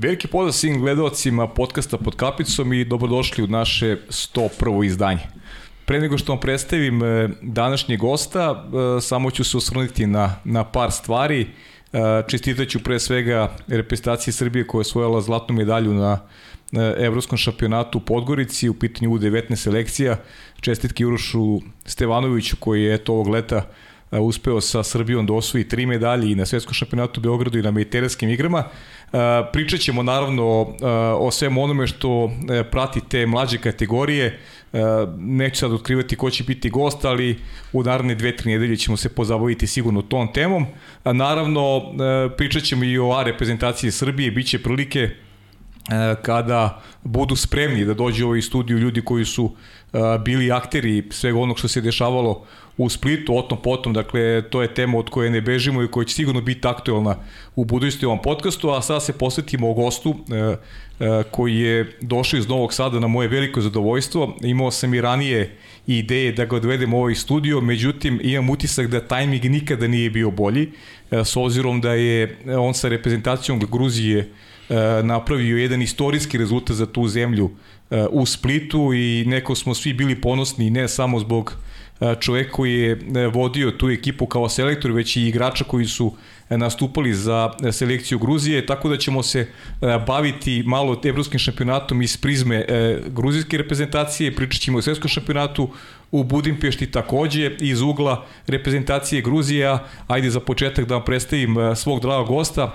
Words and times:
Veliki 0.00 0.28
pozdrav 0.28 0.52
svim 0.52 0.80
gledalcima 0.80 1.48
podcasta 1.48 1.98
pod 1.98 2.16
kapicom 2.16 2.72
i 2.72 2.84
dobrodošli 2.84 3.44
u 3.44 3.46
naše 3.46 3.96
101. 4.08 4.86
izdanje. 4.86 5.20
Pre 5.84 6.00
nego 6.00 6.18
što 6.18 6.32
vam 6.32 6.40
predstavim 6.40 7.02
e, 7.02 7.28
današnjeg 7.42 8.00
gosta, 8.00 8.64
e, 8.96 9.00
samo 9.00 9.30
ću 9.30 9.44
se 9.44 9.56
osvrniti 9.56 10.06
na, 10.06 10.34
na 10.44 10.64
par 10.64 10.92
stvari. 10.92 11.46
E, 11.92 11.98
čestitaću 12.28 12.82
pre 12.82 12.98
svega 12.98 13.56
reprezentaciji 13.68 14.34
Srbije 14.34 14.66
koja 14.66 14.78
je 14.78 14.80
osvojila 14.80 15.20
zlatnu 15.20 15.54
medalju 15.54 15.94
na 15.94 16.18
Evropskom 16.98 17.38
šampionatu 17.38 17.98
u 17.98 18.00
Podgorici, 18.00 18.68
u 18.68 18.74
pitanju 18.74 19.10
U19 19.10 19.56
selekcija. 19.56 20.16
Čestitke 20.60 21.06
Urošu 21.06 21.60
Stevanoviću 21.84 22.56
koji 22.60 22.82
je 22.82 22.94
eto 22.94 23.12
ovog 23.12 23.28
leta 23.28 23.66
uspeo 24.10 24.60
sa 24.60 24.82
Srbijom 24.82 25.26
da 25.26 25.32
osvoji 25.32 25.68
tri 25.68 25.86
medalje 25.86 26.32
i 26.32 26.34
na 26.34 26.46
svetskom 26.46 26.74
šampionatu 26.74 27.20
u 27.20 27.22
Beogradu 27.22 27.58
i 27.58 27.62
na 27.62 27.70
mediteranskim 27.70 28.30
igrama. 28.30 28.64
Pričat 29.52 29.80
ćemo 29.80 30.02
naravno 30.02 30.74
o 31.18 31.30
svem 31.30 31.58
onome 31.58 31.86
što 31.86 32.30
e, 32.50 32.64
prati 32.64 33.00
te 33.08 33.26
mlađe 33.26 33.58
kategorije. 33.58 34.38
Neću 35.18 35.58
sad 35.58 35.72
otkrivati 35.72 36.16
ko 36.16 36.30
će 36.30 36.44
biti 36.44 36.70
gost, 36.70 37.04
ali 37.04 37.38
u 37.72 37.82
naravne 37.82 38.14
dve, 38.14 38.36
tri 38.36 38.52
nedelje 38.52 38.76
ćemo 38.76 38.96
se 38.96 39.08
pozabaviti 39.08 39.66
sigurno 39.66 40.02
tom 40.02 40.32
temom. 40.32 40.66
Naravno, 41.04 41.76
e, 41.78 42.36
pričat 42.36 42.62
ćemo 42.62 42.84
i 42.84 42.98
o 42.98 43.12
A 43.12 43.22
reprezentaciji 43.22 43.90
Srbije, 43.90 44.30
bit 44.30 44.46
će 44.46 44.62
prilike 44.62 45.00
e, 45.00 45.12
kada 46.22 46.82
budu 47.02 47.36
spremni 47.36 47.84
da 47.84 47.94
dođu 47.94 48.24
u 48.24 48.28
ovaj 48.28 48.42
studiju 48.42 48.78
ljudi 48.78 49.02
koji 49.02 49.24
su 49.24 49.56
bili 50.24 50.52
akteri 50.52 51.08
svega 51.10 51.38
onog 51.38 51.58
što 51.58 51.68
se 51.68 51.80
dešavalo 51.80 52.44
u 52.78 52.88
Splitu, 52.88 53.36
o 53.36 53.42
tom 53.42 53.58
potom, 53.62 53.92
dakle, 53.92 54.42
to 54.50 54.62
je 54.62 54.74
tema 54.74 54.98
od 54.98 55.10
koje 55.10 55.30
ne 55.30 55.40
bežimo 55.40 55.82
i 55.82 55.88
koja 55.88 56.04
će 56.04 56.14
sigurno 56.14 56.40
biti 56.40 56.68
aktuelna 56.68 57.16
u 57.56 57.64
budućnosti 57.64 58.06
ovom 58.06 58.22
podcastu, 58.22 58.70
a 58.70 58.82
sada 58.82 59.00
se 59.00 59.12
posvetimo 59.12 59.70
o 59.70 59.74
gostu 59.74 60.14
e, 60.30 60.34
e, 60.34 61.22
koji 61.30 61.56
je 61.56 61.96
došao 62.00 62.38
iz 62.38 62.48
Novog 62.48 62.74
Sada 62.74 63.00
na 63.00 63.06
moje 63.06 63.28
veliko 63.28 63.60
zadovoljstvo. 63.60 64.36
Imao 64.42 64.70
sam 64.70 64.94
i 64.94 65.00
ranije 65.00 65.56
ideje 65.86 66.32
da 66.32 66.44
ga 66.44 66.56
odvedem 66.56 66.94
u 66.94 66.98
ovaj 66.98 67.14
studio, 67.14 67.60
međutim 67.60 68.20
imam 68.22 68.50
utisak 68.50 68.86
da 68.86 69.00
tajming 69.00 69.44
nikada 69.44 69.86
nije 69.86 70.10
bio 70.10 70.30
bolji, 70.30 70.68
e, 71.10 71.24
s 71.24 71.36
obzirom 71.36 71.80
da 71.80 71.92
je 71.92 72.36
on 72.58 72.74
sa 72.74 72.88
reprezentacijom 72.88 73.60
Gruzije 73.70 74.18
e, 74.18 74.74
napravio 75.02 75.56
jedan 75.56 75.82
istorijski 75.82 76.38
rezultat 76.38 76.76
za 76.76 76.86
tu 76.86 77.08
zemlju 77.08 77.50
e, 77.90 78.06
u 78.10 78.26
Splitu 78.26 78.92
i 78.94 79.24
neko 79.26 79.54
smo 79.54 79.74
svi 79.74 79.92
bili 79.92 80.20
ponosni 80.20 80.70
ne 80.70 80.88
samo 80.88 81.20
zbog 81.20 81.56
čovek 82.20 82.50
koji 82.50 82.74
je 82.74 82.92
e, 82.92 83.26
vodio 83.26 83.70
tu 83.70 83.90
ekipu 83.90 84.26
kao 84.26 84.48
selektor, 84.48 84.90
već 84.90 85.16
i 85.16 85.26
igrača 85.26 85.64
koji 85.64 85.86
su 85.86 86.12
e, 86.50 86.58
nastupali 86.58 87.14
za 87.14 87.52
e, 87.64 87.72
selekciju 87.72 88.18
Gruzije, 88.18 88.66
tako 88.66 88.88
da 88.88 88.96
ćemo 88.96 89.22
se 89.22 89.46
baviti 90.06 90.62
malo 90.66 91.00
evropskim 91.04 91.38
šampionatom 91.38 92.02
iz 92.02 92.16
prizme 92.16 92.64
gruzijske 93.06 93.58
reprezentacije, 93.58 94.34
pričat 94.34 94.62
ćemo 94.62 94.78
o 94.78 94.82
svetskom 94.82 95.08
šampionatu 95.08 95.68
u 96.10 96.24
Budimpešti 96.24 96.90
takođe 96.90 97.50
iz 97.60 97.80
ugla 97.80 98.26
reprezentacije 98.46 99.22
Gruzija. 99.22 99.84
Ajde 100.06 100.30
za 100.30 100.40
početak 100.40 100.86
da 100.86 100.94
vam 100.94 101.04
predstavim 101.04 101.56
svog 101.76 102.00
dragog 102.00 102.26
gosta, 102.26 102.74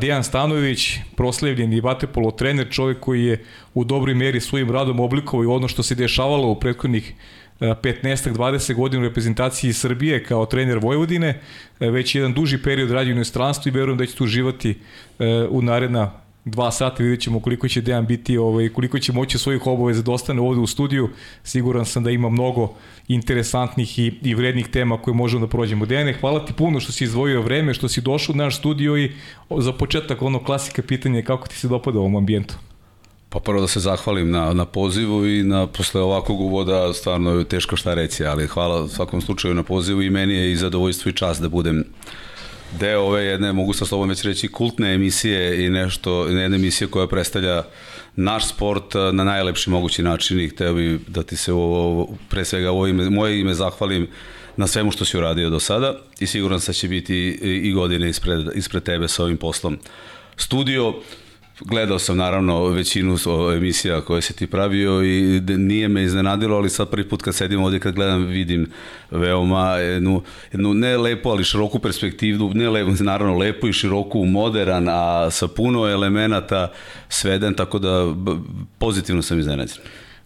Dejan 0.00 0.24
Stanović, 0.24 0.98
proslavljeni 1.16 1.80
vaterpolo 1.80 2.30
trener, 2.30 2.70
čovjek 2.70 3.00
koji 3.00 3.24
je 3.24 3.44
u 3.74 3.84
dobroj 3.84 4.14
meri 4.14 4.40
svojim 4.40 4.70
radom 4.70 5.00
oblikovao 5.00 5.44
i 5.44 5.46
ono 5.46 5.68
što 5.68 5.82
se 5.82 5.94
dešavalo 5.94 6.48
u 6.48 6.60
prethodnih 6.60 7.14
15-20 7.60 8.74
godina 8.74 9.02
u 9.02 9.08
reprezentaciji 9.08 9.72
Srbije 9.72 10.24
kao 10.24 10.46
trener 10.46 10.78
Vojvodine, 10.78 11.40
e, 11.80 11.90
već 11.90 12.14
jedan 12.14 12.32
duži 12.32 12.62
period 12.62 12.90
radi 12.90 13.10
u 13.10 13.14
inostranstvu 13.14 13.68
i 13.68 13.72
verujem 13.72 13.98
da 13.98 14.06
će 14.06 14.16
tu 14.16 14.24
uživati 14.24 14.70
e, 14.70 15.24
u 15.50 15.62
naredna 15.62 16.12
dva 16.44 16.70
sata, 16.70 17.02
vidjet 17.02 17.20
ćemo 17.20 17.40
koliko 17.40 17.68
će 17.68 17.80
Dejan 17.80 18.06
biti, 18.06 18.38
ovaj, 18.38 18.68
koliko 18.68 18.98
će 18.98 19.12
moći 19.12 19.38
svojih 19.38 19.66
obaveza 19.66 20.02
da 20.02 20.12
ostane 20.12 20.40
ovde 20.40 20.60
u 20.60 20.66
studiju. 20.66 21.08
Siguran 21.44 21.84
sam 21.84 22.04
da 22.04 22.10
ima 22.10 22.28
mnogo 22.28 22.74
interesantnih 23.08 23.98
i, 23.98 24.12
i 24.22 24.34
vrednih 24.34 24.68
tema 24.68 25.02
koje 25.02 25.14
možemo 25.14 25.46
da 25.46 25.50
prođemo. 25.50 25.86
Dejane, 25.86 26.12
hvala 26.12 26.44
ti 26.46 26.52
puno 26.52 26.80
što 26.80 26.92
si 26.92 27.04
izdvojio 27.04 27.42
vreme, 27.42 27.74
što 27.74 27.88
si 27.88 28.00
došao 28.00 28.32
u 28.32 28.36
naš 28.36 28.58
studio 28.58 28.96
i 28.96 29.10
za 29.58 29.72
početak 29.72 30.22
ono 30.22 30.44
klasika 30.44 30.82
pitanje 30.82 31.22
kako 31.22 31.48
ti 31.48 31.56
se 31.56 31.68
dopada 31.68 31.98
ovom 31.98 32.16
ambijentu. 32.16 32.69
Pa 33.32 33.40
prvo 33.40 33.60
da 33.60 33.68
se 33.68 33.80
zahvalim 33.80 34.30
na, 34.30 34.54
na 34.54 34.64
pozivu 34.64 35.26
i 35.26 35.42
na 35.42 35.66
posle 35.66 36.00
ovakvog 36.00 36.40
uvoda 36.40 36.92
stvarno 36.92 37.30
je 37.30 37.44
teško 37.44 37.76
šta 37.76 37.94
reći, 37.94 38.24
ali 38.24 38.46
hvala 38.46 38.82
u 38.82 38.88
svakom 38.88 39.20
slučaju 39.20 39.54
na 39.54 39.62
pozivu 39.62 40.02
i 40.02 40.10
meni 40.10 40.34
je 40.34 40.52
i 40.52 40.56
zadovoljstvo 40.56 41.08
i 41.08 41.12
čast 41.12 41.42
da 41.42 41.48
budem 41.48 41.84
deo 42.78 43.00
ove 43.00 43.24
jedne, 43.24 43.52
mogu 43.52 43.72
sa 43.72 43.86
slobom 43.86 44.08
već 44.08 44.22
reći, 44.22 44.48
kultne 44.48 44.94
emisije 44.94 45.66
i 45.66 45.70
nešto, 45.70 46.26
jedna 46.26 46.56
emisija 46.56 46.88
koja 46.88 47.06
predstavlja 47.06 47.62
naš 48.16 48.48
sport 48.48 48.94
na 49.12 49.24
najlepši 49.24 49.70
mogući 49.70 50.02
način 50.02 50.40
i 50.40 50.48
hteo 50.48 50.74
bi 50.74 51.00
da 51.08 51.22
ti 51.22 51.36
se 51.36 51.52
ovo, 51.52 52.08
pre 52.28 52.44
svega 52.44 52.70
ovo 52.70 52.86
ime, 52.86 53.10
moje 53.10 53.40
ime 53.40 53.54
zahvalim 53.54 54.08
na 54.56 54.66
svemu 54.66 54.90
što 54.90 55.04
si 55.04 55.18
uradio 55.18 55.50
do 55.50 55.60
sada 55.60 55.94
i 56.20 56.26
siguran 56.26 56.60
sam 56.60 56.72
da 56.72 56.76
će 56.76 56.88
biti 56.88 57.38
i 57.42 57.72
godine 57.72 58.08
ispred, 58.08 58.46
ispred 58.54 58.82
tebe 58.82 59.08
sa 59.08 59.22
ovim 59.22 59.36
poslom. 59.36 59.78
Studio, 60.36 60.94
Gledao 61.64 61.98
sam 61.98 62.16
naravno 62.16 62.66
većinu 62.66 63.16
emisija 63.56 64.00
koje 64.00 64.22
se 64.22 64.32
ti 64.32 64.46
pravio 64.46 65.04
i 65.04 65.40
nije 65.40 65.88
me 65.88 66.02
iznenadilo, 66.02 66.56
ali 66.56 66.70
sad 66.70 66.90
prvi 66.90 67.08
put 67.08 67.22
kad 67.22 67.34
sedim 67.34 67.62
ovde 67.62 67.78
kad 67.78 67.94
gledam 67.94 68.26
vidim 68.26 68.66
veoma 69.10 69.76
jednu, 69.76 70.22
jednu 70.52 70.74
ne 70.74 70.96
lepo, 70.96 71.28
ali 71.28 71.44
široku 71.44 71.78
perspektivu, 71.78 72.50
ne 72.54 72.70
lepo, 72.70 72.90
naravno 73.00 73.38
lepo 73.38 73.68
i 73.68 73.72
široku, 73.72 74.24
modern, 74.24 74.88
a 74.88 75.30
sa 75.30 75.48
puno 75.48 75.88
elemenata 75.88 76.72
sveden, 77.08 77.54
tako 77.54 77.78
da 77.78 78.14
pozitivno 78.78 79.22
sam 79.22 79.38
iznenađen. 79.38 79.78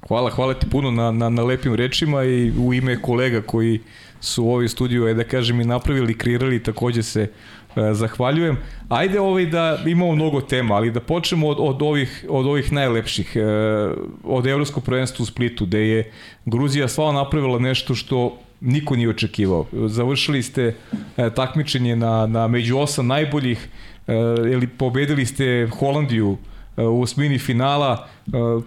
Hvala, 0.08 0.30
hvala 0.30 0.54
ti 0.54 0.66
puno 0.70 0.90
na, 0.90 1.10
na, 1.10 1.28
na 1.28 1.42
lepim 1.42 1.74
rečima 1.74 2.24
i 2.24 2.52
u 2.58 2.74
ime 2.74 3.02
kolega 3.02 3.42
koji 3.42 3.80
su 4.20 4.44
u 4.44 4.50
ovoj 4.50 4.68
studiju, 4.68 5.06
je 5.06 5.14
da 5.14 5.24
kažem, 5.24 5.60
i 5.60 5.64
napravili, 5.64 6.18
kreirali, 6.18 6.62
takođe 6.62 7.02
se 7.02 7.28
E, 7.63 7.63
zahvaljujem. 7.92 8.56
Ajde 8.88 9.20
ovaj 9.20 9.46
da 9.46 9.78
imamo 9.86 10.14
mnogo 10.14 10.40
tema, 10.40 10.74
ali 10.74 10.90
da 10.90 11.00
počnemo 11.00 11.48
od, 11.48 11.56
od 11.60 11.82
ovih 11.82 12.26
od 12.28 12.46
ovih 12.46 12.72
najlepših. 12.72 13.36
E, 13.36 13.40
od 14.24 14.46
evropskog 14.46 14.84
prvenstva 14.84 15.22
u 15.22 15.26
Splitu 15.26 15.66
gde 15.66 15.88
je 15.88 16.12
Gruzija 16.44 16.88
stvarno 16.88 17.20
napravila 17.20 17.58
nešto 17.58 17.94
što 17.94 18.38
niko 18.60 18.96
nije 18.96 19.08
očekivao. 19.08 19.66
Završili 19.72 20.42
ste 20.42 20.74
e, 21.16 21.30
takmičenje 21.30 21.96
na 21.96 22.26
na 22.26 22.48
među 22.48 22.78
osam 22.78 23.06
najboljih 23.06 23.68
ili 24.52 24.66
pobedili 24.66 25.26
ste 25.26 25.68
Holandiju 25.78 26.36
u 26.76 27.02
osmini 27.02 27.38
finala 27.38 28.08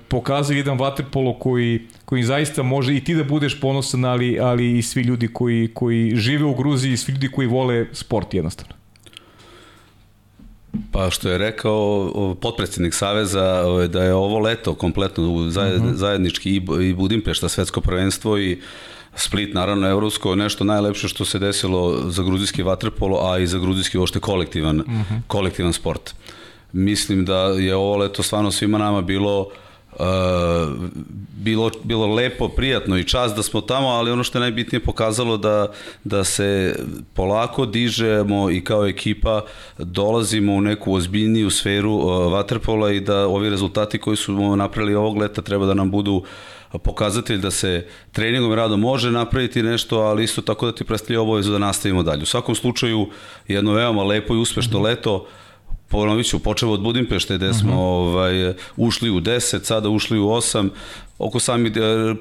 pokazuje 0.08 0.58
jedan 0.58 0.78
vaterpolo 0.80 1.34
koji, 1.34 1.82
koji 2.06 2.24
zaista 2.24 2.64
može 2.64 2.96
i 2.96 3.04
ti 3.04 3.16
da 3.16 3.24
budeš 3.24 3.60
ponosan, 3.60 4.06
ali, 4.06 4.40
ali 4.40 4.78
i 4.78 4.82
svi 4.82 5.02
ljudi 5.02 5.28
koji, 5.28 5.70
koji 5.74 6.16
žive 6.16 6.46
u 6.46 6.56
Gruziji, 6.56 6.98
svi 6.98 7.14
ljudi 7.14 7.28
koji 7.32 7.48
vole 7.48 7.86
sport 7.92 8.34
jednostavno. 8.34 8.76
Pa 10.92 11.10
što 11.10 11.30
je 11.30 11.38
rekao 11.38 12.36
potpredsednik 12.42 12.94
Saveza 12.94 13.64
da 13.88 14.04
je 14.04 14.14
ovo 14.14 14.40
leto 14.40 14.76
kompletno 14.76 15.24
mhm. 15.24 15.96
zajednički 15.96 16.56
i 16.82 16.94
Budimpešta 16.94 17.50
svetsko 17.50 17.82
prvenstvo 17.82 18.38
i 18.38 18.62
Split, 19.16 19.54
naravno, 19.54 19.90
evropsko, 19.90 20.36
nešto 20.36 20.64
najlepše 20.64 21.08
što 21.08 21.26
se 21.26 21.40
desilo 21.40 22.10
za 22.10 22.24
gruzijski 22.24 22.64
vaterpolo, 22.64 23.32
a 23.32 23.40
i 23.40 23.48
za 23.48 23.58
gruzijski 23.60 23.98
ošte 23.98 24.20
kolektivan, 24.20 24.80
uh 24.80 24.88
mhm. 24.88 25.02
-huh. 25.02 25.22
kolektivan 25.28 25.74
sport. 25.74 26.14
Mislim 26.74 27.26
da 27.26 27.40
je 27.40 27.76
ovo 27.76 27.98
leto 27.98 28.24
stvarno 28.24 28.52
svima 28.52 28.78
nama 28.78 29.02
bilo 29.02 29.42
uh, 29.42 29.48
bilo, 31.36 31.72
bilo 31.84 32.08
lepo, 32.08 32.48
prijatno 32.48 32.98
i 32.98 33.04
čast 33.04 33.36
da 33.36 33.44
smo 33.44 33.62
tamo, 33.62 33.88
ali 33.88 34.12
ono 34.12 34.24
što 34.24 34.38
je 34.38 34.40
najbitnije 34.40 34.84
pokazalo 34.84 35.38
da, 35.38 35.72
da 36.04 36.24
se 36.24 36.76
polako 37.14 37.66
dižemo 37.66 38.52
i 38.52 38.64
kao 38.64 38.88
ekipa 38.88 39.42
dolazimo 39.78 40.54
u 40.54 40.62
neku 40.62 40.94
ozbiljniju 40.94 41.50
sferu 41.50 41.94
uh, 41.94 42.34
vaterpola 42.34 42.92
i 42.92 43.00
da 43.00 43.28
ovi 43.28 43.50
rezultati 43.50 43.98
koji 43.98 44.18
su 44.18 44.56
napravili 44.56 44.96
ovog 44.96 45.18
leta 45.18 45.42
treba 45.42 45.66
da 45.66 45.74
nam 45.74 45.92
budu 45.92 46.24
pokazatelj 46.84 47.38
da 47.38 47.52
se 47.52 47.88
treningom 48.12 48.52
i 48.52 48.56
radom 48.56 48.80
može 48.80 49.12
napraviti 49.12 49.64
nešto, 49.64 50.00
ali 50.00 50.24
isto 50.24 50.42
tako 50.42 50.66
da 50.66 50.72
ti 50.72 50.84
predstavlja 50.84 51.22
obavezu 51.22 51.52
da 51.52 51.58
nastavimo 51.58 52.04
dalje. 52.04 52.24
U 52.24 52.26
svakom 52.26 52.56
slučaju, 52.56 53.08
jedno 53.48 53.74
veoma 53.74 54.04
lepo 54.04 54.36
i 54.36 54.38
uspešno 54.38 54.82
leto, 54.82 55.28
ponovit 55.88 56.30
ću, 56.30 56.40
počeo 56.40 56.70
od 56.70 56.82
Budimpešte 56.82 57.38
gde 57.38 57.54
smo 57.54 57.74
uh 57.74 57.80
-huh. 57.80 58.10
ovaj, 58.10 58.54
ušli 58.76 59.10
u 59.10 59.22
10, 59.22 59.64
sada 59.64 59.90
ušli 59.90 60.20
u 60.20 60.26
8, 60.26 60.70
oko 61.20 61.40
sami 61.40 61.70
e, 61.70 61.72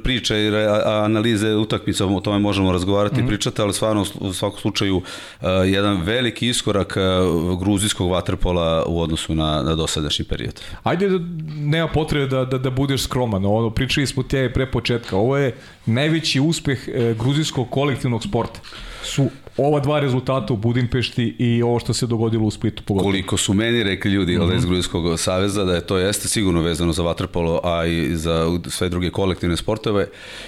priče 0.02 0.38
i 0.38 0.50
analize 0.84 1.54
utakmica, 1.54 2.06
o 2.06 2.20
tome 2.20 2.38
možemo 2.38 2.72
razgovarati 2.72 3.14
mm 3.14 3.18
-hmm. 3.18 3.24
i 3.24 3.28
pričati, 3.28 3.62
ali 3.62 3.72
stvarno 3.72 4.04
u 4.20 4.32
svakom 4.32 4.58
slučaju 4.60 4.96
uh, 4.96 5.48
jedan 5.64 6.02
veliki 6.02 6.48
iskorak 6.48 6.96
uh, 6.96 7.60
gruzijskog 7.60 8.10
vaterpola 8.10 8.84
u 8.86 9.00
odnosu 9.00 9.34
na, 9.34 9.62
na 9.62 9.74
dosadašnji 9.74 10.24
period. 10.24 10.60
Ajde, 10.82 11.08
da, 11.08 11.18
nema 11.56 11.88
potrebe 11.88 12.26
da, 12.26 12.44
da, 12.44 12.58
da 12.58 12.70
budeš 12.70 13.02
skroman, 13.02 13.44
ono, 13.44 13.70
pričali 13.70 14.06
smo 14.06 14.22
te 14.22 14.52
pre 14.52 14.70
početka, 14.70 15.16
ovo 15.16 15.36
je 15.36 15.56
najveći 15.86 16.40
uspeh 16.40 16.88
uh, 16.88 17.18
gruzijskog 17.18 17.70
kolektivnog 17.70 18.24
sporta. 18.24 18.60
Su 19.02 19.28
ova 19.56 19.80
dva 19.80 20.00
rezultata 20.00 20.52
u 20.52 20.56
Budimpešti 20.56 21.36
i 21.38 21.62
ovo 21.62 21.78
što 21.78 21.94
se 21.94 22.06
dogodilo 22.06 22.44
u 22.44 22.50
Splitu 22.50 22.82
pogotovo. 22.82 23.10
Koliko 23.10 23.36
su 23.36 23.54
meni 23.54 23.82
rekli 23.82 24.10
ljudi 24.10 24.38
mm 24.38 24.40
-hmm. 24.40 24.56
iz 24.56 24.64
Gruzijskog 24.64 25.18
saveza 25.18 25.64
da 25.64 25.74
je 25.74 25.80
to 25.80 25.96
jeste 25.98 26.28
sigurno 26.28 26.62
vezano 26.62 26.92
za 26.92 27.02
vaterpolo, 27.02 27.60
a 27.64 27.86
i 27.86 28.16
za 28.16 28.58
sve 28.68 28.88
druge 28.88 29.10
kolektivne 29.10 29.56
sportove, 29.56 30.06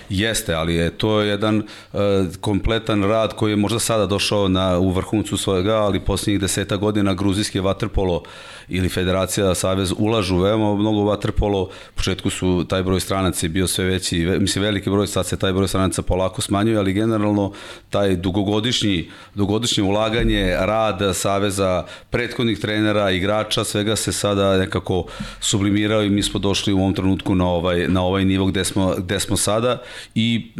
jeste, 0.08 0.54
ali 0.54 0.74
je 0.74 0.90
to 0.90 1.20
jedan 1.20 1.56
uh, 1.58 2.00
kompletan 2.40 3.02
rad 3.02 3.36
koji 3.36 3.52
je 3.52 3.56
možda 3.56 3.78
sada 3.78 4.06
došao 4.06 4.48
na, 4.48 4.78
u 4.78 4.90
vrhuncu 4.90 5.36
svojega, 5.36 5.76
ali 5.76 6.00
posljednjih 6.00 6.40
deseta 6.40 6.76
godina 6.76 7.14
gruzijski 7.14 7.60
vaterpolo 7.60 8.22
ili 8.68 8.88
Federacija, 8.88 9.54
Savez 9.54 9.92
ulažu 9.98 10.36
veoma 10.36 10.74
mnogo 10.74 11.02
vaterpolo. 11.02 11.62
U 11.62 11.68
početku 11.96 12.30
su 12.30 12.64
taj 12.68 12.82
broj 12.82 13.00
stranaca 13.00 13.48
bio 13.48 13.66
sve 13.66 13.84
veći, 13.84 14.18
mislim 14.40 14.64
veliki 14.64 14.90
broj, 14.90 15.06
sad 15.06 15.26
se 15.26 15.36
taj 15.36 15.52
broj 15.52 15.68
stranaca 15.68 16.02
polako 16.02 16.42
smanjuje, 16.42 16.78
ali 16.78 16.92
generalno 16.92 17.52
taj 17.90 18.16
dugogodišnji, 18.16 19.10
dugogodišnje 19.34 19.82
ulaganje, 19.82 20.56
rad 20.58 21.16
Saveza, 21.16 21.84
prethodnih 22.10 22.58
trenera, 22.58 23.10
igrača, 23.10 23.64
svega 23.64 23.96
se 23.96 24.12
sada 24.12 24.58
nekako 24.58 25.04
sublimirao 25.40 26.02
i 26.02 26.10
mi 26.10 26.22
smo 26.22 26.40
došli 26.40 26.72
u 26.72 26.78
ovom 26.78 26.94
trenutku 26.94 27.34
na 27.34 27.48
ovaj, 27.48 27.88
na 27.88 28.02
ovaj 28.02 28.24
nivo 28.24 28.46
gde 28.46 28.64
smo, 28.64 28.94
gde 28.98 29.20
smo 29.20 29.36
sada 29.36 29.82
i 30.14 30.52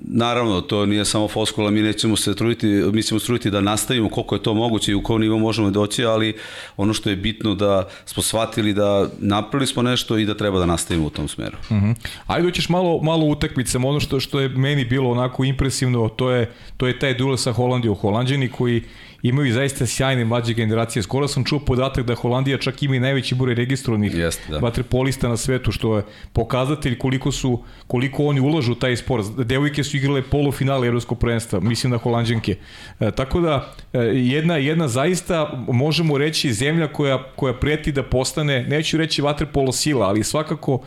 naravno 0.00 0.60
to 0.60 0.86
nije 0.86 1.04
samo 1.04 1.28
foskula, 1.28 1.70
mi 1.70 1.82
nećemo 1.82 2.16
se 2.16 2.34
truditi, 2.34 2.66
mi 2.66 3.02
ćemo 3.02 3.20
truditi 3.20 3.50
da 3.50 3.60
nastavimo 3.60 4.08
koliko 4.08 4.34
je 4.34 4.42
to 4.42 4.54
moguće 4.54 4.92
i 4.92 4.94
u 4.94 5.02
kom 5.02 5.20
nivo 5.20 5.38
možemo 5.38 5.70
doći, 5.70 6.04
ali 6.04 6.36
ono 6.76 6.94
što 6.94 7.10
je 7.10 7.16
bitno 7.16 7.41
da 7.54 7.88
smo 8.04 8.22
shvatili 8.22 8.74
da 8.74 9.08
napravili 9.18 9.66
smo 9.66 9.82
nešto 9.82 10.18
i 10.18 10.24
da 10.26 10.34
treba 10.34 10.58
da 10.58 10.66
nastavimo 10.66 11.06
u 11.06 11.10
tom 11.10 11.28
smeru. 11.28 11.56
Uh 11.70 11.76
mhm. 11.76 11.86
-huh. 11.86 12.08
Ajde 12.26 12.46
doćeš 12.46 12.68
malo, 12.68 13.02
malo 13.02 13.26
utakmicama, 13.26 13.88
ono 13.88 14.00
što, 14.00 14.20
što 14.20 14.40
je 14.40 14.48
meni 14.48 14.84
bilo 14.84 15.10
onako 15.10 15.44
impresivno, 15.44 16.08
to 16.08 16.30
je, 16.30 16.50
to 16.76 16.86
je 16.86 16.98
taj 16.98 17.14
duel 17.14 17.36
sa 17.36 17.52
Holandijom. 17.52 17.94
Holandjani 17.94 18.48
koji 18.48 18.82
imaju 19.22 19.52
zaista 19.52 19.86
sjajne 19.86 20.24
mlađe 20.24 20.54
generacije. 20.54 21.02
Skoro 21.02 21.28
sam 21.28 21.44
čuo 21.44 21.58
podatak 21.58 22.06
da 22.06 22.14
Holandija 22.14 22.58
čak 22.58 22.82
ima 22.82 22.96
i 22.96 23.00
najveći 23.00 23.34
broj 23.34 23.54
registrovanih 23.54 24.12
da. 24.48 24.58
vaterpolista 24.58 25.28
na 25.28 25.36
svetu, 25.36 25.72
što 25.72 25.96
je 25.96 26.02
pokazatelj 26.32 26.98
koliko 26.98 27.32
su 27.32 27.62
koliko 27.86 28.24
oni 28.24 28.40
ulažu 28.40 28.72
u 28.72 28.74
taj 28.74 28.96
sport. 28.96 29.26
Devojke 29.38 29.84
su 29.84 29.96
igrale 29.96 30.22
polufinale 30.22 30.86
evropskog 30.86 31.18
prvenstva, 31.18 31.60
mislim 31.60 31.90
na 31.90 31.98
Holandjanke. 31.98 32.56
E, 33.00 33.10
tako 33.10 33.40
da 33.40 33.74
e, 33.92 33.98
jedna 34.14 34.56
jedna 34.56 34.88
zaista 34.88 35.64
možemo 35.68 36.18
reći 36.18 36.52
zemlja 36.52 36.92
koja 36.92 37.22
koja 37.36 37.54
preti 37.54 37.92
da 37.92 38.02
postane, 38.02 38.62
neću 38.68 38.96
reći 38.96 39.22
vaterpolo 39.22 39.72
sila, 39.72 40.06
ali 40.06 40.24
svakako 40.24 40.82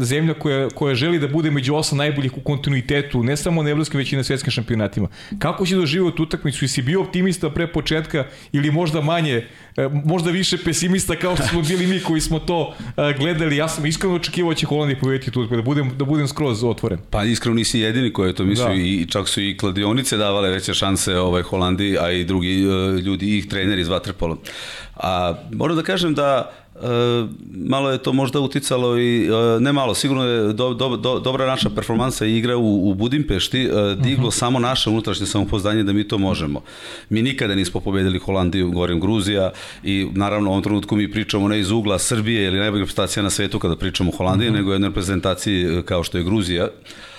zemlja 0.00 0.34
koja 0.34 0.68
koja 0.68 0.94
želi 0.94 1.18
da 1.18 1.28
bude 1.28 1.50
među 1.50 1.74
osam 1.74 1.98
najboljih 1.98 2.38
u 2.38 2.40
kontinuitetu, 2.40 3.22
ne 3.22 3.36
samo 3.36 3.62
na 3.62 3.70
evropskim 3.70 3.98
već 3.98 4.12
i 4.12 4.16
na 4.16 4.24
svetskim 4.24 4.50
šampionatima. 4.50 5.08
Kako 5.38 5.66
će 5.66 5.76
doživio 5.76 6.10
tu 6.10 6.22
utakmicu 6.22 6.64
i 6.64 6.68
si 6.68 6.82
bio 6.82 7.00
optimista 7.00 7.50
pre 7.50 7.66
početka 7.66 8.26
ili 8.52 8.70
možda 8.70 9.00
manje, 9.00 9.46
e, 9.76 9.88
možda 10.04 10.30
više 10.30 10.58
pesimista 10.64 11.16
kao 11.16 11.36
što 11.36 11.46
smo 11.46 11.62
bili 11.62 11.86
mi 11.86 12.00
koji 12.00 12.20
smo 12.20 12.38
to 12.38 12.74
e, 12.96 13.14
gledali. 13.18 13.56
Ja 13.56 13.68
sam 13.68 13.86
iskreno 13.86 14.14
očekivao 14.14 14.52
da 14.52 14.58
će 14.58 14.66
Holandija 14.66 14.98
pobediti 15.00 15.30
tu, 15.30 15.46
da 15.46 15.62
budem, 15.62 15.92
da 15.98 16.04
budem 16.04 16.28
skroz 16.28 16.64
otvoren. 16.64 16.98
Pa 17.10 17.24
iskreno 17.24 17.54
nisi 17.54 17.80
jedini 17.80 18.12
koji 18.12 18.28
je 18.28 18.34
to 18.34 18.44
mislio 18.44 18.68
da. 18.68 18.74
i 18.74 19.06
čak 19.10 19.28
su 19.28 19.42
i 19.42 19.56
kladionice 19.56 20.16
davale 20.16 20.50
veće 20.50 20.74
šanse 20.74 21.18
ovaj 21.18 21.42
Holandiji, 21.42 21.98
a 21.98 22.10
i 22.10 22.24
drugi 22.24 22.62
e, 22.62 23.00
ljudi, 23.00 23.38
i 23.38 23.48
treneri 23.48 23.80
iz 23.80 23.88
Vatrpola. 23.88 24.36
A 24.96 25.34
moram 25.52 25.76
da 25.76 25.82
kažem 25.82 26.14
da 26.14 26.52
malo 27.50 27.90
je 27.90 27.98
to 27.98 28.12
možda 28.12 28.40
uticalo 28.40 28.98
i 28.98 29.26
e, 29.26 29.60
ne 29.60 29.72
malo, 29.72 29.94
sigurno 29.94 30.24
je 30.24 30.52
do, 30.52 30.74
do, 30.74 30.96
do, 30.96 31.18
dobra 31.20 31.46
naša 31.46 31.70
performansa 31.70 32.26
i 32.26 32.36
igra 32.36 32.56
u, 32.56 32.90
u 32.90 32.94
Budimpešti 32.94 33.60
e, 33.60 33.70
diglo 33.98 34.28
uh 34.28 34.34
-huh. 34.34 34.38
samo 34.38 34.58
naše 34.58 34.90
unutrašnje 34.90 35.26
samopoznanje 35.26 35.82
da 35.82 35.92
mi 35.92 36.08
to 36.08 36.18
možemo. 36.18 36.62
Mi 37.08 37.22
nikada 37.22 37.54
nismo 37.54 37.80
pobedili 37.80 38.18
Holandiju, 38.18 38.70
govorim 38.70 39.00
Gruzija 39.00 39.52
i 39.82 40.08
naravno 40.14 40.50
u 40.50 40.52
ovom 40.52 40.62
trenutku 40.62 40.96
mi 40.96 41.10
pričamo 41.10 41.48
ne 41.48 41.60
iz 41.60 41.70
ugla 41.70 41.98
Srbije 41.98 42.44
ili 42.44 42.58
najbolja 42.58 42.80
reprezentacija 42.80 43.22
na 43.22 43.30
svetu 43.30 43.58
kada 43.58 43.76
pričamo 43.76 44.10
o 44.10 44.16
Holandiji, 44.16 44.48
uh 44.48 44.54
-huh. 44.54 44.58
nego 44.58 44.72
jednoj 44.72 44.88
reprezentaciji 44.88 45.82
kao 45.84 46.04
što 46.04 46.18
je 46.18 46.24
Gruzija. 46.24 46.64
Uh, 46.64 47.13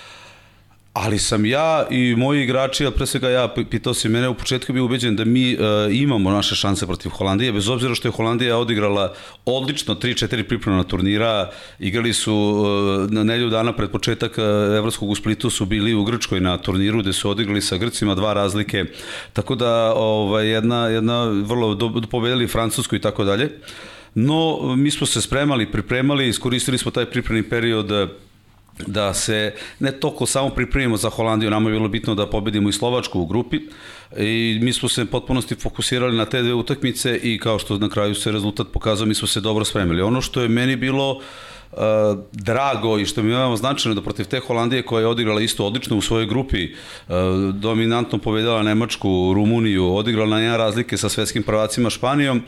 Ali 0.98 1.18
sam 1.18 1.46
ja 1.46 1.86
i 1.90 2.14
moji 2.16 2.42
igrači, 2.42 2.86
a 2.86 2.90
pre 2.90 3.06
svega 3.06 3.28
ja, 3.28 3.48
pitao 3.70 3.94
si 3.94 4.08
mene, 4.08 4.28
u 4.28 4.34
početku 4.34 4.72
bio 4.72 4.84
ubeđen 4.84 5.16
da 5.16 5.24
mi 5.24 5.54
uh, 5.54 5.60
imamo 5.90 6.30
naše 6.30 6.54
šanse 6.54 6.86
protiv 6.86 7.10
Holandije, 7.10 7.52
bez 7.52 7.68
obzira 7.68 7.94
što 7.94 8.08
je 8.08 8.12
Holandija 8.12 8.56
odigrala 8.56 9.12
odlično 9.44 9.94
3-4 9.94 10.42
pripremna 10.42 10.84
turnira, 10.84 11.50
igrali 11.78 12.12
su 12.12 12.34
uh, 12.34 13.10
na 13.10 13.24
nelju 13.24 13.50
dana 13.50 13.72
pred 13.72 13.90
početak 13.90 14.38
uh, 14.38 14.44
Evropskog 14.76 15.10
u 15.10 15.14
Splitu 15.14 15.50
su 15.50 15.66
bili 15.66 15.94
u 15.94 16.04
Grčkoj 16.04 16.40
na 16.40 16.58
turniru 16.58 17.02
gde 17.02 17.12
su 17.12 17.30
odigrali 17.30 17.62
sa 17.62 17.76
Grcima 17.76 18.14
dva 18.14 18.32
razlike, 18.32 18.84
tako 19.32 19.54
da 19.54 19.92
ovaj, 19.94 20.48
jedna, 20.48 20.86
jedna 20.88 21.24
vrlo 21.24 21.74
do 21.74 22.02
pobedili 22.10 22.46
Francusku 22.46 22.96
i 22.96 23.00
tako 23.00 23.24
dalje. 23.24 23.50
No, 24.14 24.74
mi 24.76 24.90
smo 24.90 25.06
se 25.06 25.20
spremali, 25.20 25.72
pripremali, 25.72 26.28
iskoristili 26.28 26.78
smo 26.78 26.90
taj 26.90 27.04
pripremni 27.04 27.42
period 27.42 27.92
da 28.86 29.14
se 29.14 29.54
ne 29.78 29.92
toliko 29.92 30.26
samo 30.26 30.50
pripremimo 30.50 30.96
za 30.96 31.10
Holandiju, 31.10 31.50
nama 31.50 31.70
je 31.70 31.72
bilo 31.72 31.88
bitno 31.88 32.14
da 32.14 32.30
pobedimo 32.30 32.68
i 32.68 32.72
Slovačku 32.72 33.20
u 33.20 33.26
grupi 33.26 33.60
i 34.16 34.58
mi 34.62 34.72
smo 34.72 34.88
se 34.88 35.04
potpunosti 35.04 35.54
fokusirali 35.54 36.16
na 36.16 36.24
te 36.24 36.42
dve 36.42 36.54
utakmice 36.54 37.16
i 37.22 37.38
kao 37.38 37.58
što 37.58 37.78
na 37.78 37.88
kraju 37.88 38.14
se 38.14 38.32
rezultat 38.32 38.66
pokazao, 38.72 39.06
mi 39.06 39.14
smo 39.14 39.28
se 39.28 39.40
dobro 39.40 39.64
spremili. 39.64 40.02
Ono 40.02 40.20
što 40.20 40.42
je 40.42 40.48
meni 40.48 40.76
bilo 40.76 41.10
uh, 41.12 41.78
drago 42.32 42.98
i 42.98 43.06
što 43.06 43.22
mi 43.22 43.30
veoma 43.30 43.56
značajno 43.56 43.94
da 43.94 44.02
protiv 44.02 44.26
te 44.26 44.40
Holandije 44.40 44.82
koja 44.82 45.00
je 45.00 45.06
odigrala 45.06 45.40
isto 45.40 45.66
odlično 45.66 45.96
u 45.96 46.02
svojoj 46.02 46.26
grupi, 46.26 46.64
uh, 46.64 47.14
dominantno 47.54 48.18
pobedala 48.18 48.62
Nemačku, 48.62 49.32
Rumuniju, 49.34 49.94
odigrala 49.94 50.30
na 50.30 50.40
jedan 50.40 50.58
razlike 50.58 50.96
sa 50.96 51.08
svetskim 51.08 51.42
prvacima 51.42 51.90
Španijom, 51.90 52.42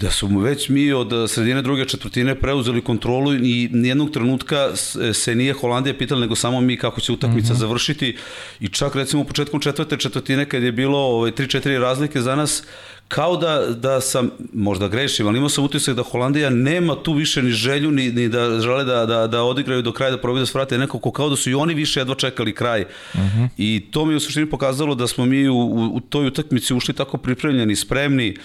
da 0.00 0.10
su 0.10 0.26
već 0.26 0.68
mi 0.68 0.92
od 0.92 1.30
sredine 1.30 1.62
druge 1.62 1.84
četvrtine 1.84 2.34
preuzeli 2.34 2.80
kontrolu 2.80 3.34
i 3.34 3.68
nijednog 3.72 4.10
trenutka 4.10 4.76
se 5.12 5.34
nije 5.34 5.52
Holandija 5.52 5.94
pitala 5.94 6.20
nego 6.20 6.34
samo 6.34 6.60
mi 6.60 6.76
kako 6.76 7.00
će 7.00 7.12
utakmica 7.12 7.52
mm 7.52 7.56
-hmm. 7.56 7.60
završiti 7.60 8.16
i 8.60 8.68
čak 8.68 8.94
recimo 8.94 9.24
početkom 9.24 9.60
četvrte 9.60 9.96
četvrtine 9.96 10.44
kad 10.44 10.62
je 10.62 10.72
bilo 10.72 10.98
ovaj, 10.98 11.32
3-4 11.32 11.80
razlike 11.80 12.20
za 12.20 12.36
nas 12.36 12.62
kao 13.08 13.36
da, 13.36 13.66
da 13.66 14.00
sam, 14.00 14.30
možda 14.52 14.88
grešim, 14.88 15.26
ali 15.26 15.36
imao 15.36 15.48
sam 15.48 15.64
utisak 15.64 15.96
da 15.96 16.02
Holandija 16.02 16.50
nema 16.50 16.94
tu 17.02 17.12
više 17.12 17.42
ni 17.42 17.50
želju, 17.50 17.90
ni, 17.90 18.12
ni 18.12 18.28
da 18.28 18.60
žele 18.60 18.84
da, 18.84 19.06
da, 19.06 19.26
da 19.26 19.42
odigraju 19.42 19.82
do 19.82 19.92
kraja, 19.92 20.10
da 20.10 20.18
probaju 20.18 20.42
da 20.42 20.46
svrate 20.46 20.78
nekako, 20.78 21.10
kao 21.10 21.28
da 21.28 21.36
su 21.36 21.50
i 21.50 21.54
oni 21.54 21.74
više 21.74 22.00
jedva 22.00 22.14
čekali 22.14 22.54
kraj. 22.54 22.84
Uh 23.14 23.20
mhm. 23.20 23.38
-huh. 23.38 23.48
I 23.56 23.86
to 23.90 24.04
mi 24.04 24.12
je 24.12 24.16
u 24.16 24.20
suštini 24.20 24.50
pokazalo 24.50 24.94
da 24.94 25.06
smo 25.06 25.26
mi 25.26 25.48
u, 25.48 25.56
u, 25.56 25.96
u 25.96 26.00
toj 26.00 26.26
utakmici 26.26 26.74
ušli 26.74 26.94
tako 26.94 27.18
pripremljeni, 27.18 27.76
spremni, 27.76 28.36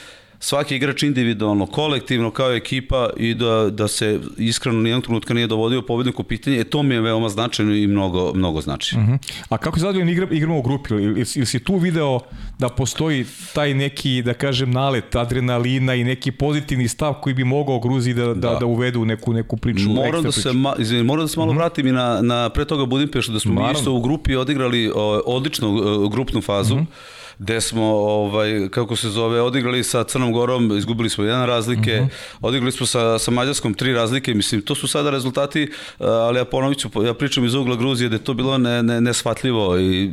svaki 0.46 0.76
igrač 0.76 1.04
individualno, 1.04 1.66
kolektivno 1.66 2.32
kao 2.32 2.54
ekipa 2.54 3.10
i 3.18 3.34
da, 3.34 3.70
da 3.70 3.88
se 3.88 4.20
iskreno 4.38 4.82
nijednog 4.82 5.04
trenutka 5.04 5.34
nije 5.34 5.48
dovodio 5.48 5.82
pobednik 5.82 6.20
u 6.20 6.24
pitanje, 6.24 6.60
e, 6.60 6.64
to 6.64 6.84
mi 6.84 6.96
je 6.96 7.02
veoma 7.02 7.30
značajno 7.30 7.74
i 7.74 7.88
mnogo, 7.88 8.34
mnogo 8.34 8.62
znači. 8.62 8.96
Uh 8.96 9.02
mhm. 9.02 9.14
-huh. 9.14 9.44
A 9.50 9.58
kako 9.58 9.78
je 9.78 9.82
zadovoljan 9.82 10.10
igra, 10.10 10.28
igramo 10.32 10.60
u 10.60 10.62
grupi? 10.62 10.94
Ili, 10.94 11.04
ili, 11.04 11.26
ili 11.36 11.46
si 11.46 11.60
tu 11.60 11.78
video 11.78 12.20
da 12.60 12.70
postoji 12.70 13.26
taj 13.54 13.74
neki, 13.74 14.22
da 14.22 14.34
kažem, 14.34 14.72
nalet 14.72 15.16
adrenalina 15.16 15.96
i 15.96 16.04
neki 16.04 16.32
pozitivni 16.32 16.88
stav 16.88 17.14
koji 17.14 17.34
bi 17.34 17.44
mogao 17.44 17.80
Gruzi 17.80 18.14
da, 18.14 18.26
da, 18.26 18.34
da, 18.34 18.58
da 18.60 18.66
uvedu 18.66 19.06
neku, 19.06 19.34
neku 19.34 19.58
priču? 19.58 19.90
Moram 19.90 20.24
da, 20.24 20.32
se, 20.32 20.54
ma, 20.54 20.76
izvini, 20.80 21.04
moram 21.04 21.24
da 21.24 21.28
se 21.28 21.40
malo 21.40 21.50
uh 21.50 21.56
mhm. 21.56 21.62
-huh. 21.62 21.66
vratim 21.66 21.88
i 21.88 21.92
na, 21.92 22.22
na 22.22 22.50
pre 22.50 22.66
toga 22.66 22.86
Budimpeštu, 22.86 23.32
da 23.32 23.40
smo 23.40 23.54
Naravno. 23.54 23.74
mi 23.74 23.80
isto 23.80 23.94
u 23.94 24.02
grupi 24.02 24.36
odigrali 24.36 24.92
o, 24.96 25.22
odličnu 25.26 25.78
o, 25.78 26.10
grupnu 26.10 26.42
fazu. 26.42 26.74
Uh 26.74 26.82
mhm. 26.82 26.90
-huh 26.90 27.25
gde 27.40 27.62
smo, 27.62 27.84
ovaj, 27.96 28.70
kako 28.72 28.96
se 28.96 29.10
zove, 29.10 29.42
odigrali 29.42 29.84
sa 29.84 30.04
Crnom 30.04 30.32
Gorom, 30.32 30.78
izgubili 30.78 31.10
smo 31.10 31.24
jedan 31.24 31.46
razlike, 31.46 31.94
uh 31.94 32.02
mhm. 32.02 32.08
-huh. 32.08 32.38
odigrali 32.42 32.72
smo 32.72 32.86
sa, 32.86 33.20
sa 33.20 33.32
Mađarskom 33.32 33.74
tri 33.74 33.94
razlike, 33.94 34.34
mislim, 34.34 34.62
to 34.62 34.76
su 34.76 34.88
sada 34.88 35.10
rezultati, 35.10 35.72
ali 36.00 36.38
ja 36.38 36.46
ponovit 36.46 36.80
ću, 36.80 36.90
ja 37.06 37.14
pričam 37.14 37.46
iz 37.46 37.54
ugla 37.54 37.76
Gruzije 37.76 38.10
da 38.10 38.16
je 38.16 38.24
to 38.24 38.34
bilo 38.34 38.58
ne, 38.58 38.84
ne, 38.84 39.02
nesvatljivo 39.02 39.80
i 39.80 40.12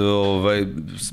ovaj, 0.00 0.66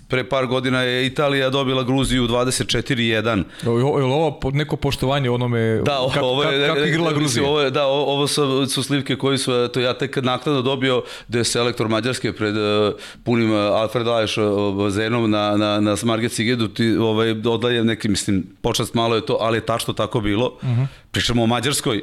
pre 0.08 0.24
par 0.24 0.48
godina 0.48 0.82
je 0.82 1.06
Italija 1.06 1.50
dobila 1.50 1.84
Gruziju 1.84 2.28
24-1. 2.28 3.44
Je 3.64 3.70
li 3.70 3.84
ovo 3.84 4.40
neko 4.54 4.76
poštovanje 4.76 5.30
onome, 5.30 5.82
da, 5.86 6.08
kako, 6.14 6.26
ovo 6.26 6.44
je, 6.44 6.68
kako 6.68 6.80
igrala 6.80 7.14
Gruzija? 7.14 7.46
Ovo 7.46 7.62
je, 7.62 7.72
da, 7.72 7.86
ovo 7.86 8.28
su, 8.28 8.66
su 8.68 8.84
slivke 8.84 9.16
koji 9.16 9.38
su, 9.38 9.68
to 9.74 9.80
ja 9.80 9.94
tek 9.94 10.18
naknadno 10.22 10.62
dobio 10.62 11.04
da 11.28 11.38
je 11.38 11.44
selektor 11.44 11.88
Mađarske 11.88 12.34
pred 12.34 12.58
uh, 12.58 12.94
punim 13.24 13.54
Alfred 13.54 14.08
Aleš 14.08 14.36
bazenom 14.78 15.32
na 15.32 15.43
na, 15.58 15.80
na 15.80 15.96
Smarget 15.98 16.32
Sigedu 16.32 16.68
ti 16.68 16.96
ovaj, 16.96 17.32
odlaje 17.32 17.84
neki, 17.84 18.10
mislim, 18.10 18.44
počast 18.62 18.94
malo 18.94 19.16
je 19.16 19.26
to, 19.26 19.38
ali 19.42 19.58
je 19.58 19.66
tačno 19.66 19.94
tako 19.94 20.22
bilo. 20.22 20.58
Uh 20.62 20.70
mhm. 20.70 20.82
-huh. 20.82 20.88
Pričamo 21.12 21.44
o 21.44 21.48
Mađarskoj, 21.48 22.02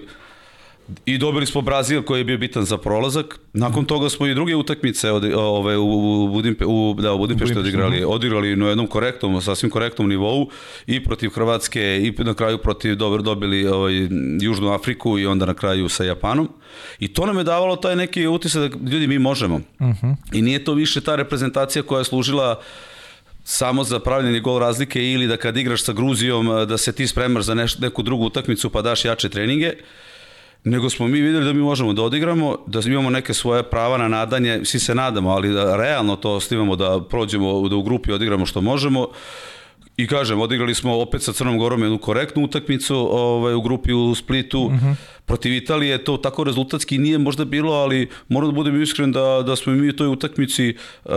i 1.06 1.18
dobili 1.18 1.46
smo 1.46 1.60
Brazil 1.60 2.02
koji 2.02 2.20
je 2.20 2.24
bio 2.24 2.38
bitan 2.38 2.64
za 2.64 2.76
prolazak. 2.78 3.40
Nakon 3.52 3.84
toga 3.84 4.08
smo 4.08 4.26
i 4.26 4.34
druge 4.34 4.56
utakmice 4.56 5.10
ove, 5.10 5.36
ove, 5.36 5.76
u, 5.76 6.28
Budimpe, 6.28 6.64
u, 6.66 6.94
da, 6.98 7.12
u 7.12 7.18
Budimpešti 7.18 7.58
odigrali, 7.58 8.04
odigrali 8.04 8.56
na 8.56 8.68
jednom 8.68 8.86
korektnom, 8.86 9.40
sasvim 9.40 9.70
korektnom 9.70 10.08
nivou 10.08 10.48
i 10.86 11.04
protiv 11.04 11.30
Hrvatske 11.30 12.00
i 12.02 12.24
na 12.24 12.34
kraju 12.34 12.58
protiv 12.58 12.96
dobro 12.96 13.22
dobili 13.22 13.66
ovaj, 13.66 14.08
Južnu 14.40 14.72
Afriku 14.72 15.18
i 15.18 15.26
onda 15.26 15.46
na 15.46 15.54
kraju 15.54 15.88
sa 15.88 16.04
Japanom. 16.04 16.48
I 16.98 17.08
to 17.08 17.26
nam 17.26 17.38
je 17.38 17.44
davalo 17.44 17.76
taj 17.76 17.96
neki 17.96 18.26
utisak 18.26 18.76
da 18.76 18.90
ljudi 18.90 19.06
mi 19.06 19.18
možemo. 19.18 19.56
Uh 19.56 19.86
mhm. 19.86 20.06
-huh. 20.06 20.16
I 20.32 20.42
nije 20.42 20.64
to 20.64 20.74
više 20.74 21.00
ta 21.00 21.16
reprezentacija 21.16 21.82
koja 21.82 21.98
je 21.98 22.04
služila 22.04 22.58
uh, 22.58 22.64
samo 23.50 23.84
za 23.84 23.98
pravljanje 23.98 24.40
gol 24.40 24.58
razlike 24.58 25.04
ili 25.04 25.26
da 25.26 25.36
kad 25.36 25.56
igraš 25.56 25.84
sa 25.84 25.92
Gruzijom 25.92 26.46
da 26.68 26.78
se 26.78 26.92
ti 26.92 27.06
spremaš 27.06 27.44
za 27.44 27.54
neš, 27.54 27.78
neku 27.78 28.02
drugu 28.02 28.24
utakmicu 28.24 28.70
pa 28.70 28.82
daš 28.82 29.04
jače 29.04 29.28
treninge 29.28 29.72
nego 30.64 30.90
smo 30.90 31.08
mi 31.08 31.20
videli 31.20 31.44
da 31.44 31.52
mi 31.52 31.60
možemo 31.60 31.92
da 31.92 32.02
odigramo, 32.02 32.58
da 32.66 32.80
imamo 32.86 33.10
neke 33.10 33.34
svoje 33.34 33.62
prava 33.62 33.98
na 33.98 34.08
nadanje, 34.08 34.60
svi 34.64 34.78
se 34.78 34.94
nadamo, 34.94 35.30
ali 35.30 35.52
da 35.52 35.76
realno 35.76 36.16
to 36.16 36.30
ostivamo 36.30 36.76
da 36.76 37.00
prođemo, 37.00 37.68
da 37.68 37.76
u 37.76 37.82
grupi 37.82 38.12
odigramo 38.12 38.46
što 38.46 38.60
možemo. 38.60 39.08
I 40.00 40.06
kažem, 40.06 40.40
odigrali 40.40 40.74
smo 40.74 40.96
opet 40.96 41.22
sa 41.22 41.32
Crnom 41.32 41.58
Gorom 41.58 41.82
jednu 41.82 41.98
korektnu 41.98 42.44
utakmicu 42.44 42.96
ovaj, 42.96 43.54
u 43.54 43.60
grupi 43.60 43.92
u 43.92 44.14
Splitu. 44.14 44.70
Mhm. 44.70 44.86
-huh. 44.86 44.94
Protiv 45.24 45.52
Italije 45.52 46.04
to 46.04 46.16
tako 46.16 46.44
rezultatski 46.44 46.98
nije 46.98 47.18
možda 47.18 47.44
bilo, 47.44 47.72
ali 47.72 48.08
moram 48.28 48.50
da 48.50 48.54
budem 48.54 48.82
iskren 48.82 49.12
da, 49.12 49.42
da 49.46 49.56
smo 49.56 49.72
mi 49.72 49.88
u 49.88 49.96
toj 49.96 50.08
utakmici 50.08 50.74
uh, 51.04 51.12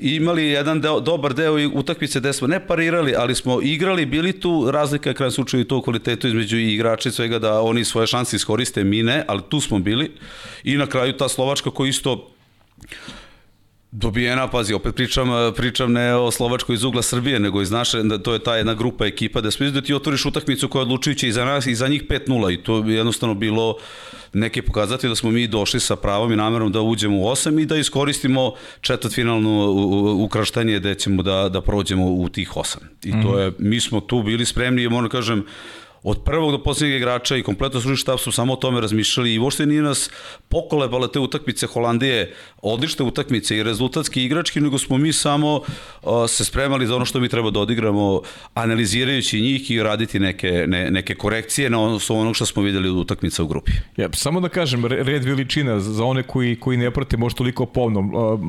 imali 0.00 0.46
jedan 0.46 0.80
deo, 0.80 1.00
dobar 1.00 1.34
deo 1.34 1.54
utakmice 1.74 2.20
gde 2.20 2.32
smo 2.32 2.48
ne 2.48 2.66
parirali, 2.66 3.14
ali 3.16 3.34
smo 3.34 3.60
igrali, 3.62 4.06
bili 4.06 4.40
tu, 4.40 4.70
razlika 4.70 5.10
je 5.10 5.14
krajem 5.14 5.32
slučaju 5.32 5.64
to 5.64 5.76
u 5.76 5.82
kvalitetu 5.82 6.28
između 6.28 6.56
igrača 6.56 7.08
i 7.08 7.12
svega 7.12 7.38
da 7.38 7.60
oni 7.60 7.84
svoje 7.84 8.06
šanse 8.06 8.36
iskoriste, 8.36 8.84
mi 8.84 9.02
ne, 9.02 9.24
ali 9.28 9.42
tu 9.48 9.60
smo 9.60 9.78
bili. 9.78 10.10
I 10.64 10.76
na 10.76 10.86
kraju 10.86 11.12
ta 11.12 11.28
Slovačka 11.28 11.70
koja 11.70 11.88
isto 11.88 12.30
dobijena, 13.90 14.48
pazi, 14.48 14.74
opet 14.74 14.94
pričam, 14.94 15.28
pričam 15.56 15.92
ne 15.92 16.14
o 16.14 16.30
Slovačkoj 16.30 16.74
iz 16.74 16.84
ugla 16.84 17.02
Srbije, 17.02 17.40
nego 17.40 17.62
iz 17.62 17.70
naše, 17.70 18.02
da 18.02 18.18
to 18.18 18.32
je 18.32 18.38
ta 18.38 18.56
jedna 18.56 18.74
grupa 18.74 19.06
ekipa, 19.06 19.40
da 19.40 19.50
smo 19.50 19.70
da 19.70 19.80
ti 19.80 19.94
otvoriš 19.94 20.26
utakmicu 20.26 20.68
koja 20.68 20.80
je 20.80 20.82
odlučujuća 20.82 21.26
i 21.26 21.32
za 21.32 21.44
nas 21.44 21.66
i 21.66 21.74
za 21.74 21.88
njih 21.88 22.04
5-0 22.04 22.54
i 22.54 22.62
to 22.62 22.78
je 22.78 22.94
jednostavno 22.94 23.34
bilo 23.34 23.76
neki 24.32 24.62
pokazati 24.62 25.08
da 25.08 25.14
smo 25.14 25.30
mi 25.30 25.46
došli 25.46 25.80
sa 25.80 25.96
pravom 25.96 26.32
i 26.32 26.36
namerom 26.36 26.72
da 26.72 26.80
uđemo 26.80 27.18
u 27.18 27.24
8 27.24 27.62
i 27.62 27.66
da 27.66 27.76
iskoristimo 27.76 28.52
četvrtfinalno 28.80 29.70
ukraštenje 30.24 30.78
gde 30.78 30.94
ćemo 30.94 31.22
da, 31.22 31.48
da 31.48 31.60
prođemo 31.60 32.06
u 32.06 32.28
tih 32.28 32.50
8. 32.50 32.76
I 33.04 33.10
to 33.10 33.28
mhm. 33.28 33.38
je, 33.38 33.52
mi 33.58 33.80
smo 33.80 34.00
tu 34.00 34.22
bili 34.22 34.46
spremni 34.46 34.82
i 34.82 34.88
moram 34.88 35.04
da 35.04 35.10
kažem, 35.10 35.44
od 36.02 36.24
prvog 36.24 36.50
do 36.50 36.62
poslednjeg 36.62 36.96
igrača 36.96 37.36
i 37.36 37.42
kompletno 37.42 37.80
stručni 37.80 37.96
štab 37.96 38.18
su 38.18 38.32
samo 38.32 38.52
o 38.52 38.56
tome 38.56 38.80
razmišljali 38.80 39.34
i 39.34 39.38
uopšte 39.38 39.66
nije 39.66 39.82
nas 39.82 40.10
pokolebale 40.48 41.12
te 41.12 41.18
utakmice 41.18 41.66
Holandije, 41.66 42.34
odlične 42.62 43.04
utakmice 43.04 43.56
i 43.56 43.62
rezultatski 43.62 44.24
igrački, 44.24 44.60
nego 44.60 44.78
smo 44.78 44.98
mi 44.98 45.12
samo 45.12 45.54
uh, 45.54 46.10
se 46.28 46.44
spremali 46.44 46.86
za 46.86 46.96
ono 46.96 47.04
što 47.04 47.20
mi 47.20 47.28
treba 47.28 47.50
da 47.50 47.60
odigramo, 47.60 48.22
analizirajući 48.54 49.40
njih 49.40 49.70
i 49.70 49.82
raditi 49.82 50.18
neke, 50.18 50.64
ne, 50.66 50.90
neke 50.90 51.14
korekcije 51.14 51.70
na 51.70 51.80
ono, 51.80 51.98
onog 52.08 52.36
što 52.36 52.46
smo 52.46 52.62
videli 52.62 52.88
od 52.88 52.96
utakmica 52.96 53.42
u 53.42 53.46
grupi. 53.46 53.72
Ja, 53.96 54.08
samo 54.12 54.40
da 54.40 54.48
kažem, 54.48 54.84
red 54.86 55.24
veličina 55.24 55.80
za 55.80 56.04
one 56.04 56.22
koji, 56.22 56.56
koji 56.60 56.76
ne 56.76 56.90
prate 56.90 57.16
možda 57.16 57.36
toliko 57.36 57.66
povno. 57.66 58.00
Uh, 58.00 58.40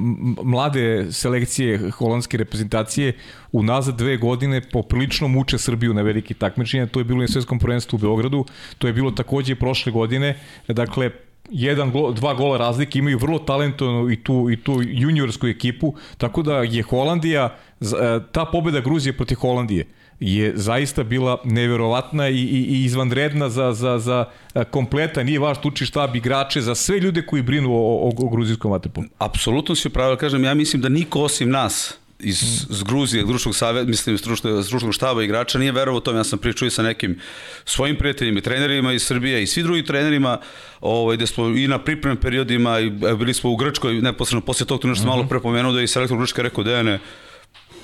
mlade 0.44 1.08
selekcije 1.12 1.92
holandske 1.92 2.38
reprezentacije 2.38 3.14
unazad 3.52 3.98
dve 3.98 4.18
godine 4.18 4.62
poprilično 4.62 5.28
muče 5.28 5.58
Srbiju 5.58 5.94
na 5.94 6.02
veliki 6.02 6.34
takmičenja, 6.34 6.88
to 6.88 7.00
je 7.00 7.04
bilo 7.04 7.22
na 7.22 7.28
svetskom 7.28 7.60
prvenstvu 7.60 7.96
u 7.96 8.00
Beogradu, 8.00 8.46
to 8.78 8.88
je 8.88 8.94
bilo 8.94 9.12
takođe 9.12 9.56
prošle 9.56 9.92
godine, 9.92 10.40
dakle 10.68 11.12
jedan 11.52 11.92
gol, 11.92 12.14
dva 12.14 12.34
gola 12.34 12.58
razlike, 12.58 13.00
imaju 13.00 13.18
vrlo 13.18 13.40
talentovanu 13.40 14.12
i 14.12 14.24
tu, 14.24 14.50
i 14.52 14.58
tu 14.58 14.82
juniorsku 14.84 15.48
ekipu, 15.48 15.94
tako 16.18 16.42
da 16.42 16.58
je 16.58 16.84
Holandija, 16.84 17.56
e, 17.82 17.86
ta 18.32 18.46
pobeda 18.46 18.80
Gruzije 18.80 19.18
protiv 19.18 19.36
Holandije, 19.36 19.86
je 20.20 20.52
zaista 20.56 21.04
bila 21.04 21.38
neverovatna 21.44 22.30
i, 22.30 22.36
i, 22.36 22.66
i 22.70 22.84
izvanredna 22.84 23.50
za, 23.50 23.74
za, 23.74 24.00
za 24.00 24.26
e, 24.56 24.64
kompleta, 24.64 25.24
nije 25.24 25.40
vaš 25.40 25.62
tuči 25.62 25.86
štab 25.86 26.16
igrače, 26.16 26.62
za 26.62 26.76
sve 26.76 27.00
ljude 27.00 27.26
koji 27.26 27.42
brinu 27.42 27.74
o, 27.74 28.08
o, 28.08 28.12
o 28.18 28.30
gruzijskom 28.30 28.72
vaterpolu. 28.72 29.08
Apsolutno 29.18 29.76
si 29.76 29.90
pravo, 29.90 30.16
kažem, 30.16 30.44
ja 30.44 30.54
mislim 30.54 30.82
da 30.82 30.90
niko 30.90 31.22
osim 31.22 31.50
nas 31.50 32.00
iz, 32.20 32.66
iz 32.70 32.84
Gruzije, 32.84 33.24
društvenog 33.24 33.56
saveta, 33.56 33.90
mislim, 33.90 34.18
stručnog, 34.64 34.94
štaba 34.94 35.24
igrača, 35.24 35.60
nije 35.60 35.72
verovao 35.72 36.00
tome, 36.00 36.20
ja 36.20 36.24
sam 36.24 36.40
pričao 36.40 36.66
i 36.66 36.72
sa 36.72 36.84
nekim 36.84 37.20
svojim 37.66 37.96
prijateljima 37.96 38.40
i 38.40 38.42
trenerima 38.42 38.94
iz 38.94 39.04
Srbije 39.04 39.44
i 39.44 39.48
svi 39.48 39.64
drugi 39.64 39.86
trenerima, 39.86 40.38
ovaj, 40.82 41.16
gde 41.16 41.28
smo 41.28 41.48
i 41.48 41.68
na 41.68 41.80
pripremnim 41.80 42.22
periodima, 42.22 42.80
i 42.80 42.90
bili 42.90 43.34
smo 43.34 43.50
u 43.50 43.56
Grčkoj, 43.56 43.94
neposredno 43.94 44.42
posle 44.42 44.66
tog 44.66 44.82
trenutka 44.82 45.04
mm 45.04 45.06
-hmm. 45.06 45.10
malo 45.10 45.28
prepomenuo 45.28 45.72
da 45.72 45.80
je 45.80 45.84
i 45.84 45.88
selektor 45.88 46.18
Grčka 46.18 46.42
rekao, 46.42 46.64
Dejane, 46.64 47.00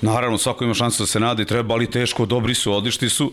naravno, 0.00 0.38
svako 0.38 0.64
ima 0.64 0.74
šansu 0.74 1.02
da 1.02 1.06
se 1.06 1.20
nada 1.20 1.42
i 1.42 1.46
treba, 1.46 1.74
ali 1.74 1.90
teško, 1.90 2.26
dobri 2.26 2.54
su, 2.54 2.72
odlični 2.72 3.08
su, 3.08 3.32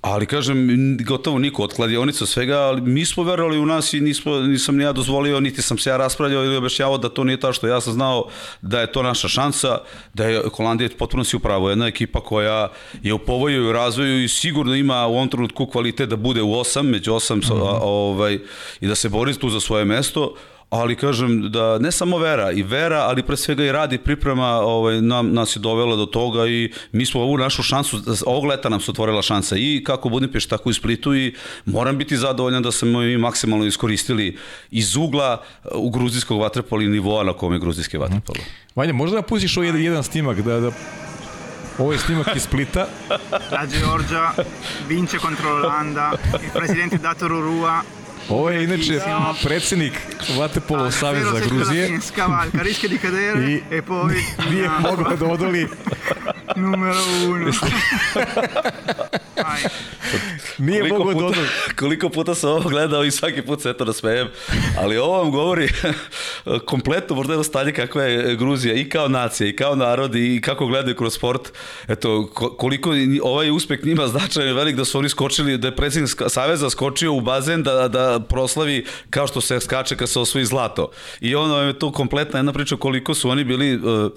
Ali 0.00 0.26
kažem, 0.26 0.68
gotovo 1.06 1.38
niko 1.38 1.62
od 1.62 1.72
kladionica 1.74 2.26
svega, 2.26 2.58
ali 2.58 2.80
mi 2.80 3.04
smo 3.04 3.22
verovali 3.22 3.58
u 3.58 3.66
nas 3.66 3.92
i 3.92 4.00
nismo, 4.00 4.40
nisam 4.40 4.76
ni 4.76 4.84
ja 4.84 4.92
dozvolio, 4.92 5.40
niti 5.40 5.62
sam 5.62 5.78
se 5.78 5.90
ja 5.90 5.96
raspravljao 5.96 6.44
ili 6.44 6.56
objašnjavao 6.56 6.98
da 6.98 7.08
to 7.08 7.24
nije 7.24 7.40
ta 7.40 7.52
što 7.52 7.66
ja 7.66 7.80
sam 7.80 7.92
znao 7.92 8.28
da 8.62 8.80
je 8.80 8.92
to 8.92 9.02
naša 9.02 9.28
šansa, 9.28 9.78
da 10.14 10.24
je 10.24 10.42
Holandija 10.56 10.90
potpuno 10.98 11.24
si 11.24 11.36
upravo 11.36 11.70
jedna 11.70 11.86
ekipa 11.86 12.20
koja 12.20 12.68
je 13.02 13.14
u 13.14 13.18
povoju 13.18 13.64
i 13.64 13.68
u 13.68 13.72
razvoju 13.72 14.24
i 14.24 14.28
sigurno 14.28 14.74
ima 14.74 15.06
u 15.06 15.14
ovom 15.14 15.28
trenutku 15.28 15.66
kvalitet 15.66 16.08
da 16.08 16.16
bude 16.16 16.42
u 16.42 16.54
osam, 16.54 16.86
među 16.86 17.14
osam, 17.14 17.38
mm 17.38 17.40
-hmm. 17.40 17.78
ovaj, 17.82 18.38
i 18.80 18.86
da 18.86 18.94
se 18.94 19.08
bori 19.08 19.34
tu 19.34 19.50
za 19.50 19.60
svoje 19.60 19.84
mesto, 19.84 20.34
ali 20.70 20.96
kažem 20.96 21.50
da 21.50 21.78
ne 21.78 21.92
samo 21.92 22.18
vera 22.18 22.52
i 22.52 22.62
vera, 22.62 22.98
ali 22.98 23.22
pre 23.22 23.36
svega 23.36 23.64
i 23.64 23.72
radi 23.72 23.98
priprema 23.98 24.48
ovaj, 24.50 25.00
nam, 25.02 25.32
nas 25.32 25.56
je 25.56 25.60
dovela 25.60 25.96
do 25.96 26.06
toga 26.06 26.46
i 26.46 26.72
mi 26.92 27.06
smo 27.06 27.20
ovu 27.20 27.38
našu 27.38 27.62
šansu, 27.62 28.00
ovog 28.26 28.44
leta 28.44 28.68
nam 28.68 28.80
se 28.80 28.90
otvorila 28.90 29.22
šansa 29.22 29.56
i 29.56 29.82
kako 29.86 30.08
Budimpešt, 30.08 30.50
tako 30.50 30.70
i 30.70 30.74
Splitu 30.74 31.14
i 31.14 31.34
moram 31.64 31.98
biti 31.98 32.16
zadovoljan 32.16 32.62
da 32.62 32.72
smo 32.72 33.00
mi 33.00 33.18
maksimalno 33.18 33.64
iskoristili 33.64 34.38
iz 34.70 34.96
ugla 34.96 35.42
u 35.74 35.90
gruzijskog 35.90 36.40
vaterpola 36.40 36.82
i 36.82 36.86
nivoa 36.88 37.24
na 37.24 37.32
kome 37.32 37.56
je 37.56 37.60
gruzijski 37.60 37.98
vaterpolo. 37.98 38.38
Vanja, 38.74 38.92
možda 38.92 39.16
da 39.16 39.22
pustiš 39.22 39.56
ovaj 39.56 39.68
jedan, 39.68 39.82
jedan 39.82 40.02
snimak 40.02 40.40
da, 40.40 40.60
da 40.60 40.70
Ovo 41.78 41.92
je 41.92 41.98
snimak 41.98 42.36
iz 42.36 42.42
Splita. 42.42 42.86
La 43.52 43.66
Georgia 43.66 44.32
vince 44.88 45.18
contro 45.18 45.58
l'Olanda, 45.58 46.12
il 46.42 46.50
presidente 46.52 46.98
Dato 46.98 47.26
Rurua 47.28 47.82
Ovo 48.28 48.50
je 48.50 48.64
inače 48.64 49.00
predsednik 49.42 49.92
Vatepolo 50.38 50.90
Saveza 50.90 51.40
Gruzije. 51.48 51.98
Rischia 52.52 52.88
di 52.88 52.98
cadere 52.98 53.60
e 53.70 53.82
poi... 53.82 54.14
Nije 54.50 54.70
mogao 54.80 55.16
da 55.16 55.26
odoli 55.26 55.68
Numero 56.56 57.00
uno. 57.26 57.52
Nije 60.58 60.80
koliko 60.80 61.04
mogu 61.04 61.20
puta. 61.20 61.40
Koliko 61.78 62.08
puta 62.08 62.34
sam 62.34 62.50
ovo 62.50 62.68
gledao 62.68 63.04
i 63.04 63.10
svaki 63.10 63.42
put 63.42 63.62
se 63.62 63.70
eto 63.70 63.84
nasmejem, 63.84 64.28
ali 64.78 64.98
ovo 64.98 65.18
vam 65.18 65.30
govori 65.30 65.68
kompletno 66.70 67.16
možda 67.16 67.32
jedno 67.32 67.44
stanje 67.44 67.72
kakva 67.72 68.02
je 68.02 68.36
Gruzija 68.36 68.74
i 68.74 68.88
kao 68.88 69.08
nacija 69.08 69.48
i 69.48 69.56
kao 69.56 69.74
narod 69.74 70.14
i 70.14 70.40
kako 70.44 70.66
gledaju 70.66 70.96
kroz 70.96 71.14
sport. 71.14 71.52
Eto, 71.88 72.30
koliko 72.58 72.90
ovaj 73.22 73.50
uspeh 73.50 73.84
njima 73.84 74.06
značajan 74.06 74.48
je 74.48 74.54
velik 74.54 74.76
da 74.76 74.84
su 74.84 74.98
oni 74.98 75.08
skočili, 75.08 75.58
da 75.58 75.68
je 75.68 75.76
predsjednik 75.76 76.22
Saveza 76.28 76.70
skočio 76.70 77.12
u 77.12 77.20
bazen 77.20 77.62
da, 77.62 77.88
da 77.88 78.20
proslavi 78.28 78.86
kao 79.10 79.26
što 79.26 79.40
se 79.40 79.60
skače 79.60 79.96
kad 79.96 80.08
se 80.08 80.20
osvoji 80.20 80.44
zlato. 80.44 80.90
I 81.20 81.34
ono 81.34 81.62
je 81.62 81.78
to 81.78 81.92
kompletna 81.92 82.38
jedna 82.38 82.52
priča 82.52 82.76
koliko 82.76 83.14
su 83.14 83.30
oni 83.30 83.44
bili 83.44 83.76
uh, 83.76 84.10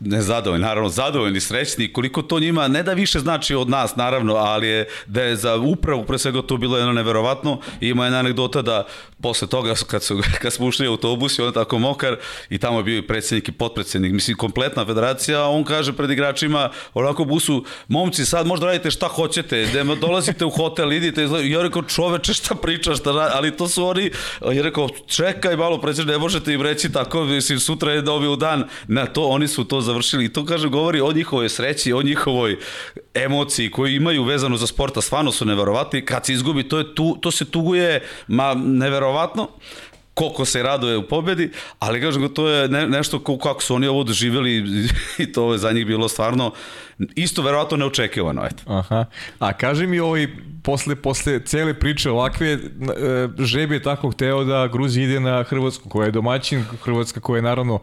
nezadovoljni, 0.00 0.62
naravno 0.62 0.88
zadovoljni, 0.88 1.40
srećni, 1.40 1.92
koliko 1.92 2.22
to 2.22 2.40
njima 2.40 2.68
ne 2.68 2.82
da 2.82 2.92
više 2.92 3.18
znači 3.18 3.54
od 3.54 3.68
nas, 3.68 3.96
naravno, 3.96 4.34
ali 4.34 4.68
je 4.68 4.88
da 5.06 5.22
je 5.22 5.36
za 5.36 5.56
upravu 5.56 6.04
pre 6.04 6.18
svega 6.18 6.42
to 6.42 6.56
bilo 6.56 6.78
jedno 6.78 6.92
neverovatno. 6.92 7.60
Ima 7.80 8.04
jedna 8.04 8.18
anegdota 8.18 8.62
da 8.62 8.86
posle 9.22 9.48
toga 9.48 9.74
kad, 9.86 10.02
su, 10.02 10.20
kad 10.42 10.52
smo 10.52 10.66
ušli 10.66 10.88
u 10.88 10.90
autobus 10.90 11.38
i 11.38 11.42
on 11.42 11.52
tako 11.52 11.78
mokar 11.78 12.16
i 12.50 12.58
tamo 12.58 12.78
je 12.78 12.84
bio 12.84 12.98
i 12.98 13.06
predsednik 13.06 13.48
i 13.48 13.52
potpredsednik, 13.52 14.12
mislim 14.12 14.36
kompletna 14.36 14.86
federacija, 14.86 15.46
on 15.46 15.64
kaže 15.64 15.92
pred 15.92 16.10
igračima 16.10 16.70
onako 16.94 17.24
busu, 17.24 17.64
momci 17.88 18.24
sad 18.24 18.46
možda 18.46 18.66
radite 18.66 18.90
šta 18.90 19.08
hoćete, 19.08 19.66
da 19.66 19.94
dolazite 19.94 20.44
u 20.44 20.50
hotel, 20.50 20.92
idite, 20.92 21.28
i 21.42 21.50
ja 21.50 21.62
rekao 21.62 21.82
čoveče 21.82 22.34
šta 22.34 22.54
pričaš, 22.54 22.98
šta 22.98 23.12
radi, 23.12 23.32
ali 23.34 23.56
to 23.56 23.68
su 23.68 23.86
oni, 23.86 24.10
ja 24.52 24.62
rekao 24.62 24.88
čekaj 25.06 25.56
malo 25.56 25.80
predsednik, 25.80 26.12
ne 26.12 26.18
možete 26.18 26.52
im 26.52 26.62
reći 26.62 26.92
tako, 26.92 27.24
mislim 27.24 27.60
sutra 27.60 27.92
je 27.92 28.02
dobio 28.02 28.36
dan, 28.36 28.64
na 28.88 29.05
to, 29.12 29.28
oni 29.28 29.48
su 29.48 29.64
to 29.64 29.80
završili. 29.80 30.24
I 30.24 30.32
to 30.32 30.44
kaže 30.44 30.68
govori 30.68 31.00
o 31.00 31.12
njihovoj 31.12 31.48
sreći, 31.48 31.92
o 31.92 32.02
njihovoj 32.02 32.58
emociji 33.14 33.70
koju 33.70 33.94
imaju 33.94 34.24
vezano 34.24 34.56
za 34.56 34.66
sporta, 34.66 35.00
stvarno 35.00 35.32
su 35.32 35.44
neverovatni, 35.44 36.04
kad 36.04 36.26
se 36.26 36.32
izgubi 36.32 36.68
to, 36.68 36.78
je 36.78 36.94
tu, 36.94 37.18
to 37.20 37.30
se 37.30 37.44
tuguje, 37.44 38.02
ma 38.28 38.54
neverovatno, 38.54 39.48
koliko 40.16 40.44
se 40.44 40.62
raduje 40.62 40.96
u 40.96 41.08
pobedi, 41.08 41.50
ali 41.78 42.00
kažem 42.00 42.28
to 42.34 42.48
je 42.48 42.68
ne, 42.68 42.86
nešto 42.88 43.18
kako 43.18 43.62
su 43.62 43.74
oni 43.74 43.86
ovo 43.86 44.04
doživjeli 44.04 44.64
i 45.18 45.32
to 45.32 45.52
je 45.52 45.58
za 45.58 45.72
njih 45.72 45.86
bilo 45.86 46.08
stvarno 46.08 46.52
isto 47.14 47.42
verovatno 47.42 47.76
neočekivano. 47.76 48.46
Eto. 48.46 48.62
Aha. 48.66 49.04
A 49.38 49.52
kaži 49.52 49.86
mi 49.86 50.00
ovaj, 50.00 50.28
posle, 50.62 50.96
posle 50.96 51.40
cele 51.44 51.74
priče 51.74 52.10
ovakve, 52.10 52.52
e, 52.52 52.58
Žeb 53.38 53.72
je 53.72 53.82
tako 53.82 54.10
hteo 54.10 54.44
da 54.44 54.66
Gruzija 54.66 55.04
ide 55.04 55.20
na 55.20 55.42
Hrvatsku, 55.42 55.88
koja 55.88 56.06
je 56.06 56.12
domaćin, 56.12 56.64
Hrvatska 56.82 57.20
koja 57.20 57.38
je 57.38 57.42
naravno 57.42 57.78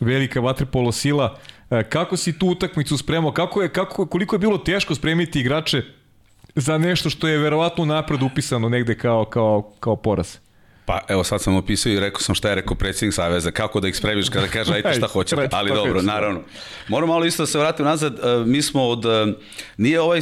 velika 0.00 0.40
vaterpolo 0.40 0.92
sila. 0.92 1.38
E, 1.70 1.82
kako 1.82 2.16
si 2.16 2.38
tu 2.38 2.46
utakmicu 2.46 2.98
spremao? 2.98 3.32
Kako 3.32 3.62
je, 3.62 3.68
kako, 3.68 4.06
koliko 4.06 4.34
je 4.34 4.38
bilo 4.38 4.58
teško 4.58 4.94
spremiti 4.94 5.40
igrače 5.40 5.82
za 6.54 6.78
nešto 6.78 7.10
što 7.10 7.28
je 7.28 7.38
verovatno 7.38 7.84
napred 7.84 8.22
upisano 8.22 8.68
negde 8.68 8.94
kao, 8.94 9.24
kao, 9.24 9.72
kao 9.80 9.96
poraz? 9.96 10.36
Pa 10.90 11.00
evo 11.08 11.24
sad 11.24 11.42
sam 11.42 11.54
opisao 11.54 11.92
i 11.92 12.00
rekao 12.00 12.20
sam 12.20 12.34
šta 12.34 12.48
je 12.48 12.54
rekao 12.54 12.76
predsjednik 12.76 13.14
Saveza, 13.14 13.50
kako 13.50 13.80
da 13.80 13.88
ih 13.88 13.96
spremiš 13.96 14.28
kada 14.28 14.46
kaže 14.46 14.74
ajte 14.74 14.92
šta 14.92 15.06
hoćete, 15.14 15.48
ali 15.52 15.70
dobro, 15.74 16.02
naravno. 16.02 16.40
Moram 16.88 17.08
malo 17.08 17.24
isto 17.24 17.42
da 17.42 17.46
se 17.46 17.58
vratim 17.58 17.86
nazad, 17.86 18.18
e, 18.18 18.44
mi 18.46 18.62
smo 18.62 18.88
od, 18.88 19.04
e, 19.04 19.32
nije 19.76 20.00
ovaj 20.00 20.20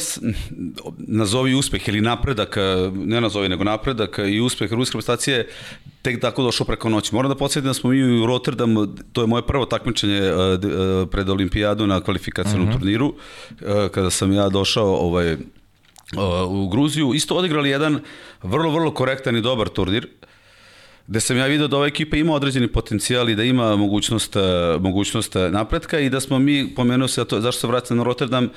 nazovi 0.99 1.55
uspeh 1.55 1.89
ili 1.89 2.01
napredak, 2.01 2.57
e, 2.57 2.61
ne 2.95 3.21
nazovi 3.21 3.49
nego 3.49 3.65
napredak 3.65 4.19
i 4.29 4.41
uspeh 4.41 4.73
ruske 4.73 4.99
reprezentacije 4.99 5.49
tek 6.03 6.21
tako 6.21 6.43
došao 6.43 6.67
preko 6.67 6.89
noći. 6.89 7.15
Moram 7.15 7.29
da 7.29 7.37
podsjetim 7.37 7.69
da 7.69 7.75
smo 7.75 7.91
mi 7.91 8.23
u 8.23 8.27
Rotterdamu, 8.27 8.87
to 9.13 9.21
je 9.21 9.27
moje 9.27 9.47
prvo 9.47 9.65
takmičenje 9.65 10.21
pred 11.11 11.29
olimpijadu 11.29 11.87
na 11.87 12.01
kvalifikacijnom 12.01 12.63
uh 12.63 12.69
mhm. 12.69 12.77
-huh. 12.77 12.81
turniru, 12.81 13.15
kada 13.95 14.11
sam 14.11 14.33
ja 14.33 14.49
došao 14.49 14.97
ovaj, 14.97 15.37
u 16.49 16.69
Gruziju, 16.69 17.15
isto 17.15 17.35
odigrali 17.35 17.71
jedan 17.71 18.01
vrlo, 18.43 18.71
vrlo 18.71 18.95
korektan 18.95 19.37
i 19.37 19.41
dobar 19.41 19.69
turnir 19.69 20.09
gde 21.09 21.21
sam 21.21 21.37
ja 21.37 21.47
video 21.47 21.69
da 21.69 21.77
ova 21.77 21.87
ekipa 21.87 22.17
ima 22.17 22.35
određeni 22.35 22.69
potencijal 22.69 23.29
i 23.29 23.35
da 23.35 23.43
ima 23.43 23.77
mogućnost, 23.77 24.37
e, 24.37 24.41
mogućnost 24.81 25.37
e, 25.37 25.51
napretka 25.51 25.99
i 25.99 26.11
da 26.11 26.21
smo 26.21 26.39
mi, 26.39 26.75
pomenuo 26.77 27.09
se, 27.09 27.25
to, 27.25 27.41
zašto 27.41 27.61
se 27.61 27.67
vraćam 27.67 27.97
na 27.97 28.03
Rotterdam, 28.03 28.45
e, 28.45 28.49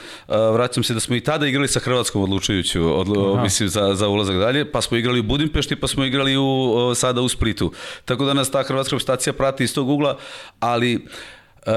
vraćam 0.53 0.83
se 0.83 0.93
da 0.93 0.99
smo 0.99 1.15
i 1.15 1.19
tada 1.19 1.47
igrali 1.47 1.67
sa 1.67 1.79
Hrvatskom 1.79 2.21
odlučujuću, 2.21 2.99
odlu, 2.99 3.41
mislim, 3.43 3.69
za, 3.69 3.95
za 3.95 4.07
ulazak 4.07 4.37
dalje, 4.37 4.71
pa 4.71 4.81
smo 4.81 4.97
igrali 4.97 5.19
u 5.19 5.23
Budimpešti, 5.23 5.75
pa 5.75 5.87
smo 5.87 6.05
igrali 6.05 6.37
u, 6.37 6.91
sada 6.95 7.21
u 7.21 7.29
Splitu. 7.29 7.71
Tako 8.05 8.25
da 8.25 8.33
nas 8.33 8.51
ta 8.51 8.63
hrvatska 8.63 8.99
stacija 8.99 9.33
prati 9.33 9.63
iz 9.63 9.73
tog 9.75 9.89
ugla, 9.89 10.17
ali 10.59 10.95
uh, 10.95 11.73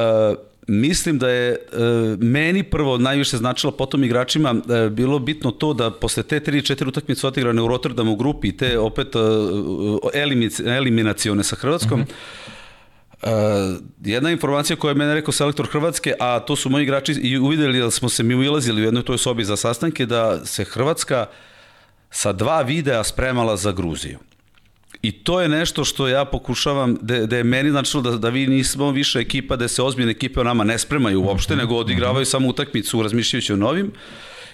Mislim 0.67 1.19
da 1.19 1.29
je 1.29 1.51
e, 1.51 1.57
meni 2.21 2.63
prvo 2.63 2.99
najviše 2.99 3.37
značilo 3.37 3.73
potom 3.73 4.05
igračima 4.05 4.55
e, 4.55 4.91
bilo 4.91 5.19
bitno 5.19 5.51
to 5.51 5.75
da 5.75 5.91
posle 5.91 6.23
te 6.23 6.41
3-4 6.41 6.89
utakmice 6.89 7.27
odigrane 7.27 7.63
u 7.63 7.69
Rotterdamu 7.69 8.13
u 8.13 8.17
grupi 8.17 8.57
te 8.57 8.79
opet 8.79 9.09
e, 9.15 9.19
eliminacione 10.65 11.45
sa 11.45 11.57
Hrvatskom, 11.57 12.01
mm 12.01 12.03
-hmm. 12.03 12.65
Uh, 13.25 13.31
jedna 14.05 14.31
informacija 14.31 14.77
koja 14.77 14.91
je 14.91 14.95
mene 14.95 15.15
rekao 15.15 15.33
selektor 15.33 15.67
Hrvatske, 15.67 16.15
a 16.21 16.41
to 16.41 16.57
su 16.57 16.71
moji 16.71 16.83
igrači 16.83 17.13
i 17.13 17.39
uvideli 17.39 17.81
da 17.81 17.91
smo 17.91 18.09
se 18.09 18.23
mi 18.23 18.49
ulazili 18.49 18.83
u 18.83 18.85
jednoj 18.85 19.03
toj 19.03 19.19
sobi 19.19 19.45
za 19.45 19.57
sastanke, 19.57 20.07
da 20.07 20.47
se 20.47 20.65
Hrvatska 20.65 21.27
sa 22.11 22.33
dva 22.33 22.63
videa 22.63 23.05
spremala 23.05 23.57
za 23.57 23.73
Gruziju. 23.73 24.19
I 25.05 25.13
to 25.13 25.41
je 25.41 25.49
nešto 25.49 25.85
što 25.85 26.09
ja 26.09 26.25
pokušavam, 26.25 26.97
da, 27.01 27.27
da 27.27 27.37
je 27.37 27.45
meni 27.45 27.71
značilo 27.71 28.03
da, 28.03 28.11
da 28.17 28.29
vi 28.29 28.47
nismo 28.47 28.91
više 28.91 29.19
ekipa, 29.19 29.57
da 29.57 29.69
se 29.69 29.83
ozbiljne 29.83 30.11
ekipe 30.11 30.41
o 30.41 30.45
nama 30.45 30.65
ne 30.65 30.79
spremaju 30.79 31.23
uopšte, 31.23 31.57
nego 31.57 31.77
odigravaju 31.77 32.25
samo 32.25 32.49
utakmicu 32.49 33.03
razmišljajući 33.03 33.53
o 33.53 33.57
novim. 33.57 33.93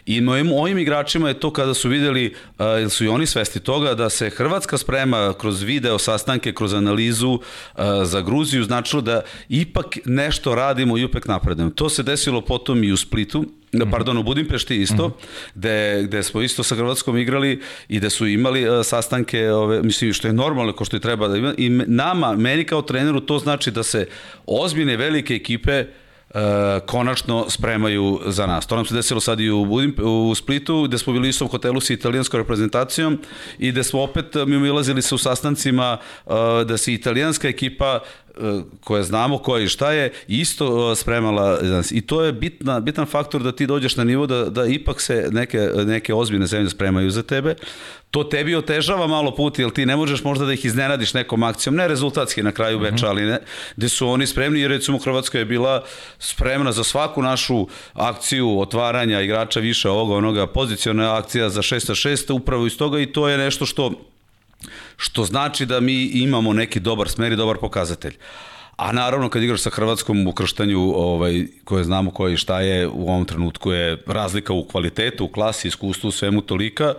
I 0.07 0.21
mojim, 0.21 0.47
mojim 0.47 0.79
igračima 0.79 1.29
je 1.29 1.41
to 1.41 1.53
kada 1.53 1.75
su 1.75 1.89
videli, 1.89 2.35
uh, 2.59 2.65
su 2.91 3.05
i 3.05 3.09
oni 3.09 3.27
svesti 3.27 3.61
toga, 3.61 3.95
da 3.95 4.11
se 4.11 4.31
Hrvatska 4.31 4.79
sprema 4.79 5.35
kroz 5.39 5.63
video 5.63 5.99
sastanke, 5.99 6.53
kroz 6.53 6.75
analizu 6.75 7.31
uh, 7.31 7.41
za 8.03 8.21
Gruziju, 8.21 8.65
značilo 8.65 9.03
da 9.03 9.23
ipak 9.49 9.99
nešto 10.05 10.55
radimo 10.55 10.99
i 10.99 11.05
upek 11.05 11.29
napredujemo. 11.29 11.71
To 11.71 11.89
se 11.89 12.03
desilo 12.03 12.41
potom 12.41 12.85
i 12.85 12.93
u 12.93 12.97
Splitu, 12.97 13.45
pardon, 13.91 14.19
u 14.19 14.23
Budimpešti 14.23 14.77
isto, 14.77 15.09
mm 15.09 15.11
-hmm. 15.11 15.51
gde, 15.55 16.03
gde 16.05 16.23
smo 16.23 16.43
isto 16.43 16.63
sa 16.63 16.75
Hrvatskom 16.75 17.19
igrali 17.19 17.61
i 17.89 17.99
gde 17.99 18.11
su 18.11 18.27
imali 18.27 18.69
uh, 18.69 18.87
sastanke, 18.87 19.51
ove, 19.51 19.83
mislim, 19.83 20.13
što 20.13 20.29
je 20.29 20.33
normalno, 20.33 20.73
ko 20.73 20.85
što 20.85 20.97
je 20.97 21.01
treba 21.01 21.29
da 21.29 21.37
ima, 21.37 21.55
i 21.57 21.69
nama, 21.69 22.37
meni 22.37 22.65
kao 22.65 22.83
treneru, 22.83 23.21
to 23.21 23.39
znači 23.39 23.71
da 23.71 23.83
se 23.83 24.07
ozbiljne 24.47 24.97
velike 24.97 25.35
ekipe 25.35 25.73
e, 25.73 25.87
konačno 26.87 27.51
spremaju 27.51 28.21
za 28.27 28.47
nas. 28.47 28.67
To 28.67 28.77
nam 28.77 28.85
se 28.85 28.95
desilo 28.95 29.21
sad 29.21 29.41
i 29.41 29.51
u, 29.51 29.65
Budim, 29.65 29.95
u 29.99 30.35
Splitu, 30.35 30.83
gde 30.83 30.99
smo 30.99 31.13
bili 31.13 31.29
isto 31.29 31.45
u 31.45 31.49
hotelu 31.49 31.81
sa 31.81 31.93
italijanskom 31.93 32.41
reprezentacijom 32.41 33.19
i 33.59 33.71
gde 33.71 33.85
smo 33.85 34.03
opet 34.03 34.35
mi 34.47 34.57
umilazili 34.57 35.03
se 35.03 35.15
u 35.15 35.19
sastancima 35.19 35.99
e, 36.27 36.31
da 36.65 36.77
se 36.77 36.95
italijanska 36.95 37.49
ekipa 37.49 38.01
Koje 38.85 39.03
znamo 39.03 39.39
koje 39.39 39.65
i 39.65 39.69
šta 39.69 39.93
je, 39.93 40.13
isto 40.29 40.93
e, 40.93 40.97
spremala 40.97 41.59
I 41.91 42.01
to 42.01 42.25
je 42.25 42.33
bitna, 42.33 42.81
bitan 42.81 43.07
faktor 43.07 43.43
da 43.43 43.53
ti 43.53 43.67
dođeš 43.67 43.97
na 43.97 44.05
nivo 44.05 44.27
da, 44.27 44.45
da 44.45 44.67
ipak 44.67 45.01
se 45.01 45.29
neke, 45.33 45.59
neke 45.87 46.15
ozbiljne 46.15 46.47
zemlje 46.47 46.71
spremaju 46.71 47.11
za 47.11 47.23
tebe. 47.23 47.55
To 48.11 48.25
tebi 48.25 48.55
otežava 48.55 49.07
malo 49.07 49.35
put, 49.35 49.59
jer 49.59 49.71
ti 49.71 49.87
ne 49.87 49.97
možeš 49.97 50.25
možda 50.25 50.45
da 50.45 50.53
ih 50.53 50.65
iznenadiš 50.65 51.15
nekom 51.15 51.43
akcijom, 51.43 51.77
ne 51.77 51.89
rezultatski 51.89 52.43
na 52.43 52.53
kraju 52.53 52.79
veča, 52.79 53.09
ali 53.09 53.23
ne, 53.23 53.39
gde 53.77 53.89
su 53.89 54.09
oni 54.09 54.27
spremni, 54.27 54.61
jer 54.61 54.71
recimo 54.71 54.99
Hrvatska 54.99 55.39
je 55.39 55.45
bila 55.45 55.85
spremna 56.19 56.73
za 56.73 56.85
svaku 56.85 57.23
našu 57.23 57.67
akciju 57.93 58.61
otvaranja 58.61 59.21
igrača 59.21 59.61
više 59.61 59.89
ovoga, 59.89 60.15
onoga, 60.15 60.47
poziciona 60.47 61.17
akcija 61.17 61.49
za 61.49 61.63
6 61.63 62.09
6 62.09 62.33
upravo 62.33 62.67
iz 62.67 62.79
toga 62.79 62.99
i 63.01 63.13
to 63.13 63.29
je 63.29 63.39
nešto 63.39 63.67
što 63.67 64.10
što 64.97 65.25
znači 65.25 65.67
da 65.67 65.81
mi 65.81 66.05
imamo 66.05 66.53
neki 66.53 66.81
dobar 66.81 67.09
smer 67.09 67.33
i 67.33 67.37
dobar 67.37 67.57
pokazatelj. 67.57 68.17
A 68.77 68.93
naravno 68.93 69.29
kad 69.29 69.43
igraš 69.43 69.61
sa 69.61 69.71
Hrvatskom 69.71 70.27
u 70.27 70.33
krštanju 70.33 70.81
ovaj, 70.81 71.47
koje 71.65 71.85
znamo 71.85 72.11
koje 72.11 72.35
i 72.35 72.37
šta 72.37 72.61
je 72.61 72.89
u 72.89 73.09
ovom 73.09 73.25
trenutku 73.25 73.73
je 73.73 74.03
razlika 74.07 74.53
u 74.53 74.65
kvalitetu, 74.65 75.25
u 75.25 75.29
klasi, 75.29 75.69
iskustvu, 75.69 76.09
u 76.09 76.13
svemu 76.13 76.41
tolika 76.41 76.95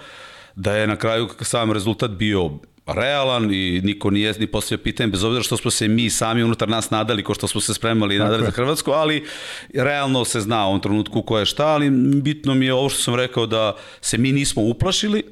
da 0.55 0.75
je 0.75 0.87
na 0.87 0.95
kraju 0.95 1.29
sam 1.41 1.71
rezultat 1.71 2.11
bio 2.11 2.51
realan 2.85 3.53
i 3.53 3.81
niko 3.83 4.09
nije 4.09 4.33
ni 4.39 4.47
postavio 4.47 4.83
pitanje, 4.83 5.07
bez 5.07 5.23
obzira 5.23 5.43
što 5.43 5.57
smo 5.57 5.71
se 5.71 5.87
mi 5.87 6.09
sami 6.09 6.43
unutar 6.43 6.69
nas 6.69 6.89
nadali, 6.89 7.23
ko 7.23 7.33
što 7.33 7.47
smo 7.47 7.61
se 7.61 7.73
spremali 7.73 8.15
i 8.15 8.19
nadali 8.19 8.45
za 8.45 8.51
Hrvatsku, 8.51 8.91
ali 8.91 9.25
realno 9.73 10.25
se 10.25 10.41
zna 10.41 10.65
u 10.65 10.69
ovom 10.69 10.81
trenutku 10.81 11.21
ko 11.21 11.39
je 11.39 11.45
šta, 11.45 11.67
ali 11.67 11.89
bitno 12.21 12.53
mi 12.55 12.65
je 12.65 12.73
ovo 12.73 12.89
što 12.89 13.01
sam 13.01 13.15
rekao 13.15 13.45
da 13.45 13.75
se 14.01 14.17
mi 14.17 14.31
nismo 14.31 14.61
uplašili, 14.63 15.23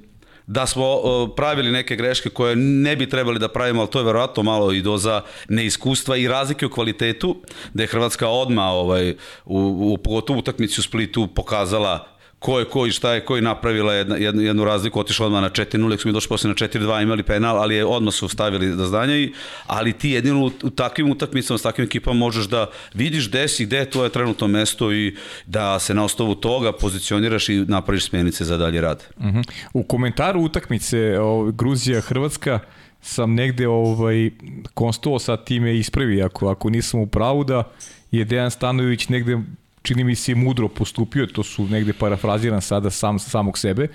da 0.50 0.66
smo 0.66 1.02
pravili 1.36 1.72
neke 1.72 1.96
greške 1.96 2.30
koje 2.30 2.56
ne 2.56 2.96
bi 2.96 3.10
trebali 3.10 3.40
da 3.40 3.48
pravimo, 3.48 3.82
ali 3.82 3.90
to 3.90 4.00
je 4.00 4.06
verovatno 4.06 4.44
malo 4.44 4.72
i 4.74 4.82
doza 4.82 5.22
neiskustva 5.50 6.18
i 6.18 6.28
razlike 6.28 6.66
u 6.66 6.70
kvalitetu, 6.70 7.36
da 7.74 7.84
je 7.84 7.88
Hrvatska 7.88 8.28
odma 8.28 8.66
ovaj, 8.66 9.12
u, 9.46 9.94
u 9.94 9.98
pogotovu 9.98 10.40
utakmici 10.40 10.82
u 10.82 10.84
Splitu 10.84 11.28
pokazala 11.28 12.19
ko 12.40 12.60
je 12.60 12.66
ko 12.66 12.86
i 12.86 12.92
šta 12.92 13.14
je 13.14 13.26
ko 13.26 13.36
je 13.36 13.42
napravila 13.42 13.94
jedna, 13.94 14.16
jednu, 14.16 14.42
jednu 14.42 14.66
razliku, 14.66 15.00
otišla 15.00 15.26
odmah 15.26 15.42
na 15.42 15.50
4-0, 15.50 16.02
smo 16.02 16.10
mi 16.10 16.14
došli 16.14 16.30
posle 16.30 16.48
na 16.48 16.56
4-2, 16.56 17.04
imali 17.04 17.24
penal, 17.24 17.58
ali 17.58 17.76
je 17.76 17.86
odmah 17.86 18.14
su 18.14 18.28
stavili 18.28 18.76
da 18.76 18.86
zdanja 18.86 19.16
i, 19.16 19.34
ali 19.68 19.94
ti 19.94 20.10
jedino 20.10 20.46
u, 20.46 20.52
u 20.64 20.70
takvim 20.70 21.12
utakmicama 21.12 21.58
s 21.58 21.62
takvim 21.62 21.86
ekipama 21.88 22.20
možeš 22.20 22.46
da 22.46 22.68
vidiš 22.94 23.30
gde 23.30 23.48
si, 23.48 23.66
gde 23.66 23.78
je 23.78 23.90
tvoje 23.90 24.10
trenutno 24.10 24.48
mesto 24.48 24.94
i 24.94 25.16
da 25.46 25.80
se 25.80 25.94
na 25.94 26.04
osnovu 26.04 26.36
toga 26.36 26.72
pozicioniraš 26.72 27.50
i 27.50 27.66
napraviš 27.68 28.10
smjenice 28.10 28.46
za 28.46 28.58
dalje 28.58 28.82
rad. 28.82 29.04
Uh 29.18 29.26
mhm. 29.26 29.38
-huh. 29.38 29.50
U 29.74 29.84
komentaru 29.84 30.42
utakmice 30.42 31.20
o, 31.20 31.52
Gruzija-Hrvatska 31.52 32.60
sam 33.02 33.34
negde 33.34 33.68
ovaj, 33.68 34.32
konstuo 34.74 35.20
sa 35.20 35.38
time 35.38 35.78
ispravi, 35.78 36.24
ako, 36.24 36.50
ako 36.50 36.70
nisam 36.70 37.00
u 37.00 37.08
pravu 37.08 37.44
da 37.44 37.64
je 38.12 38.26
Dejan 38.26 38.52
Stanović 38.52 39.10
negde 39.10 39.40
čini 39.82 40.04
mi 40.04 40.16
se 40.16 40.36
mudro 40.36 40.68
postupio, 40.68 41.26
to 41.26 41.44
su 41.44 41.68
negde 41.68 41.94
parafraziran 41.94 42.62
sada 42.62 42.90
sam 42.90 43.20
samog 43.20 43.58
sebe, 43.58 43.88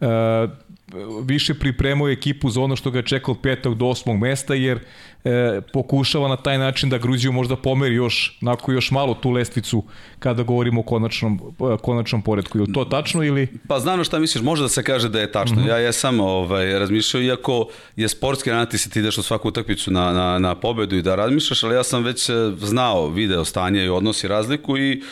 uh, 0.00 0.08
više 1.22 1.54
pripremao 1.54 2.08
ekipu 2.08 2.50
za 2.50 2.60
ono 2.60 2.76
što 2.76 2.90
ga 2.90 3.02
čeka 3.02 3.30
od 3.30 3.40
petog 3.42 3.74
do 3.74 3.86
osmog 3.86 4.18
mesta, 4.18 4.54
jer 4.54 4.78
e, 5.24 5.60
pokušava 5.72 6.28
na 6.28 6.36
taj 6.36 6.58
način 6.58 6.90
da 6.90 6.98
Gruziju 6.98 7.32
možda 7.32 7.56
pomeri 7.56 7.94
još, 7.94 8.38
nako 8.40 8.72
još 8.72 8.90
malo 8.90 9.14
tu 9.14 9.30
lestvicu 9.30 9.84
kada 10.18 10.42
govorimo 10.42 10.80
o 10.80 10.84
konačnom, 10.84 11.40
konačnom 11.82 12.22
poredku. 12.22 12.58
Je 12.58 12.72
to 12.72 12.84
tačno 12.84 13.22
ili? 13.22 13.48
Pa 13.68 13.80
znam 13.80 14.04
šta 14.04 14.18
misliš, 14.18 14.44
može 14.44 14.62
da 14.62 14.68
se 14.68 14.82
kaže 14.82 15.08
da 15.08 15.20
je 15.20 15.32
tačno. 15.32 15.56
Mm 15.56 15.64
-hmm. 15.64 15.68
Ja 15.68 15.78
jesam 15.78 16.20
ovaj, 16.20 16.78
razmišljao, 16.78 17.22
iako 17.22 17.68
je 17.96 18.08
sportski 18.08 18.50
ranati 18.50 18.78
se 18.78 18.90
ti 18.90 18.98
ideš 18.98 19.18
u 19.18 19.22
svaku 19.22 19.48
utakmicu 19.48 19.90
na, 19.90 20.12
na, 20.12 20.38
na 20.38 20.54
pobedu 20.54 20.96
i 20.96 21.02
da 21.02 21.14
razmišljaš, 21.14 21.62
ali 21.62 21.74
ja 21.74 21.82
sam 21.82 22.04
već 22.04 22.28
e, 22.28 22.32
znao 22.60 23.08
video 23.08 23.44
stanje 23.44 23.84
i 23.84 23.88
odnosi 23.88 24.28
razliku 24.28 24.78
i 24.78 25.02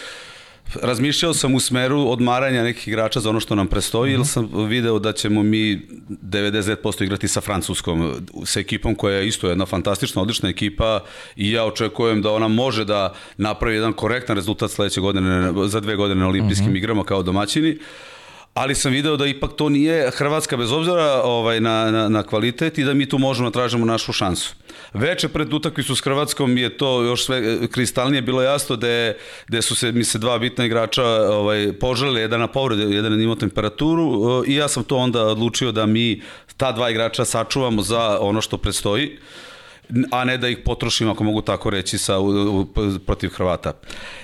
razmišljao 0.83 1.35
sam 1.35 1.55
u 1.55 1.61
smeru 1.61 2.09
odmaranja 2.09 2.63
nekih 2.63 2.89
igrača 2.89 3.21
za 3.21 3.31
ono 3.31 3.41
što 3.41 3.55
nam 3.55 3.67
prestoji, 3.67 4.11
-hmm. 4.11 4.15
ili 4.15 4.25
sam 4.25 4.69
video 4.69 4.99
da 4.99 5.13
ćemo 5.13 5.43
mi 5.43 5.81
99% 6.09 7.05
igrati 7.05 7.29
sa 7.29 7.41
Francuskom, 7.41 8.15
sa 8.45 8.61
ekipom 8.61 8.95
koja 8.95 9.17
je 9.17 9.29
isto 9.29 9.49
jedna 9.49 9.67
fantastična, 9.67 10.23
odlična 10.23 10.49
ekipa 10.49 11.01
i 11.37 11.53
ja 11.53 11.65
očekujem 11.65 12.23
da 12.23 12.33
ona 12.33 12.49
može 12.49 12.85
da 12.85 13.15
napravi 13.37 13.75
jedan 13.75 13.93
korektan 13.93 14.37
rezultat 14.37 14.71
sledeće 14.71 15.01
godine, 15.01 15.53
za 15.69 15.81
dve 15.81 15.97
godine 15.97 16.21
na 16.21 16.29
olimpijskim 16.29 16.71
mm 16.71 16.75
-hmm. 16.75 16.79
igrama 16.79 17.05
kao 17.05 17.23
domaćini. 17.23 17.71
Uh, 17.71 18.11
ali 18.55 18.75
sam 18.75 18.93
video 18.93 19.17
da 19.17 19.27
ipak 19.27 19.51
to 19.57 19.69
nije 19.69 20.11
Hrvatska 20.11 20.57
bez 20.57 20.73
obzira 20.73 21.23
ovaj, 21.25 21.61
na, 21.61 21.91
na, 21.91 22.09
na 22.09 22.23
kvalitet 22.23 22.79
i 22.79 22.85
da 22.85 22.95
mi 22.95 23.09
tu 23.09 23.19
možemo 23.19 23.51
da 23.51 23.53
tražimo 23.53 23.87
našu 23.87 24.13
šansu. 24.13 24.55
Veče 24.95 25.29
pred 25.29 25.55
utakmicu 25.55 25.97
s 25.97 26.01
Hrvatskom 26.01 26.59
je 26.59 26.77
to 26.77 27.03
još 27.03 27.25
sve 27.25 27.69
kristalnije 27.69 28.23
bilo 28.23 28.43
jasno 28.43 28.77
da, 28.77 28.89
je, 28.89 29.19
da 29.49 29.63
su 29.63 29.75
se 29.75 29.93
mi 29.93 30.05
se 30.05 30.19
dva 30.19 30.39
bitna 30.39 30.65
igrača 30.65 31.05
ovaj, 31.05 31.73
poželili, 31.81 32.21
jedan 32.21 32.41
na 32.41 32.47
povredu, 32.47 32.83
jedan 32.93 33.17
na 33.17 33.23
imao 33.23 33.37
temperaturu 33.37 34.45
i 34.47 34.55
ja 34.55 34.69
sam 34.69 34.85
to 34.85 34.97
onda 34.97 35.27
odlučio 35.27 35.73
da 35.73 35.87
mi 35.87 36.23
ta 36.57 36.73
dva 36.73 36.91
igrača 36.91 37.25
sačuvamo 37.25 37.83
za 37.83 38.19
ono 38.21 38.41
što 38.41 38.59
predstoji 38.59 39.19
a 40.11 40.25
ne 40.25 40.39
da 40.39 40.49
ih 40.49 40.59
potrošim, 40.65 41.09
ako 41.11 41.25
mogu 41.25 41.43
tako 41.43 41.71
reći, 41.71 41.99
sa, 41.99 42.19
u, 42.19 42.61
u, 42.61 42.67
protiv 43.07 43.31
Hrvata. 43.31 43.73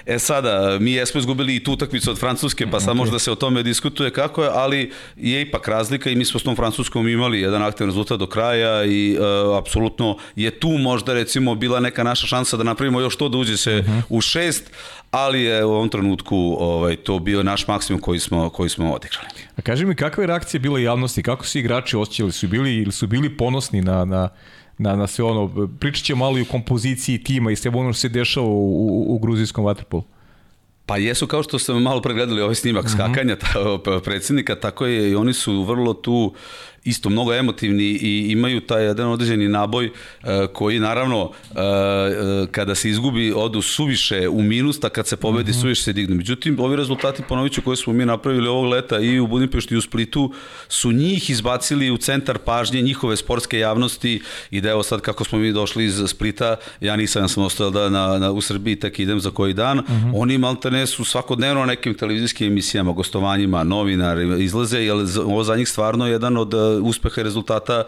E 0.07 0.19
sada, 0.19 0.79
mi 0.81 0.93
jesmo 0.93 1.19
izgubili 1.19 1.57
i 1.57 1.65
tu 1.65 1.73
utakmicu 1.73 2.11
od 2.11 2.19
Francuske, 2.19 2.67
pa 2.71 2.81
sad 2.81 2.95
okay. 2.95 2.97
možda 2.97 3.19
se 3.19 3.33
o 3.33 3.35
tome 3.35 3.63
diskutuje 3.63 4.11
kako 4.11 4.43
je, 4.43 4.51
ali 4.53 4.93
je 5.17 5.41
ipak 5.41 5.69
razlika 5.69 6.11
i 6.11 6.17
mi 6.17 6.25
smo 6.25 6.41
s 6.41 6.43
tom 6.43 6.57
Francuskom 6.57 7.09
imali 7.09 7.41
jedan 7.41 7.63
aktivan 7.63 7.89
rezultat 7.89 8.19
do 8.19 8.27
kraja 8.27 8.85
i 8.85 9.19
uh, 9.19 9.59
apsolutno 9.59 10.17
je 10.37 10.51
tu 10.51 10.69
možda 10.69 11.15
recimo 11.15 11.55
bila 11.55 11.81
neka 11.81 12.03
naša 12.03 12.27
šansa 12.27 12.57
da 12.57 12.63
napravimo 12.63 13.01
još 13.01 13.17
to 13.17 13.29
da 13.29 13.39
uđe 13.39 13.57
se 13.57 13.77
uh 13.77 13.85
mhm. 13.85 13.99
-huh. 13.99 14.03
u 14.09 14.21
šest, 14.21 14.71
ali 15.11 15.43
je 15.43 15.65
u 15.65 15.71
ovom 15.71 15.89
trenutku 15.89 16.57
ovaj, 16.61 16.97
to 16.97 17.19
bio 17.19 17.43
naš 17.43 17.69
maksimum 17.69 18.01
koji 18.01 18.21
smo, 18.21 18.51
koji 18.51 18.69
smo 18.69 18.93
odigrali. 18.93 19.29
A 19.57 19.63
kaži 19.63 19.85
mi, 19.87 19.95
kakva 19.95 20.23
je 20.23 20.27
reakcija 20.27 20.61
bila 20.61 20.79
javnosti? 20.79 21.23
Kako 21.23 21.47
su 21.47 21.59
igrači 21.59 21.97
osjećali? 21.97 22.33
Su 22.33 22.49
bili, 22.49 22.77
ili 22.77 22.93
su 22.93 23.07
bili 23.07 23.37
ponosni 23.37 23.83
na, 23.83 24.05
na, 24.05 24.29
na, 24.79 24.97
na 24.97 25.07
sve 25.07 25.25
ono? 25.25 25.69
Pričat 25.81 26.05
ćemo 26.05 26.25
malo 26.25 26.39
i 26.39 26.43
o 26.43 26.51
kompoziciji 26.51 27.23
tima 27.23 27.51
i 27.51 27.57
sve 27.57 27.71
ono 27.75 27.93
što 27.93 28.01
se 28.01 28.09
dešava 28.09 28.47
u, 28.47 28.51
u, 28.51 29.15
u 29.15 29.19
gruzijskom 29.19 29.65
vaterpolu. 29.65 30.03
Pa 30.87 30.97
jesu 30.97 31.27
kao 31.27 31.43
što 31.43 31.59
ste 31.59 31.73
malo 31.73 32.03
pregledali 32.03 32.43
ovaj 32.43 32.55
snimak 32.55 32.85
-hmm. 32.85 32.95
skakanja 32.95 33.37
ta, 33.37 34.01
predsjednika, 34.05 34.55
tako 34.55 34.87
je 34.87 35.11
i 35.11 35.15
oni 35.15 35.33
su 35.33 35.63
vrlo 35.63 35.95
tu 35.95 36.35
isto 36.87 37.11
mnogo 37.11 37.35
emotivni 37.35 37.85
i 37.85 38.33
imaju 38.33 38.61
taj 38.61 38.85
jedan 38.85 39.09
određeni 39.09 39.49
naboj 39.49 39.87
uh, 39.87 40.29
koji 40.53 40.79
naravno 40.79 41.23
uh, 41.23 41.31
kada 42.51 42.75
se 42.75 42.91
izgubi 42.91 43.33
odu 43.37 43.63
suviše 43.63 44.29
u 44.29 44.43
minus, 44.43 44.81
ta 44.81 44.89
kad 44.89 45.07
se 45.07 45.17
pobedi 45.17 45.51
mm 45.51 45.55
-hmm. 45.55 45.61
suviše 45.61 45.83
se 45.83 45.93
dignu. 45.93 46.17
Međutim, 46.17 46.61
ovi 46.61 46.77
rezultati 46.77 47.23
ponoviću 47.29 47.63
koje 47.63 47.77
smo 47.77 47.93
mi 47.93 48.07
napravili 48.07 48.49
ovog 48.49 48.65
leta 48.65 49.01
i 49.01 49.21
u 49.21 49.27
Budimpešti 49.27 49.75
i 49.75 49.79
u 49.79 49.81
Splitu 49.81 50.33
su 50.69 50.93
njih 50.93 51.31
izbacili 51.31 51.91
u 51.91 51.97
centar 51.97 52.39
pažnje 52.39 52.83
njihove 52.83 53.17
sportske 53.17 53.59
javnosti 53.59 54.21
i 54.51 54.61
da 54.61 54.71
evo 54.71 54.83
sad 54.83 55.01
kako 55.01 55.25
smo 55.25 55.39
mi 55.39 55.53
došli 55.53 55.85
iz 55.85 56.03
Splita, 56.07 56.57
ja 56.81 56.97
nisam, 56.97 57.23
ja 57.23 57.29
sam 57.29 57.43
ostao 57.43 57.71
da 57.71 57.89
na, 57.91 58.19
na, 58.19 58.33
u 58.33 58.41
Srbiji 58.41 58.77
tek 58.77 58.99
idem 58.99 59.21
za 59.21 59.31
koji 59.31 59.55
dan, 59.55 59.79
mm 59.79 59.83
-hmm. 59.89 60.13
oni 60.15 60.39
maltene 60.39 60.87
su 60.87 61.05
svakodnevno 61.05 61.61
na 61.61 61.67
nekim 61.67 61.95
televizijskim 61.95 62.47
emisijama, 62.47 62.93
gostovanjima, 62.93 63.65
novinari 63.65 64.45
izlaze, 64.45 64.79
jer 64.79 64.97
ovo 65.25 65.45
za 65.45 65.57
njih 65.57 65.69
stvarno 65.69 66.07
jedan 66.07 66.37
od 66.37 66.55
uspeha 66.83 67.21
i 67.21 67.25
rezultata 67.25 67.85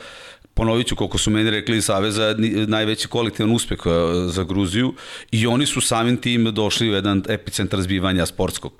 ponovit 0.59 0.87
ću 0.87 0.97
koliko 0.97 1.19
su 1.19 1.31
meni 1.31 1.51
rekli 1.51 1.77
iz 1.77 1.85
Saveza, 1.85 2.35
najveći 2.67 3.09
kolektivan 3.09 3.53
uspeh 3.55 3.87
uh, 3.87 3.93
za 4.27 4.45
Gruziju 4.45 4.95
i 5.31 5.47
oni 5.47 5.67
su 5.67 5.81
samim 5.81 6.17
tim 6.17 6.45
došli 6.55 6.91
u 6.91 6.95
jedan 6.95 7.23
epicentar 7.29 7.81
zbivanja 7.81 8.27
sportskog. 8.27 8.73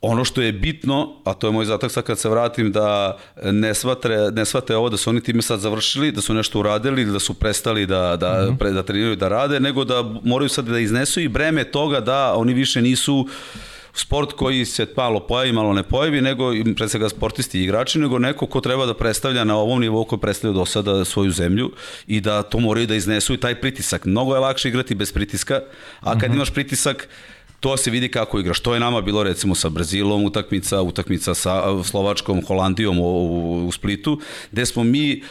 Ono 0.00 0.24
što 0.24 0.42
je 0.42 0.52
bitno, 0.52 1.14
a 1.24 1.34
to 1.34 1.46
je 1.46 1.52
moj 1.52 1.64
zatak 1.64 1.90
sad 1.90 2.04
kad 2.04 2.18
se 2.18 2.28
vratim, 2.28 2.72
da 2.72 3.18
ne 3.42 3.74
shvate, 3.74 4.08
ne 4.32 4.44
shvate 4.44 4.76
ovo 4.76 4.88
da 4.88 4.96
su 4.96 5.10
oni 5.10 5.20
time 5.20 5.42
sad 5.42 5.60
završili, 5.60 6.12
da 6.12 6.20
su 6.20 6.34
nešto 6.34 6.58
uradili 6.60 7.02
ili 7.02 7.12
da 7.12 7.18
su 7.18 7.34
prestali 7.34 7.86
da, 7.86 8.16
da, 8.16 8.32
mm 8.32 8.52
-hmm. 8.52 8.58
pre, 8.58 8.70
da 8.70 8.82
treniraju 8.82 9.16
da 9.16 9.28
rade, 9.28 9.60
nego 9.60 9.84
da 9.84 10.02
moraju 10.24 10.48
sad 10.48 10.64
da 10.64 10.78
iznesu 10.78 11.20
i 11.20 11.28
breme 11.28 11.64
toga 11.64 12.00
da 12.00 12.34
oni 12.34 12.54
više 12.54 12.82
nisu 12.82 13.16
uh, 13.16 13.30
sport 13.94 14.32
koji 14.32 14.64
se 14.64 14.86
malo 14.96 15.20
pojavi, 15.20 15.52
malo 15.52 15.72
ne 15.72 15.82
pojavi, 15.82 16.20
nego 16.20 16.52
pre 16.76 16.88
svega 16.88 17.08
sportisti 17.08 17.60
i 17.60 17.64
igrači, 17.64 17.98
nego 17.98 18.18
neko 18.18 18.46
ko 18.46 18.60
treba 18.60 18.86
da 18.86 18.94
predstavlja 18.94 19.44
na 19.44 19.56
ovom 19.56 19.80
nivou 19.80 20.04
koji 20.04 20.20
predstavlja 20.20 20.54
do 20.54 20.64
sada 20.64 21.04
svoju 21.04 21.30
zemlju 21.30 21.72
i 22.06 22.20
da 22.20 22.42
to 22.42 22.60
moraju 22.60 22.86
da 22.86 22.94
iznesu 22.94 23.34
i 23.34 23.40
taj 23.40 23.60
pritisak. 23.60 24.04
Mnogo 24.04 24.34
je 24.34 24.40
lakše 24.40 24.68
igrati 24.68 24.94
bez 24.94 25.12
pritiska, 25.12 25.60
a 26.00 26.18
kad 26.18 26.30
mm 26.30 26.32
-hmm. 26.32 26.36
imaš 26.36 26.50
pritisak, 26.50 27.08
to 27.60 27.76
se 27.76 27.90
vidi 27.90 28.08
kako 28.08 28.38
igraš. 28.38 28.60
To 28.60 28.74
je 28.74 28.80
nama 28.80 29.00
bilo 29.00 29.22
recimo 29.22 29.54
sa 29.54 29.68
Brazilom 29.68 30.24
utakmica, 30.24 30.82
utakmica 30.82 31.34
sa 31.34 31.82
Slovačkom, 31.84 32.42
Holandijom 32.46 32.98
u, 32.98 33.66
u, 33.66 33.72
Splitu, 33.72 34.20
gde 34.52 34.66
smo 34.66 34.84
mi 34.84 35.22
uh, 35.22 35.28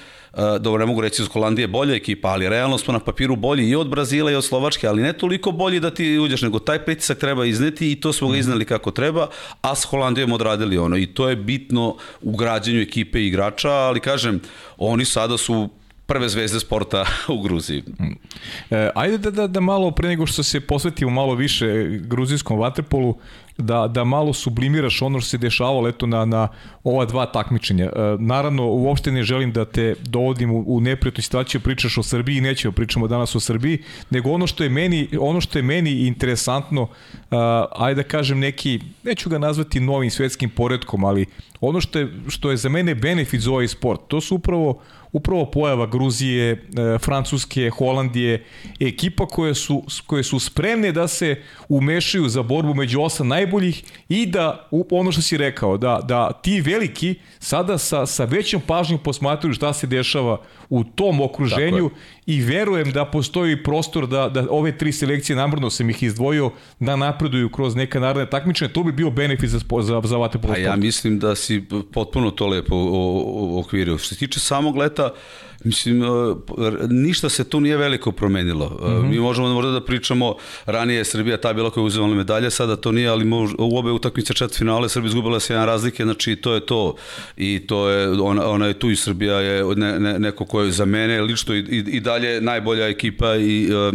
dobro, 0.60 0.80
ne 0.80 0.86
mogu 0.86 1.02
reći 1.02 1.22
da 1.22 1.28
Holandije 1.28 1.67
bolja 1.67 1.96
ekipa, 1.96 2.28
ali 2.28 2.50
realno 2.50 2.78
smo 2.78 2.94
na 2.94 3.00
papiru 3.00 3.36
bolji 3.36 3.70
i 3.70 3.76
od 3.76 3.89
Brazila 3.89 4.32
i 4.32 4.36
od 4.36 4.46
Slovačke, 4.46 4.88
ali 4.88 5.02
ne 5.02 5.13
toliko 5.13 5.52
bolji 5.52 5.80
da 5.80 5.91
ti 5.91 6.20
uđeš, 6.20 6.41
nego 6.41 6.60
taj 6.60 6.86
pritisak 6.86 7.17
treba 7.17 7.46
izneti 7.46 7.91
i 7.91 7.96
to 7.96 8.13
smo 8.13 8.28
ga 8.28 8.32
mhm. 8.32 8.39
iznali 8.39 8.65
kako 8.65 8.91
treba, 8.91 9.28
a 9.62 9.76
s 9.76 9.84
Holandijom 9.84 10.32
odradili 10.32 10.78
ono 10.78 10.98
i 10.98 11.06
to 11.06 11.30
je 11.30 11.36
bitno 11.36 11.96
u 12.22 12.36
građenju 12.38 12.82
ekipe 12.82 13.20
i 13.20 13.28
igrača, 13.28 13.72
ali 13.72 14.00
kažem, 14.00 14.41
oni 14.78 15.06
sada 15.06 15.38
su 15.38 15.70
prve 16.12 16.30
zvezde 16.30 16.60
sporta 16.60 17.06
u 17.36 17.41
Gruziji. 17.41 17.84
E, 18.70 18.89
ajde 18.96 19.17
da, 19.17 19.32
da, 19.32 19.48
da 19.48 19.60
malo 19.60 19.91
pre 19.91 20.10
nego 20.10 20.26
što 20.26 20.44
se 20.44 20.60
posvetimo 20.60 21.12
malo 21.12 21.36
više 21.36 21.88
gruzijskom 22.02 22.60
vaterpolu, 22.60 23.15
da, 23.62 23.88
da 23.88 24.04
malo 24.04 24.34
sublimiraš 24.34 25.02
ono 25.02 25.19
što 25.19 25.30
se 25.30 25.38
dešavalo 25.38 25.88
eto 25.88 26.08
na, 26.08 26.26
na 26.26 26.47
ova 26.84 27.06
dva 27.06 27.26
takmičenja. 27.26 27.86
E, 27.86 28.15
naravno, 28.19 28.65
uopšte 28.67 29.12
ne 29.12 29.24
želim 29.24 29.52
da 29.52 29.65
te 29.65 29.95
dovodim 30.04 30.52
u, 30.52 30.63
u 30.67 30.82
neprijatnu 30.82 31.21
situaciju, 31.21 31.62
pričaš 31.62 31.97
o 31.97 32.04
Srbiji, 32.04 32.41
nećemo 32.41 32.71
pričamo 32.71 33.08
danas 33.08 33.36
o 33.36 33.39
Srbiji, 33.39 33.84
nego 34.10 34.32
ono 34.32 34.47
što 34.47 34.63
je 34.63 34.69
meni, 34.69 35.08
ono 35.19 35.41
što 35.41 35.60
je 35.60 35.63
meni 35.63 35.91
interesantno, 35.91 36.82
uh, 36.82 36.89
ajde 37.76 38.04
da 38.04 38.08
kažem 38.08 38.39
neki, 38.39 38.80
neću 39.04 39.30
ga 39.30 39.38
nazvati 39.38 39.80
novim 39.80 40.10
svetskim 40.12 40.50
poredkom, 40.50 41.04
ali 41.04 41.26
ono 41.62 41.82
što 41.82 42.00
je, 42.00 42.08
što 42.28 42.52
je 42.52 42.58
za 42.58 42.69
mene 42.69 42.95
benefit 42.95 43.41
za 43.41 43.52
ovaj 43.52 43.67
sport, 43.67 44.02
to 44.08 44.21
su 44.21 44.36
upravo 44.36 44.82
upravo 45.13 45.45
pojava 45.45 45.86
Gruzije, 45.86 46.52
e, 46.52 46.58
Francuske, 47.00 47.69
Holandije, 47.69 48.43
ekipa 48.80 49.26
koje 49.26 49.56
su, 49.56 49.84
koje 50.08 50.24
su 50.24 50.39
spremne 50.39 50.91
da 50.91 51.08
se 51.08 51.41
umešaju 51.69 52.30
za 52.30 52.43
borbu 52.43 52.74
među 52.74 53.02
osam 53.02 53.28
najboljih 53.28 53.84
i 54.10 54.26
da, 54.26 54.69
ono 54.91 55.12
što 55.12 55.21
si 55.21 55.38
rekao, 55.38 55.78
da, 55.78 56.00
da 56.04 56.32
ti 56.32 56.62
veliki 56.62 57.15
sada 57.39 57.78
sa, 57.78 58.06
sa 58.06 58.26
većom 58.26 58.62
pažnjom 58.67 59.00
posmatruju 59.00 59.54
šta 59.54 59.74
se 59.74 59.88
dešava 59.88 60.41
u 60.71 60.84
tom 60.84 61.21
okruženju 61.21 61.89
i 62.25 62.41
verujem 62.41 62.91
da 62.91 63.05
postoji 63.05 63.63
prostor 63.63 64.07
da, 64.07 64.29
da 64.29 64.47
ove 64.49 64.77
tri 64.77 64.91
selekcije, 64.91 65.36
namrno 65.36 65.69
sam 65.69 65.89
ih 65.89 66.03
izdvojio, 66.03 66.51
da 66.79 66.95
napreduju 66.95 67.49
kroz 67.49 67.75
neka 67.75 67.99
naredne 67.99 68.29
takmičenja, 68.29 68.73
to 68.73 68.84
bi 68.84 68.91
bio 68.91 69.12
benefit 69.12 69.49
za, 69.49 69.60
za, 69.81 70.01
za 70.03 70.17
Vatepolo 70.17 70.53
Pa 70.53 70.60
ja 70.60 70.75
mislim 70.75 71.19
da 71.19 71.36
si 71.36 71.63
potpuno 71.93 72.31
to 72.31 72.47
lepo 72.47 72.75
okvirio. 73.60 73.97
Što 73.97 74.07
se 74.07 74.19
tiče 74.19 74.39
samog 74.39 74.77
leta, 74.77 75.10
Mislim, 75.63 76.04
e, 76.04 76.08
ništa 76.89 77.30
se 77.30 77.43
tu 77.43 77.60
nije 77.60 77.78
veliko 77.78 78.12
promenilo. 78.12 78.69
Mm 78.69 78.86
-hmm. 78.86 79.10
Mi 79.10 79.19
možemo 79.19 79.54
možda 79.54 79.71
da 79.71 79.82
pričamo, 79.82 80.36
ranije 80.65 80.97
je 80.97 81.06
Srbija 81.06 81.38
ta 81.38 81.54
bila 81.54 81.69
koja 81.69 81.82
je 81.82 81.86
uzimala 81.86 82.13
medalje, 82.13 82.50
sada 82.50 82.76
to 82.76 82.91
nije, 82.91 83.10
ali 83.10 83.26
mož, 83.26 83.52
u 83.58 83.78
obe 83.78 83.91
utakmice 83.91 84.34
četvrt 84.34 84.58
finale 84.58 84.89
Srbija 84.89 85.08
izgubila 85.08 85.39
se 85.39 85.54
jedan 85.54 85.65
razlike, 85.65 86.04
znači 86.04 86.36
to 86.36 86.54
je 86.54 86.65
to. 86.65 86.95
I 87.38 87.62
to 87.67 87.89
je, 87.89 88.10
ona, 88.21 88.47
ona 88.47 88.65
je 88.65 88.74
tu 88.74 88.89
i 88.89 88.95
Srbija 88.95 89.39
je 89.39 89.76
ne, 89.76 90.00
ne, 90.00 90.19
neko 90.19 90.45
ko 90.45 90.62
je 90.62 90.71
za 90.71 90.86
mene 90.86 91.21
lično 91.21 91.56
i, 91.56 91.60
i, 91.60 91.84
i 91.88 92.00
dalje 92.00 92.41
najbolja 92.41 92.88
ekipa 92.88 93.36
i, 93.36 93.69
e, 93.71 93.91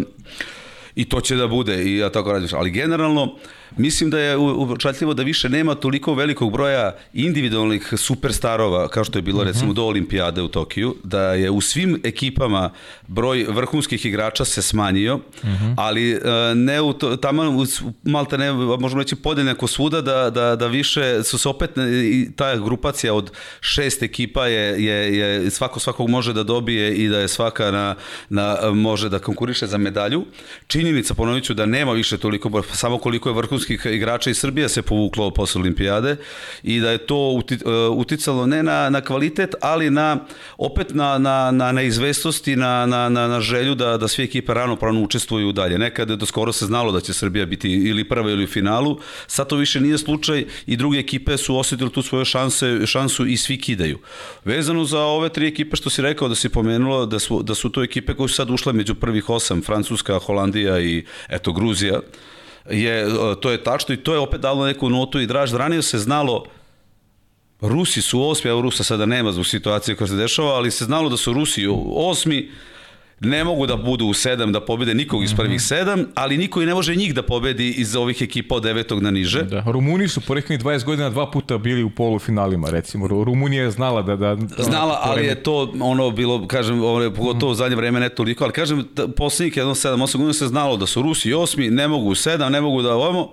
i 0.94 1.04
to 1.04 1.20
će 1.20 1.36
da 1.36 1.46
bude 1.46 1.84
i 1.84 1.96
ja 1.96 2.10
tako 2.10 2.32
radim. 2.32 2.48
Ali 2.52 2.70
generalno, 2.70 3.22
uh, 3.22 3.30
Mislim 3.76 4.10
da 4.10 4.18
je 4.18 4.36
upečatljivo 4.36 5.14
da 5.14 5.22
više 5.22 5.48
nema 5.48 5.74
toliko 5.74 6.14
velikog 6.14 6.52
broja 6.52 6.96
individualnih 7.12 7.92
superstarova 7.96 8.88
kao 8.88 9.04
što 9.04 9.18
je 9.18 9.22
bilo 9.22 9.38
mhm. 9.38 9.48
recimo 9.48 9.72
do 9.72 9.84
olimpijade 9.84 10.42
u 10.42 10.48
Tokiju, 10.48 10.96
da 11.04 11.34
je 11.34 11.50
u 11.50 11.60
svim 11.60 12.00
ekipama 12.04 12.70
broj 13.06 13.46
vrhunskih 13.48 14.06
igrača 14.06 14.44
se 14.44 14.62
smanjio, 14.62 15.14
uh 15.14 15.48
mhm. 15.48 15.64
-huh. 15.64 15.74
ali 15.76 16.12
e, 16.12 16.20
ne 16.54 16.80
u 16.80 16.92
to, 16.92 17.16
tamo 17.16 17.66
malta 18.04 18.36
ne 18.36 18.52
možemo 18.52 19.02
reći 19.02 19.16
podjednako 19.16 19.66
svuda 19.66 20.00
da, 20.00 20.30
da, 20.30 20.56
da 20.56 20.66
više 20.66 21.22
su 21.22 21.38
se 21.38 21.48
opet 21.48 21.70
i 22.04 22.28
ta 22.36 22.56
grupacija 22.56 23.14
od 23.14 23.30
šest 23.60 24.02
ekipa 24.02 24.46
je, 24.46 24.84
je, 24.84 25.18
je 25.18 25.50
svako 25.50 25.80
svakog 25.80 26.08
može 26.08 26.32
da 26.32 26.42
dobije 26.42 26.94
i 26.94 27.08
da 27.08 27.18
je 27.18 27.28
svaka 27.28 27.70
na, 27.70 27.94
na 28.28 28.56
može 28.74 29.08
da 29.08 29.18
konkuriše 29.18 29.66
za 29.66 29.78
medalju. 29.78 30.24
Činjenica 30.66 31.14
ponovit 31.14 31.44
ću 31.44 31.54
da 31.54 31.66
nema 31.66 31.92
više 31.92 32.18
toliko 32.18 32.62
samo 32.62 32.98
koliko 32.98 33.28
je 33.28 33.34
vrhunskih 33.34 33.65
vrhunskih 33.66 33.92
igrača 33.92 34.30
iz 34.30 34.38
Srbije 34.38 34.68
se 34.68 34.82
povuklo 34.82 35.30
posle 35.30 35.60
olimpijade 35.60 36.16
i 36.62 36.80
da 36.80 36.90
je 36.90 36.98
to 36.98 37.40
e, 37.50 37.68
uticalo 37.90 38.46
ne 38.46 38.62
na, 38.62 38.90
na 38.90 39.00
kvalitet, 39.00 39.54
ali 39.60 39.90
na 39.90 40.26
opet 40.58 40.94
na, 40.94 41.18
na, 41.18 41.50
na 41.50 41.72
neizvestnosti, 41.72 42.56
na, 42.56 42.86
na, 42.86 43.08
na, 43.08 43.28
na 43.28 43.40
želju 43.40 43.74
da, 43.74 43.96
da 43.96 44.08
svi 44.08 44.24
ekipe 44.24 44.54
rano 44.54 44.76
pravno 44.76 45.02
učestvuju 45.02 45.52
dalje. 45.52 45.78
Nekada 45.78 46.16
do 46.16 46.26
skoro 46.26 46.52
se 46.52 46.66
znalo 46.66 46.92
da 46.92 47.00
će 47.00 47.12
Srbija 47.12 47.46
biti 47.46 47.70
ili 47.70 48.08
prva 48.08 48.30
ili 48.30 48.44
u 48.44 48.46
finalu, 48.46 48.98
sad 49.26 49.48
to 49.48 49.56
više 49.56 49.80
nije 49.80 49.98
slučaj 49.98 50.44
i 50.66 50.76
druge 50.76 50.98
ekipe 50.98 51.36
su 51.36 51.56
osetili 51.56 51.90
tu 51.90 52.02
svoju 52.02 52.24
šanse, 52.24 52.86
šansu 52.86 53.26
i 53.26 53.36
svi 53.36 53.58
kidaju. 53.60 53.98
Vezano 54.44 54.84
za 54.84 55.00
ove 55.00 55.28
tri 55.28 55.46
ekipe 55.46 55.76
što 55.76 55.90
si 55.90 56.02
rekao 56.02 56.28
da 56.28 56.34
si 56.34 56.48
pomenulo 56.48 57.06
da 57.06 57.18
su, 57.18 57.42
da 57.42 57.54
su 57.54 57.70
to 57.70 57.82
ekipe 57.82 58.14
koje 58.14 58.28
su 58.28 58.34
sad 58.34 58.50
ušle 58.50 58.72
među 58.72 58.94
prvih 58.94 59.30
osam, 59.30 59.62
Francuska, 59.62 60.18
Holandija 60.18 60.80
i 60.80 61.04
eto 61.28 61.52
Gruzija, 61.52 62.00
je, 62.70 63.08
to 63.40 63.50
je 63.50 63.62
tačno 63.64 63.94
i 63.94 64.02
to 64.02 64.12
je 64.12 64.18
opet 64.18 64.40
dalo 64.40 64.66
neku 64.66 64.90
notu 64.90 65.20
i 65.20 65.26
draž. 65.26 65.54
Ranije 65.54 65.82
se 65.82 65.98
znalo 65.98 66.44
Rusi 67.60 68.02
su 68.02 68.28
osmi, 68.28 68.50
evo 68.50 68.60
Rusa 68.60 68.84
sada 68.84 69.06
nema 69.06 69.32
zbog 69.32 69.46
situacije 69.46 69.96
koja 69.96 70.08
se 70.08 70.16
dešava, 70.16 70.48
ali 70.48 70.70
se 70.70 70.84
znalo 70.84 71.08
da 71.08 71.16
su 71.16 71.32
Rusi 71.32 71.66
osmi 71.94 72.50
ne 73.20 73.44
mogu 73.44 73.66
da 73.66 73.76
budu 73.76 74.06
u 74.06 74.14
sedam, 74.14 74.52
da 74.52 74.60
pobede 74.60 74.94
nikog 74.94 75.24
iz 75.24 75.34
prvih 75.34 75.62
sedam, 75.62 76.04
ali 76.14 76.36
niko 76.36 76.62
i 76.62 76.66
ne 76.66 76.74
može 76.74 76.96
njih 76.96 77.14
da 77.14 77.22
pobedi 77.22 77.70
iz 77.70 77.96
ovih 77.96 78.22
ekipa 78.22 78.54
od 78.54 78.62
devetog 78.62 79.02
na 79.02 79.10
niže. 79.10 79.42
Da. 79.42 79.64
Rumuni 79.66 80.08
su 80.08 80.20
porekljeni 80.20 80.62
20 80.62 80.84
godina 80.84 81.10
dva 81.10 81.30
puta 81.30 81.58
bili 81.58 81.82
u 81.82 81.90
polufinalima, 81.90 82.70
recimo. 82.70 83.06
Rumunija 83.08 83.62
je 83.62 83.70
znala 83.70 84.02
da... 84.02 84.16
da 84.16 84.36
Znala, 84.58 85.00
ali 85.02 85.26
je 85.26 85.42
to 85.42 85.72
ono 85.80 86.10
bilo, 86.10 86.46
kažem, 86.46 86.84
ono, 86.84 87.14
pogotovo 87.14 87.52
u 87.52 87.54
zadnje 87.54 87.76
vreme 87.76 88.00
ne 88.00 88.08
toliko, 88.08 88.44
ali 88.44 88.52
kažem, 88.52 88.84
poslednjih 89.16 89.56
jedno 89.56 89.74
7-8 89.74 90.12
godina 90.12 90.32
se 90.32 90.46
znalo 90.46 90.76
da 90.76 90.86
su 90.86 91.02
Rusi 91.02 91.32
osmi, 91.32 91.70
ne 91.70 91.88
mogu 91.88 92.08
u 92.08 92.14
sedam, 92.14 92.52
ne 92.52 92.60
mogu 92.60 92.82
da 92.82 92.94
ovamo. 92.94 93.32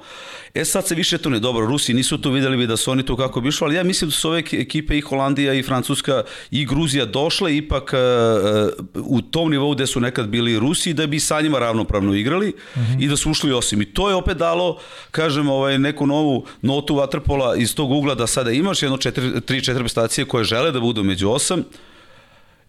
E 0.54 0.66
sad 0.66 0.88
se 0.88 0.96
više 0.96 1.18
to 1.18 1.30
ne 1.30 1.40
dobro, 1.40 1.66
Rusi 1.66 1.94
nisu 1.94 2.18
tu 2.18 2.32
videli 2.32 2.58
bi 2.58 2.68
da 2.68 2.78
su 2.78 2.92
oni 2.92 3.06
tu 3.06 3.16
kako 3.16 3.42
bi 3.42 3.50
išlo, 3.50 3.68
ali 3.68 3.76
ja 3.76 3.84
mislim 3.84 4.10
da 4.10 4.16
su 4.16 4.30
ove 4.30 4.40
ekipe 4.40 4.98
i 4.98 5.02
Holandija 5.02 5.54
i 5.54 5.64
Francuska 5.64 6.24
i 6.52 6.66
Gruzija 6.66 7.06
došle 7.06 7.58
ipak 7.58 7.94
uh, 7.94 9.06
u 9.06 9.22
tom 9.22 9.50
nivou 9.50 9.73
gde 9.74 9.88
su 9.88 10.00
nekad 10.00 10.28
bili 10.28 10.60
Rusi 10.60 10.94
da 10.94 11.08
bi 11.08 11.20
sa 11.20 11.42
njima 11.42 11.60
ravnopravno 11.60 12.14
igrali 12.14 12.54
mhm. 12.78 12.86
-huh. 12.86 13.04
i 13.04 13.08
da 13.08 13.18
su 13.18 13.32
ušli 13.32 13.54
osim. 13.54 13.82
I 13.82 13.86
to 13.86 14.10
je 14.10 14.16
opet 14.16 14.38
dalo, 14.38 14.78
kažem, 15.12 15.50
ovaj, 15.50 15.80
neku 15.80 16.08
novu 16.08 16.46
notu 16.62 16.96
vaterpola 16.96 17.56
iz 17.56 17.76
tog 17.76 17.92
ugla 17.92 18.16
da 18.16 18.28
sada 18.28 18.52
imaš 18.52 18.84
jedno 18.84 18.98
3-4 18.98 19.80
prestacije 19.80 20.26
koje 20.26 20.44
žele 20.44 20.72
da 20.72 20.80
budu 20.80 21.04
među 21.04 21.30
osam, 21.30 21.64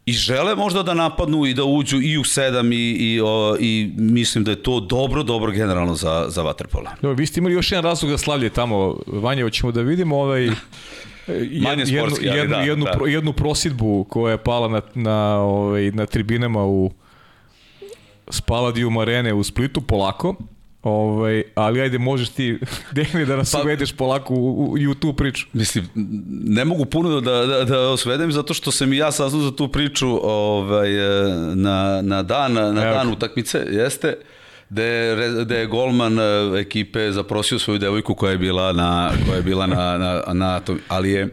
i 0.07 0.13
žele 0.13 0.55
možda 0.55 0.83
da 0.83 0.95
napadnu 0.95 1.47
i 1.47 1.55
da 1.55 1.65
uđu 1.65 2.01
i 2.03 2.19
u 2.19 2.25
7 2.25 2.75
i, 2.75 3.15
i, 3.15 3.21
o, 3.21 3.57
i 3.61 3.91
mislim 3.97 4.45
da 4.45 4.51
je 4.51 4.63
to 4.63 4.81
dobro, 4.81 5.23
dobro 5.23 5.53
generalno 5.53 5.95
za, 5.95 6.27
za 6.29 6.43
Waterpola. 6.43 6.89
Dobro, 7.03 7.15
vi 7.15 7.27
ste 7.27 7.41
imali 7.41 7.55
još 7.55 7.73
jedan 7.73 7.85
razlog 7.85 8.11
da 8.11 8.19
slavlje 8.19 8.51
tamo, 8.51 8.97
Vanja, 9.07 9.43
hoćemo 9.43 9.73
da 9.73 9.83
vidimo 9.83 10.17
ovaj... 10.17 10.51
Manje 11.63 11.87
sportski, 11.87 12.27
jednu, 12.27 12.41
jednu, 12.41 12.57
da, 12.57 12.63
jednu, 12.63 12.85
da. 12.85 13.11
jednu 13.11 13.33
prosidbu 13.33 14.05
koja 14.05 14.33
je 14.33 14.39
pala 14.39 14.69
na, 14.69 14.81
na, 14.95 15.37
ovaj, 15.41 15.91
na 15.91 16.07
tribinama 16.07 16.65
u 16.65 16.91
Spaladiju 18.29 19.01
Arene 19.01 19.35
u 19.35 19.45
Splitu, 19.45 19.81
polako. 19.81 20.35
Ovaj, 20.83 21.43
ali 21.55 21.81
ajde, 21.81 21.99
možeš 21.99 22.29
ti, 22.29 22.59
Dejane, 22.95 23.25
da 23.25 23.37
nas 23.37 23.53
pa, 23.53 23.63
uvedeš 23.63 23.93
polako 23.93 24.35
u, 24.35 24.65
u, 24.65 24.91
u 24.91 24.95
tu 24.95 25.13
priču. 25.13 25.47
Mislim, 25.53 25.89
ne 26.45 26.65
mogu 26.65 26.85
puno 26.85 27.21
da, 27.21 27.47
da, 27.47 27.65
da 27.65 27.81
osvedem, 27.81 28.33
zato 28.33 28.55
što 28.55 28.71
sam 28.71 28.93
i 28.93 28.97
ja 28.97 29.13
saznao 29.13 29.43
za 29.43 29.57
tu 29.57 29.69
priču 29.69 30.09
ovaj, 30.23 30.91
na, 31.55 32.03
na 32.03 32.23
dan, 32.23 32.53
na 32.53 32.63
Evo. 32.63 32.95
dan 32.95 33.13
utakmice, 33.13 33.59
jeste, 33.71 34.09
da 34.09 34.34
je, 34.83 35.45
da 35.45 35.57
je 35.57 35.67
golman 35.67 36.19
eh, 36.19 36.61
ekipe 36.61 37.13
zaprosio 37.13 37.59
svoju 37.59 37.79
devojku 37.79 38.15
koja 38.15 38.33
je 38.33 38.39
bila 38.39 38.73
na, 38.73 39.11
koja 39.27 39.37
je 39.37 39.43
bila 39.43 39.67
na, 39.67 39.99
na, 39.99 40.23
na 40.33 40.61
tom, 40.61 40.81
ali 40.89 41.11
je 41.11 41.31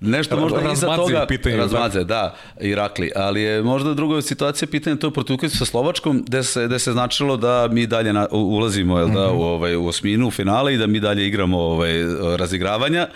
nešto 0.00 0.36
možda 0.36 0.72
iza 0.72 0.96
toga 0.96 1.26
pitanje, 1.26 1.56
razmadze, 1.56 2.04
da, 2.04 2.34
Irakli, 2.60 3.10
ali 3.16 3.42
je 3.42 3.62
možda 3.62 3.94
druga 3.94 4.22
situacija 4.22 4.68
pitanje 4.68 4.96
to 4.96 5.06
je 5.06 5.10
protiv 5.10 5.48
sa 5.48 5.64
Slovačkom 5.64 6.22
gde 6.26 6.42
se, 6.42 6.66
gde 6.66 6.78
se 6.78 6.92
značilo 6.92 7.36
da 7.36 7.68
mi 7.70 7.86
dalje 7.86 8.12
na, 8.12 8.26
ulazimo 8.30 8.98
jel, 8.98 9.08
da, 9.08 9.12
mm 9.12 9.30
-hmm. 9.30 9.38
u, 9.38 9.42
ovaj, 9.42 9.76
u 9.76 9.86
osminu, 9.86 10.28
u 10.28 10.30
finale 10.30 10.74
i 10.74 10.76
da 10.76 10.86
mi 10.86 11.00
dalje 11.00 11.26
igramo 11.26 11.58
ovaj, 11.58 11.92
razigravanja. 12.38 13.08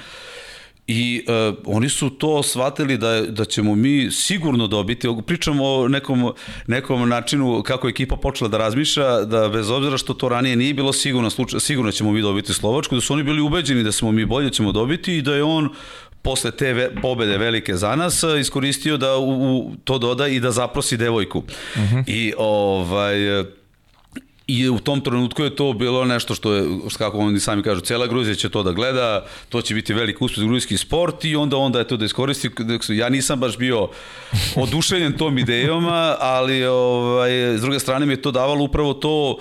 I 0.87 1.25
uh, 1.29 1.57
oni 1.67 1.89
su 1.89 2.11
to 2.11 2.43
shvatili 2.43 2.99
da, 2.99 3.21
da 3.21 3.45
ćemo 3.45 3.75
mi 3.75 4.11
sigurno 4.11 4.67
dobiti, 4.67 5.09
pričamo 5.27 5.65
o 5.65 5.89
nekom, 5.89 6.33
nekom 6.67 7.09
načinu 7.09 7.63
kako 7.63 7.87
je 7.87 7.91
ekipa 7.91 8.17
počela 8.17 8.49
da 8.49 8.59
razmišlja, 8.59 9.21
da 9.21 9.49
bez 9.49 9.71
obzira 9.71 9.99
što 9.99 10.15
to 10.15 10.29
ranije 10.29 10.57
nije 10.57 10.75
bilo 10.75 10.93
sigurno, 10.93 11.31
slučaj, 11.31 11.61
sigurno 11.61 11.93
ćemo 11.93 12.13
mi 12.13 12.23
dobiti 12.23 12.53
Slovačku, 12.53 12.95
da 12.95 13.01
su 13.01 13.13
oni 13.13 13.23
bili 13.23 13.41
ubeđeni 13.41 13.83
da 13.83 13.93
smo 13.93 14.13
mi 14.13 14.25
bolje 14.25 14.51
ćemo 14.51 14.73
dobiti 14.73 15.17
i 15.17 15.23
da 15.23 15.35
je 15.35 15.43
on 15.43 15.69
posle 16.23 16.51
te 16.51 16.73
ve, 16.73 16.95
pobede 17.03 17.39
velike 17.39 17.77
za 17.77 17.97
nas 17.97 18.23
iskoristio 18.41 18.97
da 18.97 19.17
u, 19.17 19.59
u 19.59 19.73
to 19.85 19.99
doda 19.99 20.29
i 20.29 20.41
da 20.41 20.51
zaprosi 20.51 20.97
devojku. 20.97 21.39
Uh 21.39 21.83
mhm. 21.83 21.97
-huh. 21.97 22.05
I 22.07 22.33
ovaj 22.39 23.45
I 24.47 24.69
u 24.69 24.79
tom 24.79 25.01
trenutku 25.01 25.43
je 25.43 25.57
to 25.57 25.73
bilo 25.73 26.05
nešto 26.05 26.35
što 26.35 26.55
je, 26.55 26.65
kako 26.99 27.19
oni 27.19 27.41
sami 27.41 27.63
kažu, 27.63 27.81
cela 27.81 28.07
Gruzija 28.07 28.35
će 28.35 28.49
to 28.49 28.63
da 28.63 28.73
gleda, 28.73 29.25
to 29.49 29.63
će 29.63 29.75
biti 29.75 29.95
veliki 29.95 30.25
uspeh 30.25 30.45
gruzijski 30.45 30.77
sport 30.77 31.25
i 31.25 31.37
onda 31.37 31.57
onda 31.57 31.79
je 31.79 31.89
to 31.89 31.97
da 31.97 32.05
iskoristi. 32.05 32.51
Ja 32.89 33.09
nisam 33.09 33.41
baš 33.41 33.59
bio 33.59 33.89
oduševljen 34.57 35.17
tom 35.17 35.39
idejama, 35.39 36.17
ali 36.21 36.65
ovaj, 36.65 37.31
s 37.59 37.61
druge 37.61 37.79
strane 37.79 38.07
mi 38.07 38.13
je 38.13 38.23
to 38.23 38.31
davalo 38.31 38.65
upravo 38.65 38.95
to, 38.95 39.39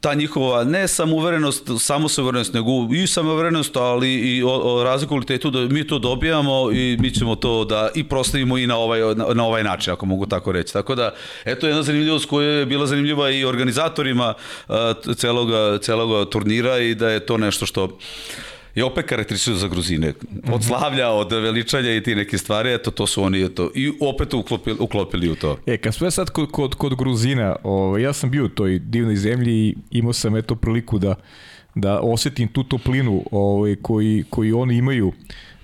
ta 0.00 0.14
njihova 0.14 0.64
ne 0.64 0.88
samouverenost, 0.88 1.70
samouverenost, 1.80 2.54
nego 2.54 2.70
i 2.94 3.06
samouverenost, 3.06 3.76
ali 3.76 4.14
i 4.14 4.42
o, 4.42 4.48
o 4.48 4.84
razliku 4.84 5.10
kvalitetu 5.10 5.50
da 5.50 5.60
mi 5.60 5.86
to 5.86 5.98
dobijamo 5.98 6.72
i 6.72 6.96
mi 7.00 7.10
ćemo 7.14 7.34
to 7.34 7.64
da 7.64 7.90
i 7.94 8.04
proslavimo 8.04 8.58
i 8.58 8.66
na 8.66 8.76
ovaj, 8.76 9.00
na, 9.14 9.26
na 9.34 9.44
ovaj 9.44 9.64
način, 9.64 9.92
ako 9.92 10.06
mogu 10.06 10.26
tako 10.26 10.52
reći. 10.52 10.72
Tako 10.72 10.94
da, 10.94 11.14
eto 11.44 11.66
jedna 11.66 11.82
zanimljivost 11.82 12.26
koja 12.26 12.48
je 12.48 12.66
bila 12.66 12.86
zanimljiva 12.86 13.30
i 13.30 13.44
organizatorima 13.44 14.34
celog, 15.16 15.48
celog 15.80 16.28
turnira 16.28 16.78
i 16.78 16.94
da 16.94 17.08
je 17.08 17.26
to 17.26 17.38
nešto 17.38 17.66
što 17.66 17.98
je 18.74 18.84
opet 18.84 19.06
karakteristično 19.06 19.54
za 19.54 19.68
Gruzine. 19.68 20.12
Od 20.52 20.64
slavlja, 20.64 21.08
od 21.08 21.32
veličanja 21.32 21.94
i 21.94 22.02
ti 22.02 22.14
neke 22.14 22.38
stvari, 22.38 22.74
eto, 22.74 22.90
to 22.90 23.06
su 23.06 23.22
oni 23.22 23.44
eto, 23.44 23.70
i 23.74 23.92
opet 24.00 24.34
uklopili, 24.34 24.76
uklopili 24.80 25.30
u 25.30 25.34
to. 25.34 25.58
E, 25.66 25.76
kad 25.76 25.94
sve 25.94 26.10
sad 26.10 26.30
kod, 26.30 26.50
kod, 26.50 26.74
kod 26.74 26.96
Gruzina, 26.96 27.56
o, 27.62 27.72
ovaj, 27.72 28.02
ja 28.02 28.12
sam 28.12 28.30
bio 28.30 28.44
u 28.44 28.48
toj 28.48 28.78
divnoj 28.78 29.16
zemlji 29.16 29.52
i 29.52 29.74
imao 29.90 30.12
sam 30.12 30.36
eto 30.36 30.54
priliku 30.54 30.98
da, 30.98 31.14
da 31.74 32.00
osetim 32.00 32.48
tu 32.48 32.64
toplinu 32.64 33.24
ovaj, 33.30 33.76
koji, 33.82 34.24
koji 34.30 34.52
oni 34.52 34.76
imaju 34.76 35.12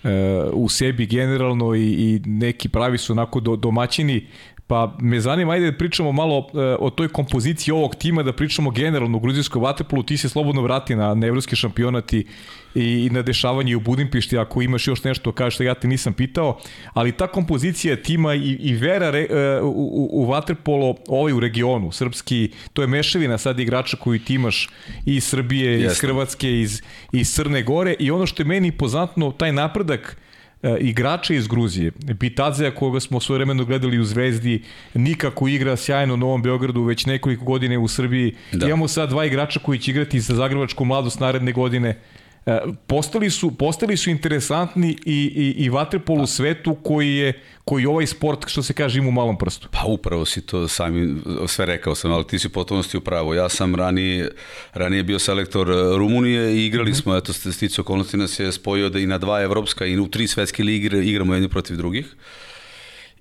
e, 0.04 0.10
u 0.52 0.68
sebi 0.68 1.06
generalno 1.06 1.74
i, 1.74 1.80
i 1.80 2.20
neki 2.24 2.68
pravi 2.68 2.98
su 2.98 3.12
onako 3.12 3.40
do, 3.40 3.56
domaćini 3.56 4.26
Pa 4.68 4.96
me 5.00 5.20
zanima, 5.20 5.52
ajde 5.52 5.70
da 5.70 5.78
pričamo 5.78 6.12
malo 6.12 6.38
e, 6.38 6.58
o 6.80 6.90
toj 6.90 7.08
kompoziciji 7.08 7.72
ovog 7.72 7.94
tima, 7.94 8.22
da 8.22 8.32
pričamo 8.32 8.70
generalno 8.70 9.16
u 9.16 9.20
gruzijskoj 9.20 9.60
vaterpolu, 9.60 10.02
ti 10.02 10.16
se 10.16 10.28
slobodno 10.28 10.62
vrati 10.62 10.96
na, 10.96 11.14
na 11.14 11.26
evropski 11.26 11.56
šampionat 11.56 12.12
i, 12.12 12.26
i 12.74 13.08
na 13.12 13.22
dešavanje 13.22 13.76
u 13.76 13.80
Budimpišti, 13.80 14.38
ako 14.38 14.62
imaš 14.62 14.88
još 14.88 15.04
nešto, 15.04 15.32
kažeš 15.32 15.58
da 15.58 15.64
ja 15.64 15.74
te 15.74 15.88
nisam 15.88 16.12
pitao, 16.12 16.58
ali 16.92 17.12
ta 17.12 17.26
kompozicija 17.26 17.96
tima 17.96 18.34
i, 18.34 18.56
i 18.60 18.74
vera 18.74 19.10
re, 19.10 19.26
e, 19.30 19.60
u, 19.62 20.08
u, 20.12 20.26
vaterpolo 20.26 20.94
ovaj 21.08 21.32
u 21.32 21.40
regionu, 21.40 21.92
srpski, 21.92 22.50
to 22.72 22.82
je 22.82 22.88
mešavina 22.88 23.38
sad 23.38 23.60
igrača 23.60 23.96
koju 23.96 24.18
ti 24.18 24.34
imaš 24.34 24.68
iz 25.06 25.24
Srbije, 25.24 25.72
Jeste. 25.72 25.92
iz 25.92 26.00
Hrvatske, 26.00 26.60
iz, 26.60 26.82
iz 27.12 27.34
Crne 27.34 27.62
Gore. 27.62 27.94
I 27.98 28.10
ono 28.10 28.26
što 28.26 28.42
je 28.42 28.46
meni 28.46 28.72
poznatno, 28.72 29.32
taj 29.32 29.52
napredak 29.52 30.16
e, 30.62 30.76
igrača 30.80 31.34
iz 31.34 31.48
Gruzije. 31.48 31.92
Bitadzeja 32.20 32.74
koga 32.74 33.00
smo 33.00 33.20
svoje 33.20 33.38
vremeno 33.38 33.64
gledali 33.64 33.98
u 33.98 34.04
Zvezdi, 34.04 34.62
nikako 34.94 35.48
igra 35.48 35.76
sjajno 35.76 36.14
u 36.14 36.16
Novom 36.16 36.42
Beogradu 36.42 36.82
već 36.82 37.06
nekoliko 37.06 37.44
godine 37.44 37.78
u 37.78 37.88
Srbiji. 37.88 38.34
Da. 38.52 38.66
Imamo 38.66 38.88
sad 38.88 39.08
dva 39.08 39.24
igrača 39.24 39.60
koji 39.60 39.78
će 39.78 39.90
igrati 39.90 40.20
za 40.20 40.34
Zagrebačku 40.34 40.84
mladost 40.84 41.20
naredne 41.20 41.52
godine. 41.52 41.98
E, 42.48 42.60
postali 42.86 43.30
su, 43.30 43.50
postali 43.50 43.96
su 43.96 44.10
interesantni 44.10 44.96
i, 45.04 45.32
i, 45.36 45.64
i 45.64 45.68
vaterpol 45.68 46.20
u 46.20 46.26
svetu 46.26 46.74
koji 46.82 47.16
je 47.16 47.40
koji 47.64 47.86
ovaj 47.86 48.06
sport, 48.06 48.48
što 48.48 48.62
se 48.62 48.72
kaže, 48.72 48.98
ima 48.98 49.08
u 49.08 49.12
malom 49.12 49.38
prstu. 49.38 49.68
Pa 49.70 49.84
upravo 49.86 50.24
si 50.24 50.40
to 50.46 50.68
sami 50.68 51.16
sve 51.46 51.66
rekao 51.66 51.94
sam, 51.94 52.12
ali 52.12 52.26
ti 52.26 52.38
si 52.38 52.48
potpunosti 52.48 52.96
u 52.96 53.00
pravu. 53.00 53.34
Ja 53.34 53.48
sam 53.48 53.74
ranije, 53.74 54.30
ranije 54.72 55.02
bio 55.02 55.18
selektor 55.18 55.68
Rumunije 55.96 56.56
i 56.56 56.66
igrali 56.66 56.90
mm 56.90 56.94
-hmm. 56.94 57.02
smo, 57.02 57.16
eto, 57.16 57.32
sticu 57.32 57.80
okolnosti 57.80 58.16
nas 58.16 58.40
je 58.40 58.52
spojio 58.52 58.88
da 58.88 58.98
i 58.98 59.06
na 59.06 59.18
dva 59.18 59.42
evropska 59.42 59.86
i 59.86 59.98
u 59.98 60.08
tri 60.08 60.26
svetske 60.26 60.62
lige 60.62 60.98
igramo 60.98 61.34
jedni 61.34 61.48
protiv 61.48 61.76
drugih. 61.76 62.06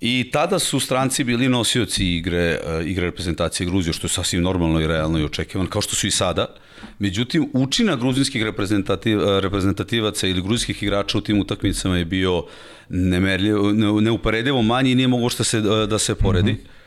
I 0.01 0.29
tada 0.31 0.59
su 0.59 0.79
stranci 0.79 1.23
bili 1.23 1.49
nosioci 1.49 2.05
igre, 2.05 2.59
igre 2.85 3.05
reprezentacije 3.05 3.67
Gruzije, 3.67 3.93
što 3.93 4.05
je 4.05 4.11
sasvim 4.11 4.41
normalno 4.41 4.81
i 4.81 4.87
realno 4.87 5.19
i 5.19 5.23
očekivano, 5.23 5.69
kao 5.69 5.81
što 5.81 5.95
su 5.95 6.07
i 6.07 6.11
sada. 6.11 6.47
Međutim, 6.99 7.49
učina 7.53 7.95
gruzijskih 7.95 8.43
reprezentativ, 8.43 9.19
reprezentativaca 9.39 10.27
ili 10.27 10.41
gruzijskih 10.41 10.83
igrača 10.83 11.17
u 11.17 11.21
tim 11.21 11.39
utakmicama 11.39 11.97
je 11.97 12.05
bio 12.05 12.43
nemerljivo, 12.89 13.71
neuporedivo 14.01 14.61
manji 14.61 14.91
i 14.91 14.95
nije 14.95 15.07
mogo 15.07 15.29
što 15.29 15.43
se, 15.43 15.61
da 15.61 15.99
se 15.99 16.15
poredi. 16.15 16.51
Mm 16.51 16.55
-hmm. 16.55 16.77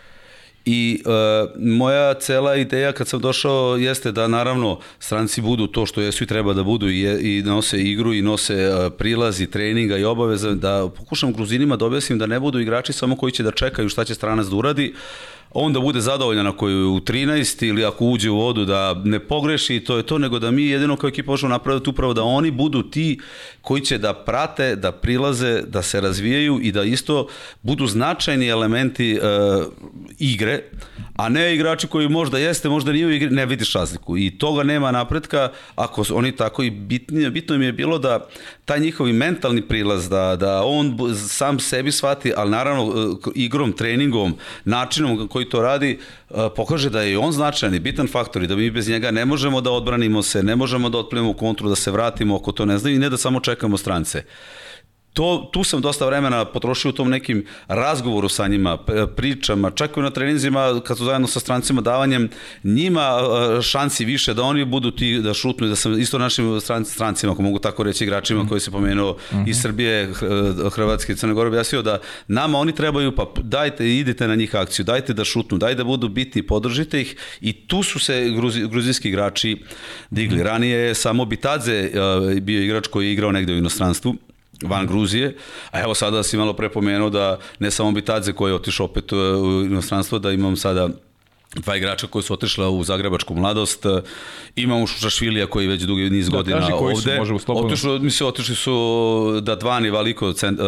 I 0.64 1.02
e, 1.06 1.10
moja 1.58 2.14
cela 2.14 2.56
ideja 2.56 2.92
kad 2.92 3.08
sam 3.08 3.20
došao 3.20 3.76
jeste 3.76 4.12
da 4.12 4.28
naravno 4.28 4.78
stranci 4.98 5.40
budu 5.40 5.66
to 5.66 5.86
što 5.86 6.00
jesu 6.00 6.24
i 6.24 6.26
treba 6.26 6.52
da 6.52 6.62
budu 6.62 6.88
i, 6.88 7.38
i 7.38 7.42
nose 7.42 7.82
igru 7.82 8.14
i 8.14 8.22
nose 8.22 8.54
e, 8.54 8.90
prilaz 8.98 9.40
i 9.40 9.50
treninga 9.50 9.98
i 9.98 10.04
obaveza 10.04 10.54
da 10.54 10.88
pokušam 10.96 11.32
Gruzinima 11.32 11.76
da 11.76 11.86
objasnim 11.86 12.18
da 12.18 12.26
ne 12.26 12.40
budu 12.40 12.60
igrači 12.60 12.92
samo 12.92 13.16
koji 13.16 13.32
će 13.32 13.42
da 13.42 13.50
čekaju 13.50 13.88
šta 13.88 14.04
će 14.04 14.14
stranac 14.14 14.46
da 14.46 14.56
uradi, 14.56 14.94
on 15.52 15.72
da 15.72 15.80
bude 15.80 16.00
zadovoljan 16.00 16.46
ako 16.46 16.68
je 16.68 16.84
u 16.84 17.00
13 17.00 17.68
ili 17.68 17.84
ako 17.84 18.04
uđe 18.04 18.30
u 18.30 18.36
vodu 18.36 18.64
da 18.64 18.94
ne 19.04 19.20
pogreši 19.20 19.80
to 19.80 19.96
je 19.96 20.02
to, 20.02 20.18
nego 20.18 20.38
da 20.38 20.50
mi 20.50 20.66
jedino 20.66 20.96
kao 20.96 21.08
ekipa 21.08 21.30
možemo 21.30 21.50
napraviti 21.50 21.90
upravo 21.90 22.14
da 22.14 22.22
oni 22.22 22.50
budu 22.50 22.82
ti 22.82 23.20
koji 23.62 23.80
će 23.80 23.98
da 23.98 24.14
prate, 24.14 24.76
da 24.76 24.92
prilaze, 24.92 25.62
da 25.62 25.82
se 25.82 26.00
razvijaju 26.00 26.60
i 26.62 26.72
da 26.72 26.82
isto 26.82 27.26
budu 27.62 27.86
značajni 27.86 28.46
elementi 28.46 29.18
uh, 29.18 29.66
igre, 30.18 30.62
a 31.16 31.28
ne 31.28 31.54
igrači 31.54 31.86
koji 31.86 32.08
možda 32.08 32.38
jeste, 32.38 32.68
možda 32.68 32.92
nije 32.92 33.06
u 33.06 33.10
igri, 33.10 33.30
ne 33.30 33.46
vidiš 33.46 33.72
razliku. 33.72 34.16
I 34.18 34.38
toga 34.38 34.62
nema 34.62 34.90
napretka 34.90 35.48
ako 35.76 36.04
oni 36.12 36.36
tako 36.36 36.62
i 36.62 36.70
bitnije, 36.70 37.30
bitno 37.30 37.54
im 37.54 37.62
je 37.62 37.72
bilo 37.72 37.98
da 37.98 38.26
taj 38.64 38.80
njihovi 38.80 39.12
mentalni 39.12 39.62
prilaz, 39.62 40.08
da, 40.08 40.36
da 40.36 40.62
on 40.64 40.98
sam 41.28 41.58
sebi 41.58 41.92
shvati, 41.92 42.32
ali 42.36 42.50
naravno 42.50 42.92
e, 42.92 43.30
igrom, 43.34 43.72
treningom, 43.72 44.36
načinom 44.64 45.28
koji 45.28 45.39
to 45.48 45.62
radi, 45.62 45.98
e, 46.30 46.34
pokaže 46.56 46.90
da 46.90 47.02
je 47.02 47.18
on 47.18 47.32
značajan 47.32 47.74
i 47.74 47.80
bitan 47.80 48.08
faktor 48.08 48.42
i 48.42 48.46
da 48.46 48.56
mi 48.56 48.70
bez 48.70 48.88
njega 48.88 49.10
ne 49.10 49.24
možemo 49.24 49.60
da 49.60 49.70
odbranimo 49.70 50.22
se, 50.22 50.42
ne 50.42 50.56
možemo 50.56 50.88
da 50.88 50.98
otplijemo 50.98 51.32
kontru, 51.32 51.68
da 51.68 51.76
se 51.76 51.90
vratimo 51.90 52.36
ako 52.36 52.52
to 52.52 52.64
ne 52.64 52.78
znaju 52.78 52.96
i 52.96 52.98
ne 52.98 53.10
da 53.10 53.16
samo 53.16 53.40
čekamo 53.40 53.76
strance 53.76 54.24
to, 55.12 55.50
tu 55.52 55.64
sam 55.64 55.80
dosta 55.80 56.06
vremena 56.06 56.44
potrošio 56.44 56.88
u 56.88 56.92
tom 56.92 57.10
nekim 57.10 57.46
razgovoru 57.68 58.28
sa 58.28 58.48
njima, 58.48 58.78
pričama, 59.16 59.70
čak 59.70 59.96
i 59.96 60.00
na 60.00 60.10
treninzima 60.10 60.80
kad 60.86 60.98
su 60.98 61.04
zajedno 61.04 61.26
sa 61.26 61.40
strancima 61.40 61.80
davanjem 61.80 62.28
njima 62.64 63.18
šansi 63.62 64.04
više 64.04 64.34
da 64.34 64.42
oni 64.42 64.64
budu 64.64 64.90
ti 64.90 65.18
da 65.18 65.34
šutnu 65.34 65.66
i 65.66 65.70
da 65.70 65.76
sam 65.76 66.00
isto 66.00 66.18
našim 66.18 66.60
strancima, 66.84 67.32
ako 67.32 67.42
mogu 67.42 67.58
tako 67.58 67.82
reći 67.82 68.04
igračima 68.04 68.48
koji 68.48 68.60
se 68.60 68.70
pomenuo 68.70 69.10
uh 69.10 69.16
-huh. 69.16 69.48
iz 69.48 69.56
mhm. 69.56 69.62
Srbije, 69.62 70.12
Hrvatske 70.74 71.12
i 71.12 71.16
Crne 71.16 71.34
Gore 71.34 71.48
objasnio 71.48 71.82
da 71.82 71.98
nama 72.28 72.58
oni 72.58 72.74
trebaju 72.74 73.14
pa 73.16 73.26
dajte 73.42 73.96
idite 73.96 74.28
na 74.28 74.34
njih 74.34 74.54
akciju, 74.54 74.84
dajte 74.84 75.14
da 75.14 75.24
šutnu, 75.24 75.58
dajte 75.58 75.76
da 75.76 75.84
budu 75.84 76.08
bitni, 76.08 76.42
podržite 76.42 77.00
ih 77.00 77.16
i 77.40 77.52
tu 77.52 77.82
su 77.82 77.98
se 77.98 78.30
gruzi, 78.36 78.68
gruzijski 78.68 79.08
igrači 79.08 79.62
digli. 80.10 80.34
Uh 80.34 80.40
mhm. 80.40 80.48
-huh. 80.48 80.52
Ranije 80.52 80.78
je 80.78 80.94
samo 80.94 81.24
Bitadze 81.24 81.90
bio 82.42 82.62
igrač 82.62 82.86
koji 82.86 83.06
je 83.06 83.12
igrao 83.12 83.32
negde 83.32 83.52
u 83.52 83.56
inostranstvu 83.56 84.16
van 84.64 84.86
Gruzije, 84.86 85.36
a 85.70 85.80
evo 85.80 85.94
sada 85.94 86.22
si 86.22 86.36
malo 86.36 86.52
prepomenuo 86.52 87.10
da 87.10 87.38
ne 87.58 87.70
samo 87.70 87.92
Bitadze 87.92 88.32
koji 88.32 88.50
je 88.50 88.54
otišao 88.54 88.86
opet 88.86 89.12
u 89.12 89.64
inostranstvo, 89.64 90.18
da 90.18 90.32
imam 90.32 90.56
sada 90.56 90.88
dva 91.54 91.76
igrača 91.76 92.06
koji 92.06 92.22
su 92.22 92.34
otišla 92.34 92.68
u 92.68 92.84
Zagrebačku 92.84 93.34
mladost. 93.34 93.86
Imamo 94.56 94.86
Šušašvilija 94.86 95.46
koji 95.46 95.66
već 95.66 95.82
dugi 95.82 96.10
niz 96.10 96.28
da, 96.28 96.36
godina 96.36 96.76
ovde. 96.76 97.00
Su, 97.38 97.64
otišli, 97.66 98.00
mislim, 98.00 98.28
otišli 98.28 98.54
su 98.54 99.40
Datvani 99.42 99.90
Valiko 99.90 100.32
cent, 100.32 100.58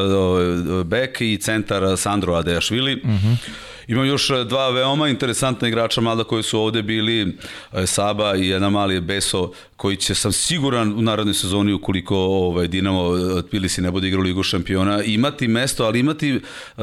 Bek 0.85 1.21
i 1.21 1.39
centar 1.43 1.97
Sandro 1.97 2.35
Adejašvili. 2.35 2.95
Uh 3.05 3.11
mhm. 3.11 3.27
-huh. 3.27 3.72
Imam 3.87 4.07
još 4.07 4.31
e, 4.31 4.45
dva 4.45 4.71
veoma 4.71 5.09
interesantna 5.09 5.69
igrača 5.69 6.01
mlada 6.01 6.25
koji 6.25 6.43
su 6.43 6.61
ovde 6.61 6.83
bili, 6.83 7.37
e, 7.73 7.87
Saba 7.87 8.37
i 8.37 8.49
jedan 8.49 8.73
mali 8.73 9.01
Beso, 9.01 9.51
koji 9.77 9.97
će 9.97 10.15
sam 10.15 10.33
siguran 10.33 10.93
u 10.93 11.03
narodnoj 11.03 11.35
sezoni 11.35 11.73
ukoliko 11.73 12.17
ovaj, 12.17 12.69
Dinamo 12.69 13.17
e, 13.17 13.43
Tbilisi 13.43 13.83
ne 13.83 13.91
bude 13.91 14.09
igrao 14.09 14.23
Ligu 14.23 14.43
šampiona, 14.43 15.03
imati 15.03 15.49
mesto, 15.49 15.85
ali 15.85 16.01
imati 16.01 16.41
uh, 16.77 16.83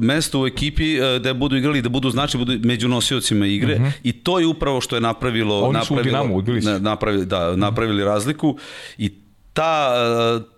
mesto 0.00 0.40
u 0.40 0.46
ekipi 0.46 0.98
da 1.20 1.34
budu 1.34 1.56
igrali, 1.56 1.82
da 1.82 1.88
budu 1.88 2.10
znači 2.10 2.38
budu 2.38 2.52
među 2.62 2.88
nosiocima 2.88 3.46
igre 3.46 3.74
uh 3.74 3.80
mhm. 3.80 3.88
-huh. 3.88 3.92
i 4.02 4.12
to 4.12 4.38
je 4.38 4.46
upravo 4.46 4.80
što 4.80 4.96
je 4.96 5.00
napravilo 5.00 5.60
Oni 5.60 5.72
napravilo, 5.72 5.84
su 5.84 5.94
u 5.94 6.42
Dinamo, 6.42 6.62
na, 6.72 6.78
napravili, 6.78 7.26
da, 7.26 7.56
napravili 7.56 8.04
razliku 8.04 8.56
i 8.98 9.23
ta, 9.54 9.94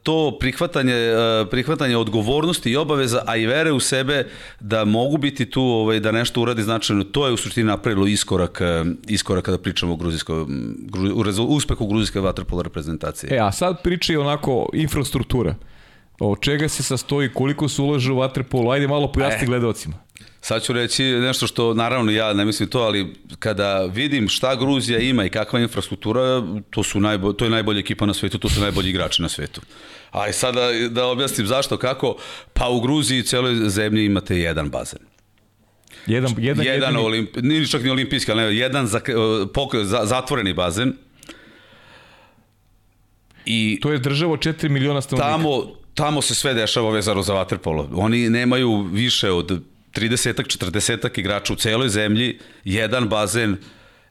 to 0.03 0.37
prihvatanje, 0.41 0.95
prihvatanje 1.51 1.97
odgovornosti 1.97 2.71
i 2.71 2.77
obaveza, 2.77 3.23
a 3.27 3.37
i 3.37 3.47
vere 3.47 3.73
u 3.73 3.81
sebe 3.81 4.27
da 4.61 4.85
mogu 4.85 5.17
biti 5.17 5.51
tu, 5.51 5.63
ovaj, 5.63 6.01
da 6.01 6.13
nešto 6.13 6.41
uradi 6.41 6.63
značajno, 6.63 7.05
to 7.05 7.27
je 7.27 7.33
u 7.33 7.37
suštini 7.37 7.67
napravilo 7.67 8.07
iskorak, 8.07 8.61
iskorak 9.09 9.45
kada 9.45 9.59
pričamo 9.59 9.93
o 9.93 9.97
gruzijskoj, 9.97 10.41
u 10.41 11.45
uspehu 11.49 11.87
gruzijske 11.87 12.21
vaterpola 12.21 12.63
reprezentacije. 12.63 13.37
E, 13.37 13.39
a 13.39 13.53
sad 13.53 13.83
priči 13.83 14.17
onako 14.17 14.69
infrastruktura. 14.73 15.55
O 16.21 16.37
čega 16.37 16.69
se 16.69 16.83
sastoji, 16.83 17.29
koliko 17.35 17.69
se 17.69 17.83
ulaže 17.83 18.13
u 18.13 18.17
vaterpolu, 18.17 18.71
ajde 18.71 18.89
malo 18.89 19.13
pojasni 19.13 19.43
e. 19.43 19.47
gledalcima. 19.47 20.06
Sad 20.47 20.63
ću 20.63 20.73
reći 20.73 21.05
nešto 21.05 21.47
što, 21.47 21.75
naravno, 21.75 22.13
ja 22.13 22.33
ne 22.33 22.45
mislim 22.45 22.69
to, 22.69 22.79
ali 22.79 23.15
kada 23.39 23.85
vidim 23.85 24.29
šta 24.29 24.57
Gruzija 24.57 24.99
ima 24.99 25.25
i 25.25 25.29
kakva 25.29 25.61
infrastruktura, 25.61 26.43
to, 26.71 26.83
su 26.83 27.01
najbo, 27.01 27.33
to 27.33 27.45
je 27.45 27.51
najbolja 27.51 27.81
ekipa 27.81 28.07
na 28.07 28.15
svetu, 28.15 28.39
to 28.39 28.49
su 28.49 28.61
najbolji 28.61 28.91
igrači 28.91 29.23
na 29.23 29.29
svetu. 29.29 29.61
A 30.11 30.29
i 30.29 30.33
sada 30.33 30.61
da, 30.91 31.07
objasnim 31.07 31.47
zašto, 31.47 31.77
kako, 31.77 32.17
pa 32.53 32.69
u 32.69 32.81
Gruziji 32.81 33.19
i 33.19 33.23
celoj 33.23 33.55
zemlji 33.55 34.05
imate 34.05 34.39
jedan 34.39 34.71
bazen. 34.71 34.99
Jedan, 36.07 36.35
jedan, 36.39 36.67
jedan 36.67 36.91
jedini... 36.91 37.07
olimp, 37.07 37.37
nije 37.37 37.67
čak 37.67 37.83
ni 37.83 37.91
olimpijski, 37.91 38.33
ali 38.33 38.43
ne, 38.43 38.57
jedan 38.57 38.87
za, 38.87 39.01
pok, 39.55 39.75
za, 39.75 40.01
zatvoreni 40.05 40.53
bazen. 40.55 40.93
I 43.45 43.79
to 43.83 43.93
je 43.93 43.99
država 43.99 44.37
4 44.37 44.69
miliona 44.69 45.01
stanovnika. 45.01 45.37
Tamo, 45.37 45.65
tamo 45.95 46.23
se 46.23 46.35
sve 46.35 46.55
dešava 46.55 46.91
vezano 46.91 47.23
za 47.23 47.35
vaterpolo. 47.35 47.89
Oni 47.95 48.31
nemaju 48.31 48.83
više 48.83 49.31
od 49.31 49.63
30-ak, 49.97 50.47
40-ak 50.47 51.19
igrača 51.19 51.53
u 51.53 51.57
celoj 51.57 51.89
zemlji, 51.89 52.39
jedan 52.65 53.09
bazen, 53.09 53.57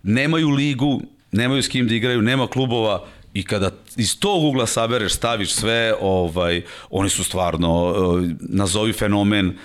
nemaju 0.03 0.49
ligu, 0.49 1.01
nemaju 1.31 1.63
s 1.63 1.67
kim 1.67 1.87
da 1.87 1.95
igraju, 1.95 2.21
nema 2.21 2.47
klubova 2.47 3.05
i 3.33 3.43
kada 3.43 3.71
iz 3.97 4.19
tog 4.19 4.43
ugla 4.43 4.65
sabereš, 4.65 5.13
staviš 5.13 5.53
sve, 5.53 5.93
ovaj, 6.01 6.61
oni 6.89 7.09
su 7.09 7.23
stvarno, 7.23 7.85
uh, 7.85 8.23
nazovi 8.39 8.93
fenomen, 8.93 9.57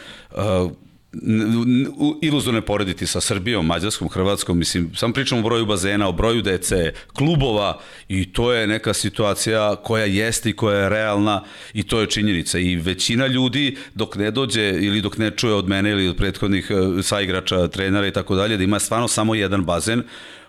iluzorno 2.23 2.63
porediti 2.63 3.07
sa 3.07 3.21
Srbijom, 3.21 3.67
Mađarskom, 3.67 4.09
Hrvatskom, 4.09 4.59
mislim, 4.59 4.91
sam 4.95 5.13
pričam 5.13 5.39
o 5.39 5.43
broju 5.43 5.67
bazena, 5.67 6.09
o 6.09 6.13
broju 6.13 6.43
dece, 6.43 6.93
klubova 7.13 7.81
i 8.09 8.33
to 8.33 8.53
je 8.53 8.67
neka 8.67 8.95
situacija 8.95 9.77
koja 9.77 10.05
jeste 10.05 10.51
i 10.51 10.53
koja 10.53 10.79
je 10.79 10.89
realna 10.89 11.45
i 11.75 11.83
to 11.83 12.01
je 12.01 12.07
činjenica. 12.07 12.59
I 12.59 12.77
većina 12.77 13.27
ljudi 13.27 13.77
dok 13.95 14.17
ne 14.17 14.31
dođe 14.31 14.69
ili 14.71 15.01
dok 15.01 15.19
ne 15.19 15.31
čuje 15.31 15.55
od 15.55 15.69
mene 15.69 15.91
ili 15.91 16.09
od 16.09 16.17
prethodnih 16.17 16.71
e, 16.71 17.03
saigrača, 17.03 17.69
trenera 17.69 18.07
i 18.07 18.13
tako 18.13 18.35
dalje, 18.35 18.57
da 18.57 18.65
ima 18.65 18.79
stvarno 18.79 19.09
samo 19.09 19.35
jedan 19.35 19.65
bazen, 19.65 20.03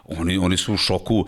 Oni, 0.05 0.37
oni 0.37 0.57
su 0.57 0.73
u 0.73 0.77
šoku. 0.77 1.15
Uh, 1.15 1.25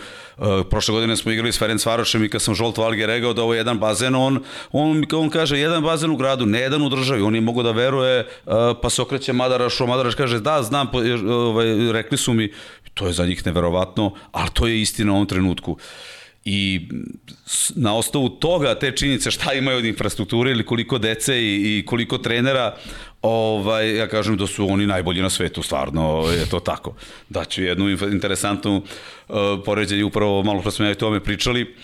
prošle 0.70 0.94
godine 0.94 1.18
smo 1.18 1.32
igrali 1.32 1.54
s 1.54 1.60
Ferenc 1.60 1.86
Varošem 1.86 2.24
i 2.24 2.30
kad 2.30 2.42
sam 2.42 2.56
Žolt 2.56 2.78
Valge 2.78 3.06
regao 3.06 3.34
da 3.34 3.44
ovo 3.44 3.54
je 3.54 3.58
jedan 3.58 3.80
bazen, 3.80 4.16
on, 4.16 4.44
on, 4.72 5.04
on 5.14 5.30
kaže 5.30 5.60
jedan 5.60 5.84
bazen 5.84 6.12
u 6.12 6.18
gradu, 6.18 6.46
ne 6.46 6.60
jedan 6.60 6.82
u 6.82 6.90
državi. 6.90 7.22
On 7.22 7.36
je 7.36 7.42
mogo 7.42 7.64
da 7.64 7.72
veruje, 7.72 8.28
uh, 8.46 8.54
pa 8.82 8.90
se 8.90 9.02
okreće 9.02 9.34
Madarašu, 9.34 9.84
a 9.84 9.88
Madaraš 9.88 10.16
kaže 10.16 10.40
da, 10.40 10.64
znam, 10.64 10.90
ovaj, 11.30 11.92
rekli 11.92 12.18
su 12.18 12.34
mi, 12.34 12.52
to 12.94 13.08
je 13.08 13.14
za 13.14 13.26
njih 13.26 13.46
neverovatno, 13.46 14.14
ali 14.32 14.50
to 14.54 14.68
je 14.68 14.82
istina 14.82 15.12
u 15.12 15.16
ovom 15.16 15.28
trenutku. 15.28 15.78
I 16.46 16.88
na 17.76 17.96
osnovu 17.96 18.30
toga, 18.30 18.76
te 18.76 18.92
činjenice 18.92 19.32
šta 19.32 19.54
imaju 19.54 19.78
od 19.78 19.86
infrastrukture 19.86 20.52
ili 20.52 20.66
koliko 20.66 20.98
dece 20.98 21.42
i, 21.42 21.80
i 21.80 21.86
koliko 21.86 22.18
trenera, 22.18 22.76
ovaj, 23.22 23.96
ja 23.98 24.08
kažem 24.08 24.38
da 24.38 24.48
su 24.48 24.68
oni 24.70 24.88
najbolji 24.88 25.22
na 25.22 25.30
svetu, 25.30 25.64
stvarno 25.64 26.26
je 26.40 26.50
to 26.50 26.60
tako. 26.60 26.96
Daću 27.30 27.64
jednu 27.64 27.90
interesantnu 27.90 28.76
uh, 28.78 29.36
poređenje, 29.66 30.04
upravo 30.04 30.44
malo 30.44 30.62
što 30.62 30.72
smo 30.72 30.86
ja 30.86 30.92
i 30.92 30.96
tome 30.96 31.24
pričali. 31.24 31.76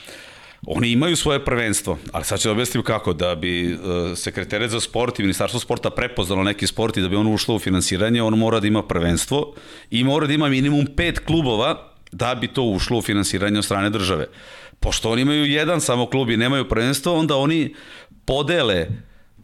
Oni 0.67 0.91
imaju 0.91 1.15
svoje 1.15 1.45
prvenstvo, 1.45 1.97
ali 2.11 2.25
sad 2.25 2.39
ću 2.39 2.47
da 2.47 2.51
objasnim 2.51 2.83
kako, 2.83 3.13
da 3.13 3.35
bi 3.35 3.73
uh, 3.73 3.79
sekretariat 4.15 4.71
za 4.71 4.79
sport 4.79 5.19
i 5.19 5.21
ministarstvo 5.23 5.59
sporta 5.59 5.89
prepoznalo 5.89 6.43
neki 6.43 6.67
sport 6.67 6.97
i 6.97 7.01
da 7.01 7.09
bi 7.09 7.15
on 7.15 7.27
ušlo 7.27 7.55
u 7.55 7.59
finansiranje, 7.59 8.21
on 8.23 8.37
mora 8.37 8.59
da 8.59 8.67
ima 8.67 8.83
prvenstvo 8.83 9.53
i 9.91 10.03
mora 10.03 10.27
da 10.27 10.33
ima 10.33 10.49
minimum 10.49 10.85
pet 10.95 11.19
klubova 11.19 11.88
da 12.11 12.35
bi 12.35 12.47
to 12.47 12.63
ušlo 12.63 12.97
u 12.97 13.01
finansiranje 13.01 13.57
od 13.57 13.65
strane 13.65 13.89
države. 13.89 14.25
Pošto 14.79 15.11
oni 15.11 15.21
imaju 15.21 15.45
jedan 15.45 15.81
samo 15.81 16.05
klub 16.05 16.29
i 16.29 16.37
nemaju 16.37 16.69
prvenstvo, 16.69 17.13
onda 17.13 17.35
oni 17.35 17.75
podele 18.25 18.87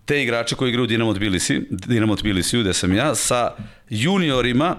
te 0.06 0.24
igrače 0.24 0.56
koji 0.56 0.70
igraju 0.70 0.84
u 0.84 0.88
Dinamo 0.88 1.14
Tbilisi, 1.14 1.62
Dinamo 1.70 2.16
Tbilisi, 2.16 2.60
gde 2.60 2.74
sam 2.74 2.94
ja, 2.94 3.16
sa 3.16 3.52
juniorima, 3.90 4.76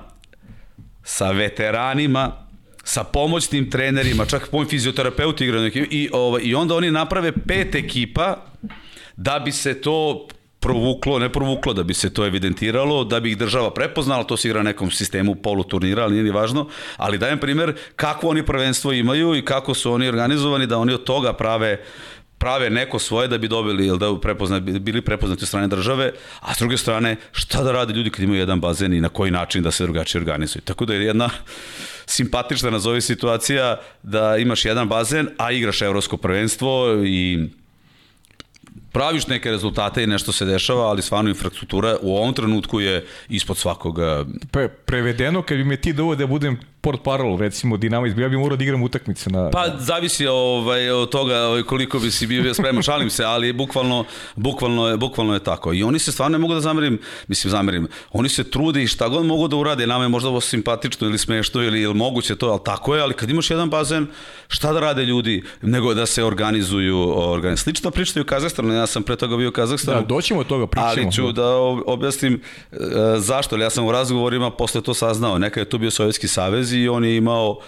sa 1.04 1.30
veteranima, 1.30 2.46
sa 2.84 3.04
pomoćnim 3.04 3.70
trenerima, 3.70 4.24
čak 4.24 4.52
moj 4.52 4.66
fizioterapeut 4.66 5.40
igra 5.40 5.60
na 5.60 5.66
ekipi, 5.66 5.96
i, 5.96 6.08
ovaj, 6.12 6.42
i 6.44 6.54
onda 6.54 6.74
oni 6.74 6.90
naprave 6.90 7.32
pet 7.32 7.74
ekipa 7.74 8.46
da 9.16 9.38
bi 9.38 9.52
se 9.52 9.80
to 9.80 10.28
provuklo, 10.66 11.18
ne 11.18 11.28
provuklo, 11.32 11.72
da 11.72 11.82
bi 11.82 11.94
se 11.94 12.10
to 12.10 12.26
evidentiralo, 12.26 13.04
da 13.04 13.20
bi 13.20 13.30
ih 13.30 13.38
država 13.38 13.70
prepoznala, 13.70 14.24
to 14.24 14.36
se 14.36 14.48
igra 14.48 14.62
na 14.62 14.70
nekom 14.72 14.90
sistemu 14.90 15.34
poluturnira, 15.34 16.02
ali 16.02 16.12
nije 16.12 16.24
ni 16.24 16.34
važno, 16.34 16.66
ali 16.96 17.18
dajem 17.18 17.38
primer 17.38 17.74
kako 17.96 18.28
oni 18.28 18.42
prvenstvo 18.42 18.92
imaju 18.92 19.34
i 19.36 19.44
kako 19.44 19.74
su 19.74 19.92
oni 19.92 20.08
organizovani, 20.08 20.66
da 20.66 20.78
oni 20.78 20.94
od 20.94 21.04
toga 21.04 21.32
prave 21.32 21.78
prave 22.38 22.70
neko 22.70 22.98
svoje 22.98 23.28
da 23.28 23.38
bi 23.38 23.48
dobili 23.48 23.86
ili 23.86 23.98
da 23.98 24.10
prepozna, 24.20 24.60
bili 24.60 25.00
prepoznati 25.00 25.44
od 25.44 25.48
strane 25.48 25.68
države, 25.68 26.12
a 26.40 26.54
s 26.54 26.58
druge 26.58 26.76
strane 26.76 27.16
šta 27.32 27.62
da 27.62 27.72
rade 27.72 27.94
ljudi 27.94 28.10
kad 28.10 28.24
imaju 28.24 28.40
jedan 28.40 28.60
bazen 28.60 28.92
i 28.92 29.00
na 29.00 29.08
koji 29.08 29.30
način 29.30 29.62
da 29.62 29.70
se 29.70 29.84
drugačije 29.84 30.20
organizuju. 30.20 30.62
Tako 30.62 30.84
da 30.84 30.94
je 30.94 31.06
jedna 31.06 31.30
simpatična 32.06 32.70
nazovi 32.70 33.00
situacija 33.00 33.80
da 34.02 34.36
imaš 34.36 34.64
jedan 34.64 34.88
bazen, 34.88 35.28
a 35.38 35.52
igraš 35.52 35.82
evropsko 35.82 36.16
prvenstvo 36.16 37.04
i 37.06 37.48
praviš 38.96 39.26
neke 39.26 39.50
rezultate 39.50 40.02
i 40.02 40.06
nešto 40.06 40.32
se 40.32 40.44
dešava, 40.44 40.88
ali 40.88 41.02
stvarno 41.02 41.30
infrastruktura 41.30 41.96
u 42.02 42.16
ovom 42.16 42.34
trenutku 42.34 42.80
je 42.80 43.06
ispod 43.28 43.56
svakoga. 43.56 44.24
Pre, 44.50 44.68
prevedeno, 44.68 45.42
kad 45.42 45.56
bi 45.58 45.64
me 45.64 45.76
ti 45.76 45.92
dovo 45.92 46.14
da 46.14 46.26
budem 46.26 46.56
port 46.86 47.02
parol, 47.02 47.38
recimo 47.38 47.76
Dinamo 47.76 48.06
izbija, 48.06 48.24
ja 48.24 48.28
bi 48.28 48.36
morao 48.36 48.56
da 48.56 48.64
igram 48.64 48.82
utakmice 48.82 49.30
na... 49.30 49.50
Pa 49.50 49.64
zavisi 49.78 50.26
ovaj, 50.26 50.90
od 50.90 51.10
toga 51.10 51.36
ovaj, 51.36 51.62
koliko 51.62 51.98
bi 51.98 52.10
si 52.10 52.26
bio 52.26 52.54
spreman, 52.54 52.82
šalim 52.82 53.10
se, 53.10 53.24
ali 53.24 53.52
bukvalno, 53.52 54.04
bukvalno, 54.36 54.88
je, 54.88 54.96
bukvalno 54.96 55.34
je 55.34 55.40
tako. 55.40 55.72
I 55.72 55.82
oni 55.82 55.98
se 55.98 56.12
stvarno 56.12 56.38
ne 56.38 56.38
mogu 56.38 56.54
da 56.54 56.60
zamerim, 56.60 56.98
mislim 57.28 57.50
zamerim, 57.50 57.88
oni 58.12 58.28
se 58.28 58.44
trude 58.50 58.82
i 58.82 58.86
šta 58.86 59.08
god 59.08 59.26
mogu 59.26 59.48
da 59.48 59.56
urade, 59.56 59.86
nama 59.86 60.04
je 60.04 60.08
možda 60.08 60.28
ovo 60.28 60.40
simpatično 60.40 61.08
ili 61.08 61.18
smešno 61.18 61.62
ili, 61.62 61.80
ili 61.80 61.94
moguće 61.94 62.36
to, 62.36 62.48
ali 62.48 62.60
tako 62.64 62.94
je, 62.94 63.02
ali 63.02 63.14
kad 63.14 63.30
imaš 63.30 63.50
jedan 63.50 63.70
bazen, 63.70 64.06
šta 64.48 64.72
da 64.72 64.80
rade 64.80 65.04
ljudi 65.04 65.42
nego 65.62 65.94
da 65.94 66.06
se 66.06 66.24
organizuju 66.24 67.12
organiz. 67.16 67.58
Slično 67.58 67.90
pričaju 67.90 68.22
u 68.22 68.26
Kazahstanu, 68.26 68.74
ja 68.74 68.85
sam 68.86 69.02
pre 69.02 69.16
toga 69.16 69.36
bio 69.36 69.48
u 69.48 69.52
Kazahstanu. 69.52 70.00
Da, 70.00 70.06
doćemo 70.06 70.40
od 70.40 70.46
toga, 70.46 70.66
pričamo. 70.66 70.88
Ali 70.88 71.12
ću 71.12 71.32
da 71.32 71.56
objasnim 71.86 72.40
e, 72.72 72.76
zašto, 73.18 73.54
ali 73.54 73.64
ja 73.64 73.70
sam 73.70 73.86
u 73.86 73.92
razgovorima 73.92 74.50
posle 74.50 74.82
to 74.82 74.94
saznao. 74.94 75.38
Neka 75.38 75.60
je 75.60 75.68
tu 75.68 75.78
bio 75.78 75.90
Sovjetski 75.90 76.28
savez 76.28 76.72
i 76.72 76.88
on 76.88 77.04
je 77.04 77.16
imao 77.16 77.58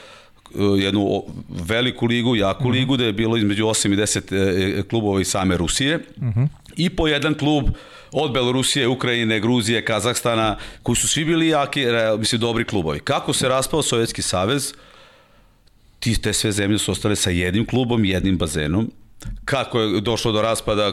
e, 0.55 0.59
jednu 0.59 1.25
veliku 1.49 2.07
ligu, 2.07 2.37
jaku 2.37 2.65
mm 2.65 2.67
-hmm. 2.67 2.73
ligu, 2.73 2.97
da 2.97 3.05
je 3.05 3.13
bilo 3.13 3.37
između 3.37 3.65
8 3.65 3.93
i 3.93 3.97
10 3.97 4.79
e, 4.79 4.83
klubova 4.83 5.21
iz 5.21 5.29
same 5.29 5.57
Rusije. 5.57 5.97
Mm 5.97 6.29
-hmm. 6.29 6.49
I 6.77 6.91
po 6.91 7.09
jedan 7.09 7.35
klub 7.35 7.65
od 8.13 8.33
Belorusije, 8.33 8.89
Ukrajine, 8.89 9.41
Gruzije, 9.41 9.85
Kazahstana, 9.85 10.57
koji 10.83 10.97
su 10.97 11.09
svi 11.09 11.25
bili 11.25 11.49
jaki, 11.49 11.85
mislim, 12.19 12.41
dobri 12.41 12.65
klubovi. 12.65 13.01
Kako 13.01 13.33
se 13.33 13.49
raspao 13.49 13.83
Sovjetski 13.83 14.23
savez, 14.23 14.75
ti, 16.01 16.23
te 16.23 16.33
sve 16.33 16.53
zemlje 16.53 16.79
su 16.79 16.93
ostale 16.93 17.17
sa 17.17 17.31
jednim 17.31 17.67
klubom, 17.67 18.05
jednim 18.05 18.39
bazenom, 18.39 18.91
kako 19.45 19.81
je 19.81 20.01
došlo 20.01 20.33
do 20.33 20.43
raspada, 20.43 20.93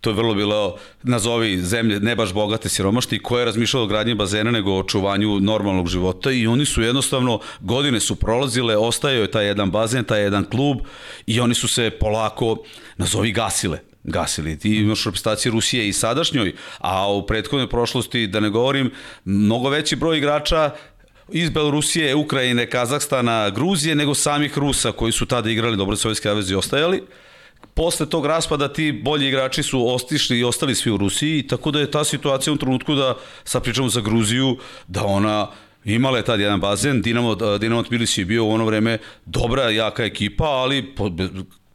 to 0.00 0.10
je 0.10 0.14
vrlo 0.14 0.34
bilo, 0.34 0.76
nazovi 1.02 1.58
zemlje 1.58 2.00
ne 2.00 2.16
baš 2.16 2.32
bogate 2.32 2.68
siromašti, 2.68 3.18
ko 3.18 3.38
je 3.38 3.44
razmišljao 3.44 3.82
o 3.82 3.86
gradnji 3.86 4.14
bazena 4.14 4.50
nego 4.50 4.72
o 4.72 4.78
očuvanju 4.78 5.40
normalnog 5.40 5.88
života 5.88 6.30
i 6.30 6.46
oni 6.46 6.66
su 6.66 6.82
jednostavno, 6.82 7.40
godine 7.60 8.00
su 8.00 8.16
prolazile, 8.16 8.76
ostaje 8.76 9.20
je 9.20 9.30
taj 9.30 9.46
jedan 9.46 9.70
bazen, 9.70 10.04
taj 10.04 10.22
jedan 10.22 10.44
klub 10.44 10.78
i 11.26 11.40
oni 11.40 11.54
su 11.54 11.68
se 11.68 11.90
polako, 11.90 12.56
nazovi, 12.96 13.32
gasile 13.32 13.78
gasili. 14.04 14.58
Ti 14.58 14.76
imaš 14.76 15.04
reprezentacije 15.04 15.52
Rusije 15.52 15.88
i 15.88 15.92
sadašnjoj, 15.92 16.54
a 16.78 17.12
u 17.12 17.26
prethodnoj 17.26 17.68
prošlosti, 17.68 18.26
da 18.26 18.40
ne 18.40 18.50
govorim, 18.50 18.90
mnogo 19.24 19.68
veći 19.68 19.96
broj 19.96 20.18
igrača 20.18 20.70
iz 21.32 21.50
Belorusije, 21.50 22.14
Ukrajine, 22.14 22.70
Kazahstana, 22.70 23.50
Gruzije, 23.50 23.94
nego 23.94 24.14
samih 24.14 24.58
Rusa 24.58 24.92
koji 24.92 25.12
su 25.12 25.26
tada 25.26 25.50
igrali 25.50 25.76
dobro 25.76 25.96
Sovjetske 25.96 26.28
aveze 26.28 26.52
i 26.52 26.56
ostajali 26.56 27.02
posle 27.74 28.10
tog 28.10 28.26
raspada 28.26 28.72
ti 28.72 28.92
bolji 28.92 29.28
igrači 29.28 29.62
su 29.62 29.94
ostišli 29.94 30.38
i 30.38 30.44
ostali 30.44 30.74
svi 30.74 30.90
u 30.90 30.96
Rusiji, 30.96 31.46
tako 31.46 31.70
da 31.70 31.80
je 31.80 31.90
ta 31.90 32.04
situacija 32.04 32.52
u 32.54 32.56
trenutku 32.56 32.94
da, 32.94 33.16
sad 33.44 33.62
pričamo 33.62 33.88
za 33.88 34.00
Gruziju, 34.00 34.56
da 34.88 35.04
ona 35.04 35.50
Imala 35.84 36.16
je 36.18 36.24
tad 36.24 36.40
jedan 36.40 36.60
bazen, 36.60 37.02
Dinamo, 37.02 37.34
Dinamo 37.34 37.82
Tbilisi 37.82 38.20
je 38.20 38.24
bio 38.24 38.44
u 38.44 38.50
ono 38.50 38.64
vreme 38.64 38.98
dobra, 39.26 39.70
jaka 39.70 40.04
ekipa, 40.04 40.44
ali 40.44 40.94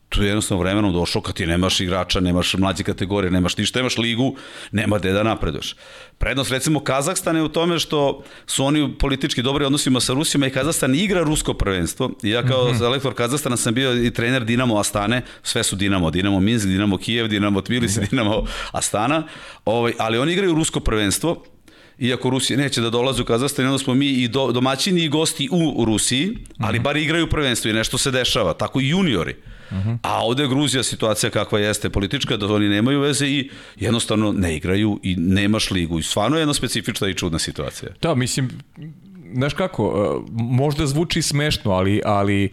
tu 0.10 0.24
je 0.24 0.28
jednostavno 0.28 0.64
vremenom 0.64 0.94
došlo 0.94 1.22
kad 1.22 1.36
ti 1.36 1.46
nemaš 1.46 1.80
igrača, 1.80 2.20
nemaš 2.20 2.54
mlađe 2.54 2.84
kategorije, 2.84 3.32
nemaš 3.32 3.58
ništa, 3.58 3.80
nemaš 3.80 3.98
ligu, 3.98 4.36
nema 4.72 4.98
gde 4.98 5.12
da 5.12 5.24
napreduješ. 5.24 5.76
Prednost 6.18 6.52
recimo 6.52 6.80
Kazahstan 6.80 7.36
je 7.36 7.44
u 7.44 7.50
tome 7.50 7.80
što 7.80 8.24
su 8.46 8.66
oni 8.66 8.96
politički 9.00 9.42
dobri 9.42 9.66
odnosima 9.66 10.00
sa 10.00 10.14
Rusima 10.14 10.48
i 10.48 10.50
Kazahstan 10.50 10.96
igra 10.96 11.22
rusko 11.24 11.54
prvenstvo. 11.54 12.12
I 12.24 12.30
ja 12.30 12.44
kao 12.44 12.66
mm 12.66 12.74
-hmm. 12.74 12.78
selektor 12.78 13.14
Kazahstana 13.14 13.58
sam 13.58 13.74
bio 13.74 14.06
i 14.06 14.12
trener 14.14 14.46
Dinamo 14.46 14.78
Astane, 14.78 15.22
sve 15.44 15.64
su 15.64 15.76
Dinamo, 15.76 16.12
Dinamo 16.12 16.40
Minsk, 16.40 16.68
Dinamo 16.68 16.98
Kijev, 16.98 17.28
Dinamo 17.28 17.62
Tbilisi, 17.62 18.00
mm 18.00 18.04
-hmm. 18.04 18.10
Dinamo 18.10 18.46
Astana, 18.72 19.24
ovaj, 19.66 19.94
ali 19.98 20.18
oni 20.18 20.34
igraju 20.34 20.56
rusko 20.56 20.80
prvenstvo 20.80 21.44
iako 22.00 22.30
Rusija 22.30 22.58
neće 22.58 22.82
da 22.82 22.90
dolaze 22.90 23.22
u 23.22 23.26
Kazahstan, 23.26 23.66
onda 23.66 23.78
smo 23.78 23.94
mi 23.94 24.08
i 24.08 24.28
do, 24.28 24.52
domaćini 24.52 25.04
i 25.04 25.10
gosti 25.10 25.50
u 25.52 25.86
Rusiji, 25.86 26.38
ali 26.58 26.78
mhm. 26.78 26.84
bar 26.84 26.98
igraju 26.98 27.30
prvenstvo 27.30 27.70
i 27.70 27.74
nešto 27.74 27.98
se 27.98 28.12
dešava, 28.12 28.54
tako 28.54 28.82
i 28.82 28.90
juniori. 28.90 29.36
Uh 29.72 29.78
-huh. 29.78 29.98
A 30.04 30.26
ovde 30.26 30.44
je 30.44 30.50
Gruzija 30.50 30.84
situacija 30.84 31.30
kakva 31.30 31.60
jeste 31.60 31.90
politička, 31.90 32.38
da 32.38 32.54
oni 32.54 32.70
nemaju 32.70 33.00
veze 33.00 33.28
i 33.28 33.50
jednostavno 33.76 34.32
ne 34.32 34.56
igraju 34.56 35.00
i 35.04 35.16
nemaš 35.16 35.72
ligu. 35.72 36.00
I 36.00 36.04
stvarno 36.04 36.38
je 36.38 36.42
jedna 36.42 36.54
specifična 36.54 37.08
i 37.08 37.14
čudna 37.14 37.40
situacija. 37.40 37.92
Da, 38.02 38.16
mislim, 38.16 38.50
znaš 39.34 39.54
kako, 39.54 39.84
e, 39.86 40.32
možda 40.32 40.88
zvuči 40.88 41.22
smešno, 41.22 41.72
ali, 41.72 42.02
ali 42.06 42.44
e, 42.46 42.50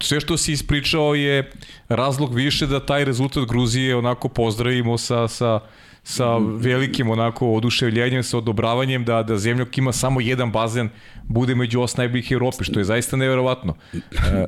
sve 0.00 0.20
što 0.20 0.36
si 0.36 0.52
ispričao 0.52 1.14
je 1.14 1.50
razlog 1.88 2.34
više 2.34 2.66
da 2.66 2.86
taj 2.86 3.04
rezultat 3.04 3.48
Gruzije 3.48 3.96
onako 3.96 4.28
pozdravimo 4.28 4.98
sa, 4.98 5.28
sa 5.28 5.60
sa 6.08 6.36
velikim 6.38 7.10
onako 7.10 7.48
oduševljenjem, 7.52 8.22
sa 8.22 8.38
odobravanjem 8.38 9.04
da, 9.04 9.22
da 9.22 9.38
Zemljok 9.38 9.78
ima 9.78 9.92
samo 9.92 10.20
jedan 10.20 10.52
bazen, 10.52 10.88
bude 11.24 11.54
među 11.54 11.80
os 11.80 11.96
najboljih 11.96 12.32
Evropi, 12.32 12.64
što 12.64 12.80
je 12.80 12.84
zaista 12.84 13.16
neverovatno. 13.16 13.74
E, 13.92 14.46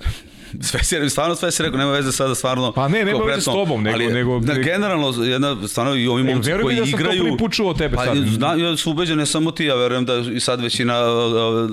sve 0.61 0.85
se, 0.85 1.09
stvarno 1.09 1.35
sve 1.35 1.51
se 1.51 1.63
rekao, 1.63 1.79
nema 1.79 1.91
veze 1.91 2.13
sada 2.13 2.35
stvarno. 2.35 2.73
Pa 2.73 2.89
ne, 2.89 3.05
nema 3.05 3.25
veze 3.25 3.41
s 3.41 3.45
tobom, 3.45 3.83
nego... 3.83 3.95
Ali, 3.95 4.13
nego 4.13 4.41
da, 4.41 4.55
generalno, 4.55 5.25
jedna, 5.25 5.69
stvarno 5.69 5.95
i 5.95 6.09
ovi 6.09 6.23
momci 6.23 6.51
koji 6.63 6.77
da 6.77 6.83
igraju... 6.83 7.07
Verujem 7.07 7.25
da 7.25 7.29
sam 7.29 7.39
to 7.39 7.49
prvi 7.49 7.75
tebe 7.75 7.97
pa, 7.97 8.05
sad. 8.05 8.17
Zna, 8.17 8.55
ja 8.55 8.77
sam 8.77 8.93
ubeđen, 8.93 9.19
ne 9.19 9.27
samo 9.27 9.51
ti, 9.51 9.65
ja 9.65 9.75
verujem 9.75 10.05
da 10.05 10.15
i 10.35 10.41
sad 10.41 10.61
većina 10.61 11.01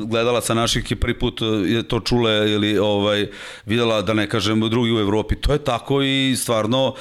gledalaca 0.09 0.53
naših 0.53 0.91
je 0.91 0.95
prvi 0.95 1.19
put 1.19 1.41
je 1.65 1.83
to 1.83 1.99
čule 1.99 2.51
ili 2.51 2.77
ovaj, 2.77 3.27
videla, 3.65 4.01
da 4.01 4.13
ne 4.13 4.29
kažem, 4.29 4.69
drugi 4.69 4.91
u 4.91 4.99
Evropi. 4.99 5.36
To 5.36 5.53
je 5.53 5.59
tako 5.59 6.01
i 6.01 6.36
stvarno 6.38 6.95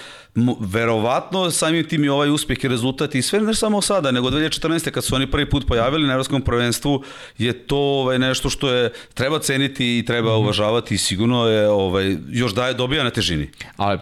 verovatno 0.60 1.50
samim 1.50 1.88
tim 1.88 2.04
i 2.04 2.08
ovaj 2.08 2.30
uspeh 2.30 2.64
i 2.64 2.68
rezultat 2.68 3.14
i 3.14 3.22
sve 3.22 3.40
ne 3.40 3.54
samo 3.54 3.80
sada, 3.80 4.10
nego 4.10 4.30
2014. 4.30 4.90
kad 4.90 5.04
su 5.04 5.14
oni 5.14 5.30
prvi 5.30 5.50
put 5.50 5.66
pojavili 5.66 6.06
na 6.06 6.12
Evropskom 6.12 6.42
prvenstvu 6.42 7.02
je 7.38 7.52
to 7.52 7.76
ovaj, 7.76 8.18
nešto 8.18 8.50
što 8.50 8.70
je 8.70 8.92
treba 9.14 9.38
ceniti 9.38 9.98
i 9.98 10.04
treba 10.04 10.30
mm 10.30 10.32
-hmm. 10.32 10.42
uvažavati 10.42 10.94
i 10.94 10.98
sigurno 10.98 11.46
je 11.46 11.68
ovaj, 11.68 12.16
još 12.30 12.54
daje 12.54 12.74
dobija 12.74 13.04
na 13.04 13.10
težini. 13.10 13.50
A 13.78 13.96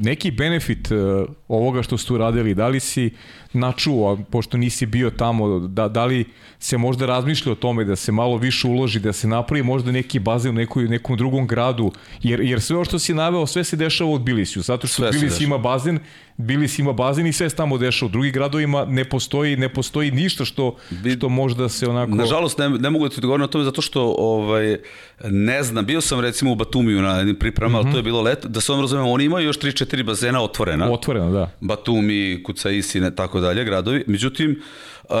neki 0.00 0.30
benefit 0.30 0.90
uh, 0.90 1.28
ovoga 1.48 1.82
što 1.82 1.98
ste 1.98 2.12
uradili, 2.12 2.54
da 2.54 2.68
li 2.68 2.80
si 2.80 3.10
načuo, 3.52 4.18
pošto 4.30 4.56
nisi 4.56 4.86
bio 4.86 5.10
tamo, 5.10 5.58
da, 5.58 5.88
da 5.88 6.04
li 6.04 6.24
se 6.58 6.78
možda 6.78 7.06
razmišlja 7.06 7.52
o 7.52 7.54
tome 7.54 7.84
da 7.84 7.96
se 7.96 8.12
malo 8.12 8.36
više 8.36 8.68
uloži, 8.68 9.00
da 9.00 9.12
se 9.12 9.28
napravi 9.28 9.62
možda 9.62 9.92
neki 9.92 10.18
bazen 10.18 10.50
u 10.50 10.54
nekoj, 10.54 10.88
nekom 10.88 11.16
drugom 11.16 11.46
gradu, 11.46 11.92
jer, 12.22 12.40
jer 12.40 12.60
sve 12.60 12.76
ovo 12.76 12.84
što 12.84 12.98
si 12.98 13.14
naveo, 13.14 13.46
sve 13.46 13.64
se 13.64 13.76
dešava 13.76 14.10
od 14.10 14.20
Bilisiju, 14.20 14.62
zato 14.62 14.86
što 14.86 15.10
Bilis 15.10 15.40
ima 15.40 15.58
bazen 15.58 15.98
Bilis 16.36 16.78
ima 16.78 16.92
bazen 16.92 17.26
i 17.26 17.32
sve 17.32 17.50
se 17.50 17.56
tamo 17.56 17.78
dešava. 17.78 18.06
U 18.06 18.12
drugim 18.12 18.32
gradovima 18.32 18.84
ne 18.84 19.04
postoji, 19.04 19.56
ne 19.56 19.68
postoji 19.68 20.10
ništa 20.10 20.44
što, 20.44 20.76
što 21.16 21.28
možda 21.28 21.68
se 21.68 21.88
onako... 21.88 22.14
Nažalost, 22.14 22.58
ne, 22.58 22.68
ne 22.68 22.90
mogu 22.90 23.04
da 23.04 23.10
ti 23.10 23.18
odgovorim 23.18 23.40
na 23.40 23.46
tome 23.46 23.64
zato 23.64 23.82
što 23.82 24.14
ovaj, 24.18 24.76
ne 25.24 25.62
znam, 25.62 25.86
bio 25.86 26.00
sam 26.00 26.20
recimo 26.20 26.52
u 26.52 26.54
Batumiju 26.54 27.02
na 27.02 27.16
jednim 27.16 27.36
pripremama, 27.36 27.78
mm 27.78 27.82
-hmm. 27.82 27.86
ali 27.86 27.92
to 27.92 27.98
je 27.98 28.02
bilo 28.02 28.22
leto, 28.22 28.48
da 28.48 28.60
se 28.60 28.72
vam 28.72 28.80
razumemo, 28.80 29.12
oni 29.12 29.24
imaju 29.24 29.46
još 29.46 29.58
3-4 29.58 30.02
bazena 30.02 30.42
otvorena. 30.42 30.92
Otvorena, 30.92 31.30
da. 31.30 31.50
Batumi, 31.60 32.42
Kucaisi, 32.42 33.00
ne, 33.00 33.14
tako 33.14 33.40
dalje, 33.40 33.64
gradovi. 33.64 34.04
Međutim, 34.06 34.62
Uh, 35.08 35.12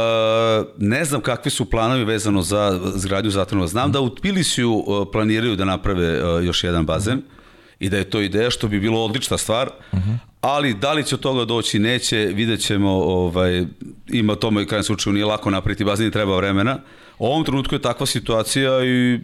ne 0.78 1.04
znam 1.04 1.20
kakvi 1.20 1.50
su 1.50 1.70
planovi 1.70 2.04
vezano 2.04 2.42
za 2.42 2.80
zgradnju 2.94 3.30
zatvornog. 3.30 3.68
Znam 3.68 3.92
da 3.92 4.00
u 4.00 4.14
Tbilisiju 4.14 4.72
uh, 4.72 5.08
planiraju 5.12 5.56
da 5.56 5.64
naprave 5.64 6.24
uh, 6.24 6.44
još 6.44 6.64
jedan 6.64 6.86
bazen. 6.86 7.14
Mm 7.14 7.20
-hmm 7.20 7.36
i 7.78 7.88
da 7.88 7.96
je 7.96 8.10
to 8.10 8.20
ideja 8.20 8.50
što 8.50 8.68
bi 8.68 8.80
bilo 8.80 9.04
odlična 9.04 9.38
stvar, 9.38 9.70
uh 9.92 9.98
-huh. 9.98 10.16
Ali 10.46 10.74
da 10.74 10.92
li 10.92 11.04
će 11.04 11.14
od 11.14 11.20
toga 11.20 11.44
doći 11.44 11.78
neće, 11.78 12.16
vidjet 12.16 12.60
ćemo, 12.60 12.90
ovaj, 12.90 13.64
ima 14.08 14.34
tome 14.34 14.62
u 14.62 14.66
krajem 14.66 14.84
slučaju 14.84 15.14
nije 15.14 15.24
lako 15.24 15.50
napraviti 15.50 15.84
bazen 15.84 16.10
treba 16.10 16.36
vremena. 16.36 16.78
U 17.18 17.26
ovom 17.26 17.44
trenutku 17.44 17.74
je 17.74 17.82
takva 17.82 18.06
situacija 18.06 18.84
i 18.84 19.20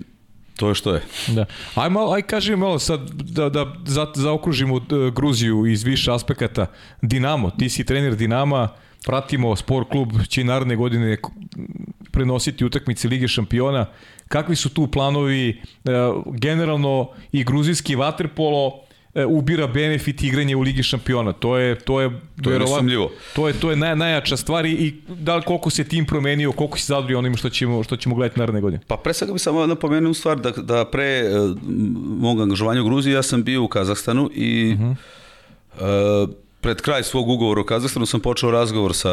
To 0.57 0.69
je 0.69 0.75
što 0.75 0.95
je. 0.95 1.03
Da. 1.29 1.45
Aj 1.75 1.91
malo, 1.91 2.13
aj 2.13 2.23
kaži 2.23 2.57
malo 2.57 2.79
sad 2.79 3.11
da, 3.11 3.49
da 3.49 3.73
za, 3.87 4.07
zaokružimo 4.15 4.77
e, 4.77 5.11
Gruziju 5.11 5.67
iz 5.67 5.83
više 5.83 6.13
aspekata. 6.13 6.67
Dinamo, 7.03 7.51
ti 7.51 7.69
si 7.69 7.85
trener 7.85 8.17
Dinama, 8.17 8.69
pratimo 9.07 9.57
sport 9.57 9.89
klub 9.91 10.13
će 10.29 10.45
naredne 10.45 10.77
godine 10.77 11.17
prenositi 12.13 12.65
utakmice 12.65 13.09
Lige 13.09 13.29
šampiona 13.29 13.87
kakvi 14.29 14.57
su 14.57 14.71
tu 14.75 14.87
planovi, 14.87 15.49
e, 15.49 15.91
generalno 16.33 17.09
i 17.33 17.45
gruzijski 17.45 17.97
vaterpolo 17.97 18.85
ubira 19.29 19.67
benefit 19.67 20.23
igranja 20.23 20.57
u 20.57 20.61
Ligi 20.61 20.83
šampiona. 20.83 21.33
To 21.33 21.57
je 21.57 21.79
to 21.79 22.01
je 22.01 22.21
to 22.43 22.51
je 22.51 22.59
nesumljivo. 22.59 23.11
To 23.35 23.49
je 23.49 23.55
to 23.61 23.71
je 23.71 23.77
naj, 23.77 23.97
najjača 23.97 24.37
stvar 24.37 24.67
i 24.67 24.95
da 25.09 25.37
li 25.37 25.43
koliko 25.43 25.71
se 25.71 25.85
tim 25.85 26.07
promenio, 26.07 26.53
koliko 26.53 26.79
se 26.79 26.85
zadovoljio 26.87 27.19
onim 27.19 27.37
što 27.37 27.51
ćemo 27.51 27.83
što 27.83 27.97
ćemo 27.97 28.15
gledati 28.15 28.41
naredne 28.41 28.61
godine. 28.61 28.83
Pa 28.87 28.97
pre 28.97 29.15
svega 29.15 29.33
bih 29.33 29.43
samo 29.43 29.67
napomenuo 29.67 30.15
stvar 30.15 30.41
da 30.41 30.51
da 30.51 30.85
pre 30.85 31.23
uh, 31.25 31.57
mog 32.21 32.41
angažovanja 32.41 32.83
u 32.83 32.85
Gruziji 32.85 33.13
ja 33.13 33.23
sam 33.23 33.43
bio 33.43 33.63
u 33.63 33.69
Kazahstanu 33.69 34.31
i 34.35 34.75
uh 34.75 34.81
-huh. 34.81 36.25
uh, 36.25 36.35
pred 36.61 36.81
kraj 36.81 37.03
svog 37.03 37.29
ugovora 37.29 37.61
u 37.61 37.65
Kazahstanu 37.65 38.07
sam 38.07 38.21
počeo 38.21 38.51
razgovor 38.51 38.95
sa 38.95 39.11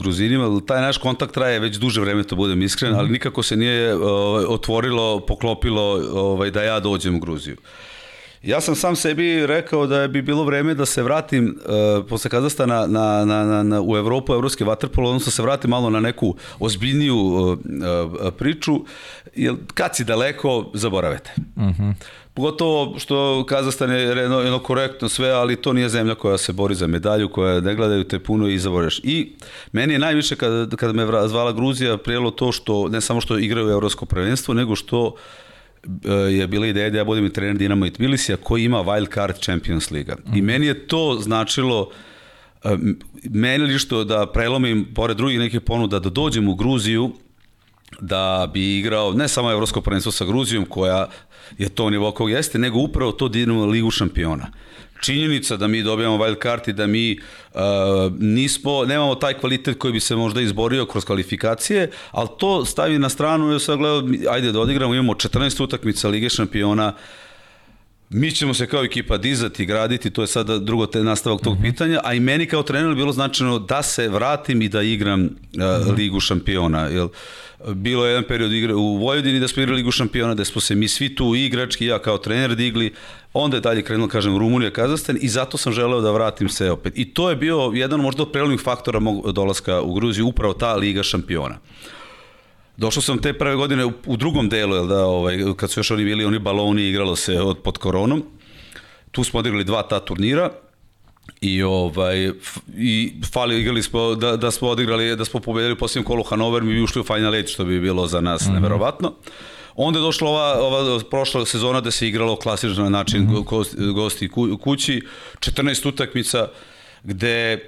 Gruzinima, 0.00 0.60
taj 0.66 0.82
naš 0.82 0.98
kontakt 0.98 1.34
traje 1.34 1.60
već 1.60 1.76
duže 1.76 2.00
vreme, 2.00 2.22
to 2.22 2.36
budem 2.36 2.62
iskren, 2.62 2.94
ali 2.94 3.10
nikako 3.10 3.42
se 3.42 3.56
nije 3.56 3.94
uh, 3.94 4.02
otvorilo, 4.48 5.20
poklopilo 5.20 5.82
ovaj, 6.12 6.50
da 6.50 6.62
ja 6.62 6.80
dođem 6.80 7.14
u 7.14 7.20
Gruziju. 7.20 7.56
Ja 8.42 8.60
sam 8.60 8.74
sam 8.74 8.96
sebi 8.96 9.46
rekao 9.46 9.86
da 9.86 10.08
bi 10.08 10.22
bilo 10.22 10.44
vreme 10.44 10.74
da 10.74 10.86
se 10.86 11.02
vratim 11.02 11.58
uh, 11.58 12.06
posle 12.08 12.30
Kazastana 12.30 12.86
na, 12.86 13.24
na, 13.24 13.44
na, 13.44 13.62
na, 13.62 13.82
u 13.82 13.96
Evropu, 13.96 14.32
evropski 14.32 14.64
vaterpolo, 14.64 15.08
odnosno 15.08 15.24
da 15.26 15.30
se 15.30 15.42
vratim 15.42 15.70
malo 15.70 15.90
na 15.90 16.00
neku 16.00 16.34
ozbiljniju 16.58 17.16
uh, 17.16 17.52
uh, 17.52 17.58
priču, 18.38 18.84
jer 19.34 19.54
kad 19.74 19.96
si 19.96 20.04
daleko, 20.04 20.70
zaboravete. 20.74 21.30
Uh 21.56 21.68
Mhm. 21.68 21.82
-huh. 21.82 21.94
Pogotovo 22.34 22.98
što 22.98 23.44
Kazastan 23.48 23.90
je 23.90 24.00
jedno, 24.00 24.40
jedno 24.40 24.58
korektno 24.58 25.08
sve, 25.08 25.30
ali 25.30 25.56
to 25.56 25.72
nije 25.72 25.88
zemlja 25.88 26.14
koja 26.14 26.38
se 26.38 26.52
bori 26.52 26.74
za 26.74 26.86
medalju, 26.86 27.28
koja 27.28 27.60
ne 27.60 27.74
gledaju 27.74 28.04
te 28.04 28.18
puno 28.18 28.48
i 28.48 28.58
zaboraš. 28.58 29.00
I 29.04 29.32
meni 29.72 29.92
je 29.92 29.98
najviše 29.98 30.36
kada, 30.36 30.76
kada 30.76 30.92
me 30.92 31.28
zvala 31.28 31.52
Gruzija 31.52 31.96
prijelo 31.96 32.30
to 32.30 32.52
što, 32.52 32.88
ne 32.88 33.00
samo 33.00 33.20
što 33.20 33.38
igraju 33.38 33.68
evropsko 33.70 34.06
prvenstvo, 34.06 34.54
nego 34.54 34.76
što 34.76 35.14
e, 35.14 35.57
je 36.30 36.46
bila 36.46 36.66
ideja 36.66 36.90
da 36.90 36.98
ja 36.98 37.04
budem 37.04 37.26
i 37.26 37.32
trener 37.32 37.56
Dinamo 37.56 37.86
i 37.86 37.90
Tbilisija 37.90 38.36
koji 38.36 38.64
ima 38.64 38.78
wild 38.78 39.14
card 39.14 39.38
Champions 39.40 39.90
Liga. 39.90 40.16
I 40.34 40.42
meni 40.42 40.66
je 40.66 40.86
to 40.86 41.18
značilo 41.20 41.90
e, 42.64 42.76
meni 43.30 43.64
lišto 43.64 44.04
da 44.04 44.26
prelomim 44.26 44.86
pored 44.94 45.16
drugih 45.16 45.38
nekih 45.38 45.60
ponuda 45.60 45.98
da 45.98 46.10
dođem 46.10 46.48
u 46.48 46.54
Gruziju 46.54 47.12
da 48.00 48.50
bi 48.52 48.78
igrao 48.78 49.12
ne 49.12 49.28
samo 49.28 49.50
evropsko 49.50 49.80
prvenstvo 49.80 50.12
sa 50.12 50.24
Gruzijom 50.24 50.64
koja 50.64 51.08
je 51.58 51.68
to 51.68 51.90
nivo 51.90 52.12
kog 52.12 52.30
jeste, 52.30 52.58
nego 52.58 52.78
upravo 52.78 53.12
to 53.12 53.28
Dinamo 53.28 53.66
ligu 53.66 53.90
šampiona. 53.90 54.46
Činjenica 55.00 55.56
da 55.56 55.66
mi 55.66 55.82
dobijamo 55.82 56.16
wild 56.16 56.42
card 56.42 56.68
i 56.68 56.72
da 56.72 56.86
mi 56.86 57.18
uh, 57.54 57.60
nismo, 58.18 58.84
nemamo 58.84 59.14
taj 59.14 59.34
kvalitet 59.34 59.78
koji 59.78 59.92
bi 59.92 60.00
se 60.00 60.16
možda 60.16 60.40
izborio 60.40 60.86
kroz 60.86 61.04
kvalifikacije, 61.04 61.90
ali 62.10 62.28
to 62.38 62.64
stavi 62.64 62.98
na 62.98 63.08
stranu 63.08 63.56
i 63.56 63.60
sad 63.60 63.78
gledao, 63.78 64.02
ajde 64.30 64.52
da 64.52 64.60
odigramo, 64.60 64.94
imamo 64.94 65.14
14 65.14 65.62
utakmica 65.62 66.08
Lige 66.08 66.28
šampiona, 66.28 66.94
mi 68.10 68.30
ćemo 68.30 68.54
se 68.54 68.66
kao 68.66 68.84
ekipa 68.84 69.16
dizati, 69.16 69.66
graditi, 69.66 70.10
to 70.10 70.22
je 70.22 70.26
sada 70.26 70.58
drugo 70.58 70.86
te 70.86 71.04
nastavak 71.04 71.40
tog 71.42 71.56
pitanja, 71.62 72.00
a 72.04 72.14
i 72.14 72.20
meni 72.20 72.46
kao 72.46 72.62
trener 72.62 72.94
bilo 72.94 73.12
značajno 73.12 73.58
da 73.58 73.82
se 73.82 74.08
vratim 74.08 74.62
i 74.62 74.68
da 74.68 74.82
igram 74.82 75.24
uh, 75.24 75.94
Ligu 75.96 76.20
šampiona. 76.20 76.80
Jel, 76.80 77.08
bilo 77.74 78.06
je 78.06 78.10
jedan 78.10 78.24
period 78.28 78.52
igra 78.52 78.76
u 78.76 78.96
Vojvodini 78.96 79.40
da 79.40 79.48
smo 79.48 79.62
igrali 79.62 79.76
Ligu 79.76 79.90
šampiona, 79.90 80.34
da 80.34 80.44
smo 80.44 80.60
se 80.60 80.74
mi 80.74 80.88
svi 80.88 81.14
tu 81.14 81.34
igrački, 81.34 81.86
ja 81.86 81.98
kao 81.98 82.18
trener 82.18 82.54
digli, 82.56 82.92
onda 83.32 83.56
je 83.56 83.60
dalje 83.60 83.82
krenulo, 83.82 84.08
kažem, 84.08 84.38
Rumunija, 84.38 84.70
Kazastan 84.70 85.18
i 85.20 85.28
zato 85.28 85.58
sam 85.58 85.72
želeo 85.72 86.00
da 86.00 86.10
vratim 86.10 86.48
se 86.48 86.70
opet. 86.70 86.92
I 86.96 87.14
to 87.14 87.30
je 87.30 87.36
bio 87.36 87.70
jedan 87.74 88.00
možda 88.00 88.22
od 88.22 88.32
prelomnih 88.32 88.60
faktora 88.60 89.00
mog 89.00 89.32
dolaska 89.32 89.80
u 89.80 89.94
Gruziju, 89.94 90.26
upravo 90.26 90.54
ta 90.54 90.74
Liga 90.74 91.02
šampiona. 91.02 91.58
Došao 92.76 93.02
sam 93.02 93.18
te 93.18 93.32
prve 93.32 93.56
godine 93.56 93.84
u, 93.84 93.92
u 94.06 94.16
drugom 94.16 94.48
delu, 94.48 94.74
jel 94.74 94.86
da, 94.86 95.04
ovaj, 95.06 95.38
kad 95.56 95.70
su 95.70 95.80
još 95.80 95.90
oni 95.90 96.04
bili 96.04 96.24
oni 96.24 96.38
baloni, 96.38 96.88
igralo 96.88 97.16
se 97.16 97.40
od, 97.40 97.58
pod 97.58 97.78
koronom. 97.78 98.22
Tu 99.10 99.24
smo 99.24 99.40
odigrali 99.40 99.64
dva 99.64 99.82
ta 99.82 100.00
turnira 100.00 100.50
i 101.40 101.62
ovaj 101.62 102.28
f, 102.28 102.58
i 102.76 103.12
fali 103.32 103.60
igrali 103.60 103.82
smo 103.82 104.14
da, 104.14 104.36
da 104.36 104.50
smo 104.50 104.68
odigrali 104.68 105.16
da 105.16 105.24
smo 105.24 105.40
pobedili 105.40 105.72
u 105.72 105.78
posljednjem 105.78 106.04
kolu 106.04 106.22
Hanover 106.22 106.62
mi 106.62 106.74
bi 106.74 106.82
ušli 106.82 107.00
u 107.00 107.04
Final 107.04 107.34
Eight 107.34 107.52
što 107.52 107.64
bi 107.64 107.80
bilo 107.80 108.06
za 108.06 108.20
nas 108.20 108.46
mm 108.46 108.50
-hmm. 108.50 108.54
neverovatno. 108.54 109.14
Onda 109.80 109.98
je 109.98 110.02
došla 110.02 110.30
ova, 110.30 110.60
ova 110.60 111.00
prošla 111.10 111.46
sezona 111.46 111.80
da 111.80 111.90
se 111.90 112.08
igralo 112.08 112.36
klasičan 112.36 112.92
način 112.92 113.22
mm 113.22 113.28
-hmm. 113.28 113.92
gosti, 113.94 114.28
kući, 114.60 115.02
14 115.40 115.88
utakmica 115.88 116.48
gde 117.04 117.58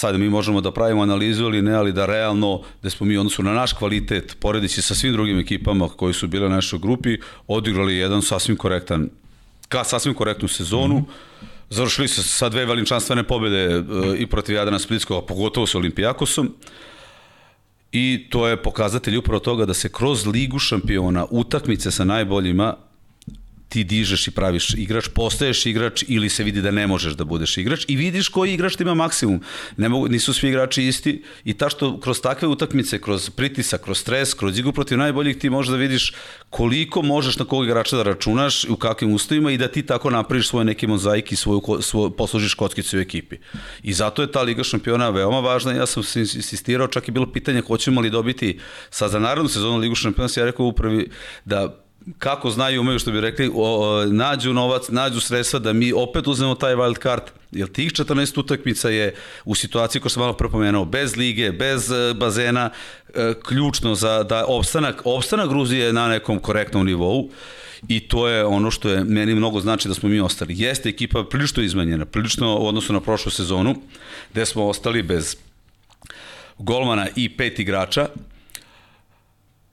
sad 0.00 0.20
mi 0.20 0.28
možemo 0.28 0.60
da 0.60 0.70
pravimo 0.70 1.02
analizu 1.02 1.44
ili 1.44 1.62
ne, 1.62 1.74
ali 1.74 1.92
da 1.92 2.06
realno, 2.06 2.62
da 2.82 2.90
smo 2.90 3.06
mi 3.06 3.16
odnosu 3.16 3.42
na 3.42 3.52
naš 3.52 3.72
kvalitet, 3.72 4.36
poredići 4.40 4.82
sa 4.82 4.94
svim 4.94 5.12
drugim 5.12 5.38
ekipama 5.38 5.88
koji 5.88 6.14
su 6.14 6.28
bile 6.28 6.46
u 6.46 6.50
našoj 6.50 6.78
grupi, 6.78 7.18
odigrali 7.46 7.96
jedan 7.96 8.22
sasvim 8.22 8.56
korektan, 8.56 9.08
ka 9.68 9.84
sasvim 9.84 10.14
korektnu 10.14 10.48
sezonu, 10.48 10.94
mm 10.94 11.04
-hmm. 11.04 11.46
završili 11.70 12.08
se 12.08 12.22
sa 12.22 12.48
dve 12.48 12.66
veličanstvene 12.66 13.22
pobede 13.22 13.64
e, 13.64 13.82
i 14.18 14.26
protiv 14.26 14.54
Jadana 14.54 14.78
Splitskog, 14.78 15.22
a 15.22 15.26
pogotovo 15.26 15.66
sa 15.66 15.78
Olimpijakosom, 15.78 16.54
i 17.92 18.26
to 18.30 18.48
je 18.48 18.62
pokazatelj 18.62 19.16
upravo 19.16 19.40
toga 19.40 19.66
da 19.66 19.74
se 19.74 19.88
kroz 19.88 20.26
ligu 20.26 20.58
šampiona 20.58 21.26
utakmice 21.30 21.90
sa 21.90 22.04
najboljima 22.04 22.76
ti 23.68 23.84
dižeš 23.84 24.26
i 24.28 24.30
praviš 24.30 24.74
igrač, 24.74 25.08
postaješ 25.08 25.66
igrač 25.66 26.04
ili 26.08 26.28
se 26.28 26.44
vidi 26.44 26.62
da 26.62 26.70
ne 26.70 26.86
možeš 26.86 27.12
da 27.12 27.24
budeš 27.24 27.56
igrač 27.56 27.84
i 27.88 27.96
vidiš 27.96 28.28
koji 28.28 28.54
igrač 28.54 28.76
ti 28.76 28.82
ima 28.82 28.94
maksimum. 28.94 29.40
Ne 29.76 29.88
mogu, 29.88 30.08
nisu 30.08 30.32
svi 30.32 30.48
igrači 30.48 30.84
isti 30.84 31.22
i 31.44 31.54
ta 31.54 31.68
što 31.68 32.00
kroz 32.00 32.20
takve 32.20 32.48
utakmice, 32.48 33.00
kroz 33.00 33.30
pritisak, 33.30 33.84
kroz 33.84 33.98
stres, 33.98 34.34
kroz 34.34 34.58
igru 34.58 34.72
protiv 34.72 34.98
najboljih 34.98 35.38
ti 35.38 35.50
možeš 35.50 35.70
da 35.70 35.76
vidiš 35.76 36.12
koliko 36.50 37.02
možeš 37.02 37.38
na 37.38 37.44
kog 37.44 37.64
igrača 37.64 37.96
da 37.96 38.02
računaš 38.02 38.64
u 38.64 38.76
kakvim 38.76 39.14
uslovima 39.14 39.52
i 39.52 39.58
da 39.58 39.68
ti 39.68 39.82
tako 39.82 40.10
napraviš 40.10 40.48
svoje 40.48 40.64
neke 40.64 40.86
mozaik 40.86 41.32
i 41.32 41.36
svoju, 41.36 41.62
svoju, 41.80 42.10
poslužiš 42.10 42.54
kockicu 42.54 42.96
u 42.96 43.00
ekipi. 43.00 43.36
I 43.82 43.92
zato 43.92 44.22
je 44.22 44.32
ta 44.32 44.42
Liga 44.42 44.64
šampiona 44.64 45.10
veoma 45.10 45.40
važna. 45.40 45.72
Ja 45.72 45.86
sam 45.86 46.02
se 46.02 46.20
insistirao, 46.20 46.88
čak 46.88 47.08
i 47.08 47.10
bilo 47.10 47.32
pitanje 47.32 47.62
hoćemo 47.66 48.00
li 48.00 48.10
dobiti 48.10 48.58
sa 48.90 49.08
za 49.08 49.18
narodnu 49.18 49.48
sezonu 49.48 49.78
Ligu 49.78 49.94
šampiona, 49.94 50.28
ja 50.36 50.44
rekao 50.44 50.66
upravi 50.66 51.10
da 51.44 51.87
kako 52.18 52.50
znaju, 52.50 52.80
umeju 52.80 52.98
što 52.98 53.10
bi 53.10 53.20
rekli, 53.20 53.50
o, 53.54 54.04
nađu 54.06 54.52
novac, 54.52 54.88
nađu 54.88 55.20
sredstva 55.20 55.58
da 55.58 55.72
mi 55.72 55.92
opet 55.92 56.26
uzmemo 56.26 56.54
taj 56.54 56.74
wild 56.74 57.02
card, 57.02 57.22
jer 57.52 57.68
tih 57.68 57.92
14 57.92 58.40
utakmica 58.40 58.88
je 58.88 59.14
u 59.44 59.54
situaciji 59.54 60.00
koju 60.00 60.10
sam 60.10 60.20
malo 60.20 60.32
prepomenuo, 60.32 60.84
bez 60.84 61.16
lige, 61.16 61.52
bez 61.52 61.90
e, 61.90 62.14
bazena, 62.14 62.70
e, 63.14 63.34
ključno 63.46 63.94
za 63.94 64.22
da 64.22 64.44
opstanak, 64.46 65.02
opstanak 65.04 65.48
Gruzije 65.48 65.92
na 65.92 66.08
nekom 66.08 66.38
korektnom 66.38 66.86
nivou 66.86 67.30
i 67.88 68.00
to 68.00 68.28
je 68.28 68.44
ono 68.44 68.70
što 68.70 68.88
je 68.88 69.04
meni 69.04 69.34
mnogo 69.34 69.60
znači 69.60 69.88
da 69.88 69.94
smo 69.94 70.08
mi 70.08 70.20
ostali. 70.20 70.54
Jeste 70.56 70.88
ekipa 70.88 71.24
prilično 71.24 71.62
izmenjena, 71.62 72.04
prilično 72.04 72.58
u 72.58 72.66
odnosu 72.66 72.92
na 72.92 73.00
prošlu 73.00 73.30
sezonu, 73.30 73.74
gde 74.32 74.46
smo 74.46 74.66
ostali 74.66 75.02
bez 75.02 75.36
golmana 76.58 77.06
i 77.16 77.28
pet 77.36 77.58
igrača, 77.58 78.08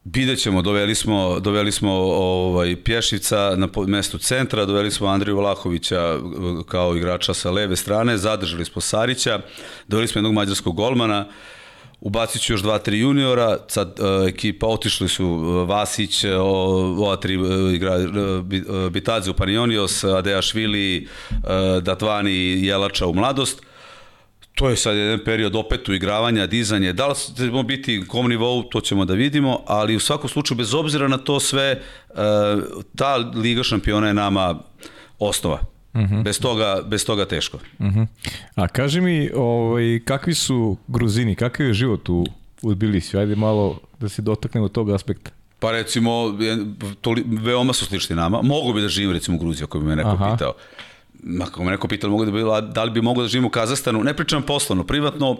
Vidjet 0.05 0.39
ćemo, 0.39 0.61
doveli 0.61 0.95
smo, 0.95 1.39
doveli 1.39 1.71
smo 1.71 1.91
ovaj, 1.91 2.75
Pješivca 2.75 3.53
na 3.57 3.67
mestu 3.87 4.17
centra, 4.17 4.65
doveli 4.65 4.91
smo 4.91 5.07
Andriju 5.07 5.37
Vlahovića 5.37 6.19
kao 6.67 6.95
igrača 6.95 7.33
sa 7.33 7.51
leve 7.51 7.75
strane, 7.75 8.17
zadržali 8.17 8.65
smo 8.65 8.81
Sarića, 8.81 9.39
doveli 9.87 10.07
smo 10.07 10.19
jednog 10.19 10.33
mađarskog 10.33 10.75
golmana, 10.75 11.25
ubacit 12.01 12.41
ću 12.41 12.53
još 12.53 12.61
dva, 12.61 12.79
tri 12.79 12.99
juniora, 12.99 13.57
sad 13.67 13.99
uh, 13.99 14.27
ekipa, 14.27 14.67
otišli 14.67 15.07
su 15.07 15.27
Vasić, 15.67 16.23
o, 16.23 16.39
ova 16.99 17.15
tri 17.15 17.37
uh, 17.37 17.73
igra, 17.73 17.97
Bitadze 18.91 19.31
u 19.31 19.33
Panionios, 19.33 20.03
Adeja 20.03 20.41
Švili, 20.41 21.07
uh, 21.31 21.83
Datvani 21.83 22.31
i 22.31 22.65
Jelača 22.65 23.07
u 23.07 23.13
mladost, 23.13 23.61
to 24.55 24.69
je 24.69 24.75
sad 24.75 24.95
jedan 24.95 25.19
period 25.25 25.55
opet 25.55 25.89
uigravanja, 25.89 26.47
dizanje, 26.47 26.93
da 26.93 27.07
li 27.07 27.15
ćemo 27.37 27.63
biti 27.63 27.99
u 27.99 28.07
kom 28.07 28.29
nivou, 28.29 28.63
to 28.63 28.81
ćemo 28.81 29.05
da 29.05 29.13
vidimo, 29.13 29.59
ali 29.67 29.95
u 29.95 29.99
svakom 29.99 30.29
slučaju, 30.29 30.57
bez 30.57 30.73
obzira 30.73 31.07
na 31.07 31.17
to 31.17 31.39
sve, 31.39 31.81
ta 32.95 33.15
Liga 33.15 33.63
šampiona 33.63 34.07
je 34.07 34.13
nama 34.13 34.59
osnova. 35.19 35.59
Uh 35.93 36.01
-huh. 36.01 36.23
bez, 36.23 36.39
toga, 36.39 36.81
bez 36.85 37.05
toga 37.05 37.25
teško. 37.25 37.57
Uh 37.79 37.85
-huh. 37.85 38.07
A 38.55 38.67
kaži 38.67 39.01
mi, 39.01 39.29
ovaj, 39.35 39.99
kakvi 40.05 40.33
su 40.33 40.77
Gruzini, 40.87 41.35
kakav 41.35 41.65
je 41.65 41.73
život 41.73 42.09
u, 42.09 42.25
u 42.61 42.75
Tbilisiju? 42.75 43.19
Ajde 43.19 43.35
malo 43.35 43.79
da 43.99 44.09
se 44.09 44.21
dotaknemo 44.21 44.67
tog 44.67 44.89
aspekta. 44.89 45.31
Pa 45.59 45.71
recimo, 45.71 46.37
to, 47.01 47.15
veoma 47.25 47.73
su 47.73 47.85
slični 47.85 48.15
nama. 48.15 48.41
Mogu 48.41 48.73
bi 48.73 48.81
da 48.81 48.87
živim 48.87 49.11
recimo 49.11 49.37
u 49.37 49.39
Gruziji, 49.39 49.63
ako 49.63 49.79
bi 49.79 49.85
me 49.85 49.95
neko 49.95 50.09
Aha. 50.09 50.31
pitao. 50.31 50.53
Ako 51.41 51.63
me 51.63 51.71
neko 51.71 51.87
pitao 51.87 52.09
mogu 52.09 52.25
da, 52.25 52.31
bi, 52.31 52.43
da 52.73 52.83
li 52.83 52.91
bi 52.91 53.01
mogo 53.01 53.21
da 53.21 53.27
živim 53.27 53.45
u 53.45 53.49
Kazastanu, 53.49 54.03
ne 54.03 54.13
pričam 54.13 54.43
poslovno, 54.43 54.83
privatno 54.83 55.37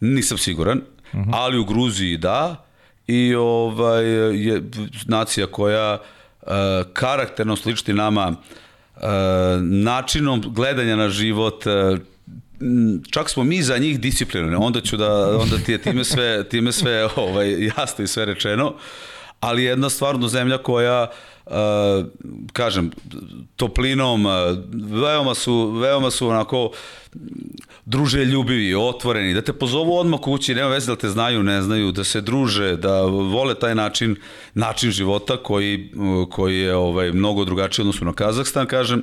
nisam 0.00 0.38
siguran, 0.38 0.78
uh 0.78 1.20
-huh. 1.20 1.30
ali 1.32 1.58
u 1.58 1.64
Gruziji 1.64 2.16
da. 2.16 2.66
I 3.06 3.34
ovaj, 3.34 4.04
je 4.46 4.62
nacija 5.06 5.46
koja 5.46 5.98
uh, 6.42 6.48
karakterno 6.92 7.56
sličiti 7.56 7.92
nama 7.92 8.28
uh, 8.28 9.02
načinom 9.62 10.42
gledanja 10.46 10.96
na 10.96 11.08
život 11.08 11.64
uh, 11.66 11.98
čak 13.10 13.30
smo 13.30 13.44
mi 13.44 13.62
za 13.62 13.78
njih 13.78 14.00
disciplinarni, 14.00 14.56
onda 14.56 14.80
ću 14.80 14.96
da, 14.96 15.38
onda 15.38 15.58
ti 15.58 15.72
je 15.72 15.82
time 15.82 16.04
sve, 16.04 16.48
time 16.48 16.72
sve 16.72 17.08
ovaj, 17.16 17.66
jasno 17.76 18.04
i 18.04 18.06
sve 18.06 18.24
rečeno, 18.24 18.74
ali 19.40 19.64
jedna 19.64 19.90
stvarno 19.90 20.28
zemlja 20.28 20.58
koja 20.58 21.02
uh, 21.02 21.31
kažem, 22.52 22.90
toplinom, 23.56 24.26
uh, 24.26 24.32
veoma 25.02 25.34
su, 25.34 25.70
veoma 25.70 26.10
su 26.10 26.28
onako 26.28 26.70
druže 27.84 28.24
ljubivi, 28.24 28.74
otvoreni, 28.74 29.34
da 29.34 29.42
te 29.42 29.52
pozovu 29.52 29.96
odmah 29.96 30.20
kući, 30.20 30.54
nema 30.54 30.68
veze 30.68 30.92
da 30.92 30.96
te 30.96 31.08
znaju, 31.08 31.42
ne 31.42 31.62
znaju, 31.62 31.92
da 31.92 32.04
se 32.04 32.20
druže, 32.20 32.76
da 32.76 33.02
vole 33.02 33.54
taj 33.54 33.74
način, 33.74 34.16
način 34.54 34.90
života 34.90 35.36
koji, 35.36 35.92
koji 36.30 36.58
je 36.58 36.74
ovaj, 36.74 37.12
mnogo 37.12 37.44
drugačiji 37.44 37.82
odnosu 37.82 38.04
na 38.04 38.12
Kazahstan, 38.12 38.66
kažem. 38.66 39.02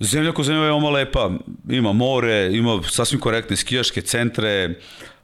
Zemlja 0.00 0.32
koja 0.32 0.44
zemlja 0.44 0.60
je 0.60 0.64
veoma 0.64 0.90
lepa, 0.90 1.30
ima 1.68 1.92
more, 1.92 2.50
ima 2.52 2.80
sasvim 2.90 3.20
korektne 3.20 3.56
skijaške 3.56 4.02
centre, 4.02 4.74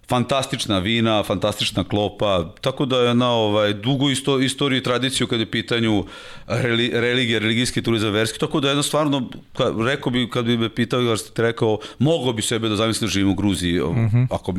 fantastična 0.08 0.78
vina, 0.78 1.22
fantastična 1.22 1.84
klopa, 1.84 2.52
tako 2.60 2.86
da 2.86 2.98
je 2.98 3.14
na 3.14 3.30
ovaj, 3.30 3.72
dugu 3.72 4.10
isto, 4.10 4.40
istoriju 4.40 4.78
i 4.78 4.82
tradiciju 4.82 5.26
kada 5.26 5.42
je 5.42 5.50
pitanju 5.50 6.04
reli, 6.46 6.90
religija, 6.94 7.38
religijski 7.38 7.82
turizam, 7.82 8.12
verski, 8.12 8.38
tako 8.38 8.60
da 8.60 8.68
je 8.68 8.70
jedno 8.70 8.82
stvarno, 8.82 9.30
ka, 9.56 9.72
rekao 9.86 10.12
bi, 10.12 10.30
kad 10.30 10.44
bi 10.44 10.56
me 10.56 10.68
pitao, 10.68 11.00
ja 11.00 11.16
ste 11.16 11.42
rekao, 11.42 11.78
mogo 11.98 12.32
bi 12.32 12.42
sebe 12.42 12.68
da 12.68 12.76
zamislim 12.76 13.08
da 13.08 13.12
živim 13.12 13.30
u 13.30 13.34
Gruziji, 13.34 13.80
mm 13.80 14.10
-hmm. 14.12 14.26
ako 14.30 14.54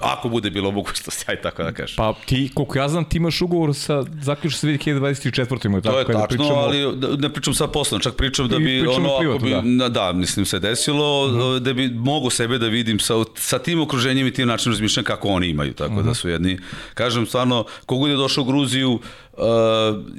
Ako 0.00 0.28
bude 0.28 0.50
bilo 0.50 0.70
mogućnost, 0.70 1.28
aj 1.28 1.40
tako 1.40 1.62
da 1.62 1.72
kažem. 1.72 1.96
Pa 1.96 2.14
ti, 2.26 2.50
koliko 2.54 2.78
ja 2.78 2.88
znam, 2.88 3.04
ti 3.04 3.16
imaš 3.16 3.40
ugovor 3.40 3.74
sa, 3.74 4.04
zaključno 4.22 4.58
sa 4.58 4.66
2024. 4.66 5.66
Imaju, 5.66 5.82
to 5.82 5.88
tako, 5.88 5.98
je 5.98 6.04
tačno, 6.06 6.26
pričamo... 6.28 6.54
ali 6.54 6.96
ne 7.18 7.28
pričam 7.28 7.54
sad 7.54 7.72
poslovno, 7.72 8.02
čak 8.02 8.14
pričam 8.16 8.48
da 8.48 8.58
bi 8.58 8.80
ono, 8.80 9.18
privatno, 9.18 9.34
ako 9.34 9.44
bi, 9.44 9.50
da. 9.50 9.62
da. 9.62 9.88
da, 9.88 10.12
mislim 10.12 10.46
se 10.46 10.58
desilo, 10.58 11.28
mm 11.28 11.30
-hmm. 11.30 11.58
da 11.58 11.72
bi 11.72 11.88
mogu 11.88 12.30
sebe 12.30 12.58
da 12.58 12.66
vidim 12.66 12.98
sa, 12.98 13.14
sa 13.36 13.58
tim 13.58 13.80
okruženjem 13.80 14.26
i 14.26 14.32
tim 14.32 14.48
načinom 14.48 14.72
razmišljanja 14.72 15.04
kako 15.04 15.28
oni 15.28 15.48
imaju, 15.48 15.72
tako 15.72 15.92
mm 15.92 15.98
-hmm. 15.98 16.04
da 16.04 16.14
su 16.14 16.28
jedni, 16.28 16.58
kažem 16.94 17.26
stvarno, 17.26 17.64
kogod 17.86 18.10
je 18.10 18.16
došao 18.16 18.42
u 18.42 18.46
Gruziju, 18.46 18.92
uh, 18.92 19.40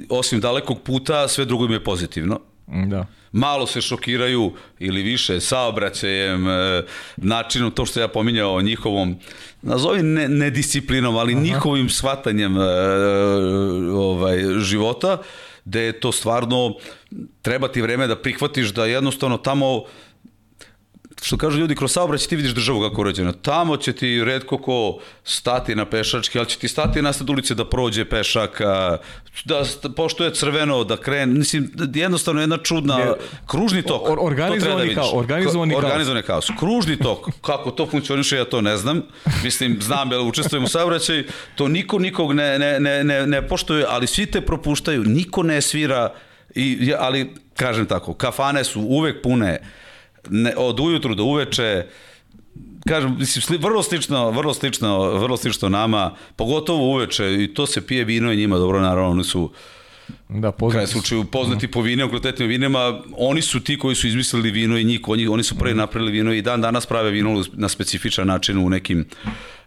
osim 0.08 0.40
dalekog 0.40 0.82
puta, 0.82 1.28
sve 1.28 1.44
drugo 1.44 1.64
im 1.64 1.72
je 1.72 1.84
pozitivno. 1.84 2.40
Da 2.66 3.06
malo 3.36 3.66
se 3.66 3.80
šokiraju 3.80 4.52
ili 4.78 5.02
više 5.02 5.40
saobraćajem, 5.40 6.48
e, 6.48 6.82
načinom, 7.16 7.70
to 7.70 7.86
što 7.86 8.00
ja 8.00 8.08
pominjao 8.08 8.62
njihovom, 8.62 9.16
nazovi 9.62 10.02
ne, 10.02 10.28
nedisciplinom, 10.28 11.16
ali 11.16 11.32
Aha. 11.32 11.42
njihovim 11.42 11.88
shvatanjem 11.88 12.56
e, 12.56 12.62
ovaj, 13.92 14.38
života, 14.58 15.18
da 15.64 15.80
je 15.80 16.00
to 16.00 16.12
stvarno, 16.12 16.74
treba 17.42 17.68
ti 17.68 17.82
vreme 17.82 18.06
da 18.06 18.16
prihvatiš 18.16 18.68
da 18.68 18.86
jednostavno 18.86 19.36
tamo 19.36 19.84
što 21.22 21.36
kažu 21.36 21.58
ljudi, 21.58 21.74
kroz 21.74 21.92
saobraćaj 21.92 22.28
ti 22.28 22.36
vidiš 22.36 22.54
državu 22.54 22.80
kako 22.80 23.00
je 23.00 23.02
urađena. 23.02 23.32
Tamo 23.32 23.76
će 23.76 23.92
ti 23.92 24.24
redko 24.24 24.58
ko 24.58 24.98
stati 25.24 25.74
na 25.74 25.84
pešački, 25.84 26.38
ali 26.38 26.48
će 26.48 26.58
ti 26.58 26.68
stati 26.68 27.02
na 27.02 27.12
sred 27.12 27.30
ulice 27.30 27.54
da 27.54 27.64
prođe 27.64 28.04
pešak, 28.04 28.60
da, 29.44 29.64
pošto 29.96 30.24
je 30.24 30.34
crveno, 30.34 30.84
da 30.84 30.96
krene. 30.96 31.38
Mislim, 31.38 31.72
jednostavno 31.94 32.40
jedna 32.40 32.58
čudna, 32.58 32.98
je, 32.98 33.14
kružni 33.46 33.82
tok. 33.82 34.10
Or, 34.10 34.18
organizovani, 34.20 34.94
da 34.94 35.00
kao, 35.00 35.18
organizovani, 35.18 35.74
organizovani 35.74 36.22
kaos. 36.22 36.50
Kružni 36.58 36.98
tok, 36.98 37.28
kako 37.40 37.70
to 37.70 37.86
funkcioniše, 37.86 38.36
ja 38.36 38.44
to 38.44 38.60
ne 38.60 38.76
znam. 38.76 39.02
Mislim, 39.44 39.78
znam, 39.82 40.12
jel 40.12 40.28
učestvujem 40.28 40.64
u 40.64 40.68
saobraćaju, 40.68 41.24
to 41.54 41.68
niko 41.68 41.98
nikog 41.98 42.32
ne, 42.32 42.58
ne, 42.58 42.80
ne, 42.80 43.04
ne, 43.04 43.26
ne 43.26 43.48
poštuje, 43.48 43.84
ali 43.88 44.06
svi 44.06 44.26
te 44.26 44.40
propuštaju, 44.40 45.02
niko 45.02 45.42
ne 45.42 45.60
svira, 45.60 46.12
i, 46.54 46.92
ali 46.98 47.34
kažem 47.56 47.86
tako, 47.86 48.14
kafane 48.14 48.64
su 48.64 48.80
uvek 48.80 49.22
pune, 49.22 49.58
ne, 50.30 50.54
od 50.56 50.80
ujutru 50.80 51.14
do 51.14 51.24
uveče, 51.24 51.86
kažem, 52.88 53.16
mislim, 53.18 53.42
sli, 53.42 53.58
vrlo 53.58 53.82
slično, 53.82 54.30
vrlo 54.30 54.54
slično, 54.54 55.10
vrlo 55.10 55.36
slično 55.36 55.68
nama, 55.68 56.14
pogotovo 56.36 56.94
uveče, 56.94 57.34
i 57.34 57.54
to 57.54 57.66
se 57.66 57.86
pije 57.86 58.04
vino 58.04 58.32
i 58.32 58.36
njima, 58.36 58.58
dobro, 58.58 58.80
naravno, 58.80 59.10
oni 59.10 59.24
su 59.24 59.50
Da, 60.28 60.52
poznati. 60.52 60.86
slučaju 60.86 61.24
poznati 61.24 61.66
mm. 61.66 61.70
po 61.70 61.80
vinima, 61.80 62.08
kvalitetnim 62.08 62.48
vinima, 62.48 63.02
oni 63.16 63.42
su 63.42 63.60
ti 63.60 63.78
koji 63.78 63.94
su 63.94 64.06
izmislili 64.06 64.50
vino 64.50 64.78
i 64.78 64.84
njih, 64.84 65.00
oni, 65.06 65.26
oni 65.26 65.42
su 65.42 65.58
prvi 65.58 65.74
mm. 65.74 65.76
napravili 65.76 66.12
vino 66.12 66.32
i 66.32 66.42
dan 66.42 66.60
danas 66.60 66.86
prave 66.86 67.10
vino 67.10 67.44
na 67.52 67.68
specifičan 67.68 68.26
način 68.26 68.58
u 68.58 68.70
nekim 68.70 69.04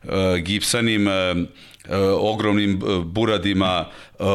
uh, 0.03 0.10
gipsanim 0.43 1.07
uh, 1.07 1.14
uh, 1.89 1.95
ogromnim 2.34 2.82
uh, 2.84 3.05
buradima, 3.05 3.86
uh, 4.20 4.26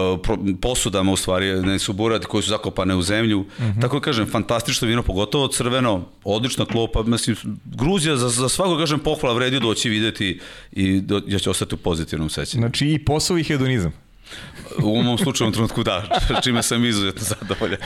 posudama 0.60 1.12
u 1.12 1.16
stvari, 1.16 1.62
ne 1.62 1.78
su 1.78 1.92
buradi 1.92 2.26
koji 2.26 2.42
su 2.42 2.48
zakopane 2.48 2.94
u 2.94 3.02
zemlju. 3.02 3.40
Mm 3.40 3.62
-hmm. 3.62 3.80
Tako 3.80 3.98
da 3.98 4.04
kažem, 4.04 4.26
fantastično 4.26 4.88
vino, 4.88 5.02
pogotovo 5.02 5.48
crveno, 5.48 6.04
odlična 6.24 6.64
klopa, 6.64 7.02
mislim, 7.02 7.36
Gruzija 7.64 8.16
za, 8.16 8.28
za 8.28 8.48
svako, 8.48 8.78
kažem, 8.78 8.98
pohvala 8.98 9.34
vredi 9.34 9.60
doći 9.60 9.88
videti 9.88 10.40
i 10.72 11.00
do, 11.00 11.22
ja 11.26 11.38
će 11.38 11.50
ostati 11.50 11.74
u 11.74 11.78
pozitivnom 11.78 12.30
sećanju. 12.30 12.60
Znači 12.60 12.86
i 12.86 13.04
posao 13.04 13.38
i 13.38 13.44
hedonizam. 13.44 14.03
U 14.82 15.02
mom 15.02 15.18
slučaju 15.18 15.52
trenutku 15.52 15.82
da, 15.82 16.20
čime 16.44 16.62
sam 16.62 16.84
izuzetno 16.84 17.22
zadovoljan. 17.22 17.78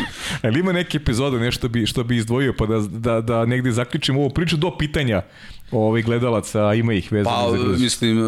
Ali 0.42 0.60
ima 0.60 0.72
neke 0.72 0.96
epizode, 0.96 1.38
nešto 1.38 1.68
bi, 1.68 1.86
što 1.86 2.04
bi 2.04 2.16
izdvojio, 2.16 2.54
pa 2.58 2.66
da, 2.66 2.78
da, 2.78 3.20
da 3.20 3.46
negde 3.46 3.72
zaključimo 3.72 4.20
ovu 4.20 4.30
priču 4.30 4.56
do 4.56 4.76
pitanja 4.78 5.22
ovih 5.70 6.04
gledalaca, 6.04 6.74
ima 6.74 6.92
ih 6.92 7.12
vezano 7.12 7.36
pa, 7.36 7.50
za 7.50 7.56
Gruziju. 7.56 7.84
mislim, 7.84 8.18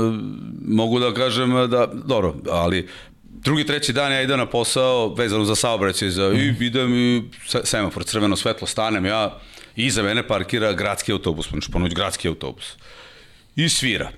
mogu 0.66 0.98
da 0.98 1.14
kažem 1.14 1.50
da, 1.50 1.88
dobro, 2.04 2.34
ali 2.50 2.88
drugi, 3.24 3.66
treći 3.66 3.92
dan 3.92 4.12
ja 4.12 4.22
idem 4.22 4.38
na 4.38 4.46
posao 4.46 5.14
vezano 5.14 5.44
za 5.44 5.54
saobraćaj 5.54 6.10
za, 6.10 6.28
mm. 6.28 6.36
i 6.36 6.50
mhm. 6.52 6.62
idem 6.62 6.94
i 6.94 7.22
semafor, 7.64 8.04
crveno 8.04 8.36
svetlo, 8.36 8.66
stanem 8.66 9.06
ja, 9.06 9.38
iza 9.76 10.02
mene 10.02 10.26
parkira 10.26 10.72
gradski 10.72 11.12
autobus, 11.12 11.48
znači 11.48 11.70
gradski 11.94 12.28
autobus. 12.28 12.76
I 13.56 13.68
svira 13.68 14.10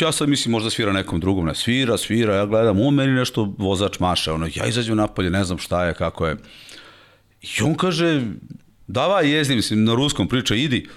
ja 0.00 0.12
sad 0.12 0.28
mislim 0.28 0.52
možda 0.52 0.70
svira 0.70 0.92
nekom 0.92 1.20
drugom, 1.20 1.46
ne 1.46 1.54
svira, 1.54 1.98
svira, 1.98 2.34
ja 2.34 2.46
gledam, 2.46 2.80
on 2.80 2.94
meni 2.94 3.12
nešto 3.12 3.54
vozač 3.58 3.98
maše, 3.98 4.32
ono, 4.32 4.48
ja 4.54 4.66
izađem 4.66 4.96
napolje, 4.96 5.30
ne 5.30 5.44
znam 5.44 5.58
šta 5.58 5.84
je, 5.84 5.94
kako 5.94 6.26
je. 6.26 6.36
I 7.42 7.62
on 7.62 7.74
kaže, 7.74 8.22
davaj 8.86 9.30
jezdi, 9.30 9.56
mislim, 9.56 9.84
na 9.84 9.94
ruskom 9.94 10.28
priča, 10.28 10.54
idi. 10.54 10.88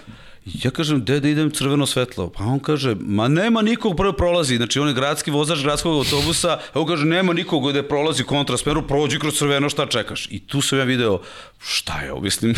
Ja 0.46 0.70
kažem, 0.70 1.00
gde 1.00 1.20
da 1.20 1.28
idem 1.28 1.50
crveno 1.50 1.86
svetlo? 1.86 2.28
Pa 2.30 2.44
on 2.44 2.58
kaže, 2.58 2.94
ma 3.00 3.28
nema 3.28 3.62
nikog 3.62 3.96
prvo 3.96 4.12
prolazi, 4.12 4.56
znači 4.56 4.78
on 4.78 4.88
je 4.88 4.94
gradski 4.94 5.30
vozač 5.30 5.62
gradskog 5.62 5.94
autobusa, 5.94 6.52
a 6.72 6.80
on 6.80 6.86
kaže, 6.86 7.04
nema 7.04 7.32
nikog 7.32 7.70
gde 7.70 7.82
prolazi 7.82 8.24
kontrasmeru, 8.24 8.86
prođi 8.86 9.18
kroz 9.18 9.34
crveno, 9.38 9.68
šta 9.68 9.86
čekaš? 9.86 10.28
I 10.30 10.46
tu 10.46 10.60
sam 10.60 10.78
ja 10.78 10.84
video, 10.84 11.20
šta 11.58 12.00
je 12.00 12.12
mislim, 12.22 12.54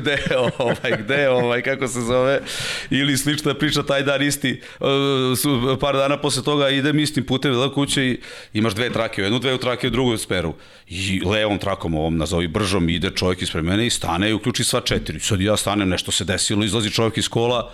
gde 0.00 0.10
je 0.10 0.38
ovaj, 0.58 0.96
gde 0.98 1.14
je 1.14 1.30
ovaj, 1.30 1.62
kako 1.62 1.88
se 1.88 2.00
zove, 2.00 2.40
ili 2.90 3.16
slična 3.16 3.54
priča, 3.54 3.82
taj 3.82 4.02
dan 4.02 4.22
isti, 4.22 4.60
uh, 4.80 5.78
par 5.80 5.96
dana 5.96 6.20
posle 6.20 6.42
toga 6.42 6.68
idem 6.68 6.98
istim 6.98 7.26
putem 7.26 7.54
da 7.54 7.72
kuće 7.72 8.04
i 8.04 8.20
imaš 8.52 8.74
dve 8.74 8.90
trake, 8.90 9.22
jednu, 9.22 9.38
dve 9.38 9.54
u 9.54 9.58
trake, 9.58 9.86
u 9.86 9.90
drugu 9.90 10.16
smeru. 10.16 10.54
I 10.88 11.20
levom 11.24 11.58
trakom 11.58 11.94
ovom, 11.94 12.16
nazovi 12.16 12.48
bržom, 12.48 12.88
ide 12.88 13.10
čovjek 13.10 13.42
ispred 13.42 13.64
mene 13.64 13.86
i 13.86 13.90
stane 13.90 14.30
i 14.30 14.32
uključi 14.32 14.64
sva 14.64 14.80
četiri. 14.80 15.20
Sad 15.20 15.40
ja 15.40 15.56
stanem, 15.56 15.88
nešto 15.88 16.12
se 16.12 16.24
desilo, 16.24 16.64
izlazi 16.64 16.90
čovjek 16.90 17.18
iz 17.18 17.28
kola, 17.28 17.72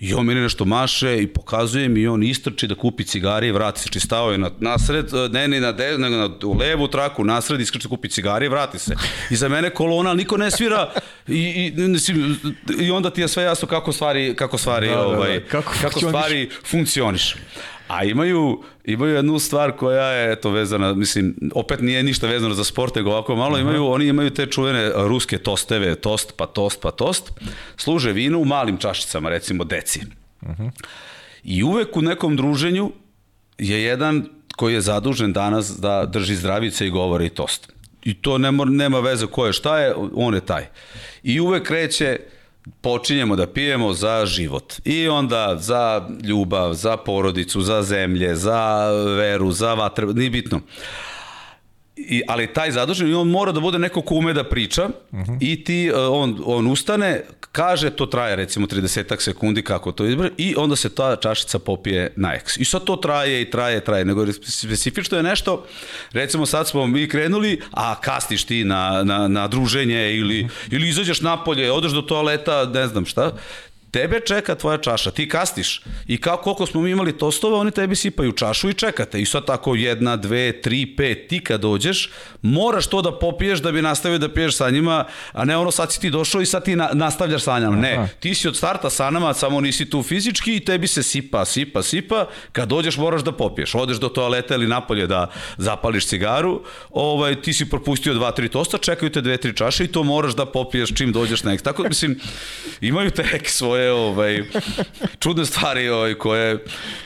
I 0.00 0.14
on 0.14 0.26
meni 0.26 0.40
nešto 0.40 0.64
maše 0.64 1.22
i 1.22 1.26
pokazuje 1.26 1.88
mi 1.88 2.00
i 2.00 2.08
on 2.08 2.22
istrči 2.22 2.66
da 2.66 2.74
kupi 2.74 3.04
cigare 3.04 3.48
i 3.48 3.52
vrati 3.52 3.80
se. 3.80 3.88
Čistao 3.88 4.32
je 4.32 4.38
na, 4.38 4.50
nasred, 4.60 5.10
ne 5.30 5.48
ni 5.48 5.60
na, 5.60 5.72
de, 5.72 5.98
nego 5.98 6.16
na 6.16 6.30
u 6.44 6.58
levu 6.58 6.88
traku, 6.88 7.24
nasred 7.24 7.60
iskrči 7.60 7.88
da 7.88 7.88
kupi 7.88 8.08
cigare 8.08 8.46
i 8.46 8.48
vrati 8.48 8.78
se. 8.78 8.94
I 9.30 9.36
za 9.36 9.48
mene 9.48 9.70
kolona, 9.70 10.14
niko 10.14 10.36
ne 10.36 10.50
svira 10.50 10.92
i, 11.28 11.38
i, 11.38 11.72
i 12.84 12.90
onda 12.90 13.10
ti 13.10 13.20
je 13.20 13.28
sve 13.28 13.44
jasno 13.44 13.68
kako 13.68 13.92
stvari, 13.92 14.34
kako 14.36 14.58
stvari, 14.58 14.88
da, 14.88 15.06
ovaj, 15.06 15.32
da, 15.32 15.40
da. 15.40 15.46
Kako, 15.46 15.72
kako 15.82 16.00
stvari 16.00 16.50
funkcioniš. 16.64 17.36
A 17.88 18.04
imaju, 18.04 18.62
imaju 18.84 19.14
jednu 19.14 19.38
stvar 19.38 19.72
koja 19.72 20.06
je 20.06 20.32
eto 20.32 20.50
vezana, 20.50 20.94
mislim, 20.94 21.34
opet 21.54 21.80
nije 21.80 22.02
ništa 22.02 22.26
vezano 22.26 22.54
za 22.54 22.64
sport, 22.64 22.94
nego 22.94 23.10
ovako 23.10 23.36
malo 23.36 23.54
Aha. 23.54 23.60
imaju, 23.60 23.86
oni 23.86 24.06
imaju 24.06 24.30
te 24.30 24.46
čuvene 24.46 24.92
ruske 24.94 25.38
tosteve, 25.38 25.94
tost 25.94 26.34
pa 26.36 26.46
tost 26.46 26.80
pa 26.80 26.90
tost, 26.90 27.32
služe 27.76 28.12
vino 28.12 28.38
u 28.38 28.44
malim 28.44 28.76
čašicama, 28.76 29.28
recimo 29.28 29.64
deci. 29.64 30.00
Aha. 30.46 30.70
I 31.44 31.62
uvek 31.62 31.96
u 31.96 32.02
nekom 32.02 32.36
druženju 32.36 32.92
je 33.58 33.82
jedan 33.82 34.28
koji 34.56 34.74
je 34.74 34.80
zadužen 34.80 35.32
danas 35.32 35.80
da 35.80 36.06
drži 36.06 36.34
zdravice 36.34 36.86
i 36.86 36.90
govori 36.90 37.26
i 37.26 37.30
tost. 37.30 37.72
I 38.04 38.14
to 38.14 38.38
nema, 38.38 38.64
nema 38.64 39.00
veze 39.00 39.26
ko 39.26 39.46
je 39.46 39.52
šta 39.52 39.78
je, 39.78 39.94
on 40.14 40.34
je 40.34 40.40
taj. 40.40 40.66
I 41.22 41.40
uvek 41.40 41.66
kreće 41.66 42.20
počinjemo 42.80 43.36
da 43.36 43.46
pijemo 43.46 43.92
za 43.92 44.26
život. 44.26 44.74
I 44.84 45.08
onda 45.08 45.56
za 45.58 46.08
ljubav, 46.22 46.74
za 46.74 46.96
porodicu, 46.96 47.60
za 47.60 47.82
zemlje, 47.82 48.36
za 48.36 48.90
veru, 49.16 49.50
za 49.52 49.74
vatre, 49.74 50.06
nije 50.06 50.30
bitno. 50.30 50.60
I, 51.96 52.22
ali 52.28 52.52
taj 52.52 52.70
zadužen, 52.70 53.14
on 53.14 53.28
mora 53.28 53.52
da 53.52 53.60
bude 53.60 53.78
neko 53.78 54.02
ko 54.02 54.14
ume 54.14 54.32
da 54.32 54.44
priča 54.44 54.84
uh 54.84 55.18
-huh. 55.18 55.38
i 55.40 55.64
ti, 55.64 55.86
e, 55.86 55.94
on, 55.94 56.42
on 56.44 56.66
ustane, 56.66 57.22
kaže, 57.58 57.90
to 57.90 58.06
traje 58.06 58.36
recimo 58.36 58.66
30 58.66 59.20
sekundi 59.20 59.62
kako 59.62 59.92
to 59.92 60.06
izbre 60.06 60.30
i 60.38 60.54
onda 60.56 60.76
se 60.76 60.94
ta 60.94 61.16
čašica 61.16 61.58
popije 61.58 62.12
na 62.16 62.34
eks. 62.34 62.56
I 62.56 62.64
sad 62.64 62.84
to 62.84 62.96
traje 62.96 63.42
i 63.42 63.50
traje, 63.50 63.84
traje, 63.84 64.04
nego 64.04 64.26
specifično 64.32 65.16
je 65.16 65.22
nešto, 65.22 65.66
recimo 66.12 66.46
sad 66.46 66.68
smo 66.68 66.86
mi 66.86 67.08
krenuli, 67.08 67.60
a 67.70 68.00
kasniš 68.00 68.44
ti 68.44 68.64
na, 68.64 69.02
na, 69.04 69.28
na 69.28 69.48
druženje 69.48 70.14
ili, 70.14 70.48
ili 70.70 70.88
izađeš 70.88 71.20
napolje, 71.20 71.72
odeš 71.72 71.92
do 71.92 72.02
toaleta, 72.02 72.64
ne 72.64 72.86
znam 72.86 73.06
šta, 73.06 73.32
tebe 73.90 74.20
čeka 74.20 74.54
tvoja 74.54 74.78
čaša, 74.78 75.10
ti 75.10 75.28
kastiš 75.28 75.82
i 76.06 76.20
kao 76.20 76.36
koliko 76.36 76.66
smo 76.66 76.80
mi 76.80 76.90
imali 76.90 77.18
tostova, 77.18 77.58
oni 77.58 77.70
tebi 77.70 77.96
sipaju 77.96 78.32
čašu 78.32 78.68
i 78.70 78.74
čekate. 78.74 79.20
I 79.20 79.26
sad 79.26 79.46
tako 79.46 79.74
jedna, 79.74 80.16
dve, 80.16 80.60
tri, 80.60 80.96
pet, 80.96 81.28
ti 81.28 81.44
kad 81.44 81.60
dođeš, 81.60 82.10
moraš 82.42 82.86
to 82.86 83.02
da 83.02 83.18
popiješ 83.18 83.58
da 83.58 83.72
bi 83.72 83.82
nastavio 83.82 84.18
da 84.18 84.28
piješ 84.28 84.56
sa 84.56 84.70
njima, 84.70 85.04
a 85.32 85.44
ne 85.44 85.56
ono 85.56 85.70
sad 85.70 85.92
si 85.92 86.00
ti 86.00 86.10
došao 86.10 86.40
i 86.40 86.46
sad 86.46 86.64
ti 86.64 86.76
na, 86.76 86.90
nastavljaš 86.92 87.42
sa 87.42 87.58
njima, 87.58 87.76
ne, 87.76 88.08
ti 88.20 88.34
si 88.34 88.48
od 88.48 88.56
starta 88.56 88.90
sa 88.90 89.10
nama, 89.10 89.34
samo 89.34 89.60
nisi 89.60 89.90
tu 89.90 90.02
fizički 90.02 90.56
i 90.56 90.64
tebi 90.64 90.86
se 90.86 91.02
sipa, 91.02 91.44
sipa, 91.44 91.82
sipa, 91.82 92.26
kad 92.52 92.68
dođeš 92.68 92.96
moraš 92.96 93.22
da 93.22 93.32
popiješ, 93.32 93.74
odeš 93.74 93.96
do 93.96 94.08
toaleta 94.08 94.54
ili 94.54 94.66
napolje 94.66 95.06
da 95.06 95.30
zapališ 95.56 96.06
cigaru, 96.06 96.62
ovaj, 96.90 97.42
ti 97.42 97.52
si 97.52 97.70
propustio 97.70 98.14
dva, 98.14 98.30
tri 98.30 98.48
tosta, 98.48 98.78
čekaju 98.78 99.12
te 99.12 99.20
dve, 99.20 99.36
tri 99.36 99.56
čaše 99.56 99.84
i 99.84 99.92
to 99.92 100.02
moraš 100.02 100.34
da 100.34 100.46
popiješ 100.46 100.94
čim 100.94 101.12
dođeš 101.12 101.42
na 101.42 101.56
Tako, 101.56 101.82
mislim, 101.82 102.20
imaju 102.80 103.10
te 103.10 103.24
svoje 103.44 103.77
svoje 103.78 103.92
ovaj, 103.92 104.42
čudne 105.18 105.46
stvari 105.46 105.88
ovaj, 105.88 106.14
koje... 106.14 106.58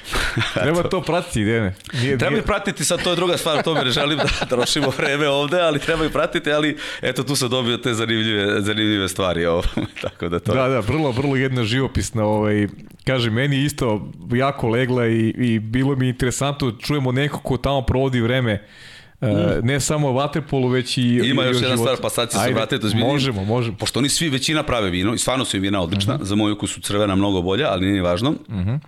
Treba 0.62 0.82
to 0.82 1.00
pratiti, 1.00 1.44
Dene. 1.44 1.74
Nije, 1.92 2.18
treba 2.18 2.38
i 2.38 2.42
pratiti, 2.42 2.84
sad 2.84 3.02
to 3.02 3.10
je 3.10 3.16
druga 3.16 3.36
stvar, 3.36 3.62
to 3.62 3.74
me 3.74 3.84
ne 3.84 3.90
želim 3.90 4.18
da 4.18 4.46
trošimo 4.46 4.92
vreme 4.98 5.28
ovde, 5.28 5.60
ali 5.60 5.78
treba 5.78 6.04
i 6.04 6.08
pratiti, 6.08 6.52
ali 6.52 6.76
eto 7.02 7.22
tu 7.22 7.36
sam 7.36 7.48
dobio 7.48 7.76
te 7.76 7.94
zanimljive, 7.94 8.60
zanimljive 8.60 9.08
stvari. 9.08 9.46
Ovaj, 9.46 9.66
tako 10.02 10.28
da, 10.28 10.38
to... 10.38 10.54
da, 10.54 10.68
da, 10.68 10.80
vrlo, 10.80 11.10
vrlo 11.10 11.36
jedna 11.36 11.64
živopisna. 11.64 12.24
Ovaj, 12.24 12.68
kaže, 13.04 13.30
meni 13.30 13.64
isto 13.64 14.12
jako 14.34 14.68
legla 14.68 15.06
i, 15.06 15.28
i 15.28 15.58
bilo 15.58 15.96
mi 15.96 16.08
interesantno, 16.08 16.72
čujemo 16.80 17.12
neko 17.12 17.38
ko 17.38 17.56
tamo 17.56 17.82
provodi 17.82 18.20
vreme 18.20 18.66
Uh, 19.22 19.28
ne 19.64 19.80
samo 19.80 20.12
vaterpolu, 20.12 20.68
već 20.68 20.98
i 20.98 21.20
Ima 21.24 21.44
i 21.44 21.46
još 21.46 21.62
jedna 21.62 21.76
stvar, 21.76 21.96
pa 22.02 22.10
sad 22.10 22.30
će 22.30 22.38
se 22.38 22.52
vratiti. 22.52 22.96
Možemo, 22.96 23.44
možemo. 23.44 23.76
Pošto 23.76 23.98
oni 23.98 24.08
svi 24.08 24.28
većina 24.28 24.62
prave 24.62 24.90
vino, 24.90 25.14
i 25.14 25.18
stvarno 25.18 25.44
su 25.44 25.56
im 25.56 25.62
vina 25.62 25.80
odlična, 25.80 26.14
uh 26.14 26.20
-huh. 26.20 26.24
za 26.24 26.34
moju 26.34 26.54
ukus 26.54 26.74
su 26.74 26.80
crvena 26.80 27.16
mnogo 27.16 27.42
bolja, 27.42 27.68
ali 27.70 27.80
nije 27.80 27.92
ni 27.92 28.00
važno. 28.00 28.30
Uh 28.30 28.36
-huh. 28.54 28.78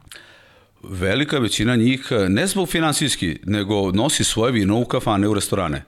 Velika 0.83 1.39
većina 1.39 1.77
njih, 1.77 2.09
ne 2.29 2.47
zbog 2.47 2.69
finansijski, 2.69 3.39
nego 3.45 3.93
nosi 3.93 4.25
svoje 4.25 4.53
vino 4.53 4.79
u 4.79 4.85
kafane, 4.85 5.29
u 5.29 5.35
restorane. 5.35 5.85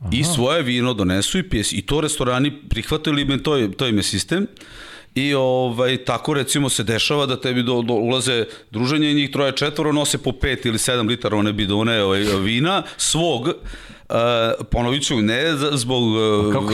Aha. 0.00 0.10
I 0.12 0.24
svoje 0.24 0.62
vino 0.62 0.94
donesu 0.94 1.38
i 1.38 1.42
pije 1.42 1.64
I 1.72 1.82
to 1.82 2.00
restorani 2.00 2.52
prihvataju 2.68 3.14
ili 3.18 3.34
im 3.34 3.42
to, 3.42 3.56
je, 3.56 3.72
to 3.72 3.86
im 3.86 3.96
je 3.96 4.02
sistem. 4.02 4.46
I 5.14 5.34
ovaj, 5.34 6.04
tako 6.04 6.34
recimo 6.34 6.68
se 6.68 6.82
dešava 6.82 7.26
da 7.26 7.40
tebi 7.40 7.62
do, 7.62 7.82
do, 7.82 7.94
ulaze 7.94 8.44
druženje 8.70 9.10
i 9.10 9.14
njih 9.14 9.30
troje 9.30 9.56
četvoro 9.56 9.92
nose 9.92 10.18
po 10.18 10.30
5 10.30 10.66
ili 10.66 10.78
7 10.78 11.08
litara 11.08 11.36
one 11.36 11.52
bidone 11.52 12.02
ovaj, 12.02 12.20
vina 12.20 12.82
svog 12.96 13.48
Uh, 14.10 14.66
ponovit 14.70 15.06
ću, 15.06 15.16
ne 15.16 15.56
zbog 15.72 16.02
uh, 16.02 16.52
Kako 16.52 16.72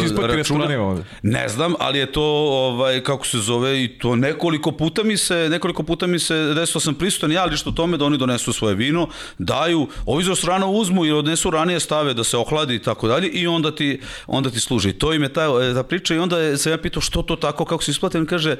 ovde? 0.76 1.04
Ne 1.22 1.48
znam, 1.48 1.74
ali 1.78 1.98
je 1.98 2.12
to, 2.12 2.22
ovaj, 2.22 3.00
kako 3.00 3.26
se 3.26 3.38
zove, 3.38 3.84
i 3.84 3.98
to 3.98 4.16
nekoliko 4.16 4.72
puta 4.72 5.02
mi 5.02 5.16
se, 5.16 5.48
nekoliko 5.50 5.82
puta 5.82 6.06
mi 6.06 6.18
se 6.18 6.34
desilo 6.54 6.80
sam 6.80 6.94
prisutan 6.94 7.32
ja 7.32 7.44
lično 7.44 7.72
tome 7.72 7.96
da 7.96 8.04
oni 8.04 8.18
donesu 8.18 8.52
svoje 8.52 8.74
vino, 8.74 9.08
daju, 9.38 9.88
ovi 10.06 10.22
iz 10.22 10.28
restorana 10.28 10.66
uzmu 10.66 11.06
i 11.06 11.12
odnesu 11.12 11.50
ranije 11.50 11.80
stave 11.80 12.14
da 12.14 12.24
se 12.24 12.36
ohladi 12.36 12.74
i 12.74 12.82
tako 12.82 13.08
dalje 13.08 13.28
i 13.28 13.46
onda 13.46 13.74
ti, 13.74 14.00
onda 14.26 14.50
ti 14.50 14.60
služi. 14.60 14.92
To 14.92 15.12
im 15.12 15.22
je 15.22 15.32
ta, 15.32 15.74
ta 15.74 15.82
priča 15.82 16.14
i 16.14 16.18
onda 16.18 16.56
se 16.56 16.70
ja 16.70 16.78
pitao 16.78 17.00
što 17.00 17.22
to 17.22 17.36
tako, 17.36 17.64
kako 17.64 17.82
se 17.82 17.90
isplati, 17.90 18.18
on 18.18 18.26
kaže, 18.26 18.56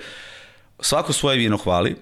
svako 0.81 1.13
svoje 1.13 1.39
vino 1.39 1.57
hvali, 1.57 1.97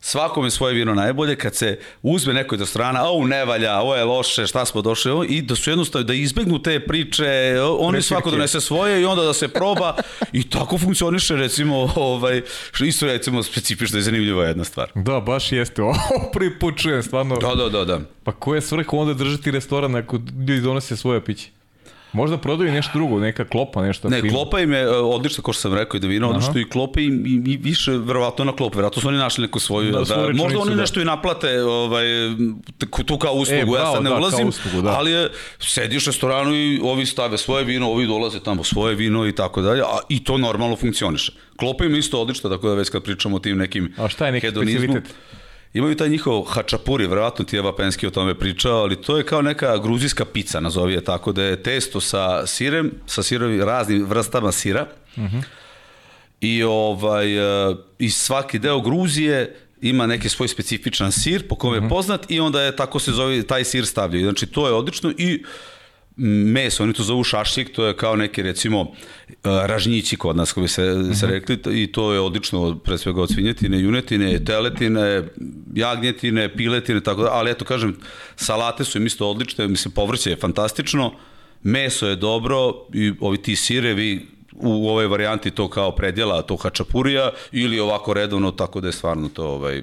svakome 0.00 0.50
svoje 0.50 0.74
vino 0.74 0.94
najbolje, 0.94 1.36
kad 1.36 1.54
se 1.54 1.78
uzme 2.02 2.34
neko 2.34 2.54
iz 2.54 2.60
restorana, 2.60 3.06
au 3.06 3.26
ne 3.26 3.44
valja, 3.44 3.80
ovo 3.80 3.96
je 3.96 4.04
loše, 4.04 4.46
šta 4.46 4.64
smo 4.64 4.82
došli, 4.82 5.10
ovo, 5.10 5.24
i 5.24 5.42
da 5.42 5.54
su 5.54 5.70
jednostavno, 5.70 6.06
da 6.06 6.14
izbegnu 6.14 6.62
te 6.62 6.80
priče, 6.86 7.56
oni 7.78 7.92
Prečirke. 7.92 8.08
svako 8.08 8.30
donese 8.30 8.60
svoje 8.60 9.02
i 9.02 9.04
onda 9.04 9.22
da 9.22 9.32
se 9.32 9.48
proba 9.48 9.96
i 10.32 10.50
tako 10.50 10.78
funkcioniše 10.78 11.36
recimo, 11.36 11.92
ovaj, 11.96 12.42
što 12.72 12.84
isto 12.84 13.06
recimo 13.06 13.42
specifično 13.42 13.98
i 13.98 14.02
zanimljiva 14.02 14.44
jedna 14.44 14.64
stvar. 14.64 14.90
Da, 14.94 15.20
baš 15.20 15.52
jeste, 15.52 15.82
ovo 15.82 16.30
prvi 16.32 16.58
put 16.58 16.78
čujem, 16.78 17.02
stvarno. 17.02 17.36
Da, 17.36 17.54
da, 17.54 17.68
da, 17.68 17.84
da. 17.84 18.00
Pa 18.24 18.32
ko 18.32 18.54
je 18.54 18.60
svrha 18.60 18.90
onda 18.92 19.14
držati 19.14 19.50
restoran 19.50 19.96
ako 19.96 20.16
ljudi 20.16 20.60
donose 20.60 20.96
svoje 20.96 21.24
piće? 21.24 21.59
Možda 22.12 22.38
prodaju 22.38 22.72
nešto 22.72 22.90
drugo, 22.94 23.20
neka 23.20 23.44
klopa, 23.44 23.82
nešto. 23.82 24.08
Ne, 24.08 24.20
fino. 24.20 24.32
klopa 24.34 24.60
im 24.60 24.72
je 24.72 24.88
odlično, 24.88 25.42
kao 25.42 25.52
što 25.52 25.60
sam 25.60 25.74
rekao, 25.74 25.98
i 25.98 26.00
da 26.00 26.06
vino 26.06 26.28
odlično 26.28 26.60
i 26.60 26.68
klopa 26.68 27.00
im 27.00 27.26
i, 27.26 27.52
i 27.52 27.56
više, 27.56 27.92
verovatno 27.92 28.44
na 28.44 28.56
klop, 28.56 28.74
verovatno 28.74 29.02
su 29.02 29.08
oni 29.08 29.18
našli 29.18 29.42
neku 29.42 29.60
svoju, 29.60 29.92
da, 29.92 30.00
da 30.00 30.32
možda 30.32 30.58
oni 30.58 30.74
da. 30.74 30.80
nešto 30.80 31.00
i 31.00 31.04
naplate, 31.04 31.62
ovaj, 31.62 32.04
tu 33.06 33.18
kao 33.18 33.32
uslugu, 33.32 33.62
e, 33.62 33.64
bravo, 33.64 33.88
ja 33.88 33.92
sad 33.92 34.04
ne 34.04 34.10
da, 34.10 34.16
ulazim, 34.16 34.48
uslugu, 34.48 34.82
da. 34.82 34.90
ali 34.90 35.10
je, 35.10 35.28
sediš 35.58 36.06
u 36.06 36.10
restoranu 36.10 36.54
i 36.54 36.80
ovi 36.82 37.06
stave 37.06 37.38
svoje 37.38 37.64
vino, 37.64 37.90
ovi 37.90 38.06
dolaze 38.06 38.40
tamo 38.40 38.64
svoje 38.64 38.94
vino 38.94 39.26
i 39.26 39.34
tako 39.34 39.62
dalje, 39.62 39.82
a 39.82 39.98
i 40.08 40.24
to 40.24 40.38
normalno 40.38 40.76
funkcioniše. 40.76 41.32
Klopa 41.56 41.84
im 41.84 41.94
isto 41.94 42.20
odlično, 42.20 42.50
tako 42.50 42.68
da 42.68 42.74
već 42.74 42.90
kad 42.90 43.02
pričamo 43.02 43.36
o 43.36 43.38
tim 43.38 43.58
nekim 43.58 43.94
A 43.98 44.08
šta 44.08 44.26
je 44.26 44.32
neki 44.32 44.50
specialitet? 44.50 45.14
Imaju 45.72 45.96
taj 45.96 46.08
njihov 46.08 46.42
hačapuri, 46.42 47.06
verovatno 47.06 47.44
ti 47.44 47.56
je 47.56 47.62
Vapenski 47.62 48.06
o 48.06 48.10
tome 48.10 48.34
pričao, 48.34 48.82
ali 48.82 49.02
to 49.02 49.16
je 49.16 49.26
kao 49.26 49.42
neka 49.42 49.78
gruzijska 49.78 50.24
pizza, 50.24 50.60
nazovi 50.60 50.92
je 50.92 51.04
tako, 51.04 51.32
da 51.32 51.42
je 51.42 51.62
testo 51.62 52.00
sa 52.00 52.46
sirem, 52.46 52.92
sa 53.06 53.22
sirovi 53.22 53.64
raznim 53.64 54.06
vrstama 54.06 54.52
sira. 54.52 54.86
Uh 55.16 55.22
-huh. 55.22 55.42
I 56.40 56.62
ovaj 56.62 57.26
i 57.98 58.10
svaki 58.10 58.58
deo 58.58 58.80
Gruzije 58.80 59.56
ima 59.80 60.06
neki 60.06 60.28
svoj 60.28 60.48
specifičan 60.48 61.12
sir 61.12 61.48
po 61.48 61.54
kome 61.54 61.78
uh 61.78 61.84
je 61.84 61.88
poznat 61.88 62.30
i 62.30 62.40
onda 62.40 62.62
je 62.62 62.76
tako 62.76 62.98
se 62.98 63.12
zove 63.12 63.42
taj 63.42 63.64
sir 63.64 63.86
stavljaju. 63.86 64.24
Znači 64.24 64.46
to 64.46 64.66
je 64.66 64.72
odlično 64.72 65.12
i 65.18 65.44
meso, 66.22 66.82
oni 66.82 66.92
to 66.92 67.02
zovu 67.02 67.24
šašik, 67.24 67.72
to 67.72 67.86
je 67.86 67.96
kao 67.96 68.16
neki 68.16 68.42
recimo 68.42 68.80
e, 68.80 69.34
ražnjići 69.42 70.16
kod 70.16 70.36
nas, 70.36 70.52
kako 70.52 70.60
bi 70.60 70.68
se, 70.68 70.82
uh 70.82 70.88
-huh. 70.88 71.20
se 71.20 71.26
mhm. 71.26 71.34
rekli, 71.34 71.82
i 71.82 71.92
to 71.92 72.12
je 72.12 72.20
odlično 72.20 72.78
pre 72.78 72.98
svega 72.98 73.22
od 73.22 73.32
svinjetine, 73.32 73.80
junetine, 73.80 74.44
teletine, 74.44 75.22
jagnjetine, 75.74 76.56
piletine, 76.56 77.00
tako 77.00 77.22
da, 77.22 77.28
ali 77.32 77.50
eto 77.50 77.64
kažem, 77.64 77.96
salate 78.36 78.84
su 78.84 78.98
im 78.98 79.06
isto 79.06 79.30
odlične, 79.30 79.68
mislim, 79.68 79.92
povrće 79.92 80.30
je 80.30 80.36
fantastično, 80.36 81.12
meso 81.62 82.08
je 82.08 82.16
dobro 82.16 82.74
i 82.94 83.12
ovi 83.20 83.42
ti 83.42 83.56
sirevi, 83.56 84.26
u 84.62 84.88
ovoj 84.88 85.06
varijanti 85.06 85.50
to 85.50 85.68
kao 85.68 85.92
predjela, 85.92 86.42
to 86.42 86.56
hačapurija, 86.56 87.30
ili 87.52 87.80
ovako 87.80 88.14
redovno, 88.14 88.50
tako 88.50 88.80
da 88.80 88.88
je 88.88 88.92
stvarno 88.92 89.28
to 89.28 89.46
ovaj, 89.46 89.82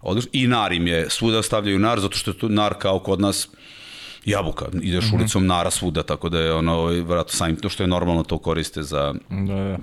odlično. 0.00 0.30
I 0.32 0.46
nar 0.46 0.72
im 0.72 0.86
je, 0.86 1.10
svuda 1.10 1.42
stavljaju 1.42 1.78
nar, 1.78 2.00
zato 2.00 2.16
što 2.16 2.30
je 2.30 2.38
to 2.38 2.48
nar 2.48 2.74
kao 2.78 2.98
kod 2.98 3.20
nas, 3.20 3.48
jabuka, 4.24 4.66
ideš 4.82 5.04
mm 5.04 5.08
-hmm. 5.08 5.14
ulicom 5.14 5.46
nara 5.46 5.70
svuda, 5.70 6.02
tako 6.02 6.28
da 6.28 6.38
je 6.38 6.54
ono, 6.54 6.84
vratno 6.84 7.32
samim 7.32 7.56
to 7.56 7.68
što 7.68 7.82
je 7.82 7.86
normalno 7.86 8.22
to 8.22 8.38
koriste 8.38 8.82
za... 8.82 9.14
Da, 9.28 9.54
da. 9.54 9.78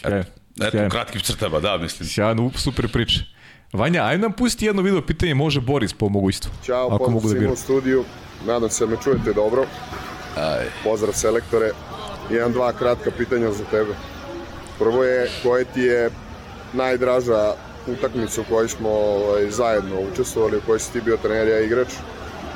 Sjaj. 0.00 0.20
Eto, 0.20 0.78
eto 0.78 0.90
kratkim 0.90 1.20
crtama, 1.20 1.60
da, 1.60 1.78
mislim. 1.78 2.08
Sjajno, 2.08 2.50
super 2.54 2.92
priča. 2.92 3.20
Vanja, 3.72 4.04
ajde 4.04 4.22
nam 4.22 4.32
pusti 4.32 4.66
jedno 4.66 4.82
video 4.82 5.06
pitanje, 5.06 5.34
može 5.34 5.60
Boris 5.60 5.92
po 5.92 6.08
mogućstvu. 6.08 6.50
Ćao, 6.64 6.88
ako 6.94 7.10
mogu 7.10 7.34
da 7.34 7.52
u 7.52 7.56
studiju, 7.56 8.04
nadam 8.46 8.70
se 8.70 8.86
da 8.86 8.90
me 8.90 8.96
čujete 9.04 9.32
dobro. 9.32 9.66
Aj. 10.36 10.64
Pozdrav 10.84 11.12
selektore. 11.12 11.70
Jedan, 12.30 12.52
dva 12.52 12.72
kratka 12.72 13.10
pitanja 13.18 13.52
za 13.52 13.64
tebe. 13.64 13.94
Prvo 14.78 15.04
je, 15.04 15.30
koje 15.42 15.64
ti 15.64 15.80
je 15.80 16.10
najdraža 16.72 17.54
utakmica 17.86 18.40
u 18.40 18.44
kojoj 18.44 18.68
smo 18.68 18.88
ovaj, 18.88 19.50
zajedno 19.50 20.00
učestvovali, 20.12 20.56
u 20.56 20.60
kojoj 20.66 20.78
si 20.78 20.92
ti 20.92 21.00
bio 21.00 21.16
trener, 21.16 21.48
ja 21.48 21.60
igrač? 21.60 21.88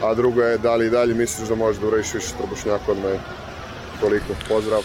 A 0.03 0.15
drugo 0.15 0.43
je 0.43 0.59
da 0.59 0.77
li 0.77 0.87
i 0.87 0.91
dalje 0.91 1.15
misliš 1.15 1.49
da 1.49 1.55
možeš 1.55 1.81
da 1.81 1.87
uradiš 1.87 2.15
više 2.15 2.29
trbušnjaka 2.39 2.93
od 2.93 2.99
mene. 2.99 3.19
Toliko, 4.01 4.27
pozdrav. 4.49 4.81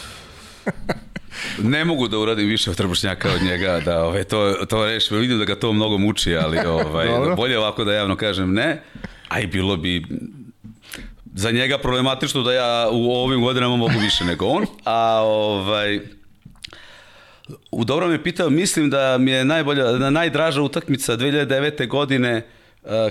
ne 1.76 1.86
mogu 1.86 2.08
da 2.08 2.20
uradim 2.20 2.48
više 2.48 2.74
trbušnjaka 2.74 3.30
od 3.36 3.42
njega, 3.44 3.82
da 3.86 4.04
ove, 4.04 4.24
to, 4.24 4.54
to 4.70 4.86
rešimo. 4.86 5.20
Vidim 5.20 5.40
da 5.40 5.46
ga 5.46 5.56
to 5.56 5.74
mnogo 5.74 5.98
muči, 5.98 6.36
ali 6.36 6.60
ovaj, 6.68 7.08
bolje 7.36 7.60
ovako 7.60 7.84
da 7.84 7.94
javno 7.94 8.16
kažem 8.16 8.54
ne, 8.54 8.82
a 9.28 9.40
i 9.40 9.48
bilo 9.48 9.78
bi 9.78 10.06
za 11.34 11.52
njega 11.52 11.78
problematično 11.78 12.44
da 12.44 12.54
ja 12.54 12.90
u 12.92 13.12
ovim 13.12 13.42
godinama 13.42 13.76
mogu 13.76 14.00
više 14.02 14.26
nego 14.26 14.46
on, 14.46 14.66
a 14.84 15.22
ovaj, 15.24 16.00
u 17.72 17.84
dobro 17.84 18.08
me 18.08 18.24
pitao, 18.24 18.50
mislim 18.50 18.90
da 18.90 19.18
mi 19.18 19.32
je 19.32 19.46
najbolja, 19.46 20.10
najdraža 20.10 20.62
utakmica 20.62 21.18
2009. 21.18 21.88
godine 21.88 22.48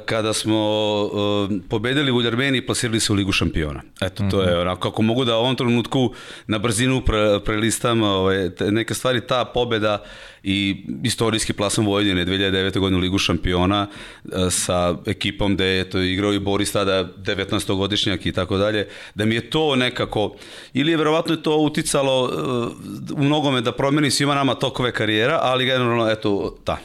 kada 0.07 0.33
smo 0.33 0.59
uh, 1.03 1.51
pobedili 1.69 2.13
u 2.13 2.19
Armeniji 2.19 2.59
i 2.59 2.67
plasirali 2.67 3.01
se 3.01 3.13
u 3.13 3.17
Ligu 3.17 3.33
šampiona. 3.33 3.83
Eto, 4.01 4.25
to 4.31 4.43
je 4.43 4.51
mhm. 4.51 4.61
onako, 4.61 4.91
kako 4.91 5.03
mogu 5.03 5.25
da 5.25 5.37
u 5.37 5.41
ovom 5.41 5.57
trenutku 5.57 6.13
na 6.47 6.59
brzinu 6.59 7.01
pre, 7.01 7.41
prelistam 7.45 8.03
ovaj, 8.03 8.51
neke 8.61 8.95
stvari, 8.95 9.27
ta 9.27 9.45
pobeda 9.45 10.03
i 10.43 10.85
istorijski 11.05 11.53
plasman 11.53 11.87
Vojvodine 11.87 12.27
2009. 12.27 12.79
godine 12.79 12.99
u 12.99 13.01
Ligu 13.01 13.19
šampiona 13.19 13.87
uh, 14.25 14.31
sa 14.51 14.97
ekipom 15.07 15.55
gde 15.55 15.67
je 15.67 15.91
to 15.91 15.99
igrao 15.99 16.33
i 16.33 16.39
Boris 16.39 16.73
tada 16.73 17.09
19-godišnjak 17.17 18.27
i 18.27 18.33
tako 18.33 18.57
dalje, 18.57 18.89
da 19.15 19.25
mi 19.25 19.35
je 19.35 19.51
to 19.51 19.77
nekako, 19.77 20.37
ili 20.75 20.91
je 20.91 20.97
verovatno 20.97 21.35
je 21.35 21.43
to 21.43 21.57
uticalo 21.57 22.25
uh, 22.25 23.19
u 23.19 23.23
mnogome 23.23 23.61
da 23.61 23.73
promeni 23.73 24.11
svima 24.11 24.35
nama 24.35 24.55
tokove 24.55 24.93
karijera, 24.93 25.39
ali 25.43 25.67
generalno, 25.67 26.11
eto, 26.11 26.57
ta, 26.65 26.79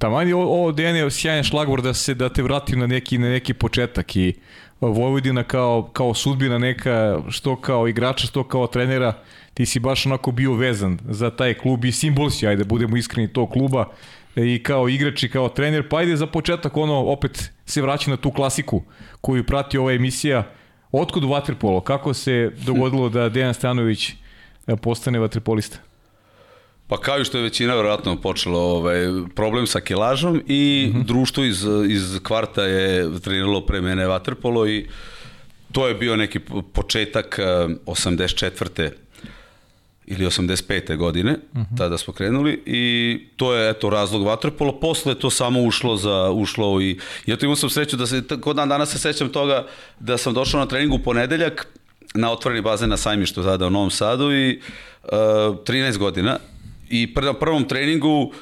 Taman 0.00 0.28
je 0.28 0.34
ovo 0.34 0.72
je 0.80 1.10
sjajan 1.10 1.44
šlagvor 1.44 1.82
da 1.82 1.94
se 1.94 2.14
da 2.14 2.28
te 2.28 2.42
vrati 2.42 2.76
na 2.76 2.86
neki 2.86 3.18
na 3.18 3.28
neki 3.28 3.54
početak 3.54 4.16
i 4.16 4.34
Vojvodina 4.80 5.42
kao 5.42 5.90
kao 5.92 6.14
sudbina 6.14 6.58
neka 6.58 7.18
što 7.28 7.56
kao 7.56 7.88
igrača 7.88 8.26
što 8.26 8.44
kao 8.48 8.66
trenera 8.66 9.12
ti 9.54 9.66
si 9.66 9.80
baš 9.80 10.06
onako 10.06 10.32
bio 10.32 10.54
vezan 10.54 10.98
za 11.08 11.30
taj 11.30 11.54
klub 11.54 11.84
i 11.84 11.92
simbol 11.92 12.30
si 12.30 12.46
ajde 12.46 12.64
budemo 12.64 12.96
iskreni 12.96 13.32
tog 13.32 13.50
kluba 13.50 13.88
i 14.36 14.62
kao 14.62 14.88
igrač 14.88 15.22
i 15.22 15.28
kao 15.28 15.48
trener 15.48 15.88
pa 15.88 15.98
ajde 15.98 16.16
za 16.16 16.26
početak 16.26 16.76
ono 16.76 16.94
opet 16.94 17.52
se 17.66 17.82
vraća 17.82 18.10
na 18.10 18.16
tu 18.16 18.30
klasiku 18.30 18.82
koju 19.20 19.44
prati 19.44 19.78
ova 19.78 19.92
emisija. 19.92 20.46
Otkud 20.92 21.24
vaterpolo? 21.24 21.80
Kako 21.80 22.14
se 22.14 22.52
dogodilo 22.66 23.08
da 23.08 23.28
Dejan 23.28 23.54
Stanović 23.54 24.12
postane 24.82 25.18
vaterpolista 25.18 25.89
Pa 26.90 26.96
kao 26.96 27.20
i 27.20 27.24
što 27.24 27.38
je 27.38 27.42
većina 27.42 27.74
verovatno 27.74 28.16
počelo 28.16 28.60
ovaj, 28.60 29.06
problem 29.34 29.66
sa 29.66 29.80
kilažom 29.80 30.42
i 30.46 30.90
mm 30.92 30.96
-hmm. 30.96 31.04
društvo 31.04 31.44
iz, 31.44 31.66
iz 31.88 32.18
kvarta 32.22 32.62
je 32.62 33.20
treniralo 33.20 33.60
pre 33.60 33.80
mene 33.80 34.06
vaterpolo 34.06 34.68
i 34.68 34.88
to 35.72 35.88
je 35.88 35.94
bio 35.94 36.16
neki 36.16 36.40
početak 36.72 37.38
84. 37.86 38.82
Eh, 38.82 38.90
ili 40.06 40.26
85. 40.26 40.96
godine, 40.96 41.32
uh 41.52 41.60
-huh. 41.60 41.78
tada 41.78 41.98
smo 41.98 42.14
krenuli 42.14 42.62
i 42.66 43.18
to 43.36 43.54
je 43.54 43.70
eto 43.70 43.90
razlog 43.90 44.22
vaterpola, 44.26 44.80
posle 44.80 45.14
to 45.14 45.30
samo 45.30 45.62
ušlo 45.62 45.96
za 45.96 46.30
ušlo 46.30 46.80
i 46.80 46.98
ja 47.26 47.36
to 47.36 47.46
imao 47.46 47.56
sam 47.56 47.70
sreću 47.70 47.96
da 47.96 48.06
se 48.06 48.22
kod 48.40 48.56
dan 48.56 48.68
danas 48.68 48.92
se 48.92 48.98
sećam 48.98 49.28
toga 49.28 49.66
da 50.00 50.18
sam 50.18 50.34
došao 50.34 50.60
na 50.60 50.66
trening 50.66 50.92
u 50.92 50.98
ponedeljak 50.98 51.66
na 52.14 52.32
otvoreni 52.32 52.62
bazen 52.62 52.90
na 52.90 52.96
sajmištu 52.96 53.42
tada 53.42 53.66
u 53.66 53.70
Novom 53.70 53.90
Sadu 53.90 54.32
i 54.32 54.60
uh, 55.02 55.10
13 55.10 55.98
godina 55.98 56.38
i 56.90 57.14
pr 57.14 57.24
na 57.24 57.32
prvom 57.32 57.64
treningu 57.64 58.32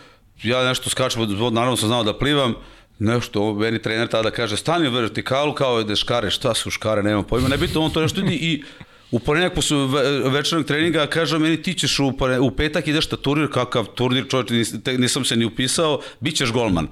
ja 0.42 0.64
nešto 0.64 0.90
skačem, 0.90 1.22
naravno 1.52 1.76
sam 1.76 1.88
znao 1.88 2.04
da 2.04 2.18
plivam, 2.18 2.54
nešto, 2.98 3.54
meni 3.54 3.82
trener 3.82 4.08
tada 4.08 4.30
kaže, 4.30 4.56
stani 4.56 4.88
u 4.88 4.92
vertikalu 4.92 5.54
kao 5.54 5.82
da 5.82 5.96
škare, 5.96 6.30
šta 6.30 6.54
su 6.54 6.70
škare, 6.70 7.02
nemam 7.02 7.24
pojma, 7.24 7.48
nebitno, 7.48 7.80
on 7.80 7.90
to 7.90 8.02
nešto 8.02 8.20
ide 8.20 8.34
i 8.34 8.62
U 9.10 9.18
ponedjeljak 9.18 9.54
posle 9.54 9.76
večernog 10.24 10.66
treninga 10.66 11.06
kaže 11.06 11.38
meni 11.38 11.62
ti 11.62 11.74
ćeš 11.74 11.98
u, 11.98 12.12
u 12.40 12.50
petak 12.50 12.86
ideš 12.86 13.10
na 13.10 13.16
turnir, 13.16 13.48
kakav 13.52 13.86
turnir 13.86 14.24
čovječ, 14.28 14.50
nis, 14.50 14.74
nisam 14.98 15.24
se 15.24 15.36
ni 15.36 15.44
upisao, 15.44 16.00
bit 16.20 16.36
ćeš 16.36 16.52
golman. 16.52 16.88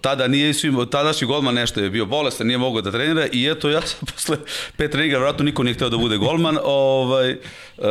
Tada 0.00 0.28
nije 0.28 0.54
svim, 0.54 0.86
tadašnji 0.90 1.26
golman 1.26 1.54
nešto 1.54 1.80
je 1.80 1.90
bio 1.90 2.06
bolestan, 2.06 2.46
nije 2.46 2.58
mogao 2.58 2.82
da 2.82 2.90
trenira 2.90 3.26
i 3.32 3.46
eto 3.46 3.70
ja 3.70 3.80
sam 3.82 4.06
posle 4.14 4.36
pet 4.76 4.90
treninga, 4.90 5.18
vratno 5.18 5.44
niko 5.44 5.62
nije 5.62 5.74
hteo 5.74 5.88
da 5.88 5.96
bude 5.96 6.16
golman, 6.16 6.58
ovaj, 6.64 7.32
uh, 7.32 7.84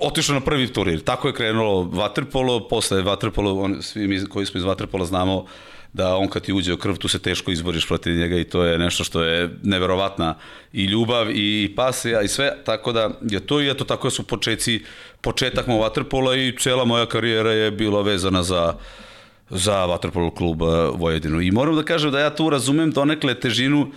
otišao 0.00 0.34
na 0.34 0.40
prvi 0.40 0.72
turnir. 0.72 1.00
Tako 1.00 1.28
je 1.28 1.34
krenulo 1.34 1.82
vaterpolo, 1.82 2.68
posle 2.68 3.02
vaterpolo, 3.02 3.60
on, 3.60 3.82
svi 3.82 4.08
mi 4.08 4.24
koji 4.24 4.46
smo 4.46 4.58
iz 4.58 4.64
vaterpola 4.64 5.04
znamo 5.04 5.46
da 5.92 6.16
on 6.16 6.28
kad 6.28 6.42
ti 6.42 6.52
uđe 6.52 6.72
u 6.72 6.76
krv, 6.76 6.96
tu 6.96 7.08
se 7.08 7.18
teško 7.18 7.50
izboriš 7.50 7.86
protiv 7.86 8.16
njega 8.16 8.36
i 8.36 8.44
to 8.44 8.64
je 8.64 8.78
nešto 8.78 9.04
što 9.04 9.22
je 9.22 9.50
neverovatna 9.62 10.34
i 10.72 10.84
ljubav 10.84 11.26
i 11.30 11.72
pasija 11.76 12.22
i 12.22 12.28
sve, 12.28 12.52
tako 12.64 12.92
da 12.92 13.10
je 13.22 13.40
to 13.40 13.60
i 13.60 13.70
eto 13.70 13.84
tako 13.84 14.10
su 14.10 14.22
početci, 14.22 14.84
početak 15.20 15.66
moj 15.66 15.78
vaterpola 15.78 16.36
i 16.36 16.56
cela 16.58 16.84
moja 16.84 17.06
karijera 17.06 17.52
je 17.52 17.70
bila 17.70 18.02
vezana 18.02 18.42
za 18.42 18.74
za 19.50 19.84
vaterpolo 19.84 20.30
klub 20.30 20.62
Vojvodinu. 20.94 21.40
I 21.40 21.50
moram 21.50 21.76
da 21.76 21.82
kažem 21.82 22.10
da 22.10 22.20
ja 22.20 22.34
tu 22.34 22.50
razumem 22.50 22.90
donekle 22.90 23.34
težinu 23.34 23.80
uh, 23.80 23.92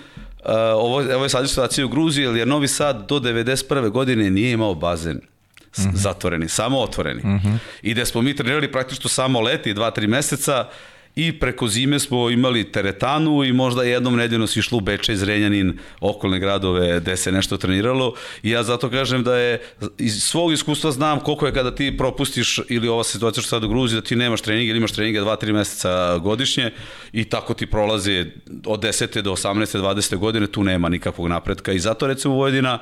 ovo, 0.76 0.96
ovo 1.16 1.24
je 1.26 1.30
sad 1.30 1.50
situacija 1.50 1.86
u 1.86 1.90
Gruziji, 1.90 2.24
jer 2.24 2.48
Novi 2.48 2.68
Sad 2.68 3.08
do 3.10 3.20
91. 3.20 3.90
godine 3.90 4.30
nije 4.30 4.52
imao 4.52 4.76
bazen. 4.76 5.16
Mm 5.16 5.82
-hmm. 5.82 5.96
zatvoreni, 5.96 6.50
samo 6.50 6.80
otvoreni. 6.80 7.22
Mm 7.24 7.40
-hmm. 7.40 7.58
I 7.82 7.94
da 7.94 8.06
smo 8.06 8.22
mi 8.22 8.36
trenirali 8.36 8.72
praktično 8.72 9.10
samo 9.10 9.42
leti, 9.42 9.74
dva, 9.74 9.92
tri 9.92 10.08
meseca, 10.08 10.68
i 11.16 11.40
preko 11.40 11.68
zime 11.68 12.00
smo 12.00 12.30
imali 12.30 12.72
teretanu 12.72 13.44
i 13.44 13.54
možda 13.54 13.84
jednom 13.84 14.16
nedeljno 14.16 14.48
si 14.48 14.60
išlo 14.60 14.78
u 14.78 14.82
Bečej, 14.82 15.16
Zrenjanin, 15.16 15.78
okolne 16.00 16.40
gradove 16.40 17.00
gde 17.00 17.18
se 17.18 17.32
nešto 17.32 17.58
treniralo 17.58 18.14
i 18.44 18.50
ja 18.50 18.64
zato 18.64 18.90
kažem 18.90 19.24
da 19.24 19.38
je 19.38 19.62
iz 19.98 20.24
svog 20.24 20.54
iskustva 20.54 20.92
znam 20.92 21.20
koliko 21.20 21.46
je 21.46 21.54
kada 21.54 21.76
ti 21.76 21.98
propustiš 21.98 22.60
ili 22.70 22.88
ova 22.88 23.04
situacija 23.04 23.42
što 23.42 23.50
sad 23.50 23.64
u 23.64 23.70
Gruziji 23.70 24.02
da 24.02 24.08
ti 24.08 24.16
nemaš 24.16 24.42
treninge 24.42 24.70
ili 24.70 24.78
imaš 24.78 24.92
treninge 24.92 25.22
2-3 25.22 25.54
meseca 25.54 26.18
godišnje 26.18 26.72
i 27.14 27.24
tako 27.24 27.54
ti 27.54 27.66
prolazi 27.66 28.26
od 28.66 28.84
10. 28.84 29.22
do 29.22 29.32
18. 29.32 29.80
20. 29.80 30.18
godine 30.18 30.48
tu 30.48 30.64
nema 30.64 30.90
nikakvog 30.90 31.28
napretka 31.28 31.72
i 31.72 31.80
zato 31.80 32.08
recimo 32.08 32.34
Vojvodina 32.34 32.80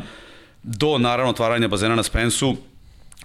do 0.64 0.98
naravno 0.98 1.32
otvaranja 1.32 1.68
bazena 1.68 1.96
na 1.96 2.04
Spensu 2.04 2.56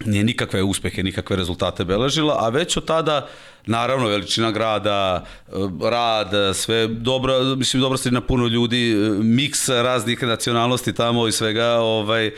nije 0.07 0.24
nikakve 0.24 0.62
uspehe, 0.62 1.03
nikakve 1.03 1.36
rezultate 1.36 1.84
beležila, 1.84 2.36
a 2.38 2.49
već 2.49 2.76
od 2.76 2.84
tada 2.84 3.28
naravno 3.68 4.09
veličina 4.09 4.51
grada, 4.51 5.24
eh, 5.49 5.53
rad, 5.90 6.57
sve 6.57 6.86
dobro, 6.86 7.57
mislim 7.57 7.80
dobro 7.80 7.99
na 8.11 8.20
puno 8.20 8.46
ljudi, 8.46 8.92
eh, 8.92 9.11
miks 9.22 9.68
raznih 9.68 10.22
nacionalnosti 10.22 10.92
tamo 10.92 11.28
i 11.28 11.32
svega 11.32 11.66
ovaj 11.66 12.26
eh, 12.26 12.32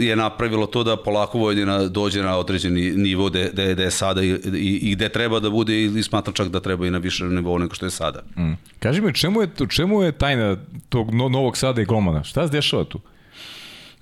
je 0.00 0.16
napravilo 0.16 0.66
to 0.66 0.84
da 0.84 0.96
polako 0.96 1.38
Vojvodina 1.38 1.88
dođe 1.88 2.22
na 2.22 2.38
određeni 2.38 2.90
nivo 2.90 3.28
gde, 3.28 3.50
gde, 3.52 3.72
gde 3.74 3.82
je 3.82 3.90
sada 3.90 4.22
i, 4.22 4.30
i, 4.30 4.78
i 4.82 4.94
gde 4.94 5.08
treba 5.08 5.40
da 5.40 5.50
bude 5.50 5.84
i 5.84 6.02
smatram 6.02 6.34
čak 6.34 6.48
da 6.48 6.60
treba 6.60 6.86
i 6.86 6.90
na 6.90 6.98
više 6.98 7.24
nivou 7.24 7.58
nego 7.58 7.74
što 7.74 7.86
je 7.86 7.90
sada. 7.90 8.22
Mm. 8.36 8.52
Kaži 8.78 9.00
mi, 9.00 9.14
čemu 9.14 9.40
je, 9.40 9.48
čemu 9.68 10.02
je 10.02 10.12
tajna 10.12 10.56
tog 10.88 11.14
Novog 11.14 11.56
Sada 11.56 11.82
i 11.82 11.84
Glomana? 11.84 12.24
Šta 12.24 12.46
se 12.46 12.52
dešava 12.52 12.84
tu? 12.84 13.00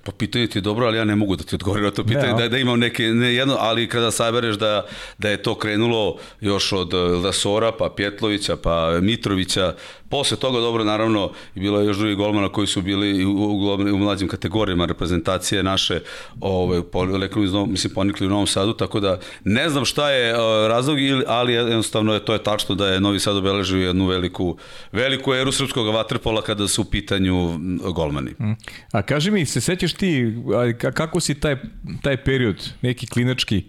Pa 0.05 0.13
pitanje 0.13 0.47
ti 0.47 0.59
je 0.59 0.63
dobro, 0.63 0.87
ali 0.87 0.99
ja 0.99 1.05
ne 1.05 1.17
mogu 1.17 1.37
da 1.37 1.45
ti 1.45 1.55
odgovorim 1.55 1.85
na 1.85 1.91
to 1.91 2.05
pitanje, 2.05 2.33
ne, 2.33 2.43
da, 2.43 2.49
da 2.49 2.59
imam 2.59 2.81
neke, 2.81 3.03
ne 3.03 3.35
jedno, 3.35 3.57
ali 3.59 3.89
kada 3.89 4.11
sabereš 4.11 4.57
da, 4.57 4.87
da 5.19 5.31
je 5.31 5.43
to 5.43 5.55
krenulo 5.55 6.17
još 6.41 6.73
od 6.73 6.95
Lasora, 7.25 7.73
pa 7.73 7.93
Pjetlovića, 7.97 8.57
pa 8.57 8.99
Mitrovića, 9.01 9.75
Posle 10.13 10.37
toga, 10.37 10.61
dobro, 10.61 10.85
naravno, 10.85 11.31
i 11.55 11.61
bilo 11.61 11.81
je 11.81 11.87
još 11.87 11.97
drugi 11.97 12.15
golmana 12.15 12.49
koji 12.49 12.67
su 12.67 12.83
bili 12.83 13.25
u, 13.25 13.31
u, 13.31 13.75
u 13.75 13.99
mlađim 13.99 14.29
kategorijama 14.29 14.87
reprezentacije 14.87 15.63
naše, 15.63 16.01
ove, 16.41 16.83
ponikli, 16.83 17.49
mislim, 17.69 17.95
ponikli 17.95 18.27
u 18.27 18.31
Novom 18.31 18.47
Sadu, 18.47 18.73
tako 18.73 19.01
da 19.01 19.19
ne 19.45 19.71
znam 19.71 19.85
šta 19.85 20.11
je 20.11 20.33
razlog, 20.69 20.99
ali 21.27 21.53
jednostavno 21.53 22.15
je, 22.15 22.25
to 22.25 22.33
je 22.33 22.43
tačno 22.43 22.75
da 22.75 22.89
je 22.89 23.01
Novi 23.01 23.21
Sad 23.21 23.37
obeležio 23.37 23.87
jednu 23.87 24.07
veliku, 24.07 24.57
veliku 24.93 25.35
eru 25.35 25.53
srpskog 25.53 25.87
vaterpola 25.87 26.43
kada 26.43 26.69
su 26.69 26.83
u 26.83 26.85
pitanju 26.85 27.59
golmani. 27.95 28.31
Mm. 28.31 28.53
A 28.93 29.03
kaži 29.03 29.31
mi, 29.31 29.47
se 29.47 29.61
sećaš 29.61 29.92
ti, 29.95 30.35
kako 30.79 31.21
si 31.21 31.35
taj, 31.35 31.57
taj 32.03 32.17
period, 32.25 32.73
neki 32.83 33.07
klinački, 33.07 33.65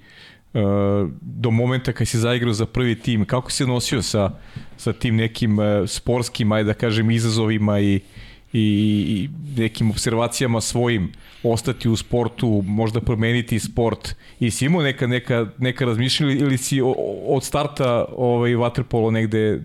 do 1.22 1.52
momenta 1.52 1.94
kad 1.94 2.08
si 2.08 2.18
zaigrao 2.18 2.54
za 2.54 2.66
prvi 2.66 2.96
tim, 2.96 3.26
kako 3.26 3.52
si 3.52 3.66
nosio 3.66 4.02
sa, 4.02 4.32
sa 4.78 4.94
tim 4.94 5.16
nekim 5.16 5.60
e, 5.60 5.88
sportskim, 5.88 6.52
ajde 6.52 6.68
da 6.68 6.74
kažem, 6.74 7.12
izazovima 7.12 7.80
i, 7.80 8.00
i, 8.54 8.62
i 9.10 9.30
nekim 9.62 9.92
observacijama 9.92 10.62
svojim, 10.62 11.12
ostati 11.44 11.90
u 11.90 11.96
sportu, 11.96 12.64
možda 12.66 13.02
promeniti 13.02 13.60
sport? 13.60 14.16
I 14.40 14.52
si 14.52 14.66
imao 14.66 14.82
neka, 14.82 15.08
neka, 15.08 15.48
neka 15.58 15.86
razmišljanja 15.86 16.34
ili 16.34 16.58
si 16.58 16.82
od 17.28 17.44
starta 17.44 18.06
ovaj, 18.18 18.56
vaterpolo 18.56 19.12
negde 19.12 19.62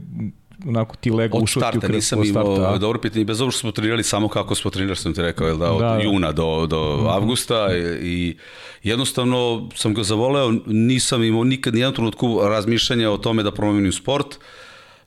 onako 0.66 0.96
ti 0.96 1.10
lego 1.10 1.38
ušao 1.38 1.70
ti 1.70 1.78
u 1.78 1.80
krv. 1.80 1.94
nisam 1.94 2.24
imao 2.24 2.56
starta, 2.56 2.78
dobro 2.78 3.00
pitanje, 3.00 3.24
bez 3.24 3.40
obzira 3.40 3.50
što 3.50 3.60
smo 3.60 3.72
trenirali 3.72 4.02
samo 4.02 4.28
kako 4.28 4.54
smo 4.54 4.70
trenirali, 4.70 4.96
sam 4.96 5.14
ti 5.14 5.22
rekao, 5.22 5.46
jel 5.46 5.56
da, 5.56 5.72
od 5.72 5.80
da, 5.80 5.88
da. 5.88 6.02
juna 6.02 6.32
do, 6.32 6.66
do 6.66 6.96
mm 6.96 7.04
-hmm. 7.04 7.14
avgusta 7.14 7.68
i, 7.76 8.08
i 8.08 8.36
jednostavno 8.82 9.68
sam 9.74 9.94
ga 9.94 10.02
zavoleo, 10.02 10.54
nisam 10.66 11.22
imao 11.24 11.44
nikad 11.44 11.74
nijedan 11.74 11.94
trenutku 11.94 12.40
razmišljanja 12.42 13.10
o 13.10 13.18
tome 13.18 13.42
da 13.42 13.50
promenim 13.50 13.92
sport, 13.92 14.38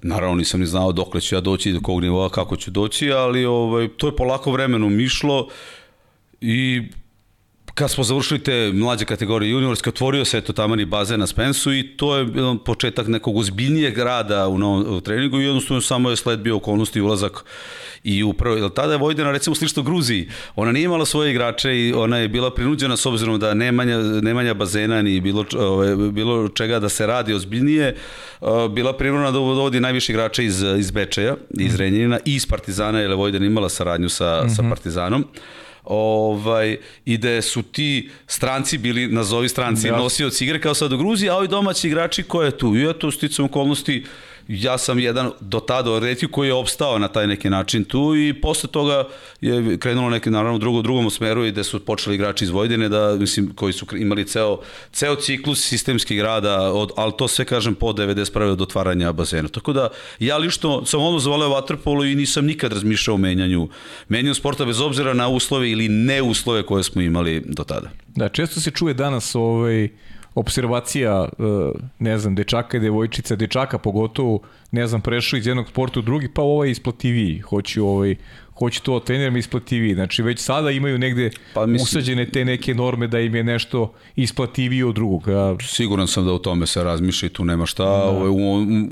Naravno 0.03 0.35
nisam 0.35 0.59
ni 0.59 0.65
znao 0.65 0.91
dokle 0.91 1.21
ću 1.21 1.35
ja 1.35 1.41
doći, 1.41 1.71
do 1.71 1.81
kog 1.81 2.01
nivoa, 2.01 2.29
kako 2.29 2.55
ću 2.55 2.71
doći, 2.71 3.11
ali 3.11 3.45
ovaj, 3.45 3.87
to 3.87 4.07
je 4.07 4.15
polako 4.15 4.51
vremenom 4.51 4.99
išlo 4.99 5.47
i 6.41 6.81
kad 7.73 7.91
smo 7.91 8.03
završili 8.03 8.39
te 8.39 8.71
mlađe 8.73 9.05
kategorije 9.05 9.51
juniorske, 9.51 9.89
otvorio 9.89 10.25
se 10.25 10.37
eto 10.37 10.53
tamani 10.53 10.85
bazen 10.85 11.19
na 11.19 11.27
Spensu 11.27 11.73
i 11.73 11.97
to 11.97 12.17
je 12.17 12.27
jedan 12.35 12.57
početak 12.57 13.07
nekog 13.07 13.35
uzbiljnijeg 13.35 13.97
rada 13.97 14.47
u 14.47 14.57
novom 14.57 14.97
u 14.97 15.01
treningu 15.01 15.41
i 15.41 15.45
jednostavno 15.45 15.81
samo 15.81 16.09
je 16.09 16.15
sled 16.15 16.39
bio 16.39 16.55
okolnosti 16.55 16.99
i 16.99 17.01
ulazak 17.01 17.45
i 18.03 18.23
upravo, 18.23 18.55
jer 18.55 18.69
tada 18.69 18.93
je 18.93 18.97
Vojdena 18.97 19.31
recimo 19.31 19.55
slično 19.55 19.83
Gruziji, 19.83 20.29
ona 20.55 20.71
nije 20.71 20.83
imala 20.83 21.05
svoje 21.05 21.31
igrače 21.31 21.79
i 21.79 21.93
ona 21.93 22.17
je 22.17 22.27
bila 22.27 22.53
prinuđena 22.53 22.97
s 22.97 23.05
obzirom 23.05 23.39
da 23.39 23.53
nemanja, 23.53 23.97
nemanja 23.97 24.53
bazena 24.53 25.01
ni 25.01 25.21
bilo, 25.21 25.45
ove, 25.57 25.95
bilo 26.11 26.49
čega 26.49 26.79
da 26.79 26.89
se 26.89 27.07
radi 27.07 27.33
ozbiljnije, 27.33 27.95
bila 28.71 28.97
prinuđena 28.97 29.25
da 29.25 29.31
dovodi 29.31 29.79
najviše 29.79 30.13
igrača 30.13 30.41
iz, 30.41 30.63
iz 30.77 30.91
Bečeja, 30.91 31.35
iz 31.59 31.75
Renjanina 31.75 32.19
i 32.25 32.35
iz 32.35 32.45
Partizana, 32.45 32.99
jer 32.99 33.09
je 33.09 33.15
Vojdena 33.15 33.45
imala 33.45 33.69
saradnju 33.69 34.09
sa, 34.09 34.41
mm 34.43 34.47
-hmm. 34.47 34.55
sa 34.55 34.61
mhm. 34.61 34.69
Partizanom 34.69 35.25
ovaj, 35.83 36.77
i 37.05 37.17
da 37.17 37.41
su 37.41 37.61
ti 37.63 38.09
stranci 38.27 38.77
bili, 38.77 39.07
nazovi 39.07 39.49
stranci, 39.49 39.87
ja. 39.87 39.97
nosioci 39.97 40.45
igre 40.45 40.61
kao 40.61 40.73
sad 40.73 40.93
u 40.93 40.97
Gruziji, 40.97 41.29
a 41.29 41.35
ovi 41.35 41.47
domaći 41.47 41.87
igrači 41.87 42.23
ko 42.23 42.43
je 42.43 42.57
tu. 42.57 42.75
I 42.75 42.89
eto, 42.89 43.11
sticam 43.11 43.45
okolnosti, 43.45 44.05
ja 44.47 44.77
sam 44.77 44.99
jedan 44.99 45.31
do 45.39 45.59
tada 45.59 45.99
redki 45.99 46.27
koji 46.27 46.47
je 46.47 46.53
opstao 46.53 46.99
na 46.99 47.07
taj 47.07 47.27
neki 47.27 47.49
način 47.49 47.83
tu 47.83 48.15
i 48.15 48.33
posle 48.41 48.69
toga 48.69 49.07
je 49.41 49.77
krenulo 49.77 50.09
neki 50.09 50.29
naravno 50.29 50.57
drugo 50.57 50.81
drugom 50.81 51.09
smeru 51.09 51.45
i 51.45 51.51
da 51.51 51.63
su 51.63 51.79
počeli 51.85 52.15
igrači 52.15 52.43
iz 52.43 52.49
Vojvodine 52.49 52.89
da 52.89 53.15
mislim 53.15 53.55
koji 53.55 53.73
su 53.73 53.85
imali 53.97 54.27
ceo 54.27 54.59
ceo 54.91 55.15
ciklus 55.15 55.67
sistemskih 55.67 56.21
rada 56.21 56.71
od 56.73 56.91
al 56.95 57.11
to 57.11 57.27
sve 57.27 57.45
kažem 57.45 57.75
po 57.75 57.87
91 57.87 58.41
od 58.41 58.61
otvaranja 58.61 59.11
bazena. 59.11 59.47
Tako 59.47 59.73
da 59.73 59.89
ja 60.19 60.37
lično 60.37 60.85
sam 60.85 61.01
ono 61.01 61.19
zavoleo 61.19 61.49
vaterpolo 61.49 62.03
i 62.05 62.15
nisam 62.15 62.45
nikad 62.45 62.73
razmišljao 62.73 63.15
o 63.15 63.17
menjanju 63.17 63.69
menjanju 64.07 64.33
sporta 64.33 64.65
bez 64.65 64.79
obzira 64.81 65.13
na 65.13 65.27
uslove 65.27 65.71
ili 65.71 65.89
ne 65.89 66.21
uslove 66.21 66.63
koje 66.63 66.83
smo 66.83 67.01
imali 67.01 67.43
do 67.45 67.63
tada. 67.63 67.89
Da, 68.07 68.29
često 68.29 68.59
se 68.59 68.71
čuje 68.71 68.93
danas 68.93 69.35
ovaj 69.35 69.89
observacija, 70.35 71.29
e, 71.39 71.43
ne 71.99 72.17
znam, 72.17 72.35
dečaka 72.35 72.77
i 72.77 72.79
devojčica, 72.79 73.35
dečaka 73.35 73.77
pogotovo, 73.77 74.39
ne 74.71 74.87
znam, 74.87 75.01
prešao 75.01 75.37
iz 75.37 75.47
jednog 75.47 75.69
sporta 75.69 75.99
u 75.99 76.03
drugi, 76.03 76.29
pa 76.33 76.41
ovaj 76.41 76.67
je 76.67 76.71
isplativiji, 76.71 77.39
hoću 77.39 77.87
ovaj, 77.87 78.15
hoću 78.61 78.83
to 78.83 78.99
trener 78.99 79.31
mi 79.31 79.39
isplativiji. 79.39 79.93
Znači 79.93 80.23
već 80.23 80.39
sada 80.39 80.71
imaju 80.71 80.97
negde 80.97 81.31
pa, 81.53 81.65
mislim, 81.65 81.83
usađene 81.83 82.25
te 82.29 82.45
neke 82.45 82.73
norme 82.73 83.07
da 83.07 83.19
im 83.19 83.35
je 83.35 83.43
nešto 83.43 83.93
isplativije 84.15 84.85
od 84.85 84.95
drugog. 84.95 85.29
A... 85.29 85.55
Siguran 85.61 86.07
sam 86.07 86.25
da 86.25 86.33
u 86.33 86.39
tome 86.39 86.67
se 86.67 86.83
razmišlja 86.83 87.27
i 87.27 87.29
tu 87.29 87.45
nema 87.45 87.65
šta. 87.65 87.83
Da. 87.83 88.03
Ovaj, 88.03 88.29
u, 88.29 88.35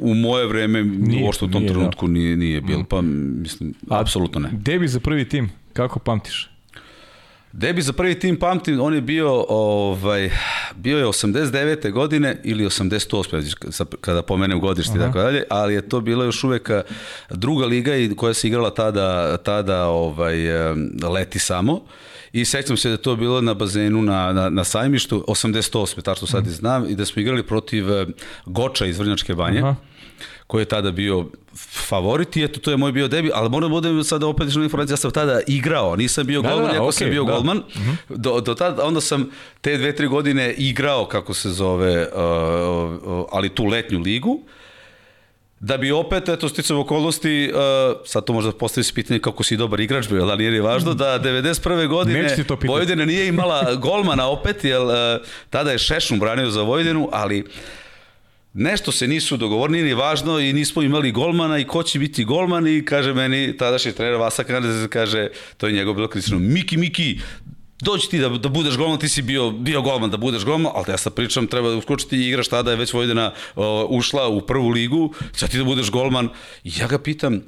u 0.02 0.16
moje 0.16 0.48
vreme 0.48 0.84
nije, 0.84 1.26
uopšte 1.26 1.46
u 1.46 1.48
tom 1.48 1.62
nije, 1.62 1.74
trenutku 1.74 2.08
da. 2.08 2.14
nije, 2.14 2.38
nije 2.38 2.62
bilo, 2.62 2.84
pa 2.90 3.02
mislim, 3.02 3.74
A, 3.90 4.00
apsolutno 4.00 4.40
ne. 4.40 4.50
Debi 4.52 4.88
za 4.88 5.00
prvi 5.00 5.30
tim, 5.30 5.50
kako 5.74 6.00
pamtiš? 6.00 6.49
Debi 7.52 7.82
za 7.82 7.94
prvi 7.94 8.20
tim 8.20 8.40
pamtim, 8.40 8.82
on 8.82 8.94
je 8.94 9.02
bio, 9.02 9.46
ovaj, 9.50 10.30
bio 10.76 10.98
je 10.98 11.06
89. 11.06 11.92
godine 11.92 12.42
ili 12.44 12.66
88. 12.66 13.86
kada 14.02 14.22
pomenem 14.22 14.60
godište 14.60 14.98
i 14.98 15.00
tako 15.00 15.20
dalje, 15.20 15.44
ali 15.50 15.74
je 15.74 15.90
to 15.90 16.02
bila 16.02 16.26
još 16.26 16.44
uvek 16.44 16.70
druga 17.30 17.66
liga 17.66 17.96
i 17.96 18.16
koja 18.16 18.34
se 18.34 18.48
igrala 18.48 18.70
tada, 18.70 19.38
tada 19.38 19.86
ovaj, 19.86 20.36
leti 21.14 21.40
samo. 21.40 21.82
I 22.34 22.46
sećam 22.46 22.78
se 22.78 22.90
da 22.90 22.98
to 22.98 23.16
bilo 23.16 23.42
na 23.42 23.54
bazenu 23.54 24.02
na, 24.02 24.34
na, 24.34 24.50
na 24.50 24.64
sajmištu, 24.64 25.26
88. 25.28 26.02
tačno 26.02 26.28
sad 26.28 26.48
i 26.48 26.52
znam, 26.52 26.90
i 26.90 26.96
da 26.96 27.06
smo 27.06 27.22
igrali 27.22 27.44
protiv 27.44 27.86
Goča 28.46 28.86
iz 28.86 29.00
Vrnjačke 29.00 29.36
banje. 29.36 29.60
Aha 29.60 29.76
koji 30.50 30.62
je 30.62 30.66
tada 30.66 30.92
bio 30.92 31.26
favorit 31.88 32.38
i 32.38 32.44
eto 32.44 32.60
to 32.60 32.72
je 32.72 32.78
moj 32.78 32.92
bio 32.92 33.08
debi, 33.08 33.32
ali 33.34 33.50
moram 33.50 33.70
da 33.70 33.74
budem 33.74 34.04
sada 34.04 34.28
opet 34.28 34.48
išla 34.50 34.64
informacija, 34.64 34.94
ja 34.94 34.98
sam 34.98 35.12
tada 35.12 35.42
igrao, 35.48 35.96
nisam 35.96 36.26
bio 36.26 36.42
da, 36.42 36.50
golman, 36.50 36.72
da, 36.72 36.82
okay, 36.82 36.92
sam 36.92 37.10
bio 37.10 37.24
da. 37.24 37.32
golman, 37.32 37.58
uh 37.58 37.82
mhm. 37.82 37.90
-huh. 37.90 38.18
do, 38.18 38.42
do 38.42 38.56
tada, 38.56 38.86
onda 38.86 39.02
sam 39.02 39.30
te 39.62 39.78
dve, 39.78 39.96
tri 39.96 40.08
godine 40.08 40.54
igrao, 40.54 41.06
kako 41.06 41.34
se 41.34 41.50
zove, 41.50 42.08
uh, 42.08 42.22
uh, 43.04 43.26
ali 43.32 43.50
tu 43.50 43.66
letnju 43.66 44.00
ligu, 44.00 44.40
da 45.60 45.78
bi 45.78 45.92
opet, 45.92 46.30
eto, 46.30 46.50
sticam 46.50 46.80
okolnosti, 46.80 47.52
uh, 47.54 47.98
sad 48.06 48.26
to 48.26 48.34
možda 48.34 48.52
postavi 48.52 48.84
se 48.84 48.94
pitanje 48.94 49.20
kako 49.20 49.44
si 49.44 49.58
dobar 49.58 49.80
igrač 49.80 50.10
bio, 50.10 50.24
ali 50.24 50.50
nije 50.50 50.62
važno 50.62 50.94
da 50.94 51.20
91. 51.20 51.88
godine 51.88 52.36
Vojvodina 52.68 53.06
nije 53.06 53.28
imala 53.28 53.76
golmana 53.76 54.28
opet, 54.28 54.64
jer 54.64 54.82
uh, 54.82 54.92
tada 55.50 55.72
je 55.72 55.78
Šešum 55.78 56.20
branio 56.20 56.50
za 56.50 56.62
Vojvodinu, 56.62 57.10
ali 57.12 57.46
nešto 58.54 58.92
se 58.92 59.08
nisu 59.08 59.38
dogovorili, 59.38 59.84
ni 59.84 59.94
važno 59.94 60.40
i 60.40 60.54
nismo 60.54 60.82
imali 60.82 61.12
golmana 61.12 61.58
i 61.58 61.68
ko 61.68 61.84
će 61.84 62.00
biti 62.00 62.26
golman 62.26 62.68
i 62.68 62.86
kaže 62.86 63.14
meni 63.14 63.58
tadašnji 63.58 63.92
trener 63.92 64.16
Vasa 64.16 64.44
Kanadez 64.44 64.88
kaže, 64.90 65.30
to 65.58 65.68
je 65.68 65.74
njegov 65.74 65.94
bilo 65.94 66.08
kritično, 66.08 66.40
Miki, 66.40 66.78
Miki, 66.78 67.20
dođi 67.82 68.10
ti 68.10 68.20
da, 68.20 68.30
da 68.30 68.50
budeš 68.50 68.78
golman, 68.78 69.00
ti 69.00 69.10
si 69.10 69.22
bio, 69.22 69.52
bio 69.52 69.82
golman 69.82 70.10
da 70.10 70.18
budeš 70.18 70.46
golman, 70.46 70.72
ali 70.76 70.86
ja 70.92 70.98
sad 70.98 71.14
pričam, 71.14 71.48
treba 71.48 71.70
da 71.70 71.76
uskočiti 71.76 72.18
i 72.18 72.28
igraš 72.28 72.48
tada 72.48 72.72
je 72.72 72.78
već 72.78 72.94
Vojdena 72.94 73.32
uh, 73.56 73.64
ušla 73.90 74.28
u 74.28 74.42
prvu 74.42 74.70
ligu, 74.70 75.14
sad 75.34 75.52
ti 75.52 75.58
da 75.58 75.64
budeš 75.64 75.92
golman. 75.92 76.30
I 76.64 76.72
ja 76.80 76.88
ga 76.88 77.00
pitam, 77.00 77.42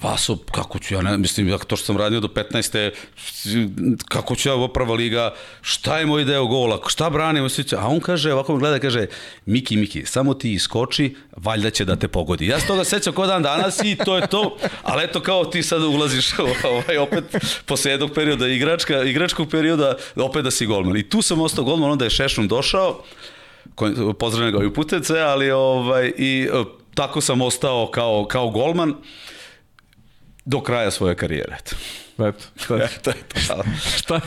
Vaso, 0.00 0.36
kako 0.52 0.78
ću 0.78 0.94
ja, 0.94 1.02
ne, 1.02 1.18
mislim, 1.18 1.58
to 1.66 1.76
što 1.76 1.86
sam 1.86 1.96
radio 1.96 2.20
do 2.20 2.28
15. 2.28 2.90
kako 4.08 4.36
ću 4.36 4.48
ja 4.48 4.54
ovo 4.54 4.68
prva 4.68 4.94
liga, 4.94 5.34
šta 5.60 5.98
je 5.98 6.06
moj 6.06 6.24
deo 6.24 6.46
gola, 6.46 6.80
šta 6.86 7.10
branim, 7.10 7.48
a 7.78 7.88
on 7.88 8.00
kaže, 8.00 8.32
ovako 8.32 8.52
me 8.52 8.58
gleda, 8.58 8.78
kaže, 8.78 9.06
Miki, 9.46 9.76
Miki, 9.76 10.06
samo 10.06 10.34
ti 10.34 10.52
iskoči, 10.52 11.16
valjda 11.36 11.70
će 11.70 11.84
da 11.84 11.96
te 11.96 12.08
pogodi. 12.08 12.46
Ja 12.46 12.60
se 12.60 12.66
toga 12.66 12.84
sećam 12.84 13.12
ko 13.12 13.26
dan 13.26 13.42
danas 13.42 13.80
i 13.84 13.96
to 14.04 14.16
je 14.16 14.26
to, 14.26 14.56
ali 14.82 15.04
eto 15.04 15.20
kao 15.20 15.44
ti 15.44 15.62
sad 15.62 15.82
ulaziš 15.82 16.38
ovaj, 16.38 16.98
opet 16.98 17.24
posle 17.66 17.90
jednog 17.90 18.10
perioda 18.14 18.48
igračka, 18.48 19.02
igračkog 19.02 19.48
perioda, 19.50 19.94
opet 20.16 20.44
da 20.44 20.50
si 20.50 20.66
golman. 20.66 20.96
I 20.96 21.08
tu 21.08 21.22
sam 21.22 21.40
ostao 21.40 21.64
golman, 21.64 21.90
onda 21.90 22.04
je 22.04 22.10
Šešun 22.10 22.48
došao, 22.48 23.02
pozdravljam 24.18 24.60
ga 24.60 24.66
i 24.66 24.74
putece, 24.74 25.20
ali 25.20 25.50
ovaj, 25.50 26.12
i 26.18 26.48
e, 26.52 26.64
tako 26.94 27.20
sam 27.20 27.42
ostao 27.42 27.90
kao, 27.90 28.24
kao 28.24 28.50
golman 28.50 28.94
do 30.44 30.60
kraja 30.60 30.90
svoje 30.90 31.14
karijere. 31.14 31.56
Eto, 31.60 31.76
šta, 32.56 32.76
Eto, 32.76 33.10
eto, 33.10 33.40
šta, 33.40 33.62
šta, 33.98 34.20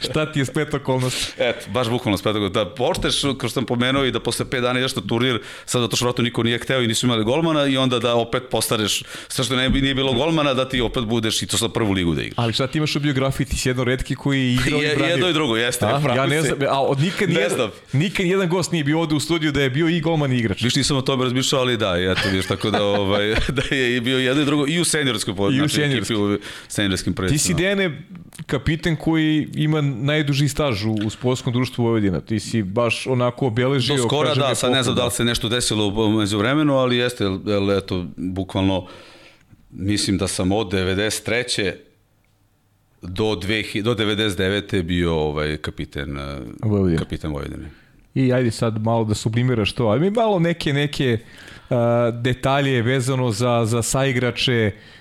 šta 0.00 0.32
ti 0.32 0.38
je 0.38 0.44
spet 0.44 0.74
okolnost? 0.74 1.34
Eto, 1.38 1.70
baš 1.70 1.88
bukvalno 1.88 2.18
spet 2.18 2.30
okolnost. 2.30 2.54
Da 2.54 2.66
pošteš, 2.66 3.20
kao 3.20 3.34
što 3.34 3.48
sam 3.48 3.66
pomenuo, 3.66 4.04
i 4.04 4.10
da 4.10 4.20
posle 4.20 4.46
5 4.46 4.60
dana 4.60 4.78
ideš 4.78 4.96
na 4.96 5.02
turnir, 5.02 5.40
sad 5.66 5.82
zato 5.82 5.96
što 5.96 6.04
vratu 6.04 6.22
niko 6.22 6.42
nije 6.42 6.58
hteo 6.58 6.82
i 6.82 6.86
nisu 6.86 7.06
imali 7.06 7.24
golmana 7.24 7.66
i 7.66 7.76
onda 7.76 7.98
da 7.98 8.14
opet 8.14 8.42
postaneš, 8.50 9.02
sve 9.28 9.44
što 9.44 9.56
ne 9.56 9.68
bi 9.68 9.80
nije 9.80 9.94
bilo 9.94 10.12
golmana, 10.12 10.54
da 10.54 10.68
ti 10.68 10.80
opet 10.80 11.04
budeš 11.04 11.42
i 11.42 11.46
to 11.46 11.56
sa 11.58 11.68
prvu 11.68 11.92
ligu 11.92 12.14
da 12.14 12.22
igraš. 12.22 12.38
Ali 12.38 12.52
šta 12.52 12.66
ti 12.66 12.78
imaš 12.78 12.96
u 12.96 13.00
biografiji, 13.00 13.46
ti 13.46 13.56
si 13.56 13.68
jedno 13.68 13.84
redki 13.84 14.14
koji 14.14 14.40
je 14.46 14.52
igrao 14.54 14.80
je, 14.80 14.92
i 14.92 14.96
branio. 14.96 15.10
Jedno 15.10 15.28
i 15.28 15.32
drugo, 15.32 15.56
jeste. 15.56 15.86
A, 15.86 16.00
ja 16.16 16.26
ne 16.26 16.42
znam, 16.42 16.58
a 16.68 16.82
od 16.82 17.00
nikad, 17.00 17.30
ne 17.30 17.40
jedan, 17.40 17.56
znam. 17.56 17.70
nikad 17.92 18.26
jedan 18.26 18.48
gost 18.48 18.72
nije 18.72 18.84
bio 18.84 19.00
ovde 19.00 19.14
u 19.14 19.20
studiju 19.20 19.52
da 19.52 19.62
je 19.62 19.70
bio 19.70 19.88
i 19.88 20.00
golman 20.00 20.32
i 20.32 20.38
igrač. 20.38 20.62
Viš 20.62 20.74
nisam 20.76 20.96
o 20.96 21.02
tome 21.02 21.24
razmišljao, 21.24 21.60
ali 21.60 21.76
da, 21.76 21.94
eto, 21.98 22.28
viš, 22.32 22.46
tako 22.46 22.70
da, 22.70 22.84
ovaj, 22.84 23.34
da 23.58 23.76
je 23.76 24.00
bio 24.00 24.18
jedno 24.18 24.42
i 24.42 24.44
drugo 24.44 24.66
i 24.68 24.80
u 24.80 24.84
senjorskoj 24.84 25.36
pod, 25.36 25.54
I 25.54 25.62
u 25.62 25.68
znači, 25.68 26.02
senjorskim 26.68 27.14
Ti 27.30 27.38
si 27.38 27.54
Dene 27.54 28.02
kapiten 28.46 28.96
koji 28.96 29.48
ima 29.54 29.80
najduži 29.80 30.48
staž 30.48 30.84
u, 30.84 30.92
u 31.06 31.10
sportskom 31.10 31.52
društvu 31.52 31.84
Vojvodina. 31.84 32.20
Ti 32.20 32.40
si 32.40 32.62
baš 32.62 33.06
onako 33.06 33.46
obeležio... 33.46 33.96
Do 33.96 34.02
skora 34.02 34.34
da, 34.34 34.54
sad 34.54 34.72
ne 34.72 34.82
znam 34.82 34.96
da 34.96 35.04
li 35.04 35.10
se 35.10 35.24
nešto 35.24 35.48
desilo 35.48 36.08
među 36.08 36.38
vremenu, 36.38 36.74
ali 36.74 36.96
jeste, 36.96 37.24
jel, 37.24 37.70
eto, 37.70 38.06
bukvalno 38.16 38.86
mislim 39.70 40.18
da 40.18 40.28
sam 40.28 40.52
od 40.52 40.72
93 40.72 41.72
do, 43.02 43.24
2000, 43.24 43.82
do 43.82 43.94
99. 43.94 44.82
bio 44.82 45.14
ovaj 45.14 45.56
kapiten, 45.56 46.18
Vojvodine. 46.62 46.98
kapiten 46.98 47.32
Vojvodine. 47.32 47.70
I 48.14 48.32
ajde 48.32 48.50
sad 48.50 48.82
malo 48.82 49.04
da 49.04 49.14
sublimiraš 49.14 49.72
to, 49.72 49.84
ali 49.84 50.00
mi 50.00 50.10
malo 50.10 50.38
neke 50.38 50.72
neke 50.72 51.18
uh, 51.18 51.76
detalje 52.22 52.82
vezano 52.82 53.30
za, 53.30 53.64
za 53.64 53.82
saigrače, 53.82 54.72
uh, 54.74 54.99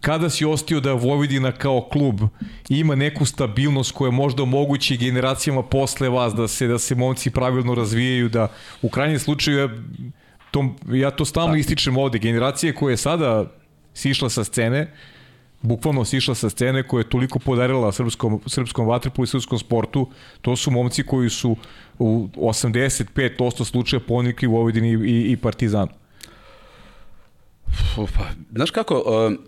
kada 0.00 0.30
si 0.30 0.44
ostio 0.44 0.80
da 0.80 0.92
Vojvodina 0.92 1.52
kao 1.52 1.88
klub 1.92 2.20
ima 2.68 2.94
neku 2.94 3.24
stabilnost 3.24 3.92
koja 3.92 4.10
možda 4.10 4.42
omogući 4.42 4.96
generacijama 4.96 5.62
posle 5.62 6.08
vas 6.08 6.34
da 6.34 6.48
se 6.48 6.66
da 6.66 6.78
se 6.78 6.94
momci 6.94 7.30
pravilno 7.30 7.74
razvijaju 7.74 8.28
da 8.28 8.48
u 8.82 8.88
krajnjem 8.88 9.18
slučaju 9.18 9.58
ja, 9.58 9.68
to, 10.50 10.74
ja 10.92 11.10
to 11.10 11.24
stalno 11.24 11.52
da. 11.52 11.58
ističem 11.58 11.96
ovde 11.96 12.18
generacije 12.18 12.74
koje 12.74 12.92
je 12.92 12.96
sada 12.96 13.44
sišla 13.94 14.30
sa 14.30 14.44
scene 14.44 14.92
bukvalno 15.62 16.04
sišla 16.04 16.34
sa 16.34 16.50
scene 16.50 16.82
koja 16.82 17.00
je 17.00 17.08
toliko 17.08 17.38
podarila 17.38 17.92
srpskom, 17.92 18.40
srpskom 18.46 18.86
vaterpolu 18.86 19.24
i 19.24 19.26
srpskom 19.26 19.58
sportu, 19.58 20.08
to 20.40 20.56
su 20.56 20.70
momci 20.70 21.02
koji 21.02 21.30
su 21.30 21.56
u 21.98 22.28
85% 22.36 23.64
slučaja 23.64 24.00
ponikli 24.00 24.48
u 24.48 24.52
Vojvodini 24.52 24.88
i, 24.88 25.32
i 25.32 25.36
Partizanu. 25.36 25.99
Pa, 27.96 28.30
znaš 28.54 28.70
kako, 28.70 28.94
uh, 28.98 29.38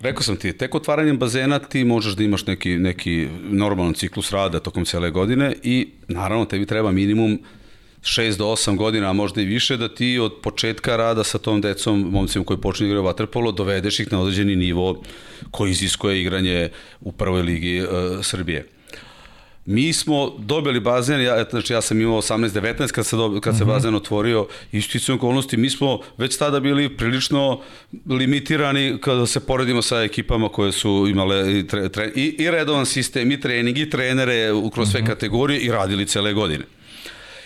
rekao 0.00 0.22
sam 0.22 0.36
ti, 0.36 0.52
tek 0.52 0.74
otvaranjem 0.74 1.18
bazena 1.18 1.58
ti 1.58 1.84
možeš 1.84 2.14
da 2.14 2.22
imaš 2.22 2.46
neki, 2.46 2.76
neki 2.78 3.28
normalan 3.42 3.94
ciklus 3.94 4.32
rada 4.32 4.60
tokom 4.60 4.84
cele 4.84 5.10
godine 5.10 5.54
i 5.62 5.88
naravno 6.08 6.44
tebi 6.44 6.66
treba 6.66 6.92
minimum 6.92 7.38
6 8.02 8.38
do 8.38 8.44
8 8.44 8.76
godina, 8.76 9.10
a 9.10 9.12
možda 9.12 9.40
i 9.40 9.44
više, 9.44 9.76
da 9.76 9.88
ti 9.88 10.18
od 10.18 10.34
početka 10.42 10.96
rada 10.96 11.24
sa 11.24 11.38
tom 11.38 11.60
decom, 11.60 12.00
momcima 12.10 12.44
koji 12.44 12.60
počinju 12.60 12.86
igraju 12.86 13.04
vaterpolo, 13.04 13.52
dovedeš 13.52 14.00
ih 14.00 14.12
na 14.12 14.20
određeni 14.20 14.56
nivo 14.56 15.02
koji 15.50 15.70
iziskuje 15.70 16.20
igranje 16.20 16.68
u 17.00 17.12
prvoj 17.12 17.42
ligi 17.42 17.80
uh, 17.80 17.88
Srbije. 18.22 18.75
Mi 19.66 19.92
smo 19.92 20.32
dobili 20.38 20.80
bazen, 20.80 21.22
ja, 21.22 21.44
znači 21.50 21.72
ja 21.72 21.80
sam 21.80 22.00
imao 22.00 22.22
18-19 22.22 22.92
kad 22.92 23.06
se, 23.06 23.16
do, 23.16 23.40
kad 23.40 23.58
se 23.58 23.64
mm 23.64 23.68
-hmm. 23.68 23.72
bazen 23.72 23.94
otvorio, 23.94 24.46
isto 24.72 25.14
okolnosti, 25.14 25.56
mi 25.56 25.70
smo 25.70 26.00
već 26.18 26.36
tada 26.36 26.60
bili 26.60 26.96
prilično 26.96 27.60
limitirani 28.08 28.98
kada 29.00 29.26
se 29.26 29.40
poredimo 29.40 29.82
sa 29.82 30.02
ekipama 30.02 30.48
koje 30.48 30.72
su 30.72 31.06
imale 31.10 31.58
i, 31.58 31.66
tre, 31.66 31.88
tre, 31.88 32.12
i, 32.14 32.36
i 32.38 32.50
redovan 32.50 32.86
sistem, 32.86 33.32
i 33.32 33.40
trening, 33.40 33.78
i 33.78 33.90
trenere 33.90 34.50
kroz 34.74 34.90
sve 34.90 35.00
mm 35.00 35.04
-hmm. 35.04 35.06
kategorije 35.06 35.60
i 35.60 35.70
radili 35.70 36.06
cele 36.06 36.32
godine. 36.32 36.64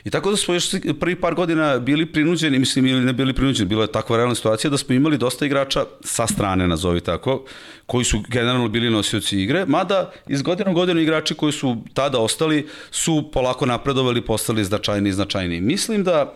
I 0.04 0.10
tako 0.10 0.30
da 0.30 0.36
smo 0.36 0.54
još 0.54 0.70
prvi 1.00 1.16
par 1.16 1.34
godina 1.34 1.78
bili 1.78 2.06
prinuđeni, 2.06 2.58
mislim 2.58 2.86
ili 2.86 3.00
ne 3.00 3.12
bili 3.12 3.34
prinuđeni, 3.34 3.68
bila 3.68 3.82
je 3.82 3.92
takva 3.92 4.16
realna 4.16 4.34
situacija 4.34 4.70
da 4.70 4.78
smo 4.78 4.94
imali 4.94 5.18
dosta 5.18 5.46
igrača 5.46 5.84
sa 6.04 6.26
strane, 6.26 6.68
nazovi 6.68 7.00
tako, 7.00 7.44
koji 7.86 8.04
su 8.04 8.22
generalno 8.28 8.68
bili 8.68 8.90
nosioci 8.90 9.40
igre, 9.40 9.64
mada 9.66 10.12
iz 10.28 10.42
godina 10.42 10.70
u 10.70 10.74
godinu 10.74 11.00
igrači 11.00 11.34
koji 11.34 11.52
su 11.52 11.76
tada 11.94 12.18
ostali 12.18 12.68
su 12.90 13.30
polako 13.32 13.66
napredovali, 13.66 14.24
postali 14.24 14.64
značajni 14.64 15.08
i 15.08 15.12
značajni. 15.12 15.60
Mislim 15.60 16.04
da 16.04 16.34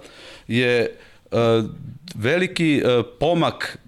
je 0.48 0.96
uh, 1.30 1.38
veliki 2.14 2.82
uh, 2.84 3.04
pomak 3.20 3.78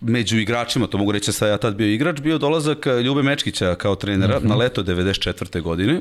među 0.00 0.38
igračima, 0.38 0.86
to 0.86 0.98
mogu 0.98 1.12
reći 1.12 1.30
da 1.40 1.46
ja 1.46 1.56
tad 1.58 1.74
bio 1.74 1.86
igrač, 1.86 2.20
bio 2.20 2.38
dolazak 2.38 2.86
Ljube 3.04 3.22
Mečkića 3.22 3.74
kao 3.74 3.94
trenera 3.94 4.38
mm 4.38 4.42
-hmm. 4.42 4.48
na 4.48 4.56
leto 4.56 4.82
94. 4.82 5.60
godine 5.60 6.00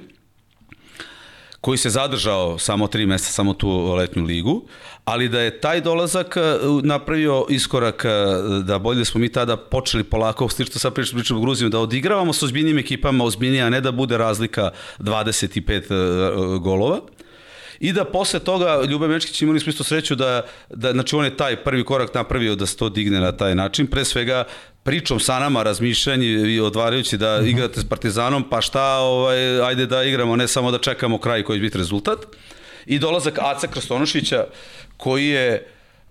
koji 1.61 1.77
se 1.77 1.89
zadržao 1.89 2.59
samo 2.59 2.87
tri 2.87 3.05
meseca, 3.05 3.31
samo 3.31 3.53
tu 3.53 3.93
letnju 3.93 4.23
ligu, 4.23 4.63
ali 5.05 5.29
da 5.29 5.41
je 5.41 5.59
taj 5.61 5.81
dolazak 5.81 6.37
e, 6.37 6.41
napravio 6.83 7.45
iskorak 7.49 8.05
e, 8.05 8.09
da 8.63 8.79
bolje 8.79 9.05
smo 9.05 9.21
mi 9.21 9.29
tada 9.29 9.57
počeli 9.57 10.03
polako, 10.03 10.49
što 10.49 10.79
sad 10.79 10.93
pričamo, 10.93 11.19
pričamo 11.19 11.39
u 11.39 11.43
Gruziju, 11.43 11.69
da 11.69 11.79
odigravamo 11.79 12.33
s 12.33 12.43
ozbiljnim 12.43 12.77
ekipama 12.77 13.23
ozbiljnije, 13.23 13.63
a 13.63 13.69
ne 13.69 13.81
da 13.81 13.91
bude 13.91 14.17
razlika 14.17 14.71
25 14.99 15.71
e, 15.75 16.59
golova. 16.59 17.01
I 17.79 17.93
da 17.93 18.05
posle 18.05 18.39
toga 18.39 18.81
Ljube 18.89 19.07
Mečkić 19.07 19.41
imali 19.41 19.59
smo 19.59 19.69
isto 19.69 19.83
sreću 19.83 20.15
da, 20.15 20.41
da 20.69 20.91
znači 20.91 21.15
on 21.15 21.25
je 21.25 21.37
taj 21.37 21.63
prvi 21.63 21.83
korak 21.83 22.13
napravio 22.13 22.55
da 22.55 22.65
se 22.65 22.77
to 22.77 22.89
digne 22.89 23.19
na 23.19 23.31
taj 23.31 23.55
način, 23.55 23.87
pre 23.87 24.05
svega 24.05 24.43
pričom 24.87 25.19
sa 25.19 25.39
nama, 25.39 25.63
razmišljanje 25.63 26.27
i 26.27 26.59
odvarajući 26.59 27.17
da 27.17 27.37
mhm. 27.37 27.47
igrate 27.47 27.81
s 27.81 27.85
Partizanom, 27.85 28.43
pa 28.49 28.61
šta, 28.61 28.97
ovaj, 28.97 29.61
ajde 29.61 29.85
da 29.85 30.03
igramo, 30.03 30.35
ne 30.35 30.47
samo 30.47 30.71
da 30.71 30.77
čekamo 30.77 31.17
kraj 31.17 31.43
koji 31.43 31.59
će 31.59 31.61
biti 31.61 31.77
rezultat. 31.77 32.19
I 32.85 32.99
dolazak 32.99 33.39
Aca 33.41 33.67
Krstonošića, 33.67 34.45
koji 34.97 35.27
je 35.27 35.67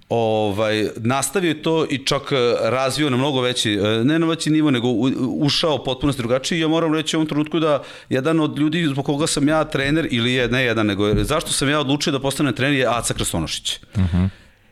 ovaj, 0.09 0.89
nastavio 0.97 1.55
to 1.55 1.87
i 1.91 2.05
čak 2.05 2.23
razvio 2.63 3.11
na 3.11 3.17
mnogo 3.17 3.41
veći, 3.41 3.77
ne 4.05 4.19
na 4.19 4.27
veći 4.27 4.51
nivo, 4.51 4.71
nego 4.71 4.89
ušao 5.41 5.85
potpuno 5.85 6.13
drugačiji. 6.13 6.61
Ja 6.61 6.69
moram 6.69 6.95
reći 6.95 7.17
u 7.17 7.19
ovom 7.19 7.29
trenutku 7.29 7.61
da 7.61 7.83
jedan 8.09 8.41
od 8.41 8.59
ljudi 8.59 8.87
zbog 8.87 9.05
koga 9.05 9.27
sam 9.27 9.49
ja 9.49 9.65
trener, 9.65 10.09
ili 10.11 10.33
je 10.33 10.49
ne 10.49 10.65
jedan, 10.65 10.87
nego 10.87 11.25
zašto 11.25 11.51
sam 11.51 11.69
ja 11.69 11.81
odlučio 11.81 12.13
da 12.13 12.21
postanem 12.21 12.55
trener 12.55 12.79
je 12.79 12.87
Aca 12.89 13.15
Krstonošić. 13.15 13.79
Uh 13.95 14.01
mhm. 14.01 14.17
-huh. 14.17 14.29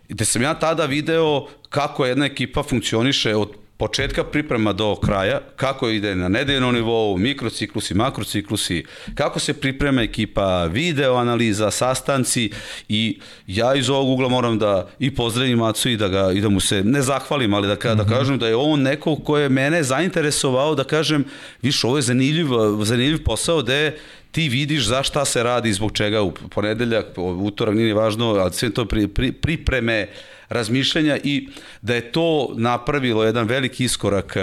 Da 0.09 0.25
sam 0.25 0.43
ja 0.43 0.55
tada 0.55 0.87
video 0.87 1.47
kako 1.69 2.07
jedna 2.07 2.27
ekipa 2.27 2.63
funkcioniše 2.63 3.35
od 3.35 3.64
početka 3.77 4.25
priprema 4.25 4.73
do 4.73 4.97
kraja, 4.97 5.41
kako 5.57 5.89
ide 5.89 6.15
na 6.15 6.29
nedeljnom 6.29 6.75
nivou, 6.75 7.17
mikrociklusi, 7.17 7.95
makrociklusi, 7.95 8.85
kako 9.15 9.41
se 9.41 9.55
priprema 9.55 10.03
ekipa, 10.03 10.65
video 10.65 11.15
analiza, 11.17 11.71
sastanci 11.71 12.51
i 12.89 13.19
ja 13.47 13.75
iz 13.75 13.91
ovog 13.91 14.09
ugla 14.09 14.29
moram 14.29 14.59
da 14.59 14.89
i 14.99 15.15
pozdravim 15.15 15.59
Macu 15.59 15.89
i 15.89 15.97
da, 15.97 16.09
ga, 16.09 16.33
i 16.33 16.41
da 16.41 16.49
mu 16.49 16.61
se 16.61 16.85
ne 16.85 17.03
zahvalim, 17.03 17.55
ali 17.55 17.69
da, 17.69 17.95
da 17.95 18.03
mhm. 18.03 18.13
kažem 18.13 18.39
da 18.39 18.49
je 18.49 18.57
on 18.57 18.83
neko 18.83 19.17
ko 19.17 19.39
je 19.39 19.49
mene 19.49 19.83
zainteresovao 19.83 20.75
da 20.75 20.85
kažem, 20.85 21.25
viš, 21.63 21.85
ovo 21.85 21.97
je 21.97 22.03
zanimljiv, 22.03 22.47
zanimljiv 22.83 23.25
posao 23.25 23.63
gde 23.63 23.97
ti 24.35 24.49
vidiš 24.49 24.87
za 24.87 25.03
šta 25.03 25.25
se 25.25 25.43
radi, 25.43 25.73
zbog 25.73 25.93
čega 25.93 26.23
u 26.23 26.33
ponedeljak, 26.33 27.07
utorak, 27.17 27.75
nije 27.75 27.95
važno, 27.95 28.35
ali 28.35 28.53
sve 28.53 28.71
to 28.71 28.85
pri, 28.85 29.09
pri, 29.09 29.33
pripreme, 29.33 30.09
razmišljanja 30.49 31.19
i 31.25 31.49
da 31.83 31.95
je 31.95 32.13
to 32.13 32.55
napravilo 32.57 33.25
jedan 33.25 33.47
veliki 33.47 33.85
iskorak 33.85 34.37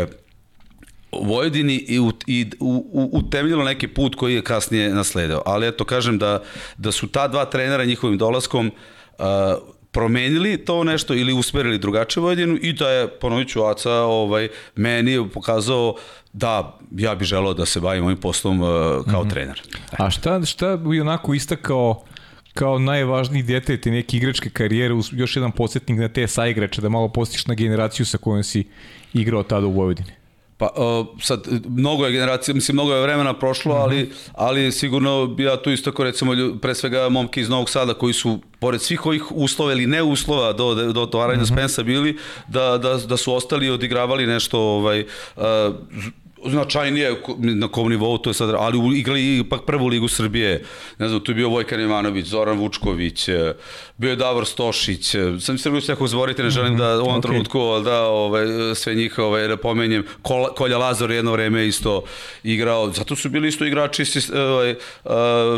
u 1.12 1.26
Vojvodini 1.26 1.76
i, 1.76 2.00
u, 2.00 2.12
i 2.28 2.52
u, 2.60 3.10
utemljilo 3.14 3.64
neki 3.64 3.88
put 3.88 4.16
koji 4.16 4.36
je 4.36 4.42
kasnije 4.42 4.90
nasledeo. 4.90 5.42
Ali 5.46 5.68
eto, 5.68 5.86
kažem 5.86 6.18
da, 6.18 6.44
da 6.78 6.92
su 6.92 7.08
ta 7.08 7.28
dva 7.28 7.46
trenera 7.46 7.86
njihovim 7.86 8.18
dolaskom 8.18 8.68
uh, 8.68 9.26
promenili 9.92 10.66
to 10.66 10.84
nešto 10.84 11.14
ili 11.14 11.34
usmerili 11.34 11.78
drugačije 11.78 12.22
Vojvodinu 12.22 12.58
i 12.62 12.74
da 12.74 12.90
je, 12.90 13.08
ponovit 13.08 13.50
ću, 13.50 13.64
Aca 13.64 13.92
ovaj, 13.92 14.50
meni 14.76 15.30
pokazao 15.34 15.96
da 16.34 16.80
ja 16.92 17.16
bih 17.16 17.28
želao 17.28 17.54
da 17.54 17.66
se 17.66 17.80
bavim 17.80 18.04
ovim 18.04 18.18
poslom 18.18 18.62
uh, 18.62 18.68
kao 19.12 19.24
mm 19.24 19.28
-hmm. 19.28 19.30
trener. 19.30 19.62
A 19.98 20.10
šta, 20.10 20.46
šta 20.46 20.78
bi 20.78 21.02
onako 21.02 21.34
istakao 21.34 22.04
kao 22.54 22.80
najvažniji 22.80 23.44
detalj 23.44 23.82
te 23.82 23.92
neke 23.92 24.18
igračke 24.18 24.50
karijere, 24.50 24.96
još 25.12 25.36
jedan 25.36 25.52
podsjetnik 25.52 26.00
na 26.00 26.08
te 26.10 26.28
saigrače, 26.28 26.82
da 26.82 26.90
malo 26.90 27.08
postiš 27.08 27.46
na 27.48 27.54
generaciju 27.54 28.06
sa 28.06 28.18
kojom 28.18 28.44
si 28.44 28.68
igrao 29.14 29.44
tada 29.44 29.68
u 29.68 29.72
Vojvodini? 29.72 30.12
Pa 30.58 30.70
uh, 30.76 31.08
sad, 31.22 31.48
mnogo 31.70 32.06
je 32.06 32.12
generacija, 32.12 32.56
mislim, 32.56 32.76
mnogo 32.76 32.94
je 32.94 33.02
vremena 33.02 33.34
prošlo, 33.34 33.76
ali, 33.76 34.04
mm 34.04 34.06
-hmm. 34.06 34.30
ali 34.34 34.72
sigurno 34.72 35.28
bi 35.28 35.44
ja 35.44 35.62
tu 35.62 35.72
isto 35.72 36.04
recimo, 36.04 36.34
pre 36.62 36.76
svega 36.76 37.10
momke 37.10 37.42
iz 37.42 37.50
Novog 37.50 37.70
Sada 37.70 37.94
koji 37.94 38.14
su, 38.14 38.40
pored 38.60 38.82
svih 38.82 39.06
ovih 39.06 39.32
uslova 39.32 39.72
ili 39.72 39.88
ne 39.88 40.04
uslova 40.04 40.54
do, 40.54 40.92
do 40.92 41.02
otvaranja 41.02 41.42
mm 41.42 41.46
-hmm. 41.46 41.54
Spensa 41.54 41.84
bili, 41.84 42.18
da, 42.48 42.78
da, 42.78 42.98
da 42.98 43.18
su 43.18 43.34
ostali 43.34 43.66
i 43.66 43.70
odigravali 43.70 44.28
nešto 44.28 44.60
ovaj, 44.60 45.06
uh, 45.36 45.44
značajnije 46.46 47.22
na 47.38 47.68
kom 47.68 47.90
nivou 47.90 48.18
to 48.18 48.30
je 48.30 48.34
sad, 48.34 48.50
ali 48.58 49.00
igrali 49.00 49.38
ipak 49.38 49.62
prvu 49.66 49.88
ligu 49.88 50.08
Srbije, 50.08 50.64
ne 51.00 51.08
znam, 51.08 51.20
tu 51.20 51.32
je 51.32 51.36
bio 51.36 51.50
Vojkan 51.50 51.82
Ivanović, 51.82 52.26
Zoran 52.26 52.58
Vučković, 52.58 53.28
e, 53.28 53.54
bio 53.98 54.10
je 54.10 54.16
Davor 54.16 54.46
Stošić, 54.46 55.16
e, 55.16 55.40
sam 55.40 55.58
se 55.58 55.70
ako 55.92 56.08
zvorite, 56.08 56.44
ne 56.44 56.50
želim 56.50 56.78
da 56.78 56.98
u 56.98 57.02
ovom 57.02 57.16
okay. 57.16 57.22
trenutku 57.22 57.60
da 57.86 58.02
ovaj, 58.02 58.46
sve 58.76 58.96
njih 58.96 59.20
ovaj, 59.20 59.48
da 59.48 59.58
pomenjem, 59.58 60.04
Kolja 60.56 60.78
Lazar 60.78 61.12
jedno 61.12 61.32
vreme 61.32 61.68
isto 61.68 62.04
igrao, 62.44 62.92
zato 62.92 63.16
su 63.16 63.30
bili 63.30 63.48
isto 63.48 63.66
igrači 63.66 64.04
ovaj, 64.36 64.76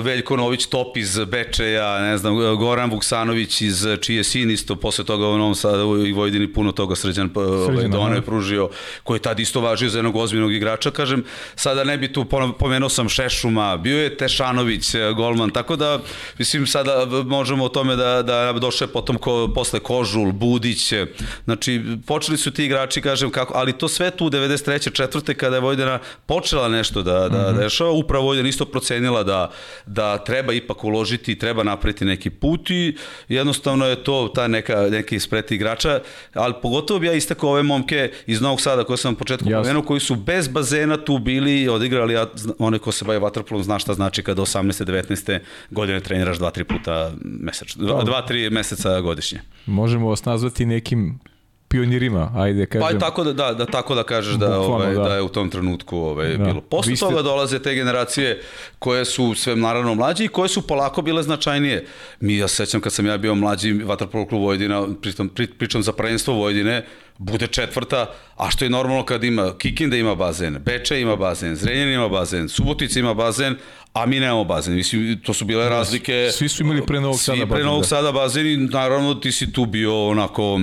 Veljko 0.01 0.37
Nović 0.37 0.65
Top 0.65 0.97
iz 0.97 1.19
Bečeja, 1.27 2.01
ne 2.01 2.17
znam, 2.17 2.35
Goran 2.35 2.91
Vuksanović 2.91 3.61
iz 3.61 3.87
čije 4.01 4.23
sin 4.23 4.51
isto, 4.51 4.75
posle 4.75 5.05
toga 5.05 5.27
u 5.27 5.37
Novom 5.37 5.55
Sadu 5.55 6.05
i 6.05 6.13
Vojdini 6.13 6.53
puno 6.53 6.71
toga 6.71 6.95
Sređan, 6.95 7.29
ovaj, 7.35 7.87
Dona 7.87 8.15
je 8.15 8.21
pružio, 8.21 8.69
koji 9.03 9.17
je 9.17 9.21
tad 9.21 9.39
isto 9.39 9.61
važio 9.61 9.89
za 9.89 9.97
jednog 9.97 10.15
ozbiljnog 10.15 10.53
igrača 10.53 10.72
igrača, 10.73 10.91
kažem, 10.91 11.23
sada 11.55 11.83
ne 11.83 11.97
bi 11.97 12.13
tu 12.13 12.25
pomenuo 12.59 12.89
sam 12.89 13.09
Šešuma, 13.09 13.77
bio 13.77 13.99
je 14.03 14.17
Tešanović, 14.17 14.95
e, 14.95 15.13
golman, 15.15 15.49
tako 15.49 15.75
da, 15.75 15.99
mislim, 16.37 16.67
sada 16.67 17.05
možemo 17.25 17.65
o 17.65 17.69
tome 17.69 17.95
da, 17.95 18.21
da 18.21 18.53
došle 18.53 18.87
potom 18.87 19.17
ko, 19.17 19.51
posle 19.55 19.79
Kožul, 19.79 20.31
Budić, 20.31 20.91
e, 20.91 21.05
znači, 21.45 21.81
počeli 22.07 22.37
su 22.37 22.51
ti 22.51 22.65
igrači, 22.65 23.01
kažem, 23.01 23.31
kako, 23.31 23.53
ali 23.53 23.73
to 23.73 23.87
sve 23.87 24.11
tu 24.11 24.25
u 24.25 24.29
93. 24.29 24.91
četvrte, 24.93 25.33
kada 25.33 25.55
je 25.55 25.61
Vojdena 25.61 25.99
počela 26.25 26.67
nešto 26.67 27.01
da, 27.01 27.29
da 27.29 27.51
mm 27.51 27.55
-hmm. 27.55 27.63
dešava, 27.63 27.91
upravo 27.91 28.25
Vojdena 28.25 28.49
isto 28.49 28.65
procenila 28.65 29.23
da, 29.23 29.51
da 29.85 30.17
treba 30.17 30.53
ipak 30.53 30.83
uložiti, 30.83 31.39
treba 31.39 31.63
napraviti 31.63 32.05
neki 32.05 32.29
put 32.29 32.69
i 32.69 32.97
jednostavno 33.27 33.85
je 33.85 34.03
to 34.03 34.31
ta 34.35 34.47
neka, 34.47 34.87
neki 34.89 35.15
ispreti 35.15 35.55
igrača, 35.55 35.99
ali 36.33 36.53
pogotovo 36.61 36.99
bi 36.99 37.07
ja 37.07 37.13
istakao 37.13 37.49
ove 37.49 37.63
momke 37.63 38.11
iz 38.25 38.41
Novog 38.41 38.61
Sada 38.61 38.83
koje 38.83 38.97
sam 38.97 39.13
na 39.13 39.17
početku 39.17 39.49
pomenuo, 39.49 39.83
koji 39.83 39.99
su 39.99 40.15
bez 40.15 40.47
bazena 40.63 40.97
tu 40.97 41.19
bili 41.19 41.61
i 41.61 41.69
odigrali, 41.69 42.17
a 42.17 42.27
one 42.59 42.79
ko 42.79 42.91
se 42.91 43.05
baje 43.05 43.19
vaterpolom 43.19 43.63
zna 43.63 43.79
šta 43.79 43.93
znači 43.93 44.23
kada 44.23 44.41
18. 44.41 44.85
19. 44.85 45.39
godine 45.71 45.99
treniraš 45.99 46.39
2-3 46.39 46.63
puta 46.63 47.11
mesečno, 47.23 47.83
2-3 47.83 48.51
meseca 48.51 49.01
godišnje. 49.01 49.41
Možemo 49.65 50.09
vas 50.09 50.25
nazvati 50.25 50.65
nekim 50.65 51.19
pionirima, 51.67 52.31
ajde 52.35 52.65
kažem. 52.65 52.99
Pa 52.99 53.05
tako 53.05 53.23
da, 53.23 53.33
da, 53.33 53.53
da 53.53 53.65
tako 53.65 53.95
da 53.95 54.03
kažeš 54.03 54.35
da, 54.35 54.47
Bukvalno, 54.47 54.73
ovaj, 54.73 54.93
da. 54.93 55.03
da 55.03 55.15
je 55.15 55.21
u 55.21 55.29
tom 55.29 55.49
trenutku 55.49 55.97
ovaj, 55.97 56.37
da. 56.37 56.43
bilo. 56.43 56.61
Posle 56.61 56.95
ste... 56.95 57.05
toga 57.05 57.21
dolaze 57.21 57.59
te 57.59 57.73
generacije 57.75 58.41
koje 58.79 59.05
su 59.05 59.33
sve 59.35 59.55
naravno 59.55 59.95
mlađi 59.95 60.25
i 60.25 60.27
koje 60.27 60.49
su 60.49 60.67
polako 60.67 61.01
bile 61.01 61.23
značajnije. 61.23 61.85
Mi, 62.19 62.37
ja 62.37 62.47
sećam 62.47 62.81
kad 62.81 62.93
sam 62.93 63.05
ja 63.05 63.17
bio 63.17 63.35
mlađi 63.35 63.73
vaterpolo 63.73 64.27
klub 64.27 64.41
Vojdina, 64.41 64.87
pritom, 65.01 65.29
pri, 65.29 65.47
pričam 65.47 65.83
za 65.83 65.91
prvenstvo 65.93 66.33
Vojdine, 66.33 66.85
bude 67.17 67.47
četvrta, 67.47 68.13
a 68.35 68.49
što 68.49 68.65
je 68.65 68.69
normalno 68.69 69.05
kad 69.05 69.23
ima 69.23 69.57
Kikinda 69.57 69.97
ima 69.97 70.15
bazen, 70.15 70.57
Beča 70.65 70.95
ima 70.95 71.15
bazen, 71.15 71.55
Zrenjanin 71.55 71.93
ima 71.93 72.09
bazen, 72.09 72.49
Subotica 72.49 72.99
ima 72.99 73.13
bazen, 73.13 73.55
a 73.93 74.05
mi 74.05 74.19
nemamo 74.19 74.43
bazen. 74.43 74.75
Mislim, 74.75 75.21
to 75.25 75.33
su 75.33 75.45
bile 75.45 75.69
razlike. 75.69 76.29
Svi 76.31 76.49
su 76.49 76.63
imali 76.63 76.85
pre 76.85 77.01
Novog 77.01 77.19
Sada 77.19 77.35
bazen. 77.35 77.47
Svi 77.47 77.55
pre 77.55 77.63
Novog 77.63 77.81
da. 77.81 77.87
Sada 77.87 78.11
bazen 78.11 78.47
i 78.47 78.57
naravno 78.57 79.13
ti 79.15 79.31
si 79.31 79.53
tu 79.53 79.65
bio 79.65 80.07
onako, 80.07 80.59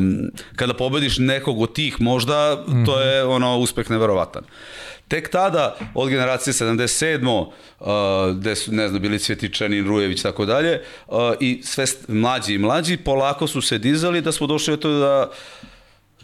kada 0.56 0.74
pobediš 0.74 1.18
nekog 1.18 1.60
od 1.60 1.72
tih 1.72 2.00
možda, 2.00 2.64
mm 2.68 2.72
-hmm. 2.72 2.86
to 2.86 3.00
je 3.00 3.24
ono 3.24 3.58
uspeh 3.58 3.90
neverovatan. 3.90 4.42
Tek 5.08 5.28
tada, 5.30 5.76
od 5.94 6.08
generacije 6.08 6.54
77. 6.54 7.46
Uh, 7.80 7.86
gde 8.36 8.56
su, 8.56 8.72
ne 8.72 8.88
znam, 8.88 9.02
bili 9.02 9.18
Cvjetičani, 9.18 9.80
Rujević, 9.80 10.22
tako 10.22 10.46
dalje, 10.46 10.82
uh, 11.08 11.16
i 11.40 11.60
sve 11.64 11.84
mlađi 12.08 12.54
i 12.54 12.58
mlađi, 12.58 12.96
polako 12.96 13.46
su 13.46 13.62
se 13.62 13.78
dizali 13.78 14.20
da 14.20 14.32
smo 14.32 14.46
došli 14.46 14.72
do 14.72 14.76
to 14.76 14.90
da 14.98 15.30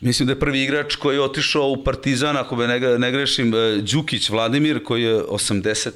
Mislim 0.01 0.27
da 0.27 0.33
je 0.33 0.41
prvi 0.41 0.63
igrač 0.63 0.95
koji 0.97 1.17
je 1.17 1.23
otišao 1.23 1.69
u 1.69 1.85
Partizan, 1.85 2.37
ako 2.37 2.57
me 2.57 2.67
ne, 2.67 2.99
ne 2.99 3.13
grešim, 3.13 3.55
uh, 3.55 3.85
Đukić 3.93 4.31
Vladimir, 4.31 4.85
koji 4.85 5.03
je 5.03 5.23
80 5.23 5.91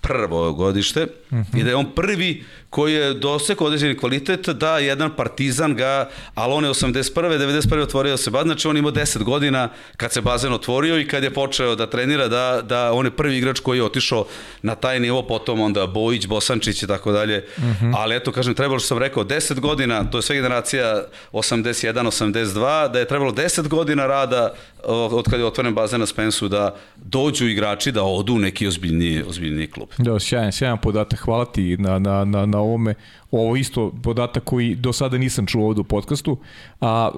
prvo 0.00 0.52
godište 0.52 1.04
mm 1.04 1.36
-hmm. 1.36 1.60
i 1.60 1.64
da 1.64 1.70
je 1.70 1.76
on 1.76 1.94
prvi 1.94 2.44
koji 2.70 2.94
je 2.94 3.14
dosekao 3.14 3.66
određeni 3.66 3.96
kvalitet 3.96 4.48
da 4.48 4.78
jedan 4.78 5.16
partizan 5.16 5.74
ga, 5.74 6.08
ali 6.34 6.52
on 6.52 6.64
je 6.64 6.70
81. 6.70 7.12
91. 7.14 7.82
otvorio 7.82 8.16
se 8.16 8.30
bazen, 8.30 8.48
znači 8.48 8.68
on 8.68 8.76
imao 8.76 8.92
10 8.92 9.22
godina 9.22 9.68
kad 9.96 10.12
se 10.12 10.20
bazen 10.20 10.52
otvorio 10.52 10.98
i 10.98 11.08
kad 11.08 11.22
je 11.22 11.34
počeo 11.34 11.74
da 11.74 11.86
trenira, 11.86 12.28
da, 12.28 12.62
da 12.62 12.92
on 12.92 13.06
je 13.06 13.10
prvi 13.10 13.36
igrač 13.36 13.60
koji 13.60 13.78
je 13.78 13.84
otišao 13.84 14.26
na 14.62 14.74
taj 14.74 15.00
nivo, 15.00 15.22
potom 15.22 15.60
onda 15.60 15.86
Bojić, 15.86 16.26
Bosančić 16.26 16.82
i 16.82 16.86
tako 16.86 17.12
dalje, 17.12 17.44
mhm. 17.58 17.94
ali 17.94 18.16
eto 18.16 18.32
kažem, 18.32 18.54
trebalo 18.54 18.78
što 18.78 18.88
sam 18.88 18.98
rekao, 18.98 19.24
10 19.24 19.60
godina, 19.60 20.10
to 20.10 20.18
je 20.18 20.22
sve 20.22 20.36
generacija 20.36 21.02
81, 21.32 21.92
82, 21.92 22.92
da 22.92 22.98
je 22.98 23.08
trebalo 23.08 23.32
10 23.32 23.68
godina 23.68 24.06
rada 24.06 24.54
od 24.84 25.24
kada 25.24 25.36
je 25.36 25.46
otvoren 25.46 25.74
bazen 25.74 26.00
na 26.00 26.06
Spensu 26.06 26.48
da 26.48 26.74
dođu 26.96 27.48
igrači 27.48 27.92
da 27.92 28.02
odu 28.02 28.34
u 28.34 28.38
neki 28.38 28.66
ozbiljniji, 28.66 29.22
ozbiljniji 29.22 29.66
klub. 29.66 29.88
Da, 29.98 30.20
sjajan, 30.20 30.52
sjajan 30.52 30.78
podatak, 30.78 31.18
hvala 31.18 31.44
ti 31.44 31.76
na, 31.76 31.98
na, 31.98 32.24
na, 32.24 32.46
na 32.46 32.59
ovome. 32.60 32.94
Ovo 33.30 33.56
isto 33.56 33.92
podatak 34.02 34.44
koji 34.44 34.74
do 34.74 34.92
sada 34.92 35.18
nisam 35.18 35.46
čuo 35.46 35.66
ovde 35.66 35.80
u 35.80 35.84
podcastu. 35.84 36.38
A, 36.80 37.10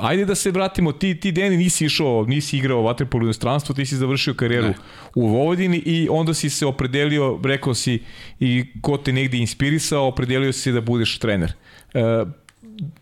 ajde 0.00 0.24
da 0.24 0.34
se 0.34 0.50
vratimo, 0.50 0.92
ti, 0.92 1.20
ti 1.20 1.32
Deni 1.32 1.56
nisi 1.56 1.84
išao, 1.84 2.24
nisi 2.24 2.58
igrao 2.58 2.82
vaterpolo 2.82 3.22
u 3.22 3.26
inostranstvu, 3.26 3.74
ti 3.74 3.86
si 3.86 3.96
završio 3.96 4.34
karijeru 4.34 4.66
ne. 4.66 4.74
u 5.14 5.28
Vojvodini 5.28 5.76
i 5.76 6.08
onda 6.10 6.34
si 6.34 6.50
se 6.50 6.66
opredelio, 6.66 7.40
rekao 7.44 7.74
si 7.74 8.02
i 8.40 8.64
ko 8.80 8.96
te 8.96 9.12
negde 9.12 9.38
inspirisao, 9.38 10.06
opredelio 10.06 10.52
si 10.52 10.72
da 10.72 10.80
budeš 10.80 11.18
trener. 11.18 11.52
E, 11.94 12.24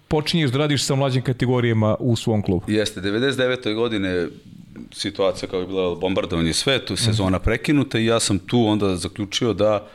počinješ 0.09 0.51
da 0.51 0.59
radiš 0.59 0.85
sa 0.85 0.95
mlađim 0.95 1.23
kategorijama 1.23 1.97
u 1.99 2.17
svom 2.17 2.43
klubu. 2.43 2.65
Jeste, 2.69 3.01
99. 3.01 3.75
godine 3.75 4.27
situacija 4.93 5.49
kao 5.49 5.61
je 5.61 5.67
bila 5.67 5.95
bombardovanje 5.95 6.53
sve, 6.53 6.85
tu 6.85 6.97
sezona 6.97 7.39
prekinuta 7.39 7.99
i 7.99 8.07
ja 8.07 8.21
sam 8.21 8.39
tu 8.39 8.67
onda 8.67 8.97
zaključio 8.97 9.53
da 9.53 9.87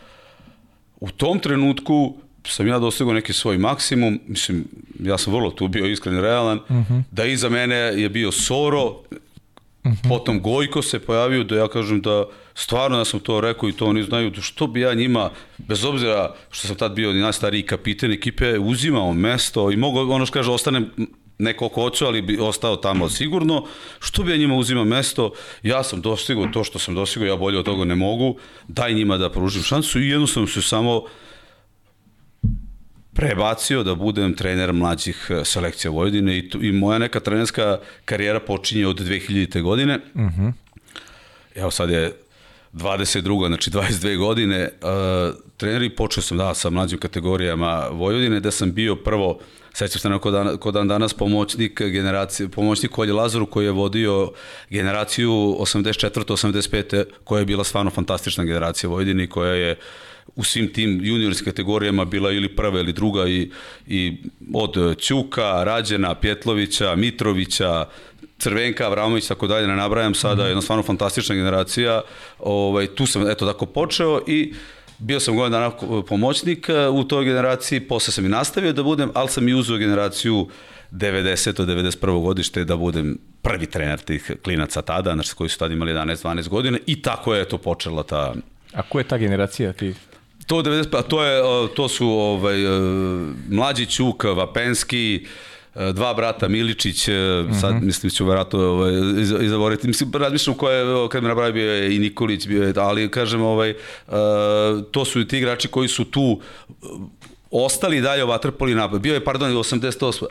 u 1.00 1.12
tom 1.12 1.40
trenutku 1.40 2.18
sam 2.48 2.68
ja 2.68 2.80
dostigao 2.80 3.14
neki 3.14 3.34
svoj 3.34 3.58
maksimum, 3.58 4.20
mislim, 4.28 4.66
ja 5.00 5.18
sam 5.18 5.34
vrlo 5.34 5.52
tu 5.52 5.68
bio 5.68 5.86
iskren 5.86 6.18
i 6.18 6.22
realan, 6.22 6.58
uh 6.58 6.76
mhm. 6.76 6.94
-huh. 6.94 7.04
da 7.12 7.26
iza 7.26 7.50
mene 7.50 7.76
je 7.76 8.10
bio 8.10 8.32
Soro, 8.32 8.86
uh 8.86 8.96
mhm. 9.86 9.94
-huh. 9.94 10.10
potom 10.10 10.42
Gojko 10.42 10.82
se 10.82 11.00
pojavio, 11.00 11.44
da 11.44 11.56
ja 11.56 11.68
kažem 11.68 12.02
da 12.02 12.26
stvarno 12.56 12.98
da 12.98 13.06
sam 13.06 13.20
to 13.20 13.42
rekao 13.42 13.70
i 13.70 13.74
to 13.74 13.86
oni 13.86 14.04
znaju, 14.04 14.30
da 14.30 14.42
što 14.42 14.68
bi 14.68 14.82
ja 14.82 14.94
njima, 14.94 15.30
bez 15.58 15.86
obzira 15.86 16.36
što 16.52 16.68
sam 16.68 16.76
tad 16.76 16.94
bio 16.94 17.14
najstariji 17.14 17.62
kapiten 17.62 18.12
ekipe, 18.12 18.60
uzimao 18.60 19.14
mesto 19.14 19.72
i 19.72 19.78
mogu, 19.78 20.00
ono 20.00 20.26
što 20.26 20.34
kaže, 20.34 20.52
ostanem 20.52 20.90
neko 21.40 21.70
ko 21.70 21.82
hoću, 21.82 22.06
ali 22.06 22.22
bi 22.22 22.38
ostao 22.38 22.76
tamo 22.76 23.10
sigurno, 23.10 23.66
što 24.00 24.24
bi 24.24 24.32
ja 24.32 24.38
njima 24.38 24.56
uzima 24.56 24.84
mesto, 24.84 25.32
ja 25.64 25.84
sam 25.84 26.02
dostigao 26.02 26.48
to 26.48 26.64
što 26.64 26.80
sam 26.80 26.96
dostigao, 26.96 27.28
ja 27.28 27.36
bolje 27.36 27.60
od 27.60 27.66
toga 27.66 27.86
ne 27.86 27.96
mogu, 27.96 28.38
daj 28.68 28.94
njima 28.94 29.18
da 29.18 29.32
pružim 29.32 29.64
šansu 29.64 30.02
i 30.02 30.10
jednostavno 30.10 30.48
se 30.48 30.62
samo 30.62 31.04
prebacio 33.14 33.84
da 33.84 33.96
budem 33.96 34.34
trener 34.36 34.74
mlađih 34.74 35.28
e, 35.30 35.46
selekcija 35.46 35.92
Vojvodine 35.92 36.38
i, 36.38 36.50
tu, 36.50 36.64
i 36.64 36.72
moja 36.72 36.98
neka 37.00 37.20
trenerska 37.20 37.80
karijera 38.06 38.40
počinje 38.40 38.88
od 38.88 39.00
2000. 39.00 39.62
godine. 39.62 40.00
Uh 40.14 40.22
Mhm. 40.22 40.42
-huh. 40.42 40.52
Evo 41.56 41.72
sad 41.72 41.90
je 41.90 42.14
22. 42.74 43.48
znači 43.48 43.70
22 43.70 44.18
godine. 44.18 44.70
Uh, 44.82 45.36
trener 45.58 45.82
i 45.82 45.90
počeo 45.90 46.24
sam 46.24 46.38
da 46.38 46.54
sa 46.54 46.70
mlađim 46.70 47.00
kategorijama 47.00 47.88
Vojvodine, 47.92 48.40
da 48.40 48.52
sam 48.52 48.74
bio 48.74 48.96
prvo 48.96 49.40
Sećam 49.74 50.00
se 50.00 50.10
na 50.10 50.20
kod 50.20 50.34
dan, 50.34 50.58
dan 50.74 50.88
danas 50.88 51.14
pomoćnik 51.14 51.82
generacije, 51.82 52.50
pomoćnik 52.50 52.92
Kolje 52.92 53.14
Lazaru 53.14 53.46
koji 53.46 53.66
je 53.66 53.72
vodio 53.72 54.32
generaciju 54.70 55.32
84. 55.32 56.10
85. 56.10 57.04
koja 57.24 57.40
je 57.40 57.46
bila 57.46 57.64
stvarno 57.64 57.92
fantastična 57.92 58.44
generacija 58.44 58.90
Vojvodine 58.90 59.24
i 59.24 59.30
koja 59.30 59.54
je 59.54 59.76
u 60.36 60.44
svim 60.44 60.74
tim 60.74 61.00
juniorskim 61.04 61.46
kategorijama 61.46 62.06
bila 62.06 62.32
ili 62.32 62.56
prva 62.56 62.80
ili 62.80 62.94
druga 62.94 63.28
i, 63.28 63.52
i 63.88 64.18
od 64.54 64.98
Ćuka, 65.00 65.64
Rađena, 65.64 66.16
Pjetlovića, 66.16 66.96
Mitrovića, 66.96 67.86
Crvenka, 68.40 68.86
Avramović, 68.86 69.28
tako 69.28 69.48
dalje, 69.48 69.68
ne 69.68 69.76
nabrajam 69.76 70.16
sada, 70.16 70.48
jedna 70.48 70.62
stvarno 70.62 70.84
fantastična 70.84 71.36
generacija. 71.36 72.02
Ovaj, 72.40 72.88
tu 72.88 73.06
sam, 73.06 73.30
eto, 73.30 73.46
tako 73.46 73.66
počeo 73.66 74.22
i 74.28 74.54
bio 75.00 75.20
sam 75.20 75.36
godin 75.36 75.52
dana 75.52 75.72
pomoćnik 76.08 76.70
e, 76.70 76.88
u 76.88 77.04
toj 77.04 77.26
generaciji, 77.26 77.80
posle 77.80 78.14
sam 78.14 78.26
i 78.26 78.30
nastavio 78.30 78.74
da 78.74 78.84
budem, 78.84 79.12
ali 79.14 79.30
sam 79.30 79.48
i 79.48 79.54
uzeo 79.54 79.78
generaciju 79.78 80.48
90. 80.92 81.66
91. 81.66 82.22
godište 82.22 82.64
da 82.66 82.76
budem 82.76 83.18
prvi 83.42 83.66
trener 83.66 84.00
tih 84.00 84.32
klinaca 84.44 84.82
tada, 84.82 85.14
znači 85.14 85.36
koji 85.36 85.50
su 85.50 85.60
tada 85.60 85.74
imali 85.74 85.94
11-12 85.94 86.48
godina 86.48 86.78
i 86.86 87.02
tako 87.02 87.36
je 87.36 87.50
to 87.50 87.58
počela 87.58 88.04
ta... 88.04 88.34
A 88.74 88.82
ko 88.82 89.00
je 89.00 89.04
ta 89.04 89.18
generacija 89.18 89.74
ti? 89.74 89.94
To 90.48 90.64
90, 90.64 90.98
a 90.98 91.02
to 91.02 91.24
je 91.24 91.42
to 91.76 91.88
su 91.88 92.08
ovaj 92.08 92.66
e, 92.66 92.70
mlađi 93.50 93.86
Ćuk, 93.86 94.24
Vapenski, 94.24 95.26
e, 95.26 95.28
dva 95.76 96.14
brata 96.14 96.48
Miličić, 96.48 97.08
-huh. 97.08 97.62
sad 97.62 97.84
mislim 97.84 98.10
ću 98.10 98.26
verovatno 98.26 98.60
ovaj 98.60 98.94
izavoriti. 99.42 99.88
Mislim 99.88 100.12
razmišljam 100.14 100.58
ko 100.58 100.70
je 100.70 101.10
kad 101.10 101.24
me 101.24 101.30
nabraja 101.30 101.52
bio 101.52 101.74
je 101.74 101.96
i 101.96 102.00
Nikolić 102.00 102.48
bio 102.48 102.64
je, 102.64 102.74
ali 102.78 103.12
kažem 103.12 103.42
ovaj 103.42 103.72
uh, 103.72 104.14
to 104.92 105.06
su 105.06 105.22
i 105.22 105.28
ti 105.28 105.38
igrači 105.38 105.68
koji 105.68 105.88
su 105.88 106.06
tu 106.06 106.40
ostali 107.52 108.02
dalje 108.02 108.24
u 108.24 108.28
vaterpoli 108.28 108.76
napad. 108.76 109.02
Bio 109.02 109.14
je 109.14 109.24
pardon 109.24 109.52
88. 109.52 110.26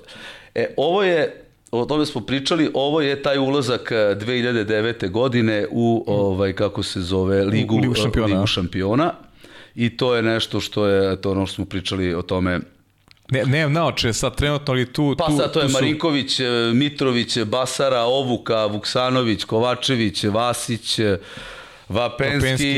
E 0.55 0.75
ovo 0.77 1.03
je 1.03 1.45
o 1.71 1.85
tome 1.85 2.07
smo 2.07 2.21
pričali, 2.21 2.71
ovo 2.75 3.01
je 3.01 3.23
taj 3.23 3.39
ulazak 3.39 3.91
2009. 3.93 5.11
godine 5.11 5.67
u 5.71 6.05
ovaj 6.07 6.53
kako 6.53 6.83
se 6.83 7.01
zove 7.01 7.45
ligu, 7.45 7.77
ligu 7.77 7.95
šampiona. 7.95 8.35
Ligu 8.35 8.47
šampiona 8.47 9.13
i 9.75 9.97
to 9.97 10.15
je 10.15 10.23
nešto 10.23 10.61
što 10.61 10.87
je 10.87 11.21
to 11.21 11.31
ono 11.31 11.47
što 11.47 11.55
smo 11.55 11.65
pričali 11.65 12.15
o 12.15 12.23
tome 12.23 12.61
Ne, 13.31 13.45
nemam 13.45 13.73
naoče 13.73 14.13
sad 14.13 14.37
trenutno, 14.37 14.75
ali 14.75 14.93
tu... 14.93 15.15
Pa 15.19 15.27
tu, 15.27 15.37
sad 15.37 15.53
to 15.53 15.61
je 15.61 15.67
tu 15.67 15.73
su... 15.73 15.73
Marinković, 15.73 16.41
Mitrović, 16.75 17.39
Basara, 17.39 18.03
Ovuka, 18.03 18.67
Vuksanović, 18.67 19.45
Kovačević, 19.45 20.25
Vasić, 20.25 20.99
Vapenski, 21.89 22.39
Vapenski, 22.39 22.75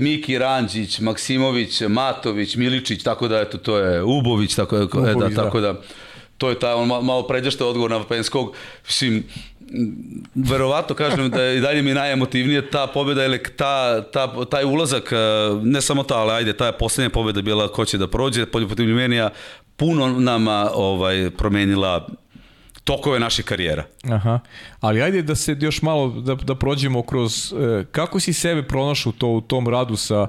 Miki 0.00 0.38
Ranđić, 0.38 1.00
Maksimović, 1.00 1.80
Matović, 1.80 2.56
Miličić, 2.56 3.02
tako 3.02 3.28
da 3.28 3.40
eto 3.40 3.58
to 3.58 3.78
je 3.78 4.02
Ubović, 4.02 4.54
tako 4.54 4.78
da, 4.78 4.84
Ubović, 4.84 5.34
da, 5.34 5.44
tako 5.44 5.60
da. 5.60 5.72
da 5.72 5.80
to 6.38 6.48
je 6.48 6.58
taj 6.58 6.72
on 6.72 6.88
malo 6.88 7.26
pređašta 7.26 7.66
odgovor 7.66 7.90
na 7.90 7.96
Vapenskog. 7.96 8.54
Mislim, 8.86 9.24
verovatno 10.34 10.94
kažem 10.94 11.30
da 11.30 11.42
je 11.42 11.58
i 11.58 11.60
dalje 11.60 11.82
mi 11.82 11.94
najemotivnije 11.94 12.70
ta 12.70 12.86
pobjeda 12.86 13.24
ili 13.24 13.42
ta, 13.56 14.02
ta, 14.02 14.44
taj 14.44 14.64
ulazak, 14.64 15.12
ne 15.62 15.80
samo 15.80 16.02
ta, 16.02 16.18
ali 16.18 16.32
ajde, 16.32 16.52
ta 16.52 16.72
poslednja 16.72 17.10
pobjeda 17.10 17.42
bila 17.42 17.68
ko 17.68 17.84
će 17.84 17.98
da 17.98 18.06
prođe, 18.06 18.46
poljoprotiv 18.46 18.88
Ljumenija, 18.88 19.30
puno 19.76 20.20
nama 20.20 20.70
ovaj 20.74 21.30
promenila 21.30 22.08
tokove 22.84 23.20
naše 23.20 23.42
karijera. 23.42 23.84
Aha. 24.10 24.40
Ali 24.80 25.02
ajde 25.02 25.22
da 25.22 25.34
se 25.34 25.56
još 25.60 25.82
malo 25.82 26.08
da, 26.08 26.34
da 26.34 26.54
prođemo 26.54 27.02
kroz 27.02 27.52
eh, 27.52 27.84
kako 27.92 28.20
si 28.20 28.32
sebe 28.32 28.62
pronašao 28.62 29.12
to 29.12 29.28
u 29.28 29.40
tom 29.40 29.68
radu 29.68 29.96
sa 29.96 30.28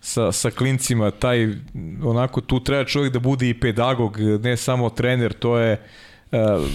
sa, 0.00 0.32
sa 0.32 0.50
klincima, 0.50 1.10
taj 1.10 1.48
onako 2.04 2.40
tu 2.40 2.60
treba 2.60 2.84
čovjek 2.84 3.12
da 3.12 3.18
bude 3.18 3.48
i 3.48 3.60
pedagog, 3.60 4.18
ne 4.20 4.56
samo 4.56 4.90
trener, 4.90 5.32
to 5.32 5.58
je 5.58 5.82
Uh, 6.30 6.66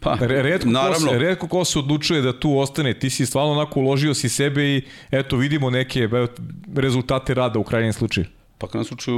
pa, 0.00 0.16
redko, 0.20 0.68
naravno. 0.68 1.06
ko 1.06 1.12
se, 1.12 1.18
redko 1.18 1.48
ko 1.48 1.64
se 1.64 1.78
odlučuje 1.78 2.22
da 2.22 2.40
tu 2.40 2.58
ostane, 2.58 2.94
ti 2.98 3.10
si 3.10 3.26
stvarno 3.26 3.52
onako 3.52 3.80
uložio 3.80 4.14
si 4.14 4.28
sebe 4.28 4.64
i 4.64 4.82
eto 5.10 5.36
vidimo 5.36 5.70
neke 5.70 6.00
evo, 6.00 6.26
rezultate 6.76 7.34
rada 7.34 7.58
u 7.58 7.64
krajnjem 7.64 7.92
slučaju. 7.92 8.26
Pa 8.72 8.78
na 8.78 8.84
slučaju, 8.84 9.16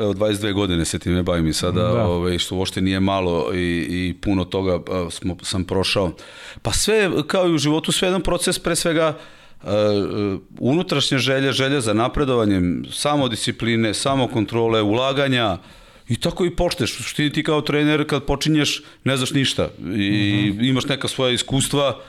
evo, 0.00 0.14
22 0.14 0.52
godine 0.52 0.84
se 0.84 0.98
time 0.98 1.22
bavim 1.22 1.46
i 1.46 1.52
sada, 1.52 1.82
da. 1.82 2.06
ovaj, 2.06 2.38
što 2.38 2.56
uopšte 2.56 2.80
nije 2.80 3.00
malo 3.00 3.54
i, 3.54 3.86
i 3.90 4.14
puno 4.20 4.44
toga 4.44 4.80
smo, 5.10 5.36
sam 5.42 5.64
prošao. 5.64 6.12
Pa 6.62 6.72
sve, 6.72 7.10
kao 7.26 7.48
i 7.48 7.54
u 7.54 7.58
životu, 7.58 7.92
sve 7.92 8.08
jedan 8.08 8.22
proces, 8.22 8.58
pre 8.58 8.76
svega, 8.76 9.18
Uh, 9.62 9.72
unutrašnje 10.58 11.18
želje, 11.18 11.52
želje 11.52 11.80
za 11.80 11.92
napredovanjem, 11.92 12.84
samodiscipline, 12.92 13.94
samokontrole, 13.94 14.82
ulaganja, 14.82 15.58
I 16.08 16.16
tako 16.16 16.44
i 16.44 16.56
počneš. 16.56 16.98
Što 17.02 17.28
ti 17.28 17.42
kao 17.42 17.60
trener 17.60 18.06
kad 18.06 18.24
počinješ 18.24 18.82
ne 19.04 19.16
znaš 19.16 19.30
ništa 19.30 19.70
i 19.78 19.82
uh 19.82 19.92
-huh. 19.92 20.68
imaš 20.68 20.84
neka 20.84 21.08
svoja 21.08 21.32
iskustva 21.32 22.00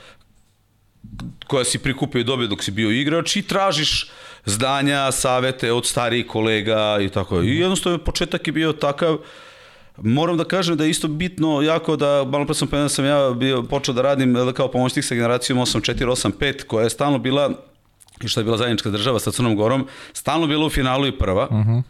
koja 1.48 1.66
si 1.66 1.80
prikupio 1.80 2.20
i 2.20 2.24
dobio 2.24 2.48
dok 2.48 2.64
si 2.64 2.72
bio 2.72 2.92
igrač 2.92 3.36
i 3.36 3.42
tražiš 3.42 4.10
zdanja, 4.48 5.12
savete 5.12 5.72
od 5.72 5.86
starijih 5.86 6.28
kolega 6.28 6.98
i 7.02 7.10
tako. 7.10 7.42
I 7.42 7.58
jednostavno 7.58 7.98
početak 7.98 8.48
je 8.48 8.54
bio 8.54 8.74
takav 8.74 9.18
Moram 10.02 10.38
da 10.38 10.44
kažem 10.44 10.78
da 10.78 10.84
je 10.84 10.90
isto 10.90 11.08
bitno 11.08 11.62
jako 11.62 11.96
da, 11.96 12.26
malo 12.28 12.46
pre 12.46 12.56
sam 12.56 12.68
da 12.72 12.90
sam 12.90 13.06
ja 13.06 13.32
bio, 13.32 13.64
počeo 13.64 13.94
da 13.94 14.02
radim 14.02 14.54
kao 14.56 14.72
pomoćnik 14.72 15.06
sa 15.06 15.16
generacijom 15.16 15.60
8485 15.60 16.66
koja 16.66 16.84
je 16.84 16.90
stalno 16.90 17.18
bila 17.18 17.52
i 18.24 18.28
što 18.28 18.40
je 18.40 18.44
bila 18.44 18.58
zajednička 18.58 18.90
država 18.90 19.20
sa 19.20 19.32
Crnom 19.32 19.56
Gorom, 19.56 19.88
stalno 20.14 20.48
bila 20.48 20.66
u 20.66 20.70
finalu 20.70 21.08
i 21.08 21.18
prva. 21.18 21.48
Uh 21.52 21.58
-huh. 21.58 21.82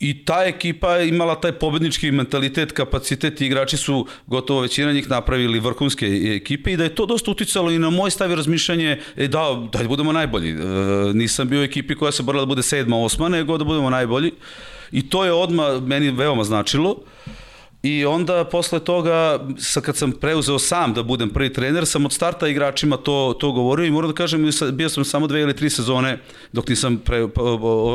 I 0.00 0.24
ta 0.24 0.44
ekipa 0.44 0.94
je 0.96 1.08
imala 1.08 1.34
taj 1.34 1.52
pobednički 1.52 2.10
mentalitet, 2.10 2.72
kapacitet 2.72 3.40
i 3.40 3.46
igrači 3.46 3.76
su 3.76 4.06
gotovo 4.26 4.60
većina 4.60 4.92
njih 4.92 5.10
napravili 5.10 5.60
vrhunske 5.60 6.06
ekipe 6.36 6.72
i 6.72 6.76
da 6.76 6.84
je 6.84 6.94
to 6.94 7.06
dosta 7.06 7.30
uticalo 7.30 7.70
i 7.70 7.78
na 7.78 7.90
moj 7.90 8.10
stav 8.10 8.30
i 8.30 8.34
razmišljanje 8.34 9.00
e, 9.16 9.28
da, 9.28 9.68
da 9.72 9.88
budemo 9.88 10.12
najbolji. 10.12 10.50
E, 10.50 10.54
nisam 11.14 11.48
bio 11.48 11.60
u 11.60 11.64
ekipi 11.64 11.94
koja 11.94 12.12
se 12.12 12.22
borila 12.22 12.42
da 12.42 12.46
bude 12.46 12.62
sedma, 12.62 12.96
osma, 12.96 13.28
nego 13.28 13.58
da 13.58 13.64
budemo 13.64 13.90
najbolji. 13.90 14.32
I 14.92 15.08
to 15.08 15.24
je 15.24 15.32
odma 15.32 15.80
meni 15.80 16.10
veoma 16.10 16.44
značilo. 16.44 16.96
I 17.82 18.04
onda 18.04 18.44
posle 18.44 18.80
toga, 18.80 19.40
sa 19.58 19.80
kad 19.80 19.96
sam 19.96 20.12
preuzeo 20.12 20.58
sam 20.58 20.94
da 20.94 21.02
budem 21.02 21.30
prvi 21.30 21.52
trener, 21.52 21.86
sam 21.86 22.04
od 22.04 22.12
starta 22.12 22.48
igračima 22.48 22.96
to, 22.96 23.36
to 23.40 23.52
govorio 23.52 23.86
i 23.86 23.90
moram 23.90 24.10
da 24.10 24.14
kažem, 24.14 24.50
bio 24.72 24.88
sam 24.88 25.04
samo 25.04 25.26
dve 25.26 25.40
ili 25.40 25.56
tri 25.56 25.70
sezone 25.70 26.18
dok 26.52 26.68
nisam 26.68 26.96
pre, 26.96 27.26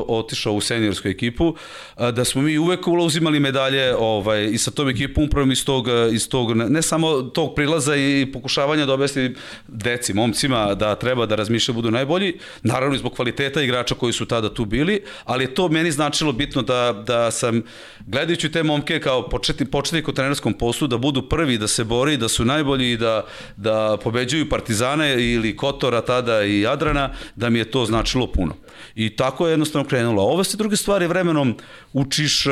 otišao 0.08 0.54
u 0.54 0.62
seniorsku 0.62 1.08
ekipu, 1.08 1.56
da 1.98 2.26
smo 2.26 2.42
mi 2.42 2.58
uvek 2.58 2.88
uzimali 2.88 3.40
medalje 3.40 3.96
ovaj, 3.96 4.46
i 4.46 4.58
sa 4.58 4.72
tom 4.72 4.90
ekipom 4.90 5.24
upravo 5.24 5.52
iz 5.52 5.66
tog, 5.66 5.88
iz 6.12 6.30
tog, 6.30 6.56
ne 6.58 6.82
samo 6.82 7.22
tog 7.22 7.56
prilaza 7.56 7.96
i 7.96 8.28
pokušavanja 8.34 8.86
da 8.86 8.94
objasni 8.94 9.36
deci, 9.68 10.14
momcima 10.14 10.74
da 10.74 10.96
treba 10.96 11.26
da 11.26 11.36
razmišljaju 11.36 11.76
budu 11.76 11.92
najbolji, 11.92 12.34
naravno 12.64 12.96
i 12.96 13.00
zbog 13.00 13.14
kvaliteta 13.14 13.62
igrača 13.62 13.96
koji 13.96 14.14
su 14.14 14.26
tada 14.26 14.54
tu 14.54 14.66
bili, 14.66 15.02
ali 15.24 15.44
je 15.44 15.54
to 15.54 15.68
meni 15.68 15.92
značilo 15.92 16.32
bitno 16.32 16.62
da, 16.62 17.04
da 17.08 17.32
sam, 17.32 17.62
gledajući 18.08 18.52
te 18.52 18.64
momke 18.64 19.00
kao 19.00 19.30
početni 19.30 19.66
početnik 19.76 20.08
u 20.08 20.14
trenerskom 20.14 20.54
poslu 20.54 20.88
da 20.88 20.98
budu 20.98 21.22
prvi, 21.30 21.58
da 21.58 21.68
se 21.68 21.84
bori, 21.84 22.18
da 22.18 22.30
su 22.32 22.46
najbolji 22.46 22.92
i 22.92 22.98
da, 22.98 23.26
da 23.58 23.98
pobeđuju 24.04 24.50
Partizane 24.50 25.10
ili 25.34 25.56
Kotora 25.56 26.02
tada 26.02 26.44
i 26.44 26.62
Jadrana, 26.62 27.10
da 27.36 27.50
mi 27.50 27.60
je 27.60 27.72
to 27.72 27.86
značilo 27.86 28.28
puno. 28.32 28.56
I 28.96 29.10
tako 29.16 29.48
je 29.48 29.52
jednostavno 29.52 29.88
krenulo. 29.88 30.24
Ove 30.24 30.44
se 30.44 30.58
druge 30.58 30.78
stvari 30.80 31.08
vremenom 31.08 31.58
učiš 31.94 32.46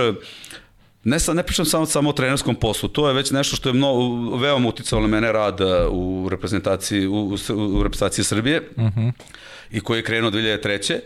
ne, 1.03 1.19
sam, 1.19 1.35
ne 1.35 1.43
pričam 1.43 1.65
samo, 1.65 1.85
samo 1.85 2.09
o 2.09 2.13
trenerskom 2.13 2.55
poslu, 2.55 2.89
to 2.89 3.07
je 3.07 3.13
već 3.13 3.31
nešto 3.31 3.55
što 3.55 3.69
je 3.69 3.73
mnogo, 3.73 4.35
veoma 4.37 4.67
uticalo 4.67 5.01
na 5.01 5.07
mene 5.07 5.31
rad 5.31 5.61
u 5.91 6.27
reprezentaciji, 6.31 7.07
u, 7.07 7.37
u 7.55 7.83
reprezentaciji 7.83 8.25
Srbije 8.25 8.69
uh 8.75 8.83
-huh. 8.83 9.11
i 9.71 9.79
koji 9.79 9.99
je 9.99 10.03
krenuo 10.03 10.31
2003 10.31 10.99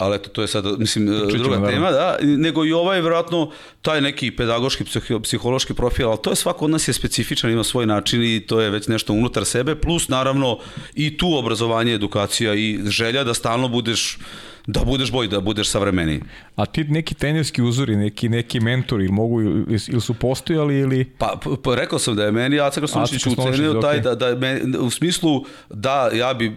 ali 0.00 0.16
eto, 0.16 0.28
to 0.28 0.42
je 0.42 0.48
sad, 0.48 0.64
mislim, 0.78 1.06
Čićemo, 1.06 1.42
druga 1.44 1.70
tema, 1.70 1.90
da, 1.90 2.16
nego 2.22 2.64
i 2.64 2.72
ovaj, 2.72 3.00
verovatno, 3.00 3.50
taj 3.82 4.00
neki 4.00 4.30
pedagoški, 4.30 4.84
psihološki 5.22 5.74
profil, 5.74 6.08
ali 6.08 6.18
to 6.22 6.30
je 6.30 6.36
svako 6.36 6.64
od 6.64 6.70
nas 6.70 6.88
je 6.88 6.94
specifičan, 6.94 7.50
ima 7.50 7.64
svoj 7.64 7.86
način 7.86 8.22
i 8.22 8.40
to 8.40 8.60
je 8.60 8.70
već 8.70 8.88
nešto 8.88 9.12
unutar 9.12 9.44
sebe, 9.44 9.74
plus 9.74 10.08
naravno 10.08 10.58
i 10.94 11.16
tu 11.16 11.34
obrazovanje, 11.36 11.94
edukacija 11.94 12.54
i 12.54 12.78
želja 12.84 13.24
da 13.24 13.34
stalno 13.34 13.68
budeš 13.68 14.18
da 14.66 14.80
budeš 14.84 15.12
bolji, 15.12 15.28
da 15.28 15.40
budeš 15.40 15.68
savremeniji. 15.68 16.20
A 16.56 16.66
ti 16.66 16.84
neki 16.84 17.14
trenerski 17.14 17.62
uzori, 17.62 17.96
neki, 17.96 18.28
neki 18.28 18.60
mentori 18.60 19.08
mogu, 19.08 19.40
ili 19.42 20.00
su 20.00 20.14
postojali 20.14 20.78
ili... 20.78 21.04
Pa, 21.18 21.40
pa 21.64 21.74
rekao 21.74 21.98
sam 21.98 22.16
da 22.16 22.24
je 22.24 22.32
meni 22.32 22.60
Aca 22.60 22.80
Krasnošić 22.80 23.26
ucenio 23.26 23.72
okay. 23.72 23.80
taj 23.80 24.00
da, 24.00 24.14
da 24.14 24.34
me, 24.34 24.60
u 24.78 24.90
smislu 24.90 25.44
da 25.70 26.10
ja 26.12 26.34
bi, 26.34 26.56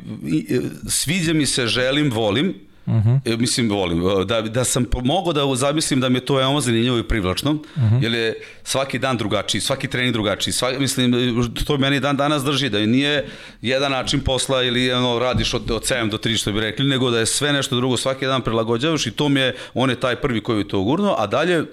sviđa 0.87 1.33
mi 1.33 1.45
se, 1.45 1.67
želim, 1.67 2.11
volim, 2.11 2.53
Uh 2.85 2.93
mhm. 2.93 3.09
-huh. 3.09 3.39
mislim, 3.39 3.69
volim, 3.69 4.03
da, 4.25 4.41
da 4.41 4.63
sam 4.63 4.85
mogao 5.03 5.33
da 5.33 5.55
zamislim 5.55 5.99
da 5.99 6.09
mi 6.09 6.17
je 6.17 6.25
to 6.25 6.35
veoma 6.35 6.61
zanimljivo 6.61 6.97
i 6.97 7.07
privlačno, 7.07 7.51
uh. 7.51 7.59
-huh. 7.75 8.03
jer 8.03 8.13
je 8.13 8.35
svaki 8.63 8.99
dan 8.99 9.17
drugačiji, 9.17 9.61
svaki 9.61 9.87
trening 9.87 10.13
drugačiji, 10.13 10.53
svaki, 10.53 10.79
mislim, 10.79 11.13
to 11.65 11.77
meni 11.77 11.99
dan 11.99 12.17
danas 12.17 12.43
drži, 12.43 12.69
da 12.69 12.79
nije 12.79 13.25
jedan 13.61 13.91
način 13.91 14.19
posla 14.19 14.63
ili 14.63 14.91
ono, 14.91 15.19
radiš 15.19 15.53
od, 15.53 15.71
od 15.71 15.83
7 15.83 16.09
do 16.09 16.17
3, 16.17 16.37
što 16.37 16.51
bi 16.51 16.59
rekli, 16.59 16.85
nego 16.85 17.09
da 17.09 17.19
je 17.19 17.25
sve 17.25 17.53
nešto 17.53 17.75
drugo, 17.75 17.97
svaki 17.97 18.25
dan 18.25 18.41
prilagođavaš 18.41 19.07
i 19.07 19.11
to 19.11 19.29
mi 19.29 19.39
je, 19.39 19.55
on 19.73 19.89
je 19.89 19.99
taj 19.99 20.15
prvi 20.15 20.41
koji 20.41 20.59
je 20.59 20.67
to 20.67 20.79
ugurno, 20.79 21.15
a 21.17 21.27
dalje, 21.27 21.63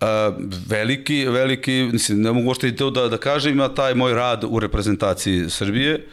Uh, 0.00 0.34
veliki, 0.66 1.24
veliki, 1.24 1.88
mislim, 1.92 2.22
ne 2.22 2.32
mogu 2.32 2.50
ošte 2.50 2.68
i 2.68 2.76
to 2.76 2.90
da, 2.90 3.08
da 3.08 3.18
kažem, 3.18 3.52
ima 3.52 3.68
taj 3.74 3.94
moj 3.94 4.14
rad 4.14 4.44
u 4.48 4.60
reprezentaciji 4.60 5.50
Srbije 5.50 6.06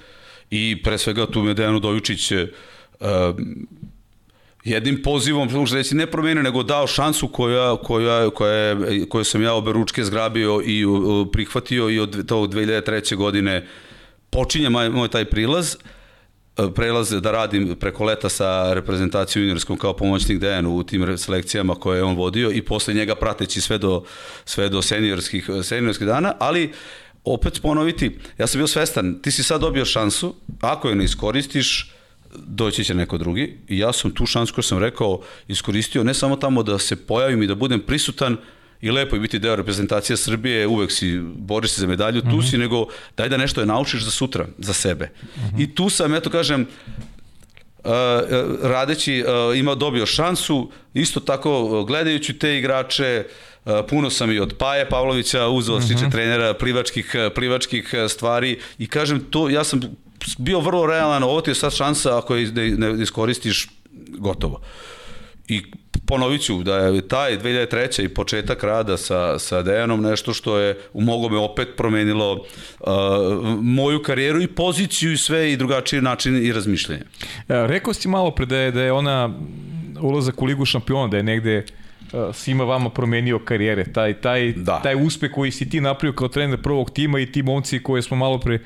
i 0.49 0.83
pre 0.83 0.97
svega 0.97 1.25
tu 1.25 1.41
mi 1.41 1.49
je 1.49 1.53
Dejan 1.53 1.75
Udovičić 1.75 2.31
uh, 2.31 2.39
jednim 4.69 5.01
pozivom, 5.01 5.49
možda 5.53 5.77
reći, 5.77 5.95
ne 5.95 6.07
promenio, 6.07 6.43
nego 6.43 6.63
dao 6.63 6.87
šansu 6.87 7.27
koja, 7.27 7.77
koja, 7.77 8.29
koja, 8.29 8.53
je, 8.53 9.09
koju 9.09 9.23
sam 9.23 9.43
ja 9.43 9.53
obe 9.53 9.71
ručke 9.71 10.03
zgrabio 10.03 10.61
i 10.65 10.85
prihvatio 11.31 11.89
i 11.89 11.99
od 11.99 12.27
tog 12.27 12.53
2003. 12.53 13.15
godine 13.15 13.67
počinje 14.29 14.69
moj, 14.69 14.89
moj 14.89 15.07
taj 15.07 15.25
prilaz 15.25 15.75
e, 15.75 16.73
prelaz 16.75 17.09
da 17.09 17.31
radim 17.31 17.75
preko 17.79 18.03
leta 18.03 18.29
sa 18.29 18.73
reprezentacijom 18.73 19.43
juniorskom 19.43 19.77
kao 19.77 19.93
pomoćnik 19.93 20.39
Dejan 20.39 20.65
u 20.65 20.83
tim 20.83 21.17
selekcijama 21.17 21.75
koje 21.75 21.97
je 21.97 22.03
on 22.03 22.15
vodio 22.15 22.51
i 22.51 22.61
posle 22.61 22.93
njega 22.93 23.15
prateći 23.15 23.61
sve 23.61 23.77
do, 23.77 24.03
sve 24.45 24.69
do 24.69 24.81
seniorskih, 24.81 25.49
seniorskih 25.63 26.07
dana, 26.07 26.33
ali 26.39 26.71
opet 27.23 27.61
ponoviti, 27.61 28.19
ja 28.37 28.47
sam 28.47 28.59
bio 28.59 28.67
svestan, 28.67 29.21
ti 29.21 29.31
si 29.31 29.43
sad 29.43 29.61
dobio 29.61 29.85
šansu, 29.85 30.35
ako 30.61 30.89
je 30.89 30.95
ne 30.95 31.03
iskoristiš, 31.03 31.96
doći 32.35 32.83
će 32.83 32.93
neko 32.93 33.17
drugi 33.17 33.57
i 33.67 33.77
ja 33.77 33.93
sam 33.93 34.11
tu 34.11 34.25
šansu 34.25 34.53
koju 34.53 34.63
sam 34.63 34.79
rekao 34.79 35.21
iskoristio 35.47 36.03
ne 36.03 36.13
samo 36.13 36.35
tamo 36.35 36.63
da 36.63 36.79
se 36.79 36.95
pojavim 36.95 37.43
i 37.43 37.47
da 37.47 37.55
budem 37.55 37.79
prisutan 37.79 38.37
i 38.81 38.91
lepo 38.91 39.15
je 39.15 39.19
biti 39.19 39.39
deo 39.39 39.55
reprezentacije 39.55 40.17
Srbije, 40.17 40.67
uvek 40.67 40.91
si 40.91 41.19
boriš 41.35 41.71
se 41.71 41.81
za 41.81 41.87
medalju, 41.87 42.21
tu 42.21 42.27
mm 42.27 42.31
-hmm. 42.31 42.49
si, 42.49 42.57
nego 42.57 42.87
daj 43.17 43.29
da 43.29 43.37
nešto 43.37 43.61
je 43.61 43.67
naučiš 43.67 44.03
za 44.03 44.11
sutra, 44.11 44.47
za 44.57 44.73
sebe. 44.73 45.05
Mm 45.05 45.39
-hmm. 45.39 45.63
I 45.63 45.75
tu 45.75 45.89
sam, 45.89 46.13
eto 46.13 46.29
kažem, 46.29 46.67
Uh, 47.77 47.93
radeći 48.61 49.23
uh, 49.23 49.57
imao 49.57 49.75
dobio 49.75 50.05
šansu, 50.05 50.71
isto 50.93 51.19
tako 51.19 51.83
gledajući 51.83 52.33
te 52.33 52.57
igrače, 52.57 53.25
uh, 53.65 53.73
puno 53.89 54.09
sam 54.09 54.31
i 54.31 54.39
od 54.39 54.53
Paje 54.57 54.89
Pavlovića 54.89 55.47
uzeo 55.47 55.77
mm 55.77 55.81
-hmm. 55.81 56.11
trenera 56.11 56.53
plivačkih, 56.53 57.15
plivačkih 57.35 57.93
stvari 58.09 58.59
i 58.77 58.87
kažem 58.87 59.19
to, 59.19 59.49
ja 59.49 59.63
sam 59.63 59.81
bio 60.37 60.59
vrlo 60.59 60.85
realan, 60.85 61.23
ovo 61.23 61.41
ti 61.41 61.51
je 61.51 61.55
sad 61.55 61.75
šansa, 61.75 62.17
ako 62.17 62.35
je 62.35 62.51
ne, 62.51 62.69
ne 62.69 63.03
iskoristiš, 63.03 63.67
gotovo. 64.17 64.61
I 65.47 65.61
ponovit 66.05 66.41
ću 66.41 66.63
da 66.63 66.77
je 66.77 67.07
taj 67.07 67.37
2003. 67.37 68.03
i 68.03 68.09
početak 68.09 68.63
rada 68.63 68.97
sa, 68.97 69.39
sa 69.39 69.61
Dejanom 69.61 70.01
nešto 70.01 70.33
što 70.33 70.57
je 70.57 70.77
u 70.93 71.01
mogome 71.01 71.37
opet 71.37 71.67
promenilo 71.77 72.33
uh, 72.33 72.87
moju 73.61 74.03
karijeru 74.03 74.41
i 74.41 74.47
poziciju 74.47 75.11
i 75.11 75.17
sve 75.17 75.51
i 75.51 75.57
drugačiji 75.57 76.01
način 76.01 76.45
i 76.45 76.51
razmišljanje. 76.51 77.01
E, 77.01 77.67
rekao 77.67 77.93
si 77.93 78.07
malo 78.07 78.31
pre 78.31 78.45
da 78.45 78.57
je, 78.57 78.71
da 78.71 78.81
je 78.81 78.91
ona 78.91 79.29
ulazak 80.01 80.41
u 80.41 80.45
Ligu 80.45 80.65
šampiona, 80.65 81.07
da 81.07 81.17
je 81.17 81.23
negde 81.23 81.65
uh, 82.13 82.35
svima 82.35 82.63
vama 82.63 82.89
promenio 82.89 83.39
karijere. 83.39 83.93
Taj, 83.93 84.13
taj, 84.13 84.51
da. 84.51 84.81
taj 84.81 84.95
uspeh 85.05 85.31
koji 85.31 85.51
si 85.51 85.69
ti 85.69 85.81
napravio 85.81 86.15
kao 86.15 86.27
trener 86.27 86.61
prvog 86.61 86.91
tima 86.91 87.19
i 87.19 87.31
ti 87.31 87.43
momci 87.43 87.83
koje 87.83 88.01
smo 88.01 88.17
malo 88.17 88.39
pre 88.39 88.59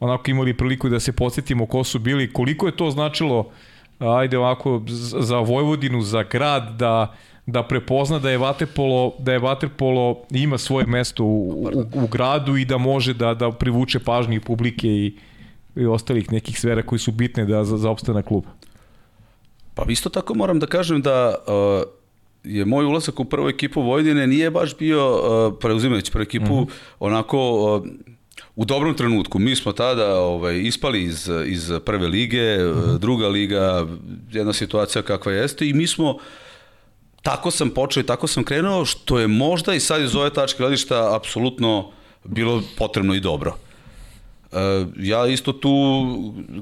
onako 0.00 0.30
imali 0.30 0.56
priliku 0.56 0.88
da 0.88 1.00
se 1.00 1.12
podsjetimo 1.12 1.66
ko 1.66 1.84
su 1.84 1.98
bili, 1.98 2.32
koliko 2.32 2.66
je 2.66 2.76
to 2.76 2.90
značilo 2.90 3.50
ajde 3.98 4.38
ovako 4.38 4.82
za 5.20 5.38
Vojvodinu, 5.38 6.02
za 6.02 6.22
grad 6.22 6.76
da 6.76 7.14
da 7.46 7.62
prepozna 7.62 8.18
da 8.18 8.30
je 8.30 8.38
vaterpolo 8.38 9.12
da 9.18 9.32
je 9.32 9.38
vaterpolo 9.38 10.22
ima 10.30 10.58
svoje 10.58 10.86
mesto 10.86 11.24
u, 11.24 11.68
u, 11.74 11.84
u 11.94 12.06
gradu 12.06 12.56
i 12.56 12.64
da 12.64 12.78
može 12.78 13.14
da 13.14 13.34
da 13.34 13.50
privuče 13.50 13.98
pažnju 13.98 14.40
publike 14.40 14.88
i 14.88 15.18
i 15.76 15.86
ostalih 15.86 16.32
nekih 16.32 16.60
sfera 16.60 16.82
koji 16.82 16.98
su 16.98 17.12
bitne 17.12 17.44
da 17.44 17.64
za, 17.64 17.76
za 17.76 17.90
opstanak 17.90 18.26
kluba. 18.26 18.48
Pa 19.74 19.84
isto 19.88 20.10
tako 20.10 20.34
moram 20.34 20.58
da 20.58 20.66
kažem 20.66 21.02
da 21.02 21.34
uh, 21.46 21.82
je 22.44 22.64
moj 22.64 22.84
ulazak 22.84 23.20
u 23.20 23.24
prvu 23.24 23.48
ekipu 23.48 23.82
Vojvodine 23.82 24.26
nije 24.26 24.50
baš 24.50 24.78
bio 24.78 25.14
uh, 25.14 25.54
preuzimajući 25.60 26.12
prvu 26.12 26.22
ekipu 26.22 26.44
mhm. 26.44 26.54
-huh. 26.54 26.70
onako 27.00 27.50
uh, 27.50 27.86
u 28.56 28.64
dobrom 28.64 28.94
trenutku. 28.94 29.38
Mi 29.38 29.56
smo 29.56 29.72
tada 29.72 30.14
ovaj, 30.14 30.58
ispali 30.58 31.02
iz, 31.02 31.30
iz 31.46 31.72
prve 31.84 32.08
lige, 32.08 32.58
mm 32.58 32.74
-hmm. 32.74 32.98
druga 32.98 33.28
liga, 33.28 33.86
jedna 34.30 34.52
situacija 34.52 35.02
kakva 35.02 35.32
jeste 35.32 35.68
i 35.68 35.72
mi 35.72 35.86
smo 35.86 36.18
tako 37.22 37.50
sam 37.50 37.70
počeo 37.70 38.00
i 38.00 38.06
tako 38.06 38.26
sam 38.26 38.44
krenuo, 38.44 38.84
što 38.84 39.18
je 39.18 39.28
možda 39.28 39.74
i 39.74 39.80
sad 39.80 40.02
iz 40.02 40.14
ove 40.14 40.30
tačke 40.30 40.58
gledišta 40.58 41.16
apsolutno 41.16 41.90
bilo 42.24 42.62
potrebno 42.78 43.14
i 43.14 43.20
dobro. 43.20 43.56
E, 44.52 44.56
ja 44.96 45.26
isto 45.26 45.52
tu, 45.52 45.72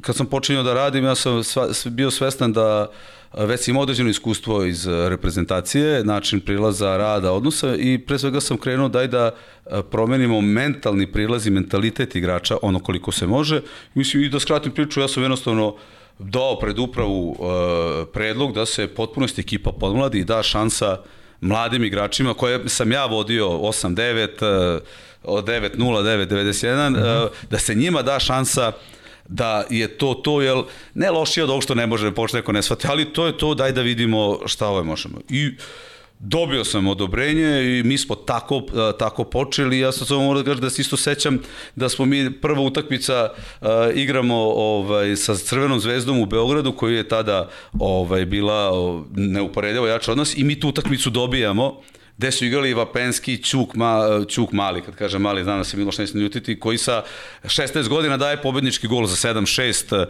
kad 0.01 0.17
sam 0.17 0.27
počinio 0.27 0.63
da 0.63 0.75
radim, 0.75 1.05
ja 1.05 1.15
sam 1.15 1.45
sva, 1.45 1.69
bio 1.85 2.11
svestan 2.11 2.53
da 2.53 2.91
već 3.39 3.61
sam 3.61 3.73
imao 3.73 3.83
određeno 3.83 4.11
iskustvo 4.11 4.65
iz 4.65 4.87
reprezentacije, 4.87 6.05
način 6.05 6.41
prilaza, 6.41 6.97
rada, 6.97 7.33
odnosa 7.33 7.75
i 7.77 7.99
pre 7.99 8.19
svega 8.19 8.41
sam 8.41 8.57
krenuo 8.57 8.89
daj 8.89 9.09
da 9.09 9.31
promenimo 9.91 10.41
mentalni 10.41 11.13
prilaz 11.13 11.47
i 11.47 11.51
mentalitet 11.51 12.17
igrača, 12.17 12.57
ono 12.63 12.79
koliko 12.79 13.13
se 13.13 13.27
može. 13.27 13.61
Mislim, 13.95 14.23
i 14.23 14.29
da 14.29 14.41
skratim 14.41 14.73
priču, 14.73 15.01
ja 15.01 15.09
sam 15.09 15.23
jednostavno 15.23 15.77
dao 16.19 16.59
pred 16.59 16.79
upravu 16.79 17.31
uh, 17.31 17.37
predlog 18.13 18.53
da 18.55 18.67
se 18.67 18.87
potpunosti 18.89 19.41
ekipa 19.41 19.73
podmladi 19.73 20.19
i 20.19 20.25
da 20.25 20.43
šansa 20.43 20.99
mladim 21.41 21.85
igračima 21.85 22.35
koje 22.35 22.69
sam 22.69 22.93
ja 22.93 23.07
vodio 23.07 23.49
8-9, 23.49 24.77
uh, 24.77 24.83
od 25.25 25.45
9-0, 25.45 25.79
9-91, 25.79 26.97
uh 26.97 27.03
-huh. 27.03 27.29
da 27.51 27.59
se 27.59 27.75
njima 27.75 28.03
da 28.03 28.19
šansa 28.19 28.73
da 29.29 29.65
je 29.71 29.89
to 29.99 30.15
to, 30.15 30.41
jel, 30.41 30.65
ne 30.95 31.11
lošije 31.11 31.45
od 31.45 31.51
ovog 31.51 31.63
što 31.63 31.75
ne 31.75 31.87
može, 31.87 32.15
počne 32.15 32.39
neko 32.39 32.53
ne 32.53 32.63
shvati, 32.63 32.87
ali 32.91 33.13
to 33.13 33.27
je 33.27 33.39
to, 33.39 33.55
daj 33.55 33.73
da 33.73 33.83
vidimo 33.83 34.39
šta 34.47 34.69
ove 34.69 34.83
možemo. 34.83 35.19
I 35.29 35.51
dobio 36.23 36.65
sam 36.65 36.87
odobrenje 36.87 37.79
i 37.79 37.83
mi 37.83 37.99
smo 37.99 38.15
tako, 38.15 38.63
tako 38.99 39.25
počeli. 39.25 39.79
Ja 39.79 39.93
sam 39.93 40.07
samo 40.07 40.23
moram 40.23 40.43
da 40.43 40.51
kažem 40.51 40.61
da 40.61 40.71
se 40.71 40.83
isto 40.83 40.97
sećam 40.97 41.39
da 41.77 41.89
smo 41.89 42.05
mi 42.05 42.33
prva 42.41 42.61
utakmica 42.61 43.29
uh, 43.61 43.69
igramo 43.95 44.37
ovaj, 44.57 45.17
sa 45.17 45.35
Crvenom 45.35 45.81
zvezdom 45.81 46.21
u 46.21 46.27
Beogradu 46.27 46.73
koji 46.73 46.95
je 46.95 47.09
tada 47.09 47.49
ovaj, 47.79 48.25
bila 48.25 48.73
neuporedivo 49.15 49.87
jača 49.87 50.13
od 50.13 50.19
nas 50.19 50.37
i 50.37 50.45
mi 50.45 50.61
tu 50.61 50.69
utakmicu 50.69 51.11
dobijamo 51.11 51.81
gde 52.23 52.33
su 52.33 52.45
igrali 52.45 52.75
Vapenski, 52.75 53.43
Ćuk, 53.43 53.75
ma, 53.75 54.25
Ćuk 54.29 54.53
Mali, 54.53 54.83
kad 54.83 54.95
kažem 54.95 55.23
Mali, 55.23 55.45
znam 55.45 55.59
da 55.59 55.65
se 55.65 55.77
Miloš 55.77 55.99
neće 55.99 56.19
ljutiti, 56.19 56.61
koji 56.61 56.79
sa 56.79 57.03
16 57.45 57.89
godina 57.89 58.17
daje 58.17 58.43
pobednički 58.43 58.87
gol 58.87 59.07
za 59.07 59.29
7-6, 59.29 59.97
uh, 59.97 60.09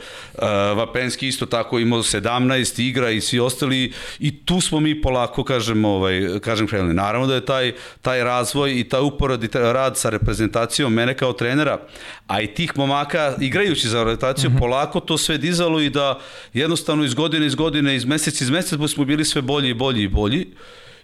Vapenski 0.78 1.28
isto 1.28 1.47
tako 1.47 1.78
imao 1.78 2.02
17 2.02 2.82
igra 2.82 3.10
i 3.10 3.20
svi 3.20 3.40
ostali 3.40 3.93
i 4.18 4.44
tu 4.44 4.60
smo 4.60 4.80
mi 4.80 5.01
polako, 5.02 5.44
kažem, 5.44 5.84
ovaj, 5.84 6.40
kažem 6.40 6.66
krenuli. 6.66 6.94
Naravno 6.94 7.26
da 7.26 7.34
je 7.34 7.44
taj, 7.44 7.72
taj 8.02 8.24
razvoj 8.24 8.80
i 8.80 8.84
taj 8.84 9.01
uporad 9.01 9.44
i 9.44 9.48
taj 9.48 9.72
rad 9.72 9.97
sa 9.98 10.10
reprezentacijom 10.10 10.93
mene 10.93 11.16
kao 11.16 11.32
trenera, 11.32 11.78
a 12.26 12.40
i 12.40 12.47
tih 12.47 12.76
momaka 12.76 13.34
igrajući 13.40 13.89
za 13.89 13.98
reprezentaciju, 13.98 14.51
mm 14.51 14.55
-hmm. 14.55 14.59
polako 14.59 15.01
to 15.01 15.18
sve 15.18 15.39
dizalo 15.39 15.80
i 15.80 15.90
da 15.90 16.20
jednostavno 16.52 17.05
iz 17.05 17.14
godine 17.14 17.47
iz 17.47 17.55
godine, 17.55 17.97
iz 17.97 18.05
meseca 18.05 18.44
iz 18.44 18.51
meseca 18.51 18.89
smo 18.89 19.05
bili 19.05 19.24
sve 19.24 19.43
bolji 19.43 19.68
i 19.68 19.74
bolji 19.74 20.02
i 20.02 20.09
bolji 20.09 20.47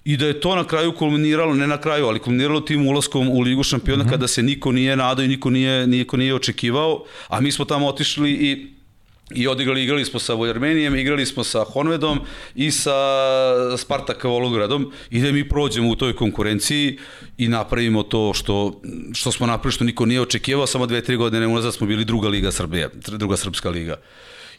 i 0.05 0.17
da 0.17 0.27
je 0.27 0.41
to 0.41 0.57
na 0.57 0.65
kraju 0.65 0.93
kulminiralo, 0.93 1.55
ne 1.55 1.67
na 1.67 1.81
kraju, 1.81 2.07
ali 2.07 2.19
kulminiralo 2.19 2.61
tim 2.61 2.87
ulaskom 2.87 3.29
u 3.29 3.41
Ligu 3.41 3.63
šampiona 3.63 4.05
mm 4.05 4.07
-hmm. 4.07 4.11
kada 4.11 4.29
se 4.29 4.43
niko 4.43 4.73
nije 4.73 4.97
nadao 4.97 5.25
i 5.25 5.29
niko 5.29 5.51
nije, 5.51 5.87
niko 5.87 6.17
nije 6.17 6.35
očekivao, 6.35 7.05
a 7.29 7.41
mi 7.41 7.53
smo 7.53 7.65
tamo 7.65 7.87
otišli 7.87 8.31
i 8.31 8.79
i 9.35 9.49
odigrali, 9.49 9.83
igrali 9.83 10.05
smo 10.05 10.21
sa 10.21 10.35
Vojarmenijem, 10.35 10.95
igrali 10.97 11.27
smo 11.27 11.45
sa 11.45 11.65
Honvedom 11.65 12.21
i 12.55 12.71
sa 12.71 12.97
Spartak 13.77 14.25
Vologradom 14.25 14.93
i 15.11 15.21
da 15.21 15.33
mi 15.33 15.49
prođemo 15.49 15.91
u 15.91 15.97
toj 15.97 16.17
konkurenciji 16.17 16.99
i 17.39 17.49
napravimo 17.49 18.03
to 18.03 18.33
što, 18.35 18.81
što 19.15 19.33
smo 19.33 19.47
napravili, 19.47 19.73
što 19.73 19.85
niko 19.85 20.07
nije 20.07 20.21
očekivao, 20.21 20.67
samo 20.67 20.87
dve, 20.87 21.03
tri 21.03 21.17
godine 21.17 21.47
unazad 21.47 21.75
smo 21.75 21.87
bili 21.87 22.05
druga 22.05 22.29
liga 22.29 22.53
Srbije, 22.53 22.89
druga 22.95 23.37
srpska 23.37 23.71
liga 23.71 23.97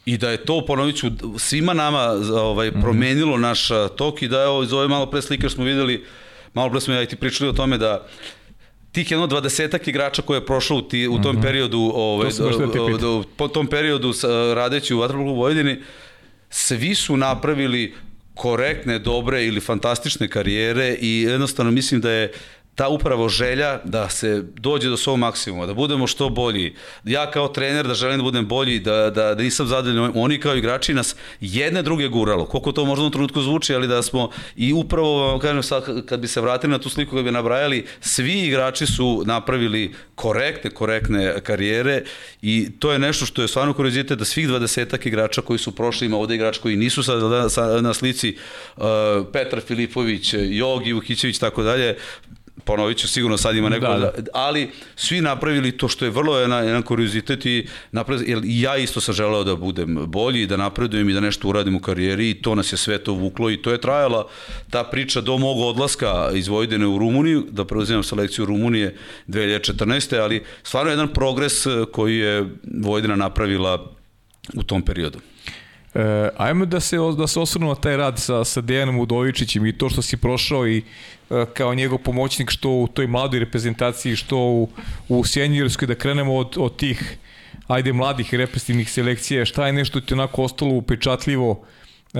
i 0.09 0.17
da 0.17 0.31
je 0.31 0.45
to, 0.45 0.65
ponovit 0.65 0.97
ću, 0.97 1.07
svima 1.37 1.73
nama 1.73 2.15
ovaj, 2.33 2.71
mhm. 2.71 2.81
promenilo 2.81 3.37
naš 3.37 3.69
tok 3.97 4.21
i 4.21 4.27
da 4.27 4.41
je 4.41 4.47
ovo, 4.47 4.63
iz 4.63 4.73
ove 4.73 4.87
malo 4.87 5.05
pre 5.05 5.21
slike 5.21 5.49
smo 5.49 5.63
videli, 5.63 6.05
malo 6.53 6.69
pre 6.69 6.81
smo 6.81 6.93
ja 6.93 7.01
i 7.01 7.05
ti 7.05 7.15
pričali 7.15 7.49
o 7.49 7.53
tome 7.53 7.77
da 7.77 8.07
tih 8.91 9.11
jedno 9.11 9.27
dvadesetak 9.27 9.87
igrača 9.87 10.21
koje 10.21 10.37
je 10.37 10.45
prošlo 10.45 10.77
u, 10.77 10.81
ti, 10.81 11.07
u 11.07 11.21
tom 11.21 11.35
mm 11.35 11.39
-hmm. 11.39 11.43
periodu, 11.43 11.91
ovaj, 11.95 12.29
to 12.29 12.49
da 12.97 13.23
po 13.37 13.47
tom 13.47 13.67
periodu 13.67 14.13
radeći 14.55 14.93
u 14.93 14.99
Vatrpolu 14.99 15.35
Vojdini, 15.35 15.81
svi 16.49 16.95
su 16.95 17.17
napravili 17.17 17.93
korektne, 18.35 18.99
dobre 18.99 19.45
ili 19.45 19.59
fantastične 19.59 20.27
karijere 20.27 20.95
i 21.01 21.21
jednostavno 21.21 21.71
mislim 21.71 22.01
da 22.01 22.11
je 22.11 22.31
ta 22.79 22.87
upravo 22.89 23.29
želja 23.29 23.79
da 23.83 24.09
se 24.09 24.43
dođe 24.55 24.89
do 24.89 24.97
svog 24.97 25.17
maksimuma, 25.17 25.65
da 25.65 25.73
budemo 25.73 26.07
što 26.07 26.29
bolji. 26.29 26.75
Ja 27.03 27.31
kao 27.31 27.47
trener 27.47 27.87
da 27.87 27.93
želim 27.93 28.17
da 28.17 28.23
budem 28.23 28.47
bolji, 28.47 28.79
da, 28.79 29.09
da, 29.09 29.35
da 29.35 29.43
nisam 29.43 29.67
zadovoljan, 29.67 30.11
oni 30.15 30.39
kao 30.39 30.55
igrači 30.55 30.93
nas 30.93 31.15
jedne 31.41 31.81
druge 31.81 32.07
guralo. 32.07 32.45
Koliko 32.45 32.71
to 32.71 32.85
možda 32.85 33.05
u 33.05 33.09
trenutku 33.09 33.41
zvuči, 33.41 33.75
ali 33.75 33.87
da 33.87 34.01
smo 34.01 34.29
i 34.55 34.73
upravo, 34.73 35.39
kažem 35.39 35.63
sad, 35.63 36.05
kad 36.05 36.19
bi 36.19 36.27
se 36.27 36.41
vratili 36.41 36.71
na 36.71 36.79
tu 36.79 36.89
sliku, 36.89 37.15
kad 37.15 37.25
bi 37.25 37.31
nabrajali, 37.31 37.85
svi 38.01 38.39
igrači 38.39 38.85
su 38.85 39.23
napravili 39.25 39.93
korektne, 40.15 40.69
korektne 40.69 41.41
karijere 41.43 42.03
i 42.41 42.69
to 42.79 42.91
je 42.91 42.99
nešto 42.99 43.25
što 43.25 43.41
je 43.41 43.47
stvarno 43.47 43.73
kurizitet 43.73 44.19
da 44.19 44.25
svih 44.25 44.47
20 44.49 45.07
igrača 45.07 45.41
koji 45.41 45.59
su 45.59 45.75
prošli, 45.75 46.07
ima 46.07 46.17
ovde 46.17 46.35
igrač 46.35 46.57
koji 46.57 46.75
nisu 46.75 47.03
sad 47.03 47.19
na 47.81 47.93
slici, 47.93 48.37
uh, 48.77 48.83
Petar 49.33 49.61
Filipović, 49.61 50.33
Jogi 50.33 50.93
Vukićević, 50.93 51.39
tako 51.39 51.63
dalje, 51.63 51.95
ponovit 52.63 52.97
ću, 52.97 53.07
sigurno 53.07 53.37
sad 53.37 53.55
ima 53.55 53.69
neko, 53.69 53.85
da, 53.85 53.97
da. 53.97 54.11
ali 54.33 54.69
svi 54.95 55.21
napravili 55.21 55.77
to 55.77 55.87
što 55.87 56.05
je 56.05 56.11
vrlo 56.11 56.39
jedan, 56.39 56.65
jedan 56.65 56.81
kuriozitet 56.81 57.45
i 57.45 57.67
napravili, 57.91 58.31
jer 58.31 58.41
ja 58.43 58.77
isto 58.77 59.01
sam 59.01 59.13
želeo 59.13 59.43
da 59.43 59.55
budem 59.55 59.97
bolji, 60.07 60.45
da 60.45 60.57
napredujem 60.57 61.09
i 61.09 61.13
da 61.13 61.19
nešto 61.19 61.47
uradim 61.47 61.75
u 61.75 61.79
karijeri 61.79 62.29
i 62.29 62.41
to 62.41 62.55
nas 62.55 62.73
je 62.73 62.77
sve 62.77 62.97
to 62.97 63.13
vuklo 63.13 63.49
i 63.49 63.61
to 63.61 63.71
je 63.71 63.81
trajala 63.81 64.27
ta 64.69 64.83
priča 64.83 65.21
do 65.21 65.37
mog 65.37 65.59
odlaska 65.59 66.29
iz 66.33 66.47
Vojdene 66.47 66.87
u 66.87 66.97
Rumuniju, 66.97 67.45
da 67.51 67.65
preuzimam 67.65 68.03
selekciju 68.03 68.45
Rumunije 68.45 68.95
2014. 69.27 70.21
ali 70.21 70.43
stvarno 70.63 70.91
jedan 70.91 71.07
progres 71.13 71.65
koji 71.91 72.17
je 72.17 72.45
Vojdena 72.81 73.15
napravila 73.15 73.91
u 74.53 74.63
tom 74.63 74.81
periodu. 74.81 75.19
E, 75.93 76.29
ajmo 76.37 76.65
da 76.65 76.79
se, 76.79 76.97
da 77.17 77.27
se 77.27 77.39
osvrnu 77.39 77.67
na 77.67 77.75
taj 77.75 77.97
rad 77.97 78.19
sa, 78.19 78.43
sa 78.43 78.61
Dejanom 78.61 78.99
Udovičićem 78.99 79.65
i 79.65 79.77
to 79.77 79.89
što 79.89 80.01
si 80.01 80.17
prošao 80.17 80.67
i 80.67 80.77
e, 80.77 80.81
kao 81.53 81.75
njegov 81.75 81.97
pomoćnik 81.97 82.49
što 82.49 82.69
u 82.69 82.87
toj 82.87 83.07
mladoj 83.07 83.39
reprezentaciji, 83.39 84.15
što 84.15 84.37
u, 84.37 84.69
u 85.09 85.25
Sjenjirskoj, 85.25 85.87
da 85.87 85.95
krenemo 85.95 86.35
od, 86.35 86.55
od 86.57 86.75
tih 86.75 87.17
ajde 87.67 87.93
mladih 87.93 88.33
reprezentativnih 88.33 88.91
selekcija, 88.91 89.45
šta 89.45 89.67
je 89.67 89.73
nešto 89.73 90.01
ti 90.01 90.13
onako 90.13 90.43
ostalo 90.43 90.73
upečatljivo, 90.73 91.63
e, 92.13 92.19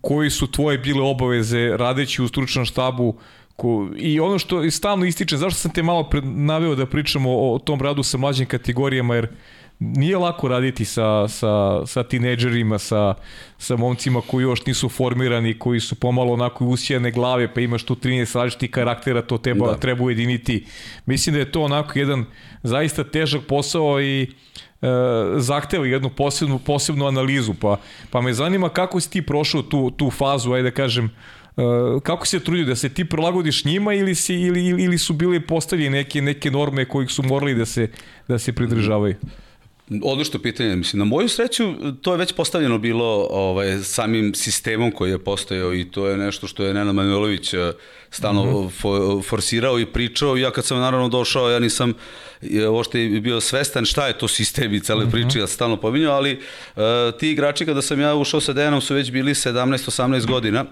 koji 0.00 0.30
su 0.30 0.50
tvoje 0.50 0.78
bile 0.78 1.02
obaveze 1.02 1.76
radeći 1.76 2.22
u 2.22 2.28
stručnom 2.28 2.64
štabu, 2.64 3.16
Ko, 3.56 3.88
I 3.96 4.20
ono 4.20 4.38
što 4.38 4.70
stalno 4.70 5.04
ističe, 5.06 5.36
zašto 5.36 5.58
sam 5.60 5.70
te 5.70 5.82
malo 5.82 6.10
naveo 6.22 6.74
da 6.74 6.86
pričamo 6.86 7.30
o, 7.30 7.54
o 7.54 7.58
tom 7.58 7.82
radu 7.82 8.02
sa 8.02 8.18
mlađim 8.18 8.46
kategorijama, 8.46 9.14
jer 9.14 9.28
nije 9.78 10.18
lako 10.18 10.48
raditi 10.48 10.84
sa, 10.84 11.28
sa, 11.28 11.86
sa 11.86 12.02
tineđerima, 12.02 12.78
sa, 12.78 13.14
sa 13.58 13.76
momcima 13.76 14.20
koji 14.20 14.42
još 14.42 14.66
nisu 14.66 14.88
formirani, 14.88 15.58
koji 15.58 15.80
su 15.80 15.94
pomalo 15.94 16.32
onako 16.32 16.66
usijane 16.66 17.10
glave, 17.10 17.54
pa 17.54 17.60
imaš 17.60 17.82
tu 17.82 17.94
13 17.94 18.36
različitih 18.36 18.70
karaktera, 18.70 19.22
to 19.22 19.38
treba, 19.38 19.66
da. 19.66 19.76
treba 19.76 20.04
ujediniti. 20.04 20.66
Mislim 21.06 21.32
da 21.32 21.38
je 21.38 21.52
to 21.52 21.62
onako 21.62 21.98
jedan 21.98 22.24
zaista 22.62 23.04
težak 23.04 23.42
posao 23.48 24.00
i 24.00 24.22
e, 24.22 24.86
zahteva 25.36 25.86
jednu 25.86 26.10
posebnu, 26.10 26.58
posebnu 26.58 27.06
analizu, 27.06 27.54
pa, 27.60 27.76
pa 28.10 28.20
me 28.20 28.34
zanima 28.34 28.68
kako 28.68 29.00
si 29.00 29.10
ti 29.10 29.22
prošao 29.22 29.62
tu, 29.62 29.90
tu 29.90 30.10
fazu, 30.10 30.52
ajde 30.52 30.70
da 30.70 30.74
kažem, 30.74 31.10
Uh, 31.56 32.02
kako 32.02 32.26
se 32.26 32.40
trudio 32.40 32.64
da 32.64 32.76
se 32.76 32.88
ti 32.88 33.04
prilagodiš 33.04 33.64
njima 33.64 33.94
ili 33.94 34.14
si 34.14 34.34
ili 34.34 34.66
ili 34.66 34.98
su 34.98 35.12
bile 35.12 35.40
postavljene 35.40 35.96
neke 35.98 36.22
neke 36.22 36.50
norme 36.50 36.84
kojih 36.84 37.10
su 37.10 37.22
morali 37.22 37.54
da 37.54 37.66
se 37.66 37.90
da 38.28 38.38
se 38.38 38.52
pridržavaju? 38.52 39.14
Odlično 40.02 40.40
pitanje, 40.40 40.76
mislim, 40.76 40.98
na 40.98 41.04
moju 41.04 41.28
sreću 41.28 41.74
to 42.02 42.12
je 42.12 42.18
već 42.18 42.32
postavljeno 42.32 42.78
bilo 42.78 43.26
ovaj, 43.30 43.78
samim 43.82 44.34
sistemom 44.34 44.92
koji 44.92 45.10
je 45.10 45.24
postojao 45.24 45.74
i 45.74 45.90
to 45.90 46.06
je 46.06 46.16
nešto 46.16 46.46
što 46.46 46.64
je 46.64 46.74
Nena 46.74 46.92
Manojlović 46.92 47.54
eh, 47.54 47.72
stalno 48.10 48.44
mm 48.44 48.48
-hmm. 48.48 48.70
fo, 48.80 49.22
forsirao 49.22 49.78
i 49.78 49.86
pričao. 49.86 50.36
Ja 50.36 50.50
kad 50.50 50.64
sam 50.64 50.78
naravno 50.78 51.08
došao, 51.08 51.50
ja 51.50 51.58
nisam 51.58 51.92
uopšte 52.70 52.98
bio 52.98 53.40
svestan 53.40 53.84
šta 53.84 54.06
je 54.06 54.18
to 54.18 54.28
sistem 54.28 54.74
i 54.74 54.80
cele 54.80 55.04
mm 55.04 55.08
-hmm. 55.08 55.12
priče, 55.12 55.38
ja 55.38 55.46
stalno 55.46 55.76
pominjao, 55.76 56.14
ali 56.14 56.32
uh, 56.76 56.82
ti 57.18 57.30
igrači 57.30 57.66
kada 57.66 57.82
sam 57.82 58.00
ja 58.00 58.14
ušao 58.14 58.40
sa 58.40 58.52
Dejanom 58.52 58.80
su 58.80 58.94
već 58.94 59.10
bili 59.10 59.34
17-18 59.34 60.26
godina 60.26 60.64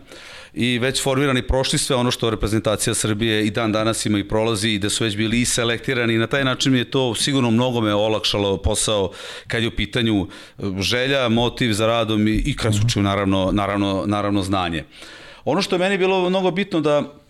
i 0.55 0.79
već 0.79 1.03
formirani 1.03 1.43
prošli 1.43 1.79
sve 1.79 1.97
ono 1.97 2.11
što 2.11 2.31
reprezentacija 2.31 2.95
Srbije 2.95 3.47
i 3.47 3.51
dan 3.51 3.73
danas 3.73 4.07
ima 4.07 4.19
i 4.19 4.29
prolazi 4.29 4.71
i 4.71 4.79
da 4.79 4.91
su 4.91 5.05
već 5.05 5.17
bili 5.17 5.41
i 5.41 5.45
selektirani 5.45 6.15
i 6.15 6.19
na 6.19 6.27
taj 6.27 6.45
način 6.45 6.73
mi 6.73 6.79
je 6.79 6.91
to 6.91 7.15
sigurno 7.15 7.51
mnogo 7.51 7.81
me 7.81 7.95
olakšalo 7.95 8.57
posao 8.57 9.11
kad 9.47 9.63
je 9.63 9.69
u 9.69 9.77
pitanju 9.77 10.27
e, 10.59 10.63
želja, 10.79 11.29
motiv 11.29 11.73
za 11.73 11.87
radom 11.87 12.29
i, 12.29 12.31
i 12.31 12.57
kad 12.57 12.75
su 12.93 13.03
naravno, 13.03 13.51
naravno, 13.53 14.05
naravno 14.07 14.43
znanje. 14.43 14.85
Ono 15.45 15.63
što 15.63 15.75
je 15.75 15.79
meni 15.79 15.99
bilo 15.99 16.29
mnogo 16.29 16.51
bitno 16.51 16.81
da 16.81 17.22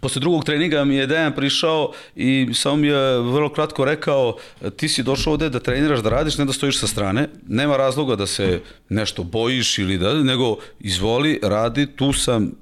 Posle 0.00 0.20
drugog 0.20 0.44
treninga 0.44 0.84
mi 0.84 0.96
je 0.96 1.06
Dejan 1.06 1.34
prišao 1.34 1.92
i 2.16 2.48
samo 2.54 2.76
mi 2.76 2.86
je 2.86 3.18
vrlo 3.18 3.52
kratko 3.52 3.84
rekao 3.84 4.36
ti 4.76 4.88
si 4.88 5.02
došao 5.02 5.32
ovde 5.32 5.48
da 5.48 5.60
treniraš, 5.60 6.00
da 6.00 6.10
radiš, 6.10 6.38
ne 6.38 6.44
da 6.44 6.52
stojiš 6.52 6.78
sa 6.78 6.86
strane. 6.86 7.28
Nema 7.48 7.76
razloga 7.76 8.16
da 8.16 8.26
se 8.26 8.60
nešto 8.88 9.22
bojiš 9.22 9.78
ili 9.78 9.98
da, 9.98 10.14
nego 10.14 10.56
izvoli, 10.80 11.40
radi, 11.42 11.86
tu 11.96 12.12
sam, 12.12 12.52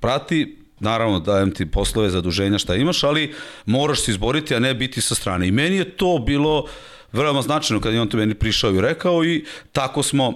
prati, 0.00 0.56
naravno 0.80 1.20
dajem 1.20 1.54
ti 1.54 1.70
poslove 1.70 2.10
zaduženja 2.10 2.58
šta 2.58 2.74
imaš, 2.74 3.02
ali 3.04 3.34
moraš 3.66 4.00
se 4.00 4.10
izboriti, 4.10 4.54
a 4.54 4.58
ne 4.58 4.74
biti 4.74 5.00
sa 5.00 5.14
strane. 5.14 5.48
I 5.48 5.52
meni 5.52 5.76
je 5.76 5.96
to 5.96 6.22
bilo 6.26 6.66
veoma 7.12 7.42
značajno 7.42 7.80
kad 7.80 7.94
je 7.94 8.00
on 8.00 8.08
to 8.08 8.16
meni 8.16 8.34
prišao 8.34 8.74
i 8.74 8.80
rekao 8.80 9.24
i 9.24 9.44
tako 9.72 10.02
smo, 10.02 10.32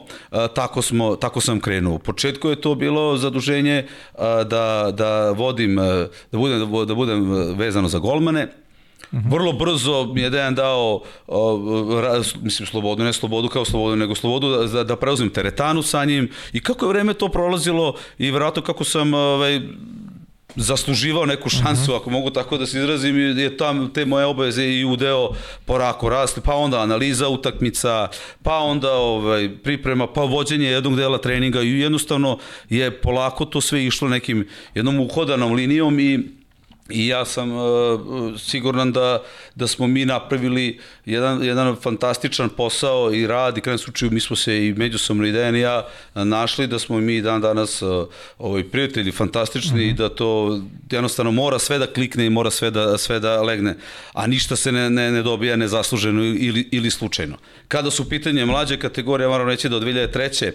tako 0.55 0.83
smo, 0.83 1.17
tako 1.17 1.41
sam 1.41 1.61
krenuo. 1.61 1.95
U 1.95 1.99
početku 1.99 2.49
je 2.49 2.61
to 2.61 2.75
bilo 2.75 3.17
zaduženje 3.17 3.87
da, 4.47 4.91
da 4.93 5.31
vodim, 5.31 5.77
da 6.33 6.39
budem, 6.39 6.87
da 6.87 6.95
budem 6.95 7.25
vezano 7.57 7.89
za 7.89 7.99
golmane, 7.99 8.49
-hmm. 9.15 9.31
Vrlo 9.31 9.53
brzo 9.53 10.13
mi 10.15 10.21
je 10.21 10.31
Dejan 10.31 10.55
dao, 10.55 11.03
uh, 11.27 12.01
raz, 12.01 12.35
mislim, 12.43 12.67
slobodu, 12.67 13.05
ne 13.05 13.13
slobodu 13.13 13.49
kao 13.49 13.65
slobodu, 13.65 13.97
nego 13.97 14.15
slobodu 14.15 14.67
da, 14.67 14.85
da 14.85 14.97
preuzim 14.97 15.31
teretanu 15.31 15.83
sa 15.83 16.05
njim 16.05 16.31
i 16.53 16.61
kako 16.61 16.85
je 16.85 16.89
vreme 16.89 17.15
to 17.15 17.29
prolazilo 17.29 17.95
i 18.19 18.31
vjerojatno 18.31 18.63
kako 18.63 18.85
sam 18.85 19.15
ovaj, 19.15 19.61
zasluživao 20.57 21.27
neku 21.27 21.49
šansu, 21.49 21.69
uh 21.71 21.75
mhm. 21.75 21.91
-huh. 21.91 21.97
ako 21.97 22.11
mogu 22.11 22.31
tako 22.31 22.59
da 22.59 22.67
se 22.67 22.79
izrazim, 22.79 23.39
je 23.39 23.57
tam 23.57 23.93
te 23.93 24.05
moje 24.05 24.27
obaveze 24.27 24.65
i 24.65 24.85
udeo 24.85 25.31
porako 25.65 26.09
rasli, 26.09 26.43
pa 26.45 26.55
onda 26.55 26.81
analiza 26.81 27.29
utakmica, 27.29 28.09
pa 28.43 28.59
onda 28.59 28.93
ovaj, 28.93 29.49
priprema, 29.63 30.07
pa 30.07 30.21
vođenje 30.21 30.67
jednog 30.67 30.97
dela 30.97 31.19
treninga 31.19 31.63
i 31.63 31.71
jednostavno 31.71 32.39
je 32.69 32.91
polako 32.91 33.45
to 33.45 33.61
sve 33.61 33.85
išlo 33.85 34.09
nekim 34.09 34.49
jednom 34.75 35.01
uhodanom 35.01 35.53
linijom 35.53 36.01
i 36.01 36.44
I 36.89 37.07
ja 37.07 37.25
sam 37.25 37.53
uh, 37.53 38.41
siguran 38.41 38.93
da, 38.93 39.23
da 39.55 39.67
smo 39.67 39.87
mi 39.87 40.05
napravili 40.05 40.81
jedan, 41.05 41.45
jedan 41.45 41.77
fantastičan 41.77 42.49
posao 42.49 43.13
i 43.13 43.27
rad 43.27 43.59
i 43.59 43.61
krajem 43.61 43.79
slučaju 43.79 44.11
mi 44.13 44.21
smo 44.21 44.37
se 44.37 44.67
i 44.67 44.75
međusobno 44.75 45.27
i 45.27 45.33
Dejan 45.33 45.57
i 45.57 45.61
ja 45.61 45.87
našli 46.15 46.67
da 46.67 46.79
smo 46.79 47.01
mi 47.01 47.21
dan 47.21 47.41
danas 47.41 47.83
uh, 47.83 48.09
ovaj, 48.39 48.65
prijatelji 48.65 49.13
fantastični 49.13 49.81
mm 49.81 49.85
-hmm. 49.85 49.91
i 49.91 49.93
da 49.93 50.09
to 50.09 50.61
jednostavno 50.91 51.31
mora 51.31 51.59
sve 51.59 51.79
da 51.79 51.87
klikne 51.87 52.27
i 52.27 52.31
mora 52.31 52.51
sve 52.51 52.71
da, 52.71 52.99
sve 52.99 53.21
da 53.21 53.43
legne, 53.43 53.77
a 54.13 54.27
ništa 54.27 54.57
se 54.57 54.73
ne, 54.73 54.91
ne, 54.91 55.11
ne 55.11 55.23
dobija 55.23 55.57
nezasluženo 55.57 56.25
ili, 56.25 56.69
ili 56.73 56.91
slučajno. 56.91 57.37
Kada 57.69 57.91
su 57.91 58.09
pitanje 58.09 58.47
mlađe 58.47 58.79
kategorije, 58.79 59.29
moram 59.29 59.49
reći 59.49 59.69
da 59.69 59.77
od 59.77 59.83
2003. 59.83 60.53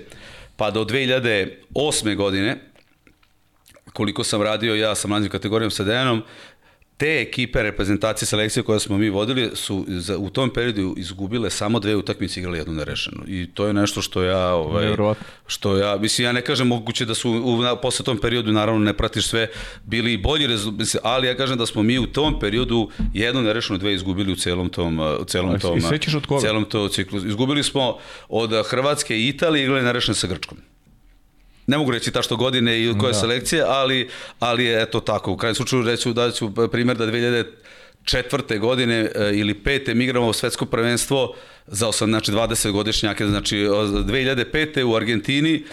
pa 0.55 0.71
do 0.71 0.85
2008. 0.85 2.15
godine 2.15 2.69
koliko 3.93 4.23
sam 4.23 4.41
radio 4.41 4.75
ja 4.75 4.95
sa 4.95 5.07
mlađim 5.07 5.29
kategorijom 5.29 5.71
sa 5.71 5.83
Dejanom, 5.83 6.23
te 6.99 7.21
ekipe 7.21 7.63
reprezentacije 7.63 8.27
selekcije 8.27 8.63
koje 8.63 8.79
smo 8.79 8.97
mi 8.97 9.09
vodili 9.09 9.51
su 9.53 9.85
za, 9.87 10.17
u 10.17 10.29
tom 10.29 10.49
periodu 10.49 10.95
izgubile 10.97 11.49
samo 11.49 11.79
dve 11.79 11.95
utakmice 11.95 12.39
igrali 12.39 12.57
jednu 12.57 12.73
nerešenu. 12.73 13.23
I 13.27 13.47
to 13.53 13.67
je 13.67 13.73
nešto 13.73 14.01
što 14.01 14.23
ja 14.23 14.53
ovaj 14.53 14.95
što 15.47 15.77
ja 15.77 15.97
mislim 15.97 16.25
ja 16.25 16.31
ne 16.31 16.41
kažem 16.41 16.67
moguće 16.67 17.05
da 17.05 17.13
su 17.15 17.31
u, 17.31 17.61
na, 17.61 17.75
posle 17.75 18.05
tom 18.05 18.17
periodu 18.17 18.51
naravno 18.51 18.79
ne 18.79 18.93
pratiš 18.93 19.27
sve 19.27 19.47
bili 19.85 20.17
bolji 20.17 20.47
rezultati 20.47 20.97
ali 21.03 21.27
ja 21.27 21.37
kažem 21.37 21.57
da 21.57 21.65
smo 21.65 21.83
mi 21.83 21.99
u 21.99 22.07
tom 22.07 22.39
periodu 22.39 22.89
jednu 23.13 23.41
nerešenu 23.41 23.79
dve 23.79 23.93
izgubili 23.93 24.31
u 24.31 24.35
celom 24.35 24.69
tom 24.69 24.99
u 24.99 25.23
celom 25.25 25.59
tom 25.59 25.79
od 26.15 26.25
koga? 26.27 26.41
celom 26.41 26.65
tom 26.65 26.89
ciklu. 26.89 27.27
Izgubili 27.27 27.63
smo 27.63 27.97
od 28.29 28.51
Hrvatske 28.69 29.17
i 29.17 29.27
Italije 29.27 29.63
igrali 29.63 29.83
nerešeno 29.83 30.15
sa 30.15 30.27
Grčkom 30.27 30.57
ne 31.69 31.77
mogu 31.77 31.91
reći 31.91 32.11
tašto 32.11 32.35
godine 32.35 32.83
i 32.83 32.93
koje 32.99 33.13
da. 33.13 33.19
selekcije, 33.19 33.63
ali, 33.67 34.09
ali 34.39 34.65
je 34.65 34.81
eto 34.81 34.99
tako. 34.99 35.31
U 35.31 35.37
krajem 35.37 35.55
slučaju 35.55 35.83
reću 35.83 36.13
da 36.13 36.31
ću 36.31 36.51
primjer 36.71 36.97
da 36.97 37.05
2000 37.05 37.45
četvrte 38.03 38.57
godine 38.57 39.11
e, 39.15 39.31
ili 39.33 39.53
pete 39.53 39.93
mi 39.93 40.03
igramo 40.03 40.33
svetsko 40.33 40.65
prvenstvo 40.65 41.35
za 41.67 41.87
8, 41.87 42.05
znači 42.05 42.31
20 42.31 42.71
godišnjake, 42.71 43.27
znači 43.27 43.57
2005. 43.57 44.83
u 44.83 44.95
Argentini 44.95 45.63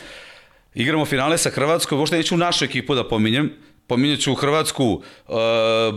igramo 0.75 1.05
finale 1.05 1.39
sa 1.39 1.51
Hrvatskom, 1.51 1.99
uopšte 1.99 2.17
neću 2.17 2.37
našu 2.37 2.65
ekipu 2.65 2.95
da 2.95 3.09
pominjem, 3.09 3.53
pominjat 3.87 4.21
ću 4.21 4.35
Hrvatsku, 4.35 4.85
uh, 4.85 5.37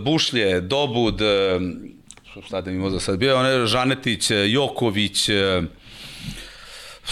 Bušlje, 0.03 0.61
Dobud, 0.61 1.21
uh, 1.21 2.41
šta 2.45 2.61
da 2.61 2.71
mi 2.71 2.77
možda 2.77 2.99
sad 2.99 3.17
bio, 3.17 3.37
one, 3.37 3.65
Žanetić, 3.65 4.31
Joković, 4.47 5.29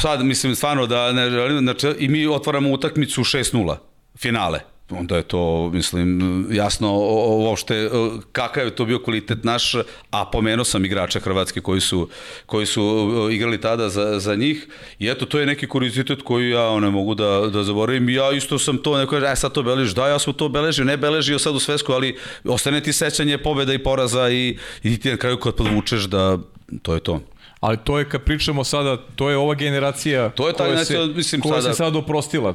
sad 0.01 0.25
mislim 0.25 0.55
stvarno 0.55 0.87
da 0.87 1.11
ne 1.11 1.29
želim, 1.29 1.59
znači, 1.59 1.87
i 1.99 2.07
mi 2.07 2.27
otvaramo 2.27 2.71
utakmicu 2.71 3.21
6-0, 3.21 3.75
finale 4.17 4.59
onda 4.89 5.17
je 5.17 5.23
to, 5.23 5.69
mislim, 5.73 6.47
jasno 6.51 6.93
uopšte 7.37 7.89
kakav 8.31 8.65
je 8.65 8.75
to 8.75 8.85
bio 8.85 8.99
kvalitet 8.99 9.43
naš, 9.43 9.75
a 10.11 10.25
pomenuo 10.31 10.65
sam 10.65 10.85
igrača 10.85 11.19
Hrvatske 11.19 11.61
koji 11.61 11.81
su, 11.81 12.09
koji 12.45 12.65
su 12.65 13.07
igrali 13.31 13.61
tada 13.61 13.89
za, 13.89 14.19
za 14.19 14.35
njih 14.35 14.67
i 14.99 15.09
eto, 15.09 15.25
to 15.25 15.39
je 15.39 15.45
neki 15.45 15.67
kuriozitet 15.67 16.21
koji 16.21 16.49
ja 16.49 16.79
ne 16.79 16.89
mogu 16.89 17.15
da, 17.15 17.49
da 17.53 17.63
zaboravim. 17.63 18.09
Ja 18.09 18.31
isto 18.31 18.59
sam 18.59 18.77
to, 18.77 18.97
neko 18.97 19.15
je, 19.15 19.35
sad 19.35 19.51
to 19.51 19.63
beležiš, 19.63 19.95
da, 19.95 20.07
ja 20.07 20.19
sam 20.19 20.33
to 20.33 20.49
beležio, 20.49 20.85
ne 20.85 20.97
beležio 20.97 21.39
sad 21.39 21.55
u 21.55 21.59
svesku, 21.59 21.91
ali 21.91 22.17
ostane 22.45 22.83
ti 22.83 22.93
sećanje 22.93 23.37
pobeda 23.37 23.73
i 23.73 23.83
poraza 23.83 24.29
i, 24.29 24.57
i 24.83 24.99
ti 24.99 25.11
na 25.11 25.17
kraju 25.17 25.37
kad 25.37 25.55
podvučeš 25.55 26.03
da 26.03 26.37
to 26.81 26.93
je 26.93 26.99
to. 26.99 27.21
Ali 27.59 27.77
to 27.77 27.99
je 27.99 28.09
kad 28.09 28.21
pričamo 28.21 28.63
sada, 28.63 28.97
to 29.15 29.29
je 29.29 29.37
ova 29.37 29.55
generacija 29.55 30.29
to 30.29 30.47
je 30.47 30.53
taj, 30.53 30.67
koja, 30.67 30.85
se, 30.85 31.05
mislim, 31.15 31.41
koja 31.41 31.61
sada... 31.61 31.73
se 31.73 31.77
sad 31.77 31.95
oprostila. 31.95 32.53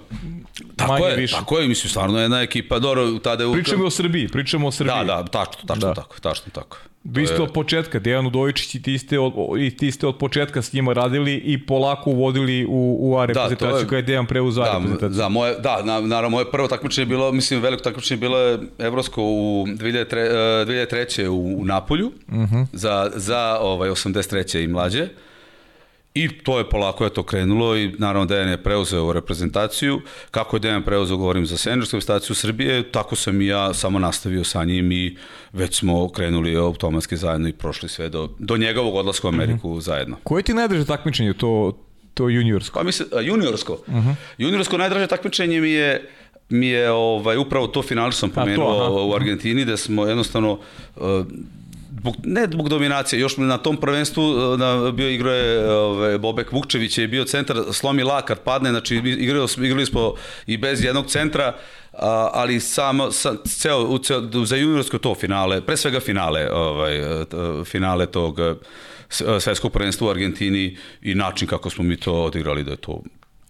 Tako 0.76 0.92
manje 0.92 1.06
je, 1.06 1.16
više. 1.16 1.34
tako 1.36 1.58
je, 1.58 1.68
mislim, 1.68 1.90
stvarno 1.90 2.20
jedna 2.20 2.40
ekipa, 2.40 2.78
dobro, 2.78 3.18
tada 3.18 3.44
je... 3.44 3.52
Pričamo 3.52 3.84
o 3.84 3.90
Srbiji, 3.90 4.28
pričamo 4.28 4.68
o 4.68 4.70
Srbiji. 4.70 4.94
Da, 4.98 5.04
da, 5.04 5.24
tačno, 5.24 5.62
tačno 5.66 5.88
da. 5.88 5.94
tako, 5.94 6.20
tačno 6.20 6.52
tako. 6.52 6.78
Vi 7.04 7.26
ste 7.26 7.42
od 7.42 7.52
početka, 7.52 7.98
Dejan 7.98 8.26
Udovičić 8.26 8.74
i 8.74 8.82
ti 8.82 8.98
ste 8.98 9.18
od, 9.18 9.32
i 9.58 9.76
ti 9.76 9.90
ste 9.90 10.06
od 10.06 10.18
početka 10.18 10.62
s 10.62 10.72
njima 10.72 10.92
radili 10.92 11.34
i 11.34 11.66
polako 11.66 12.10
uvodili 12.10 12.66
u, 12.68 12.96
u 13.00 13.18
A 13.18 13.26
reprezentaciju 13.26 13.84
da, 13.84 13.86
kada 13.86 13.96
je 13.96 14.02
Dejan 14.02 14.26
preuzao 14.26 14.64
da, 14.64 14.72
reprezentaciju. 14.72 15.18
Da, 15.18 15.28
moje, 15.28 15.54
da, 15.58 15.82
naravno, 15.82 16.28
moje 16.28 16.50
prvo 16.50 16.68
takmičenje 16.68 17.02
je 17.02 17.06
bilo, 17.06 17.32
mislim, 17.32 17.60
veliko 17.60 17.82
takmičenje 17.82 18.16
je 18.16 18.20
bilo 18.20 18.58
Evropsko 18.78 19.22
u 19.22 19.66
2003, 19.66 20.06
2003. 20.66 21.26
u, 21.28 21.60
u 21.60 21.64
Napolju 21.64 22.06
uh 22.06 22.34
mhm. 22.34 22.56
-huh. 22.56 22.66
za, 22.72 23.10
za 23.14 23.58
ovaj, 23.60 23.90
83. 23.90 24.64
i 24.64 24.66
mlađe. 24.66 25.08
I 26.14 26.28
to 26.28 26.58
je 26.58 26.68
polako 26.68 27.04
je 27.04 27.10
to 27.10 27.22
krenulo 27.22 27.76
i 27.76 27.92
naravno 27.98 28.26
Dejan 28.26 28.48
je 28.48 28.62
preuzeo 28.62 29.12
reprezentaciju. 29.12 30.00
Kako 30.30 30.56
je 30.56 30.60
Dejan 30.60 30.82
preuzeo, 30.82 31.16
govorim 31.16 31.46
za 31.46 31.56
seniorsku 31.56 31.96
reprezentaciju 31.96 32.36
Srbije, 32.36 32.82
tako 32.92 33.16
sam 33.16 33.40
i 33.40 33.46
ja 33.46 33.74
samo 33.74 33.98
nastavio 33.98 34.44
sa 34.44 34.64
njim 34.64 34.92
i 34.92 35.16
već 35.52 35.78
smo 35.78 36.08
krenuli 36.08 36.56
automatski 36.56 37.16
zajedno 37.16 37.48
i 37.48 37.52
prošli 37.52 37.88
sve 37.88 38.08
do, 38.08 38.30
do 38.38 38.56
njegovog 38.56 38.94
odlaska 38.94 39.28
u 39.28 39.30
Ameriku 39.30 39.68
mm 39.68 39.72
-hmm. 39.72 39.80
zajedno. 39.80 40.16
Koje 40.24 40.42
ti 40.42 40.54
najdraže 40.54 40.84
takmičenje, 40.84 41.32
to, 41.34 41.78
to 42.14 42.28
juniorsko? 42.28 42.78
Pa 42.78 42.84
mislim, 42.84 43.08
juniorsko? 43.22 43.78
Mhm. 43.88 43.98
-huh. 43.98 44.14
Juniorsko 44.38 44.78
najdraže 44.78 45.06
takmičenje 45.06 45.60
mi 45.60 45.70
je 45.70 46.08
mi 46.48 46.66
je 46.66 46.90
ovaj 46.90 47.36
upravo 47.36 47.66
to 47.66 47.82
final 47.82 48.12
sam 48.12 48.30
pomenuo 48.30 48.88
to, 48.88 49.06
u 49.06 49.14
Argentini 49.14 49.64
da 49.64 49.76
smo 49.76 50.06
jednostavno 50.06 50.52
uh, 50.96 51.26
zbog, 52.02 52.16
ne 52.24 52.46
zbog 52.52 52.68
dominacije, 52.68 53.20
još 53.20 53.36
na 53.36 53.58
tom 53.58 53.76
prvenstvu 53.76 54.22
e, 54.22 54.58
na, 54.58 54.90
bio 54.90 55.08
igrao 55.08 55.34
je 55.34 55.70
ove, 55.70 56.18
Bobek 56.18 56.52
Vukčević 56.52 56.98
je 56.98 57.08
bio 57.08 57.24
centar, 57.24 57.56
slomi 57.72 58.02
lakar, 58.02 58.36
padne, 58.36 58.70
znači 58.70 58.96
igrali, 58.96 59.48
igrali 59.58 59.86
smo 59.86 60.14
i 60.46 60.56
bez 60.56 60.84
jednog 60.84 61.06
centra, 61.06 61.54
a, 61.92 62.30
ali 62.32 62.60
samo 62.60 63.10
sa, 63.12 63.34
ceo, 63.46 63.84
u, 63.84 63.98
ceo, 63.98 64.20
za 64.44 64.56
juniorsko 64.56 64.98
to 64.98 65.14
finale, 65.14 65.60
pre 65.60 65.76
svega 65.76 66.00
finale, 66.00 66.50
ovaj, 66.52 66.98
e, 66.98 67.24
finale 67.64 68.06
tog 68.06 68.38
e, 68.40 68.54
svetskog 69.40 69.72
prvenstva 69.72 70.06
u 70.06 70.10
Argentini 70.10 70.76
i 71.02 71.14
način 71.14 71.48
kako 71.48 71.70
smo 71.70 71.84
mi 71.84 71.96
to 71.96 72.12
odigrali 72.12 72.64
da 72.64 72.70
je 72.70 72.76
to 72.76 73.02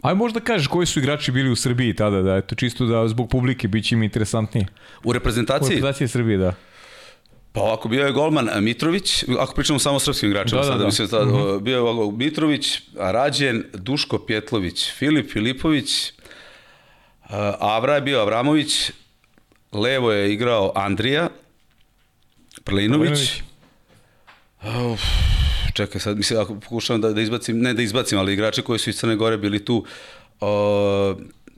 Aj 0.03 0.15
možda 0.15 0.41
kažeš 0.41 0.67
koji 0.67 0.87
su 0.87 0.99
igrači 0.99 1.33
bili 1.33 1.51
u 1.51 1.57
Srbiji 1.57 1.95
tada, 1.95 2.23
da 2.23 2.35
je 2.35 2.43
to 2.43 2.55
čisto 2.55 2.87
da 2.87 3.09
zbog 3.09 3.31
publike 3.31 3.69
biće 3.69 3.95
im 3.95 4.03
interesantnije. 4.03 4.67
U 5.05 5.13
reprezentaciji? 5.13 5.67
U 5.67 5.69
reprezentaciji 5.69 6.09
Srbije, 6.09 6.39
da. 6.39 6.55
Pa 7.53 7.61
ovako, 7.61 7.89
bio 7.89 8.07
je 8.07 8.13
golman 8.13 8.49
Mitrović, 8.61 9.25
ako 9.39 9.55
pričamo 9.55 9.79
samo 9.79 9.97
o 9.97 10.01
srpskim 10.01 10.29
igračima, 10.29 10.61
da, 10.61 10.65
sada, 10.65 10.77
da, 10.77 10.83
da. 10.83 10.87
Mislim, 10.87 11.09
tada, 11.09 11.25
uh 11.25 11.31
-huh. 11.31 11.61
bio 11.61 11.75
je 11.75 11.81
ovako 11.81 12.11
Mitrović, 12.11 12.81
Rađen, 12.97 13.65
Duško 13.73 14.19
Pjetlović, 14.19 14.93
Filip 14.93 15.33
Filipović, 15.33 16.13
Avra 17.59 17.95
je 17.95 18.01
bio 18.01 18.21
Avramović, 18.21 18.91
levo 19.73 20.13
je 20.13 20.33
igrao 20.33 20.73
Andrija, 20.75 21.29
Prlinović, 22.65 23.43
Uf, 24.63 25.01
čekaj 25.75 26.01
sad, 26.01 26.17
mislim, 26.17 26.41
ako 26.41 26.55
pokušavam 26.55 27.01
da, 27.01 27.13
da 27.13 27.21
izbacim, 27.21 27.61
ne 27.61 27.75
da 27.75 27.83
izbacim, 27.83 28.19
ali 28.19 28.33
igrače 28.33 28.63
koji 28.63 28.79
su 28.79 28.91
iz 28.91 28.97
Crne 28.97 29.17
Gore 29.17 29.37
bili 29.37 29.65
tu, 29.65 29.85
uh, 30.41 30.49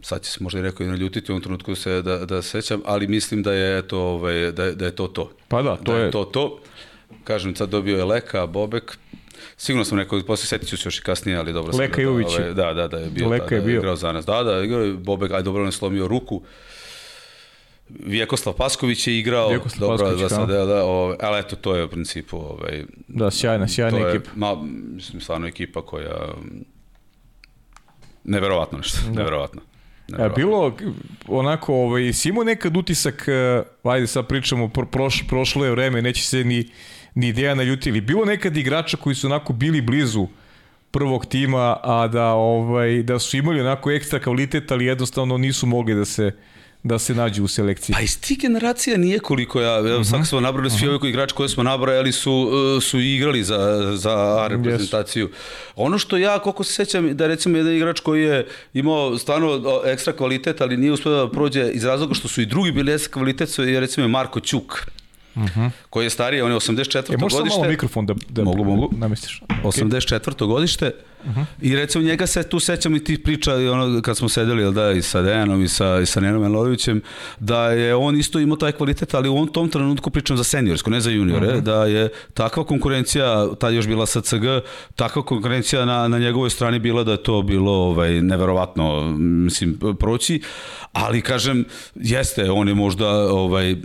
sad 0.05 0.23
će 0.23 0.31
se 0.31 0.39
možda 0.41 0.61
i 0.61 0.63
neko 0.63 0.83
i 0.83 0.87
naljutiti 0.87 1.33
u 1.33 1.35
ovom 1.35 1.43
trenutku 1.43 1.75
se 1.75 2.03
da, 2.03 2.19
da 2.25 2.43
sećam, 2.43 2.83
ali 2.85 3.07
mislim 3.07 3.43
da 3.43 3.53
je 3.53 3.89
to, 3.89 4.01
ovaj, 4.01 4.53
da, 4.53 4.65
je, 4.65 4.73
da 4.75 4.85
je 4.85 4.97
to 4.97 5.07
to. 5.07 5.31
Pa 5.49 5.63
da, 5.63 5.77
to 5.77 5.93
da 5.93 5.99
je... 5.99 6.05
je 6.05 6.11
to 6.11 6.25
to. 6.25 6.61
Kažem, 7.25 7.57
sad 7.57 7.69
dobio 7.69 7.99
je 7.99 8.05
Leka, 8.05 8.47
Bobek, 8.47 8.99
Sigurno 9.57 9.85
sam 9.85 9.99
rekao, 9.99 10.21
posle 10.27 10.47
setit 10.47 10.69
ću 10.69 10.77
se 10.77 10.87
još 10.87 10.99
i 10.99 11.03
kasnije, 11.03 11.39
ali 11.39 11.53
dobro 11.53 11.77
Leka 11.77 11.95
sam. 11.95 12.05
Jović. 12.05 12.27
Ovaj, 12.39 12.55
da, 12.55 12.73
da, 12.75 12.89
da 12.89 12.99
je 12.99 13.11
bio. 13.11 13.29
Leka 13.29 13.49
da, 13.49 13.57
je 13.57 13.61
bio. 13.61 13.79
Igrao 13.79 13.97
za 13.97 14.13
nas. 14.13 14.27
Da, 14.27 14.43
da, 14.43 14.63
igrao 14.63 14.93
Bobek, 14.93 15.33
aj 15.33 15.43
dobro, 15.43 15.63
on 15.63 15.69
je 15.69 15.73
slomio 15.73 16.09
ruku. 16.09 16.43
Vjekoslav 17.89 18.55
Pasković 18.55 19.07
je 19.07 19.19
igrao, 19.19 19.49
Vjekoslav 19.49 19.81
dobro, 19.81 20.07
Pasković, 20.07 20.23
da 20.23 20.29
sad, 20.29 20.49
da, 20.49 20.65
da, 20.65 20.85
ovaj, 20.85 21.17
ali 21.21 21.39
eto, 21.39 21.57
to 21.57 21.77
je 21.77 21.85
u 21.85 21.89
principu, 21.89 22.37
ovaj, 22.37 22.85
da, 23.09 23.31
sjajna, 23.31 23.69
sjajna 23.69 23.99
to 23.99 24.09
ekipa. 24.09 24.31
Je, 24.31 24.37
ma, 24.37 24.57
mislim, 24.95 25.21
stvarno 25.21 25.47
ekipa 25.47 25.83
koja, 25.83 26.35
neverovatno 28.25 28.79
nešto, 28.79 28.99
da. 29.07 29.19
neverovatno. 29.19 29.61
E, 30.09 30.29
bilo 30.37 30.77
onako, 31.29 31.75
ovaj, 31.75 32.13
si 32.13 32.29
imao 32.29 32.45
nekad 32.45 32.77
utisak, 32.77 33.29
uh, 33.83 33.93
ajde 33.93 34.07
sad 34.07 34.27
pričamo, 34.27 34.69
pro, 34.69 34.87
proš, 34.87 35.25
prošlo 35.29 35.65
je 35.65 35.71
vreme, 35.71 36.03
neće 36.03 36.23
se 36.23 36.45
ni, 36.45 36.69
ni 37.15 37.29
ideja 37.29 37.55
naljutili. 37.55 38.01
Bilo 38.01 38.25
nekad 38.25 38.57
igrača 38.57 38.97
koji 38.97 39.15
su 39.15 39.27
onako 39.27 39.53
bili 39.53 39.81
blizu 39.81 40.27
prvog 40.91 41.27
tima, 41.27 41.77
a 41.83 42.09
da, 42.09 42.33
ovaj, 42.33 43.03
da 43.03 43.19
su 43.19 43.37
imali 43.37 43.61
onako 43.61 43.91
ekstra 43.91 44.19
kvalitet, 44.19 44.71
ali 44.71 44.87
jednostavno 44.87 45.39
nisu 45.39 45.67
mogli 45.67 45.95
da 45.95 46.05
se 46.05 46.33
da 46.85 46.99
se 46.99 47.15
nađu 47.15 47.45
u 47.45 47.49
selekciji. 47.49 47.95
Pa 47.95 48.01
iz 48.01 48.21
tih 48.21 48.39
generacija 48.39 48.97
nije 48.97 49.19
koliko 49.19 49.61
ja, 49.61 49.81
uh 49.81 49.87
-huh. 49.87 50.11
sad 50.11 50.27
smo 50.27 50.41
nabrali 50.41 50.71
svi 50.71 50.87
uh 50.87 50.93
-huh. 50.93 50.99
ovi 51.01 51.09
igrači 51.09 51.35
koje 51.35 51.49
smo 51.49 51.63
nabrali 51.63 52.13
su, 52.13 52.51
e, 52.79 52.81
su 52.81 53.01
igrali 53.01 53.45
za, 53.45 53.93
za 53.97 54.47
reprezentaciju. 54.51 55.29
Yes. 55.29 55.33
Ono 55.77 55.99
što 55.99 56.17
ja, 56.17 56.39
koliko 56.39 56.65
se 56.65 56.73
sećam, 56.73 57.17
da 57.17 57.27
recimo 57.27 57.57
jedan 57.57 57.75
igrač 57.75 58.01
koji 58.01 58.23
je 58.23 58.47
imao 58.75 59.19
stvarno 59.19 59.81
ekstra 59.85 60.13
kvalitet, 60.13 60.61
ali 60.61 60.77
nije 60.77 60.93
uspio 60.93 61.13
da 61.13 61.31
prođe 61.31 61.71
iz 61.73 61.85
razloga 61.85 62.15
što 62.15 62.29
su 62.29 62.43
i 62.43 62.47
drugi 62.47 62.73
bili 62.73 62.93
ekstra 62.93 63.13
kvalitet, 63.13 63.59
je 63.59 63.81
recimo 63.81 64.09
Marko 64.09 64.41
Ćuk. 64.41 64.73
Uh 65.35 65.43
mhm. 65.43 65.61
-huh. 65.61 65.71
koji 65.91 66.07
je 66.07 66.11
stariji, 66.11 66.43
on 66.43 66.51
je 66.51 66.57
84. 66.57 66.99
E, 66.99 67.17
godište. 67.17 67.17
Možeš 67.19 67.57
malo 67.57 67.69
mikrofon 67.69 68.07
da, 68.07 68.15
da 68.29 68.45
mogu, 68.45 68.65
mogu. 68.65 68.91
namestiš? 68.97 69.43
Okay. 69.49 69.85
84. 69.89 70.47
godište. 70.47 70.93
Uh 71.27 71.37
-huh. 71.37 71.45
I 71.61 71.77
recimo 71.77 72.05
njega 72.05 72.27
se 72.27 72.43
tu 72.43 72.61
sećam 72.61 72.97
i 72.97 73.05
ti 73.05 73.23
priča 73.23 73.57
i 73.57 73.69
ono 73.69 74.03
kad 74.03 74.17
smo 74.17 74.29
sedeli 74.29 74.73
da 74.73 74.93
i 74.93 75.03
sa 75.03 75.23
Dejanom 75.23 75.63
i 75.63 75.69
sa 75.69 76.01
i 76.01 76.07
sa 76.07 76.21
Nenom 76.21 76.43
Melorovićem 76.43 77.03
da 77.39 77.71
je 77.71 77.95
on 77.95 78.17
isto 78.17 78.39
imao 78.39 78.57
taj 78.57 78.73
kvalitet, 78.73 79.15
ali 79.15 79.29
u 79.29 79.37
on 79.37 79.49
tom 79.49 79.69
trenutku 79.69 80.11
pričam 80.11 80.37
za 80.37 80.45
seniorsko, 80.45 80.91
ne 80.91 81.01
za 81.01 81.11
juniore, 81.11 81.47
uh 81.47 81.53
mhm. 81.53 81.61
-huh. 81.61 81.65
da 81.65 81.85
je 81.85 82.09
takva 82.35 82.65
konkurencija, 82.65 83.47
tad 83.61 83.75
još 83.75 83.87
bila 83.87 84.07
SCG, 84.07 84.45
takva 84.97 85.23
konkurencija 85.23 85.85
na 85.85 86.09
na 86.09 86.19
njegovoj 86.19 86.51
strani 86.51 86.79
bila 86.79 87.05
da 87.05 87.13
je 87.13 87.23
to 87.23 87.43
bilo 87.43 87.73
ovaj 87.73 88.23
neverovatno 88.23 89.13
mislim 89.19 89.79
proći, 90.01 90.43
ali 90.93 91.23
kažem 91.23 91.65
jeste, 91.95 92.51
on 92.51 92.69
je 92.69 92.75
možda 92.75 93.09
ovaj 93.33 93.77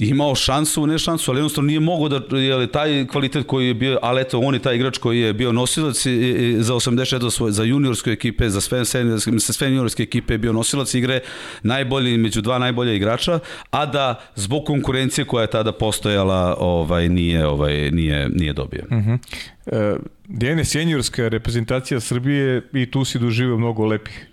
imao 0.00 0.34
šansu, 0.34 0.86
ne 0.86 0.98
šansu, 0.98 1.30
ali 1.30 1.38
jednostavno 1.38 1.66
nije 1.66 1.80
mogao 1.80 2.08
da, 2.08 2.38
je 2.38 2.66
taj 2.66 3.06
kvalitet 3.06 3.46
koji 3.46 3.66
je 3.66 3.74
bio, 3.74 3.98
ali 4.02 4.20
eto, 4.20 4.38
on 4.38 4.54
je 4.54 4.60
taj 4.60 4.74
igrač 4.74 4.98
koji 4.98 5.20
je 5.20 5.32
bio 5.32 5.52
nosilac 5.52 6.06
i, 6.06 6.10
i 6.10 6.62
za 6.62 6.74
84 6.74 7.30
svoje, 7.30 7.52
za 7.52 7.64
juniorske 7.64 8.10
ekipe, 8.10 8.48
za 8.48 8.60
sve, 8.60 8.84
sve, 8.84 9.04
sve 9.38 9.68
juniorske 9.68 10.02
ekipe 10.02 10.34
je 10.34 10.38
bio 10.38 10.52
nosilac 10.52 10.94
igre, 10.94 11.20
najbolji 11.62 12.18
među 12.18 12.40
dva 12.40 12.58
najbolja 12.58 12.92
igrača, 12.92 13.38
a 13.70 13.86
da 13.86 14.20
zbog 14.34 14.64
konkurencije 14.64 15.24
koja 15.24 15.42
je 15.42 15.50
tada 15.50 15.72
postojala, 15.72 16.56
ovaj 16.58 17.08
nije 17.08 17.46
ovaj 17.46 17.90
nije 17.90 18.28
nije 18.28 18.52
dobio. 18.52 18.84
Mhm. 18.90 18.98
Uh 18.98 19.06
-huh. 19.06 19.18
e, 19.66 19.96
Dijane 20.24 20.64
seniorska 20.64 21.28
reprezentacija 21.28 22.00
Srbije 22.00 22.62
i 22.72 22.90
tu 22.90 23.04
si 23.04 23.18
doživio 23.18 23.56
mnogo 23.56 23.86
lepih 23.86 24.26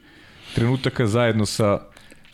trenutaka 0.55 1.07
zajedno 1.07 1.45
sa 1.45 1.79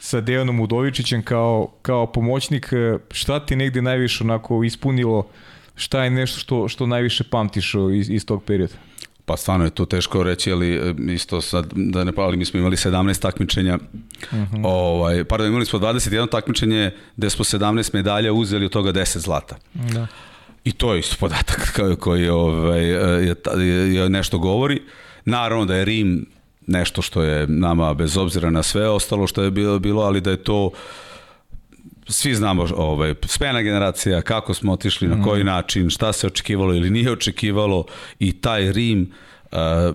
sa 0.04 0.22
Dejanom 0.22 0.60
Udovičićem 0.60 1.24
kao, 1.24 1.72
kao 1.82 2.12
pomoćnik, 2.12 2.74
e, 2.74 2.98
šta 3.12 3.46
ti 3.46 3.56
negde 3.56 3.82
najviše 3.82 4.24
onako 4.24 4.64
ispunilo, 4.64 5.28
šta 5.76 6.04
je 6.04 6.10
nešto 6.10 6.40
što, 6.40 6.68
što 6.68 6.88
najviše 6.88 7.24
pamtiš 7.24 7.74
iz, 7.96 8.10
iz 8.10 8.26
tog 8.26 8.44
perioda? 8.44 8.74
Pa 9.26 9.38
stvarno 9.38 9.66
je 9.66 9.70
to 9.70 9.86
teško 9.86 10.24
reći, 10.24 10.52
ali 10.52 10.76
e, 10.76 10.94
isto 11.14 11.42
sad, 11.42 11.72
da 11.76 12.04
ne 12.04 12.12
pali, 12.12 12.38
mi 12.38 12.46
smo 12.46 12.60
imali 12.60 12.76
17 12.76 13.22
takmičenja, 13.22 13.76
uh 13.76 14.34
mhm. 14.34 14.56
-huh. 14.56 14.62
ovaj, 14.64 15.24
pardon, 15.24 15.48
imali 15.48 15.66
smo 15.66 15.80
21 15.80 16.30
takmičenje 16.30 16.92
gde 17.18 17.30
smo 17.30 17.46
17 17.46 17.94
medalja 17.94 18.34
uzeli 18.34 18.66
od 18.66 18.72
toga 18.72 18.94
10 18.94 19.18
zlata. 19.18 19.56
Da. 19.74 20.08
I 20.64 20.72
to 20.72 20.94
je 20.94 21.00
isto 21.00 21.16
podatak 21.20 21.80
koji 22.04 22.30
ovaj, 22.30 22.84
je, 22.84 23.36
je, 23.58 23.96
je 23.96 24.10
nešto 24.10 24.40
govori. 24.40 24.82
Naravno 25.26 25.66
da 25.66 25.76
je 25.76 25.86
Rim 25.86 26.26
nešto 26.68 27.02
što 27.02 27.23
je 27.23 27.48
nama 27.48 27.94
bez 27.94 28.18
obzira 28.18 28.49
na 28.49 28.64
sve 28.64 28.90
ostalo 28.90 29.27
što 29.27 29.44
je 29.44 29.52
bilo, 29.52 29.80
bilo 29.80 30.02
ali 30.02 30.22
da 30.22 30.31
je 30.31 30.44
to 30.44 30.72
svi 32.07 32.35
znamo 32.35 32.68
ovaj, 32.76 33.14
smena 33.26 33.61
generacija, 33.61 34.22
kako 34.22 34.53
smo 34.53 34.73
otišli, 34.73 35.07
na 35.07 35.23
koji 35.23 35.40
mhm. 35.40 35.48
način, 35.48 35.90
šta 35.90 36.14
se 36.14 36.27
očekivalo 36.27 36.73
ili 36.73 36.90
nije 36.90 37.11
očekivalo 37.11 37.85
i 38.19 38.31
taj 38.31 38.72
Rim 38.72 39.11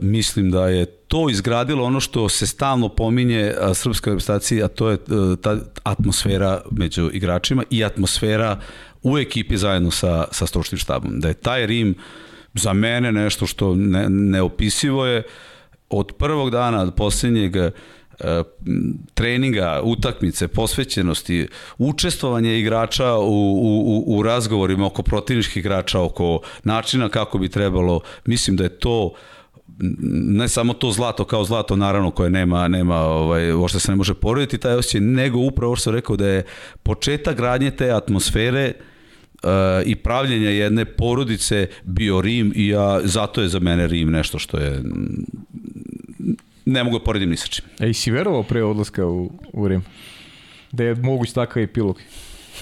mislim 0.00 0.50
da 0.50 0.68
je 0.68 0.86
to 0.86 1.30
izgradilo 1.30 1.84
ono 1.84 2.00
što 2.00 2.28
se 2.28 2.46
stalno 2.46 2.88
pominje 2.88 3.54
a, 3.60 3.74
srpska 3.74 4.10
reprezentacija, 4.10 4.64
a 4.64 4.68
to 4.68 4.90
je 4.90 4.98
a, 5.08 5.36
ta 5.42 5.56
atmosfera 5.82 6.60
među 6.70 7.10
igračima 7.12 7.62
i 7.70 7.84
atmosfera 7.84 8.60
u 9.02 9.18
ekipi 9.18 9.56
zajedno 9.56 9.90
sa, 9.90 10.24
sa 10.30 10.46
stručnim 10.46 10.78
štabom. 10.78 11.20
Da 11.20 11.28
je 11.28 11.34
taj 11.34 11.66
Rim 11.66 11.94
za 12.54 12.72
mene 12.72 13.12
nešto 13.12 13.46
što 13.46 13.74
ne, 13.74 14.08
neopisivo 14.08 15.06
je 15.06 15.22
od 15.90 16.12
prvog 16.19 16.51
dana 16.51 16.85
do 16.85 16.90
posljednjeg 16.90 17.52
treninga, 19.15 19.81
utakmice, 19.85 20.48
posvećenosti, 20.48 21.48
učestvovanje 21.78 22.59
igrača 22.59 23.15
u, 23.15 23.24
u, 23.27 24.05
u 24.06 24.23
razgovorima 24.23 24.86
oko 24.86 25.02
protivničkih 25.02 25.56
igrača, 25.56 26.01
oko 26.01 26.40
načina 26.65 27.09
kako 27.09 27.39
bi 27.39 27.48
trebalo, 27.48 28.01
mislim 28.24 28.56
da 28.56 28.65
je 28.65 28.78
to 28.78 29.12
ne 30.28 30.48
samo 30.48 30.73
to 30.73 30.90
zlato 30.90 31.24
kao 31.24 31.44
zlato 31.44 31.77
naravno 31.77 32.10
koje 32.10 32.31
nema 32.31 32.69
nema 32.69 32.97
ovaj 32.97 33.52
uopšte 33.52 33.81
se 33.81 33.93
ne 33.93 33.97
može 33.97 34.15
porediti 34.15 34.59
taj 34.59 34.74
osjećaj 34.74 35.01
nego 35.01 35.39
upravo 35.39 35.77
što 35.77 35.90
rekao 35.90 36.16
da 36.16 36.28
je 36.28 36.44
početak 36.82 37.36
gradnje 37.36 37.70
te 37.70 37.90
atmosfere 37.90 38.73
uh, 39.43 39.51
i 39.85 39.97
pravljenja 39.97 40.51
jedne 40.51 40.85
porodice 40.85 41.66
bio 41.85 42.20
Rim 42.20 42.52
i 42.56 42.69
ja 42.69 43.01
zato 43.05 43.43
je 43.43 43.48
za 43.48 43.59
mene 43.59 43.86
Rim 43.86 44.10
nešto 44.10 44.39
što 44.39 44.56
je 44.56 44.82
ne 46.68 46.84
mogu 46.84 46.98
da 46.98 47.04
poredim 47.04 47.30
ni 47.30 47.36
sa 47.36 47.46
čim. 47.46 47.64
Ej, 47.80 47.94
si 47.94 48.10
verovao 48.10 48.42
pre 48.42 48.62
odlaska 48.64 49.06
u, 49.06 49.30
u 49.52 49.68
Rim? 49.68 49.84
Da 50.72 50.84
je 50.84 50.94
moguć 50.94 51.32
takav 51.32 51.62
epilog? 51.62 52.00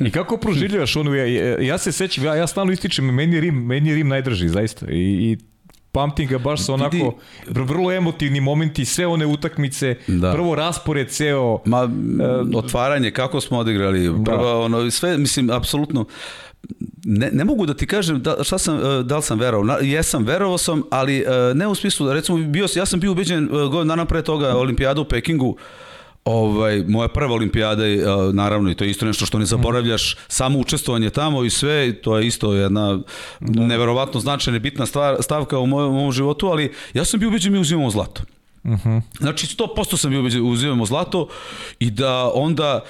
I 0.01 0.11
kako 0.11 0.37
proživljavaš 0.37 0.97
onu, 0.97 1.15
ja, 1.15 1.27
ja 1.61 1.79
se 1.79 1.93
sećam, 1.93 2.25
ja, 2.25 2.35
ja 2.35 2.47
stalno 2.47 2.73
ističem, 2.73 3.05
meni 3.05 3.35
je 3.35 3.41
Rim, 3.41 3.55
meni 3.67 3.89
je 3.89 3.95
Rim 3.95 4.09
najdrži, 4.09 4.49
zaista. 4.49 4.87
I, 4.91 5.33
i 5.33 5.37
pamtim 5.93 6.29
ga 6.29 6.39
baš 6.39 6.67
sa 6.67 6.75
onako 6.75 7.15
vrlo 7.47 7.93
emotivni 7.93 8.41
momenti, 8.41 8.85
sve 8.85 9.07
one 9.07 9.27
utakmice, 9.27 9.95
da. 10.07 10.33
prvo 10.33 10.55
raspored 10.55 11.09
ceo. 11.09 11.59
Ma, 11.65 11.83
uh, 11.83 11.91
otvaranje, 12.55 13.11
kako 13.11 13.41
smo 13.41 13.59
odigrali, 13.59 14.09
da. 14.09 14.25
prvo, 14.25 14.65
ono, 14.65 14.91
sve, 14.91 15.19
mislim, 15.19 15.51
apsolutno, 15.51 16.05
ne, 17.05 17.31
ne 17.33 17.45
mogu 17.45 17.67
da 17.67 17.75
ti 17.75 17.87
kažem 17.87 18.23
da, 18.23 18.37
šta 18.43 18.59
sam, 18.59 18.79
e, 18.79 19.03
da 19.03 19.17
li 19.17 19.23
sam 19.23 19.39
verovao. 19.39 19.79
Jesam, 19.81 20.25
verovao 20.25 20.59
sam, 20.59 20.83
ali 20.91 21.19
e, 21.19 21.55
ne 21.55 21.67
u 21.67 21.75
smislu, 21.75 22.13
recimo, 22.13 22.39
bio, 22.39 22.67
ja 22.77 22.87
sam 22.87 23.01
bio 23.01 23.13
ubeđen 23.13 23.45
e, 23.45 23.49
godin 23.49 23.89
dana 23.89 24.05
pre 24.05 24.23
toga 24.23 24.57
olimpijada 24.57 25.01
u 25.01 25.05
Pekingu, 25.05 25.57
Ovaj, 26.25 26.85
moja 26.89 27.09
prva 27.09 27.35
olimpijada 27.35 27.83
naravno, 28.33 28.71
i 28.71 28.75
to 28.75 28.85
je 28.85 28.91
isto 28.91 29.07
nešto 29.07 29.27
što 29.27 29.39
ne 29.39 29.47
zaboravljaš, 29.47 30.17
samo 30.29 30.59
učestvovanje 30.59 31.11
tamo 31.11 31.45
i 31.45 31.51
sve, 31.51 31.93
to 31.93 32.19
je 32.19 32.27
isto 32.27 32.55
jedna 32.55 32.99
da. 33.41 33.67
neverovatno 33.67 34.21
značajna 34.21 34.59
bitna 34.59 34.87
stvar, 34.87 35.17
stavka 35.23 35.59
u 35.59 35.67
mojom, 35.67 35.95
mojom 35.95 36.13
životu, 36.13 36.47
ali 36.47 36.73
ja 36.95 37.05
sam 37.05 37.21
bio 37.21 37.29
ubeđen 37.29 37.53
mi 37.53 37.59
uzimamo 37.59 37.91
zlato. 37.91 38.23
Uh 38.65 38.71
mhm. 38.71 38.89
-huh. 38.89 39.01
Znači 39.19 39.47
100% 39.47 39.97
sam 39.97 40.11
bio 40.11 40.21
ubeđen 40.21 40.51
uzimamo 40.51 40.87
zlato 40.87 41.29
i 41.79 41.91
da 41.91 42.31
onda 42.35 42.85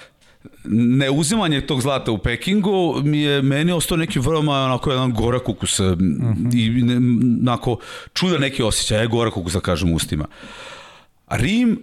neuzimanje 0.64 1.60
tog 1.60 1.80
zlata 1.80 2.12
u 2.12 2.18
Pekingu 2.18 3.00
mi 3.04 3.20
je 3.20 3.42
meni 3.42 3.72
ostao 3.72 3.96
neki 3.96 4.18
veoma 4.18 4.52
onako 4.52 4.90
jedan 4.90 5.12
gorak 5.12 5.48
ukus 5.48 5.80
uh 5.80 5.86
-huh. 5.86 6.78
i 6.78 6.82
ne, 6.82 6.96
onako 7.40 7.78
čudan 8.12 8.40
neki 8.40 8.62
osjećaj, 8.62 9.00
je 9.00 9.06
gorak 9.06 9.36
ukus 9.36 9.52
da 9.52 9.60
kažem 9.60 9.92
ustima. 9.92 10.26
Rim 11.28 11.78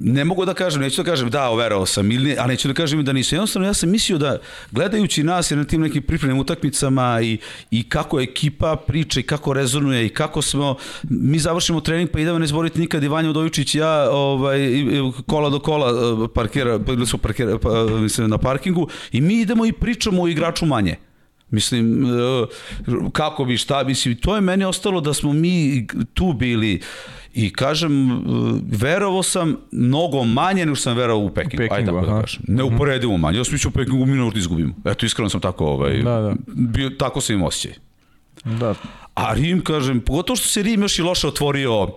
ne 0.00 0.24
mogu 0.24 0.44
da 0.44 0.54
kažem, 0.54 0.82
neću 0.82 1.02
da 1.02 1.10
kažem 1.10 1.30
da, 1.30 1.48
overao 1.48 1.86
sam, 1.86 2.12
ili, 2.12 2.36
a 2.38 2.46
neću 2.46 2.68
da 2.68 2.74
kažem 2.74 3.04
da 3.04 3.12
nisam. 3.12 3.36
Jednostavno, 3.36 3.68
ja 3.68 3.74
sam 3.74 3.90
mislio 3.90 4.18
da, 4.18 4.38
gledajući 4.70 5.22
nas 5.22 5.50
i 5.50 5.56
na 5.56 5.64
tim 5.64 5.80
nekim 5.80 6.02
pripremnim 6.02 6.40
utakmicama 6.40 7.20
i, 7.22 7.38
i 7.70 7.82
kako 7.88 8.20
ekipa 8.20 8.76
priča 8.76 9.20
i 9.20 9.22
kako 9.22 9.52
rezonuje 9.52 10.06
i 10.06 10.08
kako 10.08 10.42
smo, 10.42 10.76
mi 11.02 11.38
završimo 11.38 11.80
trening 11.80 12.10
pa 12.10 12.20
idemo 12.20 12.38
ne 12.38 12.46
zboriti 12.46 12.80
nikad 12.80 13.02
Ivanja 13.02 13.30
Udovičić 13.30 13.74
ja 13.74 14.10
ovaj, 14.10 14.60
kola 15.26 15.50
do 15.50 15.58
kola 15.58 15.90
eh, 15.90 16.28
parkira, 16.34 16.78
bili 16.78 17.06
smo 17.06 17.18
parkira, 17.18 17.58
pa, 17.58 17.86
mislim, 17.86 18.30
na 18.30 18.38
parkingu 18.38 18.88
i 19.12 19.20
mi 19.20 19.40
idemo 19.40 19.66
i 19.66 19.72
pričamo 19.72 20.22
o 20.22 20.28
igraču 20.28 20.66
manje. 20.66 20.96
Mislim, 21.50 22.04
eh, 22.04 22.46
kako 23.12 23.44
bi, 23.44 23.56
šta, 23.56 23.84
mislim, 23.84 24.16
to 24.16 24.34
je 24.34 24.40
meni 24.40 24.64
ostalo 24.64 25.00
da 25.00 25.14
smo 25.14 25.32
mi 25.32 25.86
tu 26.14 26.32
bili 26.32 26.80
I 27.34 27.52
kažem, 27.52 28.10
e, 28.10 28.14
verovo 28.70 29.22
sam 29.22 29.56
mnogo 29.72 30.24
manje 30.24 30.66
nego 30.66 30.74
što 30.74 30.82
sam 30.82 30.96
verovao 30.96 31.24
u 31.24 31.30
Pekingu. 31.30 31.54
U 31.54 31.68
Pekingu, 31.68 31.74
Ajde 31.74 31.86
tako 31.86 32.06
da 32.06 32.20
kažem. 32.20 32.42
Neuporedivo 32.48 33.16
manje. 33.16 33.38
Ja 33.38 33.44
sam 33.44 33.52
mislio 33.54 33.68
u 33.68 33.72
Pekingu 33.72 34.06
minut 34.06 34.36
izgubimo. 34.36 34.74
Eto, 34.84 35.06
iskreno 35.06 35.28
sam 35.28 35.40
tako, 35.40 35.66
ovaj, 35.66 36.02
da, 36.02 36.20
da. 36.20 36.34
Bio, 36.46 36.90
tako 36.90 37.20
sam 37.20 37.36
im 37.36 37.42
osjećaj. 37.42 37.78
Da. 38.44 38.74
A 39.14 39.34
Rim, 39.34 39.60
kažem, 39.60 40.00
pogotovo 40.00 40.36
što 40.36 40.48
se 40.48 40.62
Rim 40.62 40.82
još 40.82 40.98
i 40.98 41.02
loše 41.02 41.28
otvorio 41.28 41.88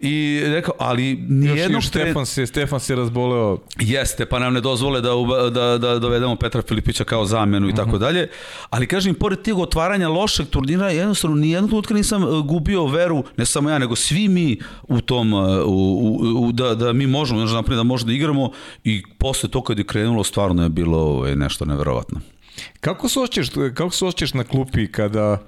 i 0.00 0.42
rekao, 0.44 0.74
ali 0.78 1.16
nijednog... 1.28 1.72
Još, 1.72 1.88
Stefan, 1.88 2.26
se, 2.26 2.46
Stefan 2.46 2.80
se 2.80 2.96
razboleo. 2.96 3.58
Jeste, 3.80 4.26
pa 4.26 4.38
nam 4.38 4.54
ne 4.54 4.60
dozvole 4.60 5.00
da, 5.00 5.10
da, 5.50 5.78
da 5.78 5.98
dovedemo 5.98 6.36
Petra 6.36 6.62
Filipića 6.62 7.04
kao 7.04 7.24
zamenu 7.24 7.68
i 7.68 7.72
-huh. 7.72 7.76
tako 7.76 7.88
mhm. 7.88 7.98
dalje. 7.98 8.28
Ali 8.70 8.86
kažem, 8.86 9.14
pored 9.14 9.42
tih 9.42 9.56
otvaranja 9.56 10.08
lošeg 10.08 10.46
turnira, 10.46 10.90
jednostavno 10.90 11.36
nijednog 11.36 11.70
trenutka 11.70 11.94
nisam 11.94 12.22
e, 12.22 12.26
gubio 12.44 12.86
veru, 12.86 13.24
ne 13.36 13.46
samo 13.46 13.70
ja, 13.70 13.78
nego 13.78 13.96
svi 13.96 14.28
mi 14.28 14.58
u 14.82 15.00
tom, 15.00 15.32
e, 15.32 15.36
u, 15.64 15.70
u, 15.70 16.48
u, 16.48 16.52
da, 16.52 16.74
da 16.74 16.92
mi 16.92 17.06
možemo, 17.06 17.40
znači 17.40 17.54
naprijed 17.54 17.76
da 17.76 17.82
možemo 17.82 18.06
da 18.06 18.14
igramo 18.14 18.50
i 18.84 19.02
posle 19.18 19.48
to 19.48 19.62
kad 19.62 19.78
je 19.78 19.84
krenulo, 19.84 20.24
stvarno 20.24 20.62
je 20.62 20.68
bilo 20.68 20.98
ovaj, 20.98 21.36
nešto 21.36 21.64
neverovatno. 21.64 22.20
Kako 22.80 23.08
se 23.08 23.20
osjećaš, 23.20 23.48
kako 23.74 23.90
se 23.90 24.04
osjećaš 24.04 24.34
na 24.34 24.44
klupi 24.44 24.92
kada 24.92 25.38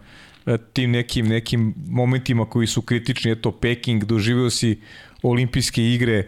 tim 0.72 0.90
nekim, 0.90 1.28
nekim 1.28 1.74
momentima 1.88 2.44
koji 2.44 2.66
su 2.66 2.82
kritični, 2.82 3.30
eto 3.30 3.52
Peking, 3.52 4.04
doživio 4.04 4.50
si 4.50 4.80
olimpijske 5.22 5.92
igre, 5.92 6.18
e, 6.18 6.26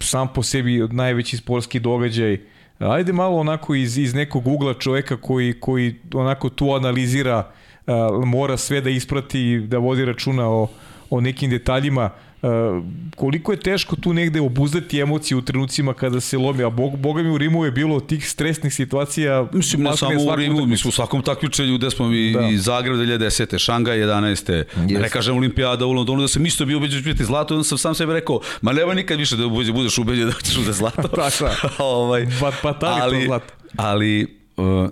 sam 0.00 0.28
po 0.34 0.42
sebi 0.42 0.88
najveći 0.90 1.36
sportski 1.36 1.80
događaj, 1.80 2.40
ajde 2.78 3.12
malo 3.12 3.36
onako 3.36 3.74
iz, 3.74 3.98
iz 3.98 4.14
nekog 4.14 4.46
ugla 4.46 4.74
čoveka 4.74 5.16
koji, 5.16 5.60
koji 5.60 5.94
onako 6.14 6.48
tu 6.48 6.72
analizira, 6.72 7.50
e, 7.86 7.92
mora 8.24 8.56
sve 8.56 8.80
da 8.80 8.90
isprati, 8.90 9.58
da 9.58 9.78
vodi 9.78 10.04
računa 10.04 10.48
o, 10.48 10.68
o 11.10 11.20
nekim 11.20 11.50
detaljima, 11.50 12.10
Uh, 12.42 12.50
koliko 13.16 13.52
je 13.52 13.60
teško 13.60 13.96
tu 13.96 14.12
negde 14.12 14.40
obuzdati 14.40 15.00
emocije 15.00 15.36
u 15.36 15.42
trenucima 15.42 15.94
kada 15.94 16.20
se 16.20 16.38
lomi, 16.38 16.64
a 16.64 16.70
bog, 16.70 16.98
boga 16.98 17.22
mi 17.22 17.30
u 17.30 17.38
Rimu 17.38 17.64
je 17.64 17.70
bilo 17.70 18.00
tih 18.00 18.30
stresnih 18.30 18.74
situacija. 18.74 19.48
Mislim, 19.52 19.82
ne 19.82 19.96
samo 19.96 20.22
u 20.32 20.36
Rimu, 20.36 20.66
mi 20.66 20.76
smo 20.76 20.88
u 20.88 20.92
svakom 20.92 21.22
takmičenju 21.22 21.78
gde 21.78 21.90
smo 21.90 22.12
i, 22.12 22.32
da. 22.32 22.48
i 22.48 22.58
Zagreb 22.58 22.96
2010. 22.96 23.58
Šangaj 23.58 23.98
11. 23.98 24.64
Yes. 24.76 25.00
Ne 25.00 25.08
kažem 25.08 25.36
Olimpijada 25.36 25.86
u 25.86 25.92
Londonu, 25.92 26.22
da 26.22 26.28
sam 26.28 26.46
isto 26.46 26.64
bio 26.64 26.76
ubeđen 26.76 27.02
da 27.02 27.10
biti 27.10 27.24
zlato, 27.24 27.54
onda 27.54 27.64
sam 27.64 27.78
sam 27.78 27.94
sebi 27.94 28.12
rekao, 28.12 28.40
ma 28.60 28.72
nema 28.72 28.94
nikad 28.94 29.18
više 29.18 29.36
da 29.36 29.48
budeš 29.48 29.98
ubeđen 29.98 30.26
da 30.26 30.32
ćeš 30.32 30.56
da 30.56 30.72
zlato. 30.72 31.08
Tako, 31.16 31.50
ovaj, 31.82 32.26
pa, 32.40 32.72
pa 32.80 32.98
ali, 33.02 33.20
to 33.20 33.26
zlato. 33.26 33.54
Ali, 33.76 34.38
uh, 34.56 34.88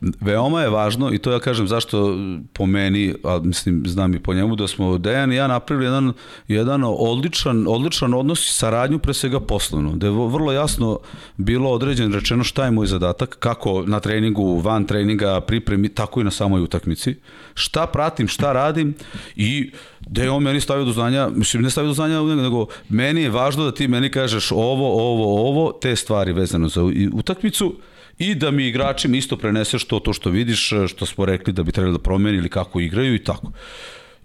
veoma 0.00 0.62
je 0.62 0.68
važno 0.68 1.12
i 1.12 1.18
to 1.18 1.32
ja 1.32 1.38
kažem 1.38 1.68
zašto 1.68 2.16
po 2.52 2.66
meni, 2.66 3.14
a 3.24 3.40
mislim 3.42 3.82
znam 3.86 4.14
i 4.14 4.18
po 4.18 4.34
njemu 4.34 4.56
da 4.56 4.68
smo 4.68 4.98
Dejan 4.98 5.32
i 5.32 5.36
ja 5.36 5.46
napravili 5.46 5.86
jedan, 5.86 6.12
jedan 6.48 6.84
odličan, 6.84 7.64
odličan 7.68 8.14
odnos 8.14 8.46
i 8.46 8.52
saradnju 8.52 8.98
pre 8.98 9.14
svega 9.14 9.40
poslovno, 9.40 9.96
da 9.96 10.06
je 10.06 10.10
vrlo 10.10 10.52
jasno 10.52 10.98
bilo 11.36 11.70
određeno 11.70 12.14
rečeno 12.14 12.44
šta 12.44 12.64
je 12.64 12.70
moj 12.70 12.86
zadatak, 12.86 13.36
kako 13.38 13.82
na 13.86 14.00
treningu, 14.00 14.58
van 14.58 14.84
treninga, 14.84 15.40
pripremi, 15.40 15.88
tako 15.88 16.20
i 16.20 16.24
na 16.24 16.30
samoj 16.30 16.62
utakmici, 16.62 17.14
šta 17.54 17.86
pratim, 17.86 18.28
šta 18.28 18.52
radim 18.52 18.94
i 19.36 19.70
da 20.00 20.22
je 20.22 20.30
on 20.30 20.42
meni 20.42 20.60
stavio 20.60 20.84
do 20.84 20.92
znanja, 20.92 21.28
mislim 21.28 21.62
ne 21.62 21.70
stavio 21.70 21.88
do 21.88 21.94
znanja, 21.94 22.22
nego 22.22 22.66
meni 22.88 23.22
je 23.22 23.30
važno 23.30 23.64
da 23.64 23.72
ti 23.72 23.88
meni 23.88 24.10
kažeš 24.10 24.52
ovo, 24.52 25.12
ovo, 25.12 25.48
ovo, 25.48 25.72
te 25.72 25.96
stvari 25.96 26.32
vezano 26.32 26.68
za 26.68 26.82
utakmicu, 27.12 27.74
i 28.18 28.34
da 28.34 28.50
mi 28.50 28.66
igračima 28.66 29.16
isto 29.16 29.36
preneseš 29.36 29.84
to, 29.84 29.98
to 29.98 30.12
što 30.12 30.30
vidiš, 30.30 30.72
što 30.88 31.06
smo 31.06 31.24
rekli 31.24 31.52
da 31.52 31.62
bi 31.62 31.72
trebali 31.72 31.92
da 31.92 32.02
promeni 32.02 32.38
ili 32.38 32.48
kako 32.48 32.80
igraju 32.80 33.14
i 33.14 33.24
tako. 33.24 33.52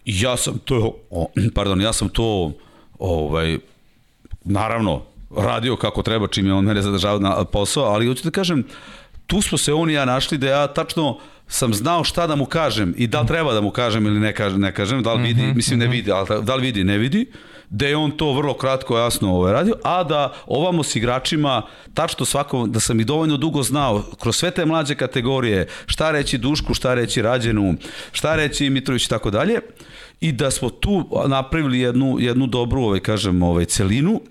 I 0.06 0.22
ja 0.22 0.38
sam 0.38 0.58
to, 0.58 0.98
pardon, 1.56 1.82
ja 1.82 1.94
sam 1.94 2.10
to, 2.10 2.52
ovaj, 3.00 3.58
naravno, 4.44 5.02
radio 5.38 5.76
kako 5.76 6.02
treba 6.02 6.28
čim 6.28 6.48
je 6.48 6.54
on 6.54 6.66
mene 6.66 6.82
zadržavao 6.82 7.20
na 7.20 7.46
posao, 7.46 7.84
ali 7.84 8.08
hoću 8.08 8.24
da 8.24 8.32
kažem, 8.32 8.64
tu 9.28 9.42
smo 9.42 9.58
se 9.58 9.74
on 9.74 9.90
i 9.90 9.94
ja 9.94 10.06
našli 10.06 10.38
da 10.38 10.48
ja 10.48 10.68
tačno 10.68 11.20
sam 11.48 11.74
znao 11.74 12.04
šta 12.04 12.28
da 12.28 12.36
mu 12.36 12.46
kažem 12.46 12.94
i 12.98 13.08
da 13.08 13.22
li 13.22 13.28
treba 13.28 13.54
da 13.54 13.62
mu 13.62 13.72
kažem 13.72 14.06
ili 14.06 14.20
ne 14.20 14.34
kažem, 14.34 14.62
ne 14.62 14.74
kažem, 14.74 15.04
da 15.04 15.14
li 15.14 15.24
vidi, 15.24 15.42
mhm, 15.42 15.56
mislim 15.56 15.80
ne 15.80 15.86
mhm. 15.86 15.92
vidi, 15.92 16.12
ali 16.12 16.28
da 16.44 16.56
li 16.56 16.62
vidi, 16.62 16.84
ne 16.84 16.98
vidi, 16.98 17.26
da 17.74 17.88
je 17.88 17.98
on 17.98 18.12
to 18.12 18.34
vrlo 18.34 18.54
kratko 18.54 18.98
jasno 18.98 19.36
ovaj 19.36 19.54
radio, 19.54 19.76
a 19.84 20.04
da 20.04 20.34
ovamo 20.46 20.84
s 20.84 20.96
igračima 20.96 21.62
tačno 21.94 22.26
svako, 22.26 22.68
da 22.68 22.80
sam 22.80 23.00
i 23.00 23.04
dovoljno 23.04 23.38
dugo 23.38 23.64
znao 23.64 24.04
kroz 24.20 24.36
sve 24.36 24.52
te 24.52 24.66
mlađe 24.66 24.96
kategorije 24.96 25.68
šta 25.86 26.12
reći 26.12 26.38
Dušku, 26.38 26.74
šta 26.74 26.94
reći 26.94 27.22
Rađenu, 27.22 27.76
šta 28.12 28.36
reći 28.36 28.70
Mitrović 28.70 29.06
i 29.06 29.10
tako 29.10 29.32
dalje 29.32 29.60
i 30.22 30.32
da 30.32 30.52
smo 30.52 30.70
tu 30.70 31.10
napravili 31.28 31.80
jednu, 31.80 32.18
jednu 32.20 32.48
dobru, 32.48 32.82
ovaj, 32.82 33.00
kažem, 33.00 33.44
ovaj, 33.44 33.66
celinu 33.66 34.22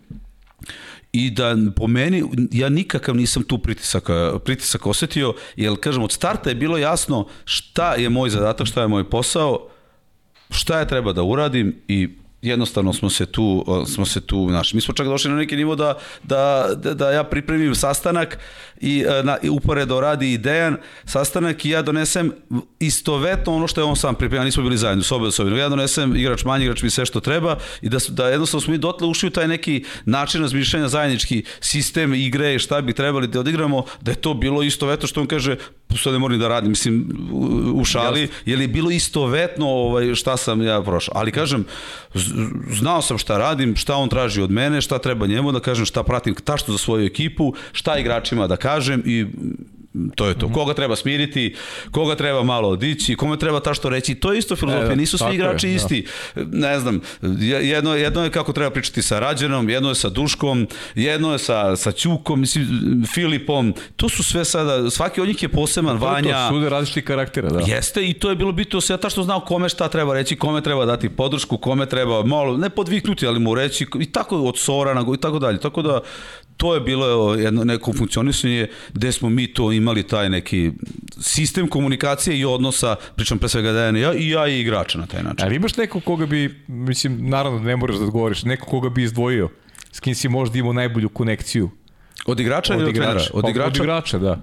i 1.12 1.30
da 1.30 1.56
po 1.76 1.86
meni, 1.86 2.24
ja 2.52 2.68
nikakav 2.68 3.16
nisam 3.16 3.42
tu 3.42 3.58
pritisak, 3.58 4.08
pritisak 4.44 4.86
osetio, 4.86 5.34
jer 5.56 5.76
kažem, 5.80 6.02
od 6.02 6.12
starta 6.12 6.50
je 6.50 6.54
bilo 6.54 6.78
jasno 6.78 7.26
šta 7.44 7.94
je 7.94 8.08
moj 8.08 8.30
zadatak, 8.30 8.66
šta 8.66 8.82
je 8.82 8.88
moj 8.88 9.10
posao, 9.10 9.68
šta 10.50 10.78
je 10.78 10.88
treba 10.88 11.12
da 11.12 11.22
uradim 11.22 11.76
i 11.88 12.21
jednostavno 12.42 12.92
smo 12.92 13.10
se 13.10 13.26
tu 13.26 13.64
smo 13.94 14.06
se 14.06 14.20
tu 14.20 14.50
naši 14.50 14.76
mi 14.76 14.80
smo 14.80 14.94
čak 14.94 15.06
došli 15.06 15.30
na 15.30 15.36
neki 15.36 15.56
nivo 15.56 15.74
da 15.76 15.98
da 16.22 16.68
da, 16.76 16.94
da 16.94 17.10
ja 17.10 17.24
pripremim 17.24 17.74
sastanak 17.74 18.38
i 18.82 19.04
e, 19.08 19.22
na 19.22 19.36
i 19.42 19.48
uporedo 19.48 20.00
radi 20.00 20.32
i 20.32 20.38
Dejan 20.38 20.76
sastanak 21.04 21.64
i 21.64 21.70
ja 21.70 21.82
donesem 21.82 22.32
istovetno 22.78 23.54
ono 23.54 23.66
što 23.66 23.80
je 23.80 23.84
on 23.84 23.96
sam 23.96 24.14
pripremio 24.14 24.44
nismo 24.44 24.62
bili 24.62 24.76
zajedno 24.76 25.04
s 25.04 25.12
obe 25.12 25.26
osobe 25.26 25.58
ja 25.58 25.68
donesem 25.68 26.16
igrač 26.16 26.44
manji 26.44 26.64
igrač 26.64 26.82
mi 26.82 26.90
sve 26.90 27.06
što 27.06 27.20
treba 27.20 27.56
i 27.82 27.88
da 27.88 27.98
da 28.08 28.28
jednostavno 28.28 28.60
smo 28.60 28.72
mi 28.72 28.78
dotle 28.78 29.08
ušli 29.08 29.26
u 29.26 29.30
taj 29.30 29.48
neki 29.48 29.84
način 30.04 30.42
razmišljanja 30.42 30.88
zajednički 30.88 31.44
sistem 31.60 32.14
igre 32.14 32.58
šta 32.58 32.80
bi 32.80 32.92
trebali 32.92 33.26
da 33.26 33.40
odigramo 33.40 33.84
da 34.00 34.10
je 34.10 34.20
to 34.20 34.34
bilo 34.34 34.62
istovetno 34.62 35.08
što 35.08 35.20
on 35.20 35.26
kaže 35.26 35.56
sad 35.98 36.12
ne 36.12 36.18
moram 36.18 36.38
da 36.38 36.48
radim, 36.48 36.70
mislim, 36.70 37.28
u 37.74 37.84
šali, 37.84 38.28
je 38.46 38.56
li 38.56 38.66
bilo 38.66 38.90
istovetno 38.90 39.66
ovaj, 39.68 40.14
šta 40.14 40.36
sam 40.36 40.62
ja 40.62 40.82
prošao. 40.82 41.14
Ali 41.16 41.32
kažem, 41.32 41.64
znao 42.70 43.02
sam 43.02 43.18
šta 43.18 43.38
radim, 43.38 43.76
šta 43.76 43.96
on 43.96 44.08
traži 44.08 44.42
od 44.42 44.50
mene, 44.50 44.80
šta 44.80 44.98
treba 44.98 45.26
njemu 45.26 45.52
da 45.52 45.60
kažem, 45.60 45.86
šta 45.86 46.02
pratim 46.02 46.34
tašto 46.34 46.72
za 46.72 46.78
svoju 46.78 47.06
ekipu, 47.06 47.54
šta 47.72 47.98
igračima 47.98 48.46
da 48.46 48.56
kažem 48.56 48.71
i 49.04 49.26
To 50.14 50.26
je 50.26 50.34
to. 50.34 50.46
Mhm. 50.46 50.54
Koga 50.54 50.74
treba 50.74 50.96
smiriti, 50.96 51.54
koga 51.90 52.14
treba 52.14 52.42
malo 52.42 52.68
odići, 52.68 53.16
kome 53.16 53.36
treba 53.36 53.60
ta 53.60 53.74
što 53.74 53.88
reći. 53.88 54.14
To 54.14 54.32
je 54.32 54.38
isto 54.38 54.56
filozofija, 54.56 54.92
e, 54.92 54.96
nisu 54.96 55.18
svi 55.18 55.34
igrači 55.34 55.68
je, 55.68 55.74
isti. 55.74 56.06
Da. 56.34 56.44
Ne 56.44 56.80
znam, 56.80 57.00
jedno, 57.62 57.94
jedno 57.94 58.24
je 58.24 58.30
kako 58.30 58.52
treba 58.52 58.70
pričati 58.70 59.02
sa 59.02 59.18
Rađenom, 59.18 59.68
jedno 59.68 59.88
je 59.88 59.94
sa 59.94 60.08
Duškom, 60.08 60.66
jedno 60.94 61.32
je 61.32 61.38
sa, 61.38 61.76
sa 61.76 61.92
Ćukom, 61.92 62.40
mislim, 62.40 63.04
Filipom. 63.14 63.74
To 63.96 64.08
su 64.08 64.22
sve 64.22 64.44
sada, 64.44 64.90
svaki 64.90 65.20
od 65.20 65.28
njih 65.28 65.42
je 65.42 65.48
poseban, 65.48 65.98
to, 65.98 66.06
Vanja. 66.06 66.48
To 66.48 66.54
su 66.54 66.68
različiti 66.68 67.04
karaktera, 67.04 67.50
da. 67.50 67.60
Jeste 67.66 68.08
i 68.08 68.12
to 68.12 68.30
je 68.30 68.36
bilo 68.36 68.52
bitno 68.52 68.80
sve 68.80 68.96
ta 68.96 69.10
što 69.10 69.22
znao 69.22 69.40
kome 69.40 69.68
šta 69.68 69.88
treba 69.88 70.14
reći, 70.14 70.36
kome 70.36 70.60
treba 70.60 70.84
dati 70.84 71.08
podršku, 71.08 71.56
kome 71.58 71.86
treba 71.86 72.24
malo, 72.24 72.56
ne 72.56 72.70
podviknuti, 72.70 73.26
ali 73.26 73.40
mu 73.40 73.54
reći 73.54 73.86
i 74.00 74.12
tako 74.12 74.42
od 74.42 74.58
Sorana 74.58 75.04
i 75.14 75.20
tako 75.20 75.38
dalje. 75.38 75.60
Tako 75.60 75.82
da 75.82 76.00
to 76.56 76.74
je 76.74 76.80
bilo 76.80 77.34
jedno 77.34 77.64
neko 77.64 77.92
funkcionisanje 77.92 78.66
gde 78.92 79.12
smo 79.12 79.28
mi 79.30 79.52
to 79.52 79.72
imali 79.72 80.02
taj 80.02 80.30
neki 80.30 80.70
sistem 81.20 81.68
komunikacije 81.68 82.38
i 82.38 82.44
odnosa, 82.44 82.96
pričam 83.16 83.38
pre 83.38 83.48
svega 83.48 83.72
da 83.72 83.80
ja 83.80 84.14
i 84.14 84.28
ja 84.28 84.48
i 84.48 84.60
igrača 84.60 84.98
na 84.98 85.06
taj 85.06 85.22
način. 85.22 85.46
Ali 85.46 85.56
imaš 85.56 85.76
neko 85.76 86.00
koga 86.00 86.26
bi, 86.26 86.64
mislim, 86.68 87.28
naravno 87.28 87.58
ne 87.58 87.76
moraš 87.76 87.96
da 87.96 88.04
odgovoriš, 88.04 88.42
neko 88.42 88.66
koga 88.66 88.88
bi 88.88 89.02
izdvojio, 89.02 89.48
s 89.92 90.00
kim 90.00 90.14
si 90.14 90.28
možda 90.28 90.58
imao 90.58 90.72
najbolju 90.72 91.08
konekciju? 91.08 91.70
Od 92.26 92.40
igrača 92.40 92.74
ili 92.74 92.84
od 92.84 92.94
trenera? 92.94 93.20
Od 93.32 93.48
igrača, 93.48 93.70
od 93.70 93.76
igrača 93.76 94.18
da. 94.18 94.40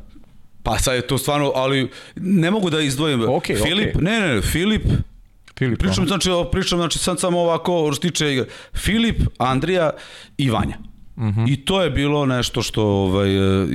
Pa 0.63 0.77
sad 0.79 0.95
je 0.95 1.07
to 1.07 1.17
stvarno, 1.17 1.51
ali 1.55 1.89
ne 2.15 2.51
mogu 2.51 2.69
da 2.69 2.81
izdvojim. 2.81 3.19
Okay, 3.19 3.63
Filip, 3.63 3.95
okay. 3.95 4.01
ne, 4.01 4.19
ne, 4.19 4.41
Filip, 4.41 4.83
Filip, 5.57 5.79
pričam, 5.79 6.07
znači, 6.07 6.29
pričam, 6.51 6.79
znači, 6.79 6.99
sad 6.99 7.19
samo 7.19 7.39
ovako, 7.39 7.91
što 7.93 8.01
tiče 8.01 8.33
igre. 8.33 8.45
Filip, 8.73 9.21
Andrija 9.37 9.91
i 10.37 10.49
Vanja. 10.49 10.77
Uh 11.19 11.25
-huh. 11.25 11.53
I 11.53 11.65
to 11.65 11.81
je 11.81 11.89
bilo 11.89 12.25
nešto 12.25 12.61
što 12.61 12.83
ovaj 12.83 13.29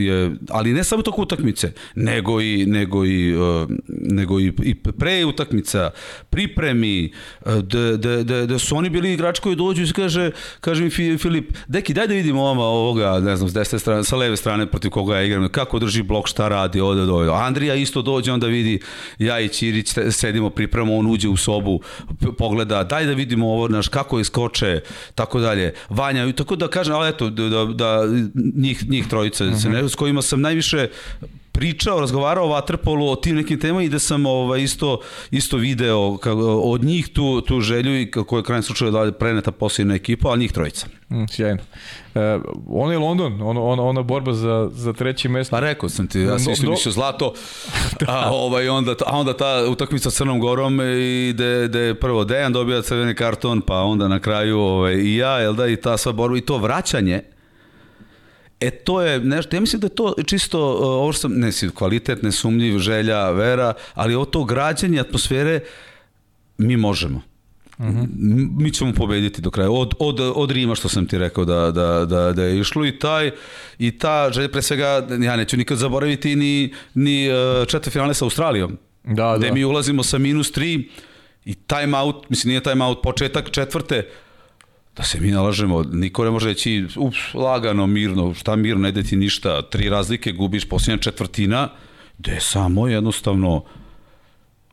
je 0.05 0.31
ali 0.51 0.73
ne 0.73 0.85
samo 0.85 1.03
toko 1.03 1.23
utakmice, 1.23 1.73
nego 1.95 2.41
i 2.41 2.67
nego 2.67 3.05
i 3.07 3.37
uh, 3.37 3.69
nego 3.89 4.41
i, 4.41 4.53
i 4.63 4.75
pre 4.75 5.25
utakmica, 5.25 5.91
pripremi 6.31 7.13
da 7.45 7.97
da 7.97 8.23
da 8.23 8.47
da 8.47 8.59
su 8.59 8.77
oni 8.77 8.91
bili 8.91 9.13
igrači 9.13 9.41
koji 9.41 9.57
dođu 9.57 9.83
i 9.83 9.93
kaže 9.93 10.31
kaže 10.61 10.85
mi 10.85 10.91
Filip, 11.19 11.53
deki 11.69 11.95
daj 11.95 12.07
da 12.07 12.15
vidimo 12.15 12.43
ovama 12.43 12.63
ovoga, 12.63 13.21
ne 13.21 13.37
znam, 13.37 13.49
s 13.49 13.53
desne 13.53 13.79
strane, 13.79 14.05
sa 14.05 14.17
leve 14.17 14.37
strane 14.37 14.67
protiv 14.67 14.91
koga 14.91 15.17
ja 15.17 15.23
igram, 15.23 15.49
kako 15.49 15.79
drži 15.79 16.03
blok, 16.03 16.29
šta 16.29 16.49
radi, 16.49 16.81
ode 16.81 17.07
do. 17.07 17.33
Andrija 17.33 17.75
isto 17.75 18.03
dođe 18.03 18.33
onda 18.33 18.47
vidi 18.47 18.81
ja 19.19 19.41
i 19.41 19.49
Ćirić 19.49 19.95
sedimo 20.11 20.51
pripremamo, 20.51 20.99
on 20.99 21.07
uđe 21.07 21.29
u 21.29 21.37
sobu, 21.37 21.81
pogleda, 22.39 22.85
daj 22.85 23.07
da 23.07 23.13
vidimo 23.13 23.49
ovo, 23.49 23.69
naš 23.69 23.89
kako 23.89 24.21
iskoče, 24.21 24.81
tako 25.15 25.41
dalje. 25.41 25.75
Vanja, 25.89 26.33
tako 26.33 26.57
da 26.57 26.69
kažem, 26.69 26.95
al 26.95 27.07
eto 27.07 27.31
da, 27.35 27.49
da, 27.49 27.65
da 27.65 28.01
njih, 28.55 28.91
njih 28.91 29.09
trojica, 29.09 29.45
uh 29.45 29.51
-huh. 29.51 29.73
ne, 29.73 29.89
s 29.89 29.95
kojima 29.95 30.23
sam 30.23 30.41
najviše 30.41 30.89
pričao, 31.55 32.01
razgovarao 32.01 32.45
o 32.45 32.49
Waterpolu, 32.49 33.13
o 33.13 33.17
tim 33.17 33.37
nekim 33.37 33.61
temama 33.61 33.83
i 33.83 33.89
da 33.89 33.99
sam 33.99 34.27
ovaj, 34.27 34.63
isto, 34.63 35.01
isto 35.31 35.57
video 35.57 36.17
kako, 36.17 36.55
od 36.55 36.85
njih 36.85 37.09
tu, 37.09 37.41
tu 37.41 37.61
želju 37.61 38.01
i 38.01 38.11
kako 38.11 38.37
je 38.37 38.43
krajem 38.43 38.63
slučaju 38.63 38.91
da 38.91 39.13
preneta 39.13 39.53
posljedna 39.53 39.95
ekipa, 39.95 40.29
ali 40.29 40.41
njih 40.41 40.53
trojica. 40.53 40.87
Mm, 41.11 41.25
sjajno. 41.31 41.63
E, 42.15 42.39
on 42.69 42.93
je 42.93 42.99
London, 42.99 43.43
on, 43.43 43.57
on, 43.57 43.81
ona 43.81 44.03
borba 44.03 44.33
za, 44.33 44.71
za 44.73 44.93
treći 44.93 45.29
mesto. 45.29 45.57
Pa 45.57 45.61
rekao 45.61 45.89
sam 45.89 46.07
ti, 46.07 46.21
ja 46.21 46.39
sam 46.39 46.53
mislio 46.71 46.93
zlato, 46.93 47.33
a, 48.09 48.31
ovaj, 48.33 48.69
onda, 48.69 48.95
a 49.07 49.19
onda 49.19 49.37
ta 49.37 49.67
utakmica 49.71 50.11
sa 50.11 50.17
Crnom 50.17 50.41
Gorom 50.41 50.81
i 50.81 51.33
de, 51.33 51.69
de 51.69 51.95
prvo 51.95 52.25
Dejan 52.25 52.53
dobija 52.53 52.83
crveni 52.83 53.15
karton, 53.15 53.61
pa 53.61 53.83
onda 53.83 54.09
na 54.09 54.21
kraju 54.21 54.59
ovaj, 54.59 54.95
i 54.95 55.17
ja, 55.17 55.39
jel 55.39 55.55
da, 55.55 55.67
i 55.67 55.77
ta 55.77 55.97
sva 55.97 56.13
borba 56.13 56.37
i 56.37 56.41
to 56.41 56.59
vraćanje, 56.59 57.23
E 58.61 58.71
to 58.71 59.01
je 59.01 59.21
nešto, 59.21 59.57
ja 59.57 59.61
mislim 59.61 59.81
da 59.81 59.87
je 59.87 59.95
to 59.95 60.15
čisto, 60.27 60.75
uh, 60.75 60.81
ovo 60.83 61.13
što 61.13 61.21
sam, 61.21 61.33
ne 61.33 61.53
si, 61.53 61.71
kvalitet, 61.71 62.23
nesumljiv, 62.23 62.79
želja, 62.79 63.31
vera, 63.31 63.73
ali 63.95 64.15
ovo 64.15 64.25
to 64.25 64.45
građanje 64.45 65.01
atmosfere 65.01 65.61
mi 66.59 66.77
možemo. 66.77 67.23
Mhm. 67.81 67.89
-huh. 67.89 68.09
Mi 68.63 68.71
ćemo 68.71 68.93
pobediti 68.93 69.43
do 69.43 69.51
kraja. 69.51 69.71
Od, 69.71 69.95
od, 69.99 70.21
od 70.21 70.51
Rima 70.51 70.75
što 70.75 70.89
sam 70.89 71.07
ti 71.07 71.19
rekao 71.19 71.45
da, 71.45 71.71
da, 71.71 72.05
da, 72.05 72.33
da 72.33 72.43
je 72.45 72.61
išlo 72.61 72.87
i 72.87 72.99
taj 72.99 73.31
i 73.79 73.99
ta 73.99 74.31
želja 74.33 74.49
pre 74.49 74.63
svega 74.63 75.07
ja 75.21 75.37
neću 75.37 75.57
nikad 75.57 75.79
zaboraviti 75.79 76.37
ni, 76.37 76.75
ni 76.95 77.29
uh, 77.29 77.67
četiri 77.67 77.91
finale 77.91 78.15
sa 78.15 78.25
Australijom. 78.25 78.79
Da, 79.05 79.35
gde 79.39 79.49
da. 79.49 79.55
mi 79.55 79.65
ulazimo 79.65 80.03
sa 80.03 80.19
minus 80.19 80.53
3 80.53 80.89
i 81.45 81.55
time 81.55 81.99
out, 81.99 82.31
mislim 82.31 82.49
nije 82.49 82.63
time 82.63 82.85
out, 82.85 82.99
početak 83.03 83.51
četvrte, 83.51 84.09
da 84.97 85.03
se 85.03 85.21
mi 85.21 85.31
nalažemo, 85.31 85.83
niko 85.83 86.25
ne 86.25 86.31
može 86.31 86.49
reći 86.49 86.87
ups, 86.97 87.19
lagano, 87.35 87.87
mirno, 87.87 88.35
šta 88.35 88.57
mirno, 88.57 88.91
ne 88.91 89.03
ti 89.03 89.17
ništa, 89.17 89.63
tri 89.63 89.89
razlike, 89.89 90.33
gubiš 90.33 90.69
posljednja 90.69 91.03
četvrtina, 91.03 91.69
gde 92.19 92.33
je 92.33 92.41
samo 92.41 92.89
jednostavno 92.89 93.65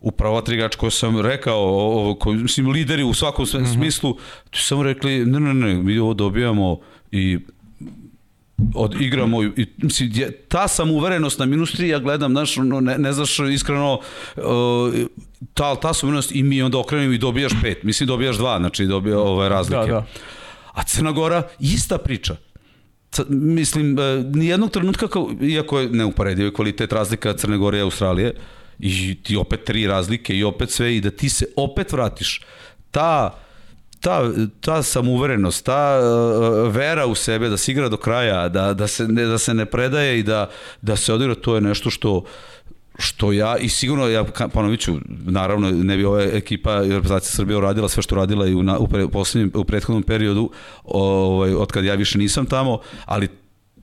upravo 0.01 0.41
tri 0.41 0.55
igrač 0.55 0.75
koje 0.75 0.91
sam 0.91 1.21
rekao, 1.21 1.59
o, 2.11 2.15
ko, 2.15 2.33
mislim, 2.33 2.69
lideri 2.69 3.03
u 3.03 3.13
svakom 3.13 3.45
mm 3.45 3.47
-hmm. 3.47 3.73
smislu, 3.73 4.17
tu 4.49 4.59
samo 4.59 4.83
rekli, 4.83 5.25
ne, 5.25 5.39
ne, 5.39 5.53
ne, 5.53 5.75
mi 5.75 5.99
ovo 5.99 6.13
dobijamo 6.13 6.79
i 7.11 7.39
od 8.75 9.01
igramo 9.01 9.43
i 9.43 9.67
mislim 9.77 10.13
ta 10.47 10.67
samouverenost 10.67 11.39
na 11.39 11.45
minus 11.45 11.73
3 11.75 11.85
ja 11.85 11.99
gledam 11.99 12.31
znaš 12.31 12.55
ne, 12.57 12.97
ne 12.97 13.13
znaš 13.13 13.39
iskreno 13.39 13.99
uh, 14.35 14.43
ta 15.53 15.75
ta 15.75 15.93
samouverenost 15.93 16.31
i 16.35 16.43
mi 16.43 16.61
onda 16.61 16.79
okrenemo 16.79 17.13
i 17.13 17.17
dobijaš 17.17 17.51
pet 17.61 17.83
mislim 17.83 18.07
dobijaš 18.07 18.37
dva 18.37 18.59
znači 18.59 18.85
dobija 18.85 19.19
ove 19.19 19.49
razlike 19.49 19.91
da, 19.91 19.93
da. 19.93 20.05
a 20.73 20.83
Crna 20.83 21.11
Gora 21.11 21.47
ista 21.59 21.97
priča 21.97 22.35
mislim 23.29 23.97
uh, 23.97 24.35
ni 24.35 24.47
jednog 24.47 24.71
trenutka 24.71 25.07
kao, 25.07 25.29
iako 25.41 25.79
je 25.79 25.89
neuporediv 25.89 26.51
kvalitet 26.51 26.93
razlika 26.93 27.33
Crne 27.33 27.57
Gore 27.57 27.77
i 27.77 27.81
Australije 27.81 28.33
i 28.79 29.17
ti 29.23 29.35
opet 29.35 29.63
tri 29.63 29.87
razlike 29.87 30.37
i 30.37 30.43
opet 30.43 30.71
sve 30.71 30.95
i 30.95 31.01
da 31.01 31.11
ti 31.11 31.29
se 31.29 31.45
opet 31.55 31.91
vratiš 31.91 32.41
ta 32.91 33.37
ta, 34.01 34.31
ta 34.61 34.83
samouverenost, 34.83 35.65
ta 35.65 35.99
uh, 35.99 36.73
vera 36.75 37.05
u 37.05 37.15
sebe 37.15 37.49
da 37.49 37.57
se 37.57 37.71
igra 37.71 37.89
do 37.89 37.97
kraja, 37.97 38.49
da, 38.49 38.73
da, 38.73 38.87
se, 38.87 39.07
ne, 39.07 39.25
da 39.25 39.37
se 39.37 39.53
ne 39.53 39.65
predaje 39.65 40.19
i 40.19 40.23
da, 40.23 40.49
da 40.81 40.95
se 40.95 41.13
odigra, 41.13 41.35
to 41.35 41.55
je 41.55 41.61
nešto 41.61 41.89
što 41.89 42.23
što 42.99 43.31
ja 43.31 43.57
i 43.57 43.69
sigurno 43.69 44.07
ja 44.07 44.23
ponovit 44.53 44.79
ću 44.79 44.97
naravno 45.07 45.71
ne 45.71 45.97
bi 45.97 46.05
ova 46.05 46.21
ekipa 46.21 46.81
reprezentacija 46.81 47.31
Srbije 47.31 47.57
uradila 47.57 47.89
sve 47.89 48.03
što 48.03 48.15
radila 48.15 48.47
i 48.47 48.53
u, 48.53 48.63
na, 48.63 48.77
u, 48.77 48.87
pre, 48.87 49.03
u, 49.03 49.09
u 49.53 49.63
prethodnom 49.63 50.03
periodu 50.03 50.49
ovaj, 50.83 51.53
od 51.53 51.71
kad 51.71 51.85
ja 51.85 51.95
više 51.95 52.17
nisam 52.17 52.45
tamo 52.45 52.79
ali 53.05 53.40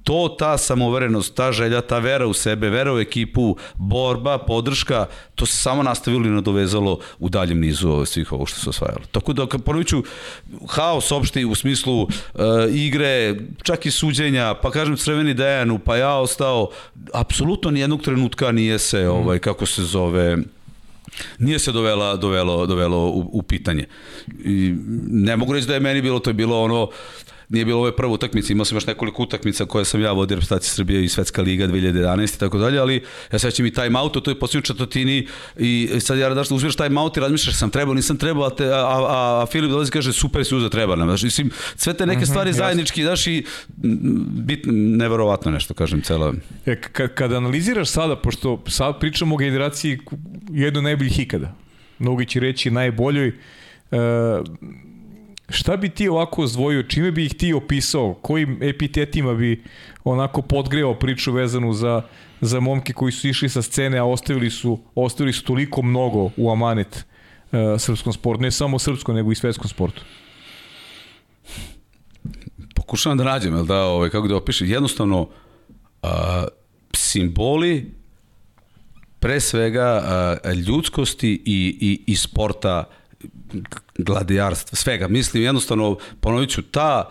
to, 0.09 0.29
ta 0.39 0.59
samoverenost, 0.59 1.35
ta 1.35 1.53
želja, 1.53 1.81
ta 1.81 1.99
vera 1.99 2.27
u 2.27 2.33
sebe, 2.33 2.71
vera 2.71 2.95
u 2.95 2.99
ekipu, 2.99 3.57
borba, 3.75 4.39
podrška, 4.39 5.07
to 5.35 5.47
se 5.47 5.57
samo 5.57 5.83
nastavilo 5.83 6.27
i 6.27 6.31
nadovezalo 6.31 6.99
u 7.19 7.29
daljem 7.29 7.61
nizu 7.61 8.05
svih 8.07 8.33
ovo 8.33 8.47
što 8.47 8.61
se 8.61 8.71
osvajalo. 8.71 9.05
Tako 9.13 9.33
da, 9.33 9.47
ponovit 9.47 9.89
ću, 9.89 10.03
haos 10.69 11.13
opšti 11.13 11.45
u 11.45 11.55
smislu 11.55 12.03
uh, 12.03 12.09
igre, 12.73 13.37
čak 13.63 13.87
i 13.87 13.91
suđenja, 13.91 14.55
pa 14.55 14.71
kažem 14.71 14.97
Crveni 14.97 15.35
Dejanu, 15.35 15.79
pa 15.79 15.97
ja 15.97 16.15
ostao, 16.15 16.71
apsolutno 17.13 17.71
nijednog 17.71 18.03
trenutka 18.03 18.53
nije 18.53 18.79
se, 18.79 19.01
mhm. 19.01 19.11
ovaj, 19.11 19.39
kako 19.39 19.67
se 19.67 19.83
zove, 19.83 20.39
nije 21.39 21.59
se 21.59 21.73
dovela, 21.73 22.17
dovelo, 22.17 22.67
dovelo 22.67 23.07
u, 23.07 23.31
u 23.33 23.43
pitanje. 23.43 23.87
I 24.45 24.75
ne 25.09 25.37
mogu 25.37 25.53
reći 25.53 25.67
da 25.67 25.75
je 25.75 25.81
meni 25.81 26.03
bilo, 26.03 26.19
to 26.19 26.31
je 26.31 26.35
bilo 26.35 26.63
ono, 26.63 26.89
nije 27.49 27.65
bilo 27.65 27.81
ove 27.81 27.97
prve 27.97 28.13
utakmice, 28.13 28.53
imao 28.53 28.65
sam 28.65 28.77
još 28.77 28.87
nekoliko 28.87 29.23
utakmica 29.23 29.65
koje 29.65 29.85
sam 29.85 30.01
ja 30.01 30.13
vodio 30.13 30.35
reprezentacije 30.35 30.71
Srbije 30.71 31.05
i 31.05 31.09
Svetska 31.09 31.43
liga 31.43 31.67
2011 31.69 32.37
i 32.37 32.39
tako 32.39 32.59
dalje, 32.59 32.79
ali 32.79 33.03
ja 33.33 33.39
sećam 33.39 33.67
i 33.67 33.73
time 33.73 34.01
out, 34.01 34.25
to 34.25 34.31
je 34.31 34.39
posljednju 34.39 34.63
četvrtini 34.63 35.27
i 35.57 35.91
sad 36.01 36.19
ja 36.19 36.35
daš 36.35 36.49
da 36.49 36.55
uzmeš 36.55 36.77
time 36.77 37.01
out 37.01 37.17
i 37.17 37.21
razmišljaš 37.21 37.57
sam 37.57 37.71
trebao, 37.71 37.95
nisam 37.95 38.17
trebao, 38.17 38.47
a, 38.47 38.51
te, 38.51 38.67
a, 38.67 38.77
a, 38.77 39.43
a 39.43 39.47
Filip 39.53 39.71
dolazi 39.71 39.91
kaže 39.91 40.13
super 40.13 40.45
si 40.45 40.55
uzeo 40.55 40.69
treba 40.69 40.97
nam. 40.97 41.09
Znači, 41.09 41.25
mislim, 41.25 41.51
sve 41.77 41.95
te 41.95 42.07
neke 42.07 42.21
mhm, 42.21 42.31
stvari 42.31 42.51
mm 42.51 42.53
-hmm, 42.53 42.59
zajednički, 42.59 43.05
daš 43.05 43.27
i 43.27 43.45
bit 44.31 44.65
neverovatno 44.73 45.51
nešto, 45.51 45.75
kažem, 45.75 46.03
cela. 46.03 46.35
E, 46.67 46.81
kada 47.15 47.37
analiziraš 47.37 47.89
sada, 47.89 48.17
pošto 48.17 48.63
sad 48.67 49.01
pričamo 49.01 49.35
o 49.35 49.39
generaciji 49.39 49.99
jedno 50.51 50.81
najboljih 50.81 51.21
ikada, 51.21 51.55
mnogi 51.99 52.27
će 52.27 52.41
reći 52.41 52.71
najboljoj, 52.71 53.33
šta 55.49 55.77
bi 55.77 55.89
ti 55.89 56.09
ovako 56.09 56.47
zdvojio, 56.47 56.83
čime 56.83 57.13
bi 57.13 57.25
ih 57.25 57.35
ti 57.35 57.53
opisao, 57.53 58.15
kojim 58.15 58.63
epitetima 58.63 59.35
bi 59.35 59.63
onako 60.05 60.43
podgreo 60.43 60.95
priču 60.95 61.33
vezanu 61.33 61.73
za, 61.73 62.03
za 62.41 62.61
momke 62.61 62.93
koji 62.93 63.13
su 63.13 63.29
išli 63.29 63.49
sa 63.49 63.63
scene, 63.63 63.99
a 63.99 64.05
ostavili 64.05 64.51
su, 64.51 64.79
ostavili 64.95 65.33
su 65.33 65.45
toliko 65.45 65.83
mnogo 65.83 66.31
u 66.37 66.51
amanet 66.53 67.05
uh, 67.53 67.59
srpskom 67.79 68.13
sportu, 68.13 68.43
ne 68.43 68.51
samo 68.51 68.79
srpskom, 68.79 69.15
nego 69.15 69.33
i 69.33 69.35
svetskom 69.35 69.69
sportu? 69.69 70.03
Pokušavam 72.75 73.19
da 73.19 73.25
nađem, 73.25 73.67
da, 73.67 73.83
ovaj, 73.83 74.11
kako 74.11 74.29
da 74.29 74.37
opišem, 74.37 74.71
jednostavno, 74.71 75.29
a, 76.03 76.47
simboli 76.95 77.95
pre 79.19 79.41
svega 79.41 80.03
a, 80.45 80.53
ljudskosti 80.53 81.43
i, 81.45 81.79
i, 81.81 82.13
i 82.13 82.17
sporta 82.17 82.85
gladijarstva, 83.99 84.77
svega. 84.77 85.09
Mislim, 85.09 85.43
jednostavno, 85.43 85.99
ponovit 86.21 86.51
ću, 86.51 86.63
ta, 86.63 87.11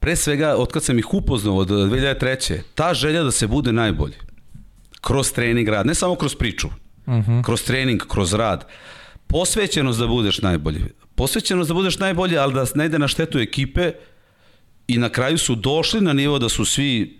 pre 0.00 0.16
svega, 0.16 0.56
od 0.56 0.72
kad 0.72 0.84
sam 0.84 0.98
ih 0.98 1.14
upoznao 1.14 1.56
od 1.56 1.68
2003. 1.68 2.60
Ta 2.74 2.94
želja 2.94 3.22
da 3.22 3.30
se 3.30 3.46
bude 3.46 3.72
najbolji. 3.72 4.14
Kroz 5.00 5.32
trening 5.32 5.68
rad, 5.68 5.86
ne 5.86 5.94
samo 5.94 6.14
kroz 6.14 6.34
priču, 6.34 6.66
uh 7.06 7.14
mhm. 7.14 7.32
-huh. 7.32 7.44
kroz 7.44 7.62
trening, 7.62 8.02
kroz 8.08 8.34
rad. 8.34 8.66
Posvećenost 9.26 9.98
da 9.98 10.06
budeš 10.06 10.42
najbolji. 10.42 10.84
Posvećenost 11.14 11.68
da 11.68 11.74
budeš 11.74 11.98
najbolji, 11.98 12.38
ali 12.38 12.54
da 12.54 12.66
ne 12.74 12.86
ide 12.86 12.98
na 12.98 13.08
štetu 13.08 13.38
ekipe 13.38 13.92
i 14.86 14.98
na 14.98 15.08
kraju 15.08 15.38
su 15.38 15.54
došli 15.54 16.00
na 16.00 16.12
nivo 16.12 16.38
da 16.38 16.48
su 16.48 16.64
svi 16.64 17.18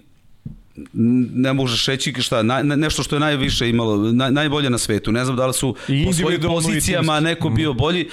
ne 1.35 1.53
možeš 1.53 1.87
reći 1.87 2.15
šta, 2.23 2.43
na, 2.43 2.63
nešto 2.63 3.03
što 3.03 3.17
je 3.17 3.21
najviše 3.21 3.69
imalo, 3.69 4.13
naj, 4.13 4.33
najbolje 4.33 4.71
na 4.71 4.79
svetu. 4.79 5.13
Ne 5.13 5.25
znam 5.25 5.37
da 5.37 5.47
li 5.47 5.55
su 5.55 5.75
I 5.89 6.05
po 6.05 6.13
svojim 6.13 6.41
pozicijama 6.41 7.21
neko 7.21 7.49
bio 7.49 7.71
mhm. 7.71 7.79
bolji. 7.79 8.09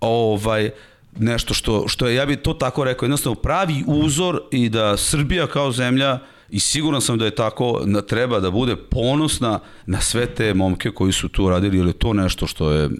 Ovaj, 0.00 0.70
nešto 1.18 1.54
što, 1.54 1.88
što 1.88 2.06
je, 2.06 2.14
ja 2.14 2.26
bih 2.26 2.38
to 2.38 2.54
tako 2.54 2.84
rekao, 2.84 3.06
jednostavno 3.06 3.40
pravi 3.40 3.84
uzor 3.86 4.40
i 4.50 4.68
da 4.68 4.96
Srbija 4.96 5.46
kao 5.46 5.72
zemlja 5.72 6.18
i 6.50 6.60
siguran 6.60 7.00
sam 7.00 7.18
da 7.18 7.24
je 7.24 7.30
tako, 7.30 7.82
da 7.86 8.02
treba 8.02 8.40
da 8.40 8.50
bude 8.50 8.76
ponosna 8.76 9.60
na 9.86 10.00
sve 10.00 10.26
te 10.26 10.54
momke 10.54 10.90
koji 10.90 11.12
su 11.12 11.28
tu 11.28 11.50
radili, 11.50 11.78
jer 11.78 11.86
je 11.86 11.92
to 11.92 12.12
nešto 12.12 12.46
što 12.46 12.72
je 12.72 12.90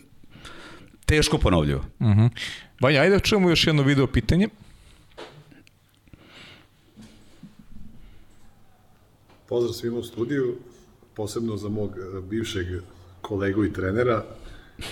teško 1.04 1.38
ponovljivo. 1.38 1.80
Uh 1.98 2.06
mhm. 2.06 2.20
-huh. 2.20 2.30
Banja, 2.80 3.00
ajde 3.00 3.14
da 3.14 3.20
čujemo 3.20 3.50
još 3.50 3.66
jedno 3.66 3.82
video 3.82 4.06
pitanje. 4.06 4.48
Pozdrav 9.50 9.72
svima 9.72 9.98
u 9.98 10.02
studiju, 10.02 10.56
posebno 11.14 11.56
za 11.56 11.68
mog 11.68 11.90
e, 11.90 12.20
bivšeg 12.20 12.66
kolegu 13.20 13.64
i 13.64 13.72
trenera. 13.72 14.24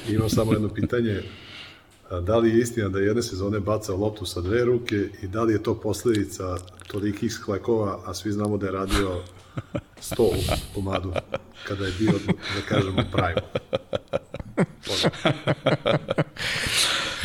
Imam 0.09 0.29
samo 0.29 0.53
jedno 0.53 0.69
pitanje. 0.69 1.23
Da 2.27 2.39
li 2.39 2.51
je 2.51 2.61
istina 2.61 2.89
da 2.89 2.99
je 2.99 3.07
jedne 3.07 3.23
sezone 3.23 3.61
bacao 3.61 3.97
loptu 3.97 4.27
sa 4.27 4.41
dve 4.41 4.65
ruke 4.65 5.09
i 5.23 5.27
da 5.27 5.43
li 5.43 5.53
je 5.53 5.63
to 5.63 5.75
posledica 5.75 6.57
tolikih 6.87 7.33
sklekova, 7.33 8.01
a 8.07 8.15
svi 8.15 8.33
znamo 8.33 8.57
da 8.57 8.67
je 8.67 8.73
radio 8.73 9.23
100 10.01 10.23
u 10.23 10.35
komadu 10.75 11.13
kada 11.65 11.87
je 11.87 11.93
bio, 11.99 12.13
da 12.27 12.63
kažemo, 12.69 13.03
prime. 13.13 13.43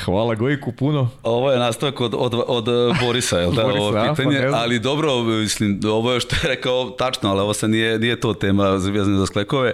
Hvala 0.05 0.35
Gojku 0.35 0.71
puno. 0.71 1.09
Ovo 1.23 1.51
je 1.51 1.59
nastavak 1.59 2.01
od, 2.01 2.13
od, 2.17 2.33
od 2.47 2.65
Borisa, 3.01 3.39
je 3.39 3.47
li 3.47 3.55
da, 3.55 3.63
Borisa, 3.63 3.83
ovo 3.83 3.93
pa 3.93 4.13
pitanje, 4.15 4.47
pa 4.51 4.57
ali 4.57 4.79
dobro, 4.79 5.23
mislim, 5.23 5.79
ovo 5.85 6.13
je 6.13 6.19
što 6.19 6.35
je 6.35 6.41
rekao 6.43 6.89
tačno, 6.89 7.29
ali 7.29 7.41
ovo 7.41 7.53
se 7.53 7.67
nije, 7.67 7.99
nije 7.99 8.19
to 8.19 8.33
tema 8.33 8.69
vezana 8.69 9.19
za 9.19 9.25
sklekove. 9.25 9.73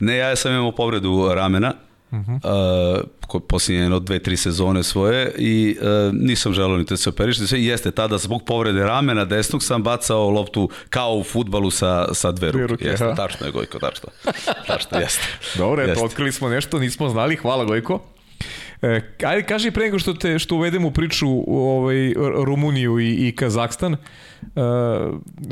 Ne, 0.00 0.16
ja 0.16 0.36
sam 0.36 0.52
imao 0.52 0.72
povredu 0.72 1.28
ramena, 1.34 1.72
Uh 2.20 2.26
-huh. 2.26 3.02
uh, 3.34 3.40
posljednje 3.48 3.82
jedno, 3.82 3.98
dve, 3.98 4.18
tri 4.18 4.36
sezone 4.36 4.82
svoje 4.82 5.32
i 5.38 5.76
uh, 5.80 6.14
nisam 6.14 6.52
želeo 6.52 6.76
ni 6.76 6.84
da 6.84 6.96
se 6.96 7.08
operišiti. 7.08 7.46
Sve 7.46 7.64
jeste, 7.64 7.90
tada 7.90 8.18
zbog 8.18 8.42
povrede 8.46 8.82
ramena 8.82 9.24
desnog 9.24 9.62
sam 9.62 9.82
bacao 9.82 10.30
loptu 10.30 10.70
kao 10.90 11.14
u 11.14 11.24
futbalu 11.24 11.70
sa, 11.70 12.14
sa 12.14 12.32
dve 12.32 12.52
ruke. 12.52 12.66
ruke 12.66 12.84
jeste, 12.84 13.14
tačno 13.16 13.46
je 13.46 13.52
Gojko, 13.52 13.78
tačno. 13.78 14.08
tačno, 14.68 14.98
jeste. 14.98 15.26
Dobro, 15.58 15.82
eto, 15.82 16.04
otkrili 16.04 16.32
smo 16.32 16.48
nešto, 16.48 16.78
nismo 16.78 17.08
znali, 17.08 17.36
hvala 17.36 17.64
Gojko. 17.64 18.15
E, 18.82 19.00
ajde, 19.24 19.42
kaži 19.42 19.70
pre 19.70 19.84
nego 19.84 19.98
što, 19.98 20.14
te, 20.14 20.38
što 20.38 20.56
uvedemo 20.56 20.88
u 20.88 20.90
priču 20.90 21.28
ovaj, 21.46 22.14
Rumuniju 22.44 23.00
i, 23.00 23.28
i 23.28 23.32
Kazakstan, 23.36 23.94
e, 23.94 23.98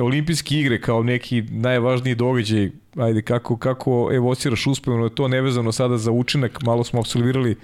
olimpijske 0.01 0.55
igre 0.55 0.81
kao 0.81 1.03
neki 1.03 1.43
najvažniji 1.43 2.15
događaj, 2.15 2.71
ajde, 2.97 3.23
kako, 3.23 3.57
kako 3.57 4.11
evociraš 4.13 4.67
uspevno 4.67 5.09
to 5.09 5.29
nevezano 5.29 5.73
sada 5.73 5.99
za 5.99 6.11
učinak, 6.11 6.63
malo 6.63 6.85
smo 6.85 7.01
absolvirali 7.01 7.57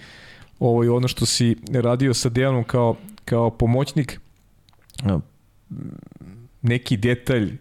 ovaj, 0.59 0.89
ono 0.89 1.09
što 1.09 1.27
si 1.27 1.57
radio 1.73 2.15
sa 2.15 2.28
Dejanom 2.28 2.65
kao, 2.65 2.97
kao 3.24 3.51
pomoćnik, 3.51 4.20
e, 5.05 5.19
neki 6.62 6.97
detalj, 6.97 7.57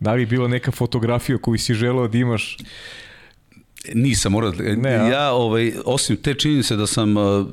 da 0.00 0.12
li 0.12 0.22
je 0.22 0.26
bila 0.26 0.48
neka 0.48 0.70
fotografija 0.70 1.38
koju 1.38 1.58
si 1.58 1.74
želeo 1.74 2.08
da 2.08 2.18
imaš 2.18 2.56
Nisam 3.94 4.32
morao, 4.32 4.52
ne, 4.76 4.90
ja 4.90 5.32
ovaj, 5.32 5.72
osim 5.84 6.16
te 6.16 6.34
činjenice 6.34 6.76
da 6.76 6.86
sam 6.86 7.16
uh, 7.16 7.46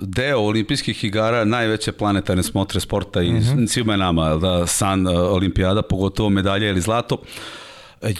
deo 0.00 0.38
olimpijskih 0.38 1.04
igara 1.04 1.44
najveće 1.44 1.92
planetarne 1.92 2.42
smotre 2.42 2.80
sporta 2.80 3.22
i 3.22 3.32
mm 3.32 3.36
-hmm. 3.36 3.66
svima 3.66 3.96
nama, 3.96 4.36
da 4.36 4.66
san 4.66 5.06
uh, 5.06 5.12
olimpijada, 5.14 5.82
pogotovo 5.82 6.30
medalja 6.30 6.68
ili 6.68 6.80
zlato, 6.80 7.18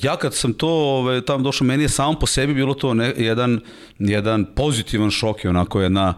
Ja 0.02 0.16
kad 0.16 0.34
sam 0.34 0.52
to 0.52 0.68
ovaj, 0.68 1.20
tamo 1.20 1.44
došao, 1.44 1.66
meni 1.66 1.84
je 1.84 1.88
samo 1.88 2.18
po 2.18 2.26
sebi 2.26 2.54
bilo 2.54 2.74
to 2.74 2.94
ne, 2.94 3.14
jedan, 3.16 3.60
jedan 3.98 4.44
pozitivan 4.44 5.10
šok 5.10 5.44
i 5.44 5.48
onako 5.48 5.80
jedna 5.80 6.14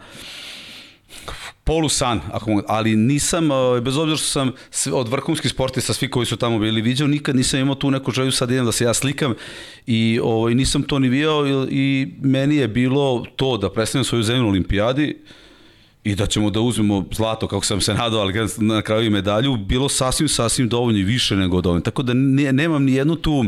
polusan, 1.69 2.21
ako 2.33 2.51
mogu, 2.51 2.63
ali 2.69 2.97
nisam, 2.97 3.51
ovaj, 3.51 3.81
bez 3.81 3.97
obzira 3.97 4.17
što 4.17 4.27
sam 4.27 4.53
od 4.93 5.09
vrhunskih 5.09 5.51
sportista, 5.51 5.93
svi 5.93 6.11
koji 6.11 6.27
su 6.27 6.37
tamo 6.37 6.59
bili 6.59 6.81
viđao, 6.81 7.09
nikad 7.09 7.37
nisam 7.37 7.61
imao 7.61 7.75
tu 7.75 7.91
neku 7.91 8.11
želju 8.11 8.33
sad 8.33 8.51
idem 8.51 8.65
da 8.65 8.73
se 8.73 8.85
ja 8.85 8.95
slikam 8.95 9.35
i 9.87 10.21
ovaj, 10.23 10.55
nisam 10.55 10.83
to 10.83 10.99
ni 10.99 11.09
vidio 11.09 11.67
i, 11.71 11.77
i 11.77 12.09
meni 12.21 12.57
je 12.57 12.69
bilo 12.69 13.25
to 13.37 13.57
da 13.57 13.71
predstavim 13.71 14.05
svoju 14.05 14.23
zemlju 14.23 14.43
na 14.43 14.49
olimpijadi 14.49 15.17
i 16.05 16.15
da 16.15 16.27
ćemo 16.27 16.51
da 16.51 16.61
uzmemo 16.61 17.05
zlato 17.13 17.49
kako 17.49 17.65
sam 17.65 17.81
se 17.81 17.95
nadao, 18.01 18.21
ali 18.21 18.49
na 18.57 18.83
kraju 18.83 19.07
i 19.07 19.11
medalju, 19.11 19.57
bilo 19.57 19.89
sasvim, 19.89 20.29
sasvim 20.29 20.69
dovoljno 20.69 20.99
i 20.99 21.05
više 21.05 21.37
nego 21.37 21.61
dovoljno. 21.61 21.83
Tako 21.83 22.03
da 22.03 22.13
ne, 22.15 22.53
nemam 22.53 22.85
ni 22.85 22.93
jednu 22.93 23.17
tu 23.17 23.45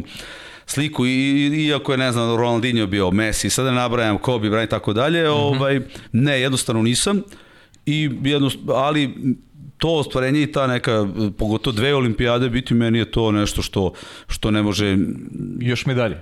sliku 0.66 1.06
i 1.06 1.66
iako 1.66 1.92
je 1.92 1.98
ne 1.98 2.12
znam 2.12 2.36
Ronaldinho 2.36 2.86
bio 2.86 3.10
Messi, 3.10 3.50
sada 3.50 3.72
nabrajam 3.72 4.18
Kobe 4.18 4.48
Bryant 4.48 4.66
i 4.66 4.70
tako 4.70 4.92
dalje, 4.92 5.30
ovaj 5.30 5.80
ne 6.12 6.40
jednostavno 6.40 6.82
nisam. 6.82 7.16
Uh, 7.16 7.24
i 7.90 8.10
jedno, 8.24 8.50
ali 8.68 9.14
to 9.80 9.88
ostvarenje 9.88 10.42
i 10.42 10.52
ta 10.52 10.66
neka, 10.66 11.06
pogotovo 11.38 11.76
dve 11.76 11.94
olimpijade, 11.94 12.48
biti 12.48 12.74
meni 12.74 12.98
je 12.98 13.10
to 13.10 13.32
nešto 13.32 13.62
što, 13.62 13.92
što 14.28 14.50
ne 14.50 14.62
može... 14.62 14.96
Još 15.60 15.86
medalje? 15.86 16.20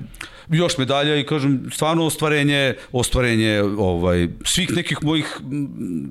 Još 0.50 0.78
medalja 0.78 1.16
i 1.16 1.26
kažem, 1.26 1.70
stvarno 1.72 2.06
ostvarenje, 2.06 2.74
ostvarenje 2.92 3.62
ovaj, 3.78 4.28
svih 4.44 4.76
nekih 4.76 4.98
mojih 5.02 5.40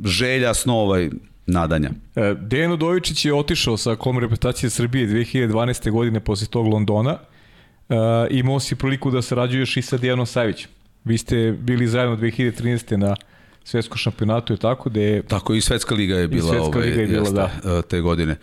želja, 0.06 0.54
snova 0.54 1.02
i 1.02 1.10
nadanja. 1.46 1.90
E, 2.16 2.36
Dejan 2.42 2.72
Udovičić 2.72 3.26
je 3.26 3.34
otišao 3.34 3.78
sa 3.78 3.96
kom 3.96 4.20
reputacije 4.20 4.70
Srbije 4.70 5.08
2012. 5.08 5.92
godine 5.92 6.20
posle 6.20 6.48
tog 6.48 6.68
Londona. 6.68 7.18
E, 7.90 7.96
imao 8.30 8.60
si 8.60 8.76
priliku 8.76 9.12
da 9.12 9.22
sarađuješ 9.22 9.78
i 9.78 9.82
sa 9.82 9.98
Dejanom 9.98 10.26
Savićem. 10.26 10.70
Vi 11.04 11.18
ste 11.18 11.52
bili 11.60 11.88
zajedno 11.88 12.16
2013. 12.16 12.96
na 12.98 13.16
svetskom 13.68 13.98
šampionatu 13.98 14.54
je 14.54 14.58
tako 14.58 14.90
da 14.90 15.00
je 15.00 15.22
tako 15.22 15.54
i 15.54 15.62
svetska 15.62 15.96
liga 15.96 16.16
je 16.16 16.28
bila 16.28 16.50
svetska 16.50 16.78
ovaj, 16.78 16.90
liga 16.90 17.02
je 17.02 17.08
bila, 17.08 17.20
jeste, 17.20 17.34
da. 17.64 17.82
te 17.82 18.02
godine. 18.02 18.32
E, 18.32 18.38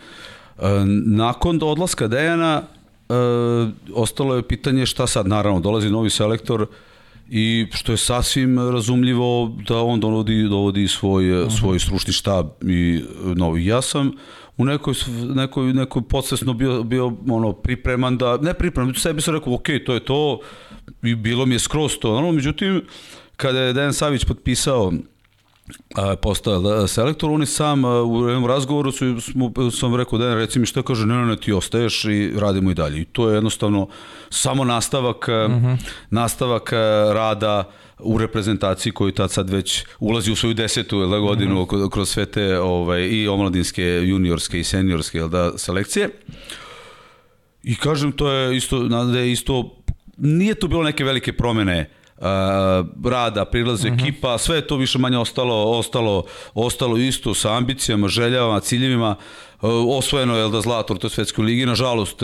nakon 1.05 1.59
odlaska 1.63 2.07
Dejana 2.07 2.61
e, 2.61 3.13
ostalo 3.93 4.35
je 4.35 4.47
pitanje 4.47 4.85
šta 4.85 5.07
sad, 5.07 5.27
naravno 5.27 5.59
dolazi 5.59 5.89
novi 5.89 6.09
selektor 6.09 6.67
i 7.29 7.67
što 7.73 7.91
je 7.91 7.97
sasvim 7.97 8.59
razumljivo 8.69 9.55
da 9.67 9.81
on 9.81 9.99
dovodi, 9.99 10.43
dovodi 10.43 10.87
svoj, 10.87 11.31
uh 11.31 11.39
mhm. 11.39 11.49
-huh. 11.49 11.59
svoj 11.59 11.79
stručni 11.79 12.13
štab 12.13 12.47
i 12.61 13.03
novi. 13.35 13.65
Ja 13.65 13.81
sam 13.81 14.11
u 14.57 14.65
nekoj, 14.65 14.93
nekoj, 15.35 15.73
nekoj 15.73 16.01
podsvesno 16.09 16.53
bio, 16.53 16.83
bio 16.83 17.13
ono, 17.29 17.53
pripreman 17.53 18.17
da, 18.17 18.37
ne 18.37 18.53
pripreman, 18.53 18.93
sebi 18.93 19.21
sam 19.21 19.35
rekao, 19.35 19.53
ok, 19.53 19.67
to 19.85 19.93
je 19.93 19.99
to, 19.99 20.39
i 21.03 21.15
bilo 21.15 21.45
mi 21.45 21.55
je 21.55 21.59
skroz 21.59 21.97
to, 22.01 22.15
ono, 22.15 22.31
međutim, 22.31 22.81
kada 23.35 23.59
je 23.59 23.73
Dejan 23.73 23.93
Savić 23.93 24.25
potpisao 24.25 24.93
postao 26.21 26.87
selektor, 26.87 27.31
on 27.31 27.41
je 27.41 27.47
sam 27.47 27.85
u 27.85 28.27
jednom 28.27 28.45
razgovoru 28.45 28.91
su, 28.91 29.21
smo, 29.21 29.51
sam 29.71 29.95
rekao 29.95 30.19
da 30.19 30.35
reci 30.35 30.59
mi 30.59 30.65
šta 30.65 30.83
kaže, 30.83 31.05
ne, 31.05 31.15
ne, 31.15 31.25
ne, 31.25 31.37
ti 31.37 31.53
ostaješ 31.53 32.05
i 32.05 32.31
radimo 32.37 32.71
i 32.71 32.73
dalje. 32.73 33.01
I 33.01 33.05
to 33.05 33.29
je 33.29 33.35
jednostavno 33.35 33.87
samo 34.29 34.63
nastavak, 34.63 35.27
uh 35.27 35.51
mhm. 35.51 35.65
-huh. 35.65 35.77
nastavak 36.09 36.71
rada 37.13 37.69
u 37.99 38.17
reprezentaciji 38.17 38.93
koji 38.93 39.11
tad 39.11 39.31
sad 39.31 39.49
već 39.49 39.85
ulazi 39.99 40.31
u 40.31 40.35
svoju 40.35 40.53
desetu 40.53 40.99
jel 40.99 41.09
da, 41.09 41.19
godinu 41.19 41.61
uh 41.61 41.67
mhm. 41.67 41.75
-huh. 41.75 41.89
kroz 41.89 42.09
sve 42.09 42.25
te 42.25 42.59
ovaj, 42.59 43.01
i 43.01 43.27
omladinske, 43.27 43.83
juniorske 43.83 44.59
i 44.59 44.63
seniorske 44.63 45.17
jel 45.17 45.29
da, 45.29 45.57
selekcije. 45.57 46.09
I 47.63 47.75
kažem, 47.75 48.11
to 48.11 48.31
je 48.31 48.57
isto, 48.57 48.83
da 48.83 49.19
je 49.19 49.31
isto, 49.31 49.83
nije 50.17 50.55
tu 50.55 50.67
bilo 50.67 50.83
neke 50.83 51.03
velike 51.03 51.33
promene 51.33 51.89
rada, 53.05 53.45
prilaze 53.45 53.89
uh 53.89 53.95
-huh. 53.95 54.01
ekipa, 54.01 54.37
sve 54.37 54.55
je 54.55 54.67
to 54.67 54.75
više 54.75 54.99
manje 54.99 55.17
ostalo, 55.17 55.77
ostalo, 55.79 56.23
ostalo 56.53 56.97
isto 56.97 57.33
sa 57.33 57.57
ambicijama, 57.57 58.07
željavama, 58.07 58.59
ciljevima. 58.59 59.15
Osvojeno 59.97 60.37
je 60.37 60.49
da 60.49 60.61
zlato 60.61 60.93
u 60.93 60.97
toj 60.97 61.09
svetskoj 61.09 61.45
ligi, 61.45 61.65
nažalost 61.65 62.21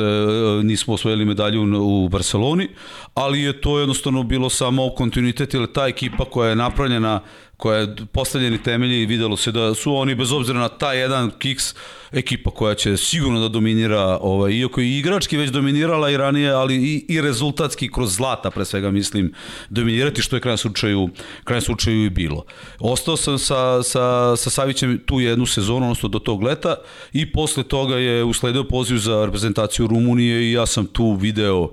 nismo 0.64 0.94
osvojili 0.94 1.26
medalju 1.26 1.64
u 1.82 2.10
Barceloni, 2.10 2.70
ali 3.14 3.42
je 3.42 3.62
to 3.62 3.80
jednostavno 3.80 4.24
bilo 4.24 4.50
samo 4.50 4.90
kontinuitet, 4.90 5.54
ili 5.54 5.74
ta 5.74 5.88
ekipa 5.88 6.26
koja 6.26 6.50
je 6.50 6.56
napravljena 6.56 7.22
koja 7.62 7.80
je 7.80 7.96
postavljeni 8.12 8.64
temelji 8.64 9.02
i 9.02 9.06
videlo 9.06 9.38
se 9.38 9.52
da 9.52 9.74
su 9.74 9.96
oni 9.96 10.16
bez 10.16 10.32
obzira 10.32 10.60
na 10.60 10.70
taj 10.70 11.00
jedan 11.00 11.32
kiks 11.40 11.76
ekipa 12.12 12.52
koja 12.52 12.76
će 12.76 12.98
sigurno 12.98 13.40
da 13.40 13.48
dominira 13.48 14.18
ovaj 14.22 14.52
iako 14.52 14.82
je 14.82 14.98
igrački 14.98 15.38
već 15.38 15.50
dominirala 15.50 16.10
i 16.10 16.18
ranije 16.18 16.52
ali 16.52 16.76
i, 16.76 17.06
i 17.08 17.22
rezultatski 17.22 17.92
kroz 17.92 18.16
zlata 18.16 18.52
pre 18.52 18.66
svega 18.66 18.92
mislim 18.92 19.34
dominirati 19.70 20.22
što 20.22 20.36
je 20.36 20.40
krajem 20.40 20.58
slučaju 20.58 21.10
krajem 21.44 21.62
slučaju 21.62 22.06
i 22.06 22.10
bilo. 22.10 22.46
Ostao 22.80 23.18
sam 23.18 23.40
sa 23.40 23.84
sa 23.84 24.36
sa 24.36 24.50
Savićem 24.50 25.00
tu 25.06 25.20
jednu 25.20 25.46
sezonu 25.46 25.86
odnosno 25.86 26.10
do 26.10 26.20
tog 26.20 26.44
leta 26.44 26.76
i 27.14 27.32
posle 27.32 27.64
toga 27.64 27.98
je 27.98 28.24
usledio 28.24 28.64
poziv 28.64 28.98
za 28.98 29.26
reprezentaciju 29.26 29.88
Rumunije 29.88 30.44
i 30.44 30.52
ja 30.52 30.66
sam 30.66 30.86
tu 30.86 31.14
video 31.14 31.70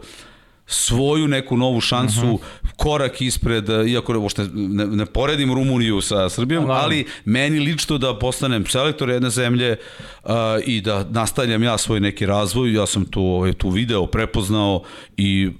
svoju 0.71 1.29
neku 1.29 1.57
novu 1.57 1.81
šansu, 1.81 2.21
uh 2.21 2.27
mhm. 2.27 2.35
-huh. 2.35 2.73
korak 2.77 3.23
ispred, 3.23 3.69
iako 3.89 4.19
uopšte 4.19 4.49
ne, 4.55 4.87
ne 4.87 5.07
poredim 5.07 5.55
Rumuniju 5.55 6.01
sa 6.01 6.29
Srbijom, 6.29 6.65
no. 6.65 6.73
ali 6.73 7.07
meni 7.25 7.61
lično 7.61 7.99
da 7.99 8.19
postanem 8.19 8.67
selektor 8.67 9.11
jedne 9.11 9.31
zemlje 9.31 9.77
uh, 10.25 10.31
i 10.67 10.81
da 10.81 11.07
nastavljam 11.11 11.63
ja 11.63 11.79
svoj 11.79 12.01
neki 12.01 12.27
razvoj, 12.27 12.75
ja 12.75 12.87
sam 12.87 13.05
tu, 13.05 13.23
ovaj, 13.23 13.53
tu 13.53 13.71
video 13.71 14.07
prepoznao 14.07 14.83
i 15.17 15.51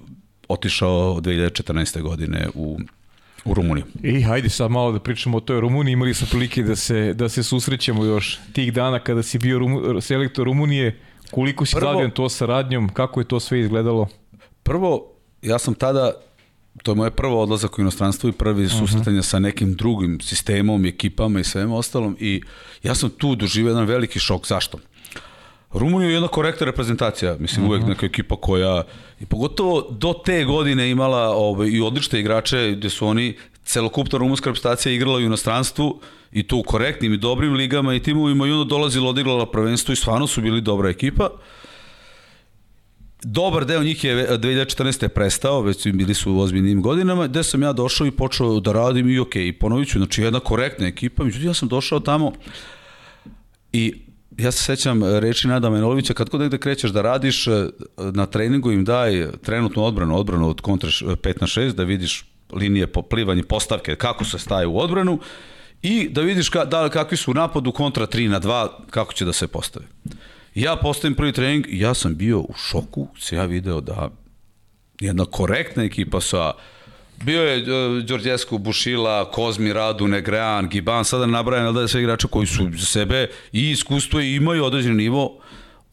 otišao 0.47 1.15
2014. 1.21 2.01
godine 2.01 2.47
u 2.53 2.79
u 3.45 3.53
Rumuniju. 3.53 3.85
I 4.03 4.21
hajde 4.21 4.49
sad 4.49 4.71
malo 4.71 4.91
da 4.91 4.99
pričamo 4.99 5.37
o 5.37 5.39
toj 5.39 5.61
Rumuniji. 5.61 5.93
Imali 5.93 6.13
smo 6.13 6.27
prilike 6.31 6.63
da 6.63 6.75
se, 6.75 7.13
da 7.13 7.29
se 7.29 7.43
susrećemo 7.43 8.05
još 8.05 8.39
tih 8.53 8.73
dana 8.73 8.99
kada 8.99 9.23
si 9.23 9.39
bio 9.39 9.59
Rumu, 9.59 10.01
selektor 10.01 10.45
Rumunije. 10.45 10.99
Koliko 11.31 11.65
si 11.65 11.75
Prvo, 11.75 12.07
to 12.07 12.29
saradnjom? 12.29 12.89
Kako 12.89 13.19
je 13.19 13.27
to 13.27 13.39
sve 13.39 13.59
izgledalo? 13.59 14.07
Prvo, 14.63 15.11
ja 15.41 15.59
sam 15.59 15.73
tada 15.73 16.13
to 16.83 16.91
je 16.91 16.95
moje 16.95 17.11
prvo 17.11 17.41
odlazak 17.41 17.77
u 17.77 17.81
inostranstvo 17.81 18.29
i 18.29 18.33
prvi 18.33 18.65
uh 18.65 18.71
mhm. 18.71 18.75
-huh. 18.75 18.87
susretanje 18.87 19.23
sa 19.23 19.39
nekim 19.39 19.73
drugim 19.73 20.19
sistemom, 20.21 20.85
ekipama 20.85 21.39
i 21.39 21.43
svem 21.43 21.71
ostalom 21.71 22.17
i 22.19 22.41
ja 22.83 22.95
sam 22.95 23.09
tu 23.09 23.35
doživio 23.35 23.69
jedan 23.69 23.85
veliki 23.85 24.19
šok. 24.19 24.47
Zašto? 24.47 24.79
Rumunija 25.73 26.09
je 26.09 26.13
jedna 26.13 26.27
korektna 26.27 26.65
reprezentacija, 26.65 27.37
mislim 27.39 27.65
uh 27.65 27.67
-huh. 27.67 27.69
uvek 27.69 27.81
mhm. 27.81 27.89
neka 27.89 28.05
ekipa 28.05 28.35
koja 28.35 28.83
i 29.19 29.25
pogotovo 29.25 29.87
do 29.91 30.13
te 30.25 30.43
godine 30.43 30.89
imala 30.89 31.29
ovaj, 31.29 31.69
i 31.69 31.81
odlične 31.81 32.19
igrače 32.19 32.71
gde 32.77 32.89
su 32.89 33.07
oni 33.07 33.37
celokupna 33.63 34.19
rumunska 34.19 34.49
reprezentacija 34.49 34.93
igrala 34.93 35.17
u 35.17 35.21
inostranstvu 35.21 35.99
i 36.31 36.43
to 36.43 36.57
u 36.57 36.63
korektnim 36.63 37.13
i 37.13 37.17
dobrim 37.17 37.53
ligama 37.53 37.95
i 37.95 37.99
timovima 37.99 38.47
i 38.47 38.51
onda 38.51 38.63
dolazila 38.63 39.09
odigrala 39.09 39.51
prvenstvo 39.51 39.93
i 39.93 39.95
stvarno 39.95 40.27
su 40.27 40.41
bili 40.41 40.61
dobra 40.61 40.89
ekipa. 40.89 41.25
Uh, 41.25 41.39
dobar 43.23 43.65
deo 43.65 43.83
njih 43.83 44.03
je 44.03 44.27
2014. 44.37 45.07
prestao, 45.07 45.61
već 45.61 45.81
su 45.81 45.91
bili 45.93 46.13
su 46.13 46.33
u 46.33 46.39
ozbiljnim 46.39 46.81
godinama, 46.81 47.27
gde 47.27 47.43
sam 47.43 47.61
ja 47.61 47.73
došao 47.73 48.07
i 48.07 48.11
počeo 48.11 48.59
da 48.59 48.71
radim 48.71 49.09
i 49.09 49.19
ok, 49.19 49.35
i 49.35 49.53
ponovit 49.59 49.89
ću, 49.89 49.97
znači 49.97 50.21
jedna 50.21 50.39
korektna 50.39 50.87
ekipa, 50.87 51.23
međutim 51.23 51.47
ja 51.47 51.53
sam 51.53 51.67
došao 51.67 51.99
tamo 51.99 52.33
i 53.73 53.93
ja 54.37 54.51
se 54.51 54.63
sećam 54.63 55.03
reči 55.19 55.47
Nada 55.47 55.69
Menolovića, 55.69 56.13
kad 56.13 56.29
kod 56.29 56.41
negde 56.41 56.57
krećeš 56.57 56.91
da 56.91 57.01
radiš, 57.01 57.45
na 57.97 58.25
treningu 58.25 58.71
im 58.71 58.85
daj 58.85 59.27
trenutnu 59.43 59.83
odbranu, 59.83 60.17
odbranu 60.17 60.49
od 60.49 60.61
kontra 60.61 60.89
5 60.89 61.41
na 61.41 61.47
6, 61.47 61.71
da 61.71 61.83
vidiš 61.83 62.25
linije 62.53 62.87
plivanje 62.87 63.43
postavke, 63.43 63.95
kako 63.95 64.25
se 64.25 64.39
staje 64.39 64.67
u 64.67 64.79
odbranu 64.79 65.19
i 65.81 66.09
da 66.09 66.21
vidiš 66.21 66.49
ka, 66.49 66.65
da, 66.65 66.89
kakvi 66.89 67.17
su 67.17 67.31
u 67.31 67.33
napadu 67.33 67.71
kontra 67.71 68.07
3 68.07 68.27
na 68.27 68.39
2, 68.39 68.67
kako 68.89 69.13
će 69.13 69.25
da 69.25 69.33
se 69.33 69.47
postave. 69.47 69.85
Ja 70.59 70.75
postavim 70.75 71.15
prvi 71.15 71.31
trening 71.31 71.65
i 71.69 71.79
ja 71.79 71.93
sam 71.93 72.15
bio 72.15 72.39
u 72.39 72.53
šoku, 72.53 73.07
se 73.19 73.35
ja 73.35 73.45
video 73.45 73.81
da 73.81 74.09
jedna 74.99 75.25
korektna 75.25 75.83
ekipa 75.83 76.21
sa 76.21 76.53
Bio 77.23 77.43
je 77.43 77.61
uh, 77.61 78.03
Đorđesko, 78.03 78.57
Bušila, 78.57 79.31
Kozmi, 79.31 79.73
Radu, 79.73 80.07
Negrean, 80.07 80.69
Giban, 80.69 81.05
sada 81.05 81.25
nabrajam 81.25 81.73
da 81.73 81.81
je 81.81 81.87
sve 81.87 82.01
igrača 82.01 82.27
koji 82.27 82.47
su 82.47 82.69
za 82.77 82.85
sebe 82.85 83.27
i 83.51 83.71
iskustvo 83.71 84.21
i 84.21 84.35
imaju 84.35 84.65
određen 84.65 84.95
nivo, 84.95 85.39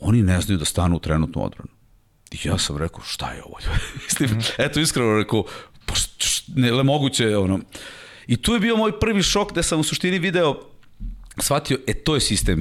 oni 0.00 0.22
ne 0.22 0.40
znaju 0.40 0.58
da 0.58 0.64
stanu 0.64 0.96
u 0.96 1.00
trenutnu 1.00 1.44
odbranu. 1.44 1.70
I 2.30 2.48
ja 2.48 2.58
sam 2.58 2.76
rekao, 2.76 3.02
šta 3.04 3.32
je 3.32 3.42
ovo? 3.42 3.58
Mislim, 4.04 4.30
mm. 4.30 4.42
eto, 4.58 4.80
iskreno 4.80 5.18
rekao, 5.18 5.44
pa 5.86 5.94
ne 6.56 6.72
le 6.72 6.82
moguće, 6.82 7.36
ono. 7.36 7.60
I 8.26 8.36
tu 8.36 8.54
je 8.54 8.60
bio 8.60 8.76
moj 8.76 9.00
prvi 9.00 9.22
šok 9.22 9.52
gde 9.52 9.62
sam 9.62 9.80
u 9.80 9.84
suštini 9.84 10.18
video 10.18 10.60
shvatio, 11.38 11.78
e 11.86 11.94
to 11.94 12.14
je 12.14 12.20
sistem. 12.20 12.60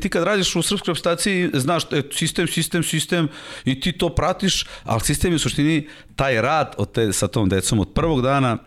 Ti 0.00 0.08
kad 0.08 0.24
radiš 0.24 0.56
u 0.56 0.62
srpskoj 0.62 0.94
staciji, 0.94 1.50
znaš, 1.54 1.84
e, 1.92 2.02
sistem, 2.12 2.48
sistem, 2.48 2.82
sistem 2.82 3.28
i 3.64 3.80
ti 3.80 3.92
to 3.92 4.08
pratiš, 4.08 4.66
ali 4.84 5.00
sistem 5.00 5.32
je 5.32 5.36
u 5.36 5.38
suštini 5.38 5.88
taj 6.16 6.42
rad 6.42 6.74
od 6.78 6.92
te, 6.92 7.12
sa 7.12 7.28
tom 7.28 7.48
decom 7.48 7.80
od 7.80 7.92
prvog 7.94 8.22
dana 8.22 8.58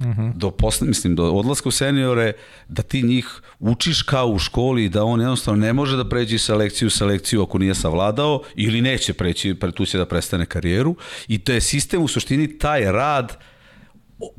Uh 0.00 0.06
mhm. 0.06 0.20
-huh. 0.20 0.32
do 0.34 0.50
posle, 0.50 0.88
mislim, 0.88 1.16
do 1.16 1.24
odlaska 1.24 1.68
u 1.68 1.72
seniore, 1.72 2.32
da 2.68 2.82
ti 2.82 3.02
njih 3.02 3.40
učiš 3.58 4.02
kao 4.02 4.26
u 4.26 4.38
školi, 4.38 4.88
da 4.88 5.04
on 5.04 5.20
jednostavno 5.20 5.60
ne 5.60 5.72
može 5.72 5.96
da 5.96 6.08
pređe 6.08 6.38
sa 6.38 6.54
lekciju 6.54 6.86
u 6.86 6.90
selekciju 6.90 7.42
ako 7.42 7.58
nije 7.58 7.74
savladao 7.74 8.42
ili 8.54 8.82
neće 8.82 9.12
preći, 9.12 9.56
tu 9.74 9.86
će 9.86 9.98
da 9.98 10.06
prestane 10.06 10.46
karijeru 10.46 10.96
i 11.28 11.38
to 11.38 11.52
je 11.52 11.60
sistem 11.60 12.02
u 12.02 12.08
suštini 12.08 12.58
taj 12.58 12.92
rad 12.92 13.36
uh, 13.36 13.57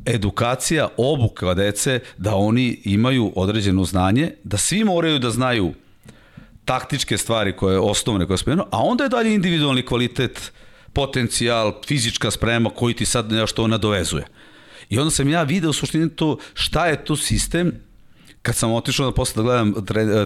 edukacija, 0.06 0.88
obuka 0.97 1.53
dece, 1.53 1.99
da 2.18 2.35
oni 2.35 2.81
imaju 2.85 3.31
određeno 3.35 3.84
znanje, 3.84 4.31
da 4.43 4.57
svi 4.57 4.84
moraju 4.84 5.19
da 5.19 5.30
znaju 5.30 5.73
taktičke 6.65 7.18
stvari 7.18 7.56
koje 7.56 7.80
osnovne 7.80 8.27
koje 8.27 8.38
spomenu, 8.38 8.64
a 8.72 8.77
onda 8.77 9.03
je 9.03 9.10
dalje 9.10 9.34
individualni 9.34 9.85
kvalitet, 9.85 10.51
potencijal, 10.93 11.73
fizička 11.88 12.31
sprema 12.31 12.69
koji 12.69 12.93
ti 12.93 13.06
sad 13.06 13.31
nešto 13.31 13.68
nadovezuje. 13.68 14.26
I 14.89 14.99
onda 14.99 15.11
sam 15.11 15.30
ja 15.30 15.43
video 15.43 15.69
u 15.69 15.73
suštini 15.73 16.10
to 16.10 16.38
šta 16.53 16.88
je 16.88 17.06
to 17.06 17.15
sistem 17.15 17.89
kad 18.41 18.56
sam 18.56 18.72
otišao 18.72 19.06
da 19.06 19.11
posle 19.11 19.44
da 19.44 19.44
gledam 19.44 19.74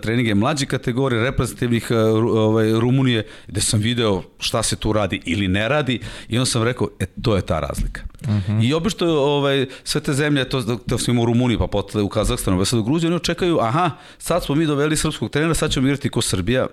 treninge 0.01 0.35
mlađe 0.35 0.65
kategorije 0.65 1.23
reprezentativnih 1.23 1.87
e, 1.89 1.95
ovaj, 1.95 2.71
Rumunije, 2.71 3.25
gde 3.47 3.61
sam 3.61 3.79
video 3.79 4.23
šta 4.39 4.63
se 4.63 4.75
tu 4.75 4.93
radi 4.93 5.21
ili 5.25 5.47
ne 5.47 5.69
radi 5.69 5.99
i 6.29 6.37
onda 6.37 6.45
sam 6.45 6.63
rekao, 6.63 6.87
e, 6.99 7.05
to 7.21 7.35
je 7.35 7.41
ta 7.41 7.59
razlika. 7.59 8.01
Uh. 8.21 8.29
-huh. 8.29 8.67
I 8.67 8.73
obično 8.73 9.07
ovaj, 9.07 9.65
sve 9.83 10.01
te 10.01 10.13
zemlje, 10.13 10.49
to, 10.49 10.61
to 10.89 10.97
smo 10.97 11.21
u 11.21 11.25
Rumuniji, 11.25 11.57
pa 11.57 11.67
potle 11.67 12.01
u 12.01 12.09
Kazahstanu, 12.09 12.57
pa 12.57 12.65
sad 12.65 12.79
u 12.79 12.83
Gruziji, 12.83 13.07
oni 13.07 13.15
očekaju, 13.15 13.59
aha, 13.59 13.91
sad 14.17 14.43
smo 14.43 14.55
mi 14.55 14.65
doveli 14.65 14.97
srpskog 14.97 15.29
trenera, 15.29 15.53
sad 15.53 15.71
ćemo 15.71 15.87
igrati 15.87 16.09
ko 16.09 16.21
Srbija, 16.21 16.67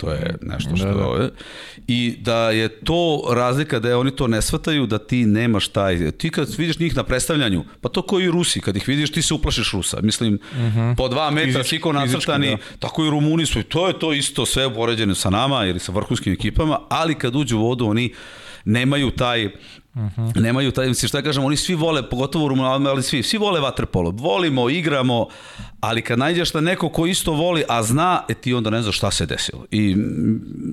To 0.00 0.12
je 0.12 0.34
nešto 0.42 0.76
što 0.76 0.86
da, 0.86 0.94
da. 0.94 1.22
je. 1.22 1.30
I 1.86 2.16
da 2.20 2.50
je 2.50 2.68
to 2.68 3.30
razlika 3.32 3.78
da 3.78 3.88
je 3.88 3.96
oni 3.96 4.10
to 4.16 4.26
ne 4.26 4.42
shvataju, 4.42 4.86
da 4.86 4.98
ti 4.98 5.24
nemaš 5.26 5.68
taj... 5.68 6.10
Ti 6.10 6.30
kad 6.30 6.54
vidiš 6.58 6.78
njih 6.78 6.96
na 6.96 7.02
predstavljanju, 7.02 7.64
pa 7.80 7.88
to 7.88 8.02
koji 8.02 8.24
i 8.24 8.30
Rusi, 8.30 8.60
kad 8.60 8.76
ih 8.76 8.88
vidiš 8.88 9.12
ti 9.12 9.22
se 9.22 9.34
uplašiš 9.34 9.72
Rusa. 9.72 10.00
Mislim, 10.02 10.34
uh 10.52 10.58
mhm. 10.58 10.78
-huh. 10.78 10.96
po 10.96 11.08
dva 11.08 11.30
metra 11.30 11.64
svi 11.64 11.80
ko 11.80 11.92
nacrtani, 11.92 12.50
da. 12.50 12.56
tako 12.78 13.04
i 13.04 13.10
Rumuni 13.10 13.46
su. 13.46 13.62
To 13.62 13.88
je 13.88 13.98
to 13.98 14.12
isto 14.12 14.46
sve 14.46 14.74
poređeno 14.74 15.14
sa 15.14 15.30
nama 15.30 15.66
ili 15.66 15.78
sa 15.78 15.92
vrhunskim 15.92 16.32
ekipama, 16.32 16.80
ali 16.88 17.14
kad 17.14 17.36
uđu 17.36 17.58
u 17.58 17.62
vodu 17.62 17.86
oni 17.86 18.14
nemaju 18.64 19.10
taj 19.10 19.50
Uh 19.94 20.00
-huh. 20.00 20.40
Nemaju 20.40 20.70
taj, 20.70 20.88
mislim, 20.88 21.08
šta 21.08 21.22
kažem, 21.22 21.44
oni 21.44 21.56
svi 21.56 21.74
vole, 21.74 22.10
pogotovo 22.10 22.44
u 22.44 22.48
Rumuniji, 22.48 22.88
ali 22.90 23.02
svi, 23.02 23.22
svi 23.22 23.38
vole 23.38 23.60
vaterpolo. 23.60 24.10
Volimo, 24.10 24.70
igramo, 24.70 25.26
ali 25.80 26.02
kad 26.02 26.18
nađeš 26.18 26.52
da 26.52 26.60
neko 26.60 26.88
ko 26.88 27.06
isto 27.06 27.32
voli, 27.32 27.64
a 27.68 27.82
zna, 27.82 28.22
e 28.28 28.34
ti 28.34 28.54
onda 28.54 28.70
ne 28.70 28.82
znaš 28.82 28.96
šta 28.96 29.10
se 29.10 29.26
desilo. 29.26 29.66
I 29.70 29.94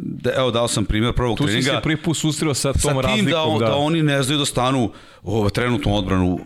da, 0.03 0.31
evo 0.37 0.51
dao 0.51 0.67
sam 0.67 0.85
primjer 0.85 1.13
prvog 1.13 1.37
tu 1.37 1.43
treninga. 1.43 1.65
Tu 1.65 1.71
si 1.71 1.75
se 1.75 1.83
prvi 1.83 1.97
put 1.97 2.17
susreo 2.17 2.53
sa 2.53 2.73
tom 2.73 2.81
sa 2.81 2.89
tim 2.89 3.01
razlikom. 3.01 3.31
Da, 3.31 3.43
on, 3.43 3.59
da. 3.59 3.65
da 3.65 3.75
oni 3.75 4.03
ne 4.03 4.23
znaju 4.23 4.39
da 4.39 4.45
stanu 4.45 4.91
u 5.23 5.49
trenutnu 5.49 5.95
odbranu 5.95 6.39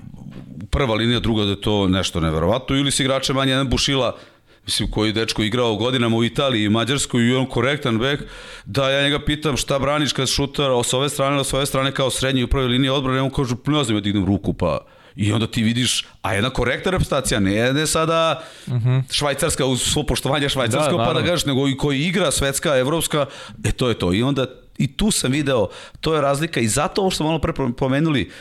prva 0.70 0.96
linija, 0.96 1.20
druga 1.20 1.44
da 1.44 1.50
je 1.50 1.62
to 1.62 1.88
nešto 1.88 2.20
neverovatno, 2.20 2.76
ili 2.76 2.92
si 2.92 3.04
igrače 3.04 3.34
manje 3.34 3.52
jedan 3.52 3.70
bušila 3.70 4.16
mislim, 4.66 4.92
koji 4.92 5.12
dečko 5.12 5.44
igrao 5.44 5.76
godinama 5.76 6.18
u 6.18 6.24
Italiji 6.24 6.66
i 6.66 6.70
Mađarskoj 6.70 7.28
i 7.28 7.36
on 7.36 7.46
korektan 7.46 8.00
bek, 8.00 8.24
da 8.66 8.90
ja 8.90 9.04
njega 9.04 9.20
pitam 9.26 9.58
šta 9.58 9.80
braniš 9.80 10.14
kad 10.14 10.28
šutar 10.28 10.72
s 10.86 10.94
ove 10.94 11.10
strane, 11.10 11.44
s 11.44 11.54
ove 11.54 11.66
strane 11.66 11.92
kao 11.92 12.10
srednji 12.10 12.44
u 12.44 12.48
prvoj 12.48 12.68
liniji 12.68 12.90
odbrane, 12.90 13.22
on 13.22 13.30
kaže, 13.30 13.56
ne 13.68 13.84
znam, 13.84 13.98
ja 13.98 14.02
dignem 14.02 14.26
ruku, 14.26 14.54
pa 14.54 14.86
I 15.16 15.32
onda 15.32 15.48
ti 15.48 15.64
vidiš, 15.64 16.06
a 16.22 16.34
jedna 16.34 16.50
korektna 16.50 16.92
reputacija, 16.92 17.40
ne, 17.40 17.74
ne 17.74 17.88
sada 17.88 18.44
uh 18.68 18.74
mhm. 18.74 18.90
-huh. 18.90 19.04
švajcarska 19.12 19.66
uz 19.66 19.82
svo 19.82 20.04
poštovanje 20.04 20.50
švajcarsko, 20.50 20.98
da, 20.98 21.06
pa 21.06 21.14
da 21.14 21.26
kažeš, 21.26 21.46
nego 21.46 21.68
i 21.68 21.78
koji 21.78 22.00
igra 22.00 22.32
svetska, 22.32 22.78
evropska, 22.78 23.26
e 23.64 23.72
to 23.72 23.90
je 23.90 24.00
to. 24.00 24.14
I 24.14 24.24
onda 24.24 24.46
i 24.78 24.88
tu 24.98 25.12
sam 25.12 25.32
video, 25.32 25.68
to 26.02 26.16
je 26.16 26.22
razlika 26.22 26.60
i 26.60 26.68
zato 26.68 27.02
ovo 27.02 27.12
što 27.12 27.24
malo 27.24 27.40
pre 27.40 27.54
pomenuli, 27.78 28.32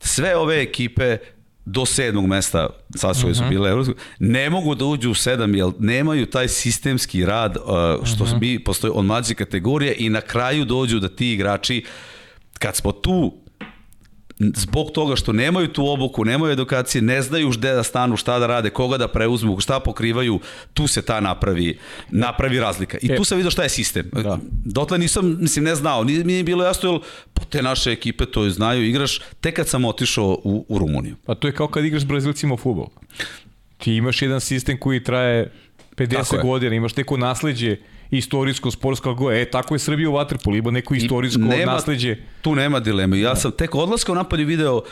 sve 0.00 0.36
ove 0.36 0.62
ekipe 0.62 1.18
do 1.64 1.86
sedmog 1.86 2.26
mesta, 2.26 2.68
sad 2.96 3.16
su, 3.16 3.26
uh 3.26 3.32
-huh. 3.32 3.36
su 3.36 3.42
mhm. 3.42 3.50
bile 3.50 3.70
evropske, 3.70 3.94
ne 4.18 4.50
mogu 4.50 4.74
da 4.74 4.84
uđu 4.84 5.10
u 5.10 5.14
sedam, 5.14 5.54
jer 5.54 5.66
nemaju 5.78 6.26
taj 6.26 6.48
sistemski 6.48 7.24
rad, 7.24 7.56
uh, 7.56 7.62
što 8.06 8.24
uh 8.24 8.30
mhm. 8.30 8.36
-huh. 8.36 8.40
mi 8.40 8.64
postoji 8.64 8.92
od 8.94 9.04
mlađe 9.04 9.34
kategorije 9.34 9.94
i 9.98 10.08
na 10.08 10.20
kraju 10.20 10.64
dođu 10.64 11.00
da 11.00 11.08
ti 11.08 11.32
igrači, 11.32 11.84
kad 12.58 12.76
smo 12.76 12.92
tu 12.92 13.41
zbog 14.56 14.90
toga 14.90 15.16
što 15.16 15.32
nemaju 15.32 15.68
tu 15.68 15.88
obuku, 15.88 16.24
nemaju 16.24 16.52
edukacije, 16.52 17.02
ne 17.02 17.22
znaju 17.22 17.50
gde 17.50 17.72
da 17.72 17.82
stanu, 17.82 18.16
šta 18.16 18.38
da 18.38 18.46
rade, 18.46 18.70
koga 18.70 18.98
da 18.98 19.08
preuzmu, 19.08 19.60
šta 19.60 19.80
pokrivaju, 19.80 20.40
tu 20.74 20.86
se 20.86 21.02
ta 21.02 21.20
napravi, 21.20 21.78
napravi 22.10 22.60
razlika. 22.60 22.98
I 23.02 23.12
E. 23.12 23.16
tu 23.16 23.24
sam 23.24 23.36
vidio 23.36 23.50
šta 23.50 23.62
je 23.62 23.68
sistem. 23.68 24.10
Da. 24.12 24.38
Dotle 24.64 24.98
nisam, 24.98 25.36
mislim, 25.40 25.64
ne 25.64 25.74
znao, 25.74 26.04
nije 26.04 26.24
mi 26.24 26.32
je 26.32 26.44
bilo 26.44 26.64
jasno, 26.64 26.92
jer 26.92 27.00
po 27.34 27.44
te 27.44 27.62
naše 27.62 27.92
ekipe 27.92 28.26
to 28.26 28.50
znaju, 28.50 28.84
igraš, 28.84 29.20
tek 29.40 29.56
kad 29.56 29.68
sam 29.68 29.84
otišao 29.84 30.38
u, 30.44 30.66
u 30.68 30.78
Rumuniju. 30.78 31.16
Pa 31.26 31.34
to 31.34 31.48
je 31.48 31.52
kao 31.54 31.68
kad 31.68 31.84
igraš 31.84 32.02
s 32.02 32.06
Brazilcima 32.06 32.54
u 32.54 32.56
futbol. 32.56 32.86
Ti 33.78 33.94
imaš 33.94 34.22
jedan 34.22 34.40
sistem 34.40 34.78
koji 34.78 35.04
traje 35.04 35.52
Tako 35.94 36.02
50 36.04 36.34
je. 36.34 36.42
godina, 36.42 36.74
imaš 36.76 36.96
neko 36.96 37.16
nasleđe 37.16 37.76
istorijsko, 38.12 38.70
sportsko, 38.70 39.10
kako 39.10 39.24
god. 39.24 39.34
E, 39.34 39.44
tako 39.44 39.74
je 39.74 39.78
Srbija 39.78 40.10
u 40.10 40.12
Waterpolu, 40.12 40.58
ima 40.58 40.70
neko 40.70 40.94
istorijsko 40.94 41.40
nema- 41.40 41.72
nasleđe. 41.72 42.16
Tu 42.42 42.54
nema 42.54 42.80
dileme. 42.80 43.20
Ja 43.20 43.36
sam 43.36 43.52
tek 43.52 43.74
odlaska 43.74 44.12
u 44.12 44.14
napolju 44.14 44.46
video 44.46 44.82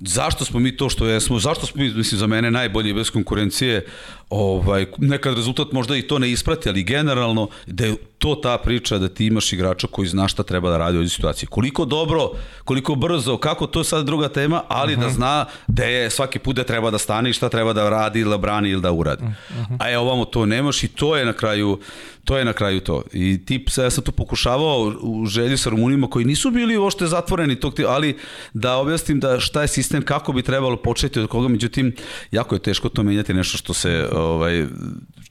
zašto 0.00 0.44
smo 0.44 0.60
mi 0.60 0.76
to 0.76 0.88
što 0.88 1.06
jesmo, 1.06 1.38
zašto 1.38 1.66
smo 1.66 1.82
mi, 1.82 1.90
mislim, 1.90 2.18
za 2.18 2.26
mene 2.26 2.50
najbolji 2.50 2.92
bez 2.94 3.10
konkurencije, 3.10 3.84
ovaj, 4.30 4.86
nekad 4.98 5.34
rezultat 5.34 5.72
možda 5.72 5.96
i 5.96 6.02
to 6.02 6.18
ne 6.18 6.30
isprati, 6.30 6.68
ali 6.68 6.82
generalno 6.82 7.48
da 7.66 7.84
je 7.86 7.96
to 8.18 8.34
ta 8.34 8.58
priča 8.58 8.98
da 8.98 9.08
ti 9.08 9.26
imaš 9.26 9.52
igrača 9.52 9.86
koji 9.86 10.08
zna 10.08 10.28
šta 10.28 10.42
treba 10.42 10.70
da 10.70 10.78
radi 10.78 10.96
u 10.96 11.00
ovoj 11.00 11.08
situaciji. 11.08 11.46
Koliko 11.46 11.84
dobro, 11.84 12.30
koliko 12.64 12.94
brzo, 12.94 13.36
kako 13.36 13.66
to 13.66 13.80
je 13.80 13.84
sad 13.84 14.06
druga 14.06 14.28
tema, 14.28 14.62
ali 14.68 14.92
Mhm. 14.92 15.00
da 15.02 15.08
zna 15.08 15.44
da 15.66 15.84
je 15.84 16.10
svaki 16.10 16.38
put 16.38 16.56
da 16.56 16.64
treba 16.64 16.90
da 16.90 16.98
stane 16.98 17.30
i 17.30 17.32
šta 17.32 17.48
treba 17.48 17.72
da 17.72 17.90
radi 17.90 18.20
ili 18.20 18.30
da 18.30 18.36
brani 18.38 18.70
ili 18.70 18.82
da 18.82 18.92
uradi. 18.92 19.24
Mhm. 19.24 19.74
A 19.78 19.88
je 19.88 19.98
ovamo 19.98 20.24
to 20.24 20.46
nemaš 20.46 20.82
i 20.84 20.88
to 20.88 21.16
je 21.16 21.24
na 21.24 21.32
kraju 21.32 21.78
to 22.24 22.38
je 22.38 22.44
na 22.44 22.52
kraju 22.52 22.80
to. 22.80 23.02
I 23.12 23.44
tip 23.46 23.70
sad 23.70 23.84
ja 23.84 23.90
sam 23.90 24.04
tu 24.04 24.12
pokušavao 24.12 24.92
u 25.00 25.26
želji 25.26 25.56
sa 25.56 25.70
Rumunima 25.70 26.10
koji 26.10 26.24
nisu 26.24 26.50
bili 26.50 26.76
uopšte 26.76 27.06
zatvoreni 27.06 27.56
tog 27.60 27.74
ali 27.88 28.16
da 28.54 28.76
objasnim 28.76 29.20
da 29.20 29.40
šta 29.40 29.62
je 29.62 29.68
sistem, 29.68 30.02
kako 30.02 30.32
bi 30.32 30.42
trebalo 30.42 30.76
početi 30.76 31.20
od 31.20 31.28
koga, 31.28 31.48
međutim 31.48 31.94
jako 32.30 32.54
je 32.54 32.58
teško 32.58 32.88
to 32.88 33.02
menjati 33.02 33.34
nešto 33.34 33.58
što 33.58 33.74
se 33.74 34.08
ovaj 34.20 34.66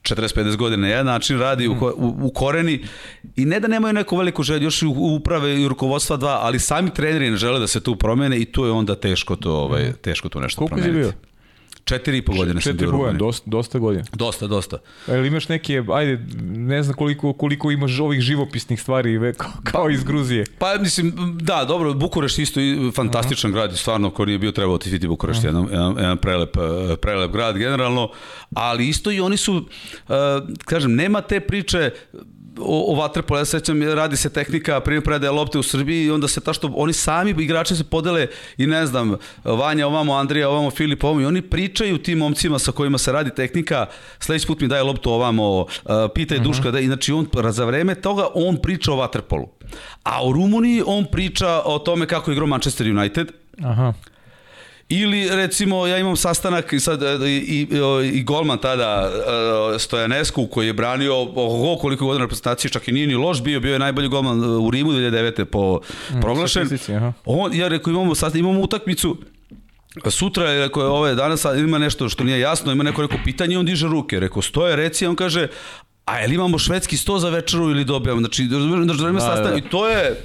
40-50 0.02 0.56
godina 0.56 0.82
na 0.82 0.88
jedan 0.88 1.06
način 1.06 1.38
radi 1.38 1.68
u, 1.68 1.72
u, 1.72 2.14
u 2.22 2.30
koreni 2.30 2.84
i 3.36 3.44
ne 3.44 3.60
da 3.60 3.68
nemaju 3.68 3.94
neku 3.94 4.16
veliku 4.16 4.42
želju, 4.42 4.62
još 4.62 4.82
i 4.82 4.86
uprave 4.86 5.62
i 5.62 5.68
rukovodstva 5.68 6.16
dva, 6.16 6.38
ali 6.42 6.58
sami 6.58 6.94
treneri 6.94 7.30
ne 7.30 7.36
žele 7.36 7.60
da 7.60 7.66
se 7.66 7.80
tu 7.80 7.96
promene 7.96 8.38
i 8.38 8.44
tu 8.44 8.64
je 8.64 8.70
onda 8.70 8.94
teško 8.94 9.36
to, 9.36 9.52
ovaj, 9.52 9.92
teško 9.92 10.28
to 10.28 10.40
nešto 10.40 10.58
Koliko 10.58 10.76
si 10.76 10.82
promeniti. 10.82 11.12
bio? 11.18 11.27
Četiri 11.88 12.18
i 12.18 12.22
po 12.22 12.32
godine 12.32 12.60
sam 12.60 12.76
bio 12.76 12.88
u 12.88 12.90
Rumuniji. 12.90 13.18
dosta, 13.18 13.50
dosta 13.50 13.78
godina. 13.78 14.04
Dosta, 14.12 14.46
dosta. 14.46 14.78
Jel 15.06 15.26
imaš 15.26 15.48
neke, 15.48 15.82
ajde, 15.92 16.26
ne 16.42 16.82
znam 16.82 16.96
koliko, 16.96 17.32
koliko 17.32 17.70
imaš 17.70 18.00
ovih 18.00 18.20
živopisnih 18.20 18.82
stvari 18.82 19.34
kao, 19.36 19.50
kao 19.64 19.90
iz 19.90 20.04
Gruzije. 20.04 20.44
Pa 20.58 20.74
mislim, 20.80 21.38
da, 21.40 21.64
dobro, 21.64 21.94
Bukurešt 21.94 22.38
isto 22.38 22.60
fantastičan 22.94 23.52
grad 23.52 23.72
i 23.72 23.76
stvarno 23.76 24.10
ko 24.10 24.24
nije 24.24 24.38
bio 24.38 24.52
trebao 24.52 24.74
otići 24.74 25.08
Bukurešt, 25.08 25.44
jedan, 25.44 25.68
jedan, 25.70 25.96
jedan 25.98 26.16
prelep, 26.16 26.56
eh, 26.56 26.96
prelep 26.96 27.32
grad 27.32 27.56
generalno, 27.56 28.10
ali 28.54 28.88
isto 28.88 29.10
i 29.10 29.20
oni 29.20 29.36
su, 29.36 29.64
eh, 30.08 30.12
kažem, 30.64 30.94
nema 30.94 31.20
te 31.20 31.40
priče 31.40 31.90
o, 32.60 32.92
o 32.92 32.94
vaterpolu, 32.94 33.40
ja 33.40 33.44
se 33.44 33.58
sećam, 33.58 33.82
radi 33.82 34.16
se 34.16 34.30
tehnika 34.30 34.80
primjer 34.80 35.04
predaje 35.04 35.30
lopte 35.30 35.58
u 35.58 35.62
Srbiji 35.62 36.04
i 36.04 36.10
onda 36.10 36.28
se 36.28 36.40
ta 36.40 36.52
što 36.52 36.72
oni 36.76 36.92
sami 36.92 37.34
igrači 37.38 37.76
se 37.76 37.84
podele 37.84 38.26
i 38.56 38.66
ne 38.66 38.86
znam, 38.86 39.16
Vanja 39.44 39.86
ovamo, 39.86 40.14
Andrija 40.14 40.48
ovamo, 40.48 40.70
Filip 40.70 41.04
ovamo 41.04 41.20
i 41.20 41.26
oni 41.26 41.42
pričaju 41.42 41.98
tim 41.98 42.18
momcima 42.18 42.58
sa 42.58 42.72
kojima 42.72 42.98
se 42.98 43.12
radi 43.12 43.30
tehnika, 43.34 43.86
sledeći 44.18 44.46
put 44.46 44.60
mi 44.60 44.68
daje 44.68 44.82
loptu 44.82 45.10
ovamo, 45.10 45.60
uh, 45.60 45.66
pitaj 46.14 46.38
Duška, 46.38 46.70
da, 46.70 46.80
i 46.80 46.86
znači 46.86 47.12
on 47.12 47.28
za 47.50 47.64
vreme 47.64 47.94
toga 47.94 48.26
on 48.34 48.56
priča 48.56 48.92
o 48.92 48.96
vaterpolu. 48.96 49.48
A 50.02 50.26
u 50.26 50.32
Rumuniji 50.32 50.82
on 50.86 51.06
priča 51.12 51.62
o 51.64 51.78
tome 51.78 52.06
kako 52.06 52.32
igrao 52.32 52.46
Manchester 52.46 52.86
United, 52.86 53.32
Aha. 53.64 53.92
Ili 54.88 55.28
recimo 55.30 55.86
ja 55.86 55.98
imam 55.98 56.16
sastanak 56.16 56.72
i 56.72 56.80
sad 56.80 57.02
e, 57.02 57.28
i, 57.28 57.36
i, 57.36 57.68
i 58.12 58.22
golman 58.22 58.58
tada 58.58 59.10
e, 59.74 59.78
Stojanesku 59.78 60.46
koji 60.46 60.66
je 60.66 60.72
branio 60.72 61.14
oho 61.22 61.80
koliko 61.80 62.06
godina 62.06 62.24
reprezentacije 62.24 62.70
čak 62.70 62.88
i 62.88 62.92
nije 62.92 63.06
ni 63.06 63.14
loš 63.14 63.42
bio 63.42 63.60
bio 63.60 63.72
je 63.72 63.78
najbolji 63.78 64.08
golman 64.08 64.44
e, 64.44 64.46
u 64.46 64.70
Rimu 64.70 64.92
2009 64.92 65.44
po 65.44 65.80
proglašen. 66.20 66.66
statistici, 66.66 66.94
aha. 66.94 67.12
On 67.24 67.54
ja 67.54 67.68
rekao 67.68 67.90
imamo 67.90 68.14
sad 68.14 68.36
imamo 68.36 68.60
utakmicu 68.60 69.16
Sutra 70.10 70.50
je 70.50 70.60
rekao 70.60 70.82
ove 70.82 71.14
danas 71.14 71.44
ima 71.44 71.78
nešto 71.78 72.08
što 72.08 72.24
nije 72.24 72.40
jasno, 72.40 72.72
ima 72.72 72.84
neko 72.84 73.02
rekao 73.02 73.18
pitanje, 73.24 73.54
i 73.54 73.56
on 73.56 73.66
diže 73.66 73.86
ruke. 73.86 74.20
Rekao 74.20 74.42
stoje 74.42 74.76
reci, 74.76 75.06
on 75.06 75.16
kaže 75.16 75.48
a 76.04 76.18
jel 76.18 76.32
imamo 76.32 76.58
švedski 76.58 76.96
sto 76.96 77.18
za 77.18 77.30
večeru 77.30 77.70
ili 77.70 77.84
dobijamo? 77.84 78.20
Znači, 78.20 78.48
znači, 78.48 79.02
da, 79.18 79.34
da, 79.42 79.50
da. 79.50 79.56
i 79.56 79.60
to 79.60 79.88
je 79.88 80.24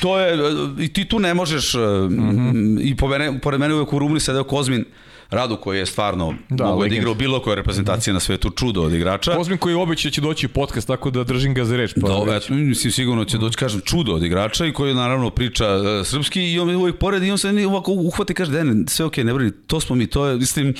To 0.00 0.18
je, 0.18 0.38
i 0.78 0.88
ti 0.88 1.04
tu 1.04 1.18
ne 1.18 1.34
možeš, 1.34 1.74
mm 1.74 2.78
i 2.80 2.96
po 2.96 3.08
mene, 3.08 3.40
pored 3.40 3.60
mene 3.60 3.74
uvek 3.74 3.92
u 3.92 3.98
Rumuniji 3.98 4.20
sedeo 4.20 4.44
Kozmin 4.44 4.84
Radu 5.30 5.56
koji 5.56 5.78
je 5.78 5.86
stvarno 5.86 6.34
Da, 6.48 6.64
mogu 6.64 6.76
da 6.76 6.82
legend. 6.82 6.98
igra 6.98 7.10
u 7.10 7.14
bilo 7.14 7.40
koje 7.40 7.56
reprezentacije 7.56 8.14
na 8.14 8.20
svetu, 8.20 8.50
čudo 8.50 8.82
od 8.82 8.92
igrača. 8.92 9.36
Kozmin 9.36 9.58
koji 9.58 9.74
obeća 9.74 10.08
da 10.08 10.12
će 10.12 10.20
doći 10.20 10.46
u 10.46 10.50
podcast, 10.50 10.86
tako 10.86 11.10
da 11.10 11.24
držim 11.24 11.54
ga 11.54 11.64
za 11.64 11.76
reč. 11.76 11.94
Pa, 12.00 12.08
Da, 12.24 12.36
eto, 12.36 12.54
mislim, 12.54 12.92
sigurno 12.92 13.24
će 13.24 13.38
doći, 13.38 13.56
kažem, 13.56 13.80
čudo 13.80 14.12
od 14.12 14.22
igrača 14.22 14.66
i 14.66 14.72
koji 14.72 14.94
naravno 14.94 15.30
priča 15.30 15.66
uh, 15.68 16.06
srpski 16.06 16.42
i 16.42 16.58
on 16.58 16.70
je 16.70 16.76
uvijek 16.76 16.98
pored 16.98 17.22
i 17.22 17.30
on 17.30 17.38
se 17.38 17.66
ovako 17.66 17.92
uhvati 17.92 18.32
i 18.32 18.36
kaže, 18.36 18.52
Dene, 18.52 18.84
sve 18.88 19.04
okej, 19.06 19.24
ne 19.24 19.34
brini, 19.34 19.52
to 19.66 19.80
smo 19.80 19.96
mi, 19.96 20.06
to 20.06 20.26
je, 20.26 20.36
mislim, 20.36 20.68
uh, 20.68 20.76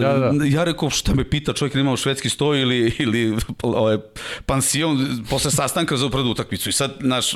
Da, 0.00 0.12
da. 0.12 0.44
ja 0.46 0.64
rekao, 0.64 0.90
šta 0.90 1.14
me 1.14 1.24
pita, 1.24 1.52
čovjek 1.52 1.74
nema 1.74 1.92
u 1.92 1.96
švedski 1.96 2.28
sto 2.28 2.54
ili, 2.54 2.94
ili 2.98 3.36
ovaj, 3.62 3.96
pansion 4.46 4.98
posle 5.30 5.50
sastanka 5.50 5.96
za 5.96 6.08
pred 6.08 6.26
utakmicu 6.26 6.68
i 6.68 6.72
sad, 6.72 6.92
naš, 7.00 7.34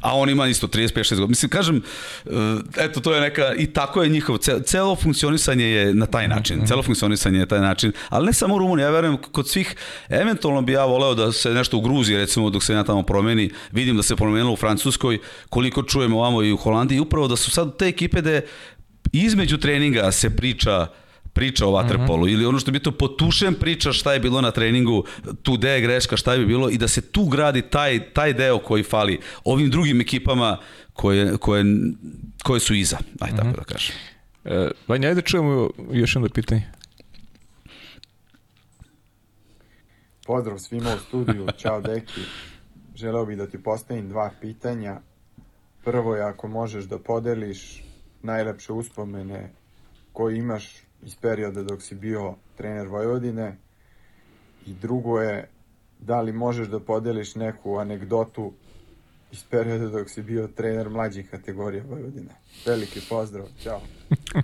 a 0.00 0.14
on 0.14 0.30
ima 0.30 0.46
isto 0.46 0.66
35-6 0.66 1.10
godina. 1.10 1.26
Mislim, 1.26 1.50
kažem, 1.50 1.82
uh, 2.24 2.32
eto, 2.78 3.00
to 3.00 3.14
je 3.14 3.20
neka, 3.20 3.54
i 3.54 3.66
tako 3.66 4.02
je 4.02 4.08
njihov, 4.08 4.36
ce- 4.36 4.62
celo 4.62 4.96
funkcionisanje 5.36 5.64
je 5.64 5.94
na 5.94 6.06
taj 6.06 6.28
način, 6.28 6.66
celo 6.66 6.82
funkcionisanje 6.82 7.36
je 7.36 7.40
na 7.40 7.46
taj 7.46 7.60
način, 7.60 7.92
ali 8.08 8.26
ne 8.26 8.32
samo 8.32 8.54
u 8.54 8.58
Rumuniji, 8.58 8.84
ja 8.84 8.90
verujem, 8.90 9.16
kod 9.16 9.48
svih, 9.48 9.74
eventualno 10.08 10.62
bi 10.62 10.72
ja 10.72 10.84
voleo 10.84 11.14
da 11.14 11.32
se 11.32 11.50
nešto 11.54 11.76
u 11.76 11.80
Gruziji, 11.80 12.16
recimo, 12.16 12.50
dok 12.50 12.64
se 12.64 12.72
ja 12.72 12.84
tamo 12.84 13.02
promeni, 13.02 13.50
vidim 13.72 13.96
da 13.96 14.02
se 14.02 14.16
promenilo 14.16 14.52
u 14.52 14.56
Francuskoj, 14.56 15.18
koliko 15.48 15.82
čujemo 15.82 16.18
ovamo 16.18 16.42
i 16.42 16.52
u 16.52 16.56
Holandiji, 16.56 17.00
upravo 17.00 17.28
da 17.28 17.36
su 17.36 17.50
sad 17.50 17.76
te 17.76 17.86
ekipe 17.86 18.22
da 18.22 18.30
je 18.30 18.46
između 19.12 19.58
treninga 19.58 20.12
se 20.12 20.30
priča 20.36 20.86
priča 21.32 21.66
o 21.66 21.70
vaterpolu 21.70 22.28
ili 22.28 22.46
ono 22.46 22.58
što 22.58 22.72
bi 22.72 22.78
to 22.80 22.90
potušen 22.90 23.54
priča 23.54 23.92
šta 23.92 24.12
je 24.12 24.20
bilo 24.20 24.40
na 24.40 24.50
treningu, 24.50 25.04
tu 25.42 25.52
gde 25.52 25.70
je 25.70 25.80
greška, 25.80 26.16
šta 26.16 26.36
bi 26.36 26.46
bilo 26.46 26.70
i 26.70 26.78
da 26.78 26.88
se 26.88 27.00
tu 27.00 27.26
gradi 27.28 27.62
taj, 27.62 28.00
taj 28.12 28.32
deo 28.32 28.58
koji 28.58 28.82
fali 28.82 29.20
ovim 29.44 29.70
drugim 29.70 30.00
ekipama 30.00 30.56
koje, 30.92 31.36
koje, 31.36 31.64
koje 32.42 32.60
su 32.60 32.74
iza, 32.74 32.98
aj 33.20 33.36
tako 33.36 33.56
da 33.56 33.64
kažem. 33.64 34.15
E, 34.48 34.70
Vanja, 34.88 35.08
ajde 35.08 35.22
čujemo 35.22 35.70
još 35.90 36.14
jedno 36.14 36.28
pitanje. 36.34 36.62
Pozdrav 40.26 40.58
svima 40.58 40.94
u 40.94 40.98
studiju, 40.98 41.46
čao 41.56 41.80
deki. 41.80 42.20
Želeo 42.94 43.26
bih 43.26 43.38
da 43.38 43.46
ti 43.46 43.62
postavim 43.62 44.08
dva 44.08 44.30
pitanja. 44.40 45.00
Prvo 45.84 46.16
je 46.16 46.22
ako 46.22 46.48
možeš 46.48 46.84
da 46.84 46.98
podeliš 46.98 47.84
najlepše 48.22 48.72
uspomene 48.72 49.50
koje 50.12 50.38
imaš 50.38 50.76
iz 51.02 51.16
perioda 51.16 51.62
dok 51.62 51.82
si 51.82 51.94
bio 51.94 52.34
trener 52.56 52.88
Vojvodine. 52.88 53.56
I 54.66 54.74
drugo 54.74 55.20
je 55.20 55.48
da 55.98 56.20
li 56.20 56.32
možeš 56.32 56.68
da 56.68 56.80
podeliš 56.80 57.34
neku 57.34 57.76
anegdotu 57.76 58.52
iz 59.32 59.44
perioda 59.50 59.88
dok 59.88 60.10
si 60.10 60.22
bio 60.22 60.48
trener 60.48 60.88
mlađih 60.88 61.30
kategorija 61.30 61.84
Vojvodine. 61.88 62.34
Veliki 62.66 63.00
pozdrav, 63.08 63.46
čao. 63.62 63.80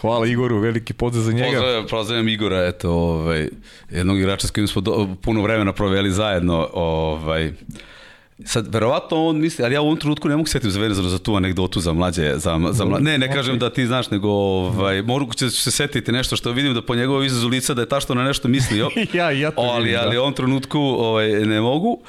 Hvala 0.00 0.26
Igoru, 0.26 0.58
veliki 0.58 0.92
pozdrav 0.92 1.24
za 1.24 1.32
njega. 1.32 1.46
Pozdravljam, 1.46 1.86
pozdravljam 1.90 2.28
Igora, 2.28 2.66
eto, 2.66 2.90
ovaj, 2.90 3.48
jednog 3.90 4.18
igrača 4.18 4.46
s 4.46 4.50
kojim 4.50 4.68
smo 4.68 4.80
do, 4.80 5.08
puno 5.22 5.42
vremena 5.42 5.72
proveli 5.72 6.10
zajedno, 6.10 6.68
ovaj, 6.72 7.52
Sad, 8.44 8.74
verovatno 8.74 9.26
on 9.26 9.40
misli, 9.40 9.64
ali 9.64 9.74
ja 9.74 9.80
u 9.80 9.84
ovom 9.84 9.96
trenutku 9.96 10.28
ne 10.28 10.36
mogu 10.36 10.48
setiti 10.48 10.70
za 10.70 10.80
vezano 10.80 11.08
za 11.08 11.18
tu 11.18 11.34
anegdotu 11.36 11.80
za 11.80 11.92
mlađe, 11.92 12.32
za, 12.36 12.60
za 12.70 12.84
mlađe. 12.84 13.04
Ne, 13.04 13.18
ne 13.18 13.32
kažem 13.32 13.58
da 13.58 13.70
ti 13.70 13.86
znaš, 13.86 14.10
nego 14.10 14.28
ovaj, 14.28 15.02
mogu 15.02 15.34
će 15.34 15.50
se 15.50 15.70
setiti 15.70 16.12
nešto 16.12 16.36
što 16.36 16.52
vidim 16.52 16.74
da 16.74 16.82
po 16.82 16.94
njegovom 16.94 17.24
izrazu 17.24 17.48
lica 17.48 17.74
da 17.74 17.80
je 17.82 17.88
tašto 17.88 18.14
na 18.14 18.24
nešto 18.24 18.48
mislio. 18.48 18.90
ja, 19.14 19.30
ja 19.30 19.50
to 19.50 19.60
ali, 19.60 19.84
vidim, 19.84 20.00
da. 20.00 20.06
ali 20.06 20.18
u 20.18 20.20
ovom 20.20 20.34
trenutku 20.34 20.78
ovaj, 20.78 21.28
ne 21.28 21.60
mogu. 21.60 22.02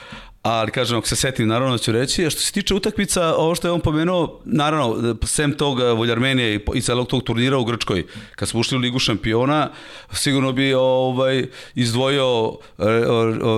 Ali 0.43 0.71
kažem, 0.71 0.97
ako 0.97 1.07
se 1.07 1.15
setim, 1.15 1.47
naravno 1.47 1.77
ću 1.77 1.91
reći. 1.91 2.25
A 2.25 2.29
što 2.29 2.41
se 2.41 2.51
tiče 2.51 2.73
utakmica, 2.73 3.35
ovo 3.35 3.55
što 3.55 3.67
je 3.67 3.71
on 3.71 3.81
pomenuo, 3.81 4.41
naravno, 4.45 5.15
sem 5.25 5.53
tog 5.53 5.79
Voljarmenije 5.79 6.55
i, 6.55 6.59
i 6.73 6.81
celog 6.81 7.07
tog 7.07 7.23
turnira 7.23 7.57
u 7.57 7.65
Grčkoj, 7.65 8.05
kad 8.35 8.49
smo 8.49 8.59
ušli 8.59 8.77
u 8.77 8.81
Ligu 8.81 8.99
šampiona, 8.99 9.69
sigurno 10.11 10.51
bi 10.51 10.73
ovaj, 10.73 11.45
izdvojio 11.75 12.57
e, 12.79 12.83
e, 12.83 13.03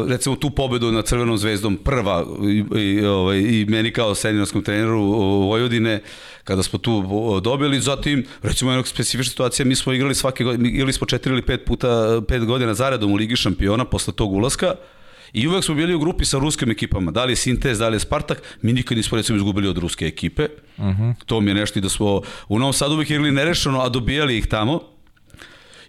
recimo 0.08 0.36
tu 0.36 0.50
pobedu 0.50 0.92
na 0.92 1.02
Crvenom 1.02 1.38
zvezdom. 1.38 1.78
Prva 1.78 2.26
i, 2.44 2.80
i, 2.80 3.06
ovaj, 3.06 3.38
i 3.38 3.66
meni 3.70 3.92
kao 3.92 4.16
seniorskom 4.16 4.64
treneru 4.64 5.02
Vojvodine 5.48 6.02
kada 6.44 6.64
smo 6.64 6.80
tu 6.80 7.04
dobili, 7.44 7.80
zatim 7.80 8.26
recimo 8.42 8.72
jednog 8.72 8.88
specifična 8.88 9.30
situacija, 9.30 9.66
mi 9.66 9.76
smo 9.76 9.94
igrali 9.94 10.16
svake 10.16 10.44
godine, 10.44 10.70
igrali 10.70 10.94
smo 10.94 11.08
četiri 11.08 11.34
ili 11.34 11.42
pet 11.42 11.66
puta, 11.66 12.22
pet 12.28 12.46
godina 12.46 12.74
zaredom 12.74 13.12
u 13.12 13.16
Ligi 13.16 13.36
šampiona 13.36 13.86
posle 13.86 14.14
tog 14.14 14.34
ulaska, 14.34 14.76
I 15.36 15.48
uvek 15.48 15.64
smo 15.64 15.76
bili 15.76 15.94
u 15.94 16.00
grupi 16.00 16.26
sa 16.26 16.38
ruskim 16.40 16.72
ekipama, 16.72 17.12
da 17.12 17.26
li 17.26 17.32
je 17.32 17.36
Sintez, 17.36 17.80
da 17.80 17.90
li 17.90 17.96
je 17.96 18.00
Spartak, 18.00 18.42
mi 18.62 18.74
nikad 18.74 18.98
nismo 18.98 19.18
recimo 19.18 19.38
izgubili 19.38 19.68
od 19.68 19.78
ruske 19.78 20.06
ekipe. 20.06 20.48
Uh 20.78 20.86
-huh. 20.86 21.14
To 21.26 21.42
mi 21.42 21.52
je 21.52 21.56
nešto 21.56 21.80
i 21.80 21.82
da 21.82 21.90
smo 21.90 22.22
u 22.48 22.60
Novom 22.60 22.74
Sadu 22.74 22.94
uvek 22.94 23.10
igrali 23.10 23.32
nerešeno, 23.32 23.82
a 23.82 23.90
dobijali 23.90 24.38
ih 24.38 24.48
tamo. 24.48 24.82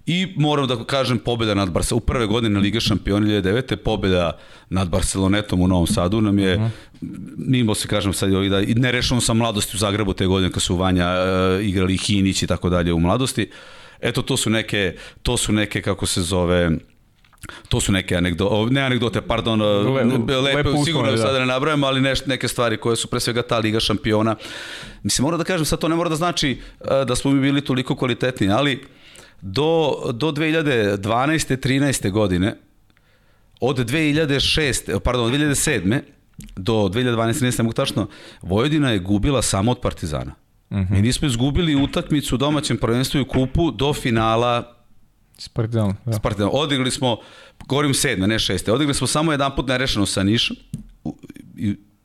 I 0.06 0.34
moram 0.36 0.68
da 0.68 0.84
kažem 0.84 1.18
pobeda 1.18 1.54
nad 1.54 1.70
Barcelonom. 1.70 2.02
U 2.02 2.06
prve 2.06 2.26
godine 2.26 2.60
Liga 2.60 2.80
šampiona 2.80 3.26
2009. 3.26 3.76
pobeda 3.76 4.38
nad 4.70 4.88
Barcelonetom 4.88 5.60
u 5.60 5.68
Novom 5.68 5.86
Sadu 5.86 6.20
nam 6.20 6.38
je, 6.38 6.56
uh 6.56 6.62
-huh. 6.62 6.70
mimo 7.36 7.74
se 7.74 7.88
kažem 7.88 8.12
sad 8.12 8.34
ovih 8.34 8.50
da, 8.50 8.60
ne 8.60 8.92
rešeno 8.92 9.20
sam 9.20 9.36
mladosti 9.36 9.76
u 9.76 9.78
Zagrebu 9.78 10.12
te 10.12 10.26
godine 10.26 10.52
kad 10.52 10.62
su 10.62 10.76
Vanja 10.76 11.08
uh, 11.08 11.66
igrali 11.66 11.96
Hinić 11.96 12.42
i 12.42 12.46
tako 12.46 12.70
dalje 12.70 12.92
u 12.92 13.00
mladosti. 13.00 13.50
Eto, 14.00 14.22
to 14.22 14.36
su 14.36 14.50
neke, 14.50 14.96
to 15.22 15.36
su 15.36 15.52
neke, 15.52 15.82
kako 15.82 16.06
se 16.06 16.22
zove, 16.22 16.70
To 17.68 17.80
su 17.80 17.92
neke 17.92 18.16
anegdote, 18.16 18.74
ne 18.74 18.80
anegdote, 18.80 19.20
pardon, 19.20 19.62
Le, 19.62 20.04
lepe, 20.04 20.36
lepe 20.36 20.68
sigurno 20.84 21.10
da. 21.10 21.18
sada 21.18 21.38
ne 21.38 21.46
nabrajam, 21.46 21.84
ali 21.84 22.00
neš, 22.00 22.26
neke 22.26 22.48
stvari 22.48 22.76
koje 22.76 22.96
su 22.96 23.08
pre 23.08 23.20
svega 23.20 23.42
ta 23.42 23.58
Liga 23.58 23.80
šampiona. 23.80 24.36
Mislim, 25.02 25.22
moram 25.24 25.38
da 25.38 25.44
kažem, 25.44 25.64
sad 25.64 25.78
to 25.78 25.88
ne 25.88 25.96
mora 25.96 26.08
da 26.08 26.16
znači 26.16 26.60
da 27.06 27.16
smo 27.16 27.30
mi 27.30 27.40
bili 27.40 27.60
toliko 27.60 27.96
kvalitetni, 27.96 28.50
ali 28.50 28.84
do, 29.40 29.92
do 30.12 30.30
2012. 30.30 31.56
13. 31.56 32.10
godine, 32.10 32.56
od 33.60 33.78
2006. 33.78 34.98
pardon, 34.98 35.26
od 35.26 35.32
2007. 35.32 36.00
do 36.56 36.72
2012. 36.72 37.58
ne 37.58 37.64
mogu 37.64 37.72
tačno, 37.72 38.08
Vojvodina 38.42 38.90
je 38.90 38.98
gubila 38.98 39.42
samo 39.42 39.70
od 39.70 39.80
Partizana. 39.80 40.34
Mhm. 40.72 40.80
-huh. 40.80 40.90
Mi 40.90 41.02
nismo 41.02 41.28
izgubili 41.28 41.82
utakmicu 41.82 42.34
u 42.34 42.38
domaćem 42.38 42.76
prvenstvu 42.76 43.20
i 43.20 43.28
kupu 43.28 43.70
do 43.70 43.92
finala 43.92 44.75
S 45.38 45.48
Partizanom. 45.48 45.96
Da. 46.04 46.12
S 46.12 46.18
Partizanom. 46.18 46.50
Odigrali 46.54 46.90
smo, 46.90 47.16
govorim 47.66 47.94
sedme, 47.94 48.26
ne 48.26 48.38
šeste, 48.38 48.72
odigrali 48.72 48.94
smo 48.94 49.06
samo 49.06 49.32
jedan 49.32 49.56
put 49.56 49.68
nerešeno 49.68 50.06
sa 50.06 50.22
Nišom, 50.22 50.56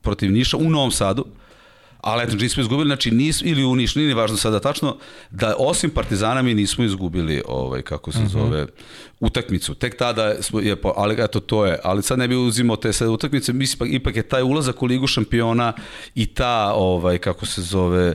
protiv 0.00 0.32
Niša 0.32 0.56
u 0.56 0.70
Novom 0.70 0.90
Sadu, 0.90 1.26
ali 2.02 2.24
eto, 2.24 2.36
nismo 2.36 2.60
izgubili, 2.60 2.88
znači 2.88 3.10
nis, 3.10 3.42
ili 3.42 3.64
u 3.64 3.76
Niš, 3.76 3.94
nije 3.94 4.14
važno 4.14 4.36
sada 4.36 4.60
tačno, 4.60 4.96
da 5.30 5.54
osim 5.58 5.90
Partizana 5.90 6.42
mi 6.42 6.54
nismo 6.54 6.84
izgubili, 6.84 7.42
ovaj, 7.48 7.82
kako 7.82 8.12
se 8.12 8.18
uh 8.18 8.24
mhm. 8.24 8.36
-huh. 8.36 8.44
zove, 8.44 8.66
utakmicu. 9.20 9.74
Tek 9.74 9.96
tada, 9.96 10.42
smo, 10.42 10.60
je, 10.60 10.76
ali 10.96 11.16
eto, 11.18 11.40
to 11.40 11.66
je, 11.66 11.78
ali 11.84 12.02
sad 12.02 12.18
ne 12.18 12.28
bi 12.28 12.36
uzimao 12.36 12.76
te 12.76 12.92
sad 12.92 13.08
utakmice, 13.08 13.52
mislim, 13.52 13.88
ipak, 13.90 14.00
ipak 14.00 14.16
je 14.16 14.22
taj 14.22 14.42
ulazak 14.42 14.82
u 14.82 14.86
Ligu 14.86 15.06
šampiona 15.06 15.72
i 16.14 16.26
ta, 16.26 16.72
ovaj, 16.74 17.18
kako 17.18 17.46
se 17.46 17.62
zove, 17.62 18.14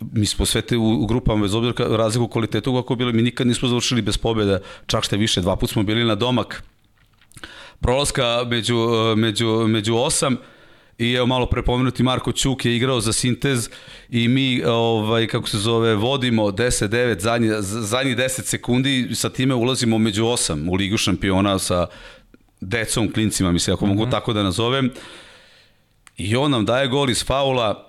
mi 0.00 0.26
smo 0.26 0.46
sve 0.46 0.62
te 0.62 0.76
u, 0.76 1.02
u 1.02 1.06
grupama, 1.06 1.42
bez 1.42 1.54
obzira 1.54 1.96
razliku 1.96 2.28
kvalitetu 2.28 2.74
kako 2.74 2.94
bili, 2.94 3.12
mi 3.12 3.22
nikad 3.22 3.46
nismo 3.46 3.68
završili 3.68 4.02
bez 4.02 4.16
pobjede, 4.16 4.60
čak 4.86 5.04
što 5.04 5.16
više, 5.16 5.40
dva 5.40 5.56
put 5.56 5.70
smo 5.70 5.82
bili 5.82 6.04
na 6.04 6.14
domak 6.14 6.62
prolaska 7.80 8.44
među, 8.46 8.76
među, 9.16 9.66
među 9.68 9.96
osam, 9.96 10.36
I 10.98 11.12
evo 11.12 11.26
malo 11.26 11.46
prepomenuti 11.46 12.02
Marko 12.02 12.32
Ćuk 12.32 12.64
je 12.64 12.76
igrao 12.76 13.00
za 13.00 13.12
Sintez 13.12 13.68
i 14.10 14.28
mi 14.28 14.62
ovaj 14.64 15.26
kako 15.26 15.48
se 15.48 15.58
zove 15.58 15.94
vodimo 15.94 16.42
10-9 16.42 17.20
zadnji 17.20 17.48
zadnji 17.60 18.16
10 18.16 18.28
sekundi 18.28 19.06
i 19.10 19.14
sa 19.14 19.30
time 19.30 19.54
ulazimo 19.54 19.98
među 19.98 20.24
8 20.24 20.70
u 20.70 20.74
ligu 20.74 20.96
šampiona 20.96 21.58
sa 21.58 21.86
decom, 22.60 23.12
klincima, 23.12 23.52
mislim 23.52 23.74
ako 23.74 23.86
mm 23.86 23.88
-hmm. 23.88 23.92
mogu 23.92 24.02
mhm. 24.02 24.10
tako 24.10 24.32
da 24.32 24.42
nazovem. 24.42 24.90
I 26.16 26.36
on 26.36 26.50
nam 26.50 26.64
daje 26.64 26.88
gol 26.88 27.10
iz 27.10 27.24
faula 27.24 27.87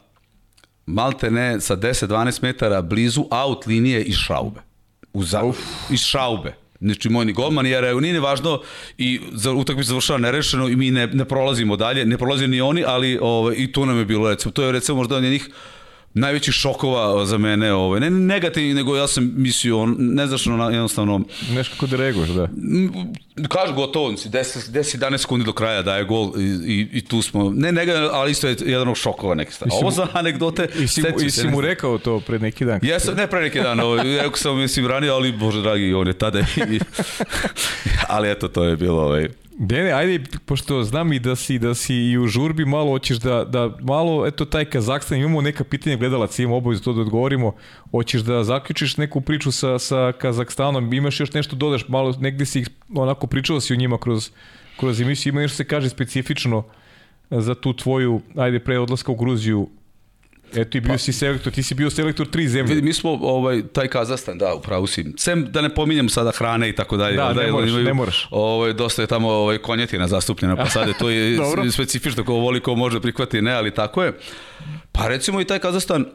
malte 0.90 1.32
ne 1.32 1.62
sa 1.62 1.78
10-12 1.78 2.44
metara 2.44 2.82
blizu 2.82 3.26
out 3.32 3.66
linije 3.66 4.04
iz 4.04 4.16
šaube. 4.16 4.60
U 5.14 5.24
za, 5.24 5.42
iz 5.90 6.00
šaube. 6.00 6.56
Znači, 6.82 7.10
moj 7.10 7.26
ni 7.26 7.34
golman, 7.34 7.66
jer 7.66 7.84
evo, 7.84 8.00
nije 8.00 8.20
važno 8.20 8.62
i 8.98 9.20
za 9.32 9.52
utakmicu 9.52 9.88
završava 9.88 10.20
nerešeno 10.20 10.68
i 10.68 10.76
mi 10.76 10.92
ne, 10.92 11.08
ne 11.08 11.26
prolazimo 11.26 11.76
dalje, 11.76 12.06
ne 12.06 12.18
prolaze 12.18 12.48
ni 12.48 12.62
oni, 12.62 12.84
ali 12.88 13.20
ovaj, 13.22 13.56
i 13.58 13.72
tu 13.72 13.86
nam 13.86 13.98
je 13.98 14.06
bilo, 14.06 14.30
recimo, 14.30 14.52
to 14.52 14.64
je 14.64 14.72
recimo 14.72 14.98
možda 14.98 15.16
od 15.16 15.24
njih 15.24 15.50
najvećih 16.14 16.54
šokova 16.54 17.26
za 17.26 17.38
mene, 17.38 17.74
ovaj, 17.74 18.00
ne 18.00 18.10
negativni, 18.10 18.74
nego 18.74 18.96
ja 18.96 19.08
sam 19.08 19.32
mislio, 19.36 19.86
ne 19.98 20.28
znaš, 20.28 20.48
ono, 20.48 20.70
jednostavno... 20.70 21.22
Nešto 21.52 21.74
kako 21.76 21.88
da 21.88 21.98
reaguješ, 21.98 22.30
da. 22.30 22.48
Kažu 23.48 23.74
gotovo, 23.74 24.12
10, 24.12 24.72
10-11 24.72 25.18
sekundi 25.18 25.46
do 25.46 25.54
kraja 25.54 25.82
daje 25.82 26.04
gol 26.04 26.34
i, 26.38 26.44
i, 26.44 26.88
i 26.94 27.02
tu 27.02 27.22
smo, 27.22 27.52
ne 27.56 27.72
negativno, 27.72 28.10
ali 28.14 28.32
isto 28.32 28.48
je 28.48 28.56
jedan 28.66 28.96
šokova 28.96 29.36
neke 29.36 29.52
stvari. 29.52 29.72
Ovo 29.74 29.92
za 29.92 30.08
anegdote... 30.14 30.68
I 30.80 30.88
si, 30.88 31.02
mu, 31.02 31.22
i 31.22 31.32
si 31.32 31.48
mu 31.48 31.62
rekao 31.62 31.98
to 31.98 32.20
pred 32.20 32.42
neki 32.42 32.66
dan? 32.66 32.80
Jesam, 32.84 33.16
ne 33.16 33.28
pre 33.28 33.42
neki 33.42 33.60
dan, 33.60 33.80
ovaj, 33.80 34.04
rekao 34.04 34.38
sam 34.38 34.58
mislim 34.58 34.88
ranije, 34.88 35.12
ali 35.12 35.32
bože 35.32 35.62
dragi, 35.62 35.94
on 35.94 36.08
je 36.08 36.14
tada 36.14 36.40
i, 36.40 36.80
ali 38.08 38.32
eto, 38.32 38.48
to 38.48 38.64
je 38.64 38.76
bilo 38.76 39.02
ovaj, 39.02 39.30
Dene, 39.60 39.92
ajde, 39.92 40.24
pošto 40.46 40.84
znam 40.84 41.14
i 41.14 41.20
da 41.20 41.36
si, 41.36 41.60
da 41.60 41.74
si 41.76 41.96
i 41.96 42.18
u 42.18 42.28
žurbi 42.28 42.66
malo 42.66 42.92
hoćeš 42.92 43.18
da, 43.18 43.46
da 43.46 43.78
malo, 43.82 44.28
eto 44.28 44.46
taj 44.46 44.66
Kazakstan, 44.66 45.18
imamo 45.18 45.42
neka 45.42 45.64
pitanja 45.64 45.98
gledalaca, 45.98 46.42
imamo 46.42 46.58
obavezu 46.58 46.84
to 46.84 46.94
da 46.94 47.02
odgovorimo, 47.02 47.56
hoćeš 47.92 48.22
da 48.22 48.44
zaključiš 48.44 48.98
neku 48.98 49.22
priču 49.22 49.52
sa, 49.52 49.80
sa 49.80 50.12
Kazakstanom, 50.12 50.94
imaš 50.94 51.20
još 51.20 51.34
nešto 51.34 51.56
dodaš, 51.56 51.88
malo 51.88 52.16
negde 52.20 52.46
si 52.46 52.66
onako 52.96 53.28
pričao 53.28 53.60
si 53.60 53.74
o 53.74 53.76
njima 53.76 53.98
kroz, 53.98 54.32
kroz 54.78 55.02
emisiju, 55.02 55.34
ima 55.34 55.42
nešto 55.42 55.58
se 55.58 55.64
kaže 55.64 55.90
specifično 55.90 56.64
za 57.30 57.56
tu 57.56 57.74
tvoju, 57.74 58.22
ajde 58.36 58.60
pre 58.60 58.80
odlaska 58.80 59.12
u 59.12 59.16
Gruziju, 59.16 59.70
Eto 60.56 60.78
i 60.78 60.82
bio 60.82 60.94
pa, 60.94 60.98
si 60.98 61.14
selektor, 61.14 61.54
ti 61.54 61.64
si 61.64 61.76
bio 61.76 61.90
selektor 61.90 62.28
tri 62.28 62.48
zemlje. 62.48 62.76
Vidi, 62.76 62.88
mi 62.88 62.94
smo 62.94 63.12
ovaj, 63.12 63.64
taj 63.74 63.88
Kazastan, 63.88 64.38
da, 64.38 64.54
upravo 64.54 64.88
si. 64.88 65.06
Sem 65.18 65.46
da 65.52 65.62
ne 65.62 65.70
pominjem 65.70 66.10
sada 66.10 66.32
hrane 66.32 66.70
i 66.70 66.76
tako 66.76 66.98
dalje. 66.98 67.18
Da, 67.18 67.34
da, 67.34 67.44
ne, 67.44 67.52
moraš, 67.52 67.70
imaju, 67.70 67.86
ne 67.86 67.94
moraš. 67.94 68.28
Ovaj, 68.32 68.74
dosta 68.74 69.02
je 69.02 69.08
tamo 69.08 69.30
ovaj, 69.30 69.58
konjetina 69.58 70.08
zastupljena, 70.08 70.56
pa 70.56 70.66
sad 70.66 70.88
je 70.88 70.94
to 71.00 71.10
je 71.10 71.38
specifično 71.72 72.24
ko 72.24 72.34
voli, 72.34 72.60
ko 72.60 72.76
može 72.76 73.02
prihvati, 73.02 73.42
ne, 73.42 73.54
ali 73.54 73.74
tako 73.74 74.04
je. 74.04 74.14
Pa 74.92 75.08
recimo 75.08 75.42
i 75.42 75.46
taj 75.46 75.60
Kazastan, 75.60 76.06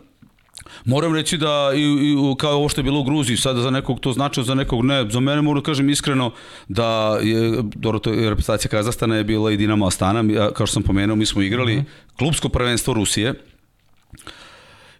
Moram 0.85 1.15
reći 1.15 1.36
da 1.36 1.73
i, 1.74 1.81
i 1.82 2.16
kao 2.39 2.52
ovo 2.52 2.69
što 2.69 2.81
je 2.81 2.82
bilo 2.85 3.01
u 3.01 3.05
Gruziji, 3.05 3.36
sada 3.36 3.61
za 3.61 3.70
nekog 3.70 4.01
to 4.01 4.12
znači, 4.12 4.43
za 4.43 4.55
nekog 4.55 4.85
ne. 4.85 5.11
Za 5.11 5.20
mene 5.20 5.43
moram 5.43 5.62
da 5.62 5.66
kažem 5.66 5.90
iskreno 5.90 6.32
da 6.69 7.19
je, 7.23 7.62
dobro, 7.62 7.98
to 7.98 8.11
je 8.11 8.31
reprezentacija 8.31 8.70
Kazastana 8.70 9.16
je 9.16 9.24
bila 9.24 9.52
i 9.52 9.56
Dinamo 9.56 9.86
Astana, 9.86 10.51
kao 10.52 10.66
što 10.66 10.74
sam 10.74 10.82
pomenuo, 10.82 11.16
mi 11.16 11.27
smo 11.27 11.43
igrali 11.43 11.77
mm 11.77 11.81
-hmm. 11.81 12.16
klubsko 12.19 12.48
prvenstvo 12.48 12.94
Rusije, 12.94 13.35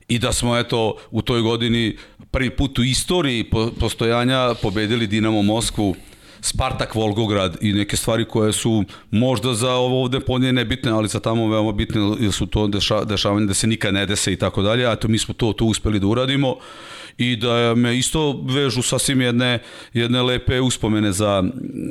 i 0.09 0.19
da 0.19 0.33
smo 0.33 0.59
eto 0.59 0.97
u 1.11 1.23
toj 1.23 1.41
godini 1.41 1.97
prvi 2.31 2.51
put 2.51 2.79
u 2.79 2.83
istoriji 2.83 3.51
postojanja 3.81 4.55
pobedili 4.63 5.07
Dinamo 5.07 5.43
Moskvu 5.43 5.97
Spartak 6.41 6.95
Volgograd 6.95 7.57
i 7.61 7.73
neke 7.73 7.97
stvari 7.97 8.25
koje 8.25 8.53
su 8.53 8.85
možda 9.11 9.55
za 9.55 9.73
ovo 9.73 10.03
ovde 10.03 10.21
podnije 10.21 10.53
nebitne, 10.53 10.91
ali 10.91 11.09
za 11.09 11.21
tamo 11.21 11.49
veoma 11.49 11.73
bitne, 11.73 12.01
jer 12.21 12.33
su 12.33 12.47
to 12.47 12.67
deša, 12.67 13.05
dešavanje 13.05 13.47
da 13.47 13.55
se 13.55 13.67
nikad 13.67 13.95
ne 13.95 14.07
dese 14.07 14.33
i 14.33 14.37
tako 14.37 14.63
dalje, 14.63 14.87
a 14.87 14.97
to 14.97 15.09
mi 15.09 15.19
smo 15.19 15.35
to, 15.35 15.53
to 15.53 15.65
uspeli 15.65 16.01
da 16.01 16.07
uradimo 16.07 16.57
i 17.19 17.37
da 17.37 17.75
me 17.75 17.99
isto 17.99 18.43
vežu 18.43 18.83
sasvim 18.83 19.21
jedne, 19.21 19.59
jedne 19.93 20.23
lepe 20.23 20.61
uspomene 20.61 21.13
za, 21.13 21.45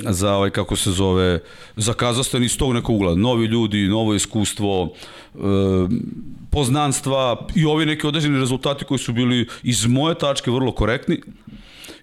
za 0.09 0.33
ovaj, 0.33 0.49
kako 0.49 0.75
se 0.75 0.91
zove, 0.91 1.39
za 1.75 1.93
Kazastan 1.93 2.43
iz 2.43 2.57
tog 2.57 2.73
nekog 2.73 2.95
ugla. 2.95 3.15
Novi 3.15 3.45
ljudi, 3.45 3.87
novo 3.87 4.13
iskustvo, 4.13 4.93
e, 5.35 5.39
poznanstva 6.51 7.47
i 7.55 7.65
ovi 7.65 7.85
neki 7.85 8.07
određeni 8.07 8.39
rezultati 8.39 8.85
koji 8.85 8.97
su 8.97 9.13
bili 9.13 9.47
iz 9.63 9.85
moje 9.85 10.15
tačke 10.15 10.51
vrlo 10.51 10.71
korektni 10.71 11.21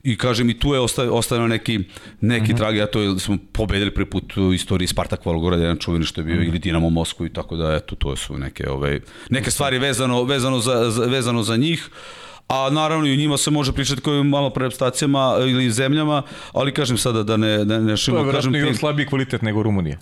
i 0.02 0.16
kažem 0.16 0.50
i 0.50 0.58
tu 0.58 0.74
je 0.74 0.80
ostavio, 0.80 1.14
ostavio 1.14 1.48
neki, 1.48 1.78
neki 2.20 2.42
uh 2.42 2.48
mhm. 2.48 2.52
-huh. 2.52 2.58
trag, 2.58 2.78
a 2.78 2.86
to 2.86 3.00
je 3.00 3.18
smo 3.18 3.38
pobedili 3.52 3.94
prvi 3.94 4.10
put 4.10 4.36
u 4.36 4.52
istoriji 4.52 4.88
Spartak 4.88 5.26
Volgorad, 5.26 5.60
jedan 5.60 5.76
čuveni 5.76 6.04
što 6.04 6.20
je 6.20 6.24
bio, 6.24 6.34
uh 6.34 6.40
mhm. 6.40 6.46
-huh. 6.46 6.50
ili 6.50 6.58
Dinamo 6.58 6.90
Moskvu 6.90 7.26
i 7.26 7.32
tako 7.32 7.56
da, 7.56 7.74
eto, 7.74 7.94
to 7.94 8.16
su 8.16 8.38
neke, 8.38 8.70
ovaj, 8.70 9.00
neke 9.30 9.50
stvari 9.50 9.78
vezano, 9.78 10.22
vezano, 10.22 10.58
za, 10.58 10.90
za, 10.90 11.04
vezano 11.04 11.42
za 11.42 11.56
njih 11.56 11.88
a 12.50 12.70
naravno 12.70 13.06
i 13.06 13.16
njima 13.16 13.36
se 13.36 13.50
može 13.50 13.72
pričati 13.72 14.00
kao 14.02 14.24
malo 14.24 14.50
pre 14.50 14.68
ili 15.48 15.70
zemljama, 15.70 16.22
ali 16.52 16.74
kažem 16.74 16.98
sada 16.98 17.22
da 17.22 17.36
ne, 17.36 17.64
da 17.64 17.78
ne 17.78 17.96
šimo. 17.96 18.18
To 18.18 18.26
je 18.26 18.32
kažem, 18.32 18.54
i 18.54 18.74
slabiji 18.74 19.06
kvalitet 19.06 19.42
nego 19.42 19.62
Rumunija. 19.62 19.98